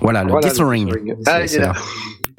Voilà, 0.00 0.22
le 0.24 0.30
Voilà, 0.30 0.48
dithering. 0.48 0.92
Ah, 1.26 1.44
il 1.44 1.52
est 1.54 1.58
là. 1.58 1.66
là. 1.66 1.74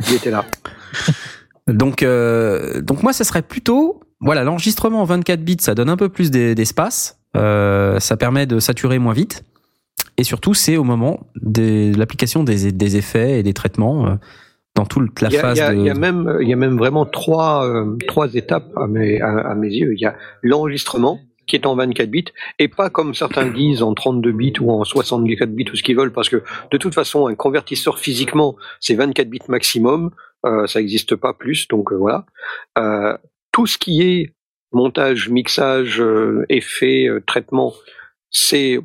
Il 0.07 0.13
était 0.15 0.31
là. 0.31 0.45
Donc, 1.67 2.01
euh, 2.01 2.81
donc 2.81 3.03
moi, 3.03 3.13
ça 3.13 3.23
serait 3.23 3.43
plutôt, 3.43 4.01
voilà, 4.19 4.43
l'enregistrement 4.43 5.01
en 5.01 5.05
24 5.05 5.41
bits, 5.41 5.57
ça 5.61 5.75
donne 5.75 5.89
un 5.89 5.95
peu 5.95 6.09
plus 6.09 6.29
d'e- 6.31 6.53
d'espace, 6.55 7.19
euh, 7.37 7.99
ça 7.99 8.17
permet 8.17 8.45
de 8.47 8.59
saturer 8.59 8.97
moins 8.99 9.13
vite, 9.13 9.43
et 10.17 10.23
surtout, 10.23 10.53
c'est 10.55 10.75
au 10.75 10.83
moment 10.83 11.27
de 11.35 11.93
l'application 11.95 12.43
des, 12.43 12.71
des 12.71 12.97
effets 12.97 13.39
et 13.39 13.43
des 13.43 13.53
traitements 13.53 14.17
dans 14.75 14.85
toute 14.85 15.21
la 15.21 15.29
Il 15.29 15.33
y, 15.33 15.37
a, 15.37 15.41
phase 15.41 15.57
il 15.57 15.59
y 15.59 15.63
a- 15.63 15.71
de. 15.73 15.77
il 15.79 15.85
y 15.85 15.89
a 15.89 15.93
même, 15.93 16.37
il 16.41 16.47
y 16.49 16.53
a 16.53 16.55
même 16.55 16.77
vraiment 16.77 17.05
trois, 17.05 17.67
euh, 17.67 17.97
trois 18.07 18.33
étapes 18.35 18.71
à 18.77 18.87
mes, 18.87 19.19
à, 19.21 19.29
à 19.51 19.55
mes 19.55 19.67
yeux. 19.69 19.93
Il 19.93 19.99
y 19.99 20.05
a 20.05 20.15
l'enregistrement 20.41 21.19
qui 21.47 21.55
est 21.57 21.65
en 21.65 21.75
24 21.75 22.09
bits 22.09 22.25
et 22.59 22.67
pas 22.69 22.89
comme 22.89 23.13
certains 23.13 23.47
disent 23.47 23.81
en 23.83 23.93
32 23.93 24.31
bits 24.31 24.53
ou 24.61 24.71
en 24.71 24.85
64 24.85 25.49
bits 25.53 25.65
ou 25.73 25.75
ce 25.75 25.83
qu'ils 25.83 25.97
veulent 25.97 26.13
parce 26.13 26.29
que 26.29 26.43
de 26.71 26.77
toute 26.77 26.93
façon 26.93 27.27
un 27.27 27.35
convertisseur 27.35 27.99
physiquement 27.99 28.55
c'est 28.79 28.93
24 28.95 29.27
bits 29.29 29.39
maximum, 29.49 30.11
euh, 30.45 30.65
ça 30.67 30.79
n'existe 30.79 31.15
pas 31.17 31.33
plus 31.33 31.67
donc 31.67 31.91
euh, 31.91 31.95
voilà. 31.97 32.25
Tout 33.51 33.67
ce 33.67 33.77
qui 33.77 34.01
est 34.01 34.33
montage, 34.71 35.27
mixage, 35.27 36.01
effet, 36.47 37.09
traitement, 37.27 37.73
c'est 38.29 38.79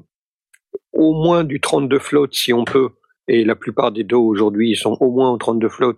au 0.92 1.14
moins 1.14 1.44
du 1.44 1.60
32 1.60 2.00
float 2.00 2.26
si 2.32 2.52
on 2.52 2.64
peut 2.64 2.88
et 3.28 3.44
la 3.44 3.56
plupart 3.56 3.92
des 3.92 4.04
dos 4.04 4.22
aujourd'hui 4.22 4.76
sont 4.76 4.96
au 5.00 5.10
moins 5.10 5.30
en 5.30 5.38
32 5.38 5.68
float 5.68 5.96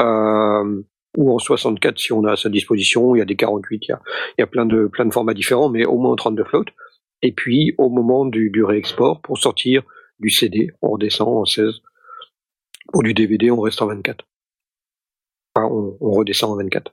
euh, 0.00 0.82
ou 1.16 1.32
en 1.32 1.38
64 1.38 1.98
si 1.98 2.12
on 2.12 2.24
a 2.24 2.32
à 2.32 2.36
sa 2.36 2.48
disposition. 2.48 3.14
Il 3.14 3.18
y 3.20 3.22
a 3.22 3.24
des 3.24 3.36
48, 3.36 3.82
il 3.82 3.88
y 3.88 3.92
a, 3.92 4.00
il 4.38 4.40
y 4.40 4.44
a 4.44 4.46
plein 4.46 4.66
de 4.66 4.86
plein 4.86 5.04
de 5.04 5.12
formats 5.12 5.34
différents, 5.34 5.68
mais 5.68 5.84
au 5.84 5.98
moins 5.98 6.12
en 6.12 6.16
32 6.16 6.44
float. 6.44 6.64
Et 7.22 7.32
puis 7.32 7.74
au 7.78 7.88
moment 7.88 8.26
du, 8.26 8.50
du 8.50 8.64
réexport 8.64 9.20
pour 9.22 9.38
sortir 9.38 9.82
du 10.18 10.30
CD, 10.30 10.70
on 10.82 10.90
redescend 10.90 11.28
en 11.28 11.44
16. 11.44 11.80
Pour 12.92 13.02
du 13.02 13.14
DVD, 13.14 13.50
on 13.50 13.60
reste 13.60 13.82
en 13.82 13.86
24. 13.86 14.24
Enfin, 15.54 15.68
on, 15.68 15.96
on 16.00 16.10
redescend 16.12 16.52
en 16.52 16.56
24. 16.56 16.92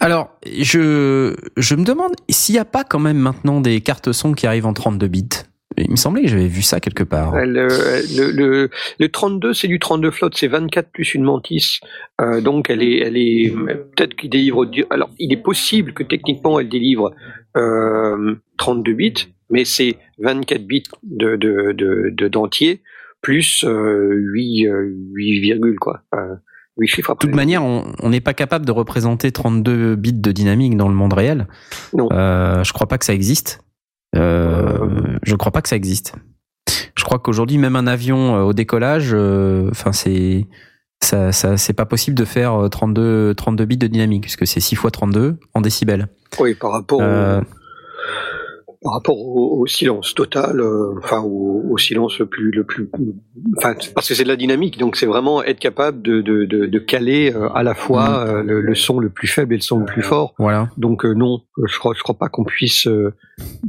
Alors, 0.00 0.30
je, 0.44 1.34
je 1.56 1.74
me 1.74 1.84
demande 1.84 2.12
s'il 2.28 2.54
n'y 2.54 2.58
a 2.58 2.64
pas 2.64 2.84
quand 2.84 2.98
même 2.98 3.16
maintenant 3.16 3.60
des 3.60 3.80
cartes 3.80 4.12
son 4.12 4.34
qui 4.34 4.46
arrivent 4.46 4.66
en 4.66 4.74
32 4.74 5.08
bits? 5.08 5.28
Il 5.76 5.90
me 5.90 5.96
semblait 5.96 6.22
que 6.22 6.28
j'avais 6.28 6.48
vu 6.48 6.62
ça 6.62 6.80
quelque 6.80 7.04
part. 7.04 7.34
Euh, 7.34 7.44
Le, 7.44 7.68
le, 8.16 8.30
le, 8.30 8.70
le 8.98 9.08
32, 9.08 9.52
c'est 9.54 9.68
du 9.68 9.78
32 9.78 10.10
float, 10.10 10.30
c'est 10.34 10.48
24 10.48 10.90
plus 10.90 11.14
une 11.14 11.24
mantis. 11.24 11.80
Euh, 12.20 12.40
donc 12.40 12.70
elle 12.70 12.82
est, 12.82 12.98
elle 12.98 13.16
est 13.16 13.52
peut-être 13.96 14.14
qu'il 14.14 14.30
délivre. 14.30 14.66
Alors 14.90 15.10
il 15.18 15.32
est 15.32 15.42
possible 15.42 15.92
que 15.92 16.02
techniquement 16.02 16.60
elle 16.60 16.68
délivre 16.68 17.12
euh, 17.56 18.34
32 18.58 18.92
bits, 18.92 19.14
mais 19.50 19.64
c'est 19.64 19.96
24 20.18 20.66
bits 20.66 20.84
de 21.02 21.36
de 21.36 21.72
de, 21.72 22.10
de 22.12 22.28
d'entier 22.28 22.80
plus 23.20 23.64
euh, 23.64 24.12
8 24.14 24.66
euh, 24.68 24.94
8 25.12 25.40
virgules 25.40 25.78
quoi. 25.78 26.02
Enfin, 26.12 26.38
8 26.76 26.88
chiffres 26.88 27.14
De 27.14 27.18
toute 27.18 27.34
manière, 27.34 27.62
on 27.64 28.08
n'est 28.08 28.20
pas 28.20 28.34
capable 28.34 28.66
de 28.66 28.72
représenter 28.72 29.30
32 29.32 29.94
bits 29.96 30.12
de 30.12 30.32
dynamique 30.32 30.76
dans 30.76 30.88
le 30.88 30.94
monde 30.94 31.12
réel. 31.12 31.46
Non. 31.92 32.08
Euh, 32.12 32.64
je 32.64 32.72
crois 32.72 32.88
pas 32.88 32.98
que 32.98 33.04
ça 33.04 33.14
existe. 33.14 33.60
Euh, 34.14 35.18
je 35.22 35.34
crois 35.34 35.52
pas 35.52 35.62
que 35.62 35.68
ça 35.68 35.76
existe. 35.76 36.14
Je 36.96 37.04
crois 37.04 37.18
qu'aujourd'hui, 37.18 37.58
même 37.58 37.76
un 37.76 37.86
avion 37.86 38.36
euh, 38.36 38.42
au 38.42 38.52
décollage, 38.52 39.10
euh, 39.12 39.68
enfin 39.70 39.92
c'est 39.92 40.46
ça, 41.02 41.32
ça 41.32 41.56
c'est 41.56 41.72
pas 41.72 41.86
possible 41.86 42.16
de 42.16 42.24
faire 42.24 42.54
euh, 42.54 42.68
32 42.68 43.34
32 43.34 43.64
bits 43.64 43.76
de 43.76 43.86
dynamique 43.86 44.22
puisque 44.22 44.46
c'est 44.46 44.60
6 44.60 44.76
fois 44.76 44.90
32 44.90 45.38
en 45.54 45.60
décibels. 45.60 46.08
Oui, 46.40 46.54
par 46.54 46.72
rapport 46.72 47.00
au, 47.00 47.42
par 48.84 48.92
rapport 48.92 49.18
au, 49.18 49.60
au 49.62 49.66
silence 49.66 50.14
total, 50.14 50.60
euh, 50.60 50.94
enfin 51.02 51.20
au, 51.22 51.62
au 51.70 51.78
silence 51.78 52.18
le 52.18 52.26
plus 52.26 52.50
le 52.52 52.64
plus, 52.64 52.90
enfin 53.56 53.74
parce 53.94 54.06
que 54.08 54.14
c'est 54.14 54.24
de 54.24 54.28
la 54.28 54.36
dynamique, 54.36 54.78
donc 54.78 54.94
c'est 54.96 55.06
vraiment 55.06 55.42
être 55.42 55.58
capable 55.58 56.02
de 56.02 56.20
de, 56.20 56.44
de, 56.44 56.66
de 56.66 56.78
caler 56.78 57.32
euh, 57.34 57.48
à 57.54 57.62
la 57.62 57.74
fois 57.74 58.26
euh, 58.28 58.42
le, 58.42 58.60
le 58.60 58.74
son 58.74 58.98
le 59.00 59.08
plus 59.08 59.26
faible 59.26 59.54
et 59.54 59.56
le 59.56 59.62
son 59.62 59.78
le 59.78 59.86
plus 59.86 60.02
fort. 60.02 60.34
Voilà. 60.38 60.68
Donc 60.76 61.04
euh, 61.06 61.14
non, 61.14 61.40
euh, 61.58 61.62
je 61.66 61.78
crois 61.78 61.94
je 61.96 62.02
crois 62.02 62.14
pas 62.14 62.28
qu'on 62.28 62.44
puisse 62.44 62.86
euh, 62.86 63.14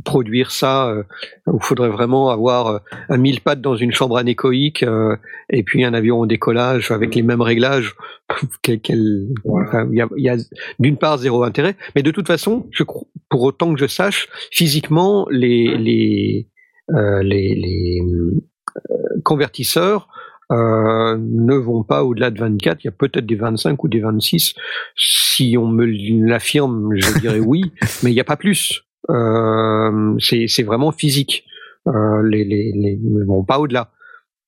produire 0.04 0.52
ça. 0.52 0.90
euh, 0.90 1.04
Il 1.48 1.62
faudrait 1.62 1.90
vraiment 1.90 2.30
avoir 2.30 2.68
euh, 2.68 2.80
un 3.10 3.18
mille 3.18 3.40
pattes 3.40 3.62
dans 3.62 3.78
une 3.78 3.94
chambre 3.94 4.18
anéchoïque 4.18 4.84
euh, 4.84 5.16
et 5.50 5.64
puis 5.64 5.86
un 5.86 5.94
avion 5.94 6.20
au 6.20 6.26
décollage 6.26 6.92
avec 6.92 7.16
les 7.16 7.22
mêmes 7.24 7.42
réglages. 7.42 7.96
Quel- 8.62 8.82
quel- 8.82 9.28
enfin, 9.48 9.88
Il 9.92 9.98
y 9.98 10.02
a, 10.02 10.08
il 10.18 10.24
y 10.24 10.30
a 10.30 10.38
d'une 10.80 10.98
part 10.98 11.18
zéro 11.20 11.44
intérêt, 11.44 11.76
mais 11.96 12.04
de 12.04 12.12
toute 12.12 12.28
façon, 12.28 12.68
je 12.72 12.84
crois, 12.84 13.04
pour 13.30 13.44
autant 13.44 13.74
que 13.74 13.80
je 13.80 13.88
sache, 13.88 14.28
physiquement 14.52 15.28
les 15.30 15.78
les 15.78 16.48
euh, 16.94 17.22
les, 17.24 17.56
les 17.56 18.02
euh, 18.02 19.22
convertisseurs 19.24 20.08
euh, 20.52 21.18
ne 21.20 21.56
vont 21.56 21.84
pas 21.84 22.04
au-delà 22.04 22.30
de 22.32 22.40
24. 22.40 22.84
Il 22.84 22.88
y 22.88 22.90
a 22.90 22.92
peut-être 22.92 23.26
des 23.26 23.36
25 23.36 23.84
ou 23.84 23.88
des 23.88 24.00
26. 24.00 24.54
Si 24.96 25.56
on 25.58 25.68
me 25.68 25.86
l'affirme, 26.28 26.96
je 26.96 27.20
dirais 27.20 27.40
oui, 27.40 27.64
mais 28.04 28.12
il 28.12 28.14
n'y 28.14 28.20
a 28.20 28.24
pas 28.26 28.38
plus. 28.38 28.84
Euh, 29.10 30.16
c'est 30.20 30.48
c'est 30.48 30.64
vraiment 30.64 30.92
physique. 30.92 31.46
Euh, 31.88 32.22
les, 32.28 32.44
les, 32.44 32.72
les 32.74 32.98
ne 32.98 33.24
vont 33.24 33.44
pas 33.44 33.60
au-delà. 33.60 33.92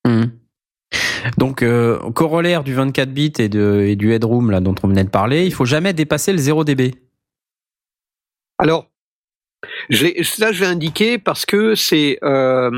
Mhm. 0.06 0.30
Donc, 1.36 1.62
euh, 1.62 1.98
corollaire 2.12 2.64
du 2.64 2.74
24 2.74 3.10
bits 3.10 3.32
et, 3.38 3.48
de, 3.48 3.84
et 3.86 3.96
du 3.96 4.12
headroom 4.12 4.50
là 4.50 4.60
dont 4.60 4.74
on 4.82 4.88
venait 4.88 5.04
de 5.04 5.10
parler, 5.10 5.44
il 5.46 5.52
faut 5.52 5.64
jamais 5.64 5.92
dépasser 5.92 6.32
le 6.32 6.38
0 6.38 6.64
dB. 6.64 6.94
Alors, 8.58 8.86
je 9.90 10.06
l'ai- 10.06 10.22
là, 10.38 10.52
je 10.52 10.60
l'ai 10.62 10.70
indiqué 10.70 11.18
parce 11.18 11.44
que 11.44 11.74
c'est 11.74 12.18
euh, 12.22 12.70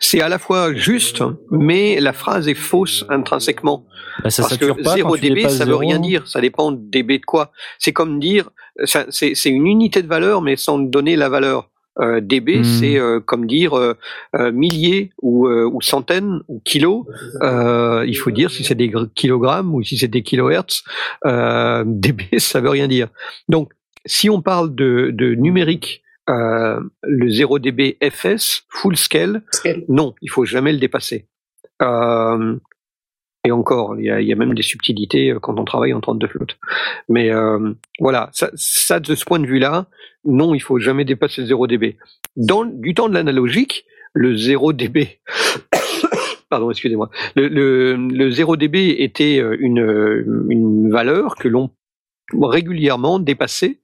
c'est 0.00 0.20
à 0.20 0.28
la 0.28 0.38
fois 0.38 0.74
juste, 0.74 1.22
mais 1.50 2.00
la 2.00 2.12
phrase 2.12 2.48
est 2.48 2.54
fausse 2.54 3.04
intrinsèquement. 3.08 3.86
Bah, 4.22 4.30
ça 4.30 4.42
parce 4.42 4.56
que 4.58 4.82
pas 4.82 4.96
0 4.96 5.10
quand 5.10 5.14
tu 5.16 5.30
dB, 5.30 5.42
ça 5.48 5.64
veut 5.64 5.70
zéro. 5.70 5.78
rien 5.78 5.98
dire. 5.98 6.26
Ça 6.28 6.40
dépend 6.40 6.72
dB 6.72 7.18
de 7.20 7.24
quoi. 7.24 7.52
C'est 7.78 7.92
comme 7.92 8.18
dire, 8.20 8.50
c'est 8.84 9.32
une 9.46 9.66
unité 9.66 10.02
de 10.02 10.08
valeur, 10.08 10.42
mais 10.42 10.56
sans 10.56 10.78
donner 10.78 11.16
la 11.16 11.28
valeur. 11.28 11.70
Euh, 12.00 12.20
dB, 12.22 12.60
Hmm. 12.60 12.64
c'est 12.64 12.98
euh, 12.98 13.20
comme 13.20 13.46
dire 13.46 13.74
euh, 13.76 13.94
euh, 14.36 14.50
milliers 14.50 15.10
ou, 15.20 15.46
euh, 15.46 15.64
ou 15.70 15.82
centaines 15.82 16.40
ou 16.48 16.60
kilos. 16.64 17.04
Euh, 17.42 18.04
il 18.06 18.14
faut 18.14 18.30
dire 18.30 18.50
si 18.50 18.64
c'est 18.64 18.74
des 18.74 18.88
gr- 18.88 19.10
kilogrammes 19.14 19.74
ou 19.74 19.82
si 19.82 19.98
c'est 19.98 20.08
des 20.08 20.22
kilohertz. 20.22 20.84
Euh, 21.26 21.84
dB, 21.86 22.38
ça 22.38 22.60
veut 22.60 22.70
rien 22.70 22.88
dire. 22.88 23.08
Donc, 23.48 23.72
si 24.06 24.30
on 24.30 24.40
parle 24.40 24.74
de, 24.74 25.10
de 25.12 25.34
numérique, 25.34 26.02
euh, 26.30 26.80
le 27.02 27.28
0 27.30 27.58
dB 27.58 27.98
FS, 28.10 28.62
full 28.70 28.96
scale, 28.96 29.42
Scale. 29.50 29.84
non, 29.88 30.14
il 30.22 30.30
faut 30.30 30.44
jamais 30.46 30.72
le 30.72 30.78
dépasser. 30.78 31.26
Euh, 31.82 32.56
et 33.44 33.50
encore, 33.50 33.98
il 33.98 34.04
y, 34.04 34.32
a, 34.32 34.36
même 34.36 34.54
des 34.54 34.62
subtilités 34.62 35.30
euh, 35.30 35.40
quand 35.40 35.58
on 35.58 35.64
travaille 35.64 35.92
en 35.92 36.00
32 36.00 36.28
flottes. 36.28 36.58
Mais 37.08 37.30
euh, 37.30 37.72
voilà, 37.98 38.30
ça, 38.32 39.00
de 39.00 39.14
ce 39.14 39.24
point 39.24 39.40
de 39.40 39.46
vue-là, 39.46 39.86
non, 40.24 40.54
il 40.54 40.60
faut 40.60 40.78
jamais 40.78 41.04
dépasser 41.04 41.40
le 41.40 41.48
0 41.48 41.66
dB. 41.66 41.96
Dans 42.36 42.64
du 42.64 42.94
temps 42.94 43.08
de 43.08 43.14
l'analogique, 43.14 43.84
le 44.14 44.36
0 44.36 44.72
dB, 44.74 45.18
pardon, 46.50 46.70
excusez-moi, 46.70 47.10
le, 47.34 47.48
le, 47.48 47.96
le 47.96 48.30
0 48.30 48.56
dB 48.56 48.96
était 48.98 49.40
euh, 49.40 49.56
une, 49.58 50.90
valeur 50.90 51.34
que 51.36 51.48
l'on 51.48 51.70
régulièrement 52.40 53.18
dépassait 53.18 53.78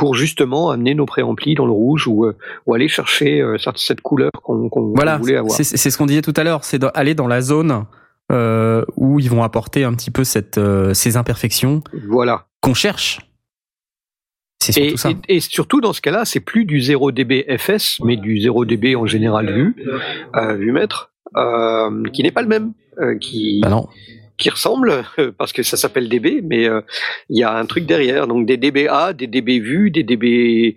pour 0.00 0.14
justement 0.14 0.70
amener 0.70 0.94
nos 0.94 1.04
préamplis 1.04 1.54
dans 1.54 1.66
le 1.66 1.72
rouge 1.72 2.06
ou, 2.08 2.24
euh, 2.24 2.34
ou 2.66 2.72
aller 2.74 2.88
chercher 2.88 3.42
euh, 3.42 3.58
cette, 3.76 4.00
couleur 4.00 4.30
qu'on 4.42 4.70
Voilà, 4.96 5.18
voulait 5.18 5.36
avoir. 5.36 5.54
c'est 5.54 5.64
ce 5.90 5.98
qu'on 5.98 6.06
disait 6.06 6.22
tout 6.22 6.32
à 6.36 6.42
l'heure, 6.42 6.64
c'est 6.64 6.78
d'aller 6.78 7.14
dans 7.14 7.28
la 7.28 7.42
zone 7.42 7.84
euh, 8.32 8.82
où 8.96 9.20
ils 9.20 9.28
vont 9.28 9.42
apporter 9.42 9.84
un 9.84 9.92
petit 9.92 10.10
peu 10.10 10.24
cette, 10.24 10.56
euh, 10.56 10.94
ces 10.94 11.18
imperfections 11.18 11.82
Voilà. 12.08 12.46
qu'on 12.62 12.72
cherche. 12.72 13.20
Surtout 14.62 14.80
Et, 14.80 14.96
ça. 14.96 15.10
et- 15.10 15.36
et 15.36 15.40
surtout 15.40 15.80
dans 15.82 15.92
ce 15.92 16.00
cas-là, 16.00 16.24
c'est 16.24 16.40
plus 16.40 16.64
du 16.64 16.80
0 16.80 17.12
dB 17.12 17.44
FS, 17.58 18.00
mais 18.02 18.16
du 18.16 18.38
0 18.40 18.64
dB 18.64 18.96
en 18.96 19.04
général 19.06 19.52
vu, 19.52 19.76
euh, 20.36 20.54
vu 20.54 20.72
mètre, 20.72 21.12
qui 22.12 22.22
n'est 22.22 22.32
pas 22.32 22.42
le 22.42 22.48
même, 22.48 22.72
qui, 23.20 23.60
Bah 23.62 23.68
non. 23.68 23.86
Qui 24.40 24.50
ressemblent 24.50 25.04
euh, 25.20 25.30
parce 25.38 25.52
que 25.52 25.62
ça 25.62 25.76
s'appelle 25.76 26.08
DB, 26.08 26.40
mais 26.42 26.68
euh, 26.68 26.80
il 27.28 27.38
y 27.38 27.44
a 27.44 27.54
un 27.56 27.66
truc 27.66 27.86
derrière. 27.86 28.26
Donc 28.26 28.46
des 28.46 28.56
DBA, 28.56 29.12
des 29.12 29.28
DB 29.28 29.60
vus, 29.60 29.90
des 29.92 30.02
DB 30.02 30.76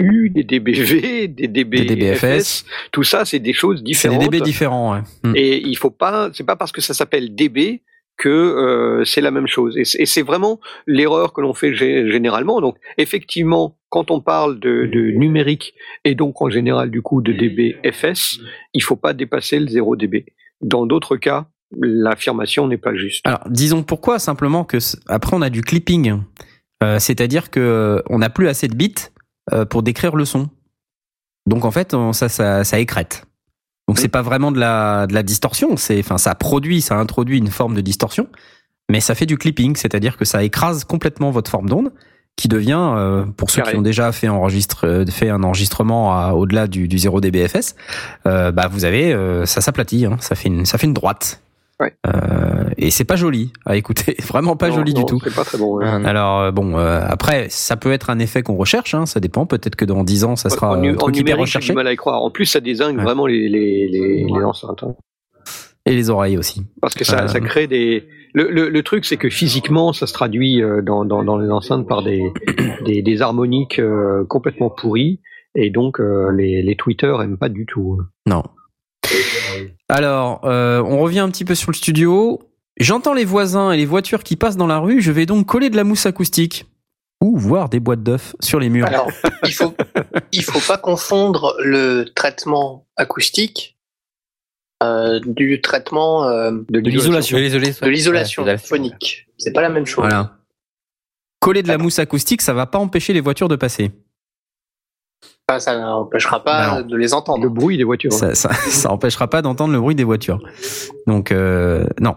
U, 0.00 0.30
des 0.30 0.42
DBV, 0.44 1.28
des 1.28 1.46
DB 1.48 1.84
Des 1.84 1.94
DBFS. 1.96 2.64
Tout 2.90 3.04
ça, 3.04 3.24
c'est 3.24 3.38
des 3.38 3.52
choses 3.52 3.78
C'est 3.78 3.84
différentes. 3.84 4.20
des 4.22 4.28
DB 4.38 4.44
différents. 4.44 4.94
Ouais. 4.94 5.02
Mm. 5.22 5.32
Et 5.36 5.58
il 5.58 5.76
faut 5.76 5.90
pas, 5.90 6.30
c'est 6.32 6.46
pas 6.46 6.56
parce 6.56 6.72
que 6.72 6.80
ça 6.80 6.94
s'appelle 6.94 7.34
DB 7.34 7.82
que 8.16 8.28
euh, 8.28 9.04
c'est 9.04 9.20
la 9.20 9.30
même 9.32 9.46
chose. 9.48 9.76
Et 9.76 9.84
c'est 9.84 10.04
c'est 10.06 10.22
vraiment 10.22 10.60
l'erreur 10.86 11.32
que 11.32 11.40
l'on 11.40 11.52
fait 11.54 11.72
gé- 11.72 12.10
généralement. 12.10 12.60
Donc, 12.60 12.76
effectivement, 12.98 13.76
quand 13.88 14.10
on 14.10 14.20
parle 14.20 14.58
de, 14.60 14.86
de 14.86 15.10
numérique 15.10 15.74
et 16.04 16.14
donc 16.14 16.40
en 16.42 16.48
général 16.50 16.90
du 16.90 17.02
coup 17.02 17.22
de 17.22 17.32
DBFS, 17.32 18.38
il 18.72 18.82
faut 18.82 18.96
pas 18.96 19.12
dépasser 19.14 19.58
le 19.58 19.66
0 19.68 19.96
dB. 19.96 20.26
Dans 20.60 20.86
d'autres 20.86 21.16
cas, 21.16 21.46
l'affirmation 21.80 22.66
n'est 22.68 22.78
pas 22.78 22.94
juste. 22.94 23.20
Alors, 23.26 23.40
disons 23.48 23.82
pourquoi 23.82 24.18
simplement 24.18 24.64
que 24.64 24.78
après 25.08 25.36
on 25.36 25.42
a 25.42 25.50
du 25.50 25.62
clipping, 25.62 26.20
Euh, 26.82 26.98
c'est-à-dire 26.98 27.50
que 27.50 28.02
on 28.10 28.18
n'a 28.18 28.28
plus 28.30 28.48
assez 28.48 28.68
de 28.68 28.74
bits 28.74 28.94
euh, 29.52 29.64
pour 29.64 29.82
décrire 29.82 30.16
le 30.16 30.24
son. 30.24 30.50
Donc 31.46 31.64
en 31.64 31.70
fait, 31.70 31.94
on- 31.94 32.12
ça, 32.12 32.28
ça, 32.28 32.64
ça 32.64 32.78
écrète. 32.78 33.24
Donc 33.88 33.98
c'est 33.98 34.08
pas 34.08 34.22
vraiment 34.22 34.50
de 34.52 34.58
la, 34.58 35.06
de 35.06 35.14
la 35.14 35.22
distorsion, 35.22 35.76
c'est, 35.76 35.98
enfin, 36.00 36.18
ça 36.18 36.34
produit, 36.34 36.80
ça 36.80 36.96
introduit 36.96 37.38
une 37.38 37.48
forme 37.50 37.74
de 37.74 37.80
distorsion, 37.82 38.28
mais 38.90 39.00
ça 39.00 39.14
fait 39.14 39.26
du 39.26 39.36
clipping, 39.38 39.76
c'est-à-dire 39.76 40.16
que 40.16 40.24
ça 40.24 40.42
écrase 40.42 40.84
complètement 40.84 41.30
votre 41.30 41.50
forme 41.50 41.68
d'onde, 41.68 41.92
qui 42.36 42.48
devient, 42.48 42.92
euh, 42.96 43.24
pour 43.26 43.50
ceux 43.50 43.60
Carré. 43.60 43.72
qui 43.72 43.78
ont 43.78 43.82
déjà 43.82 44.10
fait, 44.10 44.28
enregistre, 44.28 45.04
fait 45.10 45.28
un 45.30 45.42
enregistrement 45.44 46.32
au-delà 46.32 46.66
du, 46.66 46.88
du 46.88 46.98
0 46.98 47.20
dBFS, 47.20 47.76
euh, 48.26 48.50
bah 48.52 48.68
vous 48.68 48.84
avez, 48.86 49.12
euh, 49.12 49.44
ça 49.46 49.60
s'aplatit, 49.60 50.06
hein, 50.06 50.16
ça 50.20 50.34
fait 50.34 50.48
une, 50.48 50.64
ça 50.66 50.76
fait 50.78 50.86
une 50.86 50.94
droite. 50.94 51.42
Ouais. 51.84 51.94
Euh, 52.06 52.64
et 52.78 52.90
c'est 52.90 53.04
pas 53.04 53.16
joli 53.16 53.52
à 53.66 53.76
écouter, 53.76 54.16
vraiment 54.26 54.56
pas 54.56 54.68
Non, 54.70 54.76
joli 54.76 54.94
du 54.94 55.04
tout. 55.04 55.20
C'est 55.22 55.34
pas 55.34 55.44
très 55.44 55.58
bon. 55.58 55.76
ouais. 55.76 55.84
Non. 55.84 56.04
Alors 56.04 56.40
euh, 56.40 56.50
bon, 56.50 56.76
euh, 56.78 57.00
après 57.06 57.46
ça 57.50 57.76
peut 57.76 57.92
être 57.92 58.10
un 58.10 58.18
effet 58.18 58.42
qu'on 58.42 58.56
recherche, 58.56 58.94
hein, 58.94 59.06
ça 59.06 59.20
dépend. 59.20 59.46
Peut-être 59.46 59.76
que 59.76 59.84
dans 59.84 60.02
10 60.02 60.24
ans 60.24 60.36
ça 60.36 60.50
sera 60.50 60.70
en, 60.70 60.74
un 60.74 60.80
nu- 60.80 60.94
en 60.94 60.96
truc 60.96 61.16
hyper 61.18 61.38
recherché. 61.38 61.68
du 61.72 61.76
mal 61.76 61.86
à 61.86 61.92
y 61.92 61.96
croire. 61.96 62.22
En 62.22 62.30
plus, 62.30 62.46
ça 62.46 62.60
désingue 62.60 62.96
Ouais. 62.96 63.02
vraiment 63.04 63.26
les, 63.26 63.48
les, 63.48 63.86
les, 63.88 64.24
les 64.24 64.44
enceintes. 64.44 64.82
hein. 64.82 64.94
Et 65.86 65.94
les 65.94 66.08
oreilles 66.08 66.38
aussi. 66.38 66.62
Parce 66.80 66.94
que 66.94 67.04
ça, 67.04 67.24
Euh. 67.24 67.28
ça 67.28 67.40
crée 67.40 67.66
des. 67.66 68.04
Le, 68.32 68.50
le, 68.50 68.68
le 68.70 68.82
truc, 68.82 69.04
c'est 69.04 69.18
que 69.18 69.28
physiquement, 69.28 69.92
ça 69.92 70.06
se 70.06 70.12
traduit 70.14 70.62
euh, 70.62 70.80
dans, 70.82 71.04
dans, 71.04 71.22
dans 71.22 71.36
les 71.36 71.50
enceintes 71.50 71.86
par 71.86 72.02
des, 72.02 72.22
des, 72.86 73.02
des 73.02 73.22
harmoniques 73.22 73.78
euh, 73.78 74.24
complètement 74.24 74.70
pourries. 74.70 75.20
Et 75.54 75.68
donc, 75.70 76.00
euh, 76.00 76.30
les, 76.32 76.62
les 76.62 76.74
tweeters 76.76 77.22
aiment 77.22 77.36
pas 77.38 77.50
du 77.50 77.66
tout. 77.66 78.00
Non. 78.26 78.42
Alors, 79.88 80.44
euh, 80.44 80.82
on 80.82 80.98
revient 80.98 81.20
un 81.20 81.30
petit 81.30 81.44
peu 81.44 81.54
sur 81.54 81.70
le 81.70 81.76
studio. 81.76 82.40
J'entends 82.78 83.14
les 83.14 83.24
voisins 83.24 83.70
et 83.70 83.76
les 83.76 83.86
voitures 83.86 84.24
qui 84.24 84.36
passent 84.36 84.56
dans 84.56 84.66
la 84.66 84.78
rue. 84.78 85.00
Je 85.00 85.12
vais 85.12 85.26
donc 85.26 85.46
coller 85.46 85.70
de 85.70 85.76
la 85.76 85.84
mousse 85.84 86.06
acoustique 86.06 86.66
ou 87.20 87.38
voir 87.38 87.68
des 87.68 87.80
boîtes 87.80 88.02
d'œufs 88.02 88.34
sur 88.40 88.58
les 88.58 88.68
murs. 88.68 88.86
Alors, 88.86 89.10
il 89.44 89.52
faut, 89.52 89.74
il 90.32 90.42
faut 90.42 90.60
pas 90.60 90.78
confondre 90.78 91.54
le 91.62 92.04
traitement 92.14 92.86
acoustique 92.96 93.78
euh, 94.82 95.20
du 95.24 95.60
traitement 95.60 96.28
euh, 96.28 96.50
De, 96.68 96.80
l'isolation. 96.80 97.36
De 97.36 97.42
l'isolation. 97.42 97.86
de 97.86 97.90
l'isolation 97.90 98.44
Ouais, 98.44 98.58
phonique. 98.58 99.26
C'est 99.38 99.52
pas 99.52 99.62
la 99.62 99.68
même 99.68 99.86
chose. 99.86 100.04
Voilà. 100.04 100.38
Coller 101.40 101.62
de 101.62 101.68
la 101.68 101.78
mousse 101.78 101.98
acoustique, 101.98 102.42
ça 102.42 102.54
va 102.54 102.66
pas 102.66 102.78
empêcher 102.78 103.12
les 103.12 103.20
voitures 103.20 103.48
de 103.48 103.56
passer. 103.56 103.92
Enfin, 105.48 105.58
ça 105.60 105.78
n'empêchera 105.78 106.42
pas 106.42 106.70
Bah 106.70 106.80
non. 106.80 106.86
de 106.86 106.96
les 106.96 107.12
entendre. 107.12 107.42
Le 107.44 107.50
bruit 107.50 107.76
des 107.76 107.84
voitures. 107.84 108.12
Ça, 108.12 108.26
hein. 108.28 108.34
ça, 108.34 108.52
ça 108.70 108.90
empêchera 108.90 109.28
pas 109.28 109.42
d'entendre 109.42 109.72
le 109.74 109.80
bruit 109.80 109.94
des 109.94 110.04
voitures. 110.04 110.38
Donc 111.06 111.32
euh, 111.32 111.86
non, 112.00 112.14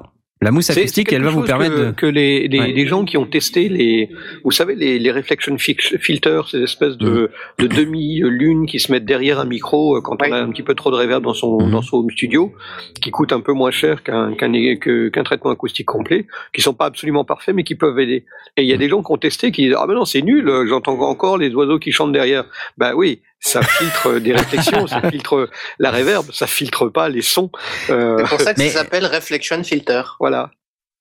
la 0.47 0.51
mousse 0.51 0.69
acoustique, 0.69 1.07
c'est 1.09 1.15
elle 1.15 1.23
va 1.23 1.29
vous 1.29 1.43
permettre 1.43 1.75
que, 1.75 1.81
de. 1.81 1.91
que 1.91 2.05
les, 2.05 2.47
les, 2.47 2.59
Ouais. 2.59 2.71
les 2.71 2.85
gens 2.87 3.03
qui 3.05 3.17
ont 3.17 3.25
testé 3.25 3.69
les, 3.69 4.09
vous 4.43 4.51
savez, 4.51 4.75
les, 4.75 4.97
les 4.99 5.11
reflection 5.11 5.57
fix- 5.57 5.95
filters, 5.97 6.47
ces 6.49 6.61
espèces 6.63 6.97
de, 6.97 7.29
Mm. 7.59 7.63
de 7.63 7.67
demi-lunes 7.67 8.65
qui 8.65 8.79
se 8.79 8.91
mettent 8.91 9.05
derrière 9.05 9.39
un 9.39 9.45
micro 9.45 9.97
euh, 9.97 10.01
quand 10.01 10.17
on 10.21 10.31
a 10.31 10.37
un 10.39 10.49
petit 10.49 10.63
peu 10.63 10.73
trop 10.75 10.91
de 10.91 10.95
reverb 10.95 11.23
dans 11.23 11.33
son, 11.33 11.59
Mhm. 11.61 11.71
dans 11.71 11.81
son 11.81 11.97
home 11.97 12.09
studio, 12.11 12.53
qui 13.01 13.11
coûtent 13.11 13.33
un 13.33 13.41
peu 13.41 13.53
moins 13.53 13.71
cher 13.71 14.03
qu'un 14.03 14.33
qu'un 14.35 15.23
traitement 15.23 15.51
acoustique 15.51 15.85
complet, 15.87 16.25
qui 16.53 16.61
sont 16.61 16.73
pas 16.73 16.85
absolument 16.85 17.25
parfaits 17.25 17.53
mais 17.55 17.63
qui 17.63 17.75
peuvent 17.75 17.99
aider. 17.99 18.25
Et 18.55 18.61
il 18.63 18.67
y 18.67 18.73
a 18.73 18.77
des 18.77 18.89
gens 18.89 19.01
qui 19.03 19.11
ont 19.11 19.17
testé 19.17 19.51
qui 19.51 19.63
disent 19.65 19.75
ah 19.77 19.85
mais 19.87 19.93
non 19.95 20.05
c'est 20.05 20.21
nul, 20.21 20.49
j'entends 20.67 20.99
encore 21.01 21.37
les 21.37 21.53
oiseaux 21.55 21.79
qui 21.79 21.91
chantent 21.91 22.13
derrière. 22.13 22.45
Bah 22.77 22.93
oui, 22.95 23.19
ça 23.39 23.61
filtre 23.61 24.19
des 24.19 24.33
réflexions, 24.33 24.87
ça 24.87 25.01
filtre 25.11 25.49
la 25.79 25.91
reverb, 25.91 26.25
ça 26.31 26.47
filtre 26.47 26.87
pas 26.89 27.09
les 27.09 27.21
sons. 27.21 27.49
Euh, 27.89 28.17
C'est 28.19 28.29
pour 28.29 28.41
ça 28.41 28.53
que 28.53 28.59
Mais- 28.59 28.69
ça 28.69 28.79
s'appelle 28.79 29.05
reflection 29.05 29.63
filter. 29.63 30.01
voilà. 30.19 30.51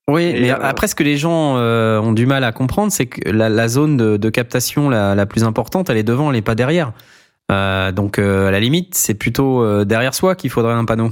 Oui, 0.09 0.23
Et, 0.25 0.41
mais 0.43 0.51
euh, 0.53 0.57
après, 0.61 0.87
ce 0.87 0.95
que 0.95 1.03
les 1.03 1.17
gens 1.17 1.57
euh, 1.57 1.99
ont 1.99 2.13
du 2.13 2.27
mal 2.27 2.45
à 2.45 2.53
comprendre, 2.53 2.93
c'est 2.93 3.07
que 3.07 3.29
la, 3.31 3.49
la 3.49 3.67
zone 3.67 3.97
de, 3.97 4.17
de 4.17 4.31
captation 4.31 4.89
la, 4.89 5.17
la 5.17 5.27
plus 5.27 5.43
importante, 5.43 5.91
elle 5.91 5.97
est 5.97 6.05
devant, 6.05 6.31
elle 6.31 6.37
est 6.37 6.43
pas 6.43 6.55
derrière. 6.55 6.93
Euh, 7.51 7.91
donc, 7.91 8.19
euh, 8.21 8.47
à 8.47 8.51
la 8.53 8.61
limite, 8.61 8.95
c'est 8.95 9.15
plutôt 9.15 9.63
euh, 9.65 9.85
derrière 9.85 10.15
soi 10.15 10.37
qu'il 10.37 10.51
faudrait 10.51 10.75
un 10.75 10.85
panneau. 10.85 11.11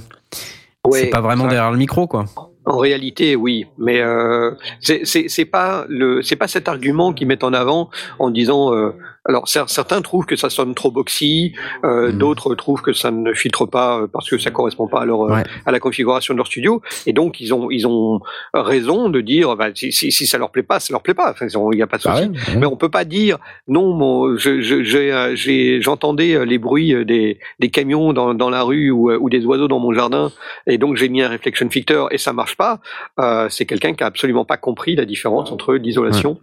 Ouais, 0.87 1.01
c'est 1.01 1.07
pas 1.11 1.21
vraiment 1.21 1.45
ça- 1.45 1.51
derrière 1.51 1.73
le 1.73 1.79
micro, 1.79 2.07
quoi. 2.07 2.27
En 2.67 2.79
réalité, 2.79 3.35
oui, 3.37 3.67
mais 3.79 4.01
euh, 4.01 4.53
c'est 4.81 5.45
pas 5.45 5.85
le 5.89 6.23
c'est 6.23 6.37
pas 6.37 6.49
cet 6.49 6.67
argument 6.67 7.13
qu'ils 7.13 7.27
mettent 7.27 7.45
en 7.45 7.53
avant 7.53 7.91
en 8.19 8.31
disant 8.31 8.75
euh, 8.75 8.93
alors 9.27 9.45
cer- 9.47 9.69
certains 9.69 10.03
trouvent 10.03 10.27
que 10.27 10.37
ça 10.37 10.51
sonne 10.51 10.75
trop 10.75 10.91
boxy, 10.91 11.55
euh, 11.85 12.13
Mhm. 12.13 12.19
d'autres 12.19 12.55
trouvent 12.55 12.83
que 12.83 12.93
ça 12.93 13.11
ne 13.11 13.33
filtre 13.35 13.67
pas 13.67 14.01
euh, 14.01 14.07
parce 14.07 14.29
que 14.29 14.37
ça 14.39 14.51
correspond 14.51 14.87
pas 14.87 15.01
à 15.03 15.05
leur 15.07 15.23
euh, 15.27 15.35
Ouais. 15.35 15.43
à 15.67 15.73
la 15.73 15.81
configuration 15.81 16.35
de 16.35 16.39
leur 16.39 16.47
studio 16.47 16.83
et 17.07 17.13
donc 17.13 17.41
ils 17.41 17.55
ont 17.55 17.71
ils 17.71 17.87
ont 17.87 18.21
raison 18.53 19.09
de 19.09 19.21
dire 19.21 19.57
bah, 19.57 19.69
si, 19.75 19.93
si 19.93 20.13
si 20.13 20.27
ça 20.27 20.37
leur 20.39 20.51
plaît 20.51 20.63
pas, 20.63 20.81
ça 20.81 20.93
leur 20.93 21.03
plaît 21.03 21.15
pas. 21.15 21.31
Enfin, 21.31 21.47
il 21.73 21.79
y 21.79 21.83
a 21.83 21.87
pas 21.87 21.97
de 21.99 22.03
souci. 22.03 22.27
Bah 22.29 22.33
ouais, 22.49 22.53
ouais. 22.55 22.57
Mais 22.61 22.67
on 22.67 22.77
peut 22.77 22.91
pas 22.91 23.05
dire 23.05 23.39
non. 23.69 23.95
Mon, 23.95 24.37
je, 24.37 24.51
euh, 24.51 25.81
j'entendais 25.81 26.45
les 26.45 26.59
bruits 26.59 27.05
des, 27.05 27.39
des 27.61 27.71
camions 27.71 28.13
dans, 28.13 28.35
dans 28.35 28.51
la 28.51 28.63
rue 28.63 28.91
ou, 28.91 29.11
ou 29.13 29.31
des 29.31 29.45
oiseaux 29.47 29.69
dans 29.69 29.79
mon 29.79 29.93
jardin, 29.95 30.33
et 30.67 30.79
donc 30.79 30.97
j'ai 30.97 31.09
mis 31.09 31.23
un 31.23 31.29
reflection 31.29 31.69
filter 31.71 32.05
et 32.11 32.19
ça 32.19 32.33
marche 32.33 32.57
pas. 32.57 32.81
Euh, 33.21 33.49
c'est 33.49 33.67
quelqu'un 33.67 33.95
qui 33.95 34.03
a 34.03 34.07
absolument 34.07 34.45
pas 34.45 34.57
compris 34.57 34.97
la 34.97 35.05
différence 35.05 35.51
entre 35.53 35.75
l'isolation 35.75 36.41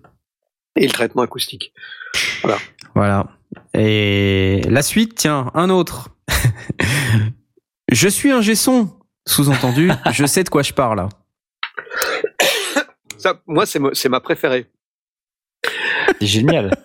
et 0.76 0.86
le 0.88 0.91
traitement 0.91 1.22
acoustique. 1.24 1.74
Voilà. 2.96 3.28
Et 3.74 4.62
la 4.70 4.82
suite, 4.82 5.16
tiens, 5.16 5.52
un 5.54 5.70
autre. 5.70 6.10
je 7.92 8.08
suis 8.08 8.32
un 8.32 8.42
gesson. 8.42 8.90
Sous-entendu, 9.28 9.92
je 10.12 10.26
sais 10.26 10.44
de 10.44 10.50
quoi 10.50 10.64
je 10.64 10.74
parle. 10.74 11.08
Ça, 13.18 13.40
moi, 13.46 13.66
c'est, 13.66 14.10
ma 14.10 14.20
préférée. 14.20 14.66
C'est 16.20 16.26
génial. 16.26 16.76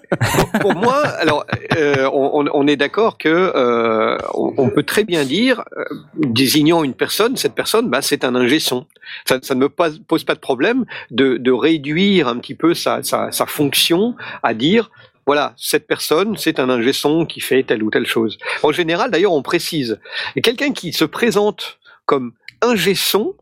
Pour 0.60 0.74
moi, 0.74 0.98
alors, 0.98 1.46
euh, 1.76 2.08
on, 2.12 2.66
est 2.66 2.76
d'accord 2.76 3.16
que 3.16 3.28
euh, 3.28 4.18
on, 4.34 4.52
on 4.58 4.68
peut 4.68 4.82
très 4.82 5.04
bien 5.04 5.24
dire, 5.24 5.64
euh, 5.78 5.84
désignant 6.18 6.84
une 6.84 6.92
personne, 6.92 7.36
cette 7.36 7.54
personne, 7.54 7.88
bah, 7.88 8.02
c'est 8.02 8.22
un 8.22 8.34
ingé 8.34 8.58
son. 8.58 8.86
Ça, 9.26 9.38
ça 9.42 9.54
ne 9.54 9.60
me 9.60 9.68
pose, 9.70 10.02
pose 10.06 10.24
pas 10.24 10.34
de 10.34 10.40
problème 10.40 10.84
de, 11.10 11.38
de 11.38 11.52
réduire 11.52 12.28
un 12.28 12.36
petit 12.36 12.54
peu 12.54 12.74
sa, 12.74 13.02
sa, 13.02 13.32
sa 13.32 13.46
fonction 13.46 14.14
à 14.42 14.52
dire. 14.52 14.90
Voilà, 15.26 15.54
cette 15.56 15.86
personne, 15.86 16.36
c'est 16.36 16.60
un 16.60 16.70
ingé 16.70 16.92
son 16.92 17.26
qui 17.26 17.40
fait 17.40 17.64
telle 17.64 17.82
ou 17.82 17.90
telle 17.90 18.06
chose. 18.06 18.38
En 18.62 18.70
général, 18.72 19.10
d'ailleurs, 19.10 19.32
on 19.32 19.42
précise. 19.42 19.98
Et 20.36 20.40
quelqu'un 20.40 20.72
qui 20.72 20.92
se 20.92 21.04
présente 21.04 21.78
comme 22.04 22.32
ingé 22.62 22.94
son, 22.94 23.34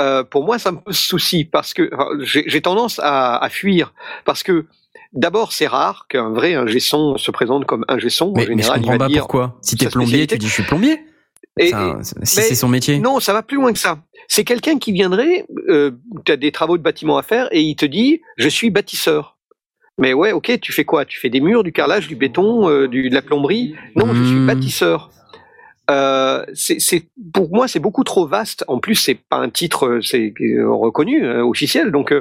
euh, 0.00 0.24
pour 0.24 0.44
moi, 0.44 0.58
ça 0.58 0.72
me 0.72 0.78
pose 0.78 0.96
souci 0.98 1.44
parce 1.44 1.72
que 1.74 1.88
enfin, 1.94 2.08
j'ai 2.22 2.60
tendance 2.60 2.98
à, 3.02 3.36
à 3.38 3.48
fuir 3.48 3.94
parce 4.24 4.42
que 4.42 4.66
D'abord, 5.12 5.52
c'est 5.52 5.66
rare 5.66 6.06
qu'un 6.08 6.30
vrai 6.30 6.54
ingé 6.54 6.78
son 6.78 7.18
se 7.18 7.32
présente 7.32 7.64
comme 7.64 7.84
ingé 7.88 8.10
son. 8.10 8.26
En 8.26 8.32
Mais, 8.34 8.42
mais 8.42 8.44
je 8.44 8.48
général, 8.50 8.76
il 8.78 8.80
comprends 8.82 8.92
va 8.92 8.98
pas 8.98 9.08
dire. 9.08 9.18
pourquoi. 9.22 9.58
Si 9.60 9.76
t'es 9.76 9.88
plombier, 9.88 10.24
tu 10.28 10.38
dis 10.38 10.46
je 10.46 10.52
suis 10.52 10.62
plombier. 10.62 11.00
Et- 11.58 11.70
Ça, 11.70 11.96
si 12.22 12.42
c'est 12.42 12.54
son 12.54 12.68
métier. 12.68 13.00
non, 13.00 13.18
ça 13.18 13.32
va 13.32 13.42
plus 13.42 13.56
loin 13.56 13.72
que 13.72 13.78
ça. 13.80 13.98
C'est 14.28 14.44
quelqu'un 14.44 14.78
qui 14.78 14.92
viendrait, 14.92 15.46
euh, 15.68 15.90
tu 16.24 16.30
as 16.30 16.36
des 16.36 16.52
travaux 16.52 16.78
de 16.78 16.82
bâtiment 16.84 17.18
à 17.18 17.24
faire 17.24 17.48
et 17.50 17.60
il 17.60 17.74
te 17.74 17.84
dit 17.86 18.20
je 18.36 18.48
suis 18.48 18.70
bâtisseur. 18.70 19.36
Mais 20.00 20.12
ouais, 20.12 20.32
ok, 20.32 20.58
tu 20.60 20.72
fais 20.72 20.84
quoi? 20.84 21.04
Tu 21.04 21.20
fais 21.20 21.28
des 21.28 21.40
murs, 21.40 21.62
du 21.62 21.72
carrelage, 21.72 22.08
du 22.08 22.16
béton, 22.16 22.68
euh, 22.68 22.88
du, 22.88 23.08
de 23.10 23.14
la 23.14 23.22
plomberie? 23.22 23.76
Non, 23.96 24.12
je 24.14 24.24
suis 24.24 24.40
Hmm. 24.40 24.46
bâtisseur. 24.46 25.10
Euh, 25.90 26.44
c'est, 26.54 27.02
pour 27.32 27.50
moi, 27.50 27.66
c'est 27.66 27.80
beaucoup 27.80 28.04
trop 28.04 28.26
vaste. 28.26 28.64
En 28.68 28.78
plus, 28.78 28.94
c'est 28.94 29.16
pas 29.16 29.36
un 29.36 29.50
titre, 29.50 29.86
euh, 29.86 30.00
c'est 30.00 30.32
euh, 30.40 30.70
reconnu, 30.70 31.24
euh, 31.24 31.44
officiel. 31.44 31.90
Donc, 31.90 32.14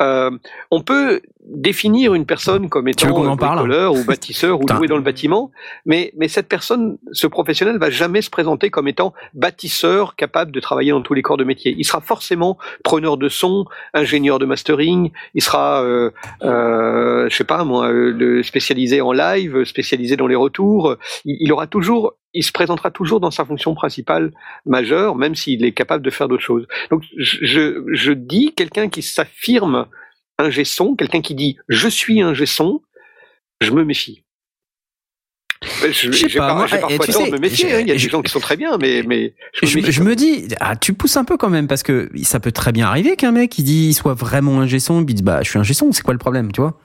on 0.00 0.82
peut 0.82 1.20
définir 1.44 2.14
une 2.14 2.24
personne 2.24 2.68
comme 2.68 2.86
Tu 2.86 3.04
étant 3.04 3.14
qu'on 3.14 3.26
en 3.26 3.36
bricoleur 3.36 3.94
ou 3.94 4.04
bâtisseur 4.04 4.60
ou 4.60 4.64
doué 4.64 4.86
dans 4.86 4.96
le 4.96 5.02
bâtiment, 5.02 5.50
mais, 5.84 6.12
mais 6.16 6.28
cette 6.28 6.48
personne, 6.48 6.98
ce 7.12 7.26
professionnel 7.26 7.78
va 7.78 7.90
jamais 7.90 8.22
se 8.22 8.30
présenter 8.30 8.70
comme 8.70 8.88
étant 8.88 9.12
bâtisseur 9.34 10.14
capable 10.14 10.52
de 10.52 10.60
travailler 10.60 10.92
dans 10.92 11.02
tous 11.02 11.14
les 11.14 11.22
corps 11.22 11.36
de 11.36 11.44
métier. 11.44 11.74
Il 11.76 11.84
sera 11.84 12.00
forcément 12.00 12.58
preneur 12.84 13.16
de 13.16 13.28
son, 13.28 13.66
ingénieur 13.92 14.38
de 14.38 14.46
mastering, 14.46 15.10
il 15.34 15.42
sera, 15.42 15.82
euh, 15.82 16.10
euh, 16.42 17.28
je 17.28 17.36
sais 17.36 17.44
pas 17.44 17.64
moi, 17.64 17.88
euh, 17.88 18.42
spécialisé 18.42 19.00
en 19.00 19.12
live, 19.12 19.64
spécialisé 19.64 20.16
dans 20.16 20.28
les 20.28 20.36
retours. 20.36 20.96
Il, 21.24 21.36
il 21.40 21.52
aura 21.52 21.66
toujours, 21.66 22.14
il 22.34 22.44
se 22.44 22.52
présentera 22.52 22.90
toujours 22.90 23.20
dans 23.20 23.30
sa 23.30 23.44
fonction 23.44 23.74
principale 23.74 24.32
majeure, 24.64 25.16
même 25.16 25.34
s'il 25.34 25.64
est 25.64 25.72
capable 25.72 26.04
de 26.04 26.10
faire 26.10 26.28
d'autres 26.28 26.42
choses. 26.42 26.66
Donc 26.90 27.02
je, 27.16 27.82
je 27.92 28.12
dis 28.12 28.54
quelqu'un 28.54 28.88
qui 28.88 29.02
s'affirme 29.02 29.86
un 30.42 30.64
son, 30.64 30.94
quelqu'un 30.96 31.20
qui 31.20 31.34
dit 31.34 31.56
je 31.68 31.88
suis 31.88 32.20
un 32.20 32.34
son, 32.46 32.80
je 33.60 33.70
me 33.70 33.84
méfie. 33.84 34.24
Euh, 35.84 35.92
Je, 35.92 36.10
Je 36.10 36.16
sais 36.16 36.28
j'ai 36.28 36.38
pas, 36.38 36.48
pas, 36.48 36.54
moi, 36.54 36.66
j'ai 36.66 36.78
parfois 36.78 37.06
tu 37.06 37.12
tort 37.12 37.22
sais, 37.22 37.28
de 37.30 37.32
me 37.36 37.38
méfier. 37.40 37.72
hein. 37.72 37.80
Il 37.80 37.86
y 37.86 37.90
a 37.90 37.94
des 37.94 37.98
je- 37.98 38.08
gens 38.10 38.20
qui 38.22 38.32
sont 38.32 38.40
très 38.40 38.56
bien, 38.56 38.76
mais, 38.78 39.02
mais 39.06 39.34
je 39.62 39.78
me 39.78 39.90
Je, 39.90 40.14
dis, 40.14 40.48
ah, 40.60 40.74
tu 40.74 40.92
pousses 40.92 41.16
un 41.16 41.24
peu 41.24 41.36
quand 41.36 41.50
même 41.50 41.68
parce 41.68 41.84
que 41.84 42.10
ça 42.24 42.40
peut 42.40 42.50
très 42.52 42.72
bien 42.72 42.86
arriver 42.88 43.14
qu'un 43.14 43.30
mec 43.32 43.56
il 43.58 43.62
dit 43.64 43.86
il 43.90 43.94
soit 43.94 44.14
vraiment 44.14 44.60
un 44.60 44.66
gesson, 44.66 45.04
puis 45.04 45.12
il 45.12 45.16
dit 45.16 45.22
bah 45.22 45.40
je 45.42 45.50
suis 45.50 45.58
un 45.60 45.62
gesson, 45.62 45.92
c'est 45.92 46.02
quoi 46.02 46.14
le 46.14 46.18
problème, 46.18 46.50
tu 46.50 46.60
vois? 46.60 46.78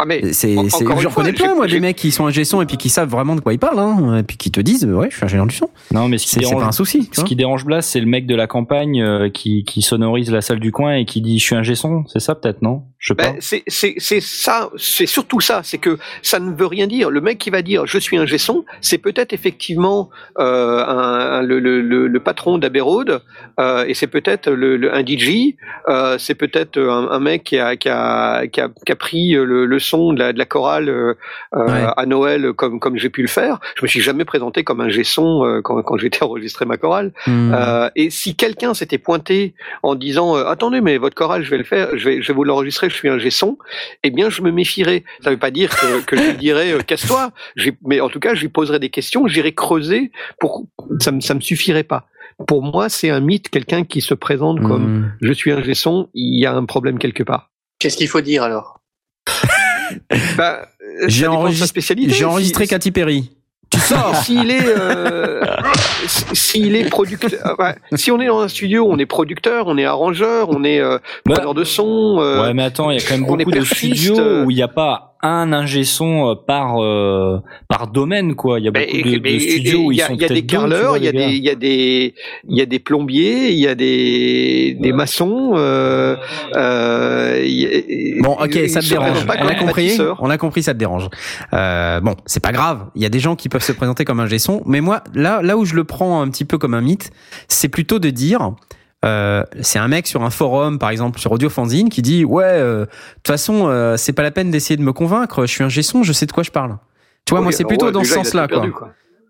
Ah, 0.00 0.04
mais 0.06 0.32
C'est, 0.32 0.56
j'en 0.56 0.68
fois, 0.68 1.10
connais 1.22 1.32
plein 1.32 1.54
moi 1.54 1.68
des 1.68 1.78
mecs 1.78 1.94
qui 1.94 2.10
sont 2.10 2.26
un 2.26 2.32
gesson 2.32 2.60
et 2.60 2.66
puis 2.66 2.76
qui 2.76 2.88
savent 2.88 3.08
vraiment 3.08 3.36
de 3.36 3.40
quoi 3.40 3.52
ils 3.52 3.60
parlent, 3.60 3.78
hein, 3.78 4.18
et 4.18 4.22
puis 4.24 4.36
qui 4.36 4.50
te 4.50 4.60
disent 4.60 4.84
ouais 4.84 5.08
je 5.08 5.14
suis 5.16 5.24
ingénieur 5.24 5.46
du 5.46 5.54
son. 5.54 5.70
Non, 5.92 6.08
mais 6.08 6.18
ce 6.18 6.26
qui 6.26 6.40
dérange, 6.40 6.60
pas 6.60 6.66
un 6.66 6.72
souci. 6.72 7.08
Ce 7.12 7.22
qui 7.22 7.36
dérange 7.36 7.64
Blas, 7.64 7.82
c'est 7.82 8.00
le 8.00 8.06
mec 8.06 8.26
de 8.26 8.34
la 8.34 8.48
campagne 8.48 9.00
euh, 9.00 9.30
qui, 9.30 9.62
qui 9.62 9.82
sonorise 9.82 10.32
la 10.32 10.40
salle 10.40 10.58
du 10.58 10.72
coin 10.72 10.96
et 10.96 11.04
qui 11.04 11.20
dit 11.20 11.38
je 11.38 11.44
suis 11.44 11.54
un 11.54 11.62
gesson. 11.62 12.02
C'est 12.12 12.18
ça 12.18 12.34
peut-être, 12.34 12.60
non? 12.62 12.82
Je. 13.04 13.12
Ben, 13.12 13.36
c'est 13.38 13.62
ça, 14.20 14.70
c'est 14.78 15.04
surtout 15.04 15.38
ça, 15.40 15.60
c'est 15.62 15.76
que 15.76 15.98
ça 16.22 16.40
ne 16.40 16.54
veut 16.54 16.64
rien 16.64 16.86
dire. 16.86 17.10
Le 17.10 17.20
mec 17.20 17.36
qui 17.36 17.50
va 17.50 17.60
dire 17.60 17.84
je 17.84 17.98
suis 17.98 18.16
un 18.16 18.24
gesson, 18.24 18.64
c'est 18.80 18.96
peut-être 18.96 19.34
effectivement 19.34 20.08
euh, 20.38 20.82
un, 20.86 21.38
un- 21.38 21.42
le, 21.42 21.60
le, 21.60 21.82
le, 21.82 22.06
le 22.06 22.20
patron 22.20 22.56
d'Abbey 22.56 22.80
Road, 22.80 23.20
euh, 23.60 23.84
et 23.86 23.92
c'est 23.92 24.06
peut-être 24.06 24.48
un 24.50 25.04
DJ, 25.04 25.54
euh, 25.90 26.16
c'est 26.18 26.34
peut-être 26.34 26.78
un, 26.80 27.10
un 27.10 27.20
mec 27.20 27.44
qui 27.44 27.58
a, 27.58 27.76
qui, 27.76 27.90
a, 27.90 28.46
qui, 28.46 28.62
a, 28.62 28.70
qui 28.86 28.92
a 28.92 28.96
pris 28.96 29.32
le, 29.32 29.78
son 29.78 30.14
de 30.14 30.20
la, 30.20 30.32
de 30.32 30.38
la 30.38 30.46
chorale 30.46 31.14
Ouais. 31.54 31.84
à 31.96 32.06
Noël 32.06 32.52
comme, 32.54 32.80
comme 32.80 32.96
j'ai 32.96 33.10
pu 33.10 33.20
le 33.20 33.28
faire. 33.28 33.58
Je 33.76 33.82
me 33.84 33.86
suis 33.88 34.00
jamais 34.00 34.24
présenté 34.24 34.64
comme 34.64 34.80
un 34.80 34.88
gesson 34.88 35.60
quand, 35.62 35.82
quand 35.82 35.98
j'étais 35.98 36.22
enregistré 36.22 36.64
ma 36.64 36.78
chorale. 36.78 37.12
Hmm. 37.26 37.54
Et 37.96 38.08
si 38.08 38.34
quelqu'un 38.34 38.72
s'était 38.72 38.96
pointé 38.98 39.54
en 39.82 39.94
disant 39.94 40.34
attendez 40.36 40.80
mais 40.80 40.96
votre 40.96 41.14
chorale 41.14 41.42
je 41.44 41.50
vais 41.50 41.58
le 41.58 41.64
faire, 41.64 41.88
je 41.98 42.04
vais, 42.08 42.22
je 42.22 42.28
vais 42.28 42.34
vous 42.34 42.44
l'enregistrer, 42.44 42.88
je 42.94 42.98
suis 43.00 43.08
un 43.10 43.18
gesson, 43.18 43.58
eh 44.02 44.10
bien 44.10 44.30
je 44.30 44.40
me 44.42 44.50
méfierais. 44.50 45.04
Ça 45.22 45.30
veut 45.30 45.38
pas 45.38 45.50
dire 45.50 45.70
que, 45.70 46.00
que 46.04 46.16
je 46.16 46.22
lui 46.30 46.36
dirais 46.38 46.72
euh, 46.72 46.78
casse-toi, 46.80 47.32
mais 47.84 48.00
en 48.00 48.08
tout 48.08 48.20
cas 48.20 48.34
je 48.34 48.40
lui 48.40 48.48
poserai 48.48 48.78
des 48.78 48.88
questions, 48.90 49.26
j'irai 49.26 49.52
creuser 49.52 50.10
pour 50.40 50.66
ça 51.00 51.12
me 51.12 51.20
ça 51.20 51.34
me 51.34 51.40
suffirait 51.40 51.84
pas. 51.84 52.06
Pour 52.48 52.62
moi 52.62 52.88
c'est 52.88 53.10
un 53.10 53.20
mythe, 53.20 53.48
quelqu'un 53.50 53.84
qui 53.84 54.00
se 54.00 54.14
présente 54.14 54.60
comme 54.62 54.84
Hmm. 54.84 55.12
je 55.20 55.32
suis 55.32 55.52
un 55.52 55.62
gesson, 55.62 56.08
il 56.14 56.40
y 56.40 56.46
a 56.46 56.52
un 56.54 56.64
problème 56.64 56.98
quelque 56.98 57.22
part. 57.22 57.50
Qu'est-ce 57.78 57.96
qu'il 57.96 58.08
faut 58.08 58.20
dire 58.22 58.42
alors? 58.42 58.80
Bah, 60.36 60.68
euh, 61.02 61.04
J'ai 61.08 61.26
enregistré- 61.26 62.24
enregistré 62.24 62.66
Katy 62.66 62.90
Perry. 62.90 63.30
Tu 63.74 63.80
si- 63.80 63.86
sors. 63.94 64.14
S'il 64.24 64.50
est, 64.50 64.66
euh, 64.66 65.40
s'il 66.06 66.76
est 66.76 66.88
producteur, 66.90 67.56
ouais, 67.58 67.74
si 67.94 68.10
on 68.10 68.20
est 68.20 68.26
dans 68.26 68.40
un 68.40 68.48
studio, 68.48 68.86
on 68.88 68.98
est 68.98 69.06
producteur, 69.06 69.66
on 69.68 69.78
est 69.78 69.84
arrangeur, 69.84 70.48
on 70.50 70.64
est 70.64 70.80
euh, 70.80 70.98
Bah, 71.26 71.34
preneur 71.36 71.54
de 71.54 71.64
son. 71.64 72.18
euh, 72.20 72.42
ouais, 72.42 72.54
mais 72.54 72.64
attends, 72.64 72.90
il 72.90 72.98
y 73.00 73.02
a 73.02 73.06
quand 73.06 73.14
même 73.18 73.24
on 73.28 73.38
est 73.38 73.44
beaucoup 73.44 73.58
de 73.58 73.64
studios 73.64 74.42
où 74.44 74.50
il 74.50 74.54
n'y 74.56 74.62
a 74.62 74.68
pas 74.68 75.13
un 75.26 75.52
ingé 75.52 75.84
son 75.84 76.30
euh, 76.30 76.34
par 76.34 76.82
euh, 76.82 77.38
par 77.68 77.88
domaine 77.88 78.34
quoi. 78.34 78.58
Il 78.60 78.64
y 78.66 78.68
a 78.68 78.70
mais- 78.70 78.86
beaucoup 78.86 79.08
de, 79.10 79.20
mais 79.22 79.34
de 79.34 79.38
studios 79.40 79.78
où 79.86 79.92
il 79.92 79.96
ils 79.96 79.98
y 79.98 80.02
a, 80.02 80.06
sont 80.08 80.14
il 80.14 80.20
y 80.22 80.24
a 80.24 80.28
des 80.28 80.46
carleurs, 80.46 80.96
il 80.96 81.04
y 81.04 81.08
a 81.08 81.12
des, 81.12 81.26
il 81.34 81.44
y 81.44 81.50
a 81.50 81.54
des, 81.54 82.14
il 82.48 82.56
y 82.56 82.60
a 82.60 82.66
des 82.66 82.78
plombiers, 82.78 83.50
il 83.50 83.58
y 83.58 83.66
a 83.68 83.74
des, 83.74 84.76
des 84.80 84.92
maçons. 84.92 85.52
Euh, 85.54 86.16
euh, 86.56 87.42
a- 87.42 88.22
Bon, 88.22 88.32
ok, 88.40 88.68
ça 88.68 88.80
te 88.80 88.88
dérange. 88.88 89.24
On 89.26 89.46
a 89.48 89.54
compris. 89.54 89.98
On 90.20 90.30
a 90.30 90.38
compris, 90.38 90.62
ça 90.62 90.72
te 90.74 90.78
dérange. 90.78 91.08
Euh, 91.52 92.00
bon, 92.00 92.14
c'est 92.26 92.42
pas 92.42 92.52
grave. 92.52 92.86
Il 92.94 93.02
y 93.02 93.06
a 93.06 93.08
des 93.08 93.20
gens 93.20 93.36
qui 93.36 93.48
peuvent 93.48 93.62
se 93.64 93.72
présenter 93.72 94.04
comme 94.04 94.20
un 94.20 94.26
gesson, 94.26 94.62
mais 94.66 94.80
moi, 94.80 95.02
là, 95.14 95.40
là 95.42 95.56
où 95.56 95.64
je 95.64 95.74
le 95.74 95.84
prends 95.84 96.20
un 96.22 96.28
petit 96.30 96.44
peu 96.44 96.58
comme 96.58 96.74
un 96.74 96.80
mythe, 96.80 97.10
c'est 97.48 97.68
plutôt 97.68 97.98
de 97.98 98.10
dire. 98.10 98.52
Euh, 99.04 99.44
c'est 99.60 99.78
un 99.78 99.88
mec 99.88 100.06
sur 100.06 100.22
un 100.22 100.30
forum, 100.30 100.78
par 100.78 100.90
exemple 100.90 101.20
sur 101.20 101.32
Audio 101.32 101.48
Fanzine, 101.48 101.88
qui 101.88 102.02
dit 102.02 102.24
ouais, 102.24 102.44
euh, 102.44 102.80
de 102.80 102.84
toute 102.86 103.28
façon, 103.28 103.66
euh, 103.66 103.96
c'est 103.96 104.12
pas 104.12 104.22
la 104.22 104.30
peine 104.30 104.50
d'essayer 104.50 104.76
de 104.76 104.82
me 104.82 104.92
convaincre. 104.92 105.46
Je 105.46 105.52
suis 105.52 105.64
un 105.64 105.68
gesson, 105.68 106.02
je 106.02 106.12
sais 106.12 106.26
de 106.26 106.32
quoi 106.32 106.42
je 106.42 106.50
parle. 106.50 106.78
Tu 107.24 107.30
vois, 107.30 107.40
Oui, 107.40 107.44
moi, 107.44 107.52
c'est 107.52 107.64
plutôt 107.64 107.86
ouais, 107.86 107.92
dans 107.92 108.04
ce 108.04 108.14
sens-là, 108.14 108.48
quoi. 108.48 108.66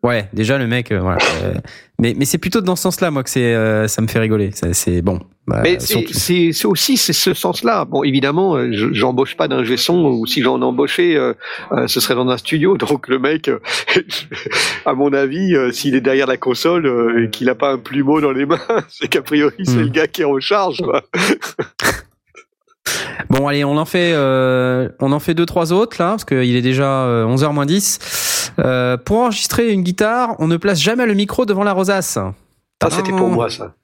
Ouais, 0.05 0.29
déjà 0.33 0.59
le 0.59 0.67
mec, 0.69 0.93
euh, 0.93 1.01
voilà. 1.01 1.19
Euh, 1.43 1.55
mais 1.99 2.15
mais 2.17 2.25
c'est 2.25 2.39
plutôt 2.39 2.61
dans 2.61 2.77
ce 2.77 2.83
sens-là, 2.83 3.11
moi, 3.11 3.23
que 3.23 3.31
c'est, 3.31 3.55
euh, 3.55 3.89
ça 3.89 4.03
me 4.03 4.07
fait 4.09 4.19
rigoler. 4.19 4.51
C'est- 4.53 5.01
bon. 5.03 5.19
Bah, 5.47 5.61
Mais 5.63 5.79
c'est 5.81 6.65
aussi 6.67 6.97
c'est 6.97 7.13
ce 7.13 7.35
sens-là. 7.35 7.85
Bon, 7.85 8.03
évidemment, 8.03 8.57
euh, 8.57 8.71
je- 8.73 8.93
j'embauche 8.93 9.37
pas 9.37 9.47
d'un 9.49 9.65
son 9.77 10.05
ou 10.05 10.27
si 10.27 10.43
j'en 10.43 10.61
embauchais, 10.63 11.17
ce 11.87 12.01
serait 12.01 12.15
dans 12.15 12.29
un 12.29 12.37
studio. 12.37 12.77
Donc 12.79 13.09
le 13.09 13.19
mec, 13.19 13.51
à 14.87 14.95
mon 14.95 15.13
avis, 15.13 15.55
s'il 15.73 15.95
est 15.95 16.01
derrière 16.01 16.27
la 16.27 16.37
console 16.37 17.23
et 17.25 17.31
qu'il 17.31 17.49
a 17.49 17.55
pas 17.55 17.73
un 17.73 17.79
plumeau 17.79 18.21
dans 18.21 18.33
les 18.33 18.47
mains, 18.47 18.61
c'est 18.89 19.09
qu'a 19.09 19.23
priori 19.23 19.55
c'est 19.65 19.77
Hmm. 19.77 19.81
le 19.83 19.89
gars 19.89 20.07
qui 20.07 20.23
est 20.23 20.27
en 20.27 20.39
charge. 20.41 20.81
quoi. 20.83 21.03
Bon, 23.31 23.47
allez, 23.49 23.65
on 23.65 23.77
en 23.77 23.85
fait, 23.85 24.15
on 24.17 25.13
en 25.13 25.21
fait 25.21 25.35
deux, 25.35 25.47
trois 25.47 25.73
autres 25.73 25.97
là, 26.01 26.11
parce 26.11 26.25
qu'il 26.25 26.57
est 26.57 26.63
déjà 26.63 27.05
euh, 27.05 27.25
11h 27.25 27.53
moins 27.53 27.67
10. 27.67 27.99
Euh, 28.61 28.97
pour 28.97 29.19
enregistrer 29.19 29.73
une 29.73 29.83
guitare, 29.83 30.37
on 30.39 30.47
ne 30.47 30.57
place 30.57 30.81
jamais 30.81 31.07
le 31.07 31.15
micro 31.15 31.45
devant 31.47 31.65
la 31.65 31.73
rosace. 31.73 32.19
Ça 32.83 32.91
c'était 32.91 33.11
pour 33.13 33.29
moi 33.29 33.49
ça. 33.51 33.75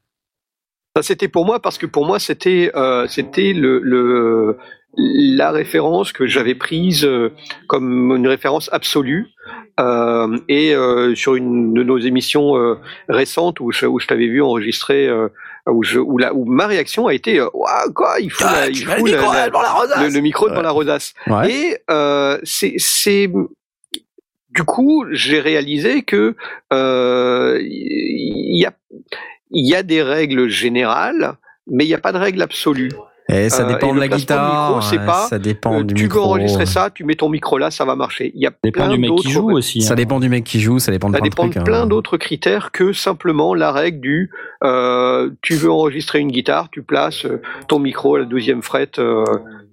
Ça 0.97 1.03
c'était 1.03 1.29
pour 1.29 1.45
moi 1.47 1.61
parce 1.61 1.79
que 1.79 1.87
pour 1.87 2.05
moi 2.07 2.19
c'était 2.19 2.71
euh, 2.75 3.07
c'était 3.09 3.53
le, 3.53 3.79
le 3.81 4.59
la 4.97 5.53
référence 5.53 6.13
que 6.13 6.27
j'avais 6.27 6.57
prise 6.57 7.05
euh, 7.05 7.31
comme 7.69 8.15
une 8.17 8.27
référence 8.27 8.69
absolue 8.73 9.29
euh, 9.79 10.37
et 10.49 10.75
euh, 10.75 11.15
sur 11.15 11.37
une 11.37 11.73
de 11.75 11.83
nos 11.85 11.99
émissions 11.99 12.57
euh, 12.57 12.75
récentes 13.09 13.61
où 13.61 13.71
je, 13.71 13.87
où 13.87 14.01
je 14.01 14.09
t'avais 14.09 14.27
vu 14.27 14.43
enregistrer 14.43 15.07
euh, 15.09 15.29
où 15.69 15.85
je 15.85 16.01
où 16.01 16.19
la 16.19 16.35
où 16.35 16.45
ma 16.45 16.67
réaction 16.67 17.07
a 17.07 17.15
été 17.15 17.39
euh, 17.39 17.47
Ouah, 17.55 17.85
quoi 17.95 18.19
il 18.21 18.31
faut 18.33 18.45
la- 18.45 18.69
il 18.69 18.85
faut 18.85 19.07
la- 19.07 19.49
la- 19.49 20.03
le, 20.03 20.13
le 20.13 20.21
micro 20.21 20.49
devant 20.51 20.63
la 20.63 20.71
rosace 20.73 21.15
Ouais. 21.29 21.51
et 21.53 21.77
euh, 21.89 22.39
c'est 22.43 23.31
du 24.53 24.65
coup 24.65 25.05
j'ai 25.13 25.41
réalisé 25.41 26.03
que 26.03 26.35
euh, 26.73 27.59
il 27.63 28.59
y 28.59 28.67
a 28.67 28.73
il 29.51 29.69
y 29.69 29.75
a 29.75 29.83
des 29.83 30.03
règles 30.03 30.49
générales 30.49 31.35
mais 31.67 31.85
il 31.85 31.89
n'y 31.89 31.95
a 31.95 31.99
pas 31.99 32.13
de 32.13 32.19
règle 32.19 32.43
absolue 32.43 32.91
Et 33.33 33.49
ça 33.49 33.63
Euh, 33.65 33.69
dépend 33.69 33.91
et 33.93 33.95
de 33.95 34.01
la 34.01 34.09
guitare. 34.09 34.71
micro, 34.71 34.81
c'est 34.81 34.99
ouais, 34.99 35.07
pas, 35.07 35.27
ça 35.29 35.39
dépend 35.39 35.81
Euh, 35.81 35.85
du 35.85 35.95
tu 35.95 36.05
micro. 36.05 36.19
veux 36.19 36.25
enregistrer 36.27 36.67
ça 36.67 36.91
tu 36.91 37.05
mets 37.05 37.15
ton 37.15 37.29
micro 37.29 37.59
là 37.59 37.71
ça 37.71 37.85
va 37.85 37.95
marcher 37.95 38.33
il 38.35 38.41
y 38.43 38.47
a 38.47 38.51
Ça 38.51 38.57
dépend 38.65 38.87
plein 38.87 38.89
du 38.95 38.99
mec 38.99 39.11
qui 39.11 39.17
d'autres 39.17 39.31
joue 39.31 39.51
aussi. 39.53 39.83
Ça 39.83 39.93
hein. 39.93 39.97
dépend 39.97 40.19
du 40.21 40.29
mec 40.29 40.43
qui 40.45 40.61
joue, 40.61 40.79
ça 40.81 40.91
dépend 40.91 41.11
de 41.11 41.15
ça 41.15 41.21
plein 41.21 41.29
dépend 41.31 41.47
de 41.47 41.51
trucs. 41.53 41.65
plein 41.65 41.83
hein. 41.83 41.87
d'autres 41.87 42.17
critères 42.17 42.73
que 42.73 42.93
simplement 42.93 43.55
la 43.55 43.71
règle 43.71 44.01
du 44.01 44.31
euh, 44.65 45.31
tu 45.43 45.55
veux 45.55 45.71
enregistrer 45.71 46.19
une 46.19 46.33
guitare, 46.33 46.71
tu 46.71 46.83
places 46.83 47.25
euh, 47.25 47.41
ton 47.69 47.79
micro 47.79 48.17
à 48.17 48.19
la 48.21 48.25
douzième 48.25 48.63
frette 48.63 48.99
euh, 48.99 49.25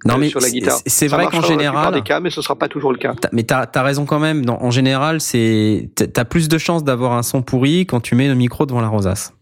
Non, 0.05 0.15
euh, 0.15 0.17
mais 0.19 0.29
sur 0.29 0.39
la 0.39 0.49
guitare. 0.49 0.77
c'est 0.85 1.07
vrai 1.07 1.23
qu'en 1.25 1.29
plupart 1.31 1.47
général, 1.49 1.93
des 1.93 2.01
cas, 2.01 2.19
mais 2.19 2.29
ce 2.29 2.41
sera 2.41 2.55
pas 2.55 2.67
toujours 2.67 2.91
le 2.91 2.97
cas. 2.97 3.15
Mais 3.31 3.43
t'as 3.43 3.65
as 3.73 3.83
raison 3.83 4.05
quand 4.05 4.19
même. 4.19 4.45
Dans- 4.45 4.61
en 4.61 4.71
général, 4.71 5.21
c'est 5.21 5.89
t'as- 5.95 6.25
plus 6.25 6.47
de 6.49 6.57
chances 6.57 6.83
d'avoir 6.83 7.13
un 7.13 7.23
son 7.23 7.41
pourri 7.41 7.85
quand 7.85 7.99
tu 7.99 8.15
mets 8.15 8.27
le 8.27 8.35
micro 8.35 8.65
devant 8.65 8.81
la 8.81 8.89
rosace. 8.89 9.33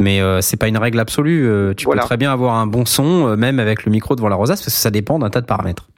Mais 0.00 0.20
euh, 0.20 0.40
c'est 0.40 0.56
pas 0.56 0.68
une 0.68 0.78
règle 0.78 0.98
absolue. 1.00 1.46
euh, 1.46 1.74
tu 1.74 1.84
Voilà. 1.84 2.02
peux 2.02 2.06
très 2.06 2.16
bien 2.16 2.32
avoir 2.32 2.54
un 2.56 2.66
bon 2.66 2.84
son 2.86 3.28
euh, 3.28 3.36
même 3.36 3.58
avec 3.60 3.84
le 3.84 3.90
micro 3.92 4.14
devant 4.16 4.28
la 4.28 4.36
rosace 4.36 4.60
parce 4.60 4.74
que 4.74 4.80
ça 4.80 4.90
dépend 4.90 5.18
d'un 5.18 5.30
tas 5.30 5.40
de 5.40 5.46
paramètres. 5.46 5.88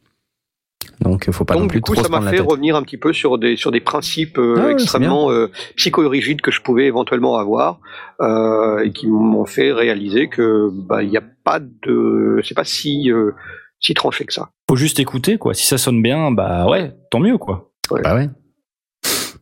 Donc, 1.00 1.28
euh, 1.28 1.32
faut 1.32 1.44
pas 1.44 1.54
non 1.54 1.60
Donc 1.62 1.70
plus 1.70 1.78
du 1.78 1.82
coup, 1.82 1.94
trop 1.94 2.04
ça 2.04 2.08
m'a 2.08 2.30
fait 2.30 2.40
revenir 2.40 2.76
un 2.76 2.82
petit 2.82 2.96
peu 2.98 3.12
sur 3.12 3.36
des 3.38 3.56
sur 3.56 3.70
des 3.72 3.80
principes 3.80 4.38
euh, 4.38 4.66
Ah 4.66 4.70
extrêmement 4.70 5.30
euh, 5.30 5.50
psycho-rigides 5.76 6.40
que 6.40 6.50
je 6.50 6.60
pouvais 6.60 6.84
éventuellement 6.86 7.36
avoir 7.36 7.80
euh, 8.20 8.78
et 8.84 8.92
qui 8.92 9.08
m'ont 9.08 9.44
fait 9.46 9.72
réaliser 9.72 10.28
que 10.28 10.68
bah 10.72 11.02
il 11.02 11.08
n'y 11.10 11.16
a 11.16 11.22
pas 11.42 11.58
de 11.60 12.40
c'est 12.44 12.54
pas 12.54 12.64
si 12.64 13.10
euh, 13.10 13.32
si 13.84 13.94
tranché 13.94 14.24
que 14.24 14.32
ça. 14.32 14.48
Faut 14.68 14.76
juste 14.76 14.98
écouter 14.98 15.36
quoi. 15.38 15.54
Si 15.54 15.66
ça 15.66 15.78
sonne 15.78 16.00
bien, 16.02 16.30
bah 16.30 16.66
ouais, 16.66 16.92
tant 17.10 17.20
mieux 17.20 17.38
quoi. 17.38 17.70
Bah 18.02 18.14
ouais. 18.14 18.28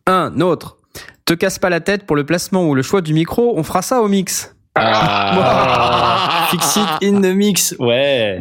Un 0.07 0.39
autre. 0.41 0.77
Te 1.25 1.33
casse 1.33 1.59
pas 1.59 1.69
la 1.69 1.79
tête 1.79 2.05
pour 2.05 2.15
le 2.17 2.25
placement 2.25 2.67
ou 2.67 2.75
le 2.75 2.81
choix 2.81 3.01
du 3.01 3.13
micro. 3.13 3.53
On 3.57 3.63
fera 3.63 3.81
ça 3.81 4.01
au 4.01 4.07
mix. 4.09 4.55
Ah, 4.75 6.47
fix 6.51 6.75
it 6.77 6.89
in 7.03 7.21
the 7.21 7.33
mix. 7.33 7.75
Ouais. 7.79 8.39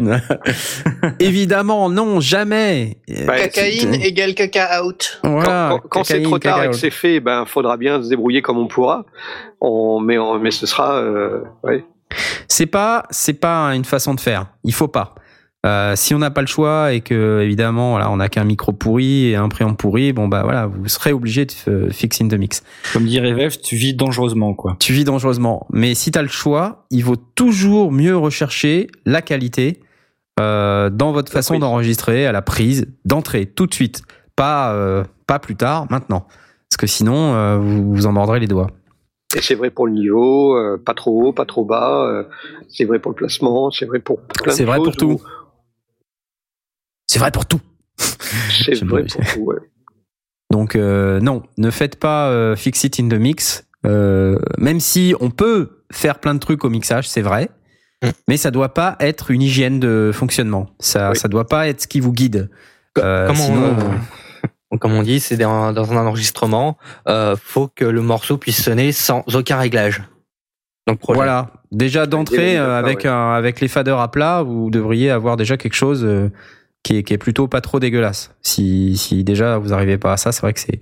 Évidemment, 1.21 1.89
non, 1.91 2.21
jamais. 2.21 2.99
Bah, 3.27 3.37
Cacaïne 3.39 3.93
c'est- 3.95 4.01
égale 4.09 4.35
caca 4.35 4.83
out. 4.85 5.21
Voilà, 5.23 5.69
quand 5.71 5.79
quand- 5.79 5.89
quand 5.91 6.05
c'est 6.05 6.23
trop 6.23 6.39
tard 6.39 6.65
et 6.65 6.69
que 6.69 6.73
c'est 6.77 6.91
fait, 6.91 7.21
ben 7.21 7.45
faudra 7.47 7.77
bien 7.77 8.03
se 8.03 8.09
débrouiller 8.09 8.43
comme 8.43 8.59
on 8.59 8.67
pourra. 8.67 9.05
On, 9.61 10.01
mais 10.01 10.19
on- 10.19 10.39
mais 10.39 10.51
ce 10.51 10.67
sera 10.67 10.95
euh, 10.97 11.43
ouais. 11.63 11.85
C'est 12.49 12.67
pas, 12.67 13.05
c'est 13.11 13.35
pas 13.35 13.75
une 13.75 13.85
façon 13.85 14.15
de 14.15 14.21
faire. 14.21 14.47
Il 14.65 14.75
faut 14.75 14.89
pas. 14.89 15.15
Euh, 15.65 15.95
si 15.95 16.13
on 16.13 16.19
n'a 16.19 16.31
pas 16.31 16.41
le 16.41 16.49
choix 16.49 16.93
et 16.93 17.01
que 17.03 17.41
évidemment 17.41 17.91
voilà, 17.93 18.11
on 18.11 18.17
n'a 18.17 18.29
qu'un 18.29 18.43
micro 18.43 18.73
pourri 18.73 19.29
et 19.29 19.37
un 19.37 19.49
préamp 19.49 19.75
pourri, 19.75 20.13
bon 20.13 20.27
bah 20.27 20.43
voilà, 20.43 20.67
vous 20.67 20.89
serez 20.89 21.13
obligé 21.13 21.45
de 21.45 21.53
euh, 21.69 21.89
fix 21.91 22.21
in 22.21 22.27
the 22.27 22.35
mix. 22.35 22.65
Comme 22.93 23.05
dirait 23.05 23.33
Vev, 23.33 23.57
tu 23.63 23.77
vis 23.77 23.95
dangereusement, 23.95 24.55
quoi. 24.55 24.77
Tu 24.81 24.93
vis 24.93 25.05
dangereusement. 25.05 25.67
Mais 25.71 25.95
si 25.95 26.11
tu 26.11 26.19
as 26.19 26.23
le 26.23 26.29
choix, 26.29 26.87
il 26.91 27.05
vaut 27.05 27.15
toujours 27.17 27.93
mieux 27.93 28.17
rechercher 28.17 28.89
la 29.07 29.23
qualité 29.23 29.79
euh, 30.41 30.91
dans 30.91 31.13
votre 31.13 31.31
façon 31.31 31.59
d'enregistrer, 31.61 32.27
à 32.27 32.33
la 32.33 32.43
prise, 32.43 32.87
d'entrée, 33.05 33.47
tout 33.47 33.67
de 33.69 33.75
suite. 33.75 34.03
Pas, 34.35 34.73
euh, 34.73 35.05
pas 35.29 35.39
plus 35.39 35.55
tard, 35.57 35.87
maintenant. 35.91 36.27
Parce 36.71 36.79
que 36.79 36.87
sinon, 36.89 37.35
euh, 37.35 37.59
vous 37.59 37.95
vous 37.95 38.07
en 38.07 38.13
mordrez 38.13 38.41
les 38.41 38.49
doigts. 38.49 38.69
Et 39.37 39.41
c'est 39.43 39.55
vrai 39.55 39.71
pour 39.71 39.87
le 39.87 39.93
niveau, 39.93 40.57
euh, 40.57 40.77
pas 40.85 40.95
trop 40.95 41.29
haut, 41.29 41.33
pas 41.33 41.45
trop 41.45 41.65
bas. 41.65 42.07
euh, 42.09 42.25
c'est 42.69 42.85
vrai 42.85 42.99
pour 42.99 43.13
le 43.13 43.17
placement, 43.17 43.71
c'est 43.71 43.85
vrai 43.87 43.99
pour 44.01 44.21
plein 44.23 44.53
de 44.53 44.57
C'est 44.57 44.65
vrai 44.65 44.77
pour 44.79 44.87
choses 44.87 44.97
tout. 44.97 45.11
où- 45.13 45.21
C'est 47.13 47.19
vrai 47.19 47.31
pour 47.31 47.45
tout. 47.45 47.61
C'est 47.99 48.83
vrai 48.85 49.05
pour 49.05 49.23
tout, 49.35 49.41
ouais. 49.41 49.57
Donc 50.51 50.77
euh, 50.77 51.21
non, 51.21 51.43
ne 51.59 51.71
faites 51.71 51.97
pas 51.97 52.29
euh, 52.31 52.57
fix 52.57 52.85
it 52.85 52.99
in 53.01 53.09
the 53.11 53.15
mix. 53.21 53.67
Euh, 53.85 54.39
même 54.57 54.81
si 54.81 55.15
on 55.21 55.29
peut 55.29 55.83
faire 55.93 56.21
plein 56.21 56.33
de 56.33 56.39
trucs 56.39 56.65
au 56.65 56.71
mixage, 56.71 57.07
c'est 57.09 57.21
vrai, 57.21 57.51
Mm. 58.03 58.09
mais 58.29 58.37
ça 58.39 58.51
doit 58.51 58.73
pas 58.75 58.97
être 58.99 59.31
une 59.31 59.43
hygiène 59.43 59.79
de 59.79 60.11
fonctionnement. 60.13 60.71
Ça, 60.81 61.11
Oui. 61.11 61.17
ça 61.17 61.29
doit 61.29 61.47
pas 61.47 61.69
être 61.69 61.83
ce 61.83 61.87
qui 61.87 62.01
vous 62.01 62.13
guide. 62.13 62.49
Euh, 62.99 63.27
Comme 63.29 63.37
on- 63.39 63.45
sinon, 63.47 63.77
euh, 64.73 64.79
Comme 64.81 64.95
on 64.95 65.03
dit, 65.03 65.21
c'est 65.21 65.37
dans, 65.37 65.73
dans 65.73 65.93
un 65.93 66.07
enregistrement, 66.07 66.79
euh, 67.09 67.37
faut 67.41 67.69
que 67.69 67.85
le 67.85 68.01
morceau 68.03 68.39
puisse 68.39 68.61
sonner 68.63 68.91
sans 68.91 69.23
aucun 69.35 69.59
réglage. 69.59 70.03
Donc 70.89 70.99
voilà. 71.07 71.51
Déjà 71.71 72.07
d'entrée 72.07 72.59
euh, 72.59 72.77
avec 72.79 73.01
ouais. 73.05 73.09
un, 73.09 73.35
avec 73.35 73.61
les 73.61 73.69
faders 73.69 74.01
à 74.01 74.11
plat, 74.11 74.43
vous 74.43 74.71
devriez 74.71 75.11
avoir 75.11 75.37
déjà 75.37 75.57
quelque 75.57 75.75
chose 75.77 76.03
euh, 76.05 76.31
qui 76.83 76.97
est, 76.99 77.03
qui 77.03 77.13
est 77.15 77.19
plutôt 77.19 77.49
pas 77.49 77.61
trop 77.61 77.79
dégueulasse. 77.81 78.33
Si, 78.43 78.97
si 78.97 79.25
déjà 79.25 79.59
vous 79.59 79.73
arrivez 79.73 79.99
pas 79.99 80.13
à 80.15 80.17
ça, 80.17 80.33
c'est 80.33 80.41
vrai 80.43 80.53
que 80.53 80.61
c'est 80.61 80.81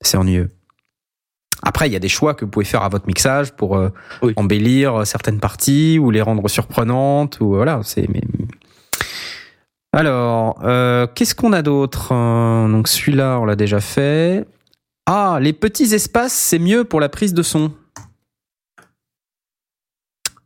c'est 0.00 0.16
ennuyeux. 0.16 0.50
Après, 1.62 1.88
il 1.88 1.92
y 1.92 1.96
a 1.96 2.00
des 2.00 2.08
choix 2.08 2.34
que 2.34 2.44
vous 2.44 2.50
pouvez 2.50 2.66
faire 2.66 2.82
à 2.82 2.88
votre 2.88 3.06
mixage 3.06 3.52
pour 3.52 3.76
euh, 3.76 3.88
Oui. 4.22 4.34
embellir 4.36 5.06
certaines 5.06 5.40
parties 5.40 5.98
ou 5.98 6.10
les 6.10 6.20
rendre 6.20 6.46
surprenantes 6.48 7.40
ou 7.40 7.54
voilà. 7.54 7.80
C'est 7.82 8.06
mais 8.08 8.20
alors 9.92 10.60
euh, 10.64 11.06
qu'est-ce 11.14 11.34
qu'on 11.34 11.52
a 11.54 11.62
d'autre 11.62 12.12
Euh, 12.12 12.68
Donc 12.68 12.88
celui-là, 12.88 13.38
on 13.40 13.44
l'a 13.46 13.56
déjà 13.56 13.80
fait. 13.80 14.44
Ah, 15.06 15.38
les 15.40 15.52
petits 15.54 15.94
espaces, 15.94 16.32
c'est 16.34 16.58
mieux 16.58 16.84
pour 16.84 17.00
la 17.00 17.08
prise 17.08 17.32
de 17.32 17.42
son. 17.42 17.72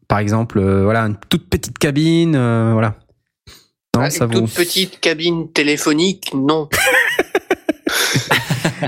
Par 0.06 0.18
exemple, 0.18 0.58
euh, 0.58 0.84
voilà, 0.84 1.02
une 1.06 1.16
toute 1.28 1.48
petite 1.48 1.78
cabine, 1.78 2.34
euh, 2.36 2.70
voilà. 2.72 2.96
Non, 4.00 4.06
Ah, 4.06 4.10
ça 4.10 4.24
une 4.24 4.30
toute 4.32 4.54
petite 4.54 5.00
cabine 5.00 5.50
téléphonique, 5.52 6.32
non. 6.34 6.68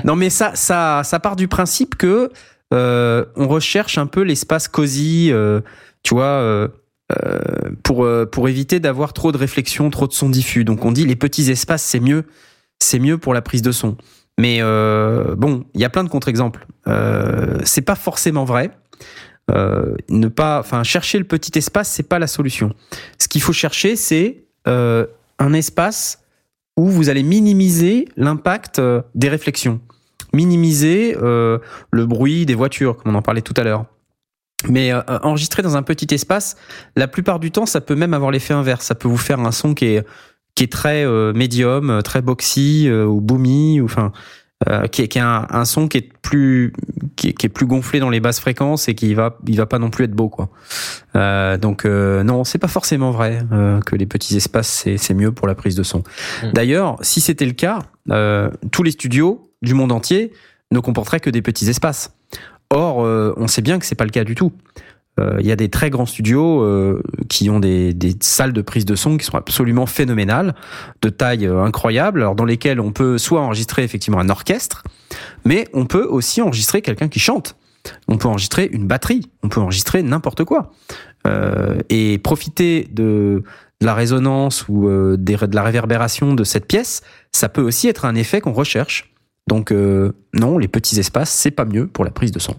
Non, 0.04 0.16
mais 0.16 0.30
ça, 0.30 0.52
ça, 0.54 1.02
ça 1.04 1.20
part 1.20 1.36
du 1.36 1.48
principe 1.48 1.96
que 1.96 2.30
euh, 2.72 3.24
on 3.36 3.48
recherche 3.48 3.98
un 3.98 4.06
peu 4.06 4.22
l'espace 4.22 4.68
cosy, 4.68 5.28
euh, 5.30 5.60
tu 6.02 6.14
vois, 6.14 6.24
euh, 6.24 6.68
pour 7.82 8.08
pour 8.30 8.48
éviter 8.48 8.80
d'avoir 8.80 9.12
trop 9.12 9.32
de 9.32 9.36
réflexion, 9.36 9.90
trop 9.90 10.06
de 10.06 10.12
son 10.12 10.30
diffus. 10.30 10.64
Donc 10.64 10.84
on 10.84 10.92
dit 10.92 11.04
les 11.04 11.16
petits 11.16 11.50
espaces, 11.50 11.82
c'est 11.82 12.00
mieux, 12.00 12.24
c'est 12.78 12.98
mieux 12.98 13.18
pour 13.18 13.34
la 13.34 13.42
prise 13.42 13.62
de 13.62 13.72
son. 13.72 13.96
Mais 14.38 14.60
bon, 14.62 15.64
il 15.74 15.80
y 15.80 15.84
a 15.84 15.90
plein 15.90 16.04
de 16.04 16.08
contre-exemples. 16.08 16.66
C'est 17.64 17.82
pas 17.82 17.96
forcément 17.96 18.46
vrai. 18.46 18.70
Ne 19.50 20.28
pas, 20.28 20.58
enfin, 20.60 20.82
chercher 20.84 21.18
le 21.18 21.24
petit 21.24 21.56
espace, 21.58 21.90
c'est 21.90 22.08
pas 22.08 22.18
la 22.18 22.26
solution. 22.26 22.74
Ce 23.18 23.28
qu'il 23.28 23.42
faut 23.42 23.52
chercher, 23.52 23.94
c'est 23.94 24.41
euh, 24.68 25.06
un 25.38 25.52
espace 25.52 26.22
où 26.76 26.86
vous 26.88 27.08
allez 27.08 27.22
minimiser 27.22 28.08
l'impact 28.16 28.78
euh, 28.78 29.02
des 29.14 29.28
réflexions, 29.28 29.80
minimiser 30.32 31.16
euh, 31.20 31.58
le 31.90 32.06
bruit 32.06 32.46
des 32.46 32.54
voitures, 32.54 32.96
comme 32.96 33.14
on 33.14 33.18
en 33.18 33.22
parlait 33.22 33.42
tout 33.42 33.54
à 33.56 33.64
l'heure. 33.64 33.86
Mais 34.68 34.92
euh, 34.92 35.02
enregistrer 35.22 35.62
dans 35.62 35.76
un 35.76 35.82
petit 35.82 36.14
espace, 36.14 36.56
la 36.96 37.08
plupart 37.08 37.40
du 37.40 37.50
temps, 37.50 37.66
ça 37.66 37.80
peut 37.80 37.96
même 37.96 38.14
avoir 38.14 38.30
l'effet 38.30 38.54
inverse. 38.54 38.86
Ça 38.86 38.94
peut 38.94 39.08
vous 39.08 39.16
faire 39.16 39.40
un 39.40 39.52
son 39.52 39.74
qui 39.74 39.86
est 39.86 40.72
très 40.72 41.04
médium, 41.32 42.00
très 42.04 42.22
boxy 42.22 42.88
ou 42.88 43.20
boomy, 43.20 43.80
ou 43.80 43.86
enfin 43.86 44.12
euh, 44.68 44.86
qui 44.86 45.02
est, 45.02 45.08
qui 45.08 45.18
est 45.18 45.22
un, 45.22 45.46
un 45.50 45.64
son 45.64 45.88
qui 45.88 45.98
est 45.98 46.12
plus 46.20 46.72
qui 47.16 47.28
est, 47.28 47.32
qui 47.32 47.46
est 47.46 47.48
plus 47.48 47.66
gonflé 47.66 48.00
dans 48.00 48.10
les 48.10 48.20
basses 48.20 48.40
fréquences 48.40 48.88
et 48.88 48.94
qui 48.94 49.14
va 49.14 49.38
il 49.46 49.56
va 49.56 49.66
pas 49.66 49.78
non 49.78 49.90
plus 49.90 50.04
être 50.04 50.12
beau 50.12 50.28
quoi. 50.28 50.50
Euh, 51.16 51.56
donc 51.56 51.84
euh, 51.84 52.22
non, 52.22 52.44
c'est 52.44 52.58
pas 52.58 52.68
forcément 52.68 53.10
vrai 53.10 53.44
que 53.86 53.96
les 53.96 54.06
petits 54.06 54.36
espaces 54.36 54.68
c'est 54.68 54.98
c'est 54.98 55.14
mieux 55.14 55.32
pour 55.32 55.46
la 55.46 55.54
prise 55.54 55.74
de 55.74 55.82
son. 55.82 55.98
Mm. 56.42 56.52
D'ailleurs, 56.52 56.96
si 57.00 57.20
c'était 57.20 57.46
le 57.46 57.52
cas, 57.52 57.80
tous 58.70 58.82
les 58.82 58.90
studios 58.90 59.50
du 59.62 59.74
monde 59.74 59.92
entier 59.92 60.32
ne 60.70 60.80
comporteraient 60.80 61.20
que 61.20 61.30
des 61.30 61.42
petits 61.42 61.68
espaces. 61.68 62.12
Or, 62.70 62.98
on 63.36 63.46
sait 63.48 63.62
bien 63.62 63.78
que 63.78 63.86
c'est 63.86 63.94
pas 63.94 64.04
le 64.04 64.10
cas 64.10 64.24
du 64.24 64.34
tout. 64.34 64.52
Euh, 65.20 65.36
Il 65.40 65.46
y 65.46 65.52
a 65.52 65.56
des 65.56 65.68
très 65.68 65.90
grands 65.90 66.06
studios 66.06 66.62
euh, 66.62 67.02
qui 67.28 67.50
ont 67.50 67.60
des, 67.60 67.94
salles 68.20 68.52
de 68.52 68.62
prise 68.62 68.84
de 68.84 68.94
son 68.94 69.18
qui 69.18 69.26
sont 69.26 69.36
absolument 69.36 69.86
phénoménales, 69.86 70.54
de 71.02 71.08
taille 71.10 71.46
euh, 71.46 71.62
incroyable, 71.62 72.22
alors 72.22 72.34
dans 72.34 72.44
lesquelles 72.44 72.80
on 72.80 72.92
peut 72.92 73.18
soit 73.18 73.40
enregistrer 73.40 73.84
effectivement 73.84 74.20
un 74.20 74.30
orchestre, 74.30 74.84
mais 75.44 75.68
on 75.74 75.84
peut 75.84 76.04
aussi 76.04 76.40
enregistrer 76.40 76.80
quelqu'un 76.80 77.08
qui 77.08 77.20
chante. 77.20 77.56
On 78.08 78.16
peut 78.16 78.28
enregistrer 78.28 78.70
une 78.72 78.86
batterie, 78.86 79.28
on 79.42 79.48
peut 79.48 79.60
enregistrer 79.60 80.02
n'importe 80.02 80.44
quoi. 80.44 80.70
Et 81.88 82.18
profiter 82.18 82.88
de, 82.92 83.42
la 83.80 83.94
résonance 83.94 84.66
ou 84.68 84.88
de 84.88 85.54
la 85.54 85.62
réverbération 85.64 86.34
de 86.34 86.44
cette 86.44 86.66
pièce, 86.66 87.02
ça 87.32 87.48
peut 87.48 87.60
aussi 87.60 87.88
être 87.88 88.04
un 88.04 88.14
effet 88.14 88.40
qu'on 88.40 88.52
recherche. 88.52 89.12
Donc 89.48 89.72
non, 90.32 90.58
les 90.58 90.68
petits 90.68 91.00
espaces, 91.00 91.30
c'est 91.30 91.50
pas 91.50 91.64
mieux 91.64 91.88
pour 91.88 92.04
la 92.04 92.12
prise 92.12 92.30
de 92.30 92.38
son. 92.38 92.54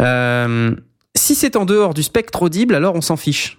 Euh, 0.00 0.74
si 1.16 1.34
c'est 1.34 1.56
en 1.56 1.64
dehors 1.64 1.94
du 1.94 2.02
spectre 2.02 2.42
audible, 2.42 2.74
alors 2.74 2.94
on 2.94 3.00
s'en 3.00 3.16
fiche. 3.16 3.56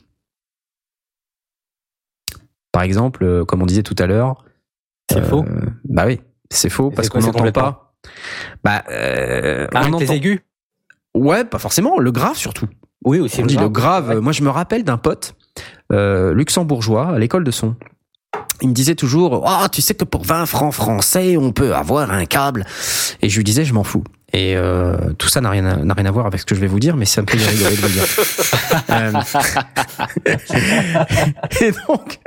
Par 2.72 2.84
exemple, 2.84 3.24
euh, 3.24 3.46
comme 3.46 3.62
on 3.62 3.66
disait 3.66 3.84
tout 3.84 3.96
à 4.00 4.08
l'heure, 4.08 4.46
C'est 5.12 5.20
euh, 5.20 5.24
faux. 5.26 5.46
Bah 5.86 6.06
oui, 6.08 6.22
c'est 6.50 6.70
faux 6.70 6.90
Et 6.92 6.96
parce 6.96 7.10
qu'on 7.10 7.20
n'entend 7.20 7.52
pas. 7.52 7.94
Bah, 8.64 8.84
euh, 8.90 9.68
on 9.72 9.76
Arrête 9.76 9.90
tes 9.98 10.04
entend. 10.06 10.14
aigus. 10.14 10.40
Ouais, 11.14 11.44
pas 11.44 11.60
forcément. 11.60 12.00
Le 12.00 12.12
grave 12.12 12.38
surtout. 12.38 12.68
Oui, 13.04 13.20
aussi 13.20 13.42
On 13.42 13.46
dit 13.46 13.58
le 13.58 13.70
grave. 13.70 14.20
Moi, 14.20 14.32
je 14.32 14.44
me 14.44 14.50
rappelle 14.50 14.84
d'un 14.84 14.98
pote 14.98 15.36
euh, 15.92 16.34
luxembourgeois 16.34 17.10
à 17.10 17.20
l'école 17.20 17.44
de 17.44 17.52
son. 17.52 17.76
Il 18.62 18.70
me 18.70 18.74
disait 18.74 18.96
toujours, 18.96 19.44
ah, 19.48 19.68
tu 19.70 19.82
sais 19.82 19.96
que 19.96 20.06
pour 20.06 20.24
20 20.24 20.46
francs 20.46 20.74
français, 20.74 21.36
on 21.36 21.52
peut 21.52 21.74
avoir 21.76 22.12
un 22.12 22.26
câble. 22.26 22.66
Et 23.22 23.28
je 23.28 23.38
lui 23.38 23.44
disais, 23.44 23.66
je 23.66 23.74
m'en 23.74 23.84
fous. 23.84 24.04
Et 24.34 24.56
euh, 24.56 24.96
tout 25.18 25.28
ça 25.28 25.42
n'a 25.42 25.50
rien, 25.50 25.66
à- 25.66 25.76
n'a 25.78 25.94
rien 25.94 26.06
à 26.06 26.12
voir 26.12 26.26
avec 26.26 26.40
ce 26.40 26.46
que 26.46 26.56
je 26.56 26.62
vais 26.62 26.68
vous 26.68 26.80
dire, 26.80 26.96
mais 26.96 27.06
c'est 27.06 27.20
un 27.22 27.26
peu 27.26 27.38
rigolo 27.38 27.70
de 27.70 27.88
dire. 27.88 28.06
Euh, 28.90 29.12
et 31.62 31.72
donc, 31.88 32.20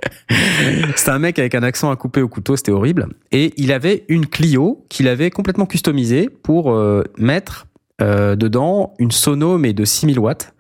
c'était 0.97 1.10
un 1.10 1.18
mec 1.18 1.39
avec 1.39 1.55
un 1.55 1.62
accent 1.62 1.91
à 1.91 1.97
couper 1.97 2.20
au 2.20 2.28
couteau, 2.28 2.57
c'était 2.57 2.73
horrible. 2.73 3.08
Et 3.33 3.52
il 3.57 3.73
avait 3.73 4.05
une 4.08 4.26
Clio 4.26 4.84
qu'il 4.89 5.08
avait 5.08 5.31
complètement 5.31 5.66
customisée 5.66 6.28
pour 6.28 6.73
euh, 6.73 7.05
mettre 7.16 7.66
euh, 8.02 8.36
dedans 8.36 8.94
une 8.99 9.10
sono 9.10 9.58
mais 9.58 9.73
de 9.73 9.84
6000 9.84 10.18
watts. 10.18 10.52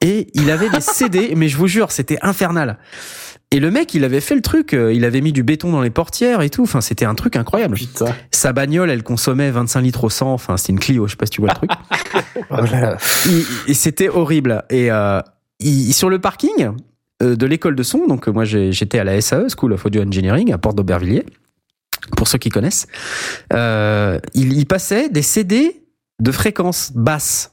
Et 0.00 0.28
il 0.34 0.50
avait 0.50 0.68
des 0.70 0.80
CD, 0.80 1.34
mais 1.36 1.48
je 1.48 1.56
vous 1.56 1.68
jure, 1.68 1.92
c'était 1.92 2.18
infernal. 2.22 2.78
Et 3.54 3.60
le 3.60 3.70
mec, 3.70 3.94
il 3.94 4.02
avait 4.02 4.20
fait 4.20 4.34
le 4.34 4.40
truc, 4.40 4.74
euh, 4.74 4.92
il 4.92 5.04
avait 5.04 5.20
mis 5.20 5.32
du 5.32 5.44
béton 5.44 5.70
dans 5.70 5.80
les 5.80 5.90
portières 5.90 6.42
et 6.42 6.50
tout. 6.50 6.62
Enfin, 6.64 6.80
c'était 6.80 7.04
un 7.04 7.14
truc 7.14 7.36
incroyable. 7.36 7.76
Putain. 7.76 8.06
Sa 8.32 8.52
bagnole, 8.52 8.90
elle 8.90 9.04
consommait 9.04 9.50
25 9.52 9.80
litres 9.80 10.02
au 10.04 10.10
100. 10.10 10.32
Enfin, 10.32 10.56
c'était 10.56 10.72
une 10.72 10.80
Clio, 10.80 11.06
je 11.06 11.12
sais 11.12 11.16
pas 11.16 11.26
si 11.26 11.30
tu 11.30 11.40
vois 11.40 11.50
le 11.50 11.54
truc. 11.68 11.70
Il- 13.26 13.46
et 13.70 13.74
c'était 13.74 14.08
horrible. 14.08 14.64
Et 14.70 14.90
euh, 14.90 15.20
il- 15.60 15.94
sur 15.94 16.10
le 16.10 16.18
parking 16.18 16.70
euh, 17.22 17.36
de 17.36 17.46
l'école 17.46 17.76
de 17.76 17.82
son, 17.84 18.08
donc 18.08 18.26
moi 18.26 18.44
j'étais 18.44 18.98
à 18.98 19.04
la 19.04 19.20
SAE, 19.20 19.46
School 19.56 19.72
of 19.72 19.86
Audio 19.86 20.02
Engineering, 20.02 20.52
à 20.52 20.58
Porte 20.58 20.76
d'Aubervilliers, 20.76 21.24
pour 22.16 22.26
ceux 22.26 22.38
qui 22.38 22.48
connaissent, 22.48 22.88
euh, 23.52 24.18
il, 24.34 24.52
il 24.52 24.66
passait 24.66 25.08
des 25.08 25.22
CD 25.22 25.80
de 26.20 26.32
fréquence 26.32 26.90
basse. 26.92 27.52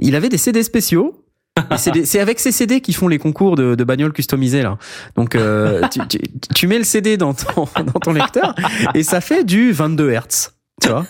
Il 0.00 0.14
avait 0.14 0.28
des 0.28 0.38
CD 0.38 0.62
spéciaux. 0.62 1.16
C'est 1.76 2.20
avec 2.20 2.38
ces 2.40 2.52
CD 2.52 2.80
qui 2.80 2.92
font 2.92 3.08
les 3.08 3.18
concours 3.18 3.56
de, 3.56 3.74
de 3.74 3.84
bagnoles 3.84 4.12
customisées 4.12 4.62
là. 4.62 4.78
Donc 5.16 5.34
euh, 5.34 5.82
tu, 6.54 6.66
mets 6.66 6.78
le 6.78 6.84
CD 6.84 7.16
dans 7.16 7.34
ton, 7.34 8.12
lecteur 8.12 8.54
et 8.94 9.02
ça 9.02 9.20
fait 9.20 9.44
du 9.44 9.72
22 9.72 10.10
Hertz. 10.10 10.54
Tu 10.80 10.88
vois 10.88 11.04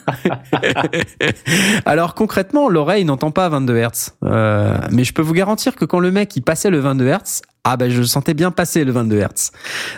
Alors 1.85 2.15
concrètement, 2.15 2.69
l'oreille 2.69 3.05
n'entend 3.05 3.31
pas 3.31 3.49
22 3.49 3.77
Hertz. 3.77 4.17
Euh, 4.25 4.79
mais 4.91 5.05
je 5.05 5.13
peux 5.13 5.23
vous 5.23 5.33
garantir 5.33 5.77
que 5.77 5.85
quand 5.85 6.01
le 6.01 6.11
mec 6.11 6.37
passait 6.45 6.71
le 6.71 6.81
22 6.81 7.07
Hertz, 7.07 7.43
ah 7.63 7.77
ben 7.77 7.91
je 7.91 8.03
sentais 8.03 8.35
bien 8.35 8.51
passer 8.51 8.85
le 8.85 8.93
22 8.93 9.19
Hertz. 9.19 9.53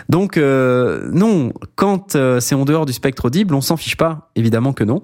Donc 0.09 0.37
euh, 0.37 1.09
non, 1.11 1.53
quand 1.75 2.17
c'est 2.39 2.55
en 2.55 2.65
dehors 2.65 2.85
du 2.85 2.93
spectre 2.93 3.25
audible, 3.25 3.55
on 3.55 3.61
s'en 3.61 3.77
fiche 3.77 3.97
pas, 3.97 4.29
évidemment 4.35 4.73
que 4.73 4.83
non, 4.83 5.03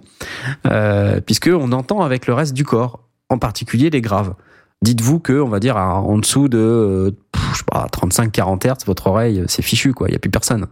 puisque 1.26 1.50
on 1.52 1.72
entend 1.72 2.02
avec 2.02 2.28
le 2.28 2.34
reste 2.34 2.54
du 2.54 2.64
corps, 2.64 3.08
en 3.30 3.40
particulier 3.40 3.90
les 3.90 4.02
graves. 4.02 4.36
Dites-vous 4.82 5.20
que, 5.20 5.42
on 5.42 5.50
va 5.50 5.60
dire, 5.60 5.76
en 5.78 6.18
dessous 6.18 6.48
de 6.48 6.58
euh, 6.58 7.12
je 7.52 7.58
sais 7.58 7.64
pas 7.66 7.88
35-40 7.92 8.66
Hz, 8.66 8.86
votre 8.86 9.08
oreille 9.08 9.44
c'est 9.48 9.62
fichu 9.62 9.94
quoi, 9.94 10.08
il 10.08 10.14
y 10.14 10.16
a 10.16 10.20
plus 10.20 10.30
personne. 10.30 10.68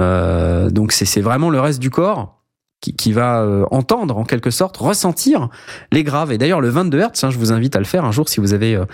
Euh, 0.00 0.70
donc 0.70 0.92
c'est 0.92 1.20
vraiment 1.20 1.50
le 1.50 1.60
reste 1.60 1.80
du 1.80 1.90
corps 1.90 2.44
qui, 2.92 3.12
va 3.12 3.40
euh, 3.40 3.64
entendre 3.70 4.18
en 4.18 4.24
quelque 4.24 4.50
sorte, 4.50 4.76
ressentir 4.76 5.48
les 5.92 6.04
graves. 6.04 6.32
Et 6.32 6.38
d'ailleurs 6.38 6.60
le 6.60 6.68
22 6.68 7.00
Hz, 7.00 7.24
hein, 7.24 7.30
je 7.30 7.38
vous 7.38 7.52
invite 7.52 7.76
à 7.76 7.78
le 7.78 7.84
faire 7.84 8.04
un 8.04 8.12
jour 8.12 8.28
si 8.28 8.40
vous 8.40 8.52
avez 8.52 8.76
euh, 8.76 8.84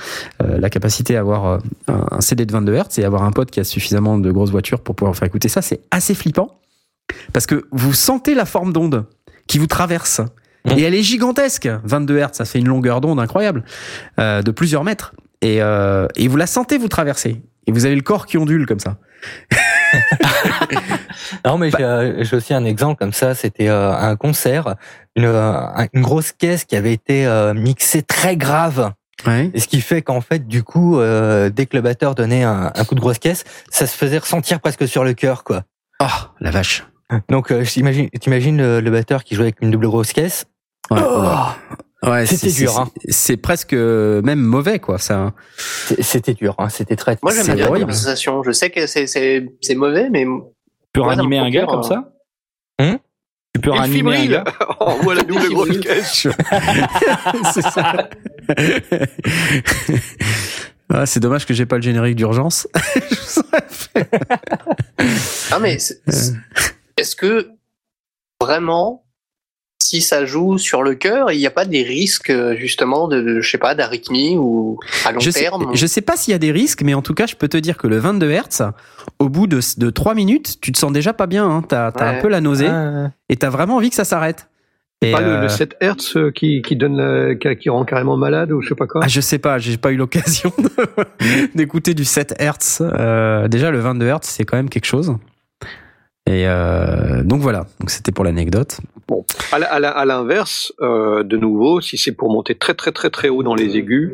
euh, 0.42 0.58
la 0.58 0.70
capacité 0.70 1.16
à 1.16 1.20
avoir 1.20 1.46
euh, 1.46 1.58
un, 1.88 2.20
CD 2.20 2.46
de 2.46 2.52
22 2.52 2.74
Hz 2.74 2.98
et 2.98 3.04
avoir 3.04 3.24
un 3.24 3.32
pote 3.32 3.50
qui 3.50 3.60
a 3.60 3.64
suffisamment 3.64 4.18
de 4.18 4.30
grosses 4.30 4.50
voitures 4.50 4.80
pour 4.80 4.94
pouvoir 4.94 5.16
faire 5.16 5.26
écouter 5.26 5.48
ça, 5.48 5.62
c'est 5.62 5.80
assez 5.90 6.14
flippant 6.14 6.60
parce 7.32 7.46
que 7.46 7.66
vous 7.72 7.92
sentez 7.92 8.34
la 8.34 8.44
forme 8.44 8.72
d'onde 8.72 9.04
qui 9.48 9.58
vous 9.58 9.66
traverse. 9.66 10.20
Mmh. 10.64 10.78
Et 10.78 10.82
elle 10.82 10.94
est 10.94 11.02
gigantesque. 11.02 11.68
22 11.84 12.18
Hz, 12.18 12.28
ça 12.32 12.44
fait 12.44 12.58
une 12.58 12.68
longueur 12.68 13.00
d'onde 13.00 13.20
incroyable, 13.20 13.64
euh, 14.18 14.42
de 14.42 14.50
plusieurs 14.50 14.84
mètres. 14.84 15.14
Et, 15.42 15.62
euh, 15.62 16.06
et 16.16 16.28
vous 16.28 16.36
la 16.36 16.46
sentez 16.46 16.76
vous 16.78 16.88
traverser. 16.88 17.42
Et 17.66 17.72
vous 17.72 17.86
avez 17.86 17.94
le 17.94 18.02
corps 18.02 18.26
qui 18.26 18.36
ondule 18.38 18.66
comme 18.66 18.80
ça. 18.80 18.98
Non, 21.44 21.58
mais 21.58 21.70
j'ai 21.70 21.84
euh, 21.84 22.24
j'ai 22.24 22.36
aussi 22.36 22.54
un 22.54 22.64
exemple 22.64 22.98
comme 22.98 23.12
ça. 23.12 23.34
C'était 23.34 23.68
euh, 23.68 23.92
un 23.92 24.16
concert, 24.16 24.76
une, 25.16 25.24
euh, 25.26 25.52
une 25.92 26.02
grosse 26.02 26.32
caisse 26.32 26.64
qui 26.64 26.76
avait 26.76 26.92
été 26.92 27.26
euh, 27.26 27.54
mixée 27.54 28.02
très 28.02 28.36
grave. 28.36 28.92
Ouais. 29.26 29.50
Et 29.54 29.60
ce 29.60 29.68
qui 29.68 29.80
fait 29.80 30.02
qu'en 30.02 30.20
fait, 30.20 30.46
du 30.48 30.62
coup, 30.62 30.98
euh, 30.98 31.50
dès 31.50 31.66
que 31.66 31.76
le 31.76 31.82
batteur 31.82 32.14
donnait 32.14 32.42
un, 32.42 32.72
un 32.74 32.84
coup 32.84 32.94
de 32.94 33.00
grosse 33.00 33.18
caisse, 33.18 33.44
ça 33.70 33.86
se 33.86 33.96
faisait 33.96 34.18
ressentir 34.18 34.60
presque 34.60 34.88
sur 34.88 35.04
le 35.04 35.12
cœur, 35.12 35.44
quoi. 35.44 35.62
Oh, 36.02 36.06
la 36.40 36.50
vache. 36.50 36.86
Donc, 37.28 37.50
euh, 37.50 37.64
t'imagines, 37.64 38.08
t'imagines 38.10 38.56
le, 38.56 38.80
le 38.80 38.90
batteur 38.90 39.24
qui 39.24 39.34
jouait 39.34 39.46
avec 39.46 39.56
une 39.60 39.70
double 39.70 39.88
grosse 39.88 40.12
caisse. 40.12 40.46
Ouais, 40.90 41.00
Oh 42.02 42.08
ouais, 42.10 42.24
C'était 42.26 42.48
c'est- 42.50 42.62
dur, 42.62 42.72
c'est- 42.72 42.78
hein. 42.80 42.88
C'est 43.10 43.36
presque 43.36 43.74
même 43.74 44.40
mauvais, 44.40 44.78
quoi. 44.78 44.98
Ça. 44.98 45.34
C'est- 45.58 46.02
C'était 46.02 46.32
dur, 46.34 46.54
hein, 46.58 46.68
c'était 46.70 46.96
très. 46.96 47.18
Moi 47.22 47.32
j'aime 47.34 47.54
bien 47.56 47.68
horrible. 47.68 47.90
la 47.90 47.96
sensation. 47.96 48.42
Je 48.42 48.52
sais 48.52 48.70
que 48.70 48.86
c'est 48.86 49.06
c'est 49.06 49.46
c'est 49.60 49.74
mauvais, 49.74 50.08
mais 50.10 50.24
Tu 50.24 50.30
peux 50.94 51.02
ranimer 51.02 51.38
me 51.40 51.44
un 51.44 51.50
gars 51.50 51.66
comme 51.66 51.82
ça 51.82 52.10
Hum 52.80 52.98
Tu 53.54 53.60
peux 53.60 53.70
ranimer 53.72 54.16
un 54.16 54.26
gars 54.26 54.44
Oh, 54.80 54.96
voilà, 55.02 55.22
double 55.24 55.48
grosse 55.52 55.68
c'est 57.52 57.62
ça. 57.62 58.08
Ah, 60.92 61.06
c'est 61.06 61.20
dommage 61.20 61.46
que 61.46 61.54
j'ai 61.54 61.66
pas 61.66 61.76
le 61.76 61.82
générique 61.82 62.16
d'urgence. 62.16 62.66
Je 62.74 63.14
vous 63.14 63.40
aurais 63.46 63.64
fait. 63.68 64.10
ah 65.52 65.58
mais 65.60 65.76
est-ce 66.96 67.14
que 67.14 67.50
vraiment 68.40 69.04
si 69.90 70.00
ça 70.02 70.24
joue 70.24 70.56
sur 70.56 70.84
le 70.84 70.94
cœur, 70.94 71.32
il 71.32 71.38
n'y 71.38 71.46
a 71.48 71.50
pas 71.50 71.64
des 71.64 71.82
risques 71.82 72.32
justement 72.56 73.08
de, 73.08 73.20
de, 73.20 73.40
je 73.40 73.50
sais 73.50 73.58
pas 73.58 73.74
d'arythmie 73.74 74.36
ou 74.36 74.78
à 75.04 75.10
long 75.10 75.18
je 75.18 75.30
sais, 75.32 75.40
terme? 75.40 75.70
je 75.74 75.86
sais 75.86 76.00
pas 76.00 76.16
s'il 76.16 76.30
y 76.30 76.34
a 76.34 76.38
des 76.38 76.52
risques, 76.52 76.82
mais 76.82 76.94
en 76.94 77.02
tout 77.02 77.12
cas, 77.14 77.26
je 77.26 77.34
peux 77.34 77.48
te 77.48 77.56
dire 77.56 77.76
que 77.76 77.88
le 77.88 77.98
22 77.98 78.30
Hz, 78.30 78.70
au 79.18 79.28
bout 79.28 79.48
de, 79.48 79.58
de 79.78 79.90
3 79.90 80.14
minutes, 80.14 80.58
tu 80.60 80.70
te 80.70 80.78
sens 80.78 80.92
déjà 80.92 81.12
pas 81.12 81.26
bien. 81.26 81.44
Hein. 81.50 81.62
T'as 81.68 81.90
Ouais. 81.90 82.02
un 82.18 82.20
peu 82.20 82.28
la 82.28 82.40
nausée 82.40 82.68
Ah, 82.68 83.10
et 83.28 83.34
t'as 83.36 83.50
vraiment 83.50 83.76
envie 83.76 83.90
que 83.90 83.96
ça 83.96 84.04
s'arrête. 84.04 84.46
Et, 85.02 85.10
Pas 85.12 85.20
le, 85.22 85.28
euh, 85.28 85.40
le 85.42 85.48
7 85.48 85.76
Hertz 85.80 86.16
euh, 86.16 86.30
qui, 86.30 86.62
qui 86.62 86.76
donne 86.76 86.96
la- 86.96 87.34
qui, 87.34 87.56
qui 87.56 87.68
rend 87.70 87.84
carrément 87.84 88.16
malade 88.18 88.52
ou 88.52 88.60
je 88.60 88.68
sais 88.68 88.74
pas 88.76 88.86
quoi? 88.86 89.00
Ah, 89.02 89.08
je 89.08 89.20
sais 89.20 89.38
pas, 89.38 89.58
j'ai 89.58 89.76
pas 89.76 89.90
eu 89.92 89.96
l'occasion 89.96 90.52
d'écouter 91.54 91.94
du 91.94 92.04
7 92.04 92.34
Hz. 92.40 92.78
Euh, 92.82 93.48
déjà, 93.48 93.70
le 93.70 93.80
22 93.80 94.06
Hz, 94.08 94.18
c'est 94.22 94.44
quand 94.44 94.56
même 94.56 94.68
quelque 94.68 94.84
chose. 94.86 95.16
Et 96.30 96.46
euh, 96.46 97.24
donc 97.24 97.40
voilà, 97.40 97.66
donc 97.80 97.90
c'était 97.90 98.12
pour 98.12 98.22
l'anecdote. 98.24 98.78
Bon, 99.08 99.24
à 99.50 100.04
l'inverse, 100.04 100.72
euh, 100.80 101.24
de 101.24 101.36
nouveau, 101.36 101.80
si 101.80 101.98
c'est 101.98 102.12
pour 102.12 102.30
monter 102.30 102.54
très 102.54 102.74
très 102.74 102.92
très 102.92 103.10
très 103.10 103.28
haut 103.28 103.42
dans 103.42 103.56
les 103.56 103.76
aigus, 103.76 104.12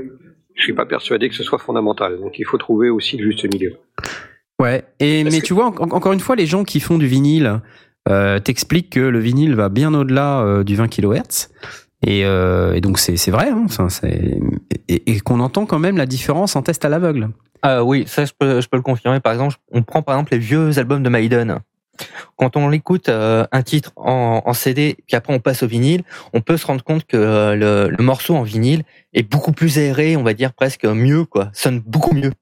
je 0.55 0.63
suis 0.63 0.73
pas 0.73 0.87
persuadé 0.87 1.29
que 1.29 1.35
ce 1.35 1.43
soit 1.43 1.59
fondamental. 1.59 2.19
Donc 2.19 2.39
il 2.39 2.47
faut 2.47 2.57
trouver 2.57 2.89
aussi 2.89 3.19
le 3.19 3.31
juste 3.31 3.45
milieu. 3.53 3.75
Ouais, 4.63 4.85
et 4.99 5.25
Parce 5.25 5.35
mais 5.35 5.41
que- 5.43 5.47
tu 5.47 5.53
vois, 5.53 5.67
en- 5.67 5.91
encore 5.91 6.15
une 6.15 6.21
fois, 6.21 6.37
les 6.37 6.47
gens 6.47 6.65
qui 6.65 6.81
font 6.81 6.97
du 6.97 7.07
vinyle 7.07 7.61
euh, 8.09 8.39
t'expliquent 8.39 8.89
que 8.91 9.01
le 9.01 9.19
vinyle 9.19 9.55
va 9.55 9.69
bien 9.69 9.93
au-delà 9.93 10.41
euh, 10.41 10.65
du 10.65 10.75
20 10.77 10.89
kHz. 10.89 11.51
Et, 12.07 12.25
euh, 12.25 12.73
et 12.73 12.81
donc 12.81 12.99
c'est 12.99 13.17
c'est 13.19 13.31
vrai, 13.31 13.51
hein, 13.51 13.67
et, 14.89 15.11
et 15.13 15.21
qu'on 15.21 15.41
entend 15.41 15.67
quand 15.67 15.79
même 15.79 15.99
la 15.99 16.07
différence 16.07 16.57
en 16.57 16.63
test 16.63 16.85
à 16.87 16.89
l'aveugle. 16.89 17.29
Ah 17.63 17.85
oui, 17.85 18.05
ça 18.07 18.25
je 18.25 18.33
peux, 18.39 18.61
je 18.63 18.69
peux 18.69 18.77
le 18.79 18.83
confirmer. 18.83 19.21
Par 19.21 19.33
exemple, 19.35 19.57
on 19.73 19.83
prend 19.83 20.01
par 20.03 20.15
exemple 20.15 20.33
les 20.33 20.39
vieux 20.39 20.79
albums 20.79 21.03
de 21.03 21.09
Maiden. 21.11 21.59
Quand 22.37 22.57
on 22.57 22.73
écoute 22.73 23.09
euh, 23.09 23.47
un 23.53 23.63
titre 23.63 23.93
en, 23.97 24.43
en 24.45 24.53
CD, 24.55 24.97
puis 25.07 25.17
après 25.17 25.33
on 25.35 25.39
passe 25.41 25.63
au 25.63 25.67
vinyle, 25.67 26.03
on 26.33 26.41
peut 26.41 26.57
se 26.57 26.67
rendre 26.67 26.83
compte 26.85 27.05
que 27.07 27.17
euh, 27.17 27.55
le, 27.55 27.95
le 27.97 28.05
morceau 28.05 28.35
en 28.37 28.43
vinyle 28.43 28.83
est 29.15 29.23
beaucoup 29.23 29.53
plus 29.53 29.79
aéré, 29.79 30.17
on 30.17 30.23
va 30.23 30.35
dire 30.35 30.53
presque 30.53 30.85
mieux, 30.85 31.25
quoi, 31.25 31.51
sonne 31.53 31.81
beaucoup 31.81 32.15
mieux. 32.15 32.33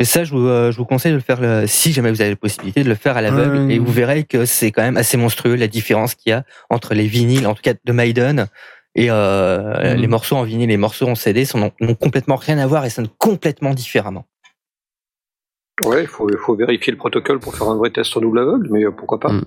Et 0.00 0.04
ça, 0.04 0.24
je 0.24 0.32
vous, 0.32 0.48
euh, 0.48 0.72
je 0.72 0.78
vous 0.78 0.84
conseille 0.84 1.12
de 1.12 1.16
le 1.16 1.22
faire, 1.22 1.40
le- 1.40 1.66
si 1.68 1.92
jamais 1.92 2.10
vous 2.10 2.20
avez 2.20 2.30
la 2.30 2.36
possibilité, 2.36 2.82
de 2.82 2.88
le 2.88 2.96
faire 2.96 3.16
à 3.16 3.20
l'aveugle, 3.22 3.70
et 3.70 3.78
vous 3.78 3.92
verrez 3.92 4.24
que 4.24 4.44
c'est 4.46 4.72
quand 4.72 4.82
même 4.82 4.96
assez 4.96 5.16
monstrueux 5.16 5.54
la 5.54 5.68
différence 5.68 6.14
qu'il 6.16 6.30
y 6.30 6.32
a 6.32 6.44
entre 6.70 6.94
les 6.94 7.06
vinyles, 7.06 7.46
en 7.46 7.54
tout 7.54 7.62
cas 7.62 7.74
de 7.84 7.92
Maiden, 7.92 8.46
et 8.96 9.06
euh, 9.10 9.94
Mhm. 9.94 10.00
les 10.00 10.08
morceaux 10.08 10.36
en 10.36 10.42
vinyle, 10.42 10.68
les 10.70 10.76
morceaux 10.76 11.08
en 11.08 11.14
CD, 11.14 11.44
sont, 11.44 11.70
n'ont 11.80 11.94
complètement 11.94 12.34
rien 12.36 12.58
à 12.58 12.66
voir 12.66 12.84
et 12.84 12.90
sonnent 12.90 13.08
complètement 13.18 13.74
différemment. 13.74 14.24
Ouais, 15.84 16.02
il 16.02 16.06
faut, 16.06 16.28
il 16.30 16.36
faut 16.36 16.54
vérifier 16.54 16.92
le 16.92 16.98
protocole 16.98 17.40
pour 17.40 17.54
faire 17.54 17.68
un 17.68 17.76
vrai 17.76 17.90
test 17.90 18.16
en 18.16 18.20
double 18.20 18.38
aveugle, 18.38 18.68
mais 18.70 18.84
euh, 18.84 18.90
pourquoi 18.90 19.18
pas. 19.18 19.32
Mm. 19.32 19.44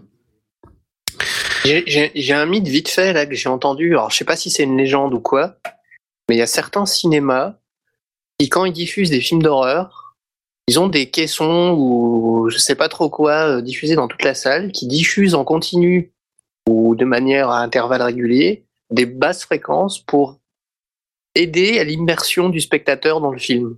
J'ai 1.65 2.33
un 2.33 2.45
mythe 2.45 2.67
vite 2.67 2.89
fait 2.89 3.13
là 3.13 3.25
que 3.25 3.33
j'ai 3.33 3.49
entendu. 3.49 3.93
Alors 3.93 4.11
je 4.11 4.17
sais 4.17 4.25
pas 4.25 4.35
si 4.35 4.49
c'est 4.49 4.63
une 4.63 4.77
légende 4.77 5.13
ou 5.13 5.19
quoi, 5.19 5.55
mais 6.29 6.35
il 6.35 6.37
y 6.37 6.43
a 6.43 6.47
certains 6.47 6.85
cinémas 6.85 7.55
qui 8.37 8.49
quand 8.49 8.65
ils 8.65 8.73
diffusent 8.73 9.09
des 9.09 9.21
films 9.21 9.41
d'horreur, 9.41 10.15
ils 10.67 10.79
ont 10.79 10.87
des 10.87 11.09
caissons 11.09 11.75
ou 11.77 12.49
je 12.49 12.57
sais 12.57 12.75
pas 12.75 12.89
trop 12.89 13.09
quoi 13.09 13.57
euh, 13.57 13.61
diffusés 13.61 13.95
dans 13.95 14.07
toute 14.07 14.23
la 14.23 14.35
salle 14.35 14.71
qui 14.71 14.87
diffusent 14.87 15.35
en 15.35 15.43
continu 15.43 16.11
ou 16.67 16.95
de 16.95 17.05
manière 17.05 17.49
à 17.49 17.59
intervalles 17.59 18.01
réguliers 18.01 18.65
des 18.91 19.05
basses 19.05 19.43
fréquences 19.43 19.99
pour 19.99 20.39
aider 21.33 21.79
à 21.79 21.83
l'immersion 21.83 22.49
du 22.49 22.61
spectateur 22.61 23.21
dans 23.21 23.31
le 23.31 23.39
film. 23.39 23.77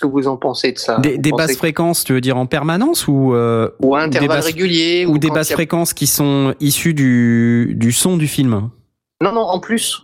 Que 0.00 0.06
vous 0.06 0.26
en 0.28 0.36
pensez 0.36 0.72
de 0.72 0.78
ça 0.78 0.98
Des, 0.98 1.18
des 1.18 1.30
basses 1.30 1.56
fréquences, 1.56 2.04
tu 2.04 2.12
veux 2.14 2.20
dire 2.20 2.36
en 2.36 2.46
permanence 2.46 3.06
ou 3.08 3.34
euh, 3.34 3.68
ou 3.82 3.94
à 3.94 4.00
des 4.00 4.16
intervalles 4.16 4.38
basses- 4.38 4.46
réguliers 4.46 5.06
ou 5.06 5.18
des 5.18 5.28
basses 5.30 5.50
a- 5.50 5.54
fréquences 5.54 5.92
qui 5.92 6.06
sont 6.06 6.54
issues 6.60 6.94
du, 6.94 7.74
du 7.76 7.92
son 7.92 8.16
du 8.16 8.26
film 8.26 8.70
Non 9.22 9.32
non 9.32 9.42
en 9.42 9.60
plus. 9.60 10.02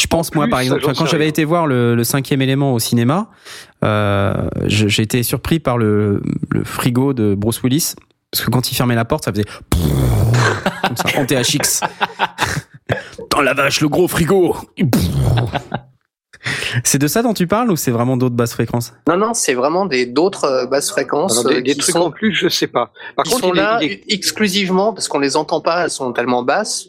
Je 0.00 0.06
pense, 0.06 0.32
moi, 0.32 0.46
par 0.46 0.60
exemple, 0.60 0.82
quand 0.96 1.06
j'avais 1.06 1.26
été 1.26 1.44
voir 1.44 1.66
le, 1.66 1.96
le 1.96 2.04
cinquième 2.04 2.40
élément 2.40 2.72
au 2.72 2.78
cinéma, 2.78 3.30
euh, 3.84 4.32
j'ai 4.66 5.02
été 5.02 5.24
surpris 5.24 5.58
par 5.58 5.76
le, 5.76 6.22
le 6.50 6.62
frigo 6.62 7.12
de 7.14 7.34
Bruce 7.34 7.60
Willis. 7.64 7.94
Parce 8.30 8.44
que 8.44 8.50
quand 8.50 8.70
il 8.70 8.76
fermait 8.76 8.94
la 8.94 9.04
porte, 9.04 9.24
ça 9.24 9.32
faisait 9.32 9.44
comme 10.86 10.96
ça, 10.96 11.18
en 11.18 11.26
THX. 11.26 11.80
Dans 13.32 13.40
la 13.42 13.54
vache, 13.54 13.80
le 13.80 13.88
gros 13.88 14.06
frigo 14.06 14.54
C'est 16.84 16.98
de 16.98 17.06
ça 17.06 17.22
dont 17.22 17.34
tu 17.34 17.46
parles 17.46 17.70
ou 17.70 17.76
c'est 17.76 17.90
vraiment 17.90 18.16
d'autres 18.16 18.34
basses 18.34 18.52
fréquences? 18.52 18.92
Non, 19.08 19.16
non, 19.16 19.34
c'est 19.34 19.54
vraiment 19.54 19.86
des 19.86 20.06
d'autres 20.06 20.44
euh, 20.44 20.66
basses 20.66 20.90
fréquences 20.90 21.38
Alors, 21.38 21.50
des, 21.52 21.58
euh, 21.58 21.62
des 21.62 21.76
trucs 21.76 21.94
sont, 21.94 22.00
en 22.00 22.10
plus, 22.10 22.32
je 22.34 22.48
sais 22.48 22.66
pas. 22.66 22.92
Par 23.16 23.24
qui 23.24 23.32
contre, 23.32 23.44
sont 23.46 23.54
il 23.54 23.58
est- 23.58 23.62
là 23.62 23.78
il 23.82 23.92
est- 23.92 24.12
exclusivement 24.12 24.92
parce 24.92 25.08
qu'on 25.08 25.18
les 25.18 25.36
entend 25.36 25.60
pas, 25.60 25.84
elles 25.84 25.90
sont 25.90 26.12
tellement 26.12 26.42
basses, 26.42 26.88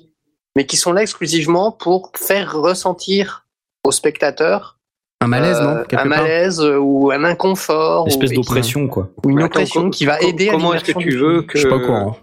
mais 0.56 0.66
qui 0.66 0.78
sont 0.78 0.92
là 0.94 1.02
exclusivement 1.02 1.72
pour 1.72 2.12
faire 2.16 2.54
ressentir 2.54 3.46
au 3.86 3.92
spectateur 3.92 4.78
Un 5.22 5.28
malaise, 5.28 5.58
euh, 5.60 5.64
non 5.64 5.70
un 5.70 5.84
quelque 5.84 5.96
part? 6.00 6.06
malaise 6.08 6.60
euh, 6.62 6.78
ou 6.78 7.12
un 7.12 7.24
inconfort 7.24 8.08
Espèce 8.08 8.32
ou, 8.32 8.36
d'oppression, 8.36 8.88
quoi. 8.88 9.10
ou 9.26 9.30
une 9.32 9.42
oppression 9.44 9.90
qui 9.90 10.06
va 10.06 10.20
aider 10.22 10.50
à 10.50 10.52
Comment 10.54 10.74
est-ce 10.74 10.84
que 10.94 11.00
tu 11.00 11.12
veux 11.18 11.42
que 11.44 11.58
Je 11.58 11.60
suis 11.62 11.70
pas 11.70 11.76
au 11.78 11.80
courant. 11.86 12.18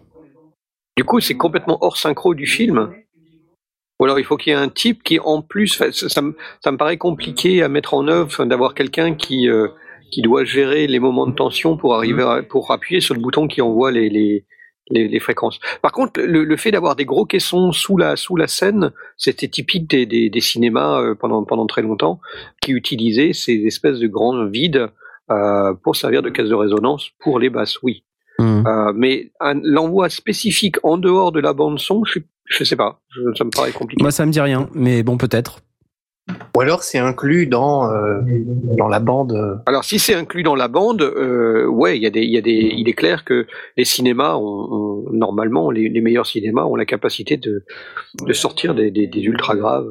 Du 0.96 1.04
coup, 1.04 1.20
c'est 1.20 1.34
complètement 1.36 1.76
hors 1.82 1.96
synchro 1.98 2.34
du 2.34 2.46
film. 2.46 2.90
Ou 3.98 4.04
alors, 4.04 4.18
il 4.18 4.24
faut 4.24 4.36
qu'il 4.36 4.52
y 4.52 4.56
ait 4.56 4.58
un 4.58 4.68
type 4.68 5.02
qui, 5.02 5.18
en 5.18 5.40
plus, 5.42 5.68
ça, 5.68 5.90
ça 5.90 6.22
me, 6.22 6.36
ça 6.62 6.70
me 6.70 6.76
paraît 6.76 6.98
compliqué 6.98 7.62
à 7.62 7.68
mettre 7.68 7.94
en 7.94 8.08
œuvre, 8.08 8.44
d'avoir 8.44 8.74
quelqu'un 8.74 9.14
qui 9.14 9.48
euh, 9.48 9.68
qui 10.10 10.22
doit 10.22 10.44
gérer 10.44 10.86
les 10.86 11.00
moments 11.00 11.26
de 11.26 11.34
tension 11.34 11.76
pour 11.76 11.94
arriver 11.94 12.22
à, 12.22 12.42
pour 12.42 12.70
appuyer 12.70 13.00
sur 13.00 13.14
le 13.14 13.20
bouton 13.20 13.48
qui 13.48 13.60
envoie 13.62 13.90
les 13.90 14.08
les, 14.08 14.44
les, 14.90 15.08
les 15.08 15.20
fréquences. 15.20 15.58
Par 15.82 15.92
contre, 15.92 16.20
le, 16.20 16.44
le 16.44 16.56
fait 16.56 16.70
d'avoir 16.70 16.94
des 16.94 17.04
gros 17.04 17.24
caissons 17.24 17.72
sous 17.72 17.96
la 17.96 18.16
sous 18.16 18.36
la 18.36 18.46
scène, 18.46 18.92
c'était 19.16 19.48
typique 19.48 19.88
des, 19.88 20.06
des, 20.06 20.30
des 20.30 20.40
cinémas 20.40 21.00
euh, 21.00 21.14
pendant 21.14 21.44
pendant 21.44 21.66
très 21.66 21.82
longtemps, 21.82 22.20
qui 22.60 22.72
utilisaient 22.72 23.32
ces 23.32 23.64
espèces 23.66 23.98
de 23.98 24.06
grands 24.06 24.46
vides 24.46 24.90
euh, 25.30 25.74
pour 25.82 25.96
servir 25.96 26.22
de 26.22 26.30
caisse 26.30 26.48
de 26.48 26.54
résonance 26.54 27.10
pour 27.18 27.38
les 27.38 27.50
basses. 27.50 27.82
Oui. 27.82 28.04
Hmm. 28.38 28.66
Euh, 28.66 28.92
mais 28.94 29.32
l'envoi 29.62 30.10
spécifique 30.10 30.76
en 30.84 30.98
dehors 30.98 31.32
de 31.32 31.40
la 31.40 31.54
bande 31.54 31.78
son, 31.78 32.04
je, 32.04 32.18
je 32.46 32.64
sais 32.64 32.76
pas, 32.76 33.00
ça 33.36 33.44
me 33.44 33.50
paraît 33.50 33.72
compliqué. 33.72 34.02
Moi, 34.02 34.10
ça 34.10 34.24
me 34.26 34.32
dit 34.32 34.40
rien, 34.40 34.68
mais 34.74 35.02
bon, 35.02 35.16
peut-être. 35.16 35.60
Ou 36.56 36.60
alors 36.60 36.82
c'est 36.82 36.98
inclus 36.98 37.46
dans 37.46 37.88
euh, 37.92 38.20
dans 38.76 38.88
la 38.88 38.98
bande. 38.98 39.32
euh, 39.32 39.54
Alors 39.66 39.84
si 39.84 40.00
c'est 40.00 40.14
inclus 40.14 40.42
dans 40.42 40.56
la 40.56 40.66
bande, 40.66 41.02
euh, 41.02 41.66
ouais, 41.66 41.96
il 41.96 42.02
y 42.02 42.06
a 42.06 42.10
des, 42.10 42.22
il 42.22 42.30
y 42.30 42.36
a 42.36 42.40
des, 42.40 42.50
il 42.76 42.88
est 42.88 42.94
clair 42.94 43.24
que 43.24 43.46
les 43.76 43.84
cinémas, 43.84 44.34
ont, 44.34 44.42
ont- 44.72 45.12
normalement, 45.12 45.70
les, 45.70 45.88
les 45.88 46.00
meilleurs 46.00 46.26
cinémas 46.26 46.64
ont 46.64 46.74
la 46.74 46.84
capacité 46.86 47.36
de, 47.36 47.64
de 48.20 48.32
sortir 48.32 48.74
des, 48.74 48.90
des, 48.90 49.06
des 49.06 49.20
ultra 49.20 49.54
graves. 49.54 49.88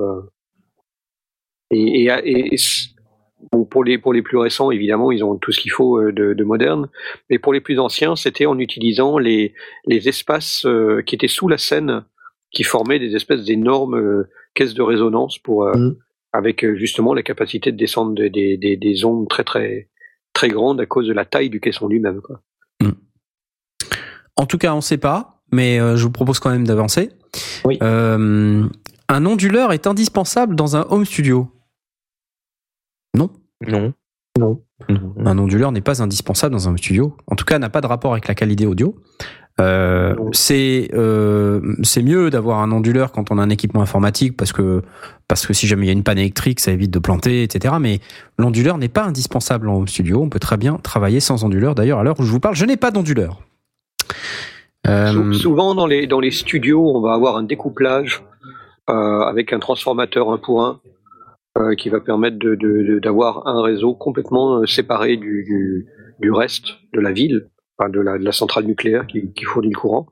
Et, 1.71 2.03
et, 2.03 2.11
et- 2.23 2.53
et 2.53 2.57
c- 2.57 2.89
Bon, 3.51 3.63
pour 3.63 3.83
les 3.83 3.97
pour 3.99 4.11
les 4.11 4.23
plus 4.23 4.37
récents, 4.37 4.71
évidemment, 4.71 5.11
ils 5.11 5.23
ont 5.23 5.35
tout 5.37 5.51
ce 5.51 5.59
qu'il 5.59 5.71
faut 5.71 6.01
de, 6.11 6.33
de 6.33 6.43
moderne. 6.43 6.89
Mais 7.29 7.37
pour 7.37 7.53
les 7.53 7.61
plus 7.61 7.79
anciens, 7.79 8.15
c'était 8.15 8.47
en 8.47 8.57
utilisant 8.57 9.19
les 9.19 9.53
les 9.85 10.09
espaces 10.09 10.65
qui 11.05 11.15
étaient 11.15 11.27
sous 11.27 11.47
la 11.47 11.57
scène, 11.59 12.05
qui 12.51 12.63
formaient 12.63 12.99
des 12.99 13.15
espèces 13.15 13.43
d'énormes 13.45 13.95
euh, 13.95 14.29
caisses 14.53 14.73
de 14.73 14.81
résonance 14.81 15.37
pour 15.39 15.65
euh, 15.65 15.73
Mhm. 15.75 15.95
avec 16.33 16.63
euh, 16.63 16.75
justement 16.75 17.13
la 17.13 17.23
capacité 17.23 17.71
de 17.71 17.77
descendre 17.77 18.13
des 18.15 18.29
des, 18.29 18.57
des, 18.57 18.77
des 18.77 19.05
ondes 19.05 19.27
très 19.29 19.43
très 19.43 19.89
très 20.33 20.49
grandes 20.49 20.81
à 20.81 20.85
cause 20.85 21.07
de 21.07 21.13
la 21.13 21.25
taille 21.25 21.49
du 21.49 21.59
caisson 21.59 21.87
lui-même. 21.87 22.21
Quoi. 22.21 22.41
En 24.37 24.45
tout 24.45 24.57
cas, 24.57 24.73
on 24.73 24.81
sait 24.81 24.97
pas, 24.97 25.41
mais 25.53 25.79
euh, 25.79 25.95
je 25.95 26.03
vous 26.03 26.11
propose 26.11 26.39
quand 26.39 26.49
même 26.49 26.67
d'avancer. 26.67 27.09
Oui. 27.63 27.77
Euh, 27.81 28.67
un 29.07 29.25
onduleur 29.25 29.71
est 29.71 29.87
indispensable 29.87 30.55
dans 30.55 30.75
un 30.75 30.85
home 30.89 31.05
studio. 31.05 31.47
Non. 33.15 33.29
Non. 33.65 33.93
Non. 34.37 34.61
Un 35.25 35.37
onduleur 35.37 35.71
n'est 35.71 35.79
pas 35.79 36.01
indispensable 36.03 36.53
dans 36.53 36.67
un 36.67 36.75
studio. 36.75 37.15
En 37.27 37.37
tout 37.37 37.45
cas, 37.45 37.57
n'a 37.59 37.69
pas 37.69 37.79
de 37.79 37.87
rapport 37.87 38.11
avec 38.11 38.27
la 38.27 38.35
qualité 38.35 38.65
audio. 38.65 38.97
Euh, 39.61 40.15
c'est 40.33 40.89
euh, 40.93 41.61
c'est 41.81 42.03
mieux 42.03 42.29
d'avoir 42.29 42.59
un 42.59 42.71
onduleur 42.73 43.13
quand 43.13 43.31
on 43.31 43.37
a 43.37 43.41
un 43.41 43.49
équipement 43.49 43.81
informatique 43.81 44.35
parce 44.35 44.51
que 44.51 44.81
parce 45.29 45.47
que 45.47 45.53
si 45.53 45.65
jamais 45.65 45.83
il 45.85 45.87
y 45.87 45.89
a 45.91 45.93
une 45.93 46.03
panne 46.03 46.17
électrique, 46.17 46.59
ça 46.59 46.71
évite 46.73 46.91
de 46.91 46.99
planter, 46.99 47.43
etc. 47.43 47.75
Mais 47.79 47.99
l'onduleur 48.37 48.77
n'est 48.77 48.89
pas 48.89 49.03
indispensable 49.05 49.69
en 49.69 49.77
home 49.77 49.87
studio. 49.87 50.21
On 50.21 50.27
peut 50.29 50.39
très 50.39 50.57
bien 50.57 50.75
travailler 50.75 51.21
sans 51.21 51.45
onduleur. 51.45 51.73
D'ailleurs, 51.73 51.99
à 51.99 52.03
l'heure 52.03 52.19
où 52.19 52.23
je 52.23 52.31
vous 52.31 52.41
parle, 52.41 52.55
je 52.55 52.65
n'ai 52.65 52.75
pas 52.75 52.91
d'onduleur. 52.91 53.39
Euh, 54.87 55.11
Sou- 55.11 55.33
Souvent 55.33 55.73
dans 55.73 55.87
les 55.87 56.05
dans 56.05 56.19
les 56.19 56.31
studios, 56.31 56.91
on 56.95 56.99
va 57.01 57.13
avoir 57.13 57.37
un 57.37 57.43
découplage 57.43 58.23
avec 58.87 59.51
un 59.53 59.59
transformateur 59.59 60.29
un 60.31 60.37
pour 60.37 60.63
un 60.63 60.79
qui 61.77 61.87
va 61.89 62.01
permettre 62.01 62.37
de- 62.37 62.55
de- 62.55 62.83
de- 62.83 62.99
d'avoir 62.99 63.47
un 63.47 63.61
réseau 63.63 63.93
complètement 63.95 64.65
séparé 64.65 65.15
du, 65.15 65.43
du, 65.45 65.87
du 66.19 66.29
reste 66.29 66.65
de 66.93 66.99
la 66.99 67.13
ville, 67.13 67.47
enfin 67.77 67.89
de 67.89 67.99
la, 67.99 68.31
centrale 68.31 68.65
nucléaire 68.65 69.05
qui, 69.07 69.31
fournit 69.45 69.69
le 69.69 69.77
courant. 69.77 70.07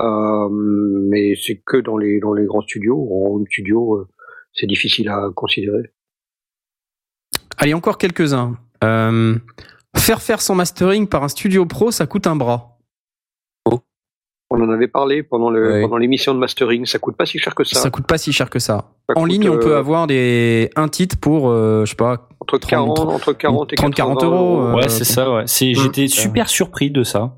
Euh, 0.00 0.48
mais 0.50 1.34
c'est 1.36 1.62
que 1.64 1.78
dans 1.78 1.96
les 1.96 2.20
dans 2.20 2.34
les 2.34 2.44
grands 2.44 2.60
studios. 2.60 3.08
En 3.10 3.34
home 3.34 3.46
studio, 3.46 3.94
euh, 3.94 4.08
c'est 4.52 4.66
difficile 4.66 5.08
à 5.08 5.28
considérer. 5.34 5.92
Allez, 7.58 7.74
encore 7.74 7.96
quelques-uns. 7.96 8.58
Euh, 8.84 9.34
faire 9.96 10.20
faire 10.20 10.42
son 10.42 10.54
mastering 10.54 11.08
par 11.08 11.24
un 11.24 11.28
studio 11.28 11.64
pro, 11.64 11.90
ça 11.90 12.06
coûte 12.06 12.26
un 12.26 12.36
bras. 12.36 12.75
On 14.58 14.62
en 14.62 14.70
avait 14.72 14.88
parlé 14.88 15.22
pendant 15.22 15.50
le 15.50 15.74
Oui. 15.74 15.82
pendant 15.82 15.96
l'émission 15.98 16.32
de 16.34 16.38
mastering. 16.38 16.86
Ça 16.86 16.98
coûte 16.98 17.16
pas 17.16 17.26
si 17.26 17.38
cher 17.38 17.54
que 17.54 17.62
ça. 17.64 17.78
Ça 17.78 17.90
coûte 17.90 18.06
pas 18.06 18.16
si 18.18 18.32
cher 18.32 18.48
que 18.48 18.58
ça. 18.58 18.84
Ça 19.08 19.14
en 19.20 19.24
ligne, 19.24 19.48
on 19.50 19.54
euh, 19.56 19.58
peut 19.58 19.76
avoir 19.76 20.06
des 20.06 20.70
un 20.76 20.88
titre 20.88 21.16
pour, 21.20 21.50
euh, 21.50 21.84
je 21.84 21.90
sais 21.90 21.96
pas, 21.96 22.28
entre 22.40 22.58
40 22.58 22.98
entre 23.00 23.32
40 23.32 23.72
et 23.72 23.76
30, 23.76 23.94
40 23.94 24.14
80 24.20 24.30
euros, 24.30 24.60
euh, 24.62 24.74
Ouais, 24.74 24.88
c'est 24.88 25.04
ça. 25.04 25.30
Ouais. 25.30 25.42
C'est, 25.46 25.70
Mm. 25.72 25.74
j'étais 25.74 26.08
super 26.08 26.48
surpris 26.48 26.90
de 26.90 27.02
ça. 27.02 27.34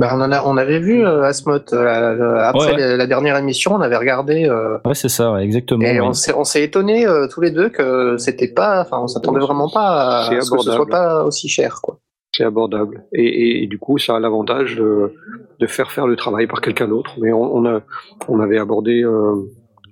Bah, 0.00 0.10
on, 0.14 0.20
en 0.20 0.30
a, 0.30 0.44
on 0.44 0.56
avait 0.56 0.78
vu 0.78 1.04
euh, 1.04 1.24
Asmod 1.24 1.64
euh, 1.72 2.38
après 2.40 2.72
Ouais, 2.72 2.76
La, 2.76 2.96
la 2.96 3.06
dernière 3.08 3.36
émission, 3.36 3.74
on 3.74 3.80
avait 3.80 3.96
regardé 3.96 4.44
euh, 4.48 4.78
Ouais, 4.84 4.94
c'est 4.94 5.08
ça. 5.08 5.32
Ouais, 5.32 5.42
exactement. 5.44 5.84
et 5.84 6.00
ouais. 6.00 6.06
on 6.06 6.12
s'est 6.12 6.32
on 6.34 6.44
s'est 6.44 6.62
étonné 6.62 7.04
euh, 7.04 7.26
tous 7.26 7.40
les 7.40 7.50
deux 7.50 7.68
que 7.68 8.16
c'était 8.16 8.46
pas, 8.48 8.80
enfin, 8.82 8.98
on 9.02 9.08
s'attendait 9.08 9.40
vraiment 9.40 9.68
pas 9.68 10.20
à 10.20 10.28
C'est 10.28 10.40
ce 10.40 10.50
que 10.52 10.58
ce 10.62 10.70
soit 10.72 10.86
pas 10.86 11.24
aussi 11.24 11.48
cher, 11.48 11.80
quoi. 11.82 11.98
C'est 12.38 12.44
abordable. 12.44 13.04
Et, 13.12 13.66
du 13.66 13.78
coup, 13.78 13.98
ça 13.98 14.14
a 14.14 14.20
l'avantage 14.20 14.76
de, 14.76 15.66
faire 15.66 15.90
faire 15.90 16.06
le 16.06 16.14
travail 16.14 16.46
par 16.46 16.60
quelqu'un 16.60 16.86
d'autre. 16.86 17.16
Mais 17.20 17.32
on, 17.32 18.40
avait 18.40 18.58
abordé 18.58 19.02
euh, 19.02 19.34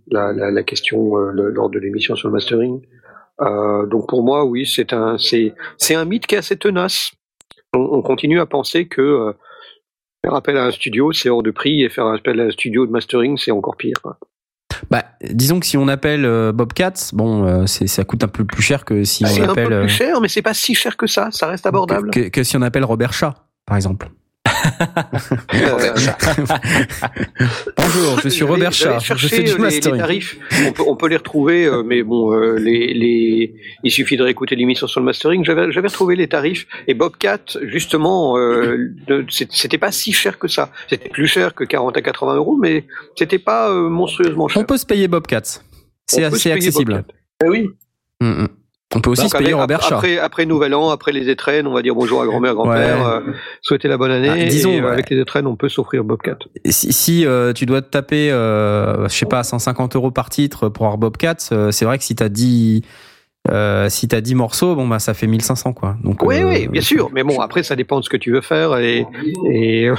la, 0.09 0.63
question 0.63 1.19
euh, 1.19 1.33
lors 1.33 1.69
de 1.69 1.81
l'émission 1.81 2.15
sur 2.15 2.29
le 2.29 2.35
mastering. 2.35 2.81
Euh, 3.41 3.85
donc 3.87 4.09
pour 4.09 4.23
moi, 4.23 4.45
oui, 4.45 4.65
c'est 4.65 4.93
un, 4.93 5.19
c'est, 5.19 5.55
un 5.95 6.05
mythe 6.05 6.27
qui 6.27 6.37
est 6.37 6.39
assez 6.39 6.57
tenace. 6.57 7.11
On, 7.75 7.81
on 7.81 8.03
continue 8.03 8.39
à 8.39 8.47
penser 8.47 8.87
que 8.87 9.35
faire 10.25 10.35
appel 10.35 10.57
à 10.57 10.67
un 10.67 10.71
studio, 10.71 11.13
c'est 11.13 11.29
hors 11.29 11.43
de 11.43 11.51
prix, 11.51 11.83
et 11.83 11.89
faire 11.89 12.07
appel 12.07 12.41
à 12.41 12.45
un 12.45 12.51
studio 12.51 12.87
de 12.87 12.93
mastering, 12.93 13.37
c'est 13.37 13.51
encore 13.51 13.77
pire. 13.77 14.01
Bah, 14.91 15.05
disons 15.23 15.61
que 15.61 15.67
si 15.67 15.77
on 15.77 15.89
appelle 15.89 16.25
euh, 16.25 16.53
Bobcats, 16.53 17.11
bon, 17.13 17.45
euh, 17.45 17.67
c'est, 17.67 17.87
ça 17.87 18.05
coûte 18.05 18.23
un 18.25 18.29
peu 18.29 18.45
plus 18.45 18.63
cher 18.63 18.85
que 18.85 19.05
si 19.05 19.27
C'est 19.27 19.41
on 19.41 19.45
un 19.45 19.47
peu 19.47 19.51
appelle 19.53 19.67
plus 19.67 19.75
euh, 19.75 19.89
cher, 19.89 20.21
mais 20.21 20.29
c'est 20.29 20.43
pas 20.43 20.55
si 20.55 20.75
cher 20.75 20.97
que 20.97 21.07
ça. 21.07 21.29
Ça 21.31 21.49
reste 21.49 21.67
abordable. 21.67 22.11
que, 22.11 22.29
que 22.29 22.45
si 22.45 22.57
on 22.57 22.63
appelle 22.63 22.85
Robert 22.85 23.13
Chat, 23.13 23.35
par 23.67 23.77
exemple. 23.77 24.09
Euh, 25.55 25.95
Bonjour, 27.77 28.21
je 28.23 28.29
suis 28.29 28.45
Robert 28.45 28.73
Chat, 28.73 28.99
je 29.01 29.27
fais 29.29 29.43
du 29.43 29.51
euh, 29.51 29.53
les- 29.53 29.53
les, 29.53 29.59
mastering. 29.59 29.99
tarifs. 29.99 30.37
On 30.67 30.73
peut, 30.73 30.83
on 30.87 30.97
peut 30.97 31.09
les 31.09 31.17
retrouver, 31.17 31.67
euh, 31.67 31.83
mais 31.83 32.03
bon, 32.03 32.33
les, 32.57 32.95
les, 32.95 33.55
il 33.83 33.91
suffit 33.91 34.17
de 34.17 34.23
réécouter 34.23 34.57
l'émission 34.57 34.87
sur 34.87 35.01
le 35.01 35.07
mastering. 35.07 35.45
J'avais, 35.45 35.71
j'avais 35.73 35.89
retrouvé 35.89 36.17
les 36.17 36.29
tarifs 36.29 36.67
et 36.87 36.95
Bobcat, 36.95 37.39
justement, 37.63 38.37
euh, 38.39 38.93
c'était 39.29 39.79
pas 39.79 39.93
si 39.93 40.13
cher 40.13 40.39
que 40.39 40.49
ça. 40.49 40.71
C'était 40.89 41.09
plus 41.09 41.27
cher 41.27 41.55
que 41.55 41.65
40 41.65 41.97
à 41.97 42.03
80 42.03 42.37
euros, 42.37 42.57
mais 42.61 42.85
c'était 43.17 43.39
pas 43.39 43.73
monstrueusement 43.73 44.49
cher. 44.49 44.63
On 44.63 44.65
peut 44.65 44.77
se 44.79 44.87
payer 44.87 45.09
Bobcats. 45.09 45.61
C'est 46.07 46.25
On 46.25 46.29
assez 46.33 46.53
accessible. 46.53 46.95
Bobcat. 46.95 47.15
Eh 47.45 47.49
oui. 47.49 47.69
Mm, 48.21 48.43
mm. 48.43 48.49
On 48.97 49.01
peut 49.01 49.11
aussi 49.11 49.23
Donc, 49.23 49.33
se 49.33 49.37
payer 49.39 49.53
Robert 49.53 49.83
Chat. 49.83 49.97
après, 49.97 50.19
après 50.19 50.47
Nouvel 50.47 50.75
An, 50.75 50.89
après 50.91 51.13
les 51.13 51.29
étrennes, 51.29 51.67
on 51.67 51.75
va 51.75 51.83
dire 51.83 51.95
bonjour 51.95 52.23
à 52.23 52.27
grand-mère, 52.27 52.55
grand-père, 52.55 52.99
Ouais. 52.99 53.29
euh, 53.29 53.33
souhaiter 53.61 53.89
la 53.89 53.99
bonne 53.99 54.11
année. 54.11 54.31
Ah, 54.31 54.45
disons, 54.45 54.73
et, 54.73 54.81
ouais. 54.81 54.89
avec 54.91 55.11
les 55.11 55.21
étrennes, 55.21 55.47
on 55.47 55.55
peut 55.57 55.69
s'offrir 55.69 56.03
Bobcat. 56.03 56.39
Si, 56.65 56.93
si, 56.93 57.27
euh, 57.27 57.53
tu 57.53 57.67
dois 57.67 57.83
te 57.83 57.91
taper, 57.91 58.31
euh, 58.33 59.07
je 59.09 59.15
sais 59.15 59.27
pas, 59.27 59.43
150 59.45 59.97
euros 59.97 60.11
par 60.11 60.31
titre 60.31 60.69
pour 60.71 60.87
avoir 60.87 60.97
Bobcats, 60.99 61.37
euh, 61.53 61.71
c'est 61.71 61.85
vrai 61.85 61.99
que 61.99 62.05
si 62.05 62.15
t'as 62.15 62.29
10, 62.31 62.83
euh, 63.51 63.89
si 63.91 64.09
t'as 64.09 64.21
10 64.23 64.35
morceaux, 64.35 64.75
bon 64.75 64.89
bah 64.89 64.99
ça 64.99 65.13
fait 65.15 65.27
1500 65.27 65.73
quoi. 65.75 65.97
Donc 66.03 66.23
Oui, 66.23 66.37
euh, 66.41 66.49
oui, 66.49 66.67
bien 66.69 66.81
sûr. 66.81 67.11
Mais 67.13 67.23
bon, 67.23 67.41
après, 67.41 67.63
ça 67.63 67.77
dépend 67.77 67.99
de 68.01 68.05
ce 68.05 68.11
que 68.11 68.17
tu 68.17 68.33
veux 68.33 68.41
faire 68.41 68.77
et, 68.79 69.07
et 69.53 69.91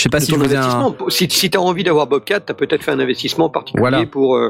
Je 0.00 0.04
sais 0.04 0.08
pas 0.08 0.18
de 0.18 0.24
si 0.24 0.32
je 0.32 0.38
faisais 0.38 0.56
un. 0.56 0.96
Si, 1.08 1.28
si 1.28 1.50
tu 1.50 1.58
as 1.58 1.60
envie 1.60 1.84
d'avoir 1.84 2.06
Bobcat, 2.06 2.40
tu 2.40 2.50
as 2.50 2.54
peut-être 2.54 2.82
fait 2.82 2.90
un 2.90 3.00
investissement 3.00 3.50
particulier 3.50 3.80
Voilà. 3.82 4.06
pour 4.06 4.34
euh, 4.34 4.48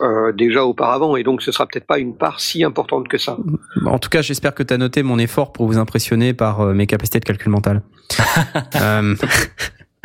euh, 0.00 0.30
déjà 0.30 0.64
auparavant, 0.64 1.16
et 1.16 1.24
donc 1.24 1.42
ce 1.42 1.50
sera 1.50 1.66
peut-être 1.66 1.88
pas 1.88 1.98
une 1.98 2.14
part 2.14 2.38
si 2.38 2.62
importante 2.62 3.08
que 3.08 3.18
ça. 3.18 3.36
En 3.84 3.98
tout 3.98 4.08
cas, 4.10 4.22
j'espère 4.22 4.54
que 4.54 4.62
tu 4.62 4.72
as 4.72 4.78
noté 4.78 5.02
mon 5.02 5.18
effort 5.18 5.52
pour 5.52 5.66
vous 5.66 5.76
impressionner 5.76 6.34
par 6.34 6.60
euh, 6.60 6.72
mes 6.72 6.86
capacités 6.86 7.18
de 7.18 7.24
calcul 7.24 7.50
mental. 7.50 7.82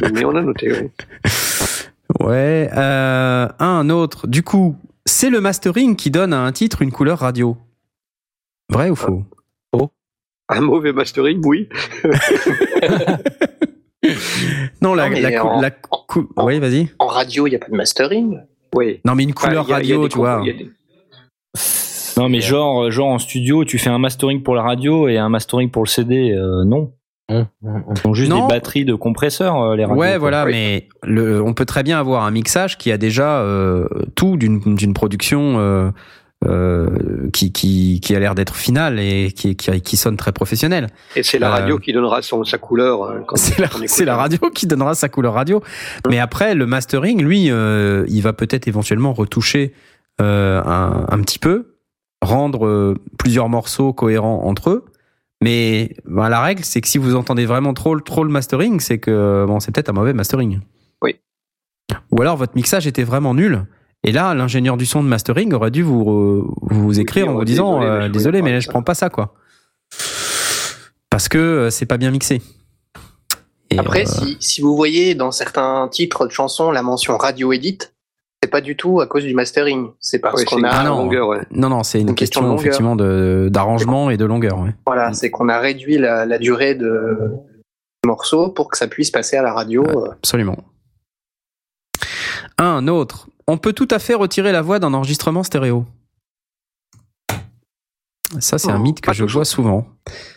Mais 0.01 0.25
on 0.25 0.35
a 0.35 0.41
noté. 0.41 0.71
oui. 0.71 0.89
ouais. 2.25 2.67
Un 2.73 3.89
autre. 3.91 4.25
Du 4.25 4.41
coup, 4.41 4.77
c'est 5.05 5.29
le 5.29 5.41
mastering 5.41 5.95
qui 5.95 6.09
donne 6.09 6.33
à 6.33 6.39
un 6.39 6.51
titre 6.51 6.81
une 6.81 6.91
couleur 6.91 7.19
radio. 7.19 7.55
Vrai 8.69 8.89
ou 8.89 8.95
faux? 8.95 9.23
Un 10.49 10.61
mauvais 10.61 10.93
mastering, 10.93 11.41
oui. 11.45 11.69
Non, 14.81 14.93
la, 14.93 15.05
Non, 15.09 15.15
mais 15.15 15.21
la, 15.21 15.39
cou- 15.39 15.47
en- 15.47 15.61
la 15.61 15.71
cou- 15.71 16.29
Oui, 16.37 16.59
vas-y. 16.59 16.87
En 16.99 17.07
radio, 17.07 17.47
il 17.47 17.51
n'y 17.51 17.55
a 17.55 17.59
pas 17.59 17.67
de 17.69 17.75
mastering? 17.75 18.39
Oui. 18.75 18.99
Non, 19.05 19.15
mais 19.15 19.23
une 19.23 19.31
Enfin, 19.35 19.47
couleur 19.47 19.65
il 19.67 19.71
y 19.71 19.73
a- 19.73 19.79
il 19.81 19.89
y 19.89 19.93
a 19.93 19.95
radio, 19.95 20.07
tu 20.09 20.17
vois. 20.17 20.41
des- 20.43 20.71
Non, 22.17 22.29
mais 22.29 22.41
genre, 22.41 22.85
euh, 22.85 22.91
genre 22.91 23.09
en 23.09 23.19
studio, 23.19 23.63
tu 23.63 23.77
fais 23.77 23.89
un 23.89 23.99
mastering 23.99 24.41
pour 24.41 24.55
la 24.55 24.63
radio 24.63 25.07
et 25.07 25.17
un 25.17 25.29
mastering 25.29 25.69
pour 25.69 25.83
le 25.83 25.87
CD. 25.87 26.31
euh, 26.31 26.63
non. 26.65 26.91
Hum, 27.29 27.45
hum, 27.63 27.83
hum. 27.87 27.93
Ils 28.03 28.07
ont 28.07 28.13
juste 28.13 28.31
Non. 28.31 28.47
des 28.47 28.53
batteries 28.53 28.85
de 28.85 28.95
compresseurs, 28.95 29.61
euh, 29.61 29.75
les 29.75 29.83
radios. 29.85 29.99
Ouais, 29.99 30.09
quoi. 30.11 30.17
voilà, 30.19 30.45
Oui. 30.45 30.51
mais 30.51 30.87
le, 31.03 31.43
on 31.43 31.53
peut 31.53 31.65
très 31.65 31.83
bien 31.83 31.99
avoir 31.99 32.23
un 32.23 32.31
mixage 32.31 32.77
qui 32.77 32.91
a 32.91 32.97
déjà 32.97 33.41
euh, 33.41 33.85
tout 34.15 34.37
d'une 34.37 34.75
d'une 34.75 34.93
production 34.93 35.59
euh, 35.59 35.89
euh, 36.47 37.29
qui, 37.33 37.51
qui, 37.51 37.99
qui 38.01 38.15
a 38.15 38.19
l'air 38.19 38.35
d'être 38.35 38.55
finale 38.55 38.99
et 38.99 39.31
qui, 39.35 39.55
qui, 39.55 39.81
qui 39.81 39.97
sonne 39.97 40.17
très 40.17 40.31
professionnelle. 40.31 40.87
Et 41.15 41.23
c'est 41.23 41.39
la 41.39 41.47
Euh, 41.49 41.51
radio 41.51 41.77
qui 41.79 41.93
donnera 41.93 42.21
son, 42.21 42.43
sa 42.43 42.57
couleur. 42.57 43.03
hein, 43.09 43.23
quand 43.27 43.35
C'est 43.37 43.59
la, 44.05 44.15
radio 44.15 44.49
qui 44.53 44.67
donnera 44.67 44.95
sa 44.95 45.09
couleur 45.09 45.33
radio. 45.33 45.61
Mais 46.09 46.19
après, 46.19 46.55
le 46.55 46.65
mastering, 46.65 47.21
lui, 47.21 47.51
euh, 47.51 48.05
il 48.07 48.21
va 48.21 48.33
peut-être 48.33 48.67
éventuellement 48.67 49.13
retoucher 49.13 49.73
euh, 50.21 50.61
un, 50.63 51.05
un 51.09 51.21
petit 51.21 51.39
peu, 51.39 51.75
rendre 52.21 52.65
euh, 52.65 52.95
plusieurs 53.19 53.49
morceaux 53.49 53.93
cohérents 53.93 54.43
entre 54.45 54.69
eux. 54.71 54.85
Mais 55.43 55.95
ben, 56.05 56.29
la 56.29 56.41
règle, 56.41 56.63
c'est 56.63 56.81
que 56.81 56.87
si 56.87 56.97
vous 56.97 57.15
entendez 57.15 57.45
vraiment 57.45 57.73
trop, 57.75 57.93
le- 57.93 58.01
trop 58.01 58.23
le 58.23 58.31
mastering, 58.31 58.79
c'est 58.79 58.97
que 58.97 59.45
bon, 59.47 59.59
c'est 59.59 59.71
peut-être 59.71 59.89
un 59.89 59.93
mauvais 59.93 60.13
mastering. 60.13 60.61
Oui. 61.03 61.19
Ou 62.11 62.21
alors 62.21 62.37
votre 62.37 62.55
mixage 62.55 62.87
était 62.87 63.03
vraiment 63.03 63.35
nul. 63.35 63.65
Et 64.03 64.11
là, 64.11 64.33
l'ingénieur 64.33 64.77
du 64.77 64.85
son 64.85 65.03
de 65.03 65.07
mastering 65.09 65.53
aurait 65.53 65.71
dû 65.71 65.83
vous, 65.83 66.03
re- 66.03 66.73
vous 66.73 66.99
écrire 66.99 67.29
en 67.29 67.33
vous 67.33 67.43
disant 67.45 67.79
désolé, 67.79 67.85
mais 67.89 67.91
euh, 68.03 68.07
je 68.07 68.11
désolé, 68.11 68.39
voulais 68.39 68.41
pas 68.41 68.45
mais 68.53 68.55
de 68.57 68.59
je 68.61 68.69
prends 68.69 68.83
pas 68.83 68.93
ça, 68.95 69.09
quoi. 69.09 69.33
Parce 71.09 71.27
que 71.29 71.37
euh, 71.37 71.69
c'est 71.69 71.85
pas 71.85 71.97
bien 71.97 72.11
mixé. 72.11 72.41
Et, 73.69 73.79
Après, 73.79 74.03
euh, 74.03 74.05
si, 74.05 74.37
si 74.39 74.61
vous 74.61 74.75
voyez 74.75 75.13
dans 75.15 75.31
certains 75.31 75.87
titres 75.89 76.25
de 76.25 76.31
chansons 76.31 76.71
la 76.71 76.81
mention 76.83 77.17
radio 77.17 77.51
edit, 77.51 77.79
c'est 78.41 78.49
pas 78.49 78.61
du 78.61 78.77
tout 78.77 79.01
à 79.01 79.07
cause 79.07 79.23
du 79.23 79.33
mastering. 79.33 79.89
C'est 79.99 80.19
parce 80.19 80.39
Ouais, 80.41 80.45
qu'on 80.45 80.63
a, 80.63 80.69
Ah 80.69 80.81
une 80.83 80.87
non. 80.87 80.97
longueur, 81.03 81.27
ouais. 81.27 81.41
Non, 81.51 81.67
non, 81.69 81.83
c'est 81.83 81.99
une, 81.99 82.09
Une 82.09 82.15
question 82.15 82.41
question, 82.41 82.57
effectivement 82.57 82.95
de 82.95 83.49
d'arrangement 83.51 84.09
et 84.09 84.15
de 84.17 84.25
longueur. 84.25 84.59
ouais. 84.59 84.73
voilà, 84.85 85.11
c'est 85.13 85.31
qu'on 85.31 85.49
a 85.49 85.59
réduit 85.59 85.97
la, 85.97 86.25
la 86.25 86.37
durée 86.37 86.75
de 86.75 87.31
du 88.03 88.07
morceau 88.07 88.49
pour 88.49 88.69
que 88.69 88.77
ça 88.77 88.87
puisse 88.87 89.09
passer 89.11 89.35
à 89.37 89.41
la 89.41 89.51
radio. 89.53 89.83
euh. 89.85 90.11
Absolument. 90.11 90.57
Un 92.57 92.87
autre. 92.87 93.27
On 93.47 93.57
peut 93.57 93.73
tout 93.73 93.87
à 93.91 93.99
fait 93.99 94.13
retirer 94.13 94.51
la 94.51 94.61
voix 94.61 94.79
d'un 94.79 94.93
enregistrement 94.93 95.43
stéréo. 95.43 95.85
Ça, 98.39 98.57
c'est 98.57 98.71
un 98.71 98.79
mythe 98.79 98.99
que 98.99 99.13
je 99.13 99.23
toujours. 99.23 99.39
vois 99.39 99.45
souvent. 99.45 99.87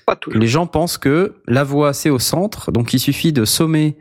Pas. 0.06 0.16
Les 0.32 0.46
gens 0.46 0.66
pensent 0.66 0.96
que 0.96 1.34
la 1.46 1.64
voix, 1.64 1.92
c'est 1.92 2.10
au 2.10 2.20
centre, 2.20 2.70
donc 2.70 2.94
il 2.94 3.00
suffit 3.00 3.32
de 3.32 3.44
sommer 3.44 3.96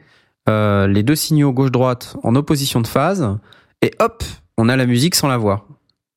euh, 0.47 0.87
les 0.87 1.01
deux 1.01 1.15
signaux 1.15 1.51
gauche-droite 1.51 2.15
en 2.23 2.35
opposition 2.35 2.81
de 2.81 2.87
phase, 2.87 3.37
et 3.81 3.91
hop, 3.99 4.23
on 4.57 4.69
a 4.69 4.75
la 4.75 4.85
musique 4.85 5.15
sans 5.15 5.27
la 5.27 5.37
voix. 5.37 5.67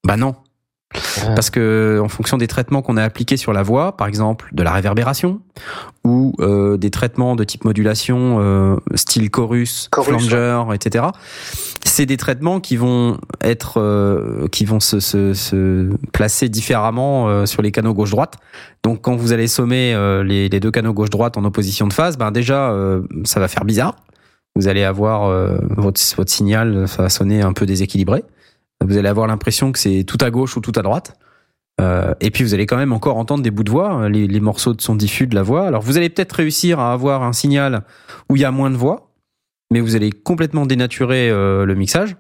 Bah 0.05 0.17
non. 0.17 0.35
Ah. 0.95 1.33
Parce 1.35 1.51
que 1.51 2.01
en 2.03 2.09
fonction 2.09 2.37
des 2.39 2.47
traitements 2.47 2.83
qu'on 2.83 2.97
a 2.97 3.03
appliqués 3.03 3.37
sur 3.37 3.53
la 3.53 3.63
voix, 3.63 3.97
par 3.97 4.07
exemple 4.07 4.49
de 4.53 4.63
la 4.63 4.73
réverbération 4.73 5.41
ou 6.05 6.35
euh, 6.41 6.77
des 6.77 6.91
traitements 6.91 7.37
de 7.37 7.45
type 7.45 7.65
modulation, 7.65 8.39
euh, 8.41 8.77
style 8.95 9.31
chorus, 9.31 9.89
Chorus, 9.91 10.29
flanger, 10.29 10.65
etc. 10.75 11.07
C'est 11.85 12.07
des 12.07 12.17
traitements 12.17 12.61
qui 12.61 12.77
vont 12.77 13.19
être, 13.41 13.81
euh, 13.81 14.47
qui 14.49 14.65
vont 14.65 14.81
se, 14.81 15.01
se, 15.01 15.35
se 15.35 15.91
placer 16.13 16.49
différemment 16.49 17.29
euh, 17.29 17.47
sur 17.47 17.63
les 17.63 17.73
canaux 17.73 17.95
gauche-droite. 17.95 18.37
Donc 18.83 19.01
quand 19.03 19.17
vous 19.17 19.33
allez 19.33 19.49
sommer 19.49 19.95
euh, 19.95 20.23
les, 20.23 20.49
les 20.49 20.61
deux 20.61 20.71
canaux 20.71 20.93
gauche-droite 20.93 21.37
en 21.37 21.45
opposition 21.45 21.87
de 21.87 21.93
phase, 21.93 22.19
ben 22.19 22.31
déjà 22.31 22.71
euh, 22.71 23.03
ça 23.25 23.41
va 23.41 23.49
faire 23.49 23.65
bizarre. 23.65 23.97
Vous 24.55 24.69
allez 24.69 24.85
avoir 24.85 25.25
euh, 25.25 25.57
votre, 25.77 26.01
votre 26.17 26.31
signal, 26.31 26.87
ça 26.87 27.03
va 27.03 27.09
sonner 27.09 27.41
un 27.41 27.53
peu 27.53 27.65
déséquilibré. 27.65 28.23
Vous 28.85 28.97
allez 28.97 29.09
avoir 29.09 29.27
l'impression 29.27 29.73
que 29.73 29.79
c'est 29.79 30.05
tout 30.05 30.19
à 30.21 30.31
gauche 30.31 30.57
ou 30.57 30.61
tout 30.61 30.73
à 30.77 30.83
droite. 30.83 31.19
Euh, 31.81 32.15
et 32.21 32.31
puis 32.31 32.45
vous 32.45 32.55
allez 32.55 32.67
quand 32.67 32.77
même 32.77 32.93
encore 32.93 33.17
entendre 33.17 33.43
des 33.43 33.51
bouts 33.51 33.65
de 33.65 33.71
voix, 33.71 34.09
les, 34.09 34.27
les 34.27 34.41
morceaux 34.41 34.75
de 34.75 34.83
son 34.83 34.95
diffus 34.95 35.27
de 35.27 35.35
la 35.35 35.43
voix. 35.43 35.67
Alors 35.67 35.83
vous 35.83 35.97
allez 35.97 36.11
peut-être 36.11 36.33
réussir 36.33 36.79
à 36.79 36.93
avoir 36.93 37.23
un 37.23 37.33
signal 37.33 37.83
où 38.29 38.37
il 38.37 38.43
y 38.43 38.45
a 38.45 38.51
moins 38.51 38.71
de 38.71 38.77
voix, 38.77 39.11
mais 39.73 39.81
vous 39.81 39.97
allez 39.97 40.13
complètement 40.13 40.67
dénaturer 40.67 41.31
euh, 41.31 41.65
le 41.65 41.75
mixage. 41.75 42.17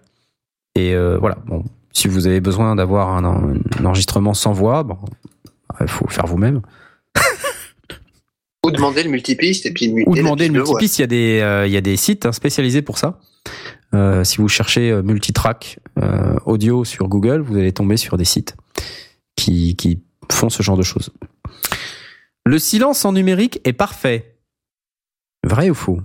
Et 0.75 0.95
euh, 0.95 1.19
voilà, 1.19 1.37
bon, 1.47 1.65
si 1.93 2.09
vous 2.09 2.27
avez 2.27 2.41
besoin 2.41 2.77
d'avoir 2.77 3.11
un, 3.11 3.25
un 3.25 3.85
enregistrement 3.85 4.33
sans 4.33 4.53
voix, 4.53 4.83
bon, 4.83 4.97
il 5.81 5.89
faut 5.89 6.07
le 6.09 6.13
faire 6.13 6.27
vous-même. 6.27 6.63
Ou 8.65 8.71
demander 8.71 9.03
le 9.03 9.11
multipiste 9.11 9.67
et 9.67 9.73
puis 9.73 9.93
Ou 10.07 10.15
demander 10.15 10.47
le 10.47 10.55
multipiste. 10.55 10.99
Il 10.99 11.03
y 11.03 11.05
a 11.05 11.09
des, 11.09 11.41
euh, 11.43 11.67
il 11.67 11.73
y 11.73 11.77
a 11.77 11.81
des 11.81 11.97
sites 11.97 12.27
hein, 12.27 12.33
spécialisés 12.33 12.81
pour 12.81 12.97
ça. 12.97 13.19
Euh, 13.95 14.25
si 14.25 14.39
vous 14.39 14.49
cherchez 14.49 14.91
euh, 14.91 15.03
multitrack 15.03 15.79
euh, 15.99 16.37
audio 16.47 16.85
sur 16.85 17.09
Google, 17.09 17.41
vous 17.41 17.57
allez 17.57 17.73
tomber 17.73 17.97
sur 17.97 18.17
des 18.17 18.25
sites 18.25 18.57
qui, 19.37 19.77
qui 19.77 20.03
font 20.31 20.49
ce 20.49 20.63
genre 20.63 20.77
de 20.77 20.83
choses. 20.83 21.11
Le 22.47 22.59
silence 22.59 23.05
en 23.05 23.13
numérique 23.13 23.61
est 23.65 23.73
parfait. 23.75 24.37
Vrai 25.45 25.71
ou 25.71 25.75
faux? 25.75 26.01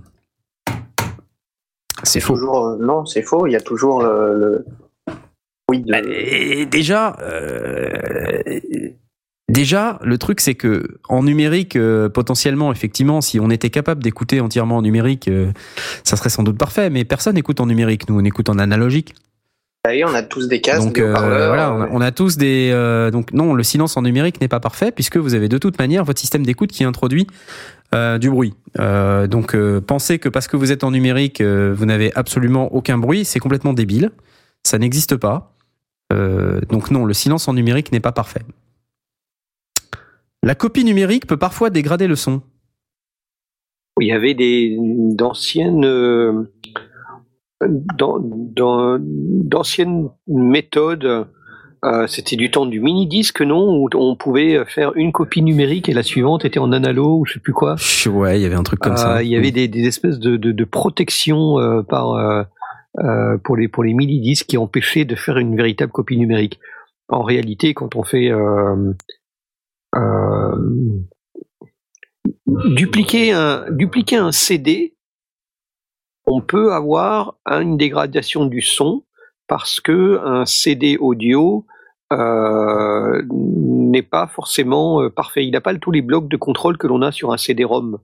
C'est 2.04 2.20
faux. 2.20 2.34
Toujours, 2.34 2.76
non, 2.78 3.06
c'est 3.06 3.22
faux. 3.22 3.46
Il 3.46 3.52
y 3.52 3.56
a 3.56 3.60
toujours 3.60 4.02
le. 4.02 4.38
le... 4.38 5.14
Oui, 5.70 5.80
de- 5.80 5.90
Bah, 5.90 6.00
et 6.04 6.64
déjà, 6.66 7.16
euh, 7.20 8.42
déjà, 9.48 9.98
le 10.02 10.18
truc 10.18 10.40
c'est 10.40 10.54
que 10.54 10.98
en 11.08 11.22
numérique, 11.22 11.76
euh, 11.76 12.08
potentiellement, 12.08 12.72
effectivement, 12.72 13.20
si 13.20 13.40
on 13.40 13.50
était 13.50 13.70
capable 13.70 14.02
d'écouter 14.02 14.40
entièrement 14.40 14.76
en 14.76 14.82
numérique, 14.82 15.28
euh, 15.28 15.50
ça 16.04 16.16
serait 16.16 16.30
sans 16.30 16.42
doute 16.42 16.58
parfait. 16.58 16.90
Mais 16.90 17.04
personne 17.04 17.34
n'écoute 17.34 17.60
en 17.60 17.66
numérique. 17.66 18.08
Nous, 18.08 18.18
on 18.18 18.24
écoute 18.24 18.48
en 18.48 18.58
analogique. 18.58 19.14
Et 19.88 20.04
on 20.04 20.12
a 20.12 20.22
tous 20.22 20.48
des 20.48 20.60
casques, 20.60 20.82
donc 20.82 20.96
des 20.96 21.02
euh, 21.02 21.46
voilà, 21.46 21.72
on 21.72 21.80
a, 21.80 21.88
on 21.92 22.00
a 22.00 22.10
tous 22.10 22.36
des. 22.36 22.70
donc 23.10 23.32
non, 23.32 23.54
le 23.54 23.62
silence 23.62 23.96
en 23.96 24.02
numérique 24.02 24.40
n'est 24.40 24.48
pas 24.48 24.60
parfait 24.60 24.90
puisque 24.92 25.16
vous 25.16 25.34
avez 25.34 25.48
de 25.48 25.56
toute 25.56 25.78
manière 25.78 26.04
votre 26.04 26.20
système 26.20 26.44
d'écoute 26.44 26.70
qui 26.70 26.84
introduit 26.84 27.26
du 28.20 28.28
bruit. 28.28 28.54
Donc 28.76 29.56
pensez 29.86 30.18
que 30.18 30.28
parce 30.28 30.46
que 30.46 30.56
vous 30.58 30.72
êtes 30.72 30.84
en 30.84 30.90
numérique, 30.90 31.40
vous 31.40 31.86
n'avez 31.86 32.12
absolument 32.16 32.74
aucun 32.74 32.98
bruit, 32.98 33.24
c'est 33.24 33.38
complètement 33.38 33.72
débile. 33.72 34.10
Ça 34.62 34.78
n'existe 34.78 35.16
pas. 35.16 35.54
Donc 36.10 36.90
non, 36.90 37.06
le 37.06 37.14
silence 37.14 37.48
en 37.48 37.54
numérique 37.54 37.90
n'est 37.90 38.00
pas 38.00 38.12
parfait. 38.12 38.42
La 40.42 40.54
copie 40.54 40.84
numérique 40.84 41.26
peut 41.26 41.36
parfois 41.36 41.70
dégrader 41.70 42.06
le 42.06 42.16
son. 42.16 42.42
Il 44.00 44.06
y 44.06 44.12
avait 44.12 44.34
des 44.34 44.76
d'anciennes 44.80 45.84
euh, 45.84 46.44
d'anciennes 48.40 50.08
méthodes. 50.28 51.26
euh, 51.84 52.06
C'était 52.06 52.36
du 52.36 52.50
temps 52.50 52.66
du 52.66 52.80
mini 52.80 53.06
disque, 53.08 53.42
non? 53.42 53.76
Où 53.76 53.88
on 53.94 54.16
pouvait 54.16 54.64
faire 54.66 54.92
une 54.94 55.10
copie 55.12 55.42
numérique 55.42 55.88
et 55.88 55.92
la 55.92 56.02
suivante 56.04 56.44
était 56.44 56.60
en 56.60 56.70
analo 56.72 57.18
ou 57.18 57.24
je 57.26 57.34
sais 57.34 57.40
plus 57.40 57.52
quoi. 57.52 57.76
Ouais, 58.10 58.38
il 58.38 58.42
y 58.42 58.46
avait 58.46 58.54
un 58.54 58.62
truc 58.62 58.78
comme 58.80 58.92
Euh, 58.92 58.96
ça. 58.96 59.22
Il 59.22 59.28
y 59.28 59.36
avait 59.36 59.50
des, 59.50 59.66
des 59.68 59.86
espèces 59.86 60.18
de, 60.20 60.36
de, 60.36 60.52
de 60.52 60.64
protection 60.64 61.58
euh, 61.58 61.82
par 61.82 62.12
euh, 62.14 62.42
euh, 63.00 63.36
pour 63.38 63.56
les 63.56 63.68
pour 63.68 63.82
les 63.84 63.94
mini 63.94 64.20
disques 64.20 64.46
qui 64.46 64.56
empêchaient 64.56 65.04
de 65.04 65.14
faire 65.16 65.38
une 65.38 65.56
véritable 65.56 65.92
copie 65.92 66.16
numérique. 66.16 66.60
En 67.08 67.22
réalité, 67.22 67.74
quand 67.74 67.96
on 67.96 68.02
fait 68.04 68.30
euh, 68.30 68.38
euh, 68.38 68.92
dupliquer 72.46 73.32
un 73.32 73.70
dupliquer 73.70 74.16
un 74.16 74.32
CD, 74.32 74.96
on 76.26 76.40
peut 76.40 76.72
avoir 76.72 77.36
une 77.46 77.76
dégradation 77.76 78.46
du 78.46 78.60
son 78.60 79.04
parce 79.46 79.80
que 79.80 80.20
un 80.24 80.44
CD 80.44 80.96
audio 80.98 81.66
euh, 82.12 83.22
n'est 83.30 84.02
pas 84.02 84.26
forcément 84.26 85.02
euh, 85.02 85.10
parfait. 85.10 85.44
Il 85.46 85.52
n'a 85.52 85.60
pas 85.60 85.74
tous 85.74 85.90
les 85.90 86.02
blocs 86.02 86.28
de 86.28 86.36
contrôle 86.36 86.78
que 86.78 86.86
l'on 86.86 87.02
a 87.02 87.12
sur 87.12 87.32
un 87.32 87.36
CD-ROM. 87.36 87.98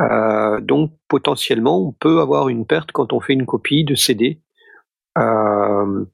Euh, 0.00 0.60
donc 0.60 0.92
potentiellement, 1.08 1.78
on 1.78 1.92
peut 1.92 2.20
avoir 2.20 2.48
une 2.48 2.66
perte 2.66 2.92
quand 2.92 3.12
on 3.12 3.20
fait 3.20 3.34
une 3.34 3.46
copie 3.46 3.84
de 3.84 3.94
CD. 3.94 4.40
Euh, 5.18 6.04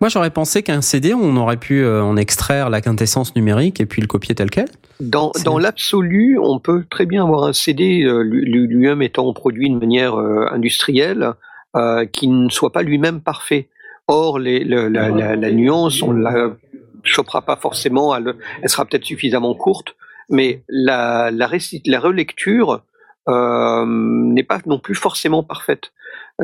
Moi, 0.00 0.08
j'aurais 0.08 0.30
pensé 0.30 0.62
qu'un 0.62 0.80
CD, 0.80 1.12
on 1.14 1.36
aurait 1.36 1.56
pu 1.56 1.82
euh, 1.82 2.02
en 2.02 2.16
extraire 2.16 2.70
la 2.70 2.80
quintessence 2.80 3.34
numérique 3.34 3.80
et 3.80 3.86
puis 3.86 4.00
le 4.00 4.06
copier 4.06 4.34
tel 4.34 4.48
quel. 4.50 4.68
Dans, 5.00 5.32
l'absolu, 5.58 6.38
on 6.42 6.58
peut 6.60 6.84
très 6.88 7.04
bien 7.06 7.24
avoir 7.24 7.44
un 7.44 7.52
CD 7.52 8.02
euh, 8.04 8.22
lui- 8.22 8.44
lui- 8.44 8.66
lui-même 8.68 9.02
étant 9.02 9.32
produit 9.32 9.70
de 9.70 9.76
manière 9.76 10.14
euh, 10.18 10.46
industrielle 10.52 11.32
euh, 11.76 12.04
qui 12.06 12.28
ne 12.28 12.48
soit 12.48 12.70
pas 12.72 12.82
lui-même 12.82 13.20
parfait. 13.20 13.68
Or, 14.06 14.38
les, 14.38 14.62
le- 14.64 14.88
la, 14.88 15.08
la- 15.10 15.36
la 15.36 15.50
nuance, 15.50 16.00
on 16.02 16.12
la 16.12 16.56
chopera 17.02 17.42
pas 17.42 17.56
forcément, 17.56 18.14
elle, 18.14 18.34
elle 18.62 18.68
sera 18.68 18.84
peut-être 18.84 19.04
suffisamment 19.04 19.54
courte, 19.54 19.94
mais 20.30 20.62
la, 20.68 21.30
la, 21.30 21.46
récit- 21.46 21.82
la 21.86 22.00
relecture 22.00 22.82
euh, 23.28 23.84
n'est 23.86 24.42
pas 24.42 24.60
non 24.66 24.78
plus 24.78 24.94
forcément 24.94 25.42
parfaite. 25.42 25.92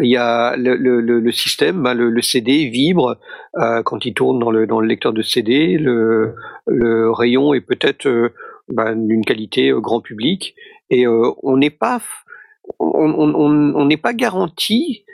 Il 0.02 0.10
y 0.10 0.16
a 0.16 0.56
le, 0.56 1.30
système, 1.30 1.82
ben, 1.84 1.94
le, 1.94 2.20
CD 2.20 2.68
vibre 2.68 3.16
euh, 3.58 3.82
quand 3.84 4.04
il 4.04 4.12
tourne 4.12 4.40
dans 4.40 4.50
le, 4.50 4.66
lecteur 4.80 5.12
de 5.12 5.22
CD. 5.22 5.78
Le, 5.78 6.34
rayon 7.12 7.54
est 7.54 7.60
peut-être 7.60 8.06
euh, 8.06 8.34
ben, 8.68 8.96
d'une 8.96 9.24
qualité 9.24 9.70
euh, 9.70 9.78
grand 9.78 10.00
public 10.00 10.56
et 10.90 11.06
on 11.06 11.56
n'est 11.56 11.70
pas 11.70 12.00
on 12.78 13.84
n'est 13.84 13.96
pas 13.96 14.12
garanti 14.12 15.04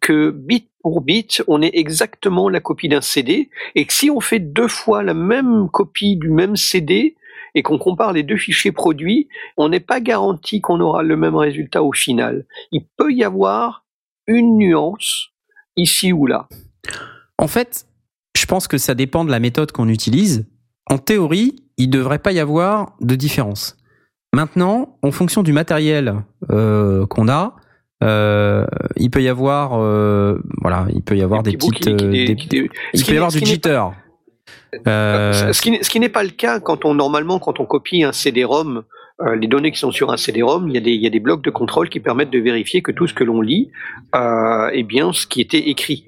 que 0.00 0.30
bit 0.30 0.68
pour 0.82 1.00
bit 1.00 1.42
on 1.48 1.60
ait 1.60 1.70
exactement 1.72 2.48
la 2.48 2.60
copie 2.60 2.88
d'un 2.88 3.00
CD 3.00 3.50
et 3.74 3.84
que 3.84 3.92
si 3.92 4.10
on 4.10 4.20
fait 4.20 4.38
deux 4.38 4.68
fois 4.68 5.02
la 5.02 5.14
même 5.14 5.68
copie 5.70 6.16
du 6.16 6.30
même 6.30 6.56
CD 6.56 7.16
et 7.54 7.62
qu'on 7.62 7.78
compare 7.78 8.12
les 8.12 8.22
deux 8.22 8.36
fichiers 8.36 8.72
produits, 8.72 9.28
on 9.56 9.68
n'est 9.68 9.80
pas 9.80 10.00
garanti 10.00 10.60
qu'on 10.60 10.80
aura 10.80 11.02
le 11.02 11.16
même 11.16 11.36
résultat 11.36 11.82
au 11.82 11.92
final. 11.92 12.46
Il 12.72 12.84
peut 12.96 13.12
y 13.12 13.24
avoir 13.24 13.84
une 14.30 14.56
nuance 14.58 15.28
ici 15.76 16.12
ou 16.12 16.26
là. 16.26 16.48
En 17.38 17.46
fait, 17.48 17.86
je 18.36 18.46
pense 18.46 18.68
que 18.68 18.78
ça 18.78 18.94
dépend 18.94 19.24
de 19.24 19.30
la 19.30 19.40
méthode 19.40 19.72
qu'on 19.72 19.88
utilise. 19.88 20.46
En 20.88 20.98
théorie, 20.98 21.56
il 21.76 21.88
ne 21.88 21.92
devrait 21.92 22.18
pas 22.18 22.32
y 22.32 22.38
avoir 22.40 22.94
de 23.00 23.14
différence. 23.14 23.76
Maintenant, 24.34 24.96
en 25.02 25.10
fonction 25.10 25.42
du 25.42 25.52
matériel 25.52 26.14
euh, 26.50 27.06
qu'on 27.06 27.28
a, 27.28 27.56
euh, 28.04 28.64
il 28.96 29.10
peut 29.10 29.22
y 29.22 29.28
avoir, 29.28 29.72
euh, 29.80 30.38
voilà, 30.62 30.86
il 30.94 31.02
peut 31.02 31.16
y 31.16 31.22
avoir 31.22 31.42
des, 31.42 31.56
petites, 31.56 31.74
qui- 31.74 31.96
qui- 31.96 32.26
des- 32.26 32.36
qui- 32.36 32.48
qui- 32.48 32.68
il 32.94 33.04
peut 33.04 33.12
y 33.12 33.16
avoir 33.16 33.30
du 33.32 33.38
jitter. 33.40 33.82
Ce 34.72 35.50
ce 35.52 35.60
qui 35.62 35.70
n'est- 35.72 35.82
ce 35.82 35.90
qui 35.90 35.98
n'est 36.00 36.08
pas 36.08 36.22
le 36.22 36.30
cas 36.30 36.60
quand 36.60 36.84
on 36.84 36.94
normalement 36.94 37.38
quand 37.38 37.58
on 37.60 37.66
copie 37.66 38.04
un 38.04 38.12
CD-ROM, 38.12 38.84
euh, 39.22 39.36
les 39.36 39.46
données 39.46 39.70
qui 39.72 39.78
sont 39.78 39.90
sur 39.92 40.10
un 40.10 40.16
CD-ROM, 40.16 40.68
il 40.68 40.74
y 40.74 40.78
a 40.78 40.80
des 40.80 40.92
il 40.92 41.02
y 41.02 41.06
a 41.06 41.10
des 41.10 41.20
blocs 41.20 41.42
de 41.42 41.50
contrôle 41.50 41.88
qui 41.88 42.00
permettent 42.00 42.30
de 42.30 42.38
vérifier 42.38 42.82
que 42.82 42.92
tout 42.92 43.06
ce 43.06 43.14
que 43.14 43.24
l'on 43.24 43.40
lit 43.40 43.70
euh, 44.14 44.68
est 44.70 44.82
bien 44.82 45.12
ce 45.12 45.26
qui 45.26 45.40
était 45.40 45.68
écrit 45.68 46.06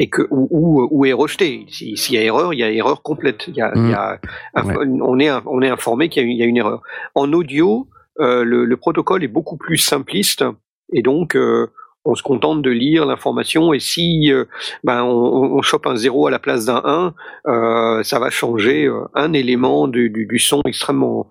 et 0.00 0.08
que 0.08 0.22
ou, 0.30 0.48
ou, 0.50 0.88
ou 0.90 1.04
est 1.04 1.12
rejeté. 1.12 1.66
Si- 1.68 1.96
S'il 1.96 2.14
y 2.16 2.18
a 2.18 2.22
erreur, 2.22 2.52
il 2.52 2.58
y 2.60 2.64
a 2.64 2.70
erreur 2.70 3.02
complète. 3.02 3.44
Il 3.48 3.54
y 3.54 3.60
a, 3.60 3.72
il 3.76 3.90
y 3.90 3.94
a 3.94 4.18
un- 4.54 4.62
on 5.02 5.18
est 5.18 5.30
on 5.46 5.62
est 5.62 5.68
informé 5.68 6.08
qu'il 6.08 6.22
y 6.22 6.24
a, 6.24 6.28
une- 6.28 6.32
il 6.36 6.38
y 6.38 6.42
a 6.42 6.46
une 6.46 6.56
erreur. 6.56 6.82
En 7.14 7.32
audio, 7.32 7.88
euh, 8.20 8.44
le, 8.44 8.64
le 8.64 8.76
protocole 8.76 9.22
est 9.24 9.28
beaucoup 9.28 9.56
plus 9.56 9.76
simpliste 9.78 10.44
et 10.92 11.02
donc 11.02 11.34
euh, 11.36 11.68
on 12.04 12.14
se 12.14 12.22
contente 12.22 12.60
de 12.60 12.70
lire 12.70 13.06
l'information 13.06 13.72
et 13.72 13.80
si 13.80 14.30
euh, 14.30 14.44
ben 14.84 15.02
on, 15.04 15.62
chope 15.62 15.86
un 15.86 15.96
0 15.96 16.26
à 16.26 16.30
la 16.30 16.38
place 16.38 16.66
d'un 16.66 16.82
1, 16.84 17.14
euh, 17.48 18.02
ça 18.02 18.18
va 18.18 18.28
changer 18.30 18.88
un 19.14 19.32
élément 19.32 19.88
du, 19.88 20.10
du, 20.10 20.26
du 20.26 20.38
son 20.38 20.60
extrêmement 20.66 21.30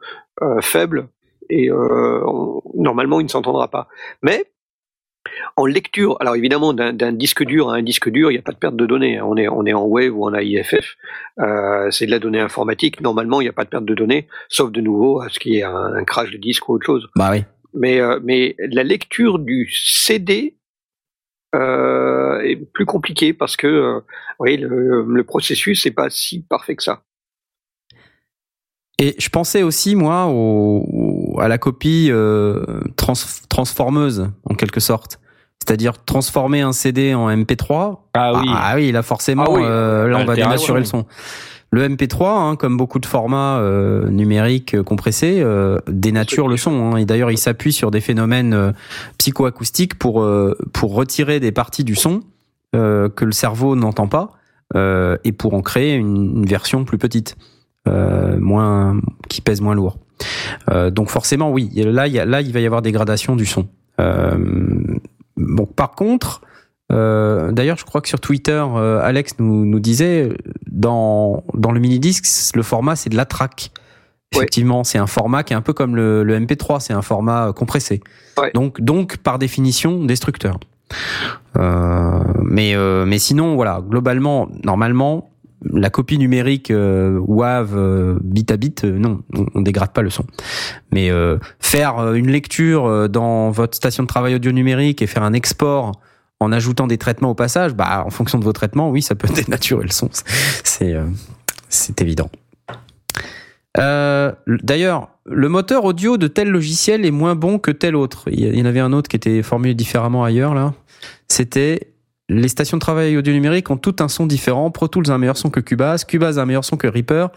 faible 0.62 1.08
et 1.50 1.70
euh, 1.70 2.22
on- 2.26 2.62
normalement 2.76 3.20
il 3.20 3.24
ne 3.26 3.30
s'entendra 3.30 3.68
pas. 3.70 3.88
Mais 4.22 4.46
En 5.56 5.66
lecture, 5.66 6.18
alors 6.20 6.36
évidemment, 6.36 6.74
d'un 6.74 7.12
disque 7.14 7.44
dur 7.46 7.70
à 7.70 7.76
un 7.76 7.82
disque 7.82 8.10
dur, 8.10 8.30
il 8.30 8.34
n'y 8.34 8.40
a 8.40 8.42
pas 8.42 8.52
de 8.52 8.58
perte 8.58 8.76
de 8.76 8.86
données. 8.86 9.20
hein. 9.20 9.26
On 9.26 9.38
est, 9.38 9.48
on 9.48 9.66
est 9.66 9.72
en 9.74 9.86
wave 9.86 10.14
ou 10.18 10.26
en 10.26 10.34
AIFF. 10.34 10.96
Euh, 11.40 11.90
c'est 11.92 12.06
de 12.08 12.12
la 12.12 12.20
donnée 12.20 12.42
informatique. 12.42 13.00
Normalement, 13.00 13.40
il 13.40 13.46
n'y 13.46 13.50
a 13.50 13.54
pas 13.54 13.64
de 13.64 13.70
perte 13.70 13.86
de 13.86 13.96
données, 13.96 14.28
sauf 14.50 14.72
de 14.72 14.82
nouveau 14.82 15.22
à 15.22 15.30
ce 15.30 15.40
qu'il 15.40 15.54
y 15.54 15.60
ait 15.60 15.64
un, 15.64 15.94
un 15.96 16.04
crash 16.04 16.30
de 16.32 16.38
disque 16.38 16.68
ou 16.68 16.74
autre 16.74 16.86
chose. 16.86 17.08
Bah 17.16 17.30
oui. 17.32 17.44
Mais, 17.74 18.02
euh, 18.02 18.20
mais 18.22 18.56
la 18.60 18.84
lecture 18.84 19.40
du 19.40 19.70
CD 19.74 20.58
euh, 21.56 22.40
est 22.42 22.56
plus 22.58 22.86
compliquée 22.86 23.34
parce 23.34 23.56
que 23.56 23.68
euh, 23.68 24.00
oui, 24.40 24.58
le, 24.58 25.06
le 25.08 25.24
processus 25.24 25.86
n'est 25.86 25.92
pas 25.94 26.10
si 26.10 26.42
parfait 26.44 26.76
que 26.76 26.84
ça. 26.84 27.04
Et 29.00 29.16
je 29.18 29.30
pensais 29.30 29.64
aussi, 29.64 29.96
moi, 29.96 30.26
au, 30.28 30.86
au- 30.92 31.40
à 31.40 31.48
la 31.48 31.58
copie 31.58 32.10
euh, 32.12 32.64
trans, 32.96 33.14
transformeuse, 33.50 34.30
en 34.50 34.54
quelque 34.56 34.80
sorte. 34.80 35.20
C'est-à-dire 35.60 36.04
transformer 36.04 36.62
un 36.62 36.74
CD 36.74 37.14
en 37.14 37.30
MP3. 37.30 37.98
Ah 38.14 38.34
oui. 38.36 38.48
Ah, 38.54 38.74
oui, 38.76 38.92
là 38.92 39.02
forcément, 39.02 39.46
Ah 39.48 39.52
oui. 39.52 39.62
euh, 39.64 40.08
là 40.08 40.18
on 40.18 40.26
va 40.26 40.32
Altéré, 40.34 40.48
dénaturer 40.50 40.74
ouais. 40.74 40.80
le 40.80 40.86
son. 40.86 41.06
Le 41.72 41.88
MP3, 41.90 42.26
hein, 42.28 42.56
comme 42.56 42.78
beaucoup 42.78 43.00
de 43.00 43.06
formats 43.08 43.58
euh, 43.60 44.08
numériques 44.10 44.76
euh, 44.76 44.84
compressés, 44.84 45.40
euh, 45.42 45.80
dénature 45.88 46.48
le 46.48 46.56
son. 46.58 46.92
hein. 46.94 46.98
Et 46.98 47.06
d'ailleurs, 47.06 47.32
il 47.32 47.38
s'appuie 47.38 47.74
sur 47.74 47.90
des 47.90 48.02
phénomènes 48.02 48.54
euh, 48.54 48.72
psychoacoustiques 49.18 49.98
pour 49.98 50.22
euh, 50.22 50.56
pour 50.74 50.94
retirer 50.94 51.40
des 51.40 51.52
parties 51.52 51.84
du 51.84 51.96
son 51.96 52.22
euh, 52.76 53.10
que 53.10 53.26
le 53.26 53.32
cerveau 53.32 53.76
n'entend 53.76 54.08
pas 54.08 54.34
euh, 54.76 55.18
et 55.24 55.32
pour 55.32 55.54
en 55.56 55.62
créer 55.62 55.96
une, 55.96 56.40
une 56.42 56.46
version 56.46 56.84
plus 56.86 56.98
petite, 56.98 57.38
moins 57.86 59.00
qui 59.30 59.42
pèse 59.42 59.62
moins 59.62 59.76
lourd. 59.76 59.98
Euh, 60.70 60.90
donc 60.90 61.10
forcément, 61.10 61.52
oui, 61.52 61.70
là, 61.76 62.08
il 62.08 62.14
y 62.14 62.20
a, 62.20 62.26
là, 62.26 62.42
il 62.42 62.54
va 62.54 62.60
y 62.60 62.66
avoir 62.66 62.82
dégradation 62.82 63.36
du 63.36 63.46
son. 63.46 63.68
Euh, 64.00 64.38
bon, 65.38 65.66
par 65.66 65.92
contre, 65.92 66.42
euh, 66.92 67.52
d'ailleurs, 67.52 67.78
je 67.78 67.86
crois 67.86 68.02
que 68.02 68.08
sur 68.08 68.20
Twitter, 68.20 68.64
euh, 68.76 69.00
Alex 69.02 69.36
nous, 69.40 69.66
nous 69.66 69.80
disait 69.80 70.30
dans 70.70 71.44
dans 71.54 71.72
le 71.72 71.80
mini 71.80 72.00
disque, 72.00 72.26
le 72.56 72.64
format 72.64 72.96
c'est 72.96 73.10
de 73.10 73.18
la 73.18 73.26
track. 73.26 73.72
Ouais. 74.34 74.40
Effectivement, 74.40 74.84
c'est 74.84 74.98
un 74.98 75.08
format 75.08 75.44
qui 75.44 75.54
est 75.54 75.56
un 75.56 75.62
peu 75.62 75.74
comme 75.74 75.96
le, 75.96 76.24
le 76.24 76.40
MP3, 76.40 76.80
c'est 76.80 76.94
un 76.94 77.04
format 77.04 77.50
euh, 77.50 77.54
compressé. 77.54 78.02
Ouais. 78.38 78.52
Donc 78.54 78.82
donc 78.82 79.18
par 79.18 79.40
définition 79.40 80.04
destructeur. 80.04 80.60
Euh, 81.58 82.20
mais 82.44 82.76
euh, 82.76 83.06
mais 83.06 83.20
sinon 83.20 83.56
voilà, 83.56 83.82
globalement, 83.88 84.50
normalement, 84.64 85.30
la 85.72 85.90
copie 85.90 86.18
numérique 86.18 86.72
euh, 86.72 87.20
WAV 87.20 88.20
bit 88.22 88.52
à 88.52 88.58
bit, 88.58 88.84
non, 88.84 89.22
on, 89.36 89.46
on 89.56 89.62
dégrade 89.62 89.92
pas 89.92 90.02
le 90.02 90.10
son. 90.10 90.26
Mais 90.92 91.10
euh, 91.10 91.38
faire 91.60 92.00
euh, 92.00 92.14
une 92.14 92.30
lecture 92.30 93.10
dans 93.10 93.52
votre 93.52 93.76
station 93.76 94.04
de 94.04 94.08
travail 94.08 94.36
audio 94.36 94.52
numérique 94.52 95.02
et 95.02 95.08
faire 95.08 95.24
un 95.24 95.34
export 95.34 95.94
en 96.40 96.52
ajoutant 96.52 96.88
des 96.88 96.98
traitements 96.98 97.32
au 97.32 97.36
passage, 97.36 97.74
bah 97.74 98.04
en 98.06 98.10
fonction 98.10 98.38
de 98.38 98.44
vos 98.44 98.54
traitements, 98.54 98.90
oui, 98.90 99.02
ça 99.02 99.16
peut 99.16 99.28
dénaturer 99.34 99.84
le 99.84 99.92
son. 99.92 100.10
C'est 100.14 102.02
évident. 102.02 102.30
D'ailleurs, 103.76 105.10
le 105.26 105.50
moteur 105.50 105.86
audio 105.86 106.18
de 106.18 106.28
tel 106.28 106.50
logiciel 106.50 107.06
est 107.06 107.12
moins 107.12 107.36
bon 107.36 107.58
que 107.60 107.72
tel 107.72 107.96
autre. 107.96 108.26
Il 108.30 108.56
y 108.56 108.62
en 108.62 108.66
avait 108.66 108.82
un 108.82 108.94
autre 108.94 109.08
qui 109.08 109.16
était 109.16 109.42
formulé 109.42 109.74
différemment 109.74 110.24
ailleurs 110.24 110.54
là. 110.54 110.74
C'était 111.28 111.93
les 112.30 112.48
stations 112.48 112.78
de 112.78 112.82
travail 112.82 113.18
audio 113.18 113.34
numérique 113.34 113.70
ont 113.70 113.78
tout 113.78 113.96
un 114.00 114.08
son 114.08 114.26
différent. 114.26 114.72
Pro 114.72 114.88
Tools 114.88 115.10
a 115.12 115.14
un 115.14 115.18
meilleur 115.18 115.38
son 115.38 115.50
que 115.50 115.60
Cubase, 115.60 116.06
Cubase 116.06 116.40
a 116.40 116.44
un 116.44 116.46
meilleur 116.46 116.66
son 116.66 116.78
que 116.78 116.88
Reaper, 116.88 117.28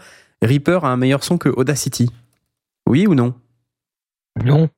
Reaper 0.41 0.83
a 0.85 0.89
un 0.89 0.97
meilleur 0.97 1.23
son 1.23 1.37
que 1.37 1.49
Audacity. 1.49 2.09
Oui 2.87 3.05
ou 3.07 3.15
non? 3.15 3.33
Non, 4.43 4.69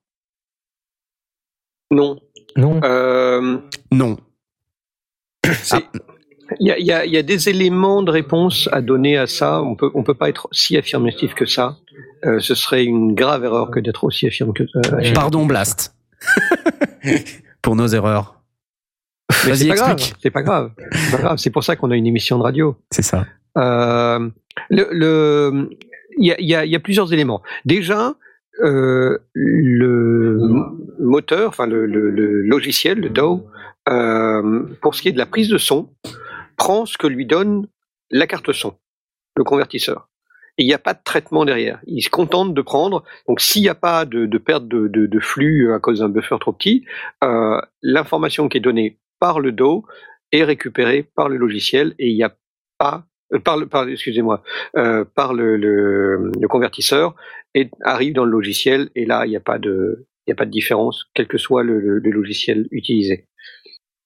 Non. 1.92 2.20
non. 2.56 2.80
Euh, 2.84 3.58
Non. 3.92 4.18
c'est- 5.46 5.86
Il 6.60 6.68
y, 6.68 6.72
a, 6.72 6.80
il 6.80 6.86
y 6.86 6.92
a- 6.92 7.06
il 7.06 7.12
y 7.14 7.18
a 7.18 7.22
des 7.22 7.48
éléments 7.50 8.02
de 8.02 8.10
réponse 8.10 8.68
à 8.72 8.82
donner 8.82 9.18
à 9.18 9.28
ça. 9.28 9.62
On 9.62 9.76
peut, 9.76 9.92
on 9.94 10.02
peut 10.04 10.16
pas 10.16 10.30
être 10.30 10.48
si 10.52 10.78
affirmatif 10.78 11.36
que 11.36 11.46
ça. 11.46 11.78
Euh, 12.26 12.40
ce 12.40 12.56
serait 12.56 12.86
une 12.86 13.14
grave 13.14 13.44
erreur 13.44 13.70
que 13.70 13.80
d'être 13.80 14.04
aussi 14.04 14.26
affirme 14.26 14.54
que 14.54 14.64
euh, 14.64 14.68
affirmatif. 14.80 15.14
Pardon 15.14 15.46
Blast. 15.46 15.94
Pour 17.62 17.76
nos 17.76 17.88
erreurs. 17.88 18.39
Vas-y, 19.46 19.58
c'est 19.58 19.68
pas 19.70 19.76
grave. 19.76 19.92
explique. 19.94 20.18
C'est 20.22 20.32
pas 20.32 20.42
grave. 20.44 20.72
C'est 20.92 21.12
pas 21.18 21.22
grave. 21.24 21.38
C'est 21.38 21.50
pour 21.52 21.64
ça 21.64 21.76
qu'on 21.76 21.92
a 21.92 21.96
une 21.96 22.08
émission 22.08 22.38
de 22.38 22.44
radio. 22.44 22.76
C'est 22.92 23.02
ça. 23.04 23.26
Euh, 23.58 24.30
le, 24.70 24.88
le- 24.92 25.70
il 26.18 26.26
y 26.28 26.32
a, 26.32 26.42
y 26.42 26.56
a- 26.56 26.66
y 26.66 26.76
a 26.76 26.80
plusieurs 26.80 27.14
éléments. 27.14 27.42
Déjà, 27.66 28.16
euh, 28.64 29.18
le 29.34 30.40
moteur, 31.00 31.50
enfin 31.50 31.66
le, 31.68 31.86
le- 31.86 32.10
le 32.12 32.42
logiciel, 32.42 33.00
le 33.00 33.10
DAW, 33.10 33.48
euh, 33.88 34.64
pour 34.82 34.96
ce 34.96 35.02
qui 35.02 35.10
est 35.10 35.14
de 35.14 35.18
la 35.18 35.26
prise 35.26 35.50
de 35.50 35.58
son, 35.58 35.90
prend 36.58 36.86
ce 36.86 36.98
que 36.98 37.08
lui 37.08 37.26
donne 37.26 37.68
la 38.12 38.28
carte 38.28 38.52
son, 38.52 38.76
le 39.38 39.44
convertisseur. 39.44 40.10
Et 40.58 40.64
il 40.64 40.66
n'y 40.68 40.74
a 40.74 40.80
pas 40.80 40.94
de 40.94 41.00
traitement 41.04 41.46
derrière. 41.46 41.80
Il 41.88 42.02
se 42.02 42.10
contente 42.10 42.54
de 42.54 42.62
prendre. 42.62 43.06
Donc, 43.30 43.40
s'il 43.40 43.62
n'y 43.62 43.70
a 43.70 43.76
pas 43.76 44.04
de, 44.06 44.26
de 44.26 44.38
perte 44.38 44.68
de, 44.68 44.88
de- 44.90 45.06
de 45.06 45.20
flux 45.20 45.72
à 45.74 45.80
cause 45.80 46.00
d'un 46.00 46.10
buffer 46.10 46.36
trop 46.42 46.52
petit, 46.52 46.84
euh, 47.24 47.62
l'information 47.82 48.50
qui 48.50 48.58
est 48.58 48.62
donnée 48.62 48.98
par 49.20 49.40
le 49.40 49.52
DAW 49.52 49.86
est 50.32 50.44
récupérée 50.44 51.04
par 51.16 51.30
le 51.30 51.38
logiciel 51.38 51.96
et 52.00 52.10
il 52.10 52.16
n'y 52.16 52.24
a 52.24 52.36
pas 52.78 53.06
euh, 53.34 53.40
par 53.40 53.58
le, 53.58 53.68
par, 53.68 53.88
excusez-moi, 53.88 54.44
euh, 54.78 55.06
par 55.06 55.34
le, 55.34 56.32
convertisseur 56.50 57.16
et 57.54 57.70
arrive 57.84 58.14
dans 58.14 58.26
le 58.26 58.32
logiciel 58.32 58.90
et 58.96 59.06
là 59.06 59.26
il 59.26 59.30
n'y 59.30 59.36
a 59.36 59.42
pas 59.42 59.60
de 59.60 60.08
il 60.26 60.32
a 60.32 60.36
pas 60.36 60.46
de 60.46 60.52
différence 60.52 61.06
quel 61.14 61.28
que 61.28 61.38
soit 61.38 61.64
le, 61.64 62.00
logiciel 62.00 62.68
utilisé. 62.72 63.28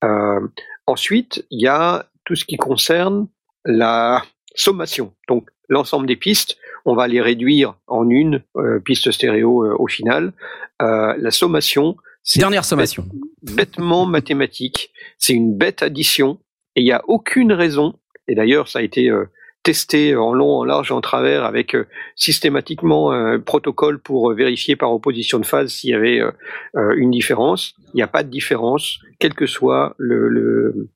Euh, 0.04 0.40
ensuite 0.88 1.46
il 1.52 1.62
y 1.62 1.68
a 1.68 2.10
tout 2.26 2.36
ce 2.36 2.46
qui 2.46 2.58
concerne 2.58 3.28
la 3.66 4.24
sommation. 4.56 5.14
Donc 5.28 5.50
l'ensemble 5.70 6.06
des 6.06 6.18
pistes, 6.18 6.58
on 6.86 6.96
va 6.96 7.08
les 7.08 7.22
réduire 7.22 7.76
en 7.88 8.10
une 8.10 8.44
piste 8.86 9.12
stéréo 9.12 9.66
au 9.80 9.88
final. 9.88 10.34
La 10.80 11.32
sommation, 11.32 11.96
Dernière 12.38 12.66
sommation. 12.66 13.06
bêtement 13.42 14.06
mathématique. 14.06 14.92
C'est 15.18 15.34
une 15.34 15.56
bête 15.58 15.84
addition 15.84 16.40
et 16.76 16.82
il 16.82 16.86
n'y 16.86 16.92
a 16.92 17.04
aucune 17.08 17.52
raison. 17.52 18.00
Et 18.28 18.36
d'ailleurs, 18.36 18.68
ça 18.70 18.80
a 18.80 18.82
été 18.82 19.10
euh, 19.10 19.26
testé 19.64 20.16
en 20.16 20.34
long, 20.34 20.58
en 20.60 20.64
large 20.64 20.92
en 20.92 21.02
travers 21.02 21.44
avec 21.44 21.76
euh, 21.76 21.88
systématiquement 22.16 23.12
un 23.12 23.40
protocole 23.40 24.00
pour 24.00 24.32
euh, 24.32 24.36
vérifier 24.36 24.76
par 24.76 24.94
opposition 24.94 25.40
de 25.40 25.46
phase 25.46 25.72
s'il 25.74 25.90
y 25.90 25.94
avait 25.94 26.20
euh, 26.20 26.32
euh, 26.78 26.96
une 26.98 27.12
différence. 27.12 27.74
Il 27.94 27.98
n'y 27.98 28.02
a 28.02 28.08
pas 28.08 28.24
de 28.24 28.30
différence, 28.30 29.00
quel 29.20 29.34
que 29.34 29.46
soit 29.46 29.96
le, 29.98 30.30
le, 30.30 30.90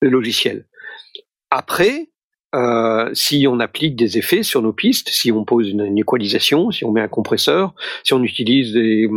le 0.00 0.08
logiciel. 0.08 0.66
Après, 1.50 2.08
euh, 2.54 3.08
si 3.14 3.46
on 3.48 3.60
applique 3.60 3.96
des 3.96 4.18
effets 4.18 4.42
sur 4.42 4.62
nos 4.62 4.72
pistes, 4.72 5.08
si 5.08 5.30
on 5.32 5.44
pose 5.44 5.70
une, 5.70 5.84
une 5.84 5.98
équalisation, 5.98 6.70
si 6.70 6.84
on 6.84 6.92
met 6.92 7.00
un 7.00 7.08
compresseur, 7.08 7.74
si 8.04 8.12
on 8.12 8.22
utilise 8.22 8.72
des, 8.72 9.08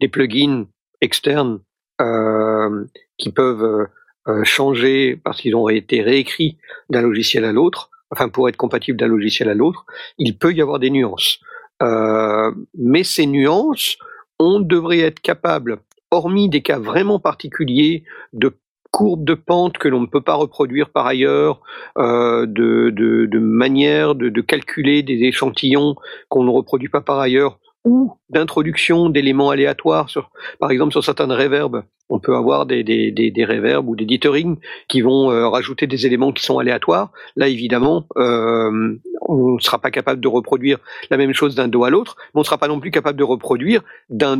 des 0.00 0.08
plugins 0.08 0.66
externes 1.00 1.60
euh, 2.00 2.84
qui 3.16 3.32
peuvent 3.32 3.64
euh, 3.64 3.86
euh, 4.28 4.44
changer 4.44 5.16
parce 5.16 5.40
qu'ils 5.40 5.56
ont 5.56 5.68
été 5.68 6.02
réécrits 6.02 6.58
d'un 6.90 7.02
logiciel 7.02 7.44
à 7.44 7.52
l'autre, 7.52 7.90
enfin 8.10 8.28
pour 8.28 8.48
être 8.48 8.56
compatibles 8.56 8.98
d'un 8.98 9.08
logiciel 9.08 9.48
à 9.48 9.54
l'autre, 9.54 9.84
il 10.18 10.36
peut 10.36 10.52
y 10.52 10.62
avoir 10.62 10.78
des 10.78 10.90
nuances. 10.90 11.40
Euh, 11.82 12.52
mais 12.76 13.04
ces 13.04 13.26
nuances, 13.26 13.96
on 14.38 14.60
devrait 14.60 15.00
être 15.00 15.20
capable, 15.20 15.78
hormis 16.10 16.48
des 16.48 16.62
cas 16.62 16.78
vraiment 16.78 17.18
particuliers 17.18 18.04
de 18.32 18.56
courbes 18.90 19.24
de 19.24 19.34
pente 19.34 19.78
que 19.78 19.88
l'on 19.88 20.00
ne 20.00 20.06
peut 20.06 20.22
pas 20.22 20.34
reproduire 20.34 20.90
par 20.90 21.06
ailleurs, 21.06 21.60
de, 21.96 22.46
de, 22.46 23.26
de 23.26 23.38
manière 23.38 24.14
de, 24.14 24.30
de 24.30 24.40
calculer 24.40 25.02
des 25.02 25.24
échantillons 25.24 25.94
qu'on 26.30 26.42
ne 26.42 26.50
reproduit 26.50 26.88
pas 26.88 27.02
par 27.02 27.18
ailleurs, 27.18 27.58
ou 27.84 28.12
d'introduction 28.28 29.08
d'éléments 29.08 29.50
aléatoires 29.50 30.10
sur, 30.10 30.30
par 30.58 30.70
exemple, 30.70 30.92
sur 30.92 31.04
certaines 31.04 31.32
reverbs. 31.32 31.84
On 32.10 32.18
peut 32.20 32.34
avoir 32.34 32.64
des, 32.64 32.82
des, 32.82 33.44
reverbs 33.44 33.86
ou 33.88 33.94
des 33.94 34.06
dithering 34.06 34.56
qui 34.88 35.02
vont 35.02 35.30
euh, 35.30 35.46
rajouter 35.46 35.86
des 35.86 36.06
éléments 36.06 36.32
qui 36.32 36.42
sont 36.42 36.58
aléatoires. 36.58 37.12
Là, 37.36 37.48
évidemment, 37.48 38.06
euh, 38.16 38.96
on 39.22 39.54
ne 39.54 39.58
sera 39.60 39.78
pas 39.78 39.90
capable 39.90 40.20
de 40.20 40.28
reproduire 40.28 40.78
la 41.10 41.18
même 41.18 41.34
chose 41.34 41.54
d'un 41.54 41.68
dos 41.68 41.84
à 41.84 41.90
l'autre, 41.90 42.16
mais 42.18 42.38
on 42.38 42.40
ne 42.40 42.46
sera 42.46 42.56
pas 42.56 42.68
non 42.68 42.80
plus 42.80 42.90
capable 42.90 43.18
de 43.18 43.24
reproduire 43.24 43.82
d'un 44.08 44.38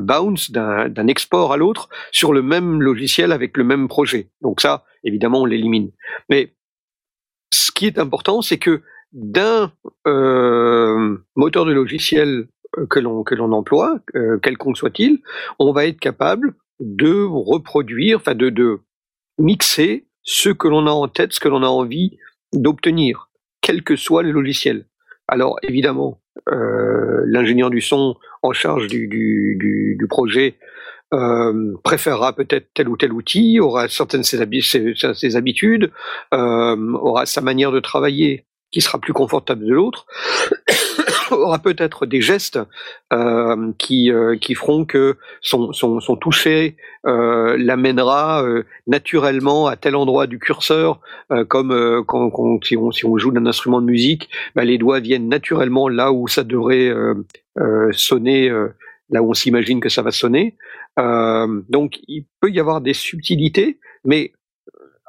bounce, 0.00 0.50
d'un 0.50 1.06
export 1.06 1.52
à 1.54 1.56
l'autre 1.56 1.88
sur 2.12 2.34
le 2.34 2.42
même 2.42 2.82
logiciel 2.82 3.32
avec 3.32 3.56
le 3.56 3.64
même 3.64 3.88
projet. 3.88 4.28
Donc 4.42 4.60
ça, 4.60 4.84
évidemment, 5.04 5.42
on 5.42 5.46
l'élimine. 5.46 5.90
Mais 6.28 6.52
ce 7.50 7.72
qui 7.72 7.86
est 7.86 7.98
important, 7.98 8.42
c'est 8.42 8.58
que 8.58 8.82
d'un 9.16 9.72
euh, 10.06 11.16
moteur 11.36 11.64
de 11.64 11.72
logiciel 11.72 12.48
euh, 12.78 12.86
que 12.86 13.00
l'on 13.00 13.24
que 13.24 13.34
l'on 13.34 13.50
emploie, 13.52 13.98
euh, 14.14 14.38
quelconque 14.38 14.76
soit-il, 14.76 15.20
on 15.58 15.72
va 15.72 15.86
être 15.86 15.98
capable 15.98 16.54
de 16.80 17.24
reproduire, 17.24 18.18
enfin 18.18 18.34
de, 18.34 18.50
de 18.50 18.78
mixer 19.38 20.06
ce 20.22 20.50
que 20.50 20.68
l'on 20.68 20.86
a 20.86 20.90
en 20.90 21.08
tête, 21.08 21.32
ce 21.32 21.40
que 21.40 21.48
l'on 21.48 21.62
a 21.62 21.66
envie 21.66 22.18
d'obtenir, 22.52 23.30
quel 23.62 23.82
que 23.82 23.96
soit 23.96 24.22
le 24.22 24.32
logiciel. 24.32 24.84
Alors 25.28 25.56
évidemment, 25.62 26.20
euh, 26.52 27.22
l'ingénieur 27.24 27.70
du 27.70 27.80
son 27.80 28.16
en 28.42 28.52
charge 28.52 28.86
du, 28.86 29.08
du, 29.08 29.96
du, 29.98 30.06
projet 30.08 30.58
préférera 31.82 32.34
peut-être 32.34 32.68
tel 32.74 32.88
ou 32.88 32.96
tel 32.96 33.12
outil, 33.12 33.58
aura 33.60 33.88
certaines 33.88 34.24
ses, 34.24 34.38
ses- 35.14 35.36
habitudes, 35.36 35.90
aura 36.32 37.26
sa 37.26 37.40
manière 37.40 37.72
de 37.72 37.80
travailler 37.80 38.44
qui 38.70 38.80
sera 38.80 38.98
plus 38.98 39.12
confortable 39.12 39.64
de 39.64 39.72
l'autre, 39.72 40.06
aura 41.30 41.58
peut-être 41.58 42.06
des 42.06 42.20
gestes 42.20 42.58
euh, 43.12 43.72
qui, 43.78 44.10
euh, 44.10 44.36
qui 44.36 44.54
feront 44.54 44.84
que 44.84 45.16
son, 45.40 45.72
son, 45.72 46.00
son 46.00 46.16
toucher 46.16 46.76
euh, 47.06 47.56
l'amènera 47.58 48.42
euh, 48.44 48.64
naturellement 48.86 49.66
à 49.66 49.76
tel 49.76 49.96
endroit 49.96 50.26
du 50.26 50.38
curseur, 50.38 51.00
euh, 51.32 51.44
comme 51.44 51.72
euh, 51.72 52.02
quand, 52.06 52.30
quand- 52.30 52.62
si, 52.64 52.76
on, 52.76 52.90
si 52.90 53.06
on 53.06 53.16
joue 53.18 53.30
d'un 53.32 53.46
instrument 53.46 53.80
de 53.80 53.86
musique, 53.86 54.28
bah, 54.54 54.64
les 54.64 54.78
doigts 54.78 55.00
viennent 55.00 55.28
naturellement 55.28 55.88
là 55.88 56.12
où 56.12 56.28
ça 56.28 56.44
devrait 56.44 56.92
sonner, 57.92 58.50
là 59.10 59.22
où 59.22 59.30
on 59.30 59.34
s'imagine 59.34 59.80
que 59.80 59.88
ça 59.88 60.02
va 60.02 60.10
sonner. 60.10 60.56
Donc 60.98 61.98
il 62.08 62.26
peut 62.40 62.50
y 62.50 62.60
avoir 62.60 62.80
des 62.80 62.94
subtilités, 62.94 63.78
mais 64.04 64.32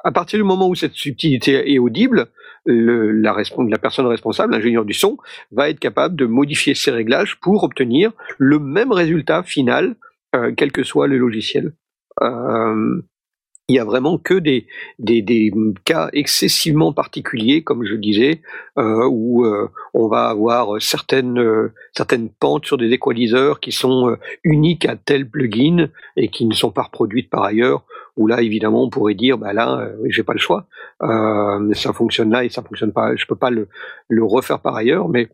à 0.04 0.12
partir 0.12 0.38
du 0.38 0.44
moment 0.44 0.68
où 0.68 0.74
cette 0.74 0.94
subtilité 0.94 1.72
est 1.72 1.78
audible, 1.78 2.28
le- 2.68 3.10
la, 3.12 3.34
la 3.68 3.78
personne 3.78 4.06
responsable, 4.06 4.52
l'ingénieur 4.52 4.84
du 4.84 4.94
son, 4.94 5.16
va 5.50 5.68
être 5.70 5.80
capable 5.80 6.14
de 6.16 6.26
modifier 6.26 6.74
ses 6.74 6.90
réglages 6.90 7.40
pour 7.40 7.64
obtenir 7.64 8.12
le 8.38 8.58
même 8.58 8.92
résultat 8.92 9.42
final, 9.42 9.96
euh, 10.36 10.52
quel 10.56 10.70
que 10.70 10.82
soit 10.82 11.06
le 11.08 11.18
logiciel. 11.18 11.72
Euh, 12.22 13.00
il 13.70 13.76
y 13.76 13.78
a 13.78 13.84
vraiment 13.84 14.16
que 14.16 14.32
des, 14.32 14.66
des, 14.98 15.20
des 15.20 15.52
cas 15.84 16.08
excessivement 16.14 16.94
particuliers, 16.94 17.62
comme 17.62 17.84
je 17.84 17.96
disais, 17.96 18.40
euh, 18.78 19.06
où 19.06 19.44
euh, 19.44 19.70
on 19.92 20.08
va 20.08 20.28
avoir 20.28 20.80
certaines, 20.80 21.38
euh, 21.38 21.74
certaines 21.94 22.30
pentes 22.30 22.64
sur 22.64 22.78
des 22.78 22.90
équaliseurs 22.92 23.60
qui 23.60 23.72
sont 23.72 24.16
uniques 24.42 24.86
à 24.86 24.96
tel 24.96 25.28
plugin 25.28 25.88
et 26.16 26.28
qui 26.28 26.46
ne 26.46 26.54
sont 26.54 26.70
pas 26.70 26.84
reproduites 26.84 27.28
par 27.28 27.42
ailleurs, 27.42 27.84
où 28.16 28.26
là, 28.26 28.40
évidemment, 28.40 28.84
on 28.84 28.90
pourrait 28.90 29.14
dire, 29.14 29.36
bah 29.36 29.52
là, 29.52 29.90
j'ai 30.08 30.22
pas 30.22 30.32
le 30.32 30.38
choix, 30.38 30.66
ça 31.00 31.92
fonctionne 31.92 32.30
là 32.30 32.44
et 32.44 32.48
ça 32.48 32.62
fonctionne 32.62 32.92
pas, 32.92 33.14
je 33.16 33.26
peux 33.26 33.36
pas 33.36 33.50
le, 33.50 33.68
le 34.08 34.24
refaire 34.24 34.60
par 34.60 34.76
ailleurs, 34.76 35.10
mais 35.10 35.28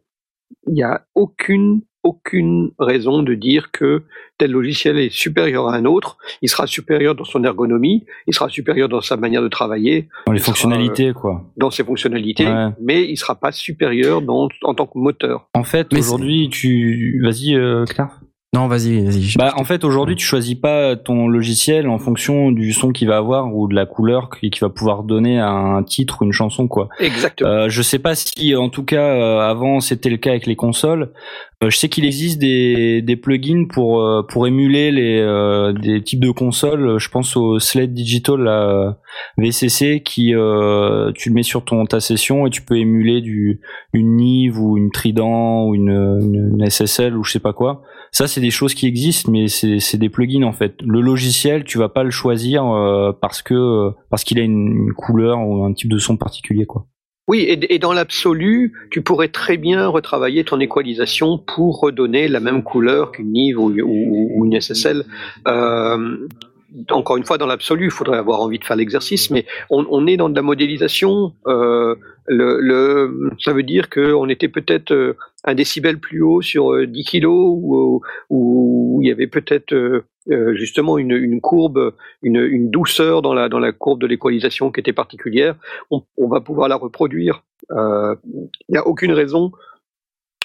il 0.66 0.74
n'y 0.74 0.82
a 0.82 1.06
aucune 1.14 1.82
aucune 2.04 2.70
raison 2.78 3.22
de 3.22 3.34
dire 3.34 3.70
que 3.72 4.02
tel 4.38 4.50
logiciel 4.52 4.98
est 4.98 5.10
supérieur 5.12 5.68
à 5.68 5.74
un 5.74 5.84
autre. 5.86 6.18
Il 6.42 6.48
sera 6.48 6.66
supérieur 6.66 7.14
dans 7.14 7.24
son 7.24 7.42
ergonomie, 7.44 8.04
il 8.26 8.34
sera 8.34 8.48
supérieur 8.48 8.88
dans 8.88 9.00
sa 9.00 9.16
manière 9.16 9.42
de 9.42 9.48
travailler, 9.48 10.08
Dans 10.26 10.32
les 10.32 10.38
fonctionnalités, 10.40 11.12
quoi. 11.12 11.44
dans 11.56 11.70
ses 11.70 11.82
fonctionnalités, 11.84 12.46
Ouais. 12.46 12.68
mais 12.80 13.04
il 13.10 13.16
sera 13.16 13.34
pas 13.34 13.52
supérieur 13.52 14.22
dans, 14.22 14.48
en 14.62 14.74
tant 14.74 14.86
que 14.86 14.98
moteur. 14.98 15.48
En 15.54 15.64
fait, 15.64 15.88
Mais 15.92 15.98
aujourd'hui, 16.00 16.48
tu, 16.50 17.20
vas-y, 17.24 17.54
euh, 17.56 17.84
Claire. 17.86 18.20
Non, 18.54 18.68
vas-y, 18.68 19.04
vas-y. 19.04 19.34
Bah, 19.36 19.52
en 19.56 19.64
fait, 19.64 19.82
aujourd'hui, 19.82 20.14
tu 20.14 20.24
choisis 20.24 20.54
pas 20.54 20.94
ton 20.94 21.26
logiciel 21.26 21.88
en 21.88 21.98
fonction 21.98 22.52
du 22.52 22.72
son 22.72 22.92
qu'il 22.92 23.08
va 23.08 23.16
avoir 23.16 23.52
ou 23.52 23.66
de 23.66 23.74
la 23.74 23.84
couleur 23.84 24.30
qu'il 24.30 24.50
qu'il 24.50 24.60
va 24.60 24.68
pouvoir 24.68 25.02
donner 25.02 25.40
à 25.40 25.50
un 25.50 25.82
titre 25.82 26.18
ou 26.22 26.24
une 26.24 26.32
chanson, 26.32 26.68
quoi. 26.68 26.88
Exactement. 27.00 27.50
Euh, 27.50 27.68
je 27.68 27.82
sais 27.82 27.98
pas 27.98 28.14
si, 28.14 28.54
en 28.54 28.68
tout 28.68 28.84
cas, 28.84 29.02
euh, 29.16 29.40
avant 29.40 29.80
c'était 29.80 30.08
le 30.08 30.18
cas 30.18 30.30
avec 30.30 30.46
les 30.46 30.54
consoles. 30.54 31.10
Euh, 31.64 31.70
je 31.70 31.78
sais 31.78 31.88
qu'il 31.88 32.04
existe 32.04 32.38
des, 32.38 33.00
des 33.00 33.16
plugins 33.16 33.66
pour 33.66 34.02
euh, 34.02 34.22
pour 34.22 34.46
émuler 34.46 34.90
les 34.90 35.18
euh, 35.20 35.72
des 35.72 36.02
types 36.02 36.20
de 36.20 36.30
consoles. 36.30 36.98
Je 36.98 37.08
pense 37.08 37.36
au 37.36 37.58
Sled 37.58 37.94
Digital 37.94 38.40
là, 38.40 38.98
VCC 39.38 40.02
qui 40.04 40.26
tu 40.26 40.34
le 40.34 41.32
mets 41.32 41.42
sur 41.42 41.64
ton 41.64 41.84
ta 41.86 42.00
session 42.00 42.46
et 42.46 42.50
tu 42.50 42.62
peux 42.62 42.76
émuler 42.76 43.20
du 43.20 43.60
une 43.92 44.16
Nive 44.16 44.60
ou 44.60 44.76
une 44.76 44.90
Trident 44.90 45.66
ou 45.66 45.74
une, 45.74 45.90
une, 45.90 46.70
SSL 46.70 47.16
ou 47.16 47.24
je 47.24 47.32
sais 47.32 47.40
pas 47.40 47.52
quoi. 47.52 47.82
Ça 48.12 48.26
c'est 48.26 48.40
des 48.40 48.50
choses 48.50 48.74
qui 48.74 48.86
existent, 48.86 49.30
mais 49.30 49.48
c'est 49.48 49.80
c'est 49.80 49.98
des 49.98 50.08
plugins 50.08 50.44
en 50.44 50.52
fait. 50.52 50.74
Le 50.82 51.00
logiciel, 51.00 51.64
tu 51.64 51.78
vas 51.78 51.88
pas 51.88 52.04
le 52.04 52.10
choisir 52.10 52.64
parce 53.20 53.42
que 53.42 53.90
parce 54.10 54.24
qu'il 54.24 54.38
a 54.38 54.42
une, 54.42 54.86
une 54.86 54.92
couleur 54.92 55.38
ou 55.38 55.64
un 55.64 55.72
type 55.72 55.90
de 55.90 55.98
son 55.98 56.16
particulier 56.16 56.66
quoi. 56.66 56.86
Oui, 57.26 57.46
et, 57.48 57.78
dans 57.78 57.94
l'absolu, 57.94 58.74
tu 58.90 59.00
pourrais 59.00 59.28
très 59.28 59.56
bien 59.56 59.86
retravailler 59.88 60.44
ton 60.44 60.60
équalisation 60.60 61.38
pour 61.38 61.80
redonner 61.80 62.28
la 62.28 62.38
même 62.40 62.62
couleur 62.62 63.12
qu'une 63.12 63.32
Nive 63.32 63.58
ou, 63.58 63.70
ou- 63.70 64.30
ou 64.34 64.44
une 64.44 64.60
SSL. 64.60 65.04
Euh, 65.48 66.28
encore 66.90 67.16
une 67.16 67.24
fois, 67.24 67.38
dans 67.38 67.46
l'absolu, 67.46 67.86
il 67.86 67.90
faudrait 67.90 68.18
avoir 68.18 68.40
envie 68.40 68.58
de 68.58 68.64
faire 68.64 68.76
l'exercice, 68.76 69.30
mais 69.30 69.46
on, 69.70 69.86
on 69.90 70.06
est 70.06 70.18
dans 70.18 70.28
de 70.28 70.34
la 70.34 70.42
modélisation. 70.42 71.32
Euh, 71.46 71.94
le, 72.26 72.60
le, 72.60 73.30
ça 73.38 73.54
veut 73.54 73.62
dire 73.62 73.88
qu'on 73.88 74.28
était 74.28 74.48
peut-être 74.48 74.92
euh, 74.92 75.16
un 75.44 75.54
décibel 75.54 75.98
plus 75.98 76.20
haut 76.20 76.42
sur 76.42 76.72
euh, 76.74 76.86
10 76.86 77.04
kilos, 77.04 77.58
ou 77.58 78.02
où 78.28 78.98
il 79.02 79.08
y 79.08 79.12
avait 79.12 79.28
peut-être 79.28 79.72
euh, 80.30 80.34
euh, 80.34 80.54
justement 80.54 80.98
une, 80.98 81.40
courbe, 81.40 81.94
une, 82.22 82.70
douceur 82.70 83.22
dans 83.22 83.34
la, 83.34 83.48
dans 83.48 83.58
la 83.58 83.72
courbe 83.72 84.00
de 84.00 84.06
l'équalisation 84.06 84.70
qui 84.70 84.80
était 84.80 84.92
particulière. 84.92 85.56
On, 85.90 86.28
va 86.28 86.40
pouvoir 86.40 86.68
la 86.68 86.76
reproduire. 86.76 87.44
Euh, 87.70 88.14
Il 88.68 88.72
n'y 88.72 88.78
a 88.78 88.86
aucune 88.86 89.12
raison 89.12 89.52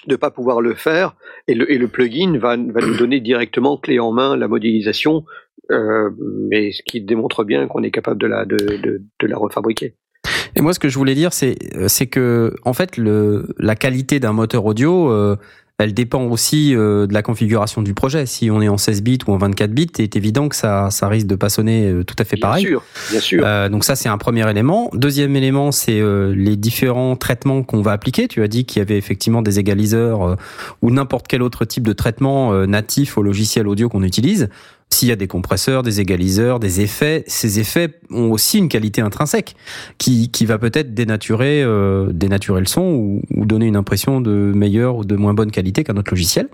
de 0.08 0.16
pas 0.16 0.32
pouvoir 0.32 0.62
le 0.62 0.76
faire 0.76 1.16
et 1.48 1.54
le, 1.54 1.88
plugin 1.88 2.38
va, 2.38 2.56
va 2.56 2.82
nous 2.82 2.98
donner 2.98 3.20
directement 3.20 3.78
clé 3.78 4.00
en 4.00 4.12
main 4.12 4.38
la 4.38 4.48
modélisation, 4.48 5.26
euh, 5.72 6.10
mais 6.50 6.72
ce 6.72 6.82
qui 6.84 7.02
démontre 7.02 7.44
bien 7.44 7.68
qu'on 7.68 7.84
est 7.84 7.92
capable 7.92 8.20
de 8.20 8.28
la, 8.28 8.46
de, 8.46 8.58
de, 8.58 9.28
la 9.28 9.38
refabriquer. 9.38 9.96
Et 10.56 10.62
moi, 10.62 10.74
ce 10.74 10.80
que 10.80 10.90
je 10.90 10.98
voulais 10.98 11.16
dire, 11.16 11.34
c'est 11.34 11.58
euh, 11.76 11.88
c'est 11.88 12.08
que 12.08 12.54
en 12.66 12.74
fait, 12.74 12.98
le 12.98 13.54
la 13.60 13.76
qualité 13.76 14.20
d'un 14.20 14.34
moteur 14.34 14.66
audio, 14.66 15.12
euh, 15.12 15.36
elle 15.80 15.94
dépend 15.94 16.24
aussi 16.26 16.76
euh, 16.76 17.08
de 17.08 17.14
la 17.14 17.22
configuration 17.24 17.82
du 17.82 17.94
projet. 17.94 18.26
Si 18.26 18.52
on 18.52 18.62
est 18.62 18.68
en 18.68 18.78
16 18.78 19.02
bits 19.02 19.20
ou 19.28 19.32
en 19.32 19.38
24 19.38 19.72
bits, 19.72 19.88
c'est 19.96 20.16
évident 20.16 20.50
que 20.50 20.56
ça 20.56 20.92
ça 20.92 21.08
risque 21.08 21.28
de 21.28 21.36
pas 21.36 21.50
sonner 21.50 21.88
euh, 21.88 22.04
tout 22.04 22.16
à 22.20 22.26
fait 22.26 22.36
Bien 22.36 22.48
pareil. 22.48 22.66
sûr, 22.66 22.84
bien 23.10 23.20
sûr. 23.20 23.44
Euh, 23.46 23.70
donc 23.70 23.84
ça 23.86 23.96
c'est 23.96 24.10
un 24.10 24.18
premier 24.18 24.50
élément. 24.50 24.90
Deuxième 24.94 25.36
élément 25.36 25.72
c'est 25.72 26.00
euh, 26.00 26.34
les 26.36 26.58
différents 26.58 27.16
traitements 27.16 27.64
qu'on 27.64 27.82
va 27.82 27.94
appliquer. 27.94 28.28
Tu 28.28 28.44
as 28.44 28.48
dit 28.48 28.66
qu'il 28.66 28.80
y 28.80 28.82
avait 28.82 28.98
effectivement 28.98 29.42
des 29.42 29.58
égaliseurs 29.60 30.24
euh, 30.24 30.36
ou 30.82 30.92
n'importe 30.92 31.28
quel 31.28 31.42
autre 31.42 31.64
type 31.66 31.88
de 31.88 31.94
traitement 31.94 32.54
euh, 32.54 32.66
natif 32.66 33.18
au 33.18 33.24
logiciel 33.24 33.68
audio 33.68 33.88
qu'on 33.90 34.04
utilise. 34.04 34.50
S'il 34.92 35.08
y 35.08 35.12
a 35.12 35.16
des 35.16 35.28
compresseurs, 35.28 35.84
des 35.84 36.02
égaliseurs, 36.02 36.60
des 36.60 36.82
effets, 36.82 37.24
ces 37.28 37.60
effets 37.60 38.00
ont 38.10 38.32
aussi 38.32 38.58
une 38.58 38.70
qualité 38.70 39.02
intrinsèque 39.02 39.56
qui, 40.00 40.32
qui 40.32 40.46
va 40.46 40.58
peut-être 40.58 40.96
dénaturer, 40.96 41.62
euh, 41.64 42.08
dénaturer 42.12 42.60
le 42.60 42.66
son 42.66 42.82
ou, 42.82 43.22
ou 43.36 43.46
donner 43.46 43.68
une 43.68 43.76
impression 43.76 44.20
de 44.20 44.52
meilleure 44.56 44.98
ou 44.98 45.06
de 45.06 45.16
moins 45.16 45.36
bonne 45.36 45.52
qualité 45.52 45.84
qu'un 45.84 45.96
autre 45.96 46.12
logiciel. 46.12 46.50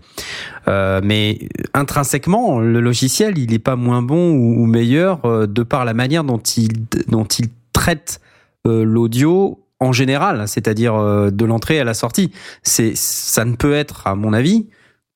Euh, 0.67 0.99
mais 1.03 1.47
intrinsèquement, 1.73 2.59
le 2.59 2.81
logiciel, 2.81 3.37
il 3.37 3.51
n'est 3.51 3.59
pas 3.59 3.77
moins 3.77 4.01
bon 4.01 4.33
ou, 4.33 4.63
ou 4.63 4.65
meilleur 4.65 5.23
euh, 5.25 5.47
de 5.47 5.63
par 5.63 5.85
la 5.85 5.93
manière 5.93 6.25
dont 6.25 6.39
il, 6.39 6.69
dont 7.07 7.25
il 7.25 7.47
traite 7.71 8.19
euh, 8.67 8.83
l'audio 8.83 9.61
en 9.79 9.91
général, 9.91 10.47
c'est-à-dire 10.47 10.95
euh, 10.95 11.29
de 11.31 11.45
l'entrée 11.45 11.79
à 11.79 11.83
la 11.83 11.93
sortie. 11.93 12.31
C'est, 12.63 12.93
ça 12.95 13.45
ne 13.45 13.55
peut 13.55 13.73
être, 13.73 14.07
à 14.07 14.15
mon 14.15 14.33
avis, 14.33 14.67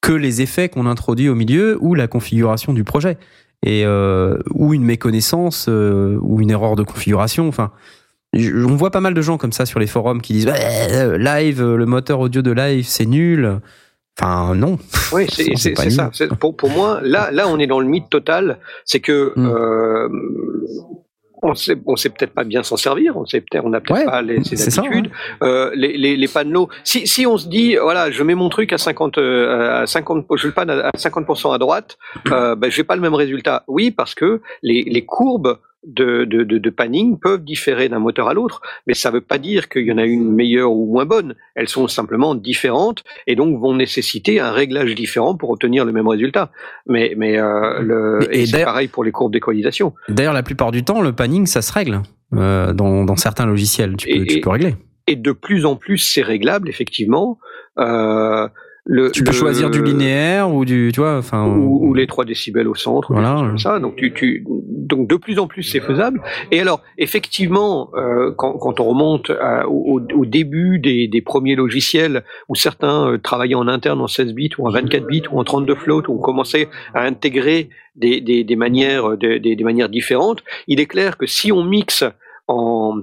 que 0.02 0.14
les 0.14 0.42
effets 0.42 0.70
qu'on 0.70 0.86
introduit 0.86 1.30
au 1.30 1.36
milieu 1.36 1.78
ou 1.82 1.94
la 1.96 2.08
configuration 2.08 2.74
du 2.74 2.84
projet 2.84 3.18
et 3.66 3.84
euh, 3.86 4.38
ou 4.54 4.74
une 4.74 4.84
méconnaissance 4.84 5.66
euh, 5.70 6.18
ou 6.22 6.40
une 6.42 6.52
erreur 6.52 6.76
de 6.76 6.84
configuration. 6.84 7.48
Enfin, 7.48 7.72
on 8.34 8.76
voit 8.76 8.92
pas 8.92 9.02
mal 9.02 9.14
de 9.14 9.22
gens 9.22 9.38
comme 9.38 9.52
ça 9.52 9.66
sur 9.66 9.80
les 9.80 9.88
forums 9.88 10.22
qui 10.22 10.34
disent 10.34 10.46
live, 10.48 11.62
le 11.64 11.86
moteur 11.86 12.20
audio 12.20 12.42
de 12.42 12.52
live, 12.52 12.86
c'est 12.88 13.06
nul. 13.06 13.60
Enfin, 14.22 14.54
non. 14.56 14.78
Oui, 15.14 15.28
c'est 15.56 15.90
ça. 15.90 16.12
Pour, 16.40 16.56
pour 16.56 16.70
moi, 16.70 17.00
là, 17.04 17.32
là, 17.32 17.48
on 17.48 17.58
est 17.58 17.68
dans 17.68 17.80
le 17.80 17.88
mythe 17.88 18.10
total. 18.10 18.60
C'est 18.86 19.00
que 19.00 19.34
Mm. 19.36 19.46
euh, 19.48 20.10
on 21.42 21.54
sait, 21.54 21.78
on 21.86 21.96
sait 21.96 22.10
peut-être 22.10 22.34
pas 22.34 22.44
bien 22.44 22.64
s'en 22.64 22.78
servir. 22.78 23.16
On 23.18 23.26
sait 23.26 23.42
peut-être, 23.42 23.66
on 23.66 23.70
n'a 23.70 23.80
peut-être 23.80 24.00
Ouais, 24.00 24.06
pas 24.06 24.22
les, 24.22 24.44
ça, 24.44 24.82
habitudes. 24.82 25.12
Euh, 25.44 25.72
les, 25.74 25.98
les, 25.98 26.18
les 26.18 26.28
panelos. 26.28 26.70
Si, 26.84 27.08
si 27.08 27.26
on 27.26 27.38
se 27.38 27.48
dit, 27.48 27.76
voilà, 27.76 28.12
je 28.12 28.24
mets 28.24 28.36
mon 28.36 28.50
truc 28.50 28.74
à 28.74 28.78
50, 28.78 29.18
euh, 29.18 29.84
à 29.84 29.88
50, 29.88 30.26
je 30.36 30.48
le 30.48 30.54
panne 30.54 30.70
à 30.70 30.92
50% 30.92 31.54
à 31.54 31.58
droite, 31.58 31.98
euh, 32.32 32.56
ben, 32.56 32.70
j'ai 32.70 32.84
pas 32.84 32.96
le 32.96 33.02
même 33.02 33.16
résultat. 33.16 33.64
Oui, 33.68 33.92
parce 33.92 34.16
que 34.16 34.42
les, 34.64 34.84
les 34.84 35.06
courbes 35.06 35.58
de, 35.88 36.26
de, 36.26 36.44
de, 36.44 36.58
de 36.58 36.70
panning 36.70 37.18
peuvent 37.20 37.44
différer 37.44 37.88
d'un 37.90 38.00
moteur 38.00 38.28
à 38.28 38.34
l'autre, 38.34 38.62
mais 38.86 38.94
ça 38.94 39.12
veut 39.12 39.22
pas 39.22 39.38
dire 39.38 39.70
qu'il 39.70 39.86
y 39.86 39.92
en 39.94 39.98
a 39.98 40.06
une 40.06 40.30
meilleure 40.34 40.72
ou 40.74 40.92
moins 40.92 41.06
bonne. 41.06 41.36
Elles 41.56 41.70
sont 41.70 41.88
simplement 41.88 42.36
différentes 42.36 43.04
et 43.28 43.36
donc 43.36 43.58
vont 43.60 43.74
nécessiter 43.74 44.40
un 44.42 44.52
réglage 44.52 44.94
différent 44.96 45.36
pour 45.36 45.52
obtenir 45.52 45.86
le 45.86 45.92
même 45.94 46.08
résultat. 46.08 46.52
Mais, 46.86 47.14
mais, 47.18 47.38
euh, 47.40 47.80
le, 47.82 48.20
Mais- 48.20 48.38
et 48.38 48.42
et 48.42 48.46
c'est 48.46 48.64
pareil 48.66 48.90
pour 48.90 49.04
les 49.06 49.12
courbes 49.12 49.32
d'équalisation. 49.32 49.94
D'ailleurs, 50.10 50.34
la 50.34 50.44
plupart 50.44 50.72
du 50.72 50.84
temps, 50.84 51.02
le 51.02 51.14
panning, 51.14 51.46
ça 51.46 51.62
se 51.62 51.72
règle 51.72 52.02
euh, 52.36 52.74
dans, 52.74 53.06
dans 53.06 53.16
certains 53.16 53.46
logiciels. 53.46 53.96
Tu 53.96 54.08
peux, 54.10 54.22
Et- 54.24 54.26
tu 54.28 54.42
peux 54.42 54.50
régler. 54.50 54.76
et 55.08 55.16
de 55.16 55.32
plus 55.32 55.66
en 55.66 55.76
plus 55.78 55.98
c'est 55.98 56.22
réglable 56.22 56.68
effectivement. 56.70 57.40
Euh, 57.80 58.48
le, 58.92 59.12
Tu 59.12 59.24
peux 59.24 59.30
le- 59.32 59.38
choisir 59.38 59.70
du 59.70 59.84
linéaire 59.84 60.52
ou 60.52 60.66
du, 60.66 60.90
tu 60.92 61.00
vois, 61.00 61.18
enfin. 61.18 61.46
ou, 61.46 61.88
ou 61.88 61.94
les 61.94 62.08
3 62.08 62.26
décibels 62.26 62.68
au 62.68 62.74
centre, 62.74 63.14
Voilà. 63.14 63.36
comme 63.36 63.60
ça. 63.60 63.78
Donc, 63.80 63.96
tu, 63.98 64.12
tu, 64.16 64.44
donc 64.48 65.08
de 65.08 65.16
plus 65.16 65.38
en 65.38 65.46
plus 65.46 65.62
c'est 65.62 65.80
faisable. 65.80 66.22
Et 66.52 66.60
alors, 66.60 66.82
effectivement, 66.98 67.92
euh, 67.94 68.32
quand, 68.36 68.54
quand 68.58 68.80
on 68.80 68.86
remonte 68.86 69.30
à- 69.30 69.68
au, 69.70 70.02
au 70.16 70.26
début 70.26 70.80
des, 70.80 71.08
des 71.08 71.22
premiers 71.22 71.56
logiciels 71.56 72.24
où 72.48 72.56
certains 72.56 73.12
euh, 73.12 73.18
travaillaient 73.20 73.54
en 73.54 73.68
interne 73.68 74.02
en 74.02 74.08
16 74.08 74.34
bits 74.34 74.50
ou 74.58 74.68
en 74.68 74.72
24 74.72 75.06
bits 75.06 75.22
ou 75.32 75.40
en 75.40 75.44
32 75.44 75.76
float, 75.76 76.04
où 76.08 76.16
on 76.16 76.22
commençait 76.22 76.68
à 76.96 77.04
intégrer 77.04 77.70
des, 77.96 78.22
des, 78.22 78.44
des 78.44 78.56
manières, 78.56 79.18
des 79.18 79.56
différentes, 79.90 80.44
il 80.68 80.80
est 80.80 80.88
clair 80.88 81.16
que 81.18 81.28
si 81.28 81.52
on 81.52 81.64
mixe 81.64 82.04
en, 82.48 82.96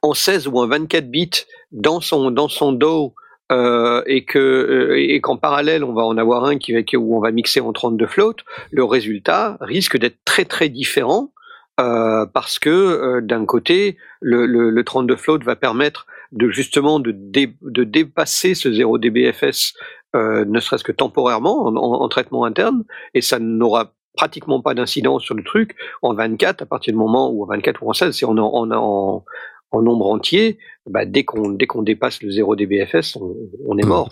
en 0.00 0.14
16 0.14 0.48
ou 0.48 0.56
en 0.58 0.66
24 0.66 1.10
bits 1.10 1.30
dans 1.72 2.00
son, 2.00 2.30
dans 2.30 2.48
son 2.48 2.72
DAW 2.72 3.12
euh, 3.52 4.02
et 4.06 4.24
que 4.24 4.38
euh, 4.38 4.98
et 4.98 5.20
qu'en 5.20 5.36
parallèle 5.36 5.84
on 5.84 5.92
va 5.92 6.02
en 6.04 6.16
avoir 6.18 6.44
un 6.44 6.58
qui 6.58 6.72
va 6.72 6.80
où 6.98 7.16
on 7.16 7.20
va 7.20 7.30
mixer 7.30 7.60
en 7.60 7.72
32 7.72 8.06
float, 8.06 8.34
le 8.70 8.84
résultat 8.84 9.56
risque 9.60 9.96
d'être 9.98 10.18
très 10.24 10.44
très 10.44 10.68
différent 10.68 11.32
euh, 11.78 12.26
parce 12.26 12.58
que 12.58 12.70
euh, 12.70 13.20
d'un 13.20 13.44
côté 13.46 13.98
le, 14.20 14.46
le, 14.46 14.70
le 14.70 14.84
32 14.84 15.16
float 15.16 15.38
va 15.44 15.56
permettre 15.56 16.06
de 16.32 16.48
justement 16.50 16.98
de, 16.98 17.12
dé- 17.14 17.56
de 17.62 17.84
dépasser 17.84 18.54
ce 18.54 18.72
0 18.72 18.98
dBFS 18.98 19.74
euh, 20.16 20.44
ne 20.44 20.58
serait-ce 20.60 20.82
que 20.84 20.92
temporairement 20.92 21.66
en, 21.66 21.76
en- 21.76 22.00
en 22.02 22.08
traitement 22.08 22.44
interne. 22.44 22.82
Et 23.14 23.20
ça 23.20 23.38
n'aura 23.38 23.92
pratiquement 24.16 24.60
pas 24.62 24.74
d'incidence 24.74 25.22
sur 25.22 25.34
le 25.34 25.44
truc 25.44 25.76
en 26.02 26.14
24 26.14 26.62
à 26.62 26.66
partir 26.66 26.92
du 26.94 26.98
moment 26.98 27.30
où 27.30 27.44
en 27.44 27.46
24 27.46 27.82
ou 27.82 27.90
en 27.90 27.92
16 27.92 28.14
si 28.16 28.24
on 28.24 28.36
est 28.36 28.40
en, 28.40 28.46
en, 28.52 28.70
en, 28.72 29.24
en 29.72 29.82
nombre 29.82 30.06
entier 30.06 30.58
bah, 30.88 31.04
dès 31.04 31.24
qu'on 31.24 31.50
dès 31.50 31.66
qu'on 31.66 31.82
dépasse 31.82 32.22
le 32.22 32.30
0 32.30 32.56
dBFS 32.56 33.16
on, 33.16 33.34
on 33.66 33.78
est 33.78 33.82
Mhm. 33.82 33.88
mort 33.88 34.08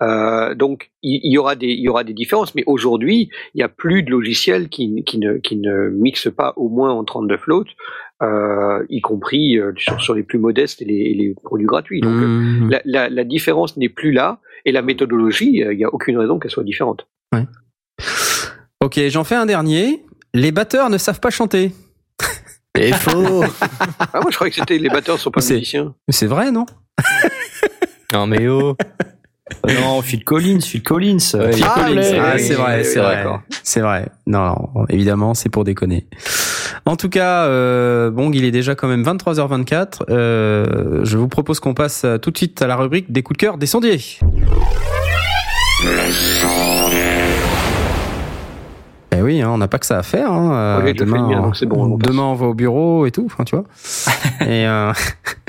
euh, 0.00 0.54
donc 0.54 0.90
il 1.02 1.32
y, 1.32 1.38
aura 1.38 1.56
des 1.56 1.66
il 1.66 1.80
y 1.80 1.88
aura 1.88 2.04
des 2.04 2.12
différences, 2.12 2.54
mais 2.54 2.62
aujourd'hui 2.66 3.30
il 3.54 3.58
n'y 3.58 3.64
a 3.64 3.68
plus 3.68 4.04
de 4.04 4.10
logiciels 4.12 4.68
qui, 4.68 5.02
qui 5.04 5.18
ne 5.18 5.38
qui 5.38 5.56
ne 5.56 5.88
mixent 5.88 6.30
pas 6.30 6.52
au 6.56 6.68
moins 6.68 6.92
en 6.92 7.02
32 7.02 7.36
float, 7.36 7.64
euh, 8.22 8.84
y 8.90 9.00
compris 9.00 9.58
euh, 9.58 9.72
sur, 9.76 10.00
sur 10.00 10.14
les 10.14 10.22
plus 10.22 10.38
modestes 10.38 10.80
et 10.82 10.84
les, 10.84 10.94
et 10.94 11.14
les 11.14 11.34
produits 11.42 11.66
gratuits. 11.66 12.00
Donc 12.00 12.14
euh, 12.14 12.26
Mmh. 12.28 12.70
la, 12.70 12.80
la, 12.84 13.08
la 13.10 13.24
différence 13.24 13.76
n'est 13.76 13.88
plus 13.88 14.12
là 14.12 14.38
et 14.64 14.70
la 14.70 14.82
méthodologie, 14.82 15.64
il 15.68 15.76
n'y 15.76 15.84
a 15.84 15.92
aucune 15.92 16.16
raison 16.16 16.38
qu'elle 16.38 16.52
soit 16.52 16.62
différente. 16.62 17.08
Ok, 18.80 19.00
j'en 19.08 19.24
fais 19.24 19.34
un 19.34 19.46
dernier. 19.46 20.04
Les 20.34 20.52
batteurs 20.52 20.90
ne 20.90 20.98
savent 20.98 21.20
pas 21.20 21.30
chanter. 21.30 21.72
C'est 22.78 22.92
faux. 22.94 23.44
Ah 24.00 24.20
moi 24.22 24.30
je 24.30 24.36
croyais 24.36 24.50
que 24.50 24.56
c'était 24.56 24.78
les 24.78 24.88
batteurs 24.88 25.18
sont 25.18 25.30
pas 25.30 25.40
C'est- 25.40 25.54
musiciens. 25.54 25.94
C'est 26.08 26.26
vrai, 26.26 26.50
non 26.50 26.66
non 28.12 28.26
mais 28.26 28.46
oh. 28.48 28.76
Non, 29.66 30.02
Phil 30.02 30.24
Collins, 30.24 30.60
Phil 30.60 30.82
Collins. 30.82 31.16
Ouais, 31.34 31.52
Phil 31.52 31.64
Ah, 31.66 31.74
Collins. 31.86 32.02
Ah, 32.20 32.38
c'est 32.38 32.52
vrai, 32.54 32.84
c'est 32.84 32.98
vrai. 33.00 33.24
C'est 33.62 33.80
vrai. 33.80 34.06
Non, 34.26 34.40
non, 34.44 34.84
évidemment, 34.90 35.32
c'est 35.32 35.48
pour 35.48 35.64
déconner. 35.64 36.06
En 36.84 36.96
tout 36.96 37.08
cas, 37.08 37.44
euh, 37.46 38.10
bon, 38.10 38.30
il 38.30 38.44
est 38.44 38.50
déjà 38.50 38.74
quand 38.74 38.88
même 38.88 39.02
23h24. 39.02 40.02
Euh, 40.10 41.00
je 41.02 41.16
vous 41.16 41.28
propose 41.28 41.60
qu'on 41.60 41.72
passe 41.72 42.04
tout 42.20 42.30
de 42.30 42.36
suite 42.36 42.60
à 42.60 42.66
la 42.66 42.76
rubrique 42.76 43.10
des 43.10 43.22
coups 43.22 43.38
de 43.38 43.40
cœur 43.40 43.56
des 43.58 43.66
sondiers. 43.66 44.00
Eh 49.16 49.22
oui, 49.22 49.40
hein, 49.40 49.50
on 49.50 49.58
n'a 49.58 49.68
pas 49.68 49.78
que 49.78 49.86
ça 49.86 49.98
à 49.98 50.02
faire. 50.02 50.30
Hein. 50.30 50.82
Ouais, 50.84 50.92
bon, 50.92 51.84
on 51.84 51.96
demain, 51.96 52.22
on 52.22 52.34
va 52.34 52.46
au 52.46 52.54
bureau 52.54 53.06
et 53.06 53.10
tout. 53.10 53.26
Enfin, 53.26 53.44
tu 53.44 53.56
vois. 53.56 53.64
et 54.40 54.66
euh, 54.66 54.92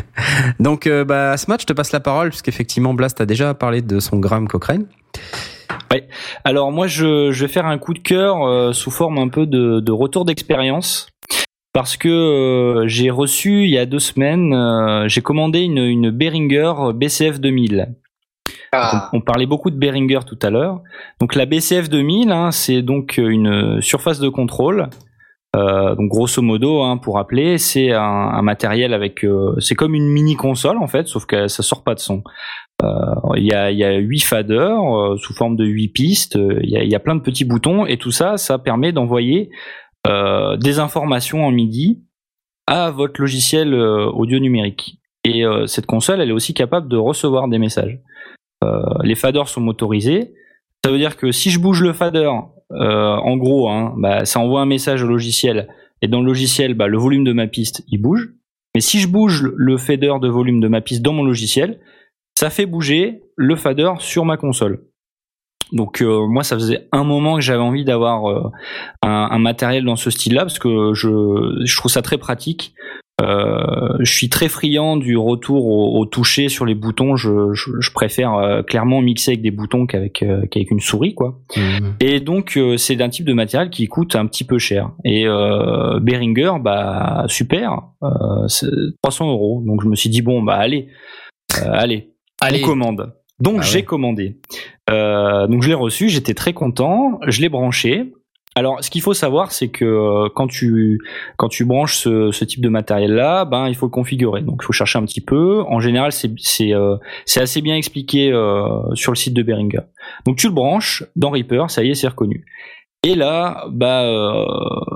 donc, 0.59 0.87
euh, 0.87 1.03
bah, 1.03 1.31
à 1.31 1.37
ce 1.37 1.49
match, 1.49 1.61
je 1.61 1.67
te 1.67 1.73
passe 1.73 1.91
la 1.91 1.99
parole 1.99 2.29
puisqu'effectivement, 2.29 2.93
Blast 2.93 3.19
a 3.21 3.25
déjà 3.25 3.53
parlé 3.53 3.81
de 3.81 3.99
son 3.99 4.17
Graham 4.17 4.47
Cochrane. 4.47 4.85
Alors 6.43 6.71
moi, 6.71 6.87
je, 6.87 7.31
je 7.31 7.45
vais 7.45 7.51
faire 7.51 7.65
un 7.65 7.77
coup 7.77 7.93
de 7.93 7.99
cœur 7.99 8.43
euh, 8.43 8.73
sous 8.73 8.91
forme 8.91 9.17
un 9.17 9.27
peu 9.27 9.45
de, 9.45 9.79
de 9.79 9.91
retour 9.91 10.25
d'expérience. 10.25 11.07
Parce 11.73 11.97
que 11.97 12.09
euh, 12.09 12.87
j'ai 12.87 13.11
reçu 13.11 13.63
il 13.63 13.69
y 13.69 13.77
a 13.77 13.85
deux 13.85 13.99
semaines, 13.99 14.53
euh, 14.53 15.07
j'ai 15.07 15.21
commandé 15.21 15.59
une, 15.61 15.77
une 15.77 16.09
Behringer 16.09 16.93
BCF 16.95 17.39
2000. 17.39 17.93
Ah, 18.71 19.09
On, 19.13 19.21
parlait 19.21 19.45
beaucoup 19.45 19.71
de 19.71 19.77
Behringer 19.77 20.19
tout 20.27 20.37
à 20.41 20.49
l'heure. 20.49 20.81
Donc 21.19 21.35
la 21.35 21.45
BCF 21.45 21.89
2000, 21.89 22.31
hein, 22.31 22.51
c'est 22.51 22.81
donc 22.81 23.17
une 23.17 23.81
surface 23.81 24.19
de 24.19 24.29
contrôle. 24.29 24.89
Euh, 25.55 25.95
donc 25.95 26.09
grosso 26.09 26.41
modo, 26.43 26.83
hein, 26.83 26.97
pour 26.97 27.15
rappeler, 27.15 27.57
c'est 27.57 27.91
un, 27.91 28.41
matériel 28.43 28.93
avec, 28.93 29.25
euh, 29.25 29.55
c'est 29.59 29.73
comme 29.73 29.95
une 29.95 30.07
mini 30.07 30.35
console 30.35 30.77
en 30.77 30.87
fait, 30.87 31.07
sauf 31.07 31.25
que 31.25 31.47
ça 31.47 31.63
sort 31.63 31.83
pas 31.83 31.95
de 31.95 31.99
son. 31.99 32.23
Euh, 32.83 32.87
Il 33.35 33.45
y 33.45 33.53
a 33.53 33.71
il 33.71 33.77
y 33.77 33.83
a 33.83 33.97
huit 33.97 34.23
faders 34.23 34.79
euh, 34.95 35.17
sous 35.17 35.33
forme 35.33 35.55
de 35.55 35.65
huit 35.65 35.89
pistes. 35.89 36.35
euh, 36.35 36.59
Il 36.61 36.69
y 36.69 36.77
a, 36.77 36.83
y 36.83 36.95
a 36.95 36.99
plein 36.99 37.15
de 37.15 37.21
petits 37.21 37.45
boutons 37.45 37.87
et 37.87 37.97
tout 37.97 38.11
ça, 38.11 38.37
ça 38.37 38.59
permet 38.59 38.91
d'envoyer 38.91 39.49
euh, 40.07 40.55
des 40.57 40.79
informations 40.79 41.45
en 41.45 41.51
MIDI 41.51 42.03
à 42.67 42.91
votre 42.91 43.19
logiciel 43.19 43.73
euh, 43.73 44.05
audio 44.05 44.39
numérique. 44.39 44.99
Et 45.25 45.45
euh, 45.45 45.65
cette 45.67 45.85
console, 45.85 46.21
elle 46.21 46.29
est 46.29 46.33
aussi 46.33 46.53
capable 46.53 46.87
de 46.87 46.95
recevoir 46.95 47.47
des 47.47 47.57
messages. 47.57 47.99
Euh, 48.63 48.81
les 49.03 49.15
faders 49.15 49.47
sont 49.47 49.61
motorisés. 49.61 50.33
Ça 50.83 50.91
veut 50.91 50.97
dire 50.97 51.17
que 51.17 51.31
si 51.31 51.49
je 51.49 51.59
bouge 51.59 51.81
le 51.81 51.93
fader, 51.93 52.29
euh, 52.71 53.15
en 53.15 53.37
gros, 53.37 53.69
hein, 53.69 53.93
bah, 53.97 54.25
ça 54.25 54.39
envoie 54.39 54.61
un 54.61 54.65
message 54.65 55.03
au 55.03 55.07
logiciel. 55.07 55.67
Et 56.01 56.07
dans 56.07 56.21
le 56.21 56.25
logiciel, 56.25 56.73
bah, 56.73 56.87
le 56.87 56.97
volume 56.97 57.23
de 57.23 57.33
ma 57.33 57.47
piste, 57.47 57.83
il 57.87 57.99
bouge. 57.99 58.29
Mais 58.75 58.81
si 58.81 58.99
je 58.99 59.07
bouge 59.07 59.51
le 59.55 59.77
fader 59.77 60.13
de 60.21 60.27
volume 60.27 60.59
de 60.59 60.67
ma 60.67 60.81
piste 60.81 61.01
dans 61.01 61.13
mon 61.13 61.23
logiciel, 61.23 61.79
ça 62.37 62.49
fait 62.49 62.65
bouger 62.65 63.23
le 63.35 63.55
fader 63.55 63.93
sur 63.99 64.25
ma 64.25 64.37
console. 64.37 64.85
Donc 65.71 66.01
euh, 66.01 66.25
moi, 66.27 66.43
ça 66.43 66.55
faisait 66.55 66.87
un 66.91 67.03
moment 67.03 67.35
que 67.35 67.41
j'avais 67.41 67.61
envie 67.61 67.83
d'avoir 67.83 68.51
un, 69.01 69.27
un 69.31 69.39
matériel 69.39 69.83
dans 69.83 69.95
ce 69.95 70.09
style-là 70.09 70.41
parce 70.41 70.59
que 70.59 70.93
je, 70.93 71.61
je 71.63 71.77
trouve 71.77 71.91
ça 71.91 72.01
très 72.01 72.17
pratique. 72.17 72.73
Euh, 73.21 73.95
je 73.99 74.11
suis 74.11 74.29
très 74.29 74.47
friand 74.49 74.97
du 74.97 75.17
retour 75.17 75.65
au, 75.65 75.99
au 75.99 76.05
toucher 76.05 76.49
sur 76.49 76.65
les 76.65 76.75
boutons. 76.75 77.15
Je, 77.15 77.53
je, 77.53 77.69
je 77.79 77.91
préfère 77.91 78.33
euh, 78.35 78.61
clairement 78.63 79.01
mixer 79.01 79.31
avec 79.31 79.41
des 79.41 79.51
boutons 79.51 79.85
qu'avec 79.85 80.23
euh, 80.23 80.45
qu'avec 80.49 80.71
une 80.71 80.79
souris, 80.79 81.13
quoi. 81.15 81.39
Et 81.99 82.19
donc 82.19 82.57
euh, 82.57 82.77
c'est 82.77 82.95
d'un 82.95 83.09
type 83.09 83.25
de 83.25 83.33
matériel 83.33 83.69
qui 83.69 83.87
coûte 83.87 84.15
un 84.15 84.25
petit 84.25 84.43
peu 84.43 84.57
cher. 84.59 84.91
Et 85.03 85.27
euh, 85.27 85.99
Behringer, 85.99 86.53
bah 86.61 87.25
super, 87.27 87.81
euh, 88.03 88.47
c'est 88.47 88.67
300 89.03 89.29
euros. 89.31 89.63
Donc 89.65 89.81
je 89.83 89.87
me 89.87 89.95
suis 89.95 90.09
dit 90.09 90.21
bon 90.21 90.41
bah 90.41 90.55
allez, 90.55 90.87
euh, 91.61 91.69
allez, 91.71 92.11
Allez. 92.41 92.61
on 92.63 92.67
commande. 92.67 93.13
Donc 93.39 93.57
Ah 93.59 93.63
j'ai 93.63 93.79
ouais. 93.79 93.83
commandé. 93.83 94.37
Euh, 94.89 95.47
donc 95.47 95.63
je 95.63 95.69
l'ai 95.69 95.73
reçu, 95.73 96.09
j'étais 96.09 96.33
très 96.33 96.53
content, 96.53 97.19
je 97.27 97.41
l'ai 97.41 97.49
branché. 97.49 98.11
Alors, 98.59 98.83
ce 98.83 98.89
qu'il 98.89 99.01
faut 99.01 99.13
savoir, 99.13 99.53
c'est 99.53 99.69
que 99.69 99.85
euh, 99.85 100.27
quand 100.35 100.47
tu 100.47 100.99
branches 101.65 101.95
ce, 101.95 102.43
type 102.43 102.59
de 102.59 102.67
matériel 102.67 103.13
là, 103.13 103.45
ben 103.45 103.69
il 103.69 103.73
faut 103.73 103.85
le 103.85 103.89
configurer. 103.89 104.41
Donc, 104.41 104.59
il 104.61 104.65
faut 104.65 104.73
chercher 104.73 104.99
un 104.99 105.05
petit 105.05 105.21
peu. 105.21 105.61
En 105.61 105.79
général, 105.79 106.11
c'est 106.11 106.73
euh, 106.73 106.97
assez 107.37 107.61
bien 107.61 107.77
expliqué 107.77 108.33
euh, 108.33 108.93
sur 108.95 109.13
le 109.13 109.15
site 109.15 109.33
de 109.33 109.43
Behringer. 109.43 109.83
Donc, 110.25 110.35
tu 110.35 110.47
le 110.47 110.53
branches 110.53 111.05
dans 111.15 111.29
Reaper, 111.29 111.71
ça 111.71 111.85
y 111.85 111.91
est, 111.91 111.95
c'est 111.95 112.09
reconnu. 112.09 112.43
Et 113.01 113.15
là, 113.15 113.65
bah, 113.71 114.45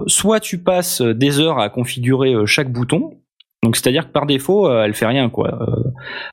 soit 0.07 0.41
tu 0.41 0.57
passes 0.57 1.01
des 1.01 1.39
heures 1.39 1.59
à 1.59 1.69
configurer 1.69 2.35
chaque 2.45 2.69
bouton. 2.69 3.13
Donc, 3.63 3.75
c'est-à-dire 3.75 4.07
que 4.07 4.11
par 4.11 4.25
défaut, 4.25 4.67
euh, 4.67 4.83
elle 4.83 4.93
fait 4.93 5.07
rien, 5.07 5.29
quoi. 5.29 5.59
Euh, 5.61 5.83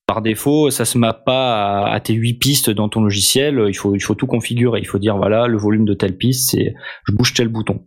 par 0.07 0.21
défaut, 0.21 0.71
ça 0.71 0.85
se 0.85 0.99
map 0.99 1.15
pas 1.15 1.87
à, 1.87 2.01
tes 2.01 2.13
huit 2.13 2.35
pistes 2.35 2.69
dans 2.71 2.89
ton 2.89 3.01
logiciel. 3.01 3.65
Il 3.69 3.75
faut, 3.75 3.95
il 3.95 4.01
faut 4.01 4.15
tout 4.15 4.27
configurer. 4.27 4.81
Il 4.81 4.87
faut 4.87 4.99
dire, 4.99 5.17
voilà, 5.17 5.47
le 5.47 5.57
volume 5.57 5.85
de 5.85 5.95
telle 5.95 6.17
piste, 6.17 6.51
c'est, 6.51 6.75
je 7.07 7.15
bouge 7.15 7.33
tel 7.33 7.49
bouton. 7.49 7.87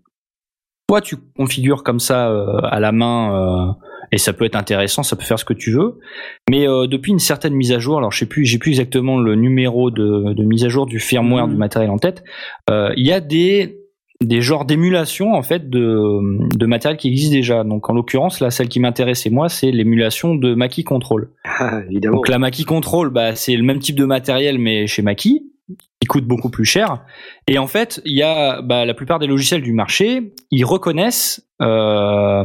Soit 0.89 1.01
tu 1.01 1.17
configures 1.35 1.83
comme 1.83 1.99
ça 1.99 2.29
euh, 2.29 2.59
à 2.63 2.79
la 2.79 2.91
main, 2.91 3.75
et 4.13 4.19
ça 4.19 4.31
peut 4.31 4.45
être 4.45 4.55
intéressant, 4.55 5.01
ça 5.01 5.15
peut 5.15 5.23
faire 5.23 5.39
ce 5.39 5.45
que 5.45 5.53
tu 5.53 5.71
veux. 5.71 5.99
Mais 6.47 6.67
euh, 6.67 6.85
depuis 6.85 7.11
une 7.11 7.19
certaine 7.19 7.55
mise 7.55 7.71
à 7.71 7.79
jour, 7.79 7.97
alors 7.97 8.11
je 8.11 8.19
sais 8.19 8.27
plus, 8.27 8.45
j'ai 8.45 8.59
plus 8.59 8.69
exactement 8.69 9.19
le 9.19 9.33
numéro 9.33 9.89
de, 9.89 10.33
de 10.33 10.43
mise 10.43 10.63
à 10.65 10.69
jour 10.69 10.85
du 10.85 10.99
firmware 10.99 11.47
du 11.47 11.55
matériel 11.55 11.89
en 11.89 11.97
tête. 11.97 12.23
euh, 12.69 12.93
Il 12.95 13.07
y 13.07 13.11
a 13.11 13.19
des 13.19 13.82
des 14.21 14.41
genres 14.41 14.65
d'émulation 14.65 15.33
en 15.33 15.43
fait 15.43 15.69
de, 15.69 16.19
de 16.57 16.65
matériel 16.65 16.97
qui 16.97 17.09
existe 17.09 17.31
déjà. 17.31 17.63
Donc 17.63 17.89
en 17.89 17.93
l'occurrence 17.93 18.39
là, 18.39 18.51
celle 18.51 18.69
qui 18.69 18.79
m'intéressait 18.79 19.29
moi, 19.29 19.49
c'est 19.49 19.71
l'émulation 19.71 20.35
de 20.35 20.53
Mackie 20.55 20.83
Control. 20.83 21.29
Ah, 21.43 21.81
évidemment. 21.89 22.17
Donc 22.17 22.29
la 22.29 22.39
Mackie 22.39 22.65
Control, 22.65 23.09
bah, 23.09 23.35
c'est 23.35 23.55
le 23.55 23.63
même 23.63 23.79
type 23.79 23.95
de 23.95 24.05
matériel 24.05 24.59
mais 24.59 24.87
chez 24.87 25.01
Mackie, 25.01 25.51
qui 25.99 26.07
coûte 26.07 26.25
beaucoup 26.25 26.49
plus 26.49 26.65
cher. 26.65 27.03
Et 27.47 27.57
en 27.57 27.67
fait, 27.67 28.01
il 28.05 28.17
y 28.17 28.23
a 28.23 28.61
bah, 28.61 28.85
la 28.85 28.93
plupart 28.93 29.19
des 29.19 29.27
logiciels 29.27 29.61
du 29.61 29.73
marché, 29.73 30.33
ils 30.51 30.65
reconnaissent 30.65 31.47
euh, 31.61 32.43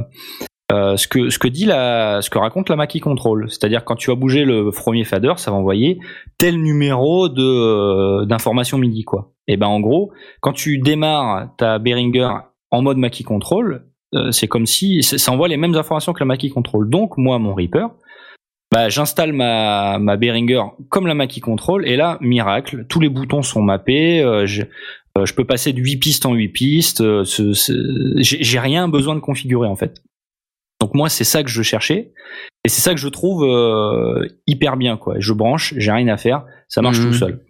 euh, 0.71 0.97
ce 0.97 1.09
que 1.09 1.31
ce 1.31 1.39
que 1.39 1.49
dit 1.49 1.65
la 1.65 2.21
ce 2.21 2.31
que 2.31 2.39
raconte 2.39 2.69
la 2.69 2.77
Mackie 2.77 3.01
Control. 3.01 3.47
C'est-à-dire 3.49 3.85
quand 3.85 3.97
tu 3.97 4.11
vas 4.11 4.17
bouger 4.17 4.45
le 4.45 4.71
premier 4.71 5.05
fader, 5.05 5.35
ça 5.37 5.51
va 5.51 5.57
envoyer 5.57 5.99
tel 6.37 6.61
numéro 6.61 7.29
de 7.29 7.43
euh, 7.43 8.27
d'information 8.27 8.79
MIDI 8.79 9.05
quoi. 9.05 9.33
Et 9.47 9.57
ben 9.57 9.67
en 9.67 9.81
gros, 9.81 10.13
quand 10.41 10.53
tu 10.53 10.79
démarres 10.79 11.55
ta 11.57 11.79
Behringer 11.79 12.29
en 12.71 12.83
mode 12.83 12.99
Mackie 12.99 13.25
Control, 13.25 13.87
euh, 14.15 14.31
c'est 14.31 14.47
comme 14.47 14.67
si 14.67 15.03
ça 15.03 15.33
envoie 15.33 15.49
les 15.49 15.57
mêmes 15.57 15.75
informations 15.75 16.13
que 16.13 16.21
la 16.21 16.27
Mackie 16.27 16.51
Control. 16.51 16.89
Donc 16.89 17.17
moi 17.17 17.39
mon 17.39 17.55
Reaper 17.55 17.89
bah, 18.71 18.91
j'installe 18.91 19.33
ma, 19.33 19.99
ma 19.99 20.17
Behringer 20.17 20.61
comme 20.91 21.07
la 21.07 21.15
Mackie 21.15 21.41
Control 21.41 21.89
et 21.89 21.97
là, 21.97 22.19
miracle, 22.21 22.85
tous 22.87 23.01
les 23.01 23.09
boutons 23.09 23.43
sont 23.43 23.63
mappés. 23.63 24.21
euh, 24.21 24.45
je, 24.45 24.63
euh, 25.17 25.25
je 25.25 25.35
peux 25.35 25.47
passer 25.47 25.73
de 25.73 25.81
8 25.81 25.97
pistes 25.97 26.27
en 26.27 26.35
8 26.35 26.49
pistes. 26.49 27.03
j'ai 28.19 28.59
rien 28.59 28.89
besoin 28.89 29.15
de 29.15 29.21
configurer 29.21 29.67
en 29.67 29.77
fait. 29.77 30.03
Donc 30.81 30.95
moi, 30.95 31.09
c'est 31.09 31.25
ça 31.25 31.43
que 31.43 31.51
je 31.51 31.63
cherchais 31.63 32.13
et 32.65 32.69
c'est 32.69 32.81
ça 32.81 32.95
que 32.95 33.01
je 33.01 33.09
trouve 33.09 33.45
euh, 33.45 34.27
hyper 34.47 34.77
bien 34.77 34.97
quoi. 34.97 35.15
Je 35.19 35.33
branche, 35.33 35.75
j'ai 35.77 35.91
rien 35.93 36.09
à 36.09 36.17
faire, 36.17 36.45
ça 36.69 36.83
marche 36.83 37.01
tout 37.01 37.13
seul. 37.13 37.41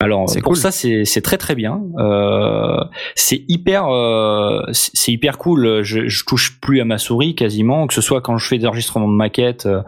Alors 0.00 0.28
C'est 0.28 0.40
pour 0.42 0.52
cool. 0.52 0.56
ça, 0.60 0.70
c'est 0.70 1.22
très 1.22 1.38
très 1.38 1.54
bien. 1.54 1.80
Euh, 1.98 2.82
c'est 3.14 3.44
hyper 3.48 3.88
euh, 3.88 4.60
c'est 4.72 5.12
hyper 5.12 5.38
cool. 5.38 5.82
Je, 5.82 6.08
je 6.08 6.24
touche 6.26 6.60
plus 6.60 6.80
à 6.80 6.84
ma 6.84 6.98
souris 6.98 7.34
quasiment, 7.34 7.86
que 7.86 7.94
ce 7.94 8.00
soit 8.02 8.20
quand 8.20 8.36
je 8.36 8.46
fais 8.46 8.58
des 8.58 8.66
enregistrements 8.66 9.08
de 9.08 9.14
maquettes 9.14 9.66
euh, 9.66 9.80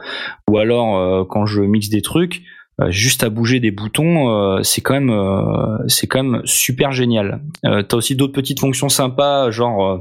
ou 0.51 0.57
alors 0.59 0.97
euh, 0.97 1.25
quand 1.29 1.45
je 1.45 1.61
mixe 1.61 1.91
des 1.91 2.03
trucs. 2.03 2.43
euh, 2.81 2.91
juste 2.91 3.25
à 3.25 3.29
bouger 3.31 3.59
des 3.61 3.71
boutons, 3.73 4.31
euh, 4.31 4.63
c'est 4.63 4.81
quand 4.81 4.95
même 4.95 5.11
euh, 5.11 5.77
c'est 5.89 6.07
quand 6.07 6.23
même 6.23 6.43
super 6.47 6.93
génial. 6.93 7.43
Euh, 7.67 7.83
T'as 7.83 7.97
aussi 7.99 8.15
d'autres 8.17 8.33
petites 8.35 8.61
fonctions 8.61 8.89
sympas, 8.89 9.51
genre 9.51 9.85
euh, 9.87 9.99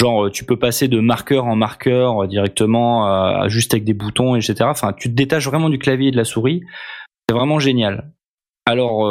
genre 0.00 0.26
euh, 0.26 0.30
tu 0.30 0.44
peux 0.44 0.58
passer 0.58 0.88
de 0.88 1.00
marqueur 1.00 1.46
en 1.46 1.56
marqueur 1.56 2.24
euh, 2.24 2.26
directement 2.26 3.08
euh, 3.08 3.48
juste 3.48 3.74
avec 3.74 3.84
des 3.84 3.94
boutons, 3.94 4.36
etc. 4.36 4.56
Enfin, 4.64 4.92
tu 4.92 5.08
te 5.08 5.14
détaches 5.14 5.46
vraiment 5.46 5.70
du 5.70 5.78
clavier 5.78 6.08
et 6.08 6.10
de 6.10 6.16
la 6.16 6.24
souris. 6.24 6.62
C'est 7.28 7.34
vraiment 7.34 7.58
génial. 7.58 8.12
Alors, 8.68 9.06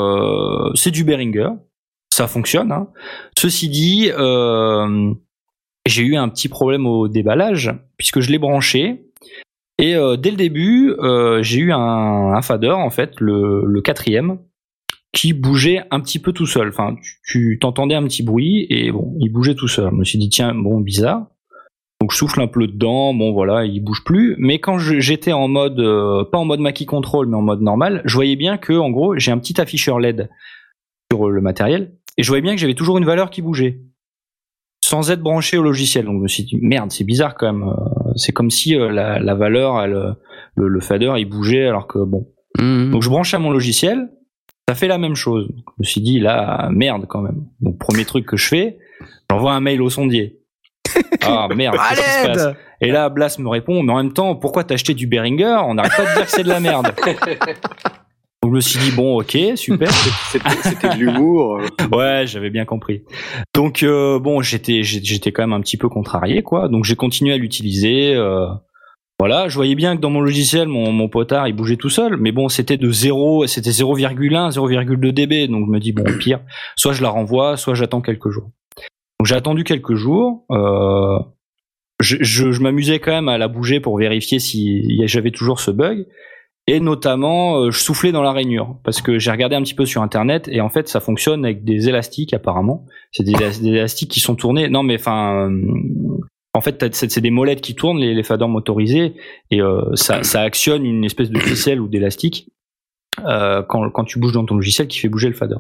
c'est 0.76 0.92
du 0.92 1.06
Behringer, 1.06 1.50
ça 2.10 2.28
fonctionne. 2.28 2.74
hein. 2.74 2.90
Ceci 3.38 3.70
dit, 3.70 4.10
j'ai 5.86 6.02
eu 6.02 6.16
un 6.18 6.30
petit 6.30 6.50
problème 6.50 6.86
au 6.86 7.08
déballage 7.08 7.74
puisque 7.98 8.20
je 8.20 8.32
l'ai 8.32 8.38
branché 8.38 9.06
et 9.78 9.94
dès 10.18 10.32
le 10.32 10.36
début, 10.36 10.94
j'ai 11.42 11.60
eu 11.60 11.72
un, 11.72 12.42
fader 12.42 12.72
en 12.72 12.90
fait, 12.90 13.22
le 13.22 13.80
quatrième, 13.82 14.40
qui 15.16 15.34
bougeait 15.34 15.82
un 15.92 16.00
petit 16.02 16.20
peu 16.20 16.32
tout 16.34 16.46
seul. 16.46 16.68
Enfin, 16.70 16.96
tu- 17.26 17.58
t'entendais 17.60 17.96
un 17.96 18.04
petit 18.04 18.22
bruit 18.22 18.68
et 18.70 18.92
bon, 18.92 19.16
il 19.20 19.30
bougeait 19.32 19.56
tout 19.56 19.68
seul. 19.68 19.90
Je 19.92 19.96
me 19.96 20.04
suis 20.04 20.20
dit 20.20 20.30
tiens, 20.30 20.54
bon 20.54 20.80
bizarre. 20.82 21.28
Donc 22.02 22.12
je 22.12 22.18
souffle 22.18 22.42
un 22.42 22.48
peu 22.48 22.68
dedans, 22.68 23.14
bon 23.14 23.32
voilà, 23.32 23.64
il 23.66 23.80
bouge 23.80 24.04
plus. 24.04 24.36
Mais 24.38 24.60
quand 24.60 24.78
j'étais 24.78 25.32
en 25.32 25.48
mode, 25.48 25.80
euh, 25.80 26.26
pas 26.26 26.38
en 26.38 26.44
mode 26.46 26.60
Mackie 26.60 26.86
Control, 26.86 27.26
mais 27.28 27.38
en 27.38 27.42
mode 27.42 27.62
normal, 27.62 28.02
je 28.04 28.14
voyais 28.14 28.36
bien 28.36 28.58
que 28.58 28.74
en 28.74 28.92
gros 28.92 29.18
j'ai 29.18 29.32
un 29.32 29.38
petit 29.40 29.60
afficheur 29.62 30.00
LED 30.00 30.30
sur 31.12 31.28
euh, 31.28 31.32
le 31.32 31.40
matériel 31.42 31.94
et 32.18 32.24
je 32.24 32.28
voyais 32.28 32.42
bien 32.42 32.54
que 32.54 32.60
j'avais 32.60 32.74
toujours 32.76 32.98
une 32.98 33.06
valeur 33.06 33.30
qui 33.30 33.42
bougeait 33.42 33.80
sans 34.84 35.10
être 35.10 35.22
branché 35.22 35.58
au 35.58 35.64
logiciel. 35.64 36.06
Donc 36.06 36.18
je 36.18 36.24
me 36.24 36.28
suis 36.28 36.44
dit 36.44 36.58
merde, 36.62 36.92
c'est 36.92 37.06
bizarre 37.06 37.36
quand 37.36 37.52
même. 37.52 37.64
Euh, 37.70 38.12
C'est 38.18 38.34
comme 38.34 38.52
si 38.52 38.76
euh, 38.78 38.92
la, 38.92 39.20
la 39.20 39.34
valeur, 39.36 39.82
elle, 39.82 40.16
le, 40.56 40.68
le 40.68 40.80
fader, 40.82 41.14
il 41.18 41.26
bougeait 41.30 41.66
alors 41.66 41.88
que 41.88 42.00
bon. 42.00 42.28
Mhm. 42.60 42.92
Donc 42.92 43.02
je 43.04 43.10
branche 43.10 43.34
à 43.34 43.40
mon 43.40 43.52
logiciel, 43.52 44.10
ça 44.68 44.76
fait 44.76 44.88
la 44.88 44.98
même 44.98 45.16
chose. 45.16 45.48
Donc, 45.48 45.66
je 45.78 45.82
me 45.82 45.84
suis 45.86 46.02
dit 46.02 46.20
là 46.20 46.70
merde 46.72 47.06
quand 47.08 47.22
même. 47.22 47.46
Donc 47.62 47.78
premier 47.78 48.06
truc 48.06 48.26
que 48.26 48.38
je 48.38 48.48
fais, 48.48 48.78
j'envoie 49.30 49.54
un 49.54 49.60
mail 49.60 49.82
au 49.82 49.90
sondier. 49.90 50.40
Ah 51.22 51.48
merde, 51.56 51.76
qu'est-ce 51.90 52.02
qui 52.02 52.10
se 52.22 52.26
passe? 52.28 52.56
Et 52.82 52.92
là 52.92 53.10
Blas 53.10 53.36
me 53.40 53.48
répond 53.50 53.84
mais 53.84 53.94
en 53.94 53.98
même 53.98 54.14
temps 54.14 54.36
pourquoi 54.36 54.64
t'as 54.64 54.76
acheté 54.76 54.94
du 54.94 55.08
Behringer? 55.08 55.58
On 55.68 55.76
n'arrête 55.76 55.96
pas 55.96 56.06
de 56.06 56.16
dire 56.16 56.26
que 56.26 56.32
c'est 56.32 56.44
de 56.44 56.50
la 56.50 56.60
merde. 56.60 56.94
Donc 58.44 58.52
je 58.52 58.56
me 58.58 58.60
suis 58.62 58.80
dit 58.80 58.92
bon 58.92 59.20
ok 59.20 59.38
super. 59.56 59.90
C'était 60.64 60.90
de 60.90 60.96
l'humour. 61.00 61.58
euh. 61.60 61.88
Ouais, 61.96 62.28
j'avais 62.28 62.50
bien 62.52 62.66
compris. 62.66 63.04
Donc 63.56 63.82
euh, 63.84 64.20
bon, 64.20 64.42
j'étais 64.42 64.84
j'étais 64.84 65.32
quand 65.32 65.44
même 65.44 65.54
un 65.54 65.62
petit 65.62 65.78
peu 65.78 65.90
contrarié 65.90 66.44
quoi. 66.44 66.68
Donc 66.68 66.86
j'ai 66.86 66.96
continué 66.96 67.34
à 67.34 67.38
l'utiliser. 67.38 68.14
euh, 68.14 68.48
voilà, 69.20 69.48
je 69.48 69.56
voyais 69.56 69.76
bien 69.76 69.96
que 69.96 70.02
dans 70.02 70.10
mon 70.10 70.20
logiciel, 70.20 70.68
mon, 70.68 71.08
potard, 71.08 71.48
il 71.48 71.54
bougeait 71.54 71.78
tout 71.78 71.90
seul, 71.90 72.18
mais 72.18 72.32
bon, 72.32 72.50
c'était 72.50 72.78
de 72.78 72.92
0, 72.92 73.48
c'était 73.48 73.70
0,1, 73.70 74.52
0,2 74.52 75.12
dB, 75.12 75.48
donc 75.48 75.66
je 75.68 75.72
me 75.72 75.80
dis 75.80 75.94
bon, 75.94 76.04
pire, 76.20 76.42
soit 76.76 76.94
je 76.94 77.02
la 77.02 77.10
renvoie, 77.10 77.56
soit 77.56 77.76
j'attends 77.76 78.02
quelques 78.02 78.30
jours. 78.30 78.50
Donc 79.20 79.28
j'ai 79.28 79.36
attendu 79.36 79.64
quelques 79.64 79.96
jours. 79.96 80.44
Euh, 80.52 81.18
je 82.02 82.62
m'amusais 82.62 83.00
quand 83.00 83.12
même 83.12 83.30
à 83.30 83.38
la 83.38 83.48
bouger 83.48 83.80
pour 83.80 83.98
vérifier 83.98 84.40
si 84.40 84.84
j'avais 85.08 85.32
toujours 85.32 85.62
ce 85.62 85.72
bug. 85.72 86.06
Et 86.68 86.80
notamment, 86.80 87.58
euh, 87.60 87.72
je 87.72 87.80
soufflais 87.80 88.12
dans 88.12 88.24
la 88.24 88.32
rainure 88.32 88.80
parce 88.84 89.00
que 89.02 89.20
j'ai 89.20 89.30
regardé 89.30 89.56
un 89.56 89.62
petit 89.62 89.76
peu 89.76 89.86
sur 89.86 90.02
internet 90.02 90.50
et 90.52 90.62
en 90.62 90.70
fait, 90.70 90.90
ça 90.90 91.00
fonctionne 91.00 91.46
avec 91.46 91.64
des 91.64 91.88
élastiques 91.90 92.34
apparemment. 92.34 92.86
C'est 93.12 93.24
des, 93.24 93.34
élas- 93.34 93.62
des 93.62 93.70
élastiques 93.70 94.10
qui 94.10 94.20
sont 94.20 94.36
tournés. 94.36 94.68
Non, 94.68 94.82
mais 94.82 94.96
enfin, 94.96 95.48
en 96.56 96.62
fait, 96.62 96.96
c'est 96.96 97.20
des 97.22 97.30
molettes 97.32 97.62
qui 97.62 97.76
tournent 97.76 98.00
les, 98.00 98.14
les 98.14 98.24
faders 98.24 98.48
motorisés 98.48 99.16
et 99.52 99.62
euh, 99.62 99.82
ça, 99.96 100.24
ça 100.24 100.42
actionne 100.42 100.86
une 100.86 101.04
espèce 101.04 101.30
de 101.30 101.40
ficelle 101.40 101.80
ou 101.82 101.88
d'élastique 101.88 102.50
euh, 103.26 103.62
quand, 103.64 103.90
quand 103.92 104.04
tu 104.06 104.20
bouges 104.20 104.34
dans 104.34 104.46
ton 104.46 104.56
logiciel 104.56 104.88
qui 104.88 105.00
fait 105.00 105.10
bouger 105.10 105.28
le 105.28 105.36
fader. 105.36 105.56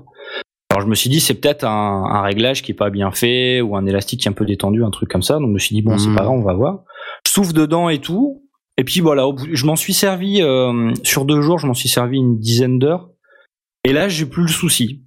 Alors 0.71 0.81
je 0.81 0.87
me 0.87 0.95
suis 0.95 1.09
dit 1.09 1.19
c'est 1.19 1.35
peut-être 1.35 1.63
un, 1.63 2.03
un 2.05 2.21
réglage 2.21 2.61
qui 2.63 2.71
est 2.71 2.75
pas 2.75 2.89
bien 2.89 3.11
fait 3.11 3.61
ou 3.61 3.75
un 3.77 3.85
élastique 3.85 4.21
qui 4.21 4.27
est 4.27 4.31
un 4.31 4.33
peu 4.33 4.45
détendu, 4.45 4.83
un 4.83 4.89
truc 4.89 5.09
comme 5.09 5.21
ça. 5.21 5.35
Donc 5.35 5.47
je 5.49 5.53
me 5.53 5.59
suis 5.59 5.75
dit 5.75 5.81
bon 5.81 5.97
c'est 5.97 6.09
Mhm. 6.09 6.15
pas 6.15 6.23
grave, 6.23 6.33
on 6.35 6.43
va 6.43 6.53
voir. 6.53 6.83
Je 7.25 7.31
souffle 7.31 7.53
dedans 7.53 7.87
et 7.89 7.99
tout. 7.99 8.41
Et 8.77 8.83
puis 8.83 8.99
voilà, 8.99 9.23
bout- 9.31 9.47
je 9.53 9.65
m'en 9.65 9.77
suis 9.77 9.93
servi 9.93 10.41
euh, 10.41 10.91
sur 11.03 11.23
deux 11.23 11.39
jours, 11.41 11.59
je 11.59 11.67
m'en 11.67 11.73
suis 11.73 11.87
servi 11.87 12.17
une 12.17 12.39
dizaine 12.39 12.77
d'heures. 12.79 13.09
Et 13.85 13.93
là 13.93 14.09
j'ai 14.09 14.25
plus 14.25 14.41
le 14.43 14.47
souci. 14.49 15.04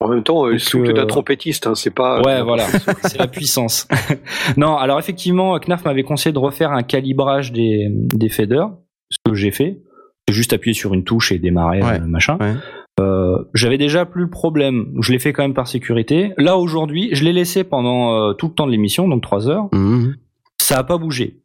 En 0.00 0.08
même 0.08 0.22
temps, 0.22 0.46
euh, 0.46 0.50
Donc, 0.52 0.60
souffle 0.60 0.90
euh, 0.90 0.92
d'un 0.92 1.06
trompettiste, 1.06 1.66
hein, 1.66 1.74
c'est 1.74 1.90
pas. 1.94 2.20
Ouais, 2.22 2.42
voilà, 2.42 2.66
c'est 3.04 3.18
la 3.18 3.26
puissance. 3.26 3.88
non, 4.56 4.76
alors 4.76 4.98
effectivement, 4.98 5.58
Knaf 5.58 5.84
m'avait 5.84 6.02
conseillé 6.02 6.32
de 6.32 6.38
refaire 6.38 6.72
un 6.72 6.82
calibrage 6.82 7.50
des, 7.52 7.86
des 7.90 8.28
faders, 8.28 8.70
ce 9.10 9.16
que 9.24 9.34
j'ai 9.34 9.50
fait. 9.50 9.80
J'ai 10.28 10.34
juste 10.34 10.52
appuyé 10.52 10.74
sur 10.74 10.92
une 10.92 11.04
touche 11.04 11.32
et 11.32 11.38
démarrer, 11.38 11.82
Ouais, 11.82 12.00
euh, 12.00 12.06
machin. 12.06 12.36
ouais. 12.40 12.54
Euh, 12.98 13.38
J'avais 13.54 13.78
déjà 13.78 14.04
plus 14.06 14.22
le 14.24 14.30
problème. 14.30 14.92
Je 15.00 15.12
l'ai 15.12 15.18
fait 15.18 15.32
quand 15.32 15.42
même 15.42 15.54
par 15.54 15.68
sécurité. 15.68 16.32
Là 16.38 16.56
aujourd'hui, 16.56 17.10
je 17.12 17.24
l'ai 17.24 17.32
laissé 17.32 17.62
pendant 17.64 18.12
euh, 18.14 18.32
tout 18.32 18.48
le 18.48 18.52
temps 18.54 18.66
de 18.66 18.72
l'émission, 18.72 19.06
donc 19.08 19.22
trois 19.22 19.48
heures. 19.48 19.68
Mhm. 19.72 20.16
Ça 20.60 20.78
a 20.78 20.84
pas 20.84 20.96
bougé. 20.98 21.36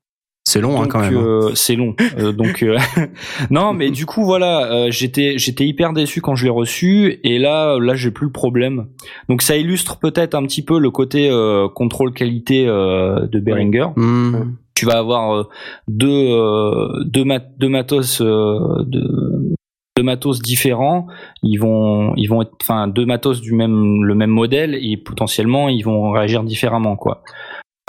C'est 0.52 0.60
long 0.62 0.82
hein, 0.82 0.88
quand 0.90 1.00
même. 1.00 1.16
hein. 1.16 1.22
euh, 1.24 1.52
c'est 1.56 1.76
long. 1.76 1.96
Euh, 2.18 2.32
donc 2.42 2.62
euh, 2.62 2.78
non, 3.50 3.72
mais 3.74 3.90
du 3.90 4.06
coup 4.06 4.26
voilà, 4.26 4.72
euh, 4.72 4.88
j'étais 4.92 5.38
j'étais 5.38 5.66
hyper 5.66 5.94
déçu 5.94 6.20
quand 6.20 6.36
je 6.36 6.44
l'ai 6.46 6.50
reçu 6.52 7.20
et 7.24 7.40
là 7.40 7.78
là 7.80 7.96
j'ai 7.96 8.12
plus 8.12 8.26
le 8.26 8.32
problème. 8.32 8.88
Donc 9.30 9.42
ça 9.42 9.56
illustre 9.56 9.98
peut-être 10.00 10.36
un 10.36 10.44
petit 10.44 10.62
peu 10.64 10.78
le 10.80 10.92
côté 10.92 11.30
euh, 11.30 11.68
contrôle 11.70 12.12
qualité 12.14 12.68
euh, 12.68 13.28
de 13.28 13.40
Behringer. 13.40 13.88
Mhm. 13.96 14.56
Tu 14.76 14.86
vas 14.86 14.98
avoir 14.98 15.34
euh, 15.36 15.44
deux 15.88 16.08
euh, 16.10 17.04
deux, 17.06 17.24
mat- 17.24 17.58
deux 17.58 17.70
matos 17.70 18.20
euh, 18.22 18.84
de 18.86 19.54
deux 19.98 20.04
matos 20.04 20.42
différents, 20.42 21.08
ils 21.44 21.58
vont 21.58 22.14
ils 22.16 22.28
vont 22.28 22.42
être 22.42 22.54
enfin 22.62 22.88
deux 22.88 23.06
matos 23.06 23.42
du 23.42 23.54
même 23.54 24.04
le 24.04 24.16
même 24.16 24.30
modèle 24.32 24.74
et 24.76 24.98
potentiellement 24.98 25.70
ils 25.70 25.84
vont 25.84 26.12
réagir 26.12 26.44
différemment 26.44 26.96
quoi. 26.96 27.24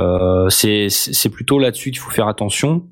Euh, 0.03 0.49
c'est 0.51 1.29
plutôt 1.31 1.59
là-dessus 1.59 1.91
qu'il 1.91 2.01
faut 2.01 2.11
faire 2.11 2.29
attention. 2.29 2.87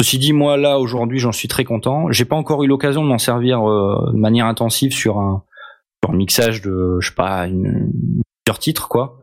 Ceci 0.00 0.18
dit, 0.18 0.32
moi 0.32 0.56
là 0.56 0.78
aujourd'hui, 0.78 1.18
j'en 1.18 1.32
suis 1.32 1.48
très 1.48 1.64
content. 1.64 2.10
J'ai 2.10 2.24
pas 2.24 2.36
encore 2.36 2.62
eu 2.64 2.66
l'occasion 2.66 3.02
de 3.02 3.08
m'en 3.08 3.18
servir 3.18 3.68
euh, 3.68 4.10
de 4.12 4.18
manière 4.18 4.46
intensive 4.46 4.92
sur 4.92 5.18
un, 5.18 5.44
mixage 6.10 6.62
de, 6.62 6.98
je 7.00 7.08
sais 7.08 7.14
pas, 7.14 7.46
une, 7.46 7.92
plusieurs 8.44 8.58
titres 8.58 8.88
quoi, 8.88 9.20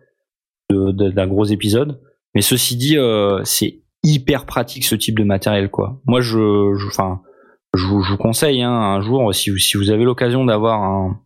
d'un 0.70 1.28
gros 1.28 1.46
épisode. 1.46 2.00
Mais 2.36 2.42
ceci 2.42 2.76
dit, 2.76 2.98
euh, 2.98 3.42
c'est 3.44 3.82
hyper 4.04 4.46
pratique 4.46 4.86
ce 4.86 4.96
type 4.96 5.18
de 5.18 5.24
matériel 5.24 5.70
quoi. 5.72 6.00
Moi, 6.06 6.22
je, 6.22 6.88
enfin, 6.88 7.22
je, 7.76 7.86
vous- 7.88 8.18
conseille 8.18 8.62
hein, 8.62 8.72
un 8.72 9.02
jour 9.02 9.34
si 9.34 9.50
vous, 9.50 9.58
si 9.58 9.78
vous 9.78 9.90
avez 9.90 10.04
l'occasion 10.04 10.46
d'avoir 10.46 10.84
un, 10.84 11.20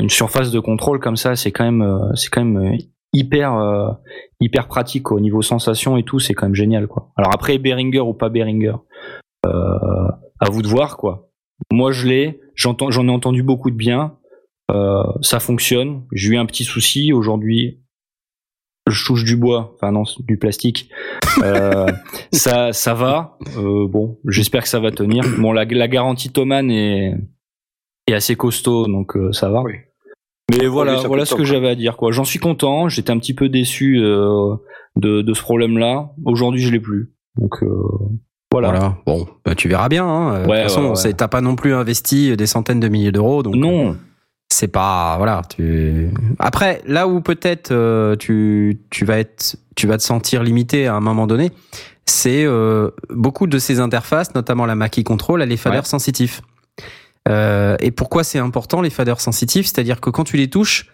une 0.00 0.10
surface 0.10 0.50
de 0.50 0.58
contrôle 0.58 0.98
comme 0.98 1.16
ça, 1.16 1.36
c'est 1.36 1.52
quand 1.52 1.64
même, 1.64 2.10
c'est 2.14 2.28
quand 2.28 2.44
même 2.44 2.76
hyper, 3.12 3.54
euh, 3.54 3.90
hyper 4.40 4.68
pratique 4.68 5.04
quoi. 5.04 5.16
au 5.16 5.20
niveau 5.20 5.42
sensation 5.42 5.96
et 5.96 6.02
tout, 6.02 6.18
c'est 6.18 6.34
quand 6.34 6.46
même 6.46 6.54
génial 6.54 6.86
quoi. 6.86 7.12
Alors 7.16 7.32
après 7.34 7.58
Behringer 7.58 8.00
ou 8.00 8.14
pas 8.14 8.28
Behringer, 8.28 8.76
euh, 9.46 10.08
à 10.40 10.50
vous 10.50 10.62
de 10.62 10.68
voir 10.68 10.96
quoi. 10.96 11.30
Moi 11.70 11.92
je 11.92 12.06
l'ai, 12.06 12.40
j'entends, 12.54 12.90
j'en 12.90 13.08
ai 13.08 13.10
entendu 13.10 13.42
beaucoup 13.42 13.70
de 13.70 13.76
bien. 13.76 14.16
Euh, 14.70 15.02
ça 15.20 15.40
fonctionne. 15.40 16.04
J'ai 16.12 16.30
eu 16.30 16.36
un 16.38 16.46
petit 16.46 16.64
souci 16.64 17.12
aujourd'hui. 17.12 17.80
Je 18.88 19.04
touche 19.04 19.24
du 19.24 19.36
bois, 19.36 19.74
enfin 19.74 19.92
non, 19.92 20.02
du 20.20 20.38
plastique. 20.38 20.90
Euh, 21.42 21.86
ça, 22.32 22.72
ça 22.72 22.94
va. 22.94 23.38
Euh, 23.56 23.86
bon, 23.86 24.18
j'espère 24.26 24.62
que 24.62 24.68
ça 24.68 24.80
va 24.80 24.90
tenir. 24.90 25.24
Bon, 25.38 25.52
la, 25.52 25.64
la 25.64 25.88
garantie 25.88 26.30
Thomann 26.30 26.70
est, 26.70 27.14
est 28.08 28.14
assez 28.14 28.34
costaud, 28.34 28.86
donc 28.86 29.16
euh, 29.16 29.32
ça 29.32 29.50
va. 29.50 29.62
Oui. 29.62 29.74
Mais 30.58 30.66
voilà, 30.66 30.96
voilà 31.06 31.24
ce 31.24 31.34
que 31.34 31.38
top, 31.38 31.46
j'avais 31.46 31.68
à 31.68 31.74
dire. 31.74 31.96
Quoi, 31.96 32.12
j'en 32.12 32.24
suis 32.24 32.38
content. 32.38 32.88
J'étais 32.88 33.10
un 33.10 33.18
petit 33.18 33.34
peu 33.34 33.48
déçu 33.48 33.98
euh, 34.00 34.54
de, 34.96 35.22
de 35.22 35.34
ce 35.34 35.42
problème-là. 35.42 36.10
Aujourd'hui, 36.24 36.62
je 36.62 36.70
l'ai 36.70 36.80
plus. 36.80 37.12
Donc 37.36 37.62
euh, 37.62 37.68
voilà. 38.50 38.70
Voilà. 38.70 38.96
Bon, 39.06 39.26
bah, 39.44 39.54
tu 39.54 39.68
verras 39.68 39.88
bien. 39.88 40.06
Hein. 40.06 40.40
De 40.40 40.44
toute 40.44 40.54
façon, 40.54 40.82
ouais, 40.90 41.04
ouais. 41.04 41.12
t'as 41.14 41.28
pas 41.28 41.40
non 41.40 41.56
plus 41.56 41.74
investi 41.74 42.36
des 42.36 42.46
centaines 42.46 42.80
de 42.80 42.88
milliers 42.88 43.12
d'euros, 43.12 43.42
donc 43.42 43.54
Non. 43.54 43.96
c'est 44.50 44.68
pas 44.68 45.16
voilà. 45.16 45.42
Tu... 45.48 46.10
Après, 46.38 46.82
là 46.86 47.08
où 47.08 47.20
peut-être 47.20 47.70
euh, 47.72 48.16
tu 48.16 48.82
tu 48.90 49.04
vas 49.04 49.18
être 49.18 49.56
tu 49.74 49.86
vas 49.86 49.96
te 49.96 50.02
sentir 50.02 50.42
limité 50.42 50.86
à 50.86 50.94
un 50.94 51.00
moment 51.00 51.26
donné, 51.26 51.50
c'est 52.04 52.44
euh, 52.44 52.90
beaucoup 53.08 53.46
de 53.46 53.58
ces 53.58 53.80
interfaces, 53.80 54.34
notamment 54.34 54.66
la 54.66 54.74
Mackie 54.74 55.04
Control, 55.04 55.40
a 55.40 55.46
les 55.46 55.56
faders 55.56 55.84
Ouais. 55.90 56.28
Euh, 57.28 57.76
et 57.80 57.90
pourquoi 57.90 58.24
c'est 58.24 58.38
important 58.38 58.80
les 58.80 58.90
faders 58.90 59.20
sensitifs? 59.20 59.66
C'est-à-dire 59.66 60.00
que 60.00 60.10
quand 60.10 60.24
tu 60.24 60.36
les 60.36 60.50
touches, 60.50 60.88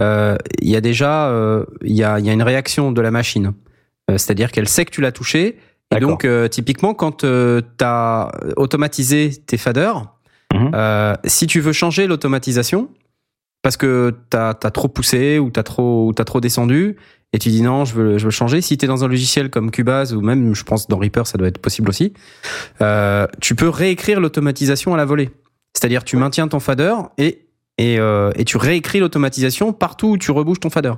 euh, 0.00 0.36
il 0.60 0.70
y 0.70 0.76
a 0.76 0.80
déjà 0.80 1.28
euh, 1.28 1.64
il 1.82 1.92
y, 1.94 2.04
a, 2.04 2.18
il 2.18 2.26
y 2.26 2.30
a 2.30 2.32
une 2.32 2.42
réaction 2.42 2.92
de 2.92 3.00
la 3.00 3.10
machine. 3.10 3.52
Euh, 4.10 4.18
C'est-à-dire 4.18 4.52
qu'elle 4.52 4.68
sait 4.68 4.84
que 4.84 4.90
tu 4.90 5.00
l'as 5.00 5.12
touché. 5.12 5.58
Et 5.94 6.00
donc, 6.00 6.24
euh, 6.24 6.48
typiquement, 6.48 6.94
quand 6.94 7.18
tu 7.18 7.84
as 7.84 8.32
automatisé 8.56 9.30
tes 9.46 9.58
faders, 9.58 10.06
Mhm. 10.54 10.70
euh, 10.74 11.14
si 11.24 11.46
tu 11.46 11.60
veux 11.60 11.72
changer 11.72 12.06
l'automatisation, 12.06 12.88
parce 13.62 13.76
que 13.76 14.14
tu 14.30 14.36
as, 14.36 14.54
trop 14.54 14.88
poussé 14.88 15.38
ou 15.38 15.50
tu 15.50 15.58
as, 15.58 15.62
trop 15.62 16.08
ou 16.08 16.12
t'as 16.12 16.24
trop 16.24 16.40
descendu, 16.40 16.96
et 17.32 17.38
tu 17.38 17.48
dis 17.48 17.62
non, 17.62 17.84
je 17.86 17.94
veux, 17.94 18.18
je 18.18 18.24
veux 18.24 18.30
changer, 18.30 18.60
si 18.60 18.76
tu 18.76 18.84
es 18.84 18.88
dans 18.88 19.02
un 19.04 19.08
logiciel 19.08 19.48
comme 19.50 19.70
Cubase, 19.70 20.14
ou 20.14 20.20
même, 20.20 20.54
je 20.54 20.62
pense, 20.64 20.88
dans 20.88 20.98
Reaper, 20.98 21.26
ça 21.26 21.38
doit 21.38 21.48
être 21.48 21.58
possible 21.58 21.88
aussi, 21.88 22.12
euh, 22.82 23.26
tu 23.40 23.54
peux 23.54 23.68
réécrire 23.68 24.20
l'automatisation 24.20 24.92
à 24.92 24.96
la 24.98 25.04
volée. 25.06 25.30
C'est-à-dire, 25.74 26.04
tu 26.04 26.16
maintiens 26.16 26.48
ton 26.48 26.60
fader 26.60 26.94
et, 27.18 27.46
et, 27.78 27.98
euh, 27.98 28.30
et 28.36 28.44
tu 28.44 28.56
réécris 28.56 29.00
l'automatisation 29.00 29.72
partout 29.72 30.08
où 30.10 30.18
tu 30.18 30.30
rebouges 30.30 30.60
ton 30.60 30.70
fader. 30.70 30.92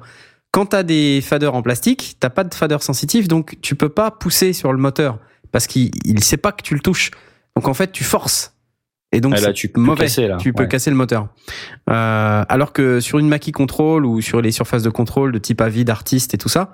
Quand 0.51 0.67
tu 0.67 0.77
as 0.77 0.83
des 0.83 1.21
faders 1.21 1.55
en 1.55 1.63
plastique, 1.63 2.17
t'as 2.21 2.31
pas 2.31 2.45
de 2.45 2.55
fader 2.55 2.79
sensitif, 2.81 3.29
donc 3.29 3.57
tu 3.61 3.75
peux 3.75 3.89
pas 3.89 4.11
pousser 4.11 4.53
sur 4.53 4.73
le 4.73 4.79
moteur 4.79 5.19
parce 5.53 5.67
qu'il 5.67 5.91
il 6.05 6.23
sait 6.23 6.37
pas 6.37 6.53
que 6.53 6.63
tu 6.63 6.75
le 6.75 6.81
touches. 6.81 7.11
Donc 7.57 7.69
en 7.69 7.75
fait, 7.75 7.93
tu 7.93 8.05
forces. 8.05 8.53
Et 9.13 9.21
donc 9.21 9.35
Ah, 9.37 9.41
là, 9.41 9.53
tu 9.53 9.69
peux 9.69 9.81
mauvais. 9.81 10.05
casser, 10.07 10.27
là. 10.27 10.37
Tu 10.39 10.53
peux 10.53 10.65
Ouais. 10.65 10.69
casser 10.69 10.91
le 10.91 10.97
moteur. 10.97 11.29
Euh, 11.89 12.45
alors 12.49 12.73
que 12.73 12.99
sur 13.01 13.19
une 13.21 13.29
Mackie 13.29 13.53
Control 13.53 14.05
ou 14.07 14.21
sur 14.21 14.41
les 14.41 14.51
surfaces 14.51 14.83
de 14.83 14.91
contrôle 14.91 15.31
de 15.31 15.39
type 15.39 15.61
avis 15.61 15.85
d'artiste 15.85 16.35
et 16.35 16.39
tout 16.39 16.49
ça, 16.49 16.73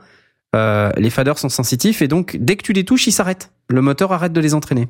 euh, 0.56 0.90
les 0.96 1.10
faders 1.10 1.38
sont 1.38 1.50
sensitifs 1.50 2.00
et 2.02 2.08
donc 2.08 2.36
dès 2.40 2.56
que 2.56 2.62
tu 2.62 2.72
les 2.72 2.84
touches, 2.84 3.06
ils 3.06 3.12
s'arrêtent. 3.12 3.52
Le 3.68 3.82
moteur 3.82 4.12
arrête 4.12 4.32
de 4.32 4.40
les 4.40 4.54
entraîner. 4.54 4.88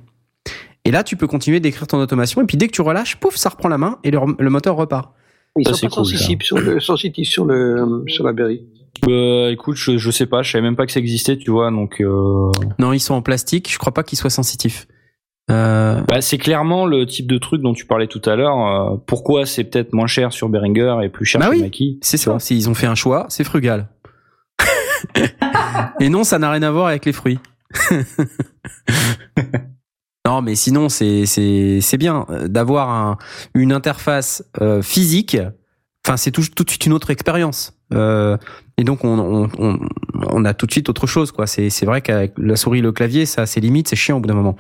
Et 0.85 0.91
là, 0.91 1.05
tu 1.05 1.17
peux 1.17 1.27
continuer 1.27 1.61
d'écrire 1.61 1.87
ton 1.87 2.01
automation 2.01 2.41
et 2.41 2.47
puis 2.47 2.57
dès 2.57 2.67
que 2.67 2.73
tu 2.73 2.81
relâches, 2.81 3.17
pouf, 3.17 3.37
ça 3.37 3.51
reprend 3.51 3.69
la 3.69 3.79
main 3.79 3.99
et 4.03 4.11
le, 4.11 4.19
le 4.39 4.51
moteur 4.51 4.77
repart. 4.77 5.13
Ils 5.59 5.67
sont 5.69 5.75
c'est 5.75 5.89
pas 5.89 5.97
cool, 5.97 6.07
ça. 6.07 6.13
sensitifs 6.13 6.43
sur 6.43 6.59
le, 6.59 6.81
sensitifs 6.81 7.29
sur 7.29 7.45
le, 7.45 8.05
sur 8.07 8.25
la 8.25 8.33
Berry. 8.33 8.63
Euh, 9.09 9.51
écoute, 9.51 9.77
je, 9.77 9.99
je 9.99 10.11
sais 10.11 10.27
pas, 10.27 10.43
je 10.43 10.51
savais 10.51 10.63
même 10.63 10.77
pas 10.77 10.87
que 10.87 10.93
ça 10.93 11.01
existait, 11.01 11.37
tu 11.37 11.51
vois, 11.51 11.71
donc 11.71 12.01
euh, 12.01 12.51
Non, 12.79 12.93
ils 12.93 13.01
sont 13.01 13.15
en 13.15 13.23
plastique. 13.23 13.71
Je 13.73 13.79
crois 13.79 13.93
pas 13.93 14.03
qu'ils 14.03 14.19
soient 14.19 14.31
sensitifs. 14.31 14.87
Euh, 15.51 16.01
bah, 16.03 16.21
c'est 16.21 16.39
clairement 16.39 16.87
le 16.87 17.05
type 17.07 17.27
de 17.27 17.37
truc 17.39 17.61
dont 17.63 17.73
tu 17.75 17.85
parlais 17.85 18.07
tout 18.07 18.23
à 18.25 18.37
l'heure. 18.37 18.93
euh, 18.93 18.97
pourquoi 19.07 19.47
c'est 19.47 19.65
peut-être 19.65 19.93
moins 19.93 20.07
cher 20.07 20.33
sur 20.33 20.49
Behringer 20.49 20.97
et 21.03 21.09
plus 21.09 21.25
cher 21.27 21.41
Bah 21.41 21.47
sur 21.53 21.65
oui. 21.65 21.99
C'est 22.03 22.17
ça. 22.17 22.31
vois. 22.31 22.41
S'ils 22.41 22.69
ont 22.71 22.75
fait 22.75 22.87
un 22.87 22.95
choix, 22.95 23.27
c'est 23.29 23.45
frugal. 23.45 23.89
et 26.01 26.09
non, 26.09 26.25
ça 26.25 26.39
n'a 26.39 26.51
rien 26.51 26.63
à 26.63 26.71
voir 26.71 26.87
avec 26.87 27.05
les 27.05 27.13
fruits. 27.13 27.39
non, 30.27 30.43
mais 30.43 30.55
sinon, 30.55 30.89
c'est 30.89 31.97
bien 31.99 32.27
euh, 32.31 32.49
d'avoir 32.49 32.91
un, 32.91 33.19
une 33.55 33.73
interface 33.73 34.45
euh, 34.61 34.83
physique. 34.83 35.39
Enfin, 36.07 36.17
c'est 36.17 36.31
tout, 36.31 36.43
tout 36.55 36.65
de 36.65 36.71
suite 36.71 36.87
une 36.87 36.93
autre 36.93 37.11
expérience. 37.11 37.75
Euh, 37.93 38.37
et 38.77 38.85
donc, 38.85 39.05
on, 39.05 39.19
on, 39.19 39.51
on, 39.59 39.79
on 40.15 40.45
a 40.45 40.55
tout 40.55 40.67
de 40.67 40.73
suite 40.73 40.89
autre 40.89 41.07
chose, 41.07 41.33
quoi. 41.33 41.47
C'est 41.47 41.85
vrai 41.85 42.01
qu'avec 42.03 42.35
la 42.39 42.57
souris 42.57 42.79
et 42.81 42.83
le 42.83 42.93
clavier, 42.93 43.27
ça 43.27 43.43
a 43.43 43.47
ses 43.47 43.61
limites, 43.61 43.89
c'est 43.89 43.97
chiant 43.97 44.19
au 44.19 44.21
bout 44.21 44.29
d'un 44.29 44.35
moment. 44.35 44.57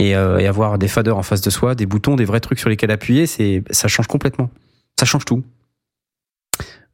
Et, 0.00 0.16
euh, 0.16 0.38
et 0.38 0.46
avoir 0.46 0.78
des 0.78 0.88
faders 0.88 1.16
en 1.16 1.22
face 1.22 1.40
de 1.40 1.50
soi, 1.50 1.74
des 1.76 1.86
boutons, 1.86 2.16
des 2.16 2.24
vrais 2.24 2.40
trucs 2.40 2.58
sur 2.58 2.68
lesquels 2.68 2.90
appuyer, 2.90 3.26
c'est 3.26 3.62
ça 3.70 3.86
change 3.86 4.08
complètement. 4.08 4.50
Ça 4.98 5.06
change 5.06 5.24
tout. 5.24 5.44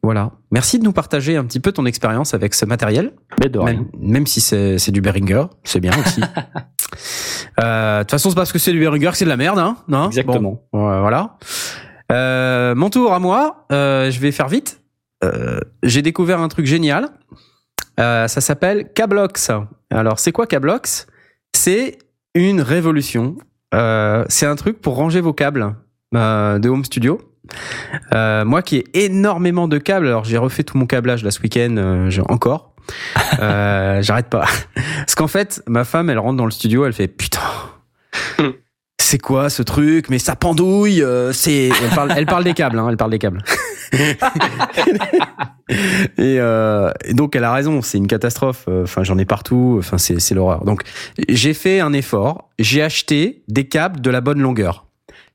Voilà. 0.02 0.32
Merci 0.50 0.78
de 0.78 0.84
nous 0.84 0.92
partager 0.92 1.36
un 1.36 1.44
petit 1.44 1.60
peu 1.60 1.72
ton 1.72 1.84
expérience 1.86 2.32
avec 2.34 2.54
ce 2.54 2.64
matériel, 2.64 3.12
Mais 3.40 3.48
de 3.50 3.58
rien. 3.58 3.74
même, 3.74 3.86
même 3.98 4.26
si 4.26 4.40
c'est 4.40 4.78
c'est 4.78 4.92
du 4.92 5.00
Behringer, 5.02 5.44
c'est 5.64 5.80
bien 5.80 5.92
aussi. 5.98 6.20
Euh, 7.60 7.98
De 7.98 8.02
toute 8.02 8.10
façon, 8.12 8.30
c'est 8.30 8.36
parce 8.36 8.52
que 8.52 8.58
c'est 8.58 8.72
du 8.72 8.80
Behringer 8.80 9.10
que 9.10 9.16
c'est 9.16 9.24
de 9.24 9.30
la 9.30 9.36
merde, 9.36 9.58
hein 9.58 9.76
non? 9.88 10.06
Exactement. 10.08 10.62
Bon, 10.72 11.00
voilà. 11.00 11.36
Euh, 12.12 12.74
mon 12.74 12.90
tour 12.90 13.12
à 13.12 13.18
moi. 13.18 13.66
Euh, 13.72 14.10
je 14.10 14.20
vais 14.20 14.32
faire 14.32 14.48
vite. 14.48 14.80
J'ai 15.82 16.02
découvert 16.02 16.40
un 16.40 16.48
truc 16.48 16.66
génial. 16.66 17.10
Ça 17.98 18.28
s'appelle 18.28 18.92
Cablox. 18.94 19.50
Alors, 19.90 20.18
c'est 20.18 20.32
quoi 20.32 20.46
Cablox 20.46 21.06
C'est 21.54 21.98
une 22.34 22.62
révolution. 22.62 23.36
C'est 23.72 24.46
un 24.46 24.56
truc 24.56 24.80
pour 24.80 24.96
ranger 24.96 25.20
vos 25.20 25.34
câbles 25.34 25.74
de 26.12 26.68
Home 26.68 26.84
Studio. 26.84 27.20
Euh, 28.14 28.44
moi 28.44 28.62
qui 28.62 28.76
ai 28.76 29.04
énormément 29.04 29.68
de 29.68 29.78
câbles, 29.78 30.06
alors 30.06 30.24
j'ai 30.24 30.38
refait 30.38 30.62
tout 30.62 30.78
mon 30.78 30.86
câblage 30.86 31.24
là 31.24 31.30
ce 31.30 31.40
week-end, 31.40 31.74
euh, 31.76 32.10
encore. 32.28 32.69
Euh, 33.40 34.02
J'arrête 34.02 34.28
pas. 34.28 34.46
Parce 34.98 35.14
qu'en 35.14 35.28
fait, 35.28 35.62
ma 35.66 35.84
femme, 35.84 36.10
elle 36.10 36.18
rentre 36.18 36.36
dans 36.36 36.44
le 36.44 36.50
studio, 36.50 36.84
elle 36.86 36.92
fait 36.92 37.08
putain. 37.08 37.40
C'est 39.00 39.18
quoi 39.18 39.50
ce 39.50 39.62
truc? 39.62 40.08
Mais 40.08 40.18
ça 40.18 40.36
pendouille. 40.36 41.02
euh, 41.02 41.32
c'est. 41.32 41.70
Elle 41.82 41.90
parle, 41.94 42.12
elle 42.16 42.26
parle 42.26 42.44
des 42.44 42.54
câbles. 42.54 42.78
Hein, 42.78 42.86
elle 42.90 42.96
parle 42.96 43.10
des 43.10 43.18
câbles. 43.18 43.42
et, 46.18 46.36
euh, 46.38 46.92
et 47.04 47.14
donc 47.14 47.34
elle 47.34 47.42
a 47.42 47.52
raison. 47.52 47.82
C'est 47.82 47.98
une 47.98 48.06
catastrophe. 48.06 48.68
Enfin, 48.68 49.02
j'en 49.02 49.18
ai 49.18 49.24
partout. 49.24 49.76
Enfin, 49.80 49.98
c'est 49.98 50.20
c'est 50.20 50.36
l'horreur. 50.36 50.64
Donc 50.64 50.82
j'ai 51.28 51.54
fait 51.54 51.80
un 51.80 51.92
effort. 51.92 52.50
J'ai 52.60 52.82
acheté 52.82 53.42
des 53.48 53.66
câbles 53.66 54.00
de 54.00 54.10
la 54.10 54.20
bonne 54.20 54.40
longueur. 54.40 54.86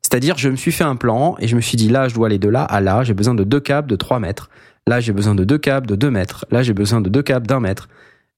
C'est-à-dire, 0.02 0.38
je 0.38 0.50
me 0.50 0.56
suis 0.56 0.72
fait 0.72 0.84
un 0.84 0.96
plan 0.96 1.36
et 1.40 1.48
je 1.48 1.56
me 1.56 1.62
suis 1.62 1.78
dit 1.78 1.90
là, 1.90 2.08
je 2.08 2.14
dois 2.14 2.28
aller 2.28 2.38
de 2.38 2.48
là 2.48 2.64
à 2.64 2.80
là. 2.80 3.04
J'ai 3.04 3.16
besoin 3.16 3.34
de 3.34 3.44
deux 3.44 3.60
câbles 3.60 3.90
de 3.90 3.96
3 3.96 4.20
mètres. 4.20 4.52
Là, 4.88 5.00
j'ai 5.00 5.14
besoin 5.14 5.36
de 5.36 5.44
deux 5.44 5.58
câbles 5.58 5.88
de 5.88 5.96
2 5.96 6.12
mètres. 6.12 6.46
Là, 6.52 6.62
j'ai 6.62 6.74
besoin 6.74 7.02
de 7.02 7.10
deux 7.10 7.24
câbles 7.24 7.48
d'un 7.48 7.60
mètre. 7.60 7.90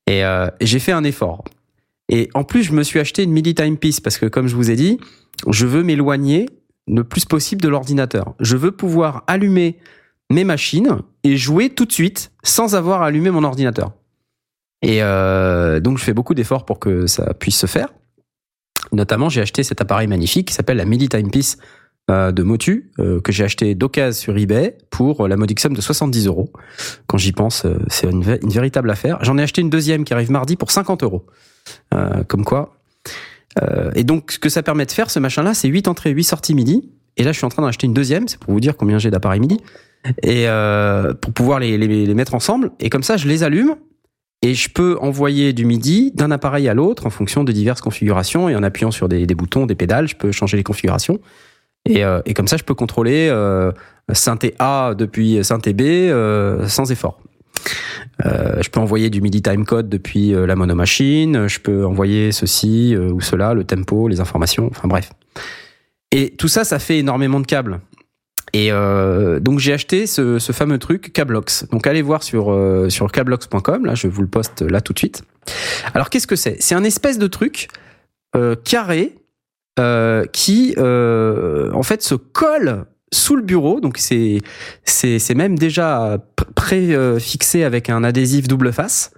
Et 0.07 0.23
euh, 0.23 0.47
j'ai 0.61 0.79
fait 0.79 0.93
un 0.93 1.03
effort. 1.03 1.43
Et 2.09 2.29
en 2.33 2.43
plus, 2.43 2.63
je 2.63 2.71
me 2.71 2.83
suis 2.83 2.99
acheté 2.99 3.23
une 3.23 3.31
midi 3.31 3.53
timepiece 3.53 3.99
parce 3.99 4.17
que, 4.17 4.25
comme 4.25 4.47
je 4.47 4.55
vous 4.55 4.71
ai 4.71 4.75
dit, 4.75 4.97
je 5.49 5.65
veux 5.65 5.83
m'éloigner 5.83 6.47
le 6.87 7.03
plus 7.03 7.25
possible 7.25 7.61
de 7.61 7.67
l'ordinateur. 7.67 8.33
Je 8.39 8.55
veux 8.55 8.71
pouvoir 8.71 9.23
allumer 9.27 9.77
mes 10.31 10.45
machines 10.45 10.99
et 11.23 11.35
jouer 11.35 11.69
tout 11.69 11.85
de 11.85 11.91
suite 11.91 12.31
sans 12.43 12.75
avoir 12.75 13.01
allumé 13.01 13.29
mon 13.29 13.43
ordinateur. 13.43 13.91
Et 14.81 15.03
euh, 15.03 15.81
donc, 15.81 15.97
je 15.97 16.03
fais 16.03 16.13
beaucoup 16.13 16.33
d'efforts 16.33 16.65
pour 16.65 16.79
que 16.79 17.07
ça 17.07 17.33
puisse 17.33 17.57
se 17.57 17.65
faire. 17.65 17.89
Notamment, 18.93 19.27
j'ai 19.27 19.41
acheté 19.41 19.63
cet 19.63 19.81
appareil 19.81 20.07
magnifique 20.07 20.47
qui 20.47 20.53
s'appelle 20.53 20.77
la 20.77 20.85
Midi 20.85 21.09
Timepiece 21.09 21.57
de 22.09 22.41
Motu, 22.43 22.89
euh, 22.99 23.19
que 23.19 23.31
j'ai 23.33 23.43
acheté 23.43 23.75
d'occasion 23.75 24.17
sur 24.21 24.37
eBay 24.37 24.77
pour 24.89 25.27
la 25.27 25.35
modique 25.35 25.59
somme 25.59 25.73
de 25.73 25.81
70 25.81 26.27
euros. 26.27 26.51
Quand 27.05 27.17
j'y 27.17 27.33
pense, 27.33 27.65
euh, 27.65 27.75
c'est 27.89 28.09
une, 28.09 28.23
vé- 28.23 28.41
une 28.43 28.49
véritable 28.49 28.89
affaire. 28.89 29.17
J'en 29.23 29.37
ai 29.37 29.43
acheté 29.43 29.61
une 29.61 29.69
deuxième 29.69 30.05
qui 30.05 30.13
arrive 30.13 30.31
mardi 30.31 30.55
pour 30.55 30.71
50 30.71 31.03
euros. 31.03 31.25
Euh, 31.93 32.23
comme 32.23 32.45
quoi. 32.45 32.77
Euh, 33.61 33.91
et 33.95 34.03
donc, 34.05 34.31
ce 34.31 34.39
que 34.39 34.47
ça 34.47 34.63
permet 34.63 34.85
de 34.85 34.91
faire, 34.91 35.09
ce 35.09 35.19
machin-là, 35.19 35.53
c'est 35.53 35.67
8 35.67 35.87
entrées, 35.89 36.11
8 36.11 36.23
sorties 36.23 36.55
midi. 36.55 36.89
Et 37.17 37.23
là, 37.23 37.31
je 37.33 37.37
suis 37.37 37.45
en 37.45 37.49
train 37.49 37.61
d'en 37.63 37.67
acheter 37.67 37.87
une 37.87 37.93
deuxième, 37.93 38.27
c'est 38.27 38.39
pour 38.39 38.53
vous 38.53 38.59
dire 38.61 38.77
combien 38.77 38.99
j'ai 38.99 39.09
d'appareils 39.11 39.39
midi. 39.41 39.57
Et 40.23 40.47
euh, 40.47 41.13
pour 41.13 41.33
pouvoir 41.33 41.59
les, 41.59 41.77
les, 41.77 42.13
mettre 42.13 42.35
ensemble. 42.35 42.71
Et 42.79 42.89
comme 42.89 43.03
ça, 43.03 43.17
je 43.17 43.27
les 43.27 43.43
allume. 43.43 43.75
Et 44.43 44.53
je 44.53 44.69
peux 44.69 44.97
envoyer 45.01 45.51
du 45.51 45.65
MIDI 45.65 46.11
d'un 46.13 46.29
appareil 46.29 46.69
à 46.69 46.75
l'autre 46.75 47.07
en 47.07 47.09
fonction 47.09 47.43
de 47.43 47.51
diverses 47.51 47.81
configurations. 47.81 48.47
Et 48.47 48.55
en 48.55 48.61
appuyant 48.63 48.91
sur 48.91 49.09
des 49.09 49.25
boutons, 49.25 49.65
des 49.65 49.73
pédales, 49.75 50.07
je 50.07 50.15
peux 50.15 50.31
changer 50.31 50.55
les 50.55 50.63
configurations. 50.63 51.19
Et, 51.87 52.03
euh, 52.03 52.21
et 52.25 52.33
comme 52.33 52.47
ça, 52.47 52.57
je 52.57 52.63
peux 52.63 52.75
contrôler 52.75 53.29
euh, 53.31 53.71
synthé 54.11 54.53
A 54.59 54.93
depuis 54.95 55.43
synthé 55.43 55.73
B 55.73 55.81
euh, 55.81 56.67
sans 56.67 56.91
effort. 56.91 57.19
Je 58.23 58.69
peux 58.69 58.79
envoyer 58.79 59.09
du 59.09 59.21
MIDI 59.21 59.41
timecode 59.41 59.89
depuis 59.89 60.31
la 60.31 60.55
monomachine. 60.55 61.47
Je 61.47 61.59
peux 61.59 61.85
envoyer 61.85 62.31
ceci 62.31 62.95
ou 62.95 63.21
cela, 63.21 63.53
le 63.53 63.63
tempo, 63.63 64.07
les 64.07 64.19
informations. 64.19 64.67
Enfin 64.71 64.87
bref. 64.87 65.11
Et 66.11 66.31
tout 66.31 66.47
ça, 66.47 66.63
ça 66.63 66.79
fait 66.79 66.97
énormément 66.97 67.39
de 67.39 67.45
câbles. 67.45 67.79
Et 68.53 68.71
donc 68.71 69.59
j'ai 69.59 69.73
acheté 69.73 70.07
ce, 70.07 70.39
fameux 70.39 70.79
truc 70.79 71.13
Cablox. 71.13 71.67
Donc 71.71 71.85
allez 71.87 72.01
voir 72.01 72.23
sur 72.23 72.55
sur 72.89 73.11
cablox.com. 73.11 73.85
Là, 73.85 73.95
je 73.95 74.07
vous 74.07 74.21
le 74.21 74.27
poste 74.27 74.61
là 74.61 74.81
tout 74.81 74.93
de 74.93 74.99
suite. 74.99 75.23
Alors 75.93 76.09
qu'est-ce 76.09 76.27
que 76.27 76.35
c'est? 76.35 76.57
C'est 76.59 76.75
un 76.75 76.83
espèce 76.83 77.19
de 77.19 77.27
truc 77.27 77.67
carré 78.63 79.15
euh, 79.79 80.25
qui 80.25 80.73
euh, 80.79 81.71
en 81.73 81.83
fait 81.83 82.01
se 82.01 82.15
colle 82.15 82.85
sous 83.13 83.35
le 83.35 83.43
bureau. 83.43 83.79
Donc 83.79 83.99
c'est 83.99 84.39
c'est 84.83 85.19
c'est 85.19 85.35
même 85.35 85.57
déjà 85.57 86.17
pré 86.55 86.95
euh, 86.95 87.19
fixé 87.19 87.63
avec 87.63 87.91
un 87.91 88.03
adhésif 88.03 88.47
double 88.47 88.73
face. 88.73 89.11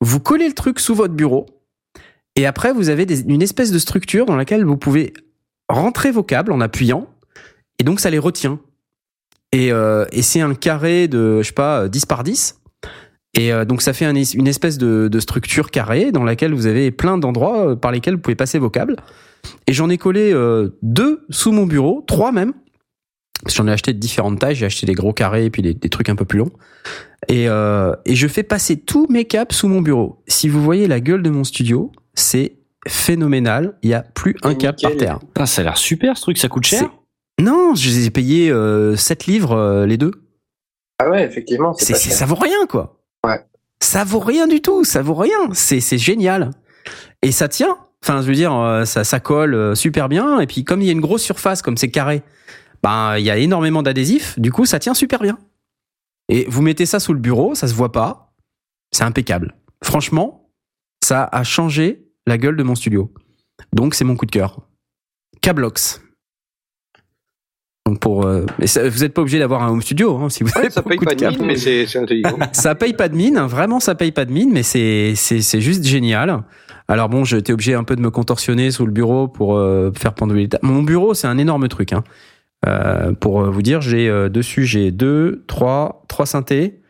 Vous 0.00 0.20
collez 0.20 0.46
le 0.46 0.54
truc 0.54 0.78
sous 0.78 0.94
votre 0.94 1.14
bureau 1.14 1.46
et 2.36 2.46
après 2.46 2.72
vous 2.72 2.90
avez 2.90 3.06
une 3.26 3.42
espèce 3.42 3.72
de 3.72 3.78
structure 3.80 4.24
dans 4.24 4.36
laquelle 4.36 4.64
vous 4.64 4.76
pouvez 4.76 5.12
rentrer 5.68 6.12
vos 6.12 6.22
câbles 6.22 6.52
en 6.52 6.60
appuyant 6.60 7.08
et 7.80 7.84
donc 7.84 7.98
ça 7.98 8.10
les 8.10 8.20
retient. 8.20 8.60
Et, 9.50 9.72
euh, 9.72 10.04
et 10.12 10.22
c'est 10.22 10.40
un 10.40 10.54
carré 10.54 11.08
de, 11.08 11.42
je 11.42 11.48
sais 11.48 11.52
pas, 11.54 11.88
10 11.88 12.06
par 12.06 12.22
10. 12.22 12.60
Et 13.36 13.50
donc 13.66 13.82
ça 13.82 13.92
fait 13.92 14.04
une 14.08 14.46
espèce 14.46 14.78
de, 14.78 15.08
de 15.08 15.18
structure 15.18 15.72
carrée 15.72 16.12
dans 16.12 16.22
laquelle 16.22 16.54
vous 16.54 16.66
avez 16.66 16.92
plein 16.92 17.18
d'endroits 17.18 17.74
par 17.74 17.90
lesquels 17.90 18.14
vous 18.14 18.20
pouvez 18.20 18.36
passer 18.36 18.60
vos 18.60 18.70
câbles. 18.70 18.94
Et 19.66 19.72
j'en 19.72 19.88
ai 19.90 19.98
collé 19.98 20.32
euh, 20.32 20.76
deux 20.82 21.24
sous 21.30 21.52
mon 21.52 21.66
bureau, 21.66 22.02
trois 22.06 22.32
même. 22.32 22.52
Parce 23.42 23.54
que 23.54 23.62
J'en 23.62 23.68
ai 23.68 23.72
acheté 23.72 23.92
de 23.92 23.98
différentes 23.98 24.38
tailles, 24.38 24.54
j'ai 24.54 24.66
acheté 24.66 24.86
des 24.86 24.94
gros 24.94 25.12
carrés 25.12 25.44
et 25.44 25.50
puis 25.50 25.60
des, 25.62 25.74
des 25.74 25.88
trucs 25.88 26.08
un 26.08 26.16
peu 26.16 26.24
plus 26.24 26.38
longs. 26.38 26.52
Et, 27.28 27.48
euh, 27.48 27.94
et 28.04 28.14
je 28.14 28.28
fais 28.28 28.42
passer 28.42 28.78
tous 28.78 29.06
mes 29.10 29.24
câbles 29.24 29.52
sous 29.52 29.68
mon 29.68 29.80
bureau. 29.80 30.22
Si 30.26 30.48
vous 30.48 30.62
voyez 30.62 30.86
la 30.86 31.00
gueule 31.00 31.22
de 31.22 31.30
mon 31.30 31.44
studio, 31.44 31.92
c'est 32.14 32.56
phénoménal. 32.86 33.76
Il 33.82 33.90
y 33.90 33.94
a 33.94 34.02
plus 34.02 34.36
un 34.42 34.54
câble 34.54 34.78
par 34.80 34.96
terre. 34.96 35.18
Putain, 35.20 35.46
ça 35.46 35.62
a 35.62 35.64
l'air 35.64 35.76
super 35.76 36.16
ce 36.16 36.22
truc, 36.22 36.38
ça 36.38 36.48
coûte 36.48 36.64
cher. 36.64 36.90
Non, 37.40 37.74
je 37.74 37.88
les 37.88 38.06
ai 38.06 38.10
payés 38.10 38.50
euh, 38.50 38.96
7 38.96 39.26
livres 39.26 39.52
euh, 39.52 39.86
les 39.86 39.96
deux. 39.96 40.12
Ah 40.98 41.10
ouais, 41.10 41.24
effectivement, 41.24 41.72
c'est 41.74 41.94
ça 41.96 42.26
vaut 42.26 42.36
rien, 42.36 42.66
quoi. 42.68 43.00
Ouais. 43.26 43.44
Ça 43.80 44.04
vaut 44.04 44.20
rien 44.20 44.46
du 44.46 44.62
tout, 44.62 44.84
ça 44.84 45.02
vaut 45.02 45.14
rien. 45.14 45.36
C'est 45.52 45.98
génial. 45.98 46.50
Et 47.22 47.32
ça 47.32 47.48
tient. 47.48 47.76
Enfin, 48.06 48.20
je 48.20 48.26
veux 48.26 48.34
dire, 48.34 48.52
euh, 48.54 48.84
ça, 48.84 49.02
ça 49.02 49.18
colle 49.18 49.54
euh, 49.54 49.74
super 49.74 50.10
bien. 50.10 50.38
Et 50.40 50.46
puis, 50.46 50.62
comme 50.62 50.82
il 50.82 50.86
y 50.86 50.90
a 50.90 50.92
une 50.92 51.00
grosse 51.00 51.22
surface, 51.22 51.62
comme 51.62 51.78
c'est 51.78 51.90
carré, 51.90 52.22
ben, 52.82 53.16
il 53.16 53.24
y 53.24 53.30
a 53.30 53.38
énormément 53.38 53.82
d'adhésifs. 53.82 54.38
Du 54.38 54.52
coup, 54.52 54.66
ça 54.66 54.78
tient 54.78 54.92
super 54.92 55.20
bien. 55.20 55.38
Et 56.28 56.44
vous 56.48 56.60
mettez 56.60 56.84
ça 56.84 57.00
sous 57.00 57.14
le 57.14 57.18
bureau, 57.18 57.54
ça 57.54 57.66
se 57.66 57.72
voit 57.74 57.92
pas. 57.92 58.34
C'est 58.92 59.04
impeccable. 59.04 59.54
Franchement, 59.82 60.50
ça 61.02 61.24
a 61.32 61.44
changé 61.44 62.04
la 62.26 62.36
gueule 62.36 62.56
de 62.56 62.62
mon 62.62 62.74
studio. 62.74 63.10
Donc, 63.72 63.94
c'est 63.94 64.04
mon 64.04 64.16
coup 64.16 64.26
de 64.26 64.30
cœur. 64.30 64.60
Cablox. 65.40 66.02
Donc 67.86 68.00
pour, 68.00 68.24
euh, 68.24 68.46
mais 68.58 68.66
ça- 68.66 68.88
vous 68.88 69.00
n'êtes 69.00 69.12
pas 69.12 69.20
obligé 69.20 69.38
d'avoir 69.38 69.62
un 69.62 69.68
home 69.68 69.82
studio 69.82 70.16
hein, 70.16 70.30
si 70.30 70.42
vous 70.42 70.50
Ouais, 70.56 70.58
avez 70.62 70.70
ça 70.70 70.80
paye 70.82 70.98
pas 70.98 71.14
de 71.14 71.22
de 71.24 71.30
mine, 71.30 71.46
mais 71.46 71.56
c'est 71.56 71.98
intelligent. 71.98 72.38
Ça 72.52 72.74
paye 72.74 72.94
pas 72.94 73.10
de 73.10 73.14
mine, 73.14 73.38
vraiment 73.40 73.78
ça 73.78 73.94
paye 73.94 74.10
pas 74.10 74.24
de 74.24 74.32
mine, 74.32 74.50
mais 74.52 74.62
c'est 74.62 75.12
c'est 75.16 75.42
c'est 75.42 75.60
juste 75.60 75.84
génial. 75.84 76.44
Alors 76.88 77.08
bon, 77.08 77.24
j'étais 77.24 77.52
obligé 77.52 77.74
un 77.74 77.84
peu 77.84 77.96
de 77.96 78.00
me 78.00 78.10
contorsionner 78.10 78.70
sous 78.70 78.84
le 78.84 78.92
bureau 78.92 79.28
pour 79.28 79.56
euh, 79.56 79.90
faire 79.96 80.14
les 80.32 80.48
tables. 80.48 80.66
Mon 80.66 80.82
bureau, 80.82 81.14
c'est 81.14 81.26
un 81.26 81.38
énorme 81.38 81.68
truc. 81.68 81.92
Hein. 81.92 82.04
Euh, 82.66 83.12
pour 83.12 83.42
euh, 83.42 83.50
vous 83.50 83.62
dire, 83.62 83.80
j'ai 83.80 84.08
euh, 84.08 84.28
dessus 84.28 84.64
j'ai 84.64 84.90
deux, 84.90 85.44
trois, 85.46 86.04
trois 86.08 86.26
synthés, 86.26 86.80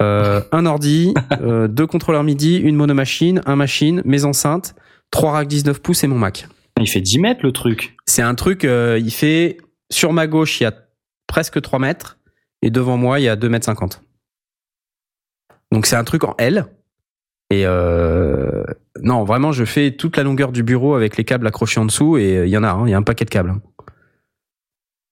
un 0.00 0.64
ordi, 0.64 1.12
deux 1.40 1.86
contrôleurs 1.86 2.22
MIDI, 2.22 2.58
une 2.58 2.76
monomachine, 2.76 3.42
un 3.46 3.56
machine, 3.56 4.00
mes 4.04 4.24
enceintes, 4.24 4.76
trois 5.10 5.32
racks 5.32 5.48
19 5.48 5.80
pouces 5.82 6.04
et 6.04 6.06
mon 6.06 6.18
Mac. 6.18 6.46
Il 6.80 6.88
fait 6.88 7.00
10 7.00 7.18
mètres 7.18 7.40
le 7.42 7.50
truc. 7.50 7.96
C'est 8.06 8.22
un 8.22 8.36
truc, 8.36 8.62
il 8.62 9.10
fait 9.10 9.56
sur 9.90 10.12
ma 10.12 10.28
gauche, 10.28 10.60
il 10.60 10.64
y 10.64 10.66
a 10.66 10.74
presque 11.26 11.60
3 11.60 11.80
mètres 11.80 12.18
et 12.62 12.70
devant 12.70 12.96
moi, 12.96 13.18
il 13.18 13.24
y 13.24 13.28
a 13.28 13.34
2 13.34 13.48
mètres 13.48 13.64
50. 13.64 14.00
Donc 15.72 15.86
c'est 15.86 15.96
un 15.96 16.04
truc 16.04 16.22
en 16.22 16.36
L. 16.38 16.66
Et 17.50 17.64
euh, 17.66 18.62
non, 19.02 19.24
vraiment, 19.24 19.52
je 19.52 19.64
fais 19.64 19.92
toute 19.92 20.16
la 20.16 20.22
longueur 20.22 20.52
du 20.52 20.62
bureau 20.62 20.94
avec 20.94 21.16
les 21.16 21.24
câbles 21.24 21.46
accrochés 21.46 21.80
en 21.80 21.86
dessous 21.86 22.18
et 22.18 22.36
euh, 22.38 22.46
il 22.46 22.50
y 22.50 22.56
en 22.58 22.62
a, 22.64 22.68
hein, 22.70 22.82
il 22.86 22.90
y 22.90 22.94
a 22.94 22.98
un 22.98 23.02
paquet 23.02 23.24
de 23.24 23.30
câbles. 23.30 23.54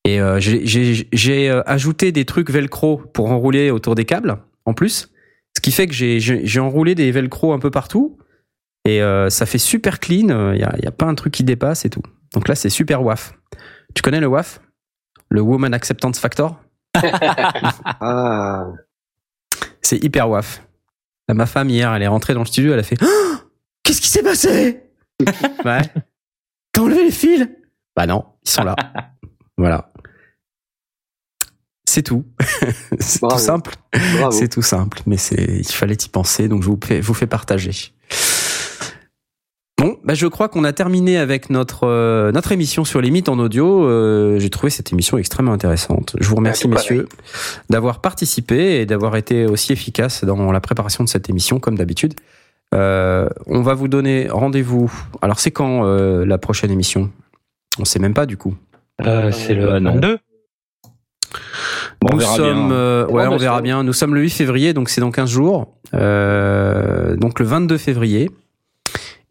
Et 0.04 0.20
euh, 0.20 0.38
j'ai- 0.38 1.50
euh, 1.50 1.62
ajouté 1.66 2.12
des 2.12 2.24
trucs 2.24 2.50
velcro 2.50 2.98
pour 2.98 3.30
enrouler 3.32 3.70
autour 3.70 3.94
des 3.94 4.04
câbles 4.04 4.36
en 4.66 4.74
plus, 4.74 5.10
ce 5.56 5.60
qui 5.60 5.72
fait 5.72 5.86
que 5.86 5.94
j'ai- 5.94 6.60
enroulé 6.60 6.94
des 6.94 7.10
velcro 7.10 7.52
un 7.52 7.58
peu 7.58 7.70
partout 7.70 8.18
et 8.84 9.02
euh, 9.02 9.30
ça 9.30 9.46
fait 9.46 9.58
super 9.58 9.98
clean. 9.98 10.52
Il 10.52 10.60
y 10.60 10.64
a, 10.64 10.76
y 10.82 10.86
a 10.86 10.92
pas 10.92 11.06
un 11.06 11.14
truc 11.14 11.32
qui 11.32 11.42
dépasse 11.42 11.84
et 11.86 11.90
tout. 11.90 12.02
Donc 12.34 12.48
là, 12.48 12.54
c'est 12.54 12.68
super 12.70 13.02
WAF. 13.02 13.32
Tu 13.94 14.02
connais 14.02 14.20
le 14.20 14.26
WAF? 14.28 14.60
Le 15.30 15.40
Woman 15.40 15.72
Acceptance 15.74 16.18
Factor? 16.20 16.60
Ah, 18.00 18.66
C'est 19.82 20.02
hyper 20.04 20.28
WAF. 20.28 20.62
Là, 21.28 21.34
ma 21.34 21.46
femme, 21.46 21.70
hier, 21.70 21.92
elle 21.92 22.02
est 22.02 22.06
rentrée 22.06 22.34
dans 22.34 22.40
le 22.40 22.46
studio, 22.46 22.72
elle 22.72 22.78
a 22.78 22.84
fait 22.84 22.96
Oh 23.02 23.34
Qu'est-ce 23.82 24.00
qui 24.00 24.08
s'est 24.08 24.22
passé 24.22 24.82
Ouais. 25.64 25.82
T'as 26.72 26.82
enlevé 26.82 27.04
les 27.04 27.10
fils 27.10 27.48
Bah 27.94 28.06
non, 28.06 28.24
ils 28.44 28.50
sont 28.50 28.64
là. 28.64 28.76
voilà. 29.56 29.90
C'est 31.88 32.02
tout. 32.02 32.24
c'est 33.00 33.20
tout 33.20 33.38
simple. 33.38 33.74
C'est 34.30 34.48
tout 34.48 34.62
simple, 34.62 35.00
mais 35.06 35.16
c'est 35.16 35.60
il 35.60 35.66
fallait 35.66 35.94
y 35.94 36.08
penser, 36.08 36.48
donc 36.48 36.62
je 36.62 36.68
vous 36.68 36.78
fais, 36.84 37.00
vous 37.00 37.14
fais 37.14 37.26
partager. 37.26 37.94
Bon, 39.78 39.98
bah 40.04 40.14
je 40.14 40.26
crois 40.26 40.48
qu'on 40.48 40.64
a 40.64 40.72
terminé 40.72 41.18
avec 41.18 41.50
notre 41.50 41.86
euh, 41.86 42.32
notre 42.32 42.50
émission 42.52 42.84
sur 42.86 43.02
les 43.02 43.10
mythes 43.10 43.28
en 43.28 43.38
audio. 43.38 43.84
Euh, 43.84 44.38
J'ai 44.38 44.48
trouvé 44.48 44.70
cette 44.70 44.90
émission 44.90 45.18
extrêmement 45.18 45.52
intéressante. 45.52 46.16
Je 46.18 46.26
vous 46.28 46.36
remercie, 46.36 46.66
pareil. 46.66 46.76
messieurs, 46.78 47.08
d'avoir 47.68 48.00
participé 48.00 48.80
et 48.80 48.86
d'avoir 48.86 49.16
été 49.16 49.44
aussi 49.44 49.72
efficaces 49.74 50.24
dans 50.24 50.50
la 50.50 50.60
préparation 50.60 51.04
de 51.04 51.08
cette 51.10 51.28
émission, 51.28 51.60
comme 51.60 51.76
d'habitude. 51.76 52.14
Euh, 52.74 53.28
on 53.46 53.60
va 53.60 53.74
vous 53.74 53.86
donner 53.86 54.28
rendez-vous. 54.30 54.90
Alors, 55.20 55.38
c'est 55.38 55.50
quand 55.50 55.84
euh, 55.84 56.24
la 56.24 56.38
prochaine 56.38 56.70
émission? 56.70 57.10
On 57.78 57.84
sait 57.84 57.98
même 57.98 58.14
pas 58.14 58.24
du 58.24 58.38
coup. 58.38 58.54
Euh, 59.06 59.30
c'est 59.30 59.52
le 59.54 59.72
Euh, 59.74 59.80
non. 59.80 59.92
22. 59.92 60.18
Bon, 62.00 62.08
on 62.12 62.14
Nous 62.14 62.18
verra 62.20 62.36
sommes, 62.36 62.68
bien. 62.68 62.72
euh, 62.76 63.06
ouais, 63.08 63.26
on 63.26 63.36
verra 63.36 63.60
bien. 63.60 63.82
Nous 63.82 63.92
sommes 63.92 64.14
le 64.14 64.22
8 64.22 64.30
février, 64.30 64.72
donc 64.72 64.88
c'est 64.88 65.02
dans 65.02 65.10
15 65.10 65.28
jours. 65.28 65.74
Euh, 65.92 67.14
donc 67.16 67.38
le 67.40 67.44
22 67.46 67.76
février. 67.76 68.30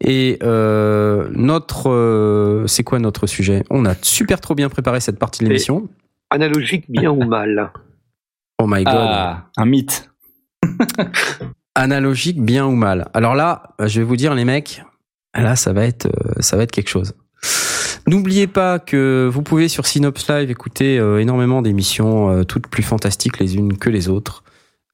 Et 0.00 0.38
euh, 0.42 1.28
notre, 1.32 1.90
euh, 1.90 2.66
c'est 2.66 2.84
quoi 2.84 2.98
notre 2.98 3.26
sujet? 3.26 3.64
On 3.70 3.84
a 3.86 3.94
super 4.02 4.40
trop 4.40 4.54
bien 4.54 4.68
préparé 4.68 5.00
cette 5.00 5.18
partie 5.18 5.42
de 5.42 5.48
l'émission. 5.48 5.88
Analogique, 6.30 6.84
bien 6.88 7.10
ou 7.10 7.24
mal? 7.24 7.72
Oh 8.58 8.66
my 8.66 8.84
god. 8.84 8.94
Ah, 8.94 9.46
un 9.56 9.64
mythe. 9.64 10.10
Analogique, 11.74 12.42
bien 12.42 12.66
ou 12.66 12.74
mal. 12.74 13.08
Alors 13.14 13.34
là, 13.34 13.74
je 13.84 14.00
vais 14.00 14.04
vous 14.04 14.16
dire 14.16 14.34
les 14.34 14.44
mecs, 14.44 14.82
là 15.34 15.56
ça 15.56 15.72
va 15.72 15.84
être, 15.84 16.06
euh, 16.06 16.40
ça 16.40 16.56
va 16.56 16.62
être 16.62 16.72
quelque 16.72 16.88
chose. 16.88 17.14
N'oubliez 18.06 18.46
pas 18.46 18.78
que 18.78 19.28
vous 19.30 19.42
pouvez 19.42 19.68
sur 19.68 19.86
Synops 19.86 20.28
Live 20.28 20.50
écouter 20.50 20.98
euh, 20.98 21.18
énormément 21.18 21.60
d'émissions, 21.60 22.30
euh, 22.30 22.44
toutes 22.44 22.68
plus 22.68 22.82
fantastiques 22.82 23.38
les 23.38 23.56
unes 23.56 23.76
que 23.76 23.90
les 23.90 24.08
autres. 24.08 24.44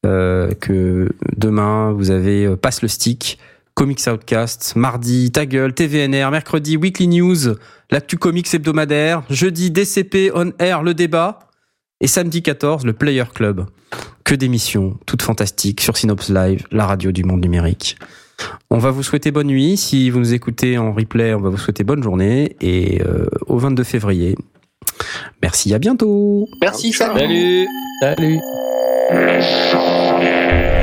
Euh, 0.05 0.52
que 0.55 1.10
demain 1.36 1.92
vous 1.92 2.10
avez 2.10 2.44
euh, 2.44 2.56
Passe 2.56 2.82
le 2.82 2.89
Stick, 2.89 3.39
Comics 3.75 4.07
Outcast, 4.07 4.75
mardi 4.76 5.31
Ta 5.33 5.47
Gueule, 5.47 5.73
TVNR, 5.73 6.31
mercredi 6.31 6.76
Weekly 6.76 7.09
News, 7.09 7.57
l'actu 7.91 8.17
comics 8.17 8.52
hebdomadaire, 8.52 9.23
jeudi 9.31 9.70
DCP 9.70 10.31
On 10.34 10.52
Air 10.59 10.83
le 10.83 10.94
débat 10.94 11.39
et 12.01 12.07
samedi 12.07 12.42
14 12.42 12.84
le 12.84 12.92
Player 12.92 13.25
Club. 13.34 13.67
Que 14.25 14.34
d'émissions, 14.34 14.99
toutes 15.07 15.23
fantastiques 15.23 15.81
sur 15.81 15.97
Synops 15.97 16.28
Live, 16.28 16.67
la 16.70 16.86
radio 16.86 17.12
du 17.12 17.25
monde 17.25 17.41
numérique. 17.41 17.97
On 18.70 18.78
va 18.78 18.91
vous 18.91 19.02
souhaiter 19.02 19.31
bonne 19.31 19.49
nuit. 19.49 19.76
Si 19.76 20.10
vous 20.10 20.18
nous 20.18 20.34
écoutez 20.34 20.78
en 20.78 20.92
replay, 20.92 21.34
on 21.34 21.41
va 21.41 21.49
vous 21.49 21.59
souhaiter 21.59 21.84
bonne 21.84 22.02
journée 22.02 22.57
et 22.60 23.02
euh, 23.02 23.26
au 23.47 23.59
22 23.59 23.84
février. 23.84 24.36
Merci, 25.42 25.75
à 25.75 25.78
bientôt. 25.78 26.47
Merci, 26.60 26.92
salut. 26.92 27.18
Salut 27.18 27.67
Salut. 28.01 28.39
Salut. 29.70 30.82